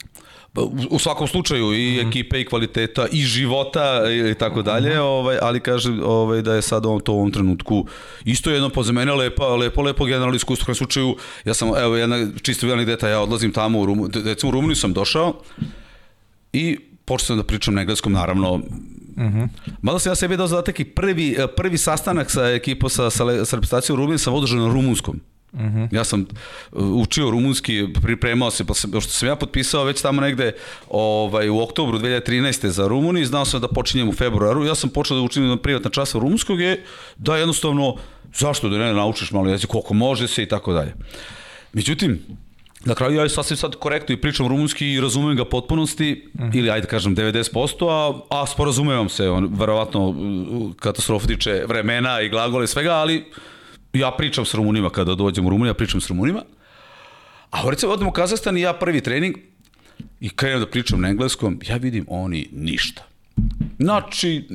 Pa, 0.53 0.63
u 0.91 0.99
svakom 0.99 1.29
slučaju 1.29 1.75
i 1.75 1.91
mm 1.91 1.97
-hmm. 1.97 2.09
ekipe 2.09 2.41
i 2.41 2.45
kvaliteta 2.45 3.07
i 3.13 3.23
života 3.23 4.03
i 4.31 4.35
tako 4.35 4.63
dalje, 4.63 4.91
mhm. 4.91 5.01
ovaj 5.01 5.39
ali 5.43 5.61
kažem 5.61 6.01
ovaj 6.05 6.43
da 6.43 6.55
je 6.55 6.63
sad 6.63 6.87
on 6.87 7.01
to 7.01 7.13
u 7.13 7.17
ovom 7.17 7.33
trenutku 7.33 7.87
isto 8.25 8.51
jedno 8.51 8.69
po 8.69 8.83
mene 8.93 9.15
lepa 9.15 9.57
lepo 9.57 9.83
lepo 9.83 10.05
generalno 10.05 10.37
iskustvo 10.37 10.73
u 10.73 10.75
slučaju 10.75 11.17
ja 11.45 11.55
sam 11.55 11.69
evo 11.79 11.97
jedna 11.97 12.27
čisto 12.43 12.67
jedan 12.67 12.87
detalj 12.87 13.11
ja 13.11 13.21
odlazim 13.21 13.53
tamo 13.53 13.81
u 13.81 13.87
Rumu, 13.87 14.09
recimo 14.25 14.49
u 14.49 14.53
Rumuniju 14.53 14.77
sam 14.77 14.93
došao 14.93 15.35
i 16.53 16.79
počeo 17.05 17.27
sam 17.27 17.37
da 17.37 17.43
pričam 17.43 17.75
na 17.75 17.81
engleskom 17.81 18.13
naravno 18.13 18.61
Mm 19.19 19.27
-hmm. 19.27 19.49
Mada 19.83 19.99
sam 19.99 20.11
ja 20.11 20.15
sebi 20.15 20.37
dao 20.37 20.47
zadatak 20.47 20.81
i 20.81 20.85
prvi, 20.85 21.37
prvi 21.57 21.79
sastanak 21.79 22.31
sa 22.31 22.49
ekipom 22.49 22.91
sa, 22.91 23.11
sa, 23.11 23.45
sa 23.45 23.57
reprezentacijom 23.57 23.95
u 23.95 24.01
Rumuniji 24.01 24.19
sam 24.19 24.35
održao 24.35 24.59
na 24.59 24.73
rumunskom. 24.73 25.21
Uh 25.53 25.61
mhm. 25.61 25.79
-huh. 25.79 25.89
Ja 25.93 26.05
sam 26.05 26.21
uh, 26.21 26.83
učio 26.83 27.31
rumunski, 27.31 27.87
pripremao 28.03 28.51
se, 28.51 28.65
pa 28.65 28.75
sam, 28.75 29.01
što 29.01 29.11
sam 29.11 29.29
ja 29.29 29.37
potpisao 29.37 29.85
već 29.85 30.03
tamo 30.03 30.21
negde 30.21 30.53
ovaj, 30.91 31.49
u 31.49 31.61
oktobru 31.61 31.99
2013. 31.99 32.67
za 32.67 32.89
Rumuniji, 32.89 33.25
znao 33.25 33.45
sam 33.45 33.61
da 33.61 33.69
počinjem 33.69 34.09
u 34.09 34.13
februaru, 34.13 34.65
ja 34.65 34.75
sam 34.75 34.91
počeo 34.91 35.17
da 35.17 35.23
učim 35.23 35.49
na 35.49 35.57
privatna 35.57 35.91
časa 35.91 36.19
rumunskog 36.19 36.61
je 36.61 36.85
da 37.17 37.37
jednostavno, 37.37 37.97
zašto 38.35 38.69
da 38.69 38.79
ne 38.79 38.95
naučiš 38.95 39.31
malo 39.31 39.49
jezik, 39.49 39.71
koliko 39.71 39.95
može 39.95 40.29
se 40.29 40.43
i 40.43 40.49
tako 40.49 40.73
dalje. 40.73 40.95
Međutim, 41.73 42.21
Na 42.85 42.95
kraju 42.95 43.15
ja 43.15 43.29
sasvim 43.29 43.57
sad 43.57 43.77
korektno 43.77 44.13
i 44.13 44.21
pričam 44.21 44.47
rumunski 44.47 44.93
i 44.93 45.01
razumem 45.01 45.37
ga 45.37 45.45
potpunosti, 45.45 46.29
mm 46.35 46.43
-hmm. 46.43 46.59
ili 46.59 46.71
ajde 46.71 46.87
kažem 46.87 47.17
90%, 47.17 47.89
a, 47.91 48.41
a 48.41 48.47
sporazumevam 48.47 49.09
se, 49.09 49.31
on, 49.31 49.51
verovatno 49.55 50.15
katastrofa 50.81 51.27
tiče 51.27 51.65
vremena 51.69 52.21
i 52.21 52.29
glagola 52.29 52.65
i 52.65 52.67
svega, 52.67 52.93
ali 52.93 53.25
ja 53.93 54.11
pričam 54.11 54.45
s 54.45 54.55
Rumunima 54.55 54.91
kada 54.91 55.15
dođem 55.15 55.47
u 55.47 55.51
Rumuniju, 55.51 55.71
ja 55.71 55.75
pričam 55.75 56.01
s 56.01 56.09
Rumunima. 56.09 56.43
A 57.51 57.71
recimo 57.71 57.93
odem 57.93 58.09
u 58.09 58.13
Kazahstan 58.13 58.57
i 58.57 58.61
ja 58.61 58.73
prvi 58.73 59.01
trening 59.01 59.37
i 60.21 60.31
krenem 60.31 60.61
da 60.61 60.67
pričam 60.67 61.01
na 61.01 61.09
engleskom, 61.09 61.61
ja 61.69 61.77
vidim 61.77 62.05
oni 62.09 62.49
ništa. 62.53 63.03
Znači, 63.79 64.49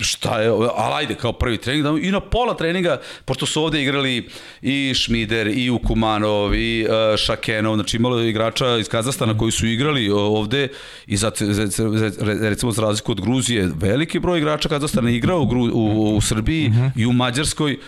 šta 0.00 0.40
je, 0.40 0.48
ali 0.76 0.94
ajde, 0.94 1.14
kao 1.14 1.32
prvi 1.32 1.58
trening, 1.58 1.84
da, 1.84 2.08
i 2.08 2.10
na 2.10 2.20
pola 2.20 2.54
treninga, 2.56 3.00
pošto 3.24 3.46
su 3.46 3.62
ovde 3.62 3.82
igrali 3.82 4.28
i 4.62 4.94
Šmider, 4.94 5.46
i 5.46 5.70
Ukumanov, 5.70 6.54
i 6.54 6.86
uh, 6.86 7.16
Šakenov, 7.16 7.74
znači 7.74 7.96
imalo 7.96 8.20
igrača 8.20 8.78
iz 8.78 8.88
Kazastana 8.88 9.38
koji 9.38 9.52
su 9.52 9.66
igrali 9.66 10.10
ovde 10.10 10.68
i 11.06 11.16
za, 11.16 11.30
za, 11.38 11.66
za, 11.66 12.10
recimo 12.40 12.72
za 12.72 12.82
razliku 12.82 13.12
od 13.12 13.20
Gruzije, 13.20 13.70
veliki 13.76 14.18
broj 14.18 14.38
igrača 14.38 14.68
Kazastana 14.68 15.10
igrao 15.10 15.40
u, 15.40 15.70
u, 15.72 16.16
u 16.16 16.20
Srbiji 16.20 16.66
uh 16.66 16.74
-huh. 16.74 16.90
i 16.96 17.06
u 17.06 17.12
Mađarskoj, 17.12 17.78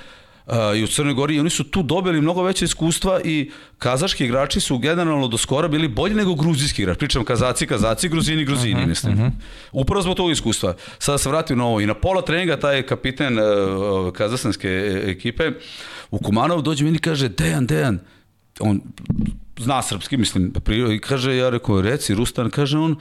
uh, 0.46 0.54
i 0.76 0.84
u 0.84 0.86
Crnoj 0.86 1.14
Gori 1.14 1.36
i 1.36 1.40
oni 1.40 1.50
su 1.50 1.64
tu 1.64 1.82
dobili 1.82 2.20
mnogo 2.20 2.42
veće 2.42 2.64
iskustva 2.64 3.20
i 3.24 3.50
kazaški 3.78 4.24
igrači 4.24 4.60
su 4.60 4.78
generalno 4.78 5.28
do 5.28 5.38
skora 5.38 5.68
bili 5.68 5.88
bolji 5.88 6.14
nego 6.14 6.34
gruzijski 6.34 6.82
igrači. 6.82 6.98
Pričam 6.98 7.24
kazaci, 7.24 7.66
kazaci, 7.66 8.08
gruzini, 8.08 8.44
gruzini, 8.44 8.74
uh 8.74 8.80
-huh, 8.80 8.88
mislim. 8.88 9.14
Uh 9.14 9.20
-huh. 9.20 9.30
Upravo 9.72 10.02
zbog 10.02 10.16
tog 10.16 10.30
iskustva. 10.30 10.74
Sada 10.98 11.18
se 11.18 11.28
vratim 11.28 11.58
na 11.58 11.66
ovo 11.66 11.80
i 11.80 11.86
na 11.86 11.94
pola 11.94 12.22
treninga 12.22 12.56
taj 12.56 12.82
kapiten 12.82 13.38
uh, 13.38 14.12
kazastanske 14.12 14.68
ekipe 15.06 15.50
u 16.10 16.18
Kumanov 16.18 16.62
dođe 16.62 16.84
meni 16.84 16.96
i 16.96 17.00
kaže 17.00 17.28
Dejan, 17.28 17.66
Dejan, 17.66 17.98
on 18.60 18.80
zna 19.58 19.82
srpski, 19.82 20.16
mislim, 20.16 20.52
i 20.92 20.98
kaže, 20.98 21.36
ja 21.36 21.50
rekao, 21.50 21.82
reci, 21.82 22.14
Rustan, 22.14 22.50
kaže 22.50 22.78
on, 22.78 22.96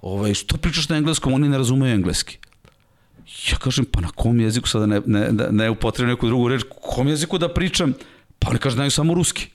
ovaj, 0.00 0.34
što 0.34 0.56
pričaš 0.56 0.88
na 0.88 0.96
engleskom, 0.96 1.32
oni 1.32 1.48
ne 1.48 1.58
razumeju 1.58 1.94
engleski. 1.94 2.38
Ja 3.50 3.56
kažem, 3.58 3.84
pa 3.84 4.00
na 4.00 4.08
kom 4.08 4.40
jeziku 4.40 4.68
sada 4.68 4.86
ne, 4.86 5.00
ne, 5.06 5.32
ne, 5.32 5.48
ne 5.52 5.76
neku 6.06 6.26
drugu 6.26 6.48
reč, 6.48 6.62
kom 6.82 7.08
jeziku 7.08 7.38
da 7.38 7.48
pričam? 7.48 7.94
Pa 8.38 8.50
oni 8.50 8.58
kaže, 8.58 8.74
znaju 8.74 8.90
samo 8.90 9.14
ruski. 9.14 9.48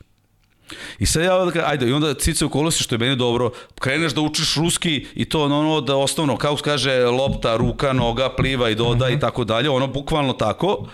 I 0.99 1.05
sad 1.05 1.23
ja, 1.23 1.51
ajde, 1.65 1.89
i 1.89 1.93
onda 1.93 2.13
cice 2.13 2.45
u 2.45 2.49
kolosi, 2.49 2.83
što 2.83 2.95
je 2.95 2.99
meni 2.99 3.15
dobro, 3.15 3.51
kreneš 3.79 4.13
da 4.13 4.21
učiš 4.21 4.55
ruski 4.55 5.05
i 5.15 5.25
to 5.25 5.43
ono, 5.43 5.59
ono 5.59 5.81
da 5.81 5.95
osnovno, 5.95 6.37
kao 6.37 6.55
kaže 6.55 7.05
lopta, 7.05 7.55
ruka, 7.57 7.93
noga, 7.93 8.29
pliva 8.35 8.69
i 8.69 8.75
doda 8.75 8.89
uh 8.89 9.01
-huh. 9.01 9.09
i 9.09 9.15
mhm. 9.15 9.21
tako 9.21 9.43
dalje, 9.43 9.69
ono 9.69 9.87
bukvalno 9.87 10.33
tako. 10.33 10.87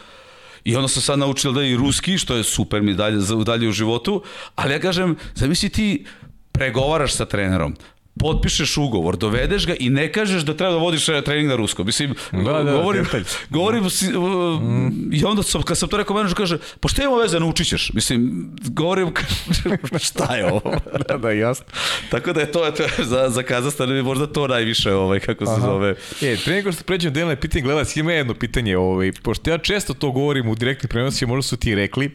I 0.63 0.75
onda 0.75 0.87
sam 0.87 1.01
sad 1.01 1.19
naučio 1.19 1.51
da 1.51 1.63
i 1.63 1.75
ruski, 1.75 2.17
što 2.17 2.35
je 2.35 2.43
super 2.43 2.81
mi 2.81 2.93
dalje, 2.93 3.17
dalje 3.45 3.69
u 3.69 3.71
životu, 3.71 4.23
ali 4.55 4.73
ja 4.73 4.79
kažem, 4.79 5.15
zamisli 5.35 5.69
ti 5.69 6.05
pregovaraš 6.51 7.13
sa 7.13 7.25
trenerom, 7.25 7.75
potpišeš 8.19 8.77
ugovor, 8.77 9.17
dovedeš 9.17 9.67
ga 9.67 9.75
i 9.79 9.89
ne 9.89 10.11
kažeš 10.11 10.43
da 10.43 10.57
treba 10.57 10.73
da 10.73 10.79
vodiš 10.79 11.09
eh, 11.09 11.21
trening 11.21 11.49
na 11.49 11.55
rusko. 11.55 11.83
Mislim, 11.83 12.15
da, 12.31 12.63
da, 12.63 12.71
govorim, 12.71 13.03
detalj. 13.03 13.23
govorim 13.49 13.83
mm. 13.83 15.13
i 15.13 15.25
onda 15.25 15.43
sam, 15.43 15.61
kad 15.61 15.77
sam 15.77 15.89
to 15.89 15.97
rekao 15.97 16.15
menadžer 16.15 16.37
kaže, 16.37 16.57
pa 16.79 16.87
šta 16.87 17.03
ima 17.03 17.15
veze, 17.15 17.39
naučit 17.39 17.67
ćeš. 17.67 17.93
Mislim, 17.93 18.49
govorim, 18.63 19.13
šta 20.07 20.35
je 20.35 20.45
ovo? 20.45 20.73
da, 21.07 21.17
da, 21.17 21.31
jasno. 21.31 21.65
Tako 22.09 22.33
da 22.33 22.39
je 22.39 22.51
to, 22.51 22.71
to 22.71 22.83
za, 23.03 23.29
za 23.29 23.43
Kazastan 23.43 23.99
možda 23.99 24.27
to 24.27 24.47
najviše, 24.47 24.93
ovaj, 24.93 25.19
kako 25.19 25.45
se 25.45 25.51
Aha. 25.51 25.61
zove. 25.61 25.95
E, 26.21 26.37
pre 26.45 26.55
nego 26.55 26.71
što 26.71 26.83
pređem 26.83 27.13
delne 27.13 27.35
pitanje, 27.35 27.61
gledac, 27.61 27.95
ima 27.95 28.13
jedno 28.13 28.33
pitanje, 28.33 28.77
ovaj, 28.77 29.11
pošto 29.23 29.49
ja 29.49 29.57
često 29.57 29.93
to 29.93 30.11
govorim 30.11 30.47
u 30.47 30.55
direktnim 30.55 30.89
prenosima, 30.89 31.29
možda 31.33 31.47
su 31.47 31.57
ti 31.57 31.75
rekli, 31.75 32.11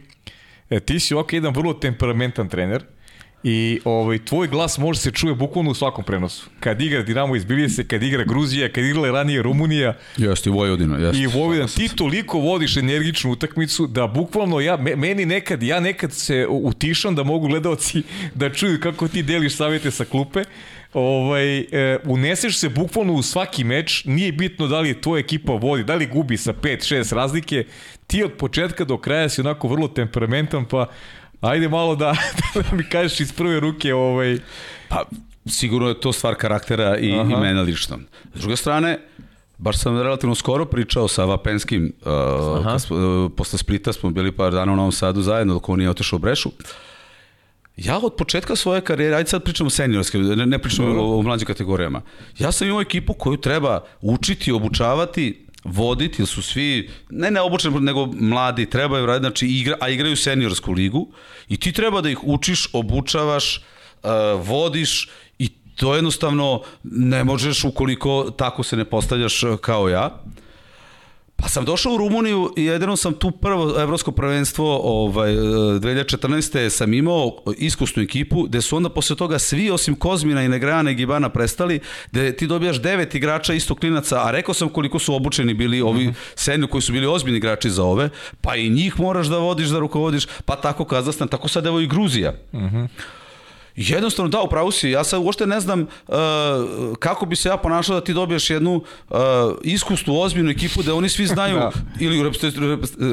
e, 0.70 0.80
ti 0.80 1.00
si 1.00 1.14
ovako 1.14 1.36
jedan 1.36 1.54
vrlo 1.54 1.74
temperamentan 1.74 2.48
trener, 2.48 2.84
I 3.42 3.80
ovaj, 3.84 4.24
tvoj 4.24 4.48
glas 4.48 4.78
može 4.78 5.00
se 5.00 5.10
čuje 5.10 5.34
bukvalno 5.34 5.70
u 5.70 5.74
svakom 5.74 6.04
prenosu. 6.04 6.50
Kad 6.60 6.80
igra 6.80 7.02
Dinamo 7.02 7.36
iz 7.36 7.44
Biljese, 7.44 7.84
kad 7.84 8.02
igra 8.02 8.24
Gruzija, 8.24 8.72
kad 8.72 8.84
igra 8.84 9.10
ranije 9.10 9.42
Rumunija. 9.42 9.96
Jeste, 10.16 10.50
i 10.50 10.52
Vojvodina. 10.52 10.96
Jeste. 10.96 11.22
I 11.22 11.26
Vojvodina. 11.26 11.66
Ti 11.66 11.88
toliko 11.96 12.38
vodiš 12.38 12.76
energičnu 12.76 13.30
utakmicu 13.30 13.86
da 13.86 14.06
bukvalno 14.06 14.60
ja, 14.60 14.76
meni 14.76 15.26
nekad, 15.26 15.62
ja 15.62 15.80
nekad 15.80 16.12
se 16.12 16.46
utišam 16.50 17.14
da 17.14 17.22
mogu 17.22 17.48
gledalci 17.48 18.02
da 18.34 18.52
čuju 18.52 18.80
kako 18.80 19.08
ti 19.08 19.22
deliš 19.22 19.56
savjete 19.56 19.90
sa 19.90 20.04
klupe. 20.04 20.44
Ovaj, 20.92 21.58
e, 21.58 21.98
uneseš 22.04 22.58
se 22.58 22.68
bukvalno 22.68 23.12
u 23.12 23.22
svaki 23.22 23.64
meč, 23.64 24.04
nije 24.04 24.32
bitno 24.32 24.66
da 24.66 24.80
li 24.80 24.88
je 24.88 25.00
tvoja 25.00 25.20
ekipa 25.20 25.52
vodi, 25.52 25.84
da 25.84 25.94
li 25.94 26.06
gubi 26.06 26.36
sa 26.36 26.52
5-6 26.52 27.14
razlike, 27.14 27.64
ti 28.06 28.24
od 28.24 28.32
početka 28.32 28.84
do 28.84 28.98
kraja 28.98 29.28
si 29.28 29.40
onako 29.40 29.68
vrlo 29.68 29.88
temperamentan, 29.88 30.64
pa 30.64 30.86
Ajde 31.40 31.68
malo 31.68 31.96
da, 31.96 32.16
da 32.54 32.76
mi 32.76 32.84
kažeš 32.84 33.20
iz 33.20 33.32
prve 33.32 33.60
ruke 33.60 33.94
ovaj... 33.94 34.38
Pa, 34.88 35.04
sigurno 35.46 35.88
je 35.88 36.00
to 36.00 36.12
stvar 36.12 36.34
karaktera 36.34 36.98
i, 36.98 37.12
Aha. 37.12 37.32
i 37.32 37.40
mene 37.40 37.62
lično. 37.62 37.98
S 38.34 38.40
druge 38.40 38.56
strane, 38.56 38.98
baš 39.58 39.78
sam 39.78 40.02
relativno 40.02 40.34
skoro 40.34 40.64
pričao 40.64 41.08
sa 41.08 41.24
Vapenskim, 41.24 41.92
uh, 42.00 42.80
smo, 42.80 42.96
uh, 42.96 43.30
posle 43.36 43.58
Splita 43.58 43.92
smo 43.92 44.10
bili 44.10 44.32
par 44.32 44.52
dana 44.52 44.72
u 44.72 44.76
Novom 44.76 44.92
Sadu 44.92 45.22
zajedno 45.22 45.54
dok 45.54 45.68
on 45.68 45.78
nije 45.78 45.90
otišao 45.90 46.16
u 46.16 46.20
Brešu. 46.20 46.50
Ja 47.76 47.98
od 47.98 48.14
početka 48.14 48.56
svoje 48.56 48.80
karijere, 48.80 49.16
ajde 49.16 49.30
sad 49.30 49.44
pričamo 49.44 49.70
seniorske, 49.70 50.18
ne, 50.18 50.46
ne 50.46 50.58
pričamo 50.58 51.02
o, 51.02 51.18
o 51.18 51.22
mlađim 51.22 51.46
kategorijama. 51.46 52.02
Ja 52.38 52.52
sam 52.52 52.68
imao 52.68 52.80
ekipu 52.80 53.12
koju 53.12 53.36
treba 53.36 53.84
učiti, 54.00 54.52
obučavati, 54.52 55.46
voditi, 55.64 56.22
jer 56.22 56.28
su 56.28 56.42
svi, 56.42 56.90
ne 57.10 57.30
neobučeni, 57.30 57.80
nego 57.80 58.06
mladi, 58.06 58.70
trebaju 58.70 59.06
raditi, 59.06 59.22
znači, 59.22 59.46
igra, 59.46 59.76
a 59.80 59.88
igraju 59.88 60.16
seniorsku 60.16 60.72
ligu 60.72 61.08
i 61.48 61.56
ti 61.56 61.72
treba 61.72 62.00
da 62.00 62.10
ih 62.10 62.24
učiš, 62.24 62.68
obučavaš, 62.72 63.56
uh, 63.56 64.10
vodiš 64.48 65.08
i 65.38 65.48
to 65.76 65.94
jednostavno 65.94 66.62
ne 66.84 67.24
možeš 67.24 67.64
ukoliko 67.64 68.30
tako 68.30 68.62
se 68.62 68.76
ne 68.76 68.84
postavljaš 68.84 69.40
kao 69.60 69.88
ja. 69.88 70.22
Pa 71.40 71.48
sam 71.48 71.64
došao 71.64 71.92
u 71.92 71.96
Rumuniju 71.96 72.52
i 72.56 72.64
jedino 72.64 72.96
sam 72.96 73.14
tu 73.14 73.30
prvo 73.30 73.80
evropsko 73.80 74.12
prvenstvo 74.12 74.80
ovaj, 74.82 75.32
2014. 75.32 76.68
sam 76.68 76.94
imao 76.94 77.36
iskusnu 77.58 78.02
ekipu 78.02 78.42
gde 78.42 78.62
su 78.62 78.76
onda 78.76 78.88
posle 78.88 79.16
toga 79.16 79.38
svi 79.38 79.70
osim 79.70 79.96
Kozmina 79.96 80.42
i 80.42 80.48
Negrana 80.48 80.90
i 80.90 80.94
Gibana 80.94 81.28
prestali, 81.28 81.80
gde 82.10 82.36
ti 82.36 82.46
dobijaš 82.46 82.82
devet 82.82 83.14
igrača 83.14 83.54
isto 83.54 83.74
klinaca, 83.74 84.26
a 84.26 84.30
rekao 84.30 84.54
sam 84.54 84.68
koliko 84.68 84.98
su 84.98 85.14
obučeni 85.14 85.54
bili 85.54 85.80
ovi 85.80 86.06
mm 86.06 86.14
-hmm. 86.36 86.66
koji 86.66 86.82
su 86.82 86.92
bili 86.92 87.06
ozbiljni 87.06 87.38
igrači 87.38 87.70
za 87.70 87.84
ove, 87.84 88.10
pa 88.40 88.56
i 88.56 88.70
njih 88.70 89.00
moraš 89.00 89.26
da 89.26 89.38
vodiš, 89.38 89.68
da 89.68 89.78
rukovodiš, 89.78 90.26
pa 90.44 90.56
tako 90.56 90.84
Kazastan, 90.84 91.28
tako 91.28 91.48
sad 91.48 91.66
evo 91.66 91.80
i 91.80 91.86
Gruzija. 91.86 92.32
Mm 92.52 92.58
-hmm. 92.58 92.88
Jednostavno, 93.88 94.28
da, 94.28 94.40
upravo 94.40 94.70
si. 94.70 94.90
Ja 94.90 95.04
sad 95.04 95.20
uopšte 95.22 95.46
ne 95.46 95.60
znam 95.60 95.80
uh, 95.80 96.16
kako 96.98 97.26
bi 97.26 97.36
se 97.36 97.48
ja 97.48 97.56
ponašao 97.56 97.94
da 97.94 98.04
ti 98.04 98.12
dobiješ 98.12 98.50
jednu 98.50 98.74
uh, 98.74 99.16
iskusnu, 99.62 100.20
ozbiljnu 100.20 100.50
ekipu 100.50 100.82
da 100.82 100.94
oni 100.94 101.08
svi 101.08 101.26
znaju, 101.34 101.56
da. 101.56 101.72
ili 102.00 102.20
u 102.20 102.24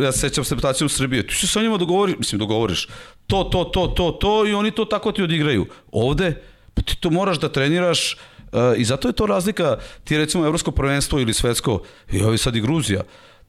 ja 0.03 0.11
se 0.11 0.19
sećam 0.19 0.43
reprezentacijom 0.43 0.89
Srbije, 0.89 1.27
ti 1.27 1.35
se 1.35 1.47
sa 1.47 1.61
njima 1.61 1.77
dogovoriš, 1.77 2.15
mislim, 2.17 2.39
dogovoriš, 2.39 2.87
to, 3.27 3.43
to, 3.43 3.63
to, 3.63 3.87
to, 3.87 4.11
to 4.11 4.47
i 4.47 4.53
oni 4.53 4.71
to 4.71 4.85
tako 4.85 5.11
ti 5.11 5.23
odigraju. 5.23 5.65
Ovde, 5.91 6.41
pa 6.73 6.81
ti 6.81 6.97
to 6.99 7.09
moraš 7.09 7.39
da 7.39 7.49
treniraš 7.49 8.13
uh, 8.13 8.59
i 8.77 8.85
zato 8.85 9.07
je 9.07 9.13
to 9.13 9.25
razlika, 9.25 9.77
ti 10.03 10.17
recimo 10.17 10.45
evropsko 10.45 10.71
prvenstvo 10.71 11.19
ili 11.19 11.33
svetsko, 11.33 11.81
i 12.11 12.23
ovi 12.23 12.37
sad 12.37 12.55
i 12.55 12.61
Gruzija, 12.61 13.01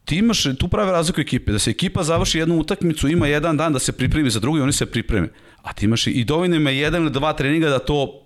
ti 0.09 0.17
imaš 0.17 0.43
tu 0.59 0.69
prave 0.69 0.93
razliku 0.93 1.21
ekipe, 1.21 1.53
da 1.53 1.59
se 1.59 1.71
ekipa 1.71 2.03
završi 2.03 2.39
jednu 2.39 2.59
utakmicu, 2.59 3.09
ima 3.09 3.27
jedan 3.27 3.57
dan 3.57 3.73
da 3.73 3.79
se 3.79 3.93
pripremi 3.93 4.31
za 4.31 4.41
drugi, 4.41 4.61
oni 4.61 4.73
se 4.73 4.87
pripreme. 4.87 5.29
A 5.63 5.73
ti 5.73 5.85
imaš 5.85 6.07
i 6.07 6.25
dovoljno 6.25 6.57
ima 6.57 6.71
jedan 6.71 7.03
ili 7.03 7.11
dva 7.11 7.33
treninga 7.33 7.69
da 7.69 7.79
to 7.79 8.25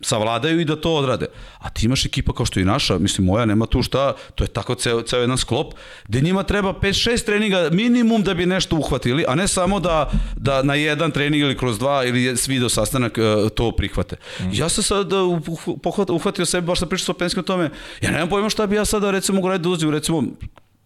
savladaju 0.00 0.60
i 0.60 0.64
da 0.64 0.76
to 0.76 0.94
odrade. 0.94 1.26
A 1.58 1.70
ti 1.70 1.86
imaš 1.86 2.04
ekipa 2.06 2.32
kao 2.32 2.46
što 2.46 2.60
je 2.60 2.62
i 2.62 2.66
naša, 2.66 2.98
mislim 2.98 3.26
moja 3.26 3.44
nema 3.44 3.66
tu 3.66 3.82
šta, 3.82 4.14
to 4.34 4.44
je 4.44 4.48
tako 4.48 4.74
ceo, 4.74 5.02
ceo 5.02 5.20
jedan 5.20 5.38
sklop, 5.38 5.74
gde 6.08 6.20
njima 6.20 6.42
treba 6.42 6.72
5-6 6.72 7.24
treninga 7.24 7.68
minimum 7.72 8.22
da 8.22 8.34
bi 8.34 8.46
nešto 8.46 8.76
uhvatili, 8.76 9.24
a 9.28 9.34
ne 9.34 9.48
samo 9.48 9.80
da, 9.80 10.10
da 10.36 10.62
na 10.62 10.74
jedan 10.74 11.10
trening 11.10 11.42
ili 11.42 11.56
kroz 11.56 11.78
dva 11.78 12.04
ili 12.04 12.36
svi 12.36 12.58
do 12.58 12.68
sastanak 12.68 13.18
uh, 13.18 13.50
to 13.50 13.72
prihvate. 13.72 14.16
Mm. 14.40 14.50
Ja 14.52 14.68
sam 14.68 14.84
sad 14.84 15.12
uh, 15.12 16.08
uhvatio 16.08 16.46
sebe, 16.46 16.66
baš 16.66 16.78
sam 16.78 16.88
pričao 16.88 17.04
sa 17.04 17.12
Openskim 17.12 17.40
o 17.40 17.46
tome, 17.46 17.70
ja 18.00 18.10
nemam 18.10 18.28
pojma 18.28 18.50
šta 18.50 18.66
bi 18.66 18.76
ja 18.76 18.84
sada 18.84 19.10
recimo 19.10 19.48
raditi 19.48 19.62
da 19.62 19.68
uzim, 19.68 19.90
recimo 19.90 20.22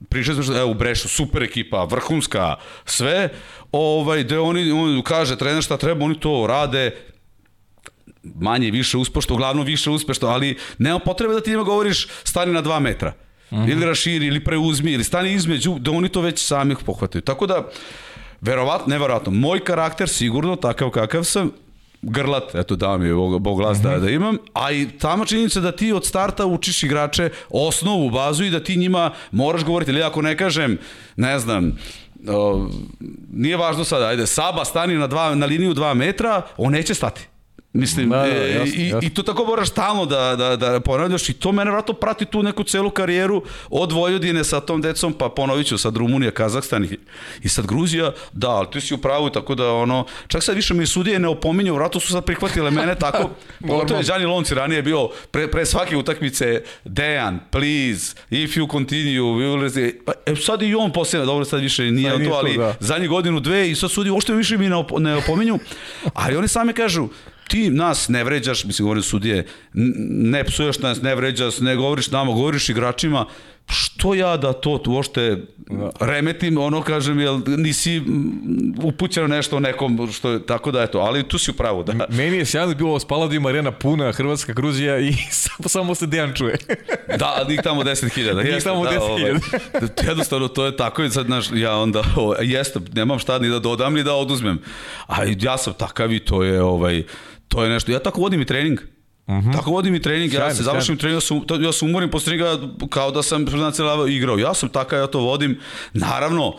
Pričali 0.08 0.44
smo, 0.44 0.56
evo, 0.56 0.70
u 0.70 0.74
Brešu, 0.74 1.08
super 1.08 1.42
ekipa, 1.42 1.84
vrhunska, 1.84 2.56
sve, 2.84 3.28
ovaj, 3.72 4.24
gde 4.24 4.38
oni, 4.38 4.72
on 4.72 5.02
kaže 5.02 5.38
trener 5.38 5.62
šta 5.62 5.76
treba, 5.76 6.04
oni 6.04 6.20
to 6.20 6.46
rade, 6.48 6.94
manje, 8.22 8.70
više 8.70 8.96
uspešno, 8.96 9.34
uglavnom 9.34 9.66
više 9.66 9.90
uspešno, 9.90 10.28
ali 10.28 10.56
nema 10.78 10.98
potrebe 10.98 11.34
da 11.34 11.40
ti 11.40 11.50
njima 11.50 11.62
govoriš 11.62 12.08
stani 12.24 12.52
na 12.52 12.60
dva 12.60 12.80
metra. 12.80 13.12
Uh 13.50 13.58
-huh. 13.58 13.72
Ili 13.72 13.86
raširi, 13.86 14.26
ili 14.26 14.44
preuzmi, 14.44 14.92
ili 14.92 15.04
stani 15.04 15.32
između, 15.32 15.78
da 15.78 15.90
oni 15.90 16.08
to 16.08 16.20
već 16.20 16.46
sami 16.46 16.76
pohvataju. 16.86 17.22
Tako 17.22 17.46
da, 17.46 17.68
verovatno, 18.40 18.86
neverovatno, 18.86 19.32
moj 19.32 19.64
karakter 19.64 20.08
sigurno, 20.08 20.56
takav 20.56 20.90
kakav 20.90 21.24
sam, 21.24 21.50
grlat, 22.02 22.54
eto 22.54 22.76
da 22.76 22.98
mi 22.98 23.06
je 23.06 23.14
Bog, 23.14 23.40
Bog 23.40 23.58
glas 23.58 23.78
mm 23.78 23.80
-hmm. 23.80 23.90
da, 23.90 23.98
da 23.98 24.10
imam, 24.10 24.36
a 24.52 24.72
i 24.72 24.88
tamo 24.98 25.26
činjenica 25.26 25.60
da 25.60 25.72
ti 25.72 25.92
od 25.92 26.06
starta 26.06 26.46
učiš 26.46 26.82
igrače 26.82 27.30
osnovu, 27.50 28.10
bazu 28.10 28.44
i 28.44 28.50
da 28.50 28.64
ti 28.64 28.76
njima 28.76 29.10
moraš 29.30 29.64
govoriti, 29.64 29.90
ili 29.90 30.02
ako 30.02 30.22
ne 30.22 30.36
kažem, 30.36 30.78
ne 31.16 31.38
znam, 31.38 31.78
o, 32.28 32.68
nije 33.32 33.56
važno 33.56 33.84
sada, 33.84 34.06
ajde, 34.06 34.26
Saba 34.26 34.64
stani 34.64 34.94
na, 34.94 35.06
dva, 35.06 35.34
na 35.34 35.46
liniju 35.46 35.74
2 35.74 35.94
metra, 35.94 36.42
on 36.56 36.72
neće 36.72 36.94
stati. 36.94 37.28
Mislim, 37.72 38.08
Da, 38.08 38.16
da, 38.16 38.26
e, 38.26 38.50
jasno, 38.52 38.74
i, 38.76 38.88
jasno. 38.88 39.00
i 39.02 39.10
to 39.10 39.22
tako 39.22 39.44
moraš 39.44 39.68
stalno 39.68 40.06
da, 40.06 40.36
da, 40.36 40.56
da 40.56 40.80
ponavljaš 40.80 41.28
i 41.28 41.32
to 41.32 41.52
mene 41.52 41.70
vratno 41.70 41.94
prati 41.94 42.24
tu 42.24 42.42
neku 42.42 42.64
celu 42.64 42.90
karijeru 42.90 43.42
od 43.70 43.92
Vojvodine 43.92 44.44
sa 44.44 44.60
tom 44.60 44.82
decom, 44.82 45.12
pa 45.12 45.28
ponovit 45.28 45.66
ću 45.66 45.78
sad 45.78 45.96
Rumunija, 45.96 46.30
Kazahstan 46.30 46.84
i, 46.84 46.98
i 47.42 47.48
sad 47.48 47.66
Gruzija, 47.66 48.12
da, 48.32 48.48
ali 48.50 48.66
ti 48.72 48.80
si 48.80 48.94
u 48.94 48.98
pravu, 48.98 49.30
tako 49.30 49.54
da 49.54 49.72
ono, 49.72 50.06
čak 50.28 50.42
sad 50.42 50.56
više 50.56 50.74
mi 50.74 50.86
sudije 50.86 51.18
ne 51.18 51.28
opominju, 51.28 51.74
vratno 51.74 52.00
su 52.00 52.12
sad 52.12 52.24
prihvatile 52.24 52.70
mene 52.70 52.94
tako, 52.94 53.30
pogotovo 53.68 54.00
je 54.00 54.04
Đani 54.04 54.24
Lonci 54.24 54.54
ranije 54.54 54.82
bio 54.82 55.08
pre, 55.30 55.50
pre 55.50 55.66
svake 55.66 55.96
utakmice, 55.96 56.62
Dejan, 56.84 57.40
please, 57.50 58.14
if 58.30 58.56
you 58.56 58.70
continue, 58.70 59.20
we 59.20 59.54
will... 59.54 59.70
see." 59.70 60.04
Pa, 60.04 60.12
e, 60.26 60.36
sad 60.36 60.62
i 60.62 60.74
on 60.74 60.92
posljedno, 60.92 61.26
dobro, 61.26 61.44
sad 61.44 61.60
više 61.60 61.90
nije 61.90 62.10
Sad 62.10 62.20
nije 62.20 62.30
to, 62.30 62.34
to, 62.34 62.38
ali 62.38 62.56
da. 62.56 62.74
zadnje 62.80 63.08
godinu, 63.08 63.40
dve 63.40 63.70
i 63.70 63.74
sad 63.74 63.90
sudi, 63.90 64.10
uopšte 64.10 64.32
više 64.32 64.58
mi 64.58 64.68
ne, 64.68 64.76
op, 64.76 64.90
ne 64.98 65.16
opominju, 65.16 65.58
ali 66.14 66.36
oni 66.36 66.48
sami 66.48 66.72
kažu, 66.72 67.08
ti 67.48 67.70
nas 67.70 68.08
ne 68.08 68.24
vređaš, 68.24 68.64
mislim, 68.64 68.84
govorim 68.84 69.02
sudije, 69.02 69.46
ne 70.08 70.44
psuješ 70.44 70.78
nas, 70.78 71.02
ne 71.02 71.14
vređaš, 71.14 71.60
ne 71.60 71.76
govoriš 71.76 72.10
nama, 72.10 72.32
govoriš 72.32 72.68
igračima, 72.68 73.26
što 73.70 74.14
ja 74.14 74.36
da 74.36 74.52
to 74.52 74.82
uopšte 74.86 75.42
remetim, 76.00 76.58
ono 76.58 76.82
kažem, 76.82 77.20
jel 77.20 77.40
nisi 77.46 78.02
upućeno 78.82 79.26
nešto 79.26 79.56
o 79.56 79.60
nekom, 79.60 80.12
što 80.12 80.30
je, 80.30 80.46
tako 80.46 80.70
da 80.70 80.82
eto, 80.82 80.98
ali 80.98 81.28
tu 81.28 81.38
si 81.38 81.50
u 81.50 81.54
pravu, 81.54 81.82
da. 81.82 82.06
Meni 82.08 82.36
je 82.36 82.44
sjajno 82.44 82.74
bilo 82.74 83.00
Spaladijum 83.00 83.46
arena 83.46 83.70
puna, 83.70 84.12
Hrvatska, 84.12 84.52
Gruzija 84.52 84.98
i 84.98 85.12
samo, 85.42 85.68
samo 85.68 85.94
se 85.94 86.06
Dejan 86.06 86.32
čuje. 86.34 86.56
Da, 87.18 87.34
ali 87.36 87.48
njih 87.48 87.60
tamo 87.64 87.82
10.000. 87.82 88.36
Njih 88.36 88.46
jeste, 88.46 88.70
tamo 88.70 88.84
da, 88.84 88.90
10.000. 88.90 89.00
ovaj, 89.00 89.34
jednostavno, 90.08 90.48
to 90.48 90.66
je 90.66 90.76
tako 90.76 91.02
i 91.02 91.10
sad, 91.10 91.26
znaš, 91.26 91.46
ja 91.54 91.76
onda, 91.76 92.02
ovaj, 92.16 92.38
jeste, 92.40 92.80
nemam 92.94 93.18
šta 93.18 93.38
ni 93.38 93.48
da 93.48 93.58
dodam 93.58 93.94
ni 93.94 94.04
da 94.04 94.14
oduzmem. 94.14 94.58
A 95.06 95.16
ja 95.40 95.58
sam 95.58 95.72
takav 95.72 96.12
i 96.12 96.18
to 96.18 96.42
je, 96.42 96.62
ovaj, 96.62 97.02
to 97.48 97.64
je 97.64 97.70
nešto. 97.70 97.92
Ja 97.92 97.98
tako 97.98 98.20
vodim 98.20 98.40
i 98.40 98.44
trening. 98.44 98.80
Uh 99.26 99.34
-huh. 99.34 99.52
Tako 99.52 99.70
vodim 99.70 99.94
i 99.94 100.02
trening, 100.02 100.32
ja 100.32 100.38
Sjajno, 100.40 100.54
se 100.54 100.62
završim 100.62 100.98
sjajno. 100.98 101.00
trening, 101.00 101.16
ja 101.16 101.58
se, 101.58 101.64
ja 101.64 101.72
se 101.72 101.84
umorim 101.84 102.10
posle 102.10 102.24
treninga 102.24 102.68
kao 102.90 103.10
da 103.10 103.22
sam 103.22 103.44
na 103.44 103.70
cijela 103.70 104.08
igrao. 104.08 104.38
Ja 104.38 104.54
sam 104.54 104.68
takav, 104.68 104.98
ja 104.98 105.06
to 105.06 105.20
vodim. 105.20 105.60
Naravno, 105.92 106.54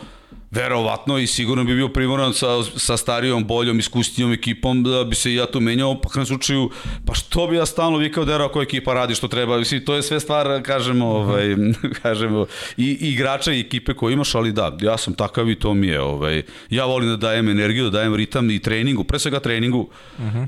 verovatno 0.50 1.18
i 1.18 1.26
sigurno 1.26 1.64
bi 1.64 1.74
bio 1.74 1.88
primoran 1.88 2.34
sa, 2.34 2.62
sa 2.62 2.96
starijom, 2.96 3.44
boljom, 3.44 3.78
iskusnijom 3.78 4.32
ekipom 4.32 4.82
da 4.82 5.04
bi 5.04 5.14
se 5.14 5.32
i 5.32 5.34
ja 5.34 5.46
tu 5.46 5.60
menjao, 5.60 6.00
pa 6.00 6.08
na 6.14 6.24
slučaju, 6.24 6.70
pa 7.06 7.14
što 7.14 7.46
bi 7.46 7.56
ja 7.56 7.66
stalno 7.66 7.98
vikao 7.98 8.24
da 8.24 8.44
ako 8.44 8.62
ekipa 8.62 8.94
radi 8.94 9.14
što 9.14 9.28
treba, 9.28 9.58
mislim, 9.58 9.84
to 9.84 9.94
je 9.94 10.02
sve 10.02 10.20
stvar, 10.20 10.62
kažemo, 10.62 11.06
ovaj, 11.06 11.56
kažemo, 12.02 12.46
i, 12.76 12.84
i 12.84 13.12
igrača 13.12 13.52
i 13.52 13.60
ekipe 13.60 13.94
koje 13.94 14.12
imaš, 14.12 14.34
ali 14.34 14.52
da, 14.52 14.76
ja 14.80 14.98
sam 14.98 15.14
takav 15.14 15.50
i 15.50 15.54
to 15.54 15.74
mi 15.74 15.86
je, 15.86 16.00
ovaj, 16.00 16.42
ja 16.70 16.84
volim 16.84 17.08
da 17.08 17.16
dajem 17.16 17.48
energiju, 17.48 17.84
da 17.84 17.90
dajem 17.90 18.14
ritam 18.14 18.50
i 18.50 18.58
treningu, 18.58 19.04
pre 19.04 19.18
svega 19.18 19.40
treningu, 19.40 19.88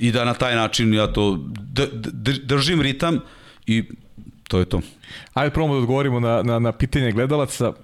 i 0.01 0.13
da 0.13 0.25
na 0.25 0.35
taj 0.35 0.55
način 0.55 0.95
ja 0.95 1.07
to 1.07 1.39
držim 2.43 2.83
ritam 2.83 3.19
i 3.67 3.85
to 4.49 4.59
je 4.59 4.65
to. 4.65 4.81
Ajde 5.35 5.51
probamo 5.51 5.75
da 5.75 5.81
odgovorimo 5.81 6.21
na, 6.21 6.43
na, 6.43 6.59
na 6.59 6.73
pitanje 6.73 7.13
gledalaca. 7.13 7.69
Uh, 7.69 7.75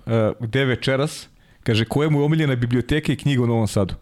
gde 0.41 0.65
večeras? 0.65 1.29
Kaže, 1.69 1.85
koja 1.85 2.11
mu 2.11 2.21
je 2.21 2.25
omiljena 2.25 2.57
biblioteka 2.57 3.13
i 3.13 3.17
knjiga 3.17 3.43
u 3.43 3.47
Novom 3.47 3.69
Sadu? 3.69 3.95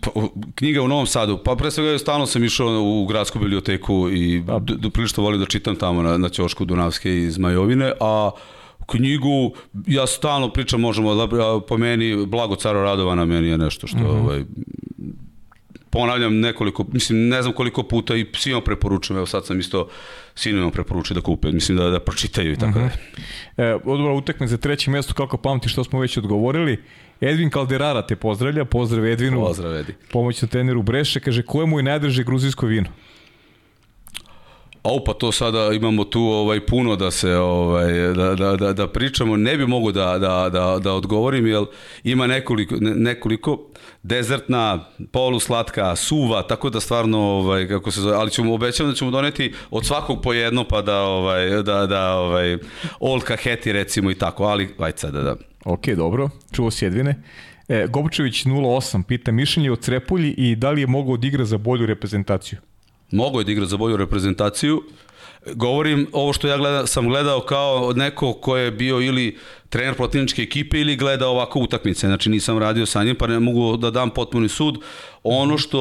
Pa, 0.00 0.10
knjiga 0.54 0.82
u 0.82 0.88
Novom 0.88 1.06
Sadu, 1.06 1.38
pa 1.44 1.56
pre 1.56 1.70
svega 1.70 1.98
stalno 1.98 2.26
sam 2.26 2.44
išao 2.44 2.82
u 2.82 3.06
gradsku 3.06 3.38
biblioteku 3.38 4.08
i 4.12 4.42
Pa. 4.46 4.60
prilično 4.92 5.22
volim 5.22 5.40
da 5.40 5.46
čitam 5.46 5.76
tamo 5.76 6.02
na, 6.02 6.18
na 6.18 6.28
Ćošku 6.28 6.64
Dunavske 6.64 7.16
iz 7.22 7.38
Majovine, 7.38 7.92
a 8.00 8.30
knjigu, 8.86 9.52
ja 9.86 10.06
stalno 10.06 10.52
pričam, 10.52 10.80
možemo, 10.80 11.14
da, 11.14 11.60
po 11.68 11.78
meni, 11.78 12.26
Blago 12.26 12.56
Caro 12.56 12.82
Radovana 12.82 13.24
meni 13.24 13.48
je 13.48 13.58
nešto 13.58 13.86
što, 13.86 13.98
ovaj, 13.98 14.44
ponavljam 15.96 16.40
nekoliko, 16.40 16.84
mislim, 16.92 17.28
ne 17.28 17.42
znam 17.42 17.54
koliko 17.54 17.82
puta 17.82 18.16
i 18.16 18.26
svima 18.32 18.60
preporučujem, 18.60 19.16
evo 19.16 19.26
sad 19.26 19.46
sam 19.46 19.60
isto 19.60 19.88
sinovima 20.34 20.70
preporučio 20.70 21.14
da 21.14 21.20
kupe, 21.20 21.52
mislim 21.52 21.78
da, 21.78 21.90
da 21.90 22.00
pročitaju 22.00 22.52
i 22.52 22.56
tako 22.56 22.78
da. 22.78 22.90
E, 23.64 23.74
odbora 23.74 24.14
utakme 24.14 24.46
za 24.46 24.56
treće 24.56 24.90
mesto, 24.90 25.14
kako 25.14 25.36
pamti 25.36 25.68
što 25.68 25.84
smo 25.84 26.00
već 26.00 26.16
odgovorili. 26.16 26.82
Edvin 27.20 27.50
Kalderara 27.50 28.06
te 28.06 28.16
pozdravlja, 28.16 28.64
pozdrav 28.64 29.06
Edvinu. 29.06 29.40
Pozdrav, 29.40 29.76
Edi. 29.76 29.94
Pomoćno 30.12 30.48
treneru 30.48 30.82
Breše, 30.82 31.20
kaže, 31.20 31.42
koje 31.42 31.66
mu 31.66 31.78
je 31.78 31.82
najdrže 31.82 32.24
gruzijsko 32.24 32.66
vino? 32.66 32.88
Au, 34.86 35.04
pa 35.04 35.12
to 35.14 35.32
sada 35.32 35.72
imamo 35.72 36.04
tu 36.04 36.20
ovaj 36.20 36.66
puno 36.66 36.96
da 36.96 37.10
se 37.10 37.36
ovaj 37.36 37.92
da, 37.92 38.34
da, 38.34 38.56
da, 38.56 38.72
da 38.72 38.88
pričamo, 38.88 39.36
ne 39.36 39.56
bi 39.56 39.66
mogu 39.66 39.92
da, 39.92 40.18
da, 40.18 40.48
da, 40.52 40.78
da 40.78 40.92
odgovorim 40.92 41.46
jer 41.46 41.64
ima 42.04 42.26
nekoliko 42.26 42.74
ne- 42.80 42.94
nekoliko 42.94 43.58
dezertna, 44.02 44.84
poluslatka, 45.12 45.96
suva, 45.96 46.42
tako 46.42 46.70
da 46.70 46.80
stvarno 46.80 47.18
ovaj 47.18 47.68
kako 47.68 47.90
se 47.90 48.00
zove, 48.00 48.16
ali 48.16 48.30
ćemo 48.30 48.54
obećam 48.54 48.88
da 48.88 48.94
ćemo 48.94 49.10
doneti 49.10 49.52
od 49.70 49.86
svakog 49.86 50.22
po 50.22 50.32
jedno 50.32 50.64
pa 50.64 50.82
da 50.82 51.00
ovaj 51.02 51.62
da 51.62 51.86
da 51.86 52.14
ovaj 52.14 52.58
old 53.00 53.22
kaheti 53.22 53.72
recimo 53.72 54.10
i 54.10 54.14
tako, 54.14 54.44
ali 54.44 54.68
ajde 54.78 54.98
sada 54.98 55.22
da. 55.22 55.36
Ok, 55.64 55.86
dobro, 55.88 56.30
čuo 56.52 56.70
si 56.70 56.86
Edvine. 56.86 57.22
E, 57.68 57.86
Gobčević 57.86 58.44
08 58.44 59.02
pita 59.02 59.32
mišljenje 59.32 59.70
o 59.72 59.76
Crepulji 59.76 60.34
i 60.38 60.56
da 60.56 60.70
li 60.70 60.80
je 60.80 60.86
mogao 60.86 61.16
da 61.16 61.26
igra 61.26 61.44
za 61.44 61.58
bolju 61.58 61.86
reprezentaciju? 61.86 62.58
Mogao 63.10 63.40
je 63.40 63.44
da 63.44 63.52
igra 63.52 63.66
za 63.66 63.76
bolju 63.76 63.96
reprezentaciju. 63.96 64.82
Govorim 65.54 66.06
ovo 66.12 66.32
što 66.32 66.48
ja 66.48 66.56
gleda, 66.58 66.86
sam 66.86 67.08
gledao 67.08 67.40
kao 67.40 67.92
neko 67.96 68.32
ko 68.32 68.56
je 68.56 68.70
bio 68.70 69.00
ili 69.00 69.38
trener 69.68 69.94
protivničke 69.94 70.42
ekipe 70.42 70.80
ili 70.80 70.96
gleda 70.96 71.28
ovako 71.28 71.58
utakmice. 71.60 72.06
Znači 72.06 72.30
nisam 72.30 72.58
radio 72.58 72.86
sa 72.86 73.04
njim 73.04 73.16
pa 73.16 73.26
ne 73.26 73.40
mogu 73.40 73.76
da 73.76 73.90
dam 73.90 74.10
potpuni 74.10 74.48
sud. 74.48 74.78
Ono 75.22 75.58
što 75.58 75.80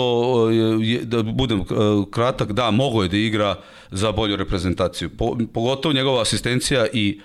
je, 0.49 0.91
je- 0.91 1.01
da 1.01 1.23
budem 1.23 1.59
eh, 1.59 1.65
kratak, 2.11 2.51
da, 2.51 2.71
mogao 2.71 3.03
je 3.03 3.09
da 3.09 3.17
igra 3.17 3.55
za 3.91 4.11
bolju 4.11 4.35
reprezentaciju. 4.35 5.09
Po, 5.09 5.37
pogotovo 5.53 5.93
njegova 5.93 6.21
asistencija 6.21 6.87
i 6.93 7.19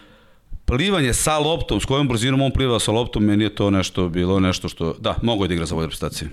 plivanje 0.70 1.12
sa 1.14 1.38
loptom, 1.38 1.80
s 1.80 1.84
kojom 1.84 2.08
brzinom 2.08 2.40
on 2.42 2.50
pliva 2.50 2.80
sa 2.80 2.92
loptom, 2.92 3.24
meni 3.24 3.44
je 3.44 3.54
to 3.54 3.70
nešto 3.70 4.08
bilo 4.08 4.40
nešto 4.40 4.68
što, 4.68 4.94
da, 4.98 5.14
mogo 5.22 5.44
je 5.44 5.48
da 5.48 5.54
igra 5.54 5.66
za 5.66 5.74
bolju 5.74 5.86
reprezentaciju. 5.86 6.28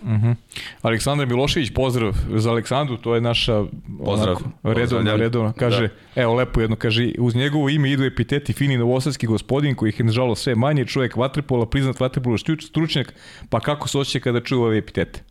Aleksandar 0.81 1.27
Milošević, 1.27 1.73
pozdrav 1.73 2.13
za 2.35 2.49
Aleksandru, 2.49 2.97
to 2.97 3.15
je 3.15 3.21
naša 3.21 3.63
Pozdrav. 4.05 4.35
onako, 4.35 4.49
redovna, 4.63 4.83
Pozdravljam. 4.83 5.19
redovna. 5.19 5.53
Kaže, 5.53 5.89
evo 6.15 6.33
lepo 6.33 6.61
jedno, 6.61 6.75
kaže, 6.75 7.11
uz 7.19 7.35
njegovo 7.35 7.69
ime 7.69 7.91
idu 7.91 8.03
epiteti 8.03 8.53
fini 8.53 8.77
novosadski 8.77 9.27
gospodin 9.27 9.75
koji 9.75 9.93
je 9.97 10.05
nažalo 10.05 10.35
sve 10.35 10.55
manje, 10.55 10.85
čovjek 10.85 11.15
vatripola, 11.15 11.65
priznat 11.65 11.99
vatripola 11.99 12.37
stručnjak, 12.61 13.13
pa 13.49 13.59
kako 13.59 13.87
se 13.87 13.97
osjeća 13.97 14.23
kada 14.23 14.41
čuva 14.43 14.67
ove 14.67 14.77
epitete? 14.77 15.23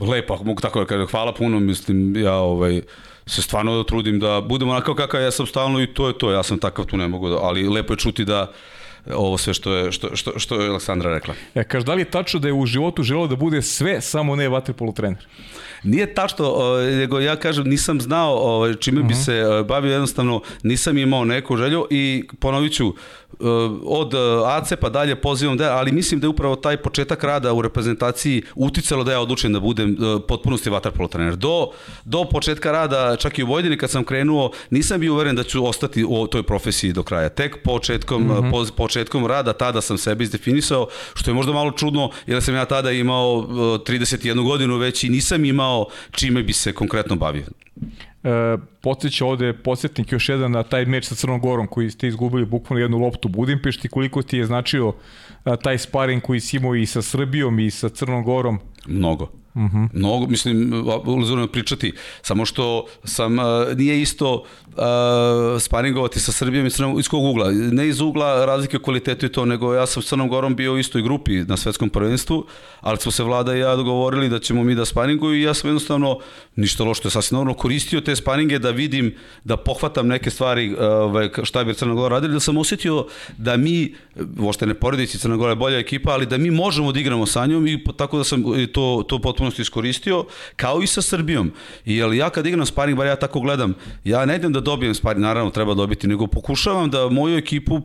Lepo, 0.00 0.34
ako 0.34 0.44
mogu 0.44 0.60
tako 0.60 0.80
da 0.80 0.86
kažem, 0.86 1.06
hvala 1.06 1.34
puno, 1.34 1.60
mislim, 1.60 2.16
ja 2.16 2.34
ovaj, 2.34 2.82
se 3.26 3.42
stvarno 3.42 3.82
trudim 3.82 4.20
da 4.20 4.40
budem 4.40 4.68
onako 4.68 4.94
kakav 4.94 5.22
ja 5.22 5.30
sam 5.30 5.46
stalno 5.46 5.82
i 5.82 5.94
to 5.94 6.08
je 6.08 6.18
to, 6.18 6.32
ja 6.32 6.42
sam 6.42 6.58
takav 6.58 6.84
tu 6.84 6.96
ne 6.96 7.08
mogu 7.08 7.28
da, 7.28 7.36
ali 7.36 7.68
lepo 7.68 7.92
je 7.92 7.96
čuti 7.98 8.24
da 8.24 8.52
ovo 9.14 9.38
sve 9.38 9.54
što 9.54 9.74
je, 9.74 9.92
što, 9.92 10.16
što, 10.16 10.38
što 10.38 10.60
je 10.60 10.68
Aleksandra 10.68 11.14
rekla. 11.14 11.34
E, 11.54 11.64
kaže, 11.64 11.86
da 11.86 11.94
li 11.94 12.00
je 12.00 12.10
tačno 12.10 12.40
da 12.40 12.48
je 12.48 12.54
u 12.54 12.66
životu 12.66 13.02
želeo 13.02 13.26
da 13.26 13.36
bude 13.36 13.62
sve, 13.62 14.00
samo 14.00 14.36
ne 14.36 14.48
vatripolo 14.48 14.92
trener? 14.92 15.26
Nije 15.82 16.14
tačno, 16.14 16.54
nego 16.90 17.20
ja 17.20 17.36
kažem 17.36 17.68
nisam 17.68 18.00
znao 18.00 18.74
čime 18.74 19.02
bi 19.02 19.14
se 19.14 19.46
o, 19.46 19.64
bavio, 19.64 19.92
jednostavno 19.92 20.42
nisam 20.62 20.98
imao 20.98 21.24
neku 21.24 21.56
želju 21.56 21.86
i 21.90 22.24
ponovit 22.40 22.72
ću, 22.72 22.94
o, 23.40 23.78
od 23.84 24.14
o, 24.14 24.44
AC 24.46 24.72
pa 24.80 24.88
dalje 24.88 25.16
pozivam 25.16 25.56
da, 25.56 25.76
ali 25.76 25.92
mislim 25.92 26.20
da 26.20 26.24
je 26.24 26.28
upravo 26.28 26.56
taj 26.56 26.76
početak 26.76 27.24
rada 27.24 27.52
u 27.52 27.62
reprezentaciji 27.62 28.42
uticalo 28.54 29.04
da 29.04 29.12
ja 29.12 29.20
odlučim 29.20 29.52
da 29.52 29.60
budem 29.60 29.96
potpunosti 30.28 30.70
vaterpolo 30.70 31.08
trener. 31.08 31.36
Do, 31.36 31.70
do 32.04 32.24
početka 32.24 32.72
rada, 32.72 33.16
čak 33.16 33.38
i 33.38 33.42
u 33.42 33.46
Vojvodini 33.46 33.76
kad 33.76 33.90
sam 33.90 34.04
krenuo, 34.04 34.50
nisam 34.70 35.00
bio 35.00 35.12
uveren 35.12 35.36
da 35.36 35.42
ću 35.42 35.66
ostati 35.66 36.04
u 36.04 36.26
toj 36.26 36.42
profesiji 36.42 36.92
do 36.92 37.02
kraja. 37.02 37.28
Tek 37.28 37.62
početkom, 37.62 38.22
mm 38.22 38.30
-hmm. 38.30 38.50
po, 38.50 38.64
početkom 38.76 38.97
rada, 39.28 39.52
tada 39.52 39.80
sam 39.80 39.98
sebe 39.98 40.24
izdefinisao, 40.24 40.88
što 41.14 41.30
je 41.30 41.34
možda 41.34 41.52
malo 41.52 41.70
čudno, 41.70 42.10
jer 42.26 42.42
sam 42.42 42.54
ja 42.54 42.64
tada 42.64 42.90
imao 42.90 43.36
o, 43.36 43.44
31 43.78 44.44
godinu 44.44 44.76
već 44.76 45.04
i 45.04 45.08
nisam 45.08 45.44
imao 45.44 45.86
čime 46.10 46.42
bi 46.42 46.52
se 46.52 46.72
konkretno 46.72 47.16
bavio. 47.16 47.46
E, 48.24 48.56
podsjeća 48.80 49.26
ovde 49.26 49.52
podsjetnik 49.52 50.12
još 50.12 50.28
jedan 50.28 50.52
na 50.52 50.62
taj 50.62 50.84
meč 50.84 51.04
sa 51.04 51.14
Crnom 51.14 51.40
Gorom 51.40 51.66
koji 51.66 51.90
ste 51.90 52.08
izgubili 52.08 52.46
bukvalno 52.46 52.82
jednu 52.82 52.98
loptu 52.98 53.28
Budimpešti, 53.28 53.88
koliko 53.88 54.22
ti 54.22 54.38
je 54.38 54.46
značio 54.46 54.92
a, 55.44 55.56
taj 55.56 55.78
sparing 55.78 56.22
koji 56.22 56.40
si 56.40 56.56
imao 56.56 56.74
i 56.74 56.86
sa 56.86 57.02
Srbijom 57.02 57.58
i 57.58 57.70
sa 57.70 57.88
Crnom 57.88 58.24
Gorom? 58.24 58.58
Mnogo. 58.86 59.24
Uh 59.54 59.62
-huh. 59.62 59.88
Mnogo, 59.92 60.26
mislim, 60.26 60.72
ulazorno 61.06 61.46
pričati, 61.46 61.92
samo 62.22 62.44
što 62.44 62.86
sam, 63.04 63.38
uh, 63.38 63.44
nije 63.76 64.02
isto 64.02 64.44
uh, 64.78 65.60
sparingovati 65.60 66.20
sa 66.20 66.32
Srbijom 66.32 66.66
iz, 66.66 66.80
iz 66.98 67.08
kog 67.08 67.24
ugla. 67.24 67.50
Ne 67.50 67.88
iz 67.88 68.00
ugla 68.00 68.44
razlike 68.44 68.78
kvalitetu 68.78 69.26
i 69.26 69.32
to, 69.32 69.44
nego 69.44 69.74
ja 69.74 69.86
sam 69.86 70.02
s 70.02 70.06
Crnom 70.06 70.28
Gorom 70.28 70.56
bio 70.56 70.72
u 70.72 70.78
istoj 70.78 71.02
grupi 71.02 71.32
na 71.32 71.56
svetskom 71.56 71.90
prvenstvu, 71.90 72.44
ali 72.80 72.98
smo 72.98 73.12
se 73.12 73.22
vlada 73.22 73.56
i 73.56 73.58
ja 73.58 73.76
dogovorili 73.76 74.28
da 74.28 74.38
ćemo 74.38 74.64
mi 74.64 74.74
da 74.74 74.84
sparinguju 74.84 75.38
i 75.38 75.42
ja 75.42 75.54
sam 75.54 75.70
jednostavno, 75.70 76.18
ništa 76.56 76.84
lošo, 76.84 77.02
je 77.04 77.10
sasvim 77.10 77.36
normalno, 77.36 77.58
koristio 77.58 78.00
te 78.00 78.16
sparinge 78.16 78.58
da 78.58 78.70
vidim, 78.70 79.14
da 79.44 79.56
pohvatam 79.56 80.06
neke 80.06 80.30
stvari 80.30 80.72
uh, 80.72 80.78
šta 81.42 81.64
bi 81.64 81.74
Crna 81.74 81.94
Gora 81.94 82.14
radili, 82.14 82.32
da 82.32 82.40
sam 82.40 82.56
osetio 82.56 83.06
da 83.36 83.56
mi, 83.56 83.94
vošte 84.36 84.66
ne 84.66 84.74
poredici, 84.74 85.18
Crna 85.18 85.36
Gora 85.36 85.50
je 85.50 85.56
bolja 85.56 85.78
ekipa, 85.78 86.12
ali 86.12 86.26
da 86.26 86.38
mi 86.38 86.50
možemo 86.50 86.92
da 86.92 87.00
igramo 87.00 87.26
sa 87.26 87.46
njom 87.46 87.66
i 87.66 87.84
tako 87.96 88.18
da 88.18 88.24
sam 88.24 88.44
to, 88.72 89.04
to 89.08 89.18
potpunosti 89.18 89.62
iskoristio, 89.62 90.24
kao 90.56 90.82
i 90.82 90.86
sa 90.86 91.02
Srbijom. 91.02 91.52
I 91.84 91.96
jel 91.96 92.14
ja 92.14 92.30
kad 92.30 92.46
igram 92.46 92.66
sparing, 92.66 92.98
bar 92.98 93.06
ja 93.06 93.16
tako 93.16 93.40
gledam, 93.40 93.74
ja 94.04 94.24
ne 94.24 94.36
idem 94.36 94.52
da 94.52 94.60
dobijem 94.68 94.94
sparing, 94.94 95.22
naravno 95.22 95.50
treba 95.50 95.74
dobiti, 95.74 96.08
nego 96.08 96.26
pokušavam 96.26 96.90
da 96.90 97.08
moju 97.08 97.38
ekipu 97.38 97.80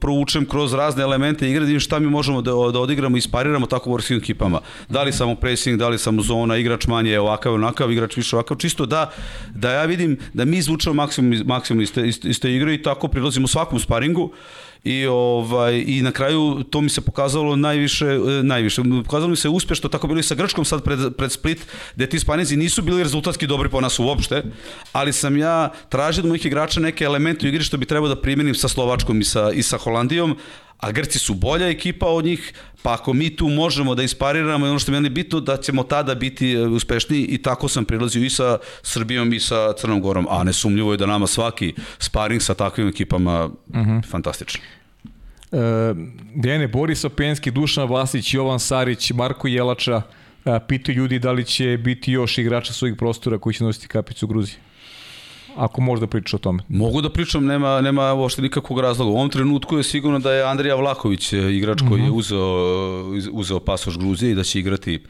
proučem 0.00 0.46
kroz 0.46 0.74
razne 0.74 1.02
elemente 1.02 1.50
igre, 1.50 1.66
da 1.66 1.80
šta 1.80 1.98
mi 1.98 2.06
možemo 2.06 2.42
da, 2.42 2.50
da 2.50 2.80
odigramo 2.80 3.16
i 3.16 3.20
spariramo 3.20 3.66
tako 3.66 3.90
u 3.90 3.94
vrskim 3.94 4.18
ekipama. 4.18 4.60
Da 4.88 5.02
li 5.02 5.12
samo 5.12 5.34
pressing, 5.34 5.78
da 5.78 5.88
li 5.88 5.98
samo 5.98 6.22
zona, 6.22 6.56
igrač 6.56 6.86
manje 6.86 7.18
ovakav, 7.18 7.54
onakav, 7.54 7.92
igrač 7.92 8.16
više 8.16 8.36
ovakav, 8.36 8.56
čisto 8.56 8.86
da, 8.86 9.10
da 9.54 9.72
ja 9.72 9.84
vidim 9.84 10.18
da 10.34 10.44
mi 10.44 10.58
izvučemo 10.58 10.94
maksimum, 10.94 11.42
maksimum 11.46 11.82
iz 11.82 11.92
te, 11.92 12.08
iz 12.08 12.40
te 12.40 12.54
igre 12.54 12.74
i 12.74 12.82
tako 12.82 13.08
prilazimo 13.08 13.48
svakom 13.48 13.78
sparingu 13.78 14.30
i 14.84 15.06
ovaj 15.06 15.84
i 15.86 16.02
na 16.02 16.12
kraju 16.12 16.64
to 16.70 16.80
mi 16.80 16.88
se 16.88 17.00
pokazalo 17.00 17.56
najviše 17.56 18.06
e, 18.06 18.42
najviše. 18.42 18.82
Pokazalo 19.04 19.30
mi 19.30 19.36
se 19.36 19.48
uspešno 19.48 19.88
tako 19.88 20.06
bilo 20.06 20.20
i 20.20 20.22
sa 20.22 20.34
Grčkom 20.34 20.64
sad 20.64 20.84
pred 20.84 20.98
pred 21.16 21.32
Split 21.32 21.66
da 21.96 22.06
ti 22.06 22.18
Španjezi 22.18 22.56
nisu 22.56 22.82
bili 22.82 23.02
rezultatski 23.02 23.46
dobri 23.46 23.68
po 23.68 23.80
nas 23.80 23.98
uopšte 23.98 24.42
ali 24.92 25.12
sam 25.12 25.36
ja 25.36 25.72
tražio 25.88 26.22
od 26.22 26.28
mojih 26.28 26.46
igrača 26.46 26.80
neke 26.80 27.04
elemente 27.04 27.46
u 27.46 27.48
igri 27.48 27.64
što 27.64 27.76
bi 27.76 27.86
trebao 27.86 28.08
da 28.08 28.20
primenim 28.20 28.54
sa 28.54 28.68
Slovačkom 28.68 29.20
i 29.20 29.24
sa 29.24 29.50
i 29.52 29.62
sa 29.62 29.78
Holandijom 29.78 30.36
a 30.80 30.92
Grci 30.92 31.18
su 31.18 31.34
bolja 31.34 31.68
ekipa 31.68 32.06
od 32.06 32.24
njih, 32.24 32.52
pa 32.82 32.94
ako 32.94 33.12
mi 33.12 33.36
tu 33.36 33.48
možemo 33.48 33.94
da 33.94 34.02
ispariramo 34.02 34.66
ono 34.66 34.78
što 34.78 34.92
je 34.92 35.00
meni 35.00 35.08
bitno, 35.08 35.40
da 35.40 35.56
ćemo 35.56 35.82
tada 35.82 36.14
biti 36.14 36.52
e, 36.52 36.66
uspešniji 36.66 37.24
i 37.24 37.42
tako 37.42 37.68
sam 37.68 37.84
prilazio 37.84 38.24
i 38.24 38.30
sa 38.30 38.58
Srbijom 38.82 39.32
i 39.32 39.40
sa 39.40 39.72
Crnom 39.72 40.00
Gorom, 40.00 40.26
a 40.30 40.44
nesumljivo 40.44 40.92
je 40.92 40.96
da 40.96 41.06
nama 41.06 41.26
svaki 41.26 41.74
sparing 41.98 42.42
sa 42.42 42.54
takvim 42.54 42.88
ekipama 42.88 43.44
uh 43.44 43.76
mhm. 43.76 43.90
-huh. 43.90 44.10
fantastično. 44.10 44.60
E, 45.52 45.56
Dejane 46.34 46.68
Boris 46.68 47.04
Openski, 47.04 47.50
Dušan 47.50 47.88
Vasić, 47.88 48.34
Jovan 48.34 48.60
Sarić, 48.60 49.10
Marko 49.10 49.48
Jelača, 49.48 50.02
e, 50.44 50.60
pitaju 50.68 50.96
ljudi 50.96 51.18
da 51.18 51.32
li 51.32 51.44
će 51.44 51.78
biti 51.84 52.12
još 52.12 52.38
igrača 52.38 52.72
svojih 52.72 52.96
prostora 52.96 53.38
koji 53.38 53.54
će 53.54 53.64
nositi 53.64 53.88
kapicu 53.88 54.26
Gruzije 54.26 54.69
ako 55.56 55.80
možda 55.80 56.06
pričaš 56.06 56.34
o 56.34 56.38
tome. 56.38 56.62
Mogu 56.68 57.00
da 57.00 57.10
pričam, 57.10 57.44
nema, 57.44 57.80
nema 57.80 58.12
uopšte 58.14 58.42
nikakvog 58.42 58.80
razloga. 58.80 59.10
U 59.10 59.14
ovom 59.14 59.30
trenutku 59.30 59.76
je 59.76 59.82
sigurno 59.82 60.18
da 60.18 60.32
je 60.32 60.44
Andrija 60.44 60.74
Vlaković 60.74 61.32
e, 61.32 61.36
igrač 61.56 61.80
koji 61.88 62.00
je 62.00 62.06
mhm. 62.06 62.16
uzeo, 62.16 62.64
uzeo 63.32 63.60
pasoš 63.60 63.98
Gruzije 63.98 64.32
i 64.32 64.34
da 64.34 64.42
će 64.42 64.58
igrati 64.58 65.00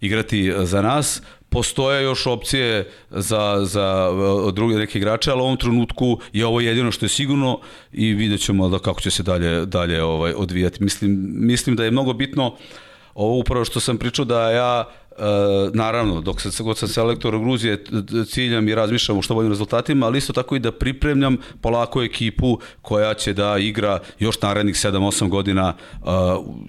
igrati 0.00 0.52
za 0.62 0.82
nas. 0.82 1.22
Postoje 1.48 2.02
još 2.02 2.26
opcije 2.26 2.90
za, 3.10 3.60
za 3.62 4.10
e, 4.48 4.52
druge 4.52 4.76
neke 4.76 4.98
igrače, 4.98 5.30
ali 5.30 5.40
u 5.40 5.44
ovom 5.44 5.56
trenutku 5.56 6.18
je 6.32 6.46
ovo 6.46 6.60
jedino 6.60 6.90
što 6.90 7.04
je 7.04 7.08
sigurno 7.08 7.60
i 7.92 8.12
vidjet 8.12 8.40
ćemo 8.40 8.68
da 8.68 8.78
kako 8.78 9.00
će 9.00 9.10
se 9.10 9.22
dalje, 9.22 9.66
dalje 9.66 10.02
ovaj, 10.02 10.32
odvijati. 10.36 10.84
Mislim, 10.84 11.26
mislim 11.28 11.76
da 11.76 11.84
je 11.84 11.90
mnogo 11.90 12.12
bitno 12.12 12.56
ovo 13.14 13.38
upravo 13.38 13.64
što 13.64 13.80
sam 13.80 13.98
pričao 13.98 14.24
da 14.24 14.50
ja 14.50 14.84
E, 15.03 15.03
naravno, 15.72 16.20
dok 16.20 16.40
sam, 16.40 16.66
god 16.66 16.78
sam 16.78 16.88
selektor 16.88 17.38
Gruzije, 17.38 17.84
ciljam 18.28 18.68
i 18.68 18.74
razmišljam 18.74 19.18
o 19.18 19.22
što 19.22 19.34
boljim 19.34 19.50
rezultatima, 19.50 20.06
ali 20.06 20.18
isto 20.18 20.32
tako 20.32 20.56
i 20.56 20.58
da 20.58 20.72
pripremljam 20.72 21.36
polako 21.60 22.02
ekipu 22.02 22.58
koja 22.82 23.14
će 23.14 23.32
da 23.32 23.56
igra 23.58 23.98
još 24.18 24.42
narednih 24.42 24.74
7-8 24.74 25.28
godina 25.28 25.74
uh, 25.92 26.08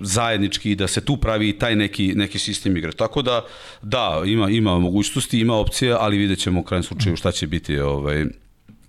zajednički 0.01 0.71
i 0.71 0.75
da 0.75 0.87
se 0.87 1.01
tu 1.01 1.17
pravi 1.17 1.53
taj 1.53 1.75
neki, 1.75 2.13
neki 2.15 2.39
sistem 2.39 2.77
igre. 2.77 2.91
Tako 2.91 3.21
da, 3.21 3.45
da, 3.81 4.21
ima, 4.25 4.49
ima 4.49 4.79
mogućnosti, 4.79 5.39
ima 5.39 5.55
opcije, 5.55 5.95
ali 5.99 6.17
vidjet 6.17 6.39
ćemo 6.39 6.59
u 6.59 6.63
krajem 6.63 6.83
slučaju 6.83 7.15
šta 7.15 7.31
će 7.31 7.47
biti 7.47 7.79
ovaj, 7.79 8.25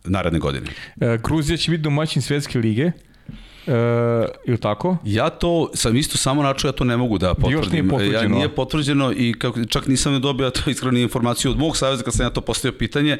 naredne 0.04 0.38
godine. 0.38 0.66
E, 1.00 1.18
Gruzija 1.24 1.56
će 1.56 1.70
biti 1.70 1.82
domaćin 1.82 2.22
svetske 2.22 2.58
lige. 2.58 2.92
E, 3.66 4.28
ili 4.44 4.58
tako? 4.58 4.96
Ja 5.04 5.30
to 5.30 5.70
sam 5.74 5.96
isto 5.96 6.18
samo 6.18 6.42
načuo, 6.42 6.68
ja 6.68 6.72
to 6.72 6.84
ne 6.84 6.96
mogu 6.96 7.18
da 7.18 7.34
potvrdim. 7.34 7.58
Još 7.58 7.70
nije 7.70 7.88
potvrđeno. 7.88 8.22
Ja 8.22 8.28
nije 8.28 8.48
potvrđeno 8.48 9.12
i 9.16 9.34
kako, 9.38 9.64
čak 9.64 9.86
nisam 9.86 10.20
dobio 10.20 10.50
to 10.50 10.70
iskreno 10.70 10.98
informaciju 10.98 11.50
od 11.50 11.58
mog 11.58 11.76
savjeza 11.76 12.02
kad 12.02 12.14
sam 12.14 12.26
ja 12.26 12.30
to 12.30 12.40
postavio 12.40 12.78
pitanje, 12.78 13.18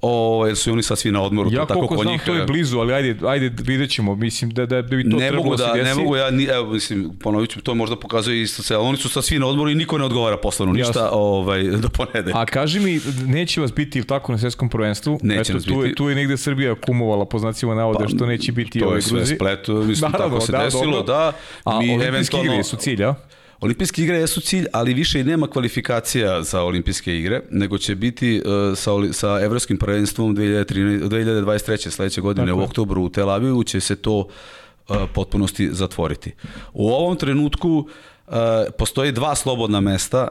o, 0.00 0.44
jer 0.46 0.56
su 0.56 0.72
oni 0.72 0.82
sad 0.82 0.98
svi 0.98 1.12
na 1.12 1.22
odmoru. 1.22 1.50
Ja 1.52 1.66
tako 1.66 1.74
koliko 1.74 2.02
znam, 2.02 2.12
njih, 2.12 2.22
to 2.26 2.34
je 2.34 2.44
blizu, 2.44 2.78
ali 2.78 2.92
ajde, 2.92 3.16
ajde 3.26 3.52
vidjet 3.62 3.90
ćemo. 3.90 4.14
Mislim 4.14 4.50
da, 4.50 4.66
da, 4.66 4.82
da 4.82 4.96
bi 4.96 5.10
to 5.10 5.16
ne 5.16 5.28
trebalo 5.28 5.44
mogu 5.44 5.56
da, 5.56 5.66
da 5.66 5.82
Ne 5.82 5.94
mogu 5.94 6.16
ja, 6.16 6.30
ni, 6.30 6.44
evo, 6.44 6.72
mislim, 6.72 7.10
ponovit 7.20 7.50
ću, 7.50 7.60
to 7.60 7.74
možda 7.74 7.96
pokazuje 7.96 8.42
isto 8.42 8.62
se, 8.62 8.76
oni 8.76 8.96
su 8.96 9.08
sad 9.08 9.24
svi 9.24 9.38
na 9.38 9.46
odmoru 9.46 9.70
i 9.70 9.74
niko 9.74 9.98
ne 9.98 10.04
odgovara 10.04 10.36
poslovno 10.36 10.74
ništa 10.74 11.00
Jasno. 11.00 11.08
ovaj, 11.12 11.62
do 11.62 11.88
ponedeljka. 11.88 12.40
A 12.40 12.46
kaži 12.46 12.80
mi, 12.80 13.00
neće 13.26 13.60
vas 13.60 13.74
biti 13.74 14.02
tako 14.04 14.32
na 14.32 14.38
svetskom 14.38 14.68
prvenstvu? 14.68 15.18
Neće 15.22 15.52
Eto, 15.52 15.62
tu, 15.62 15.82
biti. 15.82 15.94
Tu 15.94 16.08
je 16.08 16.14
negde 16.14 16.36
Srbija 16.36 16.74
kumovala 16.74 17.24
po 17.24 17.38
znacima 17.38 17.74
navode 17.74 18.04
pa, 18.04 18.08
što 18.08 18.26
neće 18.26 18.52
biti 18.52 18.80
to 18.80 18.86
ovaj 18.86 19.00
Gruzi. 19.00 19.10
To 19.10 19.18
je 19.18 19.26
sve 19.26 19.36
spleto, 19.36 19.71
mislim, 19.74 20.10
Naravno, 20.10 20.34
tako 20.34 20.46
se 20.46 20.52
da, 20.52 20.58
desilo, 20.58 20.96
dobro. 20.96 21.14
da. 21.14 21.32
A 21.64 21.78
mi 21.80 21.94
olimpijske 21.94 22.36
igre 22.44 22.64
su 22.64 22.76
cilj, 22.76 23.04
a? 23.04 23.14
Olimpijske 23.62 24.02
igre 24.02 24.18
jesu 24.18 24.40
cilj, 24.40 24.66
ali 24.72 24.94
više 24.94 25.20
i 25.20 25.24
nema 25.24 25.46
kvalifikacija 25.46 26.42
za 26.42 26.62
olimpijske 26.62 27.16
igre, 27.18 27.40
nego 27.50 27.78
će 27.78 27.94
biti 27.94 28.42
uh, 28.44 28.78
sa, 28.78 28.90
sa 29.12 29.40
evropskim 29.42 29.78
prvenstvom 29.78 30.36
2013, 30.36 31.08
2023. 31.08 31.90
sledeće 31.90 32.20
godine 32.20 32.46
Tako. 32.46 32.60
u 32.60 32.64
oktobru 32.64 33.02
u 33.02 33.08
Tel 33.08 33.30
Avivu 33.30 33.64
će 33.64 33.80
se 33.80 33.96
to 33.96 34.18
uh, 34.18 34.96
potpunosti 35.14 35.68
zatvoriti. 35.72 36.32
U 36.72 36.90
ovom 36.90 37.16
trenutku 37.16 37.88
uh, 38.26 38.34
postoji 38.78 39.12
dva 39.12 39.34
slobodna 39.34 39.80
mesta 39.80 40.28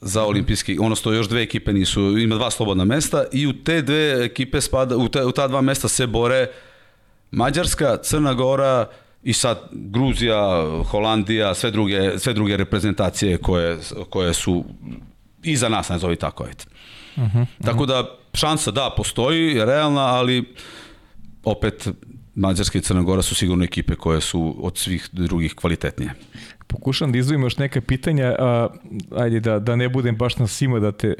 za 0.00 0.24
olimpijski, 0.24 0.78
ono 0.80 0.94
što 0.94 1.12
još 1.12 1.28
dve 1.28 1.42
ekipe 1.42 1.72
nisu, 1.72 2.18
ima 2.18 2.34
dva 2.34 2.50
slobodna 2.50 2.84
mesta 2.84 3.24
i 3.32 3.46
u 3.46 3.52
te 3.64 3.82
dve 3.82 4.24
ekipe 4.24 4.60
spada, 4.60 4.96
u, 4.96 5.08
te, 5.08 5.24
u 5.24 5.32
ta 5.32 5.48
dva 5.48 5.60
mesta 5.60 5.88
se 5.88 6.06
bore 6.06 6.46
Mađarska, 7.32 7.96
Crna 8.02 8.34
Gora, 8.34 8.86
i 9.22 9.32
sad 9.32 9.58
Gruzija, 9.72 10.66
Holandija, 10.84 11.54
sve 11.54 11.70
druge, 11.70 12.18
sve 12.18 12.34
druge 12.34 12.56
reprezentacije 12.56 13.38
koje, 13.38 13.78
koje 14.10 14.34
su 14.34 14.64
iza 15.42 15.68
nas, 15.68 15.88
nazovi 15.88 16.16
tako, 16.16 16.44
ajte. 16.44 16.64
Uh 17.16 17.22
-huh, 17.22 17.26
uh 17.26 17.34
-huh. 17.34 17.46
Tako 17.64 17.86
da 17.86 18.18
šansa 18.34 18.70
da 18.70 18.94
postoji, 18.96 19.54
je 19.54 19.64
realna, 19.64 20.00
ali 20.00 20.54
opet 21.44 21.88
Mađarska 22.34 22.78
i 22.78 22.80
Crna 22.80 23.02
Gora 23.02 23.22
su 23.22 23.34
sigurno 23.34 23.64
ekipe 23.64 23.94
koje 23.94 24.20
su 24.20 24.56
od 24.58 24.78
svih 24.78 25.08
drugih 25.12 25.54
kvalitetnije. 25.54 26.14
Pokušam 26.66 27.12
da 27.12 27.18
izvojim 27.18 27.42
još 27.42 27.56
neke 27.56 27.80
pitanja, 27.80 28.34
a, 28.38 28.68
ajde 29.16 29.40
da, 29.40 29.58
da 29.58 29.76
ne 29.76 29.88
budem 29.88 30.16
baš 30.16 30.36
na 30.36 30.46
svima 30.46 30.78
da 30.78 30.92
te 30.92 31.14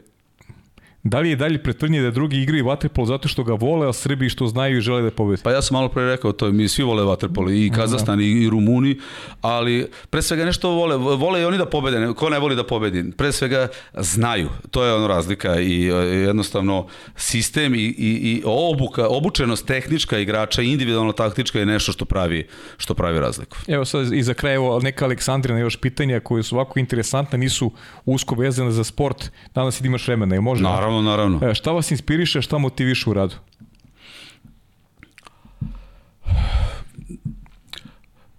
Da 1.05 1.21
li 1.21 1.31
je 1.31 1.37
dalje 1.37 1.63
pretvrnje 1.63 2.03
da 2.03 2.11
drugi 2.11 2.37
igraju 2.37 2.67
vaterpolo 2.67 3.07
zato 3.07 3.29
što 3.29 3.45
ga 3.45 3.55
vole, 3.55 3.89
a 3.89 3.93
Srbi 3.93 4.29
što 4.29 4.47
znaju 4.47 4.79
i 4.79 4.81
žele 4.81 5.03
da 5.03 5.11
pobede? 5.11 5.43
Pa 5.43 5.51
ja 5.51 5.63
sam 5.63 5.75
malo 5.75 5.89
pre 5.89 6.05
rekao 6.05 6.33
to, 6.33 6.53
mi 6.53 6.69
svi 6.69 6.83
vole 6.83 7.05
vaterpolo, 7.05 7.51
i 7.51 7.71
Kazahstan 7.75 8.19
da. 8.19 8.25
i, 8.25 8.29
i 8.29 8.51
Rumuni, 8.51 8.99
ali 9.41 9.91
pre 10.11 10.23
svega 10.23 10.45
nešto 10.45 10.71
vole, 10.71 10.97
vole 10.97 11.43
i 11.43 11.45
oni 11.45 11.59
da 11.59 11.67
pobede, 11.67 12.13
ko 12.17 12.31
ne 12.31 12.39
voli 12.39 12.57
da 12.57 12.67
pobedi, 12.67 13.11
pre 13.17 13.33
svega 13.33 13.69
znaju, 13.95 14.49
to 14.71 14.85
je 14.85 14.95
ono 14.95 15.09
razlika 15.09 15.61
i 15.61 15.89
e, 15.89 15.93
jednostavno 15.95 16.87
sistem 17.17 17.75
i, 17.75 17.79
i, 17.79 18.11
i 18.23 18.43
obuka, 18.45 19.09
obučenost 19.09 19.67
tehnička 19.67 20.19
igrača, 20.19 20.63
individualno 20.63 21.13
taktička 21.13 21.59
je 21.59 21.67
nešto 21.67 21.93
što 21.93 22.05
pravi, 22.05 22.47
što 22.77 22.95
pravi 22.95 23.21
razliku. 23.21 23.57
Evo 23.69 23.85
sad 23.85 24.13
i 24.13 24.23
za 24.23 24.35
kraj 24.35 24.55
evo 24.55 24.81
neka 24.81 25.05
Aleksandrina 25.05 25.59
još 25.59 25.77
pitanja 25.77 26.21
koje 26.21 26.43
su 26.43 26.57
ovako 26.57 26.79
interesantne, 26.79 27.39
nisu 27.39 27.73
usko 28.05 28.35
vezane 28.35 28.71
za 28.71 28.85
sport, 28.85 29.31
danas 29.55 29.81
da 29.81 29.87
imaš 29.87 30.07
vremena, 30.09 30.35
je 30.35 30.41
može? 30.41 30.63
Naravno 30.63 30.92
Naravno, 31.01 31.11
naravno. 31.11 31.51
E, 31.51 31.55
šta 31.55 31.73
vas 31.73 31.91
inspiriše, 31.91 32.43
šta 32.43 32.59
motiviše 32.59 33.11
u 33.11 33.15
radu? 33.15 33.35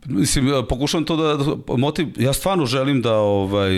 Mislim, 0.05 0.51
pokušavam 0.69 1.05
to 1.05 1.15
da, 1.15 1.43
da 1.43 1.77
motiv, 1.77 2.07
ja 2.17 2.33
stvarno 2.33 2.65
želim 2.65 3.01
da 3.01 3.15
ovaj 3.15 3.71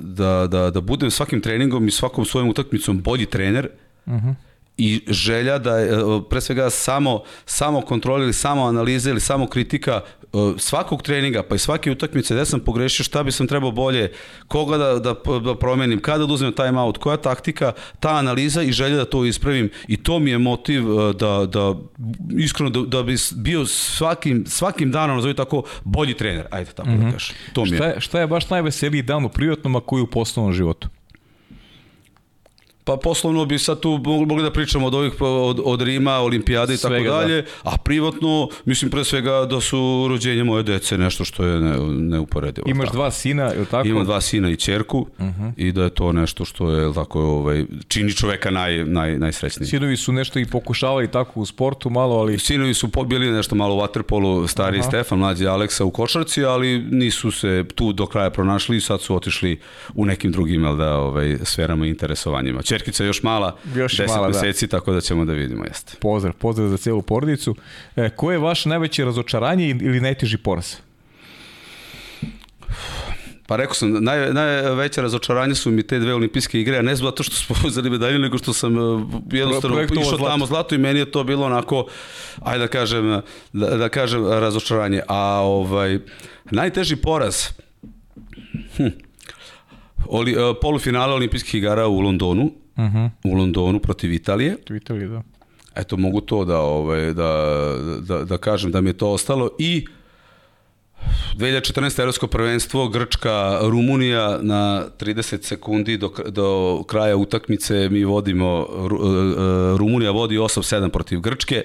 da 0.00 0.46
da 0.46 0.70
da 0.70 0.80
budem 0.80 1.10
svakim 1.10 1.40
treningom 1.40 1.88
i 1.88 1.90
svakom 1.90 2.24
svojom 2.24 2.48
utakmicom 2.48 3.02
bolji 3.02 3.26
trener. 3.26 3.68
Mhm. 4.06 4.16
Uh 4.16 4.22
-huh 4.22 4.51
i 4.82 5.00
želja 5.08 5.58
da 5.58 5.78
je 5.78 5.90
pre 6.30 6.40
svega 6.40 6.70
samo 6.70 7.22
samo 7.46 7.80
kontrola 7.80 8.24
ili 8.24 8.32
samo 8.32 8.64
analiza 8.64 9.10
ili 9.10 9.20
samo 9.20 9.46
kritika 9.46 10.00
e, 10.22 10.26
svakog 10.58 11.02
treninga 11.02 11.42
pa 11.42 11.54
i 11.54 11.58
svake 11.58 11.90
utakmice 11.90 12.34
gde 12.34 12.44
sam 12.44 12.60
pogrešio 12.60 13.04
šta 13.04 13.22
bi 13.22 13.32
sam 13.32 13.46
trebao 13.46 13.70
bolje 13.70 14.12
koga 14.48 14.78
da, 14.78 14.98
da, 14.98 15.14
da 15.44 15.54
promenim 15.54 16.00
kada 16.00 16.26
da 16.26 16.32
uzmem 16.32 16.52
time 16.52 16.80
out 16.80 16.98
koja 16.98 17.16
taktika 17.16 17.72
ta 18.00 18.10
analiza 18.10 18.62
i 18.62 18.72
želja 18.72 18.96
da 18.96 19.04
to 19.04 19.24
ispravim 19.24 19.70
i 19.88 19.96
to 19.96 20.18
mi 20.18 20.30
je 20.30 20.38
motiv 20.38 20.82
e, 20.82 21.12
da, 21.12 21.46
da 21.46 21.74
iskreno 22.38 22.70
da, 22.70 22.80
da 22.80 23.02
bi 23.02 23.16
bio 23.36 23.66
svakim, 23.66 24.44
svakim 24.46 24.90
danom 24.90 25.16
nazovi 25.16 25.34
tako 25.34 25.62
bolji 25.84 26.14
trener 26.14 26.46
ajde 26.50 26.70
tako 26.70 26.88
mm 26.88 26.92
-hmm. 26.92 26.98
da 26.98 27.06
mhm. 27.06 27.12
kažem 27.12 27.36
to 27.52 27.64
mi 27.64 27.70
je. 27.70 27.76
Šta, 27.76 27.86
je, 27.86 28.00
šta 28.00 28.20
je 28.20 28.26
baš 28.26 28.50
najveseliji 28.50 29.02
dan 29.02 29.24
u 29.24 29.28
privatnom 29.28 29.76
a 29.76 29.80
koji 29.80 30.02
u 30.02 30.06
poslovnom 30.06 30.52
životu 30.52 30.88
Pa 32.84 32.96
poslovno 32.96 33.44
bi 33.44 33.58
sad 33.58 33.80
tu 33.80 34.00
mogli 34.06 34.42
da 34.42 34.50
pričamo 34.50 34.86
od 34.86 34.94
ovih 34.94 35.12
od, 35.20 35.60
od 35.64 35.82
Rima, 35.82 36.18
olimpijade 36.18 36.74
i 36.74 36.76
tako 36.76 36.94
da. 36.94 37.10
dalje, 37.10 37.44
a 37.62 37.76
privatno 37.76 38.48
mislim 38.64 38.90
pre 38.90 39.04
svega 39.04 39.46
da 39.50 39.60
su 39.60 40.06
rođenje 40.08 40.44
moje 40.44 40.62
dece 40.62 40.98
nešto 40.98 41.24
što 41.24 41.44
je 41.44 41.60
ne, 41.60 41.76
neuporedivo. 41.88 42.64
Imaš 42.68 42.86
tako. 42.86 42.96
dva 42.96 43.10
sina, 43.10 43.42
je 43.42 43.64
tako? 43.64 43.88
Imam 43.88 44.04
dva 44.04 44.20
sina 44.20 44.50
i 44.50 44.56
ćerku 44.56 45.06
Mhm. 45.20 45.48
i 45.56 45.72
da 45.72 45.82
je 45.82 45.90
to 45.90 46.12
nešto 46.12 46.44
što 46.44 46.70
je 46.70 46.94
tako 46.94 47.20
ovaj 47.20 47.64
čini 47.88 48.12
čoveka 48.12 48.50
naj 48.50 48.84
naj 48.84 49.18
najsrećnijim. 49.18 49.68
Sinovi 49.70 49.96
su 49.96 50.12
nešto 50.12 50.38
i 50.38 50.46
pokušavali 50.46 51.10
tako 51.10 51.40
u 51.40 51.46
sportu 51.46 51.90
malo, 51.90 52.16
ali 52.16 52.38
Sinovi 52.38 52.74
su 52.74 52.88
pobili 52.88 53.30
nešto 53.30 53.54
malo 53.54 53.74
u 53.74 53.78
waterpolu, 53.78 54.46
stari 54.48 54.78
Aha. 54.78 54.88
Stefan, 54.88 55.18
mlađi 55.18 55.46
Aleksa 55.46 55.84
u 55.84 55.90
košarci, 55.90 56.44
ali 56.44 56.78
nisu 56.78 57.30
se 57.30 57.64
tu 57.74 57.92
do 57.92 58.06
kraja 58.06 58.30
pronašli 58.30 58.76
i 58.76 58.80
sad 58.80 59.00
su 59.00 59.16
otišli 59.16 59.60
u 59.94 60.06
nekim 60.06 60.32
drugim 60.32 60.62
da, 60.62 60.96
ovaj, 60.96 61.38
sferama 61.42 61.86
interesovanjima. 61.86 62.62
Čerkica 62.72 63.04
još 63.04 63.22
mala, 63.22 63.56
Još 63.74 63.96
10 63.96 64.08
mala, 64.08 64.28
da. 64.28 64.40
meseci, 64.40 64.68
tako 64.68 64.92
da 64.92 65.00
ćemo 65.00 65.24
da 65.24 65.32
vidimo, 65.32 65.64
jeste. 65.64 65.96
pozdrav, 66.00 66.34
pozdrav 66.34 66.68
za 66.68 66.76
celu 66.76 67.02
porodicu. 67.02 67.56
E, 67.96 68.10
koje 68.10 68.34
je 68.34 68.38
vaše 68.38 68.68
najveće 68.68 69.04
razočaranje 69.04 69.68
ili 69.68 70.00
najteži 70.00 70.36
poraz? 70.38 70.74
Pa 73.46 73.56
rekao 73.56 73.74
sam, 73.74 74.04
naj, 74.04 74.32
najveće 74.32 75.02
razočaranje 75.02 75.54
su 75.54 75.70
mi 75.70 75.82
te 75.82 75.98
dve 75.98 76.14
olimpijske 76.14 76.60
igre, 76.60 76.78
a 76.78 76.82
ne 76.82 76.96
zato 76.96 77.22
što 77.22 77.36
smo 77.36 77.56
uzeli 77.68 77.90
medalju, 77.90 78.18
nego 78.18 78.38
što 78.38 78.52
sam 78.52 78.76
uh, 78.76 79.02
jednostavno 79.32 79.76
Projektovao 79.76 80.02
išao 80.02 80.18
zlato. 80.18 80.30
tamo 80.32 80.46
zlato 80.46 80.74
i 80.74 80.78
meni 80.78 80.98
je 80.98 81.10
to 81.10 81.24
bilo 81.24 81.46
onako, 81.46 81.86
ajde 82.40 82.58
da 82.58 82.68
kažem, 82.68 83.20
da, 83.52 83.76
da 83.76 83.88
kažem 83.88 84.26
razočaranje. 84.30 85.02
A 85.08 85.40
ovaj, 85.40 85.98
najteži 86.50 86.96
poraz, 86.96 87.44
hm, 88.76 88.86
Oli, 90.06 90.36
uh, 90.36 90.56
polufinale 90.60 91.14
olimpijskih 91.14 91.54
igara 91.54 91.86
u 91.86 92.00
Londonu, 92.00 92.50
uh 92.76 92.84
Mhm. 92.84 92.96
-huh. 92.96 93.10
u 93.24 93.34
Londonu 93.34 93.78
protiv 93.80 94.12
Italije. 94.12 94.56
U 94.70 94.74
Italiji, 94.74 95.08
da. 95.08 95.22
Eto, 95.74 95.96
mogu 95.96 96.20
to 96.20 96.44
da, 96.44 96.58
ovaj, 96.58 97.14
da, 97.14 97.54
da, 98.00 98.24
da 98.24 98.38
kažem 98.38 98.72
da 98.72 98.80
mi 98.80 98.90
je 98.90 98.98
to 98.98 99.10
ostalo 99.10 99.50
i 99.58 99.86
2014. 101.36 102.00
evropsko 102.00 102.26
prvenstvo 102.26 102.88
Grčka 102.88 103.58
Rumunija 103.62 104.38
na 104.42 104.84
30 105.00 105.42
sekundi 105.42 105.96
do, 105.96 106.12
do 106.28 106.82
kraja 106.88 107.16
utakmice 107.16 107.88
mi 107.88 108.04
vodimo 108.04 108.66
Ru, 108.86 108.96
uh, 108.96 109.78
Rumunija 109.78 110.10
vodi 110.10 110.38
8-7 110.38 110.88
protiv 110.88 111.20
Grčke 111.20 111.64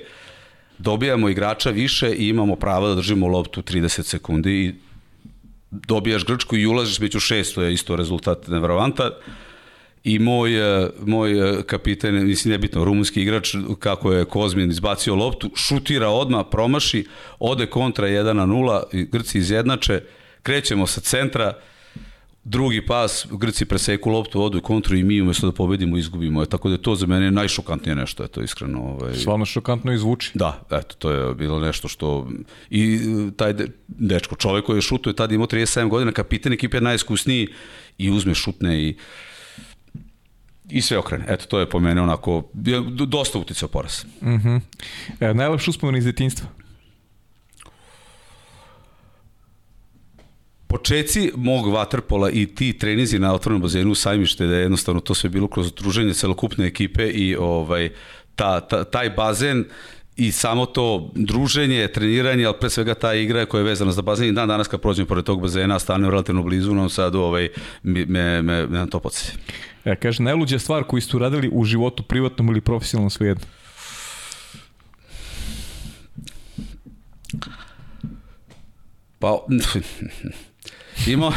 dobijamo 0.78 1.30
igrača 1.30 1.70
više 1.70 2.16
i 2.16 2.28
imamo 2.28 2.56
pravo 2.56 2.88
da 2.88 2.96
držimo 2.96 3.28
loptu 3.28 3.62
30 3.62 4.04
sekundi 4.04 4.52
i 4.52 4.74
dobijaš 5.72 6.26
Grčku 6.26 6.58
i 6.58 6.66
ulaziš 6.66 7.00
među 7.00 7.20
šest, 7.20 7.56
to 7.56 7.62
je 7.62 7.74
isto 7.74 7.96
rezultat 7.96 8.48
nevjerovanta. 8.48 9.10
I 10.03 10.19
moj, 10.19 10.84
eh, 10.84 10.90
moj 11.06 11.40
eh, 11.40 11.64
kapitan, 11.64 12.14
mislim 12.14 12.52
nebitno, 12.52 12.86
rumunski 12.86 13.22
igrač, 13.22 13.56
kako 13.80 14.11
je 14.14 14.26
Kozmin 14.26 14.72
izbacio 14.72 15.15
loptu, 15.15 15.52
šutira 15.56 16.10
odmah, 16.10 16.45
promaši, 16.52 17.06
ode 17.40 17.65
kontra 17.65 18.07
1 18.07 18.34
na 18.34 18.45
0, 18.45 18.84
i 18.94 19.03
Grci 19.03 19.38
izjednače, 19.38 20.02
krećemo 20.44 20.88
sa 20.88 21.02
centra, 21.02 21.53
drugi 22.48 22.86
pas, 22.86 23.28
Grci 23.32 23.65
preseku 23.65 24.10
loptu, 24.10 24.41
odu 24.41 24.61
kontru 24.61 24.95
i 24.95 25.03
mi 25.03 25.22
umjesto 25.22 25.48
da 25.48 25.53
pobedimo 25.53 25.98
izgubimo. 25.98 26.44
E, 26.44 26.45
Tako 26.45 26.69
da 26.69 26.76
je 26.76 26.82
to 26.82 26.95
za 26.95 27.06
mene 27.06 27.32
najšokantnije 27.32 27.95
nešto, 27.95 28.24
je 28.24 28.30
to 28.30 28.41
iskreno. 28.41 28.82
Ovaj, 28.82 29.14
Stvarno 29.14 29.45
šokantno 29.45 29.94
izvuči. 29.94 30.32
Da, 30.34 30.61
eto, 30.72 30.95
to 30.99 31.11
je 31.11 31.36
bilo 31.36 31.60
nešto 31.60 31.88
što... 31.88 32.30
I 32.69 32.95
e, 32.95 33.32
taj 33.38 33.53
de, 33.53 33.68
dečko, 33.88 34.36
čovek 34.36 34.65
koji 34.65 34.78
je 34.78 34.82
šutao 34.82 35.11
je 35.11 35.15
tada 35.15 35.36
imao 35.36 35.48
37 35.48 35.90
godina, 35.90 36.11
kapitan 36.11 36.53
ekipe 36.53 36.78
je 36.78 36.82
najiskusniji 36.82 37.48
i 37.98 38.11
uzme 38.11 38.36
šutne 38.36 38.84
i 38.84 38.95
i 40.69 40.81
sve 40.81 40.98
okrene. 40.98 41.26
Eto, 41.27 41.45
to 41.45 41.60
je 41.60 41.69
po 41.69 41.80
mene 41.80 42.02
onako, 42.02 42.44
dosta 43.07 43.39
uticao 43.39 43.69
poraz. 43.69 44.06
Mhm. 44.22 44.56
E, 45.19 45.34
najlepši 45.34 45.69
uspomen 45.69 45.95
iz 45.95 46.06
detinjstva? 46.06 46.48
Počeci 50.68 51.31
mog 51.35 51.68
vaterpola 51.73 52.30
i 52.30 52.45
ti 52.45 52.77
trenizi 52.77 53.19
na 53.19 53.34
otvorenom 53.34 53.61
bazenu 53.61 53.91
u 53.91 53.95
sajmište, 53.95 54.48
da 54.48 54.56
je 54.56 54.61
jednostavno 54.61 55.02
to 55.02 55.14
sve 55.14 55.30
bilo 55.30 55.48
kroz 55.48 55.73
druženje 55.73 56.14
celokupne 56.14 56.65
ekipe 56.65 57.07
i 57.07 57.35
ovaj, 57.35 57.89
ta, 58.35 58.60
ta, 58.60 58.84
taj 58.84 59.10
bazen 59.10 59.65
i 60.18 60.31
samo 60.31 60.65
to 60.65 61.11
druženje, 61.15 61.88
treniranje, 61.88 62.45
ali 62.45 62.56
pre 62.60 62.69
svega 62.69 62.94
ta 62.94 63.14
igra 63.14 63.45
koja 63.45 63.60
je 63.60 63.65
vezana 63.65 63.91
za 63.91 64.02
bazen 64.02 64.27
i 64.27 64.31
dan 64.31 64.48
danas 64.48 64.68
kad 64.68 64.81
prođem 64.81 65.06
pored 65.06 65.26
tog 65.26 65.41
bazena, 65.41 65.80
stanem 65.80 66.10
relativno 66.10 66.44
blizu 66.44 66.72
u 66.72 66.76
Novom 66.76 66.89
Sadu, 66.89 67.19
ovaj, 67.19 67.49
me, 67.84 68.06
me, 68.06 68.41
me, 68.41 68.68
me 68.68 68.77
na 68.77 68.88
to 68.88 68.99
podsjeća. 68.99 69.38
E, 69.88 69.96
kaže, 69.96 70.24
najluđa 70.24 70.60
stvar 70.60 70.84
koju 70.84 71.02
ste 71.02 71.18
uradili 71.18 71.50
u 71.54 71.64
životu 71.64 72.04
privatnom 72.04 72.48
ili 72.48 72.62
profesionalnom 72.62 73.10
svejedno? 73.10 73.46
Pa, 79.20 79.46
imao... 81.14 81.32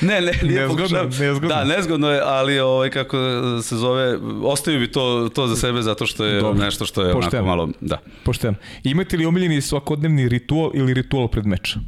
ne, 0.00 0.20
ne, 0.20 0.32
nije 0.42 0.60
Nezgodno, 0.60 1.02
nezgodno. 1.02 1.48
Da, 1.48 1.64
nezgodno 1.64 2.10
je, 2.10 2.20
ali 2.24 2.58
ovaj, 2.58 2.90
kako 2.90 3.16
se 3.62 3.76
zove, 3.76 4.18
ostavio 4.42 4.80
bi 4.80 4.92
to, 4.92 5.30
to 5.34 5.46
za 5.46 5.56
sebe 5.56 5.82
zato 5.82 6.06
što 6.06 6.24
je 6.24 6.40
Dobro. 6.40 6.64
nešto 6.64 6.86
što 6.86 7.02
je 7.02 7.12
Pošteno. 7.12 7.42
onako 7.42 7.46
malo, 7.46 7.68
da. 7.80 7.98
Pošteno. 8.24 8.56
Imate 8.84 9.16
li 9.16 9.26
omiljeni 9.26 9.60
svakodnevni 9.60 10.28
ritual 10.28 10.70
ili 10.74 10.94
ritual 10.94 11.28
pred 11.28 11.46
meča? 11.46 11.80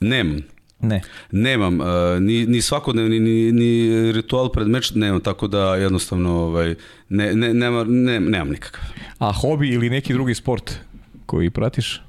Nemam. 0.00 0.38
Ne. 0.82 1.00
Nemam, 1.30 1.80
uh, 1.80 1.86
ni, 2.20 2.46
ni 2.46 2.62
svakodnevni, 2.62 3.20
ni, 3.20 3.52
ni 3.52 4.12
ritual 4.12 4.48
pred 4.52 4.68
meč 4.68 4.90
nemam, 4.94 5.20
tako 5.20 5.46
da 5.46 5.74
jednostavno 5.76 6.30
ovaj, 6.30 6.74
ne, 7.08 7.34
ne, 7.34 7.54
nema, 7.54 7.84
ne, 7.84 8.20
nemam 8.20 8.48
nikakav. 8.48 8.84
A 9.18 9.32
hobi 9.32 9.68
ili 9.68 9.90
neki 9.90 10.12
drugi 10.12 10.34
sport 10.34 10.74
koji 11.26 11.50
pratiš? 11.50 12.00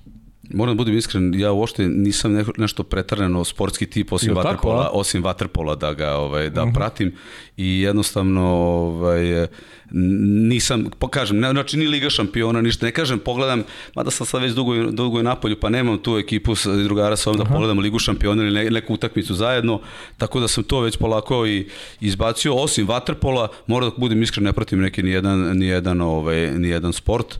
Moram 0.53 0.76
da 0.76 0.78
budem 0.78 0.98
iskren, 0.98 1.40
ja 1.40 1.52
uopšte 1.52 1.88
nisam 1.88 2.34
ne, 2.34 2.45
nešto 2.57 2.84
pretarano 2.84 3.44
sportski 3.44 3.86
tip 3.86 4.11
osim 4.11 4.36
vaterpola? 4.36 4.84
Mhm. 4.84 4.90
osim 4.94 5.23
vaterpola 5.23 5.76
da 5.76 5.94
ga 5.94 6.11
ovaj 6.11 6.49
da 6.49 6.64
uh 6.64 6.69
-huh. 6.69 6.73
pratim 6.73 7.15
i 7.57 7.82
jednostavno 7.82 8.41
ovaj 8.41 9.48
nisam 9.91 10.86
pa 10.99 11.07
kažem, 11.07 11.40
ne, 11.40 11.52
znači 11.52 11.78
ni 11.78 11.88
liga 11.88 12.10
šampiona, 12.10 12.61
ništa, 12.61 12.86
ne 12.86 12.91
kažem, 12.91 13.19
pogledam, 13.19 13.64
mada 13.95 14.11
sam 14.11 14.28
sad 14.28 14.41
već 14.41 14.53
dugo, 14.53 14.91
dugo 14.91 15.18
je 15.18 15.23
napolju, 15.23 15.60
pa 15.60 15.69
nemam 15.69 15.98
tu 15.98 16.18
ekipu 16.18 16.56
sa 16.56 16.76
drugara 16.76 17.15
sa 17.15 17.30
ovom 17.30 17.44
da 17.44 17.45
pogledam 17.45 17.80
ligu 17.80 17.99
šampiona 17.99 18.44
ili 18.44 18.53
ne, 18.53 18.69
neku 18.69 18.94
utakmicu 18.94 19.36
zajedno, 19.36 19.80
tako 20.18 20.40
da 20.40 20.48
sam 20.48 20.64
to 20.64 20.80
već 20.80 20.98
polako 20.98 21.48
i 21.48 21.68
izbacio, 21.99 22.56
osim 22.56 22.88
vaterpola, 22.88 23.48
moram 23.68 23.90
da 23.90 23.95
budem 23.98 24.23
iskren, 24.23 24.44
ne 24.44 24.53
pratim 24.53 24.80
neki 24.80 25.03
ni 25.03 25.11
jedan, 25.11 25.57
ni 25.57 25.65
jedan, 25.65 26.02
ovaj, 26.02 26.52
ni 26.52 26.69
jedan 26.69 26.94
sport, 26.94 27.40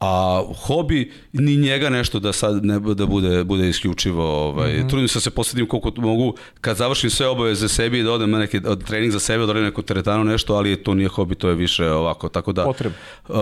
a 0.00 0.42
hobi 0.66 1.12
ni 1.32 1.56
njega 1.56 1.90
nešto 1.90 2.18
da 2.18 2.32
sad 2.32 2.64
ne 2.64 2.80
da 2.80 3.06
bude 3.06 3.44
bude 3.44 3.68
isključivo 3.68 4.24
ovaj 4.24 4.72
mm 4.72 4.76
-hmm. 4.76 4.88
trudim 4.88 5.08
se 5.08 5.16
da 5.16 5.20
se 5.20 5.30
posvetim 5.30 5.66
koliko 5.66 5.92
mogu 5.96 6.34
kad 6.60 6.76
završim 6.76 7.10
sve 7.10 7.26
obaveze 7.26 7.68
sebi 7.68 8.02
da 8.02 8.12
odem 8.12 8.30
na 8.30 8.38
neki 8.38 8.60
od 8.66 8.84
trening 8.84 9.12
za 9.12 9.20
sebe 9.20 9.46
da 9.46 9.50
odem 9.50 9.62
neku 9.62 9.82
teretanu 9.82 10.24
nešto 10.24 10.54
ali 10.54 10.82
to 10.82 10.94
nije 10.94 11.08
hobi 11.08 11.34
to 11.34 11.48
je 11.48 11.54
više 11.54 11.90
ovako 11.90 12.28
tako 12.28 12.52
da 12.52 12.64
Potreb. 12.64 12.92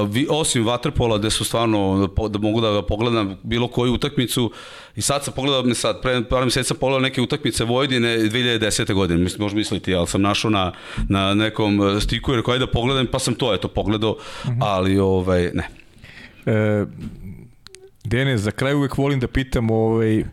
vi, 0.08 0.26
osim 0.30 0.66
vaterpola 0.66 1.18
gde 1.18 1.30
su 1.30 1.44
stvarno 1.44 2.10
da 2.28 2.38
mogu 2.38 2.60
da 2.60 2.82
pogledam 2.82 3.38
bilo 3.42 3.68
koju 3.68 3.92
utakmicu 3.92 4.52
i 4.96 5.02
sad 5.02 5.24
sam 5.24 5.34
pogledao 5.34 5.62
ne 5.62 5.74
sad 5.74 6.02
pre 6.02 6.24
par 6.24 6.44
meseca 6.44 6.68
sam 6.68 6.76
pogledao 6.76 7.00
neke 7.00 7.20
utakmice 7.20 7.64
Vojvodine 7.64 8.18
2010. 8.18 8.94
godine 8.94 9.20
mislim 9.20 9.42
možeš 9.42 9.56
misliti 9.56 9.94
ali 9.94 10.06
sam 10.06 10.22
našao 10.22 10.50
na 10.50 10.72
na 11.08 11.34
nekom 11.34 12.00
stiku 12.00 12.32
jer 12.32 12.42
ajde 12.46 12.58
da 12.58 12.72
pogledam 12.72 13.06
pa 13.06 13.18
sam 13.18 13.34
to 13.34 13.54
eto 13.54 13.68
pogledao 13.68 14.12
mm 14.12 14.48
-hmm. 14.48 14.58
ali 14.60 14.98
ovaj 14.98 15.50
ne 15.54 15.85
E, 16.46 16.84
Dene, 18.04 18.38
za 18.38 18.50
kraj 18.50 18.74
uvek 18.74 18.98
volim 18.98 19.20
da 19.20 19.26
pitam 19.26 19.70
ovaj, 19.70 20.18
e, 20.18 20.24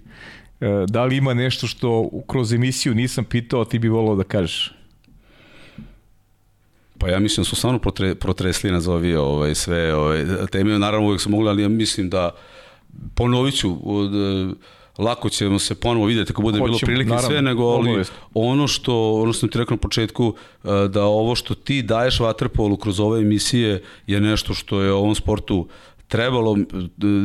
da 0.87 1.05
li 1.05 1.17
ima 1.17 1.33
nešto 1.33 1.67
što 1.67 2.09
kroz 2.27 2.53
emisiju 2.53 2.93
nisam 2.93 3.25
pitao, 3.25 3.61
a 3.61 3.65
ti 3.65 3.79
bi 3.79 3.89
volao 3.89 4.15
da 4.15 4.23
kažeš. 4.23 4.73
Pa 6.97 7.09
ja 7.09 7.19
mislim 7.19 7.41
da 7.43 7.49
su 7.49 7.55
stvarno 7.55 7.79
protre, 7.79 8.15
protresli 8.15 8.71
nazovi 8.71 9.15
ovaj, 9.15 9.55
sve 9.55 9.95
ovaj, 9.95 10.25
teme, 10.51 10.79
naravno 10.79 11.07
uvijek 11.07 11.21
su 11.21 11.29
mogli, 11.29 11.49
ali 11.49 11.61
ja 11.63 11.69
mislim 11.69 12.09
da 12.09 12.29
ponovit 13.15 13.55
ću, 13.55 13.77
od, 13.83 14.15
e, 14.15 14.53
lako 14.97 15.29
ćemo 15.29 15.59
se 15.59 15.75
ponovo 15.75 16.05
vidjeti 16.05 16.31
ako 16.31 16.41
bude 16.41 16.59
bilo 16.59 16.73
Hoćemo, 16.73 16.87
prilike 16.87 17.09
naravno, 17.09 17.29
sve, 17.29 17.41
nego 17.41 17.63
ali 17.63 18.03
ono 18.33 18.67
što, 18.67 19.13
ono 19.13 19.33
što 19.33 19.39
sam 19.39 19.49
ti 19.49 19.57
rekao 19.57 19.75
na 19.75 19.81
početku, 19.81 20.35
e, 20.63 20.67
da 20.87 21.03
ovo 21.03 21.35
što 21.35 21.55
ti 21.55 21.81
daješ 21.81 22.19
vaterpolu 22.19 22.77
kroz 22.77 22.99
ove 22.99 23.21
emisije 23.21 23.83
je 24.07 24.21
nešto 24.21 24.53
što 24.53 24.81
je 24.81 24.91
ovom 24.91 25.15
sportu 25.15 25.67
trebalo 26.13 26.57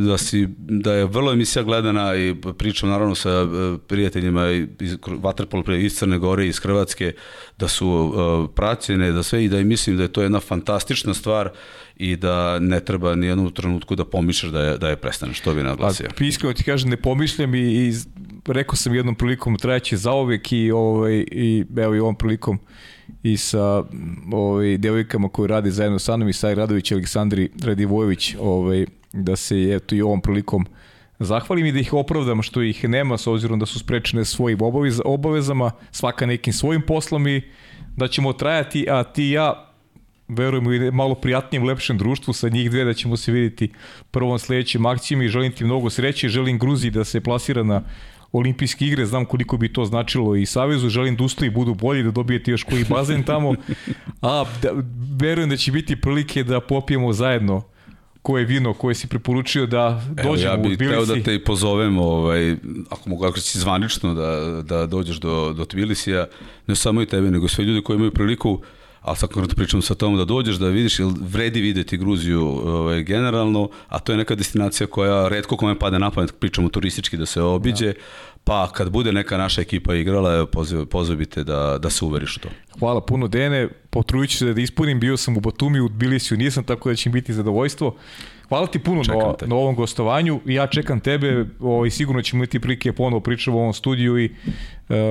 da 0.07 0.19
si 0.19 0.47
da 0.59 0.93
je 0.93 1.05
vrlo 1.05 1.33
emisija 1.33 1.63
gledana 1.63 2.17
i 2.17 2.35
pričam 2.59 2.89
naravno 2.89 3.15
sa 3.15 3.31
e, 3.31 3.47
prijateljima 3.87 4.51
iz 4.81 4.97
vaterpolo 5.07 5.63
pre 5.63 5.83
iz 5.83 5.99
Crne 5.99 6.19
Gore 6.19 6.47
iz 6.47 6.59
Hrvatske 6.59 7.13
da 7.59 7.69
su 7.69 7.89
uh, 7.89 8.51
praćene 8.55 9.13
da 9.13 9.23
sve 9.23 9.45
i 9.45 9.49
da 9.49 9.59
i 9.59 9.65
mislim 9.65 9.97
da 9.97 10.03
je 10.03 10.13
to 10.13 10.23
jedna 10.23 10.41
fantastična 10.41 11.15
stvar 11.15 11.51
i 11.97 12.17
da 12.17 12.59
ne 12.59 12.81
treba 12.81 13.15
ni 13.15 13.27
jednom 13.27 13.53
trenutku 13.53 13.95
da 13.95 14.05
pomišljaš 14.05 14.53
da 14.53 14.61
je 14.61 14.79
da 14.79 14.89
je 14.89 14.97
prestane 14.97 15.35
što 15.35 15.55
bi 15.55 15.63
naglasio. 15.63 16.09
A 16.21 16.25
iskreno 16.25 16.55
ti 16.55 16.65
kažem, 16.65 16.91
ne 16.91 16.97
pomišljam 16.97 17.55
i, 17.55 17.59
i 17.61 17.93
rekao 18.47 18.77
sam 18.77 18.95
jednom 18.95 19.15
prilikom 19.15 19.57
trajaće 19.57 19.97
zaovek 19.97 20.53
i, 20.53 20.71
ovaj, 20.71 21.25
i 21.31 21.65
evo 21.77 21.95
i 21.95 22.01
ovom 22.01 22.17
prilikom 22.17 22.59
i 23.23 23.37
sa 23.37 23.85
ovaj, 24.33 24.79
devojkama 24.79 25.29
koji 25.29 25.49
radi 25.49 25.71
zajedno 25.71 25.99
sa 25.99 26.17
mnom 26.17 26.29
i 26.29 26.33
Saj 26.33 26.55
Radović 26.55 26.91
i 26.91 26.95
Aleksandri 26.95 27.51
Radivojević 27.63 28.35
ovaj, 28.41 28.87
da 29.13 29.37
se 29.37 29.71
eto 29.75 29.95
i 29.95 30.03
ovom 30.03 30.21
prilikom 30.21 30.67
zahvalim 31.19 31.67
i 31.67 31.73
da 31.73 31.79
ih 31.79 31.93
opravdam 31.93 32.43
što 32.43 32.63
ih 32.63 32.89
nema 32.89 33.19
s 33.19 33.27
obzirom 33.27 33.59
da 33.59 33.67
su 33.67 33.79
sprečene 33.79 34.25
svojim 34.25 34.63
obavez, 34.63 35.01
obavezama, 35.05 35.71
svaka 35.91 36.27
nekim 36.27 36.53
svojim 36.53 36.83
poslom 36.83 37.29
i 37.29 37.43
da 37.97 38.09
ćemo 38.09 38.33
trajati, 38.33 38.87
a 38.91 39.05
ti 39.05 39.25
i 39.25 39.31
ja 39.31 39.65
verujemo 40.29 40.73
i 40.73 40.91
malo 40.91 41.15
prijatnijem, 41.15 41.65
lepšem 41.65 41.99
društvu 41.99 42.33
sa 42.33 42.49
njih 42.49 42.71
dve 42.71 42.85
da 42.85 42.95
ćemo 42.95 43.17
se 43.17 43.33
vidjeti 43.33 43.73
prvom 44.11 44.39
sledećem 44.39 44.87
akcijom 44.87 45.23
i 45.23 45.29
želim 45.29 45.53
ti 45.53 45.65
mnogo 45.65 45.91
sreće, 45.91 46.29
želim 46.29 46.59
Gruziji 46.59 46.91
da 46.91 47.05
se 47.05 47.21
plasira 47.21 47.63
na 47.63 47.83
olimpijske 48.33 48.87
igre, 48.87 49.07
znam 49.07 49.25
koliko 49.25 49.57
bi 49.57 49.73
to 49.73 49.85
značilo 49.85 50.37
i 50.37 50.47
Savezu, 50.47 50.89
želim 50.89 51.17
da 51.17 51.25
uslovi 51.25 51.51
budu 51.51 51.75
bolji, 51.75 52.03
da 52.03 52.11
dobijete 52.11 52.51
još 52.51 52.63
koji 52.63 52.85
bazen 52.85 53.23
tamo, 53.23 53.55
a 54.23 54.45
da, 54.63 54.71
verujem 55.21 55.51
da 55.51 55.57
će 55.57 55.73
biti 55.73 56.01
prilike 56.01 56.45
da 56.45 56.61
popijemo 56.61 57.13
zajedno 57.13 57.63
koje 58.23 58.45
vino 58.45 58.75
koje 58.75 58.95
si 58.95 59.09
preporučio 59.09 59.67
da 59.67 60.03
dođemo 60.11 60.53
Evo, 60.55 60.63
ja 60.63 60.69
bih 60.69 60.79
teo 60.79 61.05
da 61.05 61.23
te 61.23 61.35
i 61.35 61.45
pozovem, 61.45 61.99
ovaj, 61.99 62.57
ako 62.91 63.09
mogu, 63.09 63.25
ako 63.25 63.41
si 63.41 63.59
zvanično 63.59 64.15
da, 64.15 64.63
da 64.63 64.87
dođeš 64.87 65.17
do, 65.17 65.53
do 65.53 65.65
Tbilisija, 65.65 66.27
ne 66.67 66.75
samo 66.77 67.03
i 67.03 67.07
tebe, 67.07 67.31
nego 67.31 67.49
sve 67.49 67.65
ljudi 67.65 67.83
koji 67.83 67.97
imaju 67.97 68.11
priliku 68.11 68.61
ali 69.01 69.17
sad 69.17 69.29
konkretno 69.29 69.57
pričam 69.57 69.83
sa 69.83 69.95
tom 69.95 70.17
da 70.17 70.25
dođeš 70.25 70.57
da 70.57 70.69
vidiš, 70.69 70.99
jer 70.99 71.09
vredi 71.21 71.61
videti 71.61 71.97
Gruziju 71.97 72.43
ovaj, 72.47 73.03
generalno, 73.03 73.69
a 73.89 73.99
to 73.99 74.13
je 74.13 74.19
neka 74.19 74.35
destinacija 74.35 74.87
koja 74.87 75.29
redko 75.29 75.57
kome 75.57 75.79
pade 75.79 75.99
na 75.99 76.11
pamet, 76.11 76.35
pričamo 76.41 76.69
turistički 76.69 77.17
da 77.17 77.27
se 77.27 77.43
obiđe, 77.43 77.87
ja. 77.87 77.93
pa 78.45 78.71
kad 78.73 78.91
bude 78.91 79.13
neka 79.13 79.37
naša 79.37 79.61
ekipa 79.61 79.95
igrala, 79.95 80.47
poziv, 80.47 80.87
pozivite 80.87 81.45
da, 81.45 81.79
da 81.83 81.91
se 81.91 82.05
uveriš 82.05 82.37
u 82.37 82.41
to. 82.41 82.49
Hvala 82.79 83.01
puno 83.01 83.29
Dene, 83.29 83.69
potrudit 83.91 84.31
ću 84.31 84.39
se 84.39 84.55
da 84.55 84.61
ispunim, 84.61 85.01
bio 85.01 85.17
sam 85.17 85.37
u 85.37 85.41
Batumi, 85.41 85.81
u 85.81 85.89
Tbilisiju 85.89 86.39
nisam, 86.39 86.65
tako 86.65 86.89
da 86.89 86.95
će 86.95 87.09
mi 87.09 87.13
biti 87.13 87.33
zadovoljstvo. 87.33 87.97
Hvala 88.49 88.67
ti 88.67 88.79
puno 88.79 89.03
na, 89.09 89.47
na 89.47 89.57
ovom 89.57 89.75
gostovanju 89.75 90.41
i 90.47 90.55
ja 90.55 90.67
čekam 90.67 91.01
tebe 91.01 91.47
o, 91.61 91.87
i 91.87 91.91
sigurno 91.91 92.23
ćemo 92.23 92.43
imati 92.43 92.61
prilike 92.61 92.93
ponovo 92.93 93.21
pričati 93.21 93.51
u 93.51 93.59
ovom 93.59 93.73
studiju 93.73 94.19
i 94.19 94.31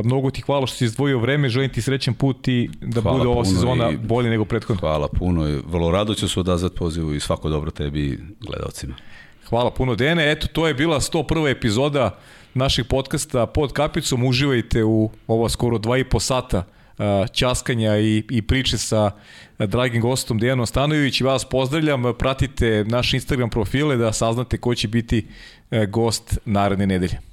mnogo 0.04 0.32
ti 0.32 0.42
hvala 0.42 0.68
što 0.68 0.78
si 0.78 0.86
izdvojio 0.86 1.20
vreme, 1.20 1.50
želim 1.50 1.70
ti 1.70 1.82
srećan 1.82 2.14
put 2.14 2.48
i 2.48 2.70
da 2.82 3.02
hvala 3.02 3.18
bude 3.18 3.30
ova 3.30 3.46
sezona 3.46 3.92
i, 3.92 3.98
bolje 3.98 4.30
nego 4.30 4.46
prethodno. 4.46 4.80
Hvala 4.80 5.08
puno 5.08 5.50
i 5.50 5.62
vrlo 5.68 5.92
rado 5.92 6.14
ću 6.14 6.28
se 6.28 6.40
odazvati 6.40 6.76
pozivu 6.76 7.14
i 7.14 7.20
svako 7.20 7.50
dobro 7.50 7.72
tebi 7.72 8.06
i 8.06 8.18
gledalcima. 8.40 8.96
Hvala 9.50 9.72
puno 9.72 9.96
Dene, 9.96 10.32
eto 10.32 10.48
to 10.48 10.68
je 10.68 10.74
bila 10.74 11.00
101. 11.00 11.52
epizoda 11.52 12.20
našeg 12.54 12.88
podcasta 12.88 13.46
pod 13.46 13.74
kapicom, 13.74 14.24
uživajte 14.24 14.84
u 14.84 15.10
ovo 15.28 15.50
skoro 15.50 15.78
dva 15.78 15.98
i 15.98 16.04
po 16.04 16.20
sata 16.20 16.64
ćaskanja 17.34 17.98
i, 17.98 18.24
i 18.30 18.42
priče 18.42 18.78
sa 18.78 19.12
dragim 19.60 20.02
gostom 20.02 20.40
Dejanom 20.40 20.66
Stanojević 20.66 21.22
i 21.22 21.24
vas 21.24 21.46
pozdravljam, 21.46 22.04
pratite 22.20 22.86
naše 22.88 23.18
Instagram 23.18 23.50
profile 23.50 23.96
da 23.96 24.14
saznate 24.14 24.58
ko 24.58 24.76
će 24.76 24.88
biti 24.88 25.28
gost 25.88 26.38
naredne 26.46 26.88
nedelje. 26.88 27.28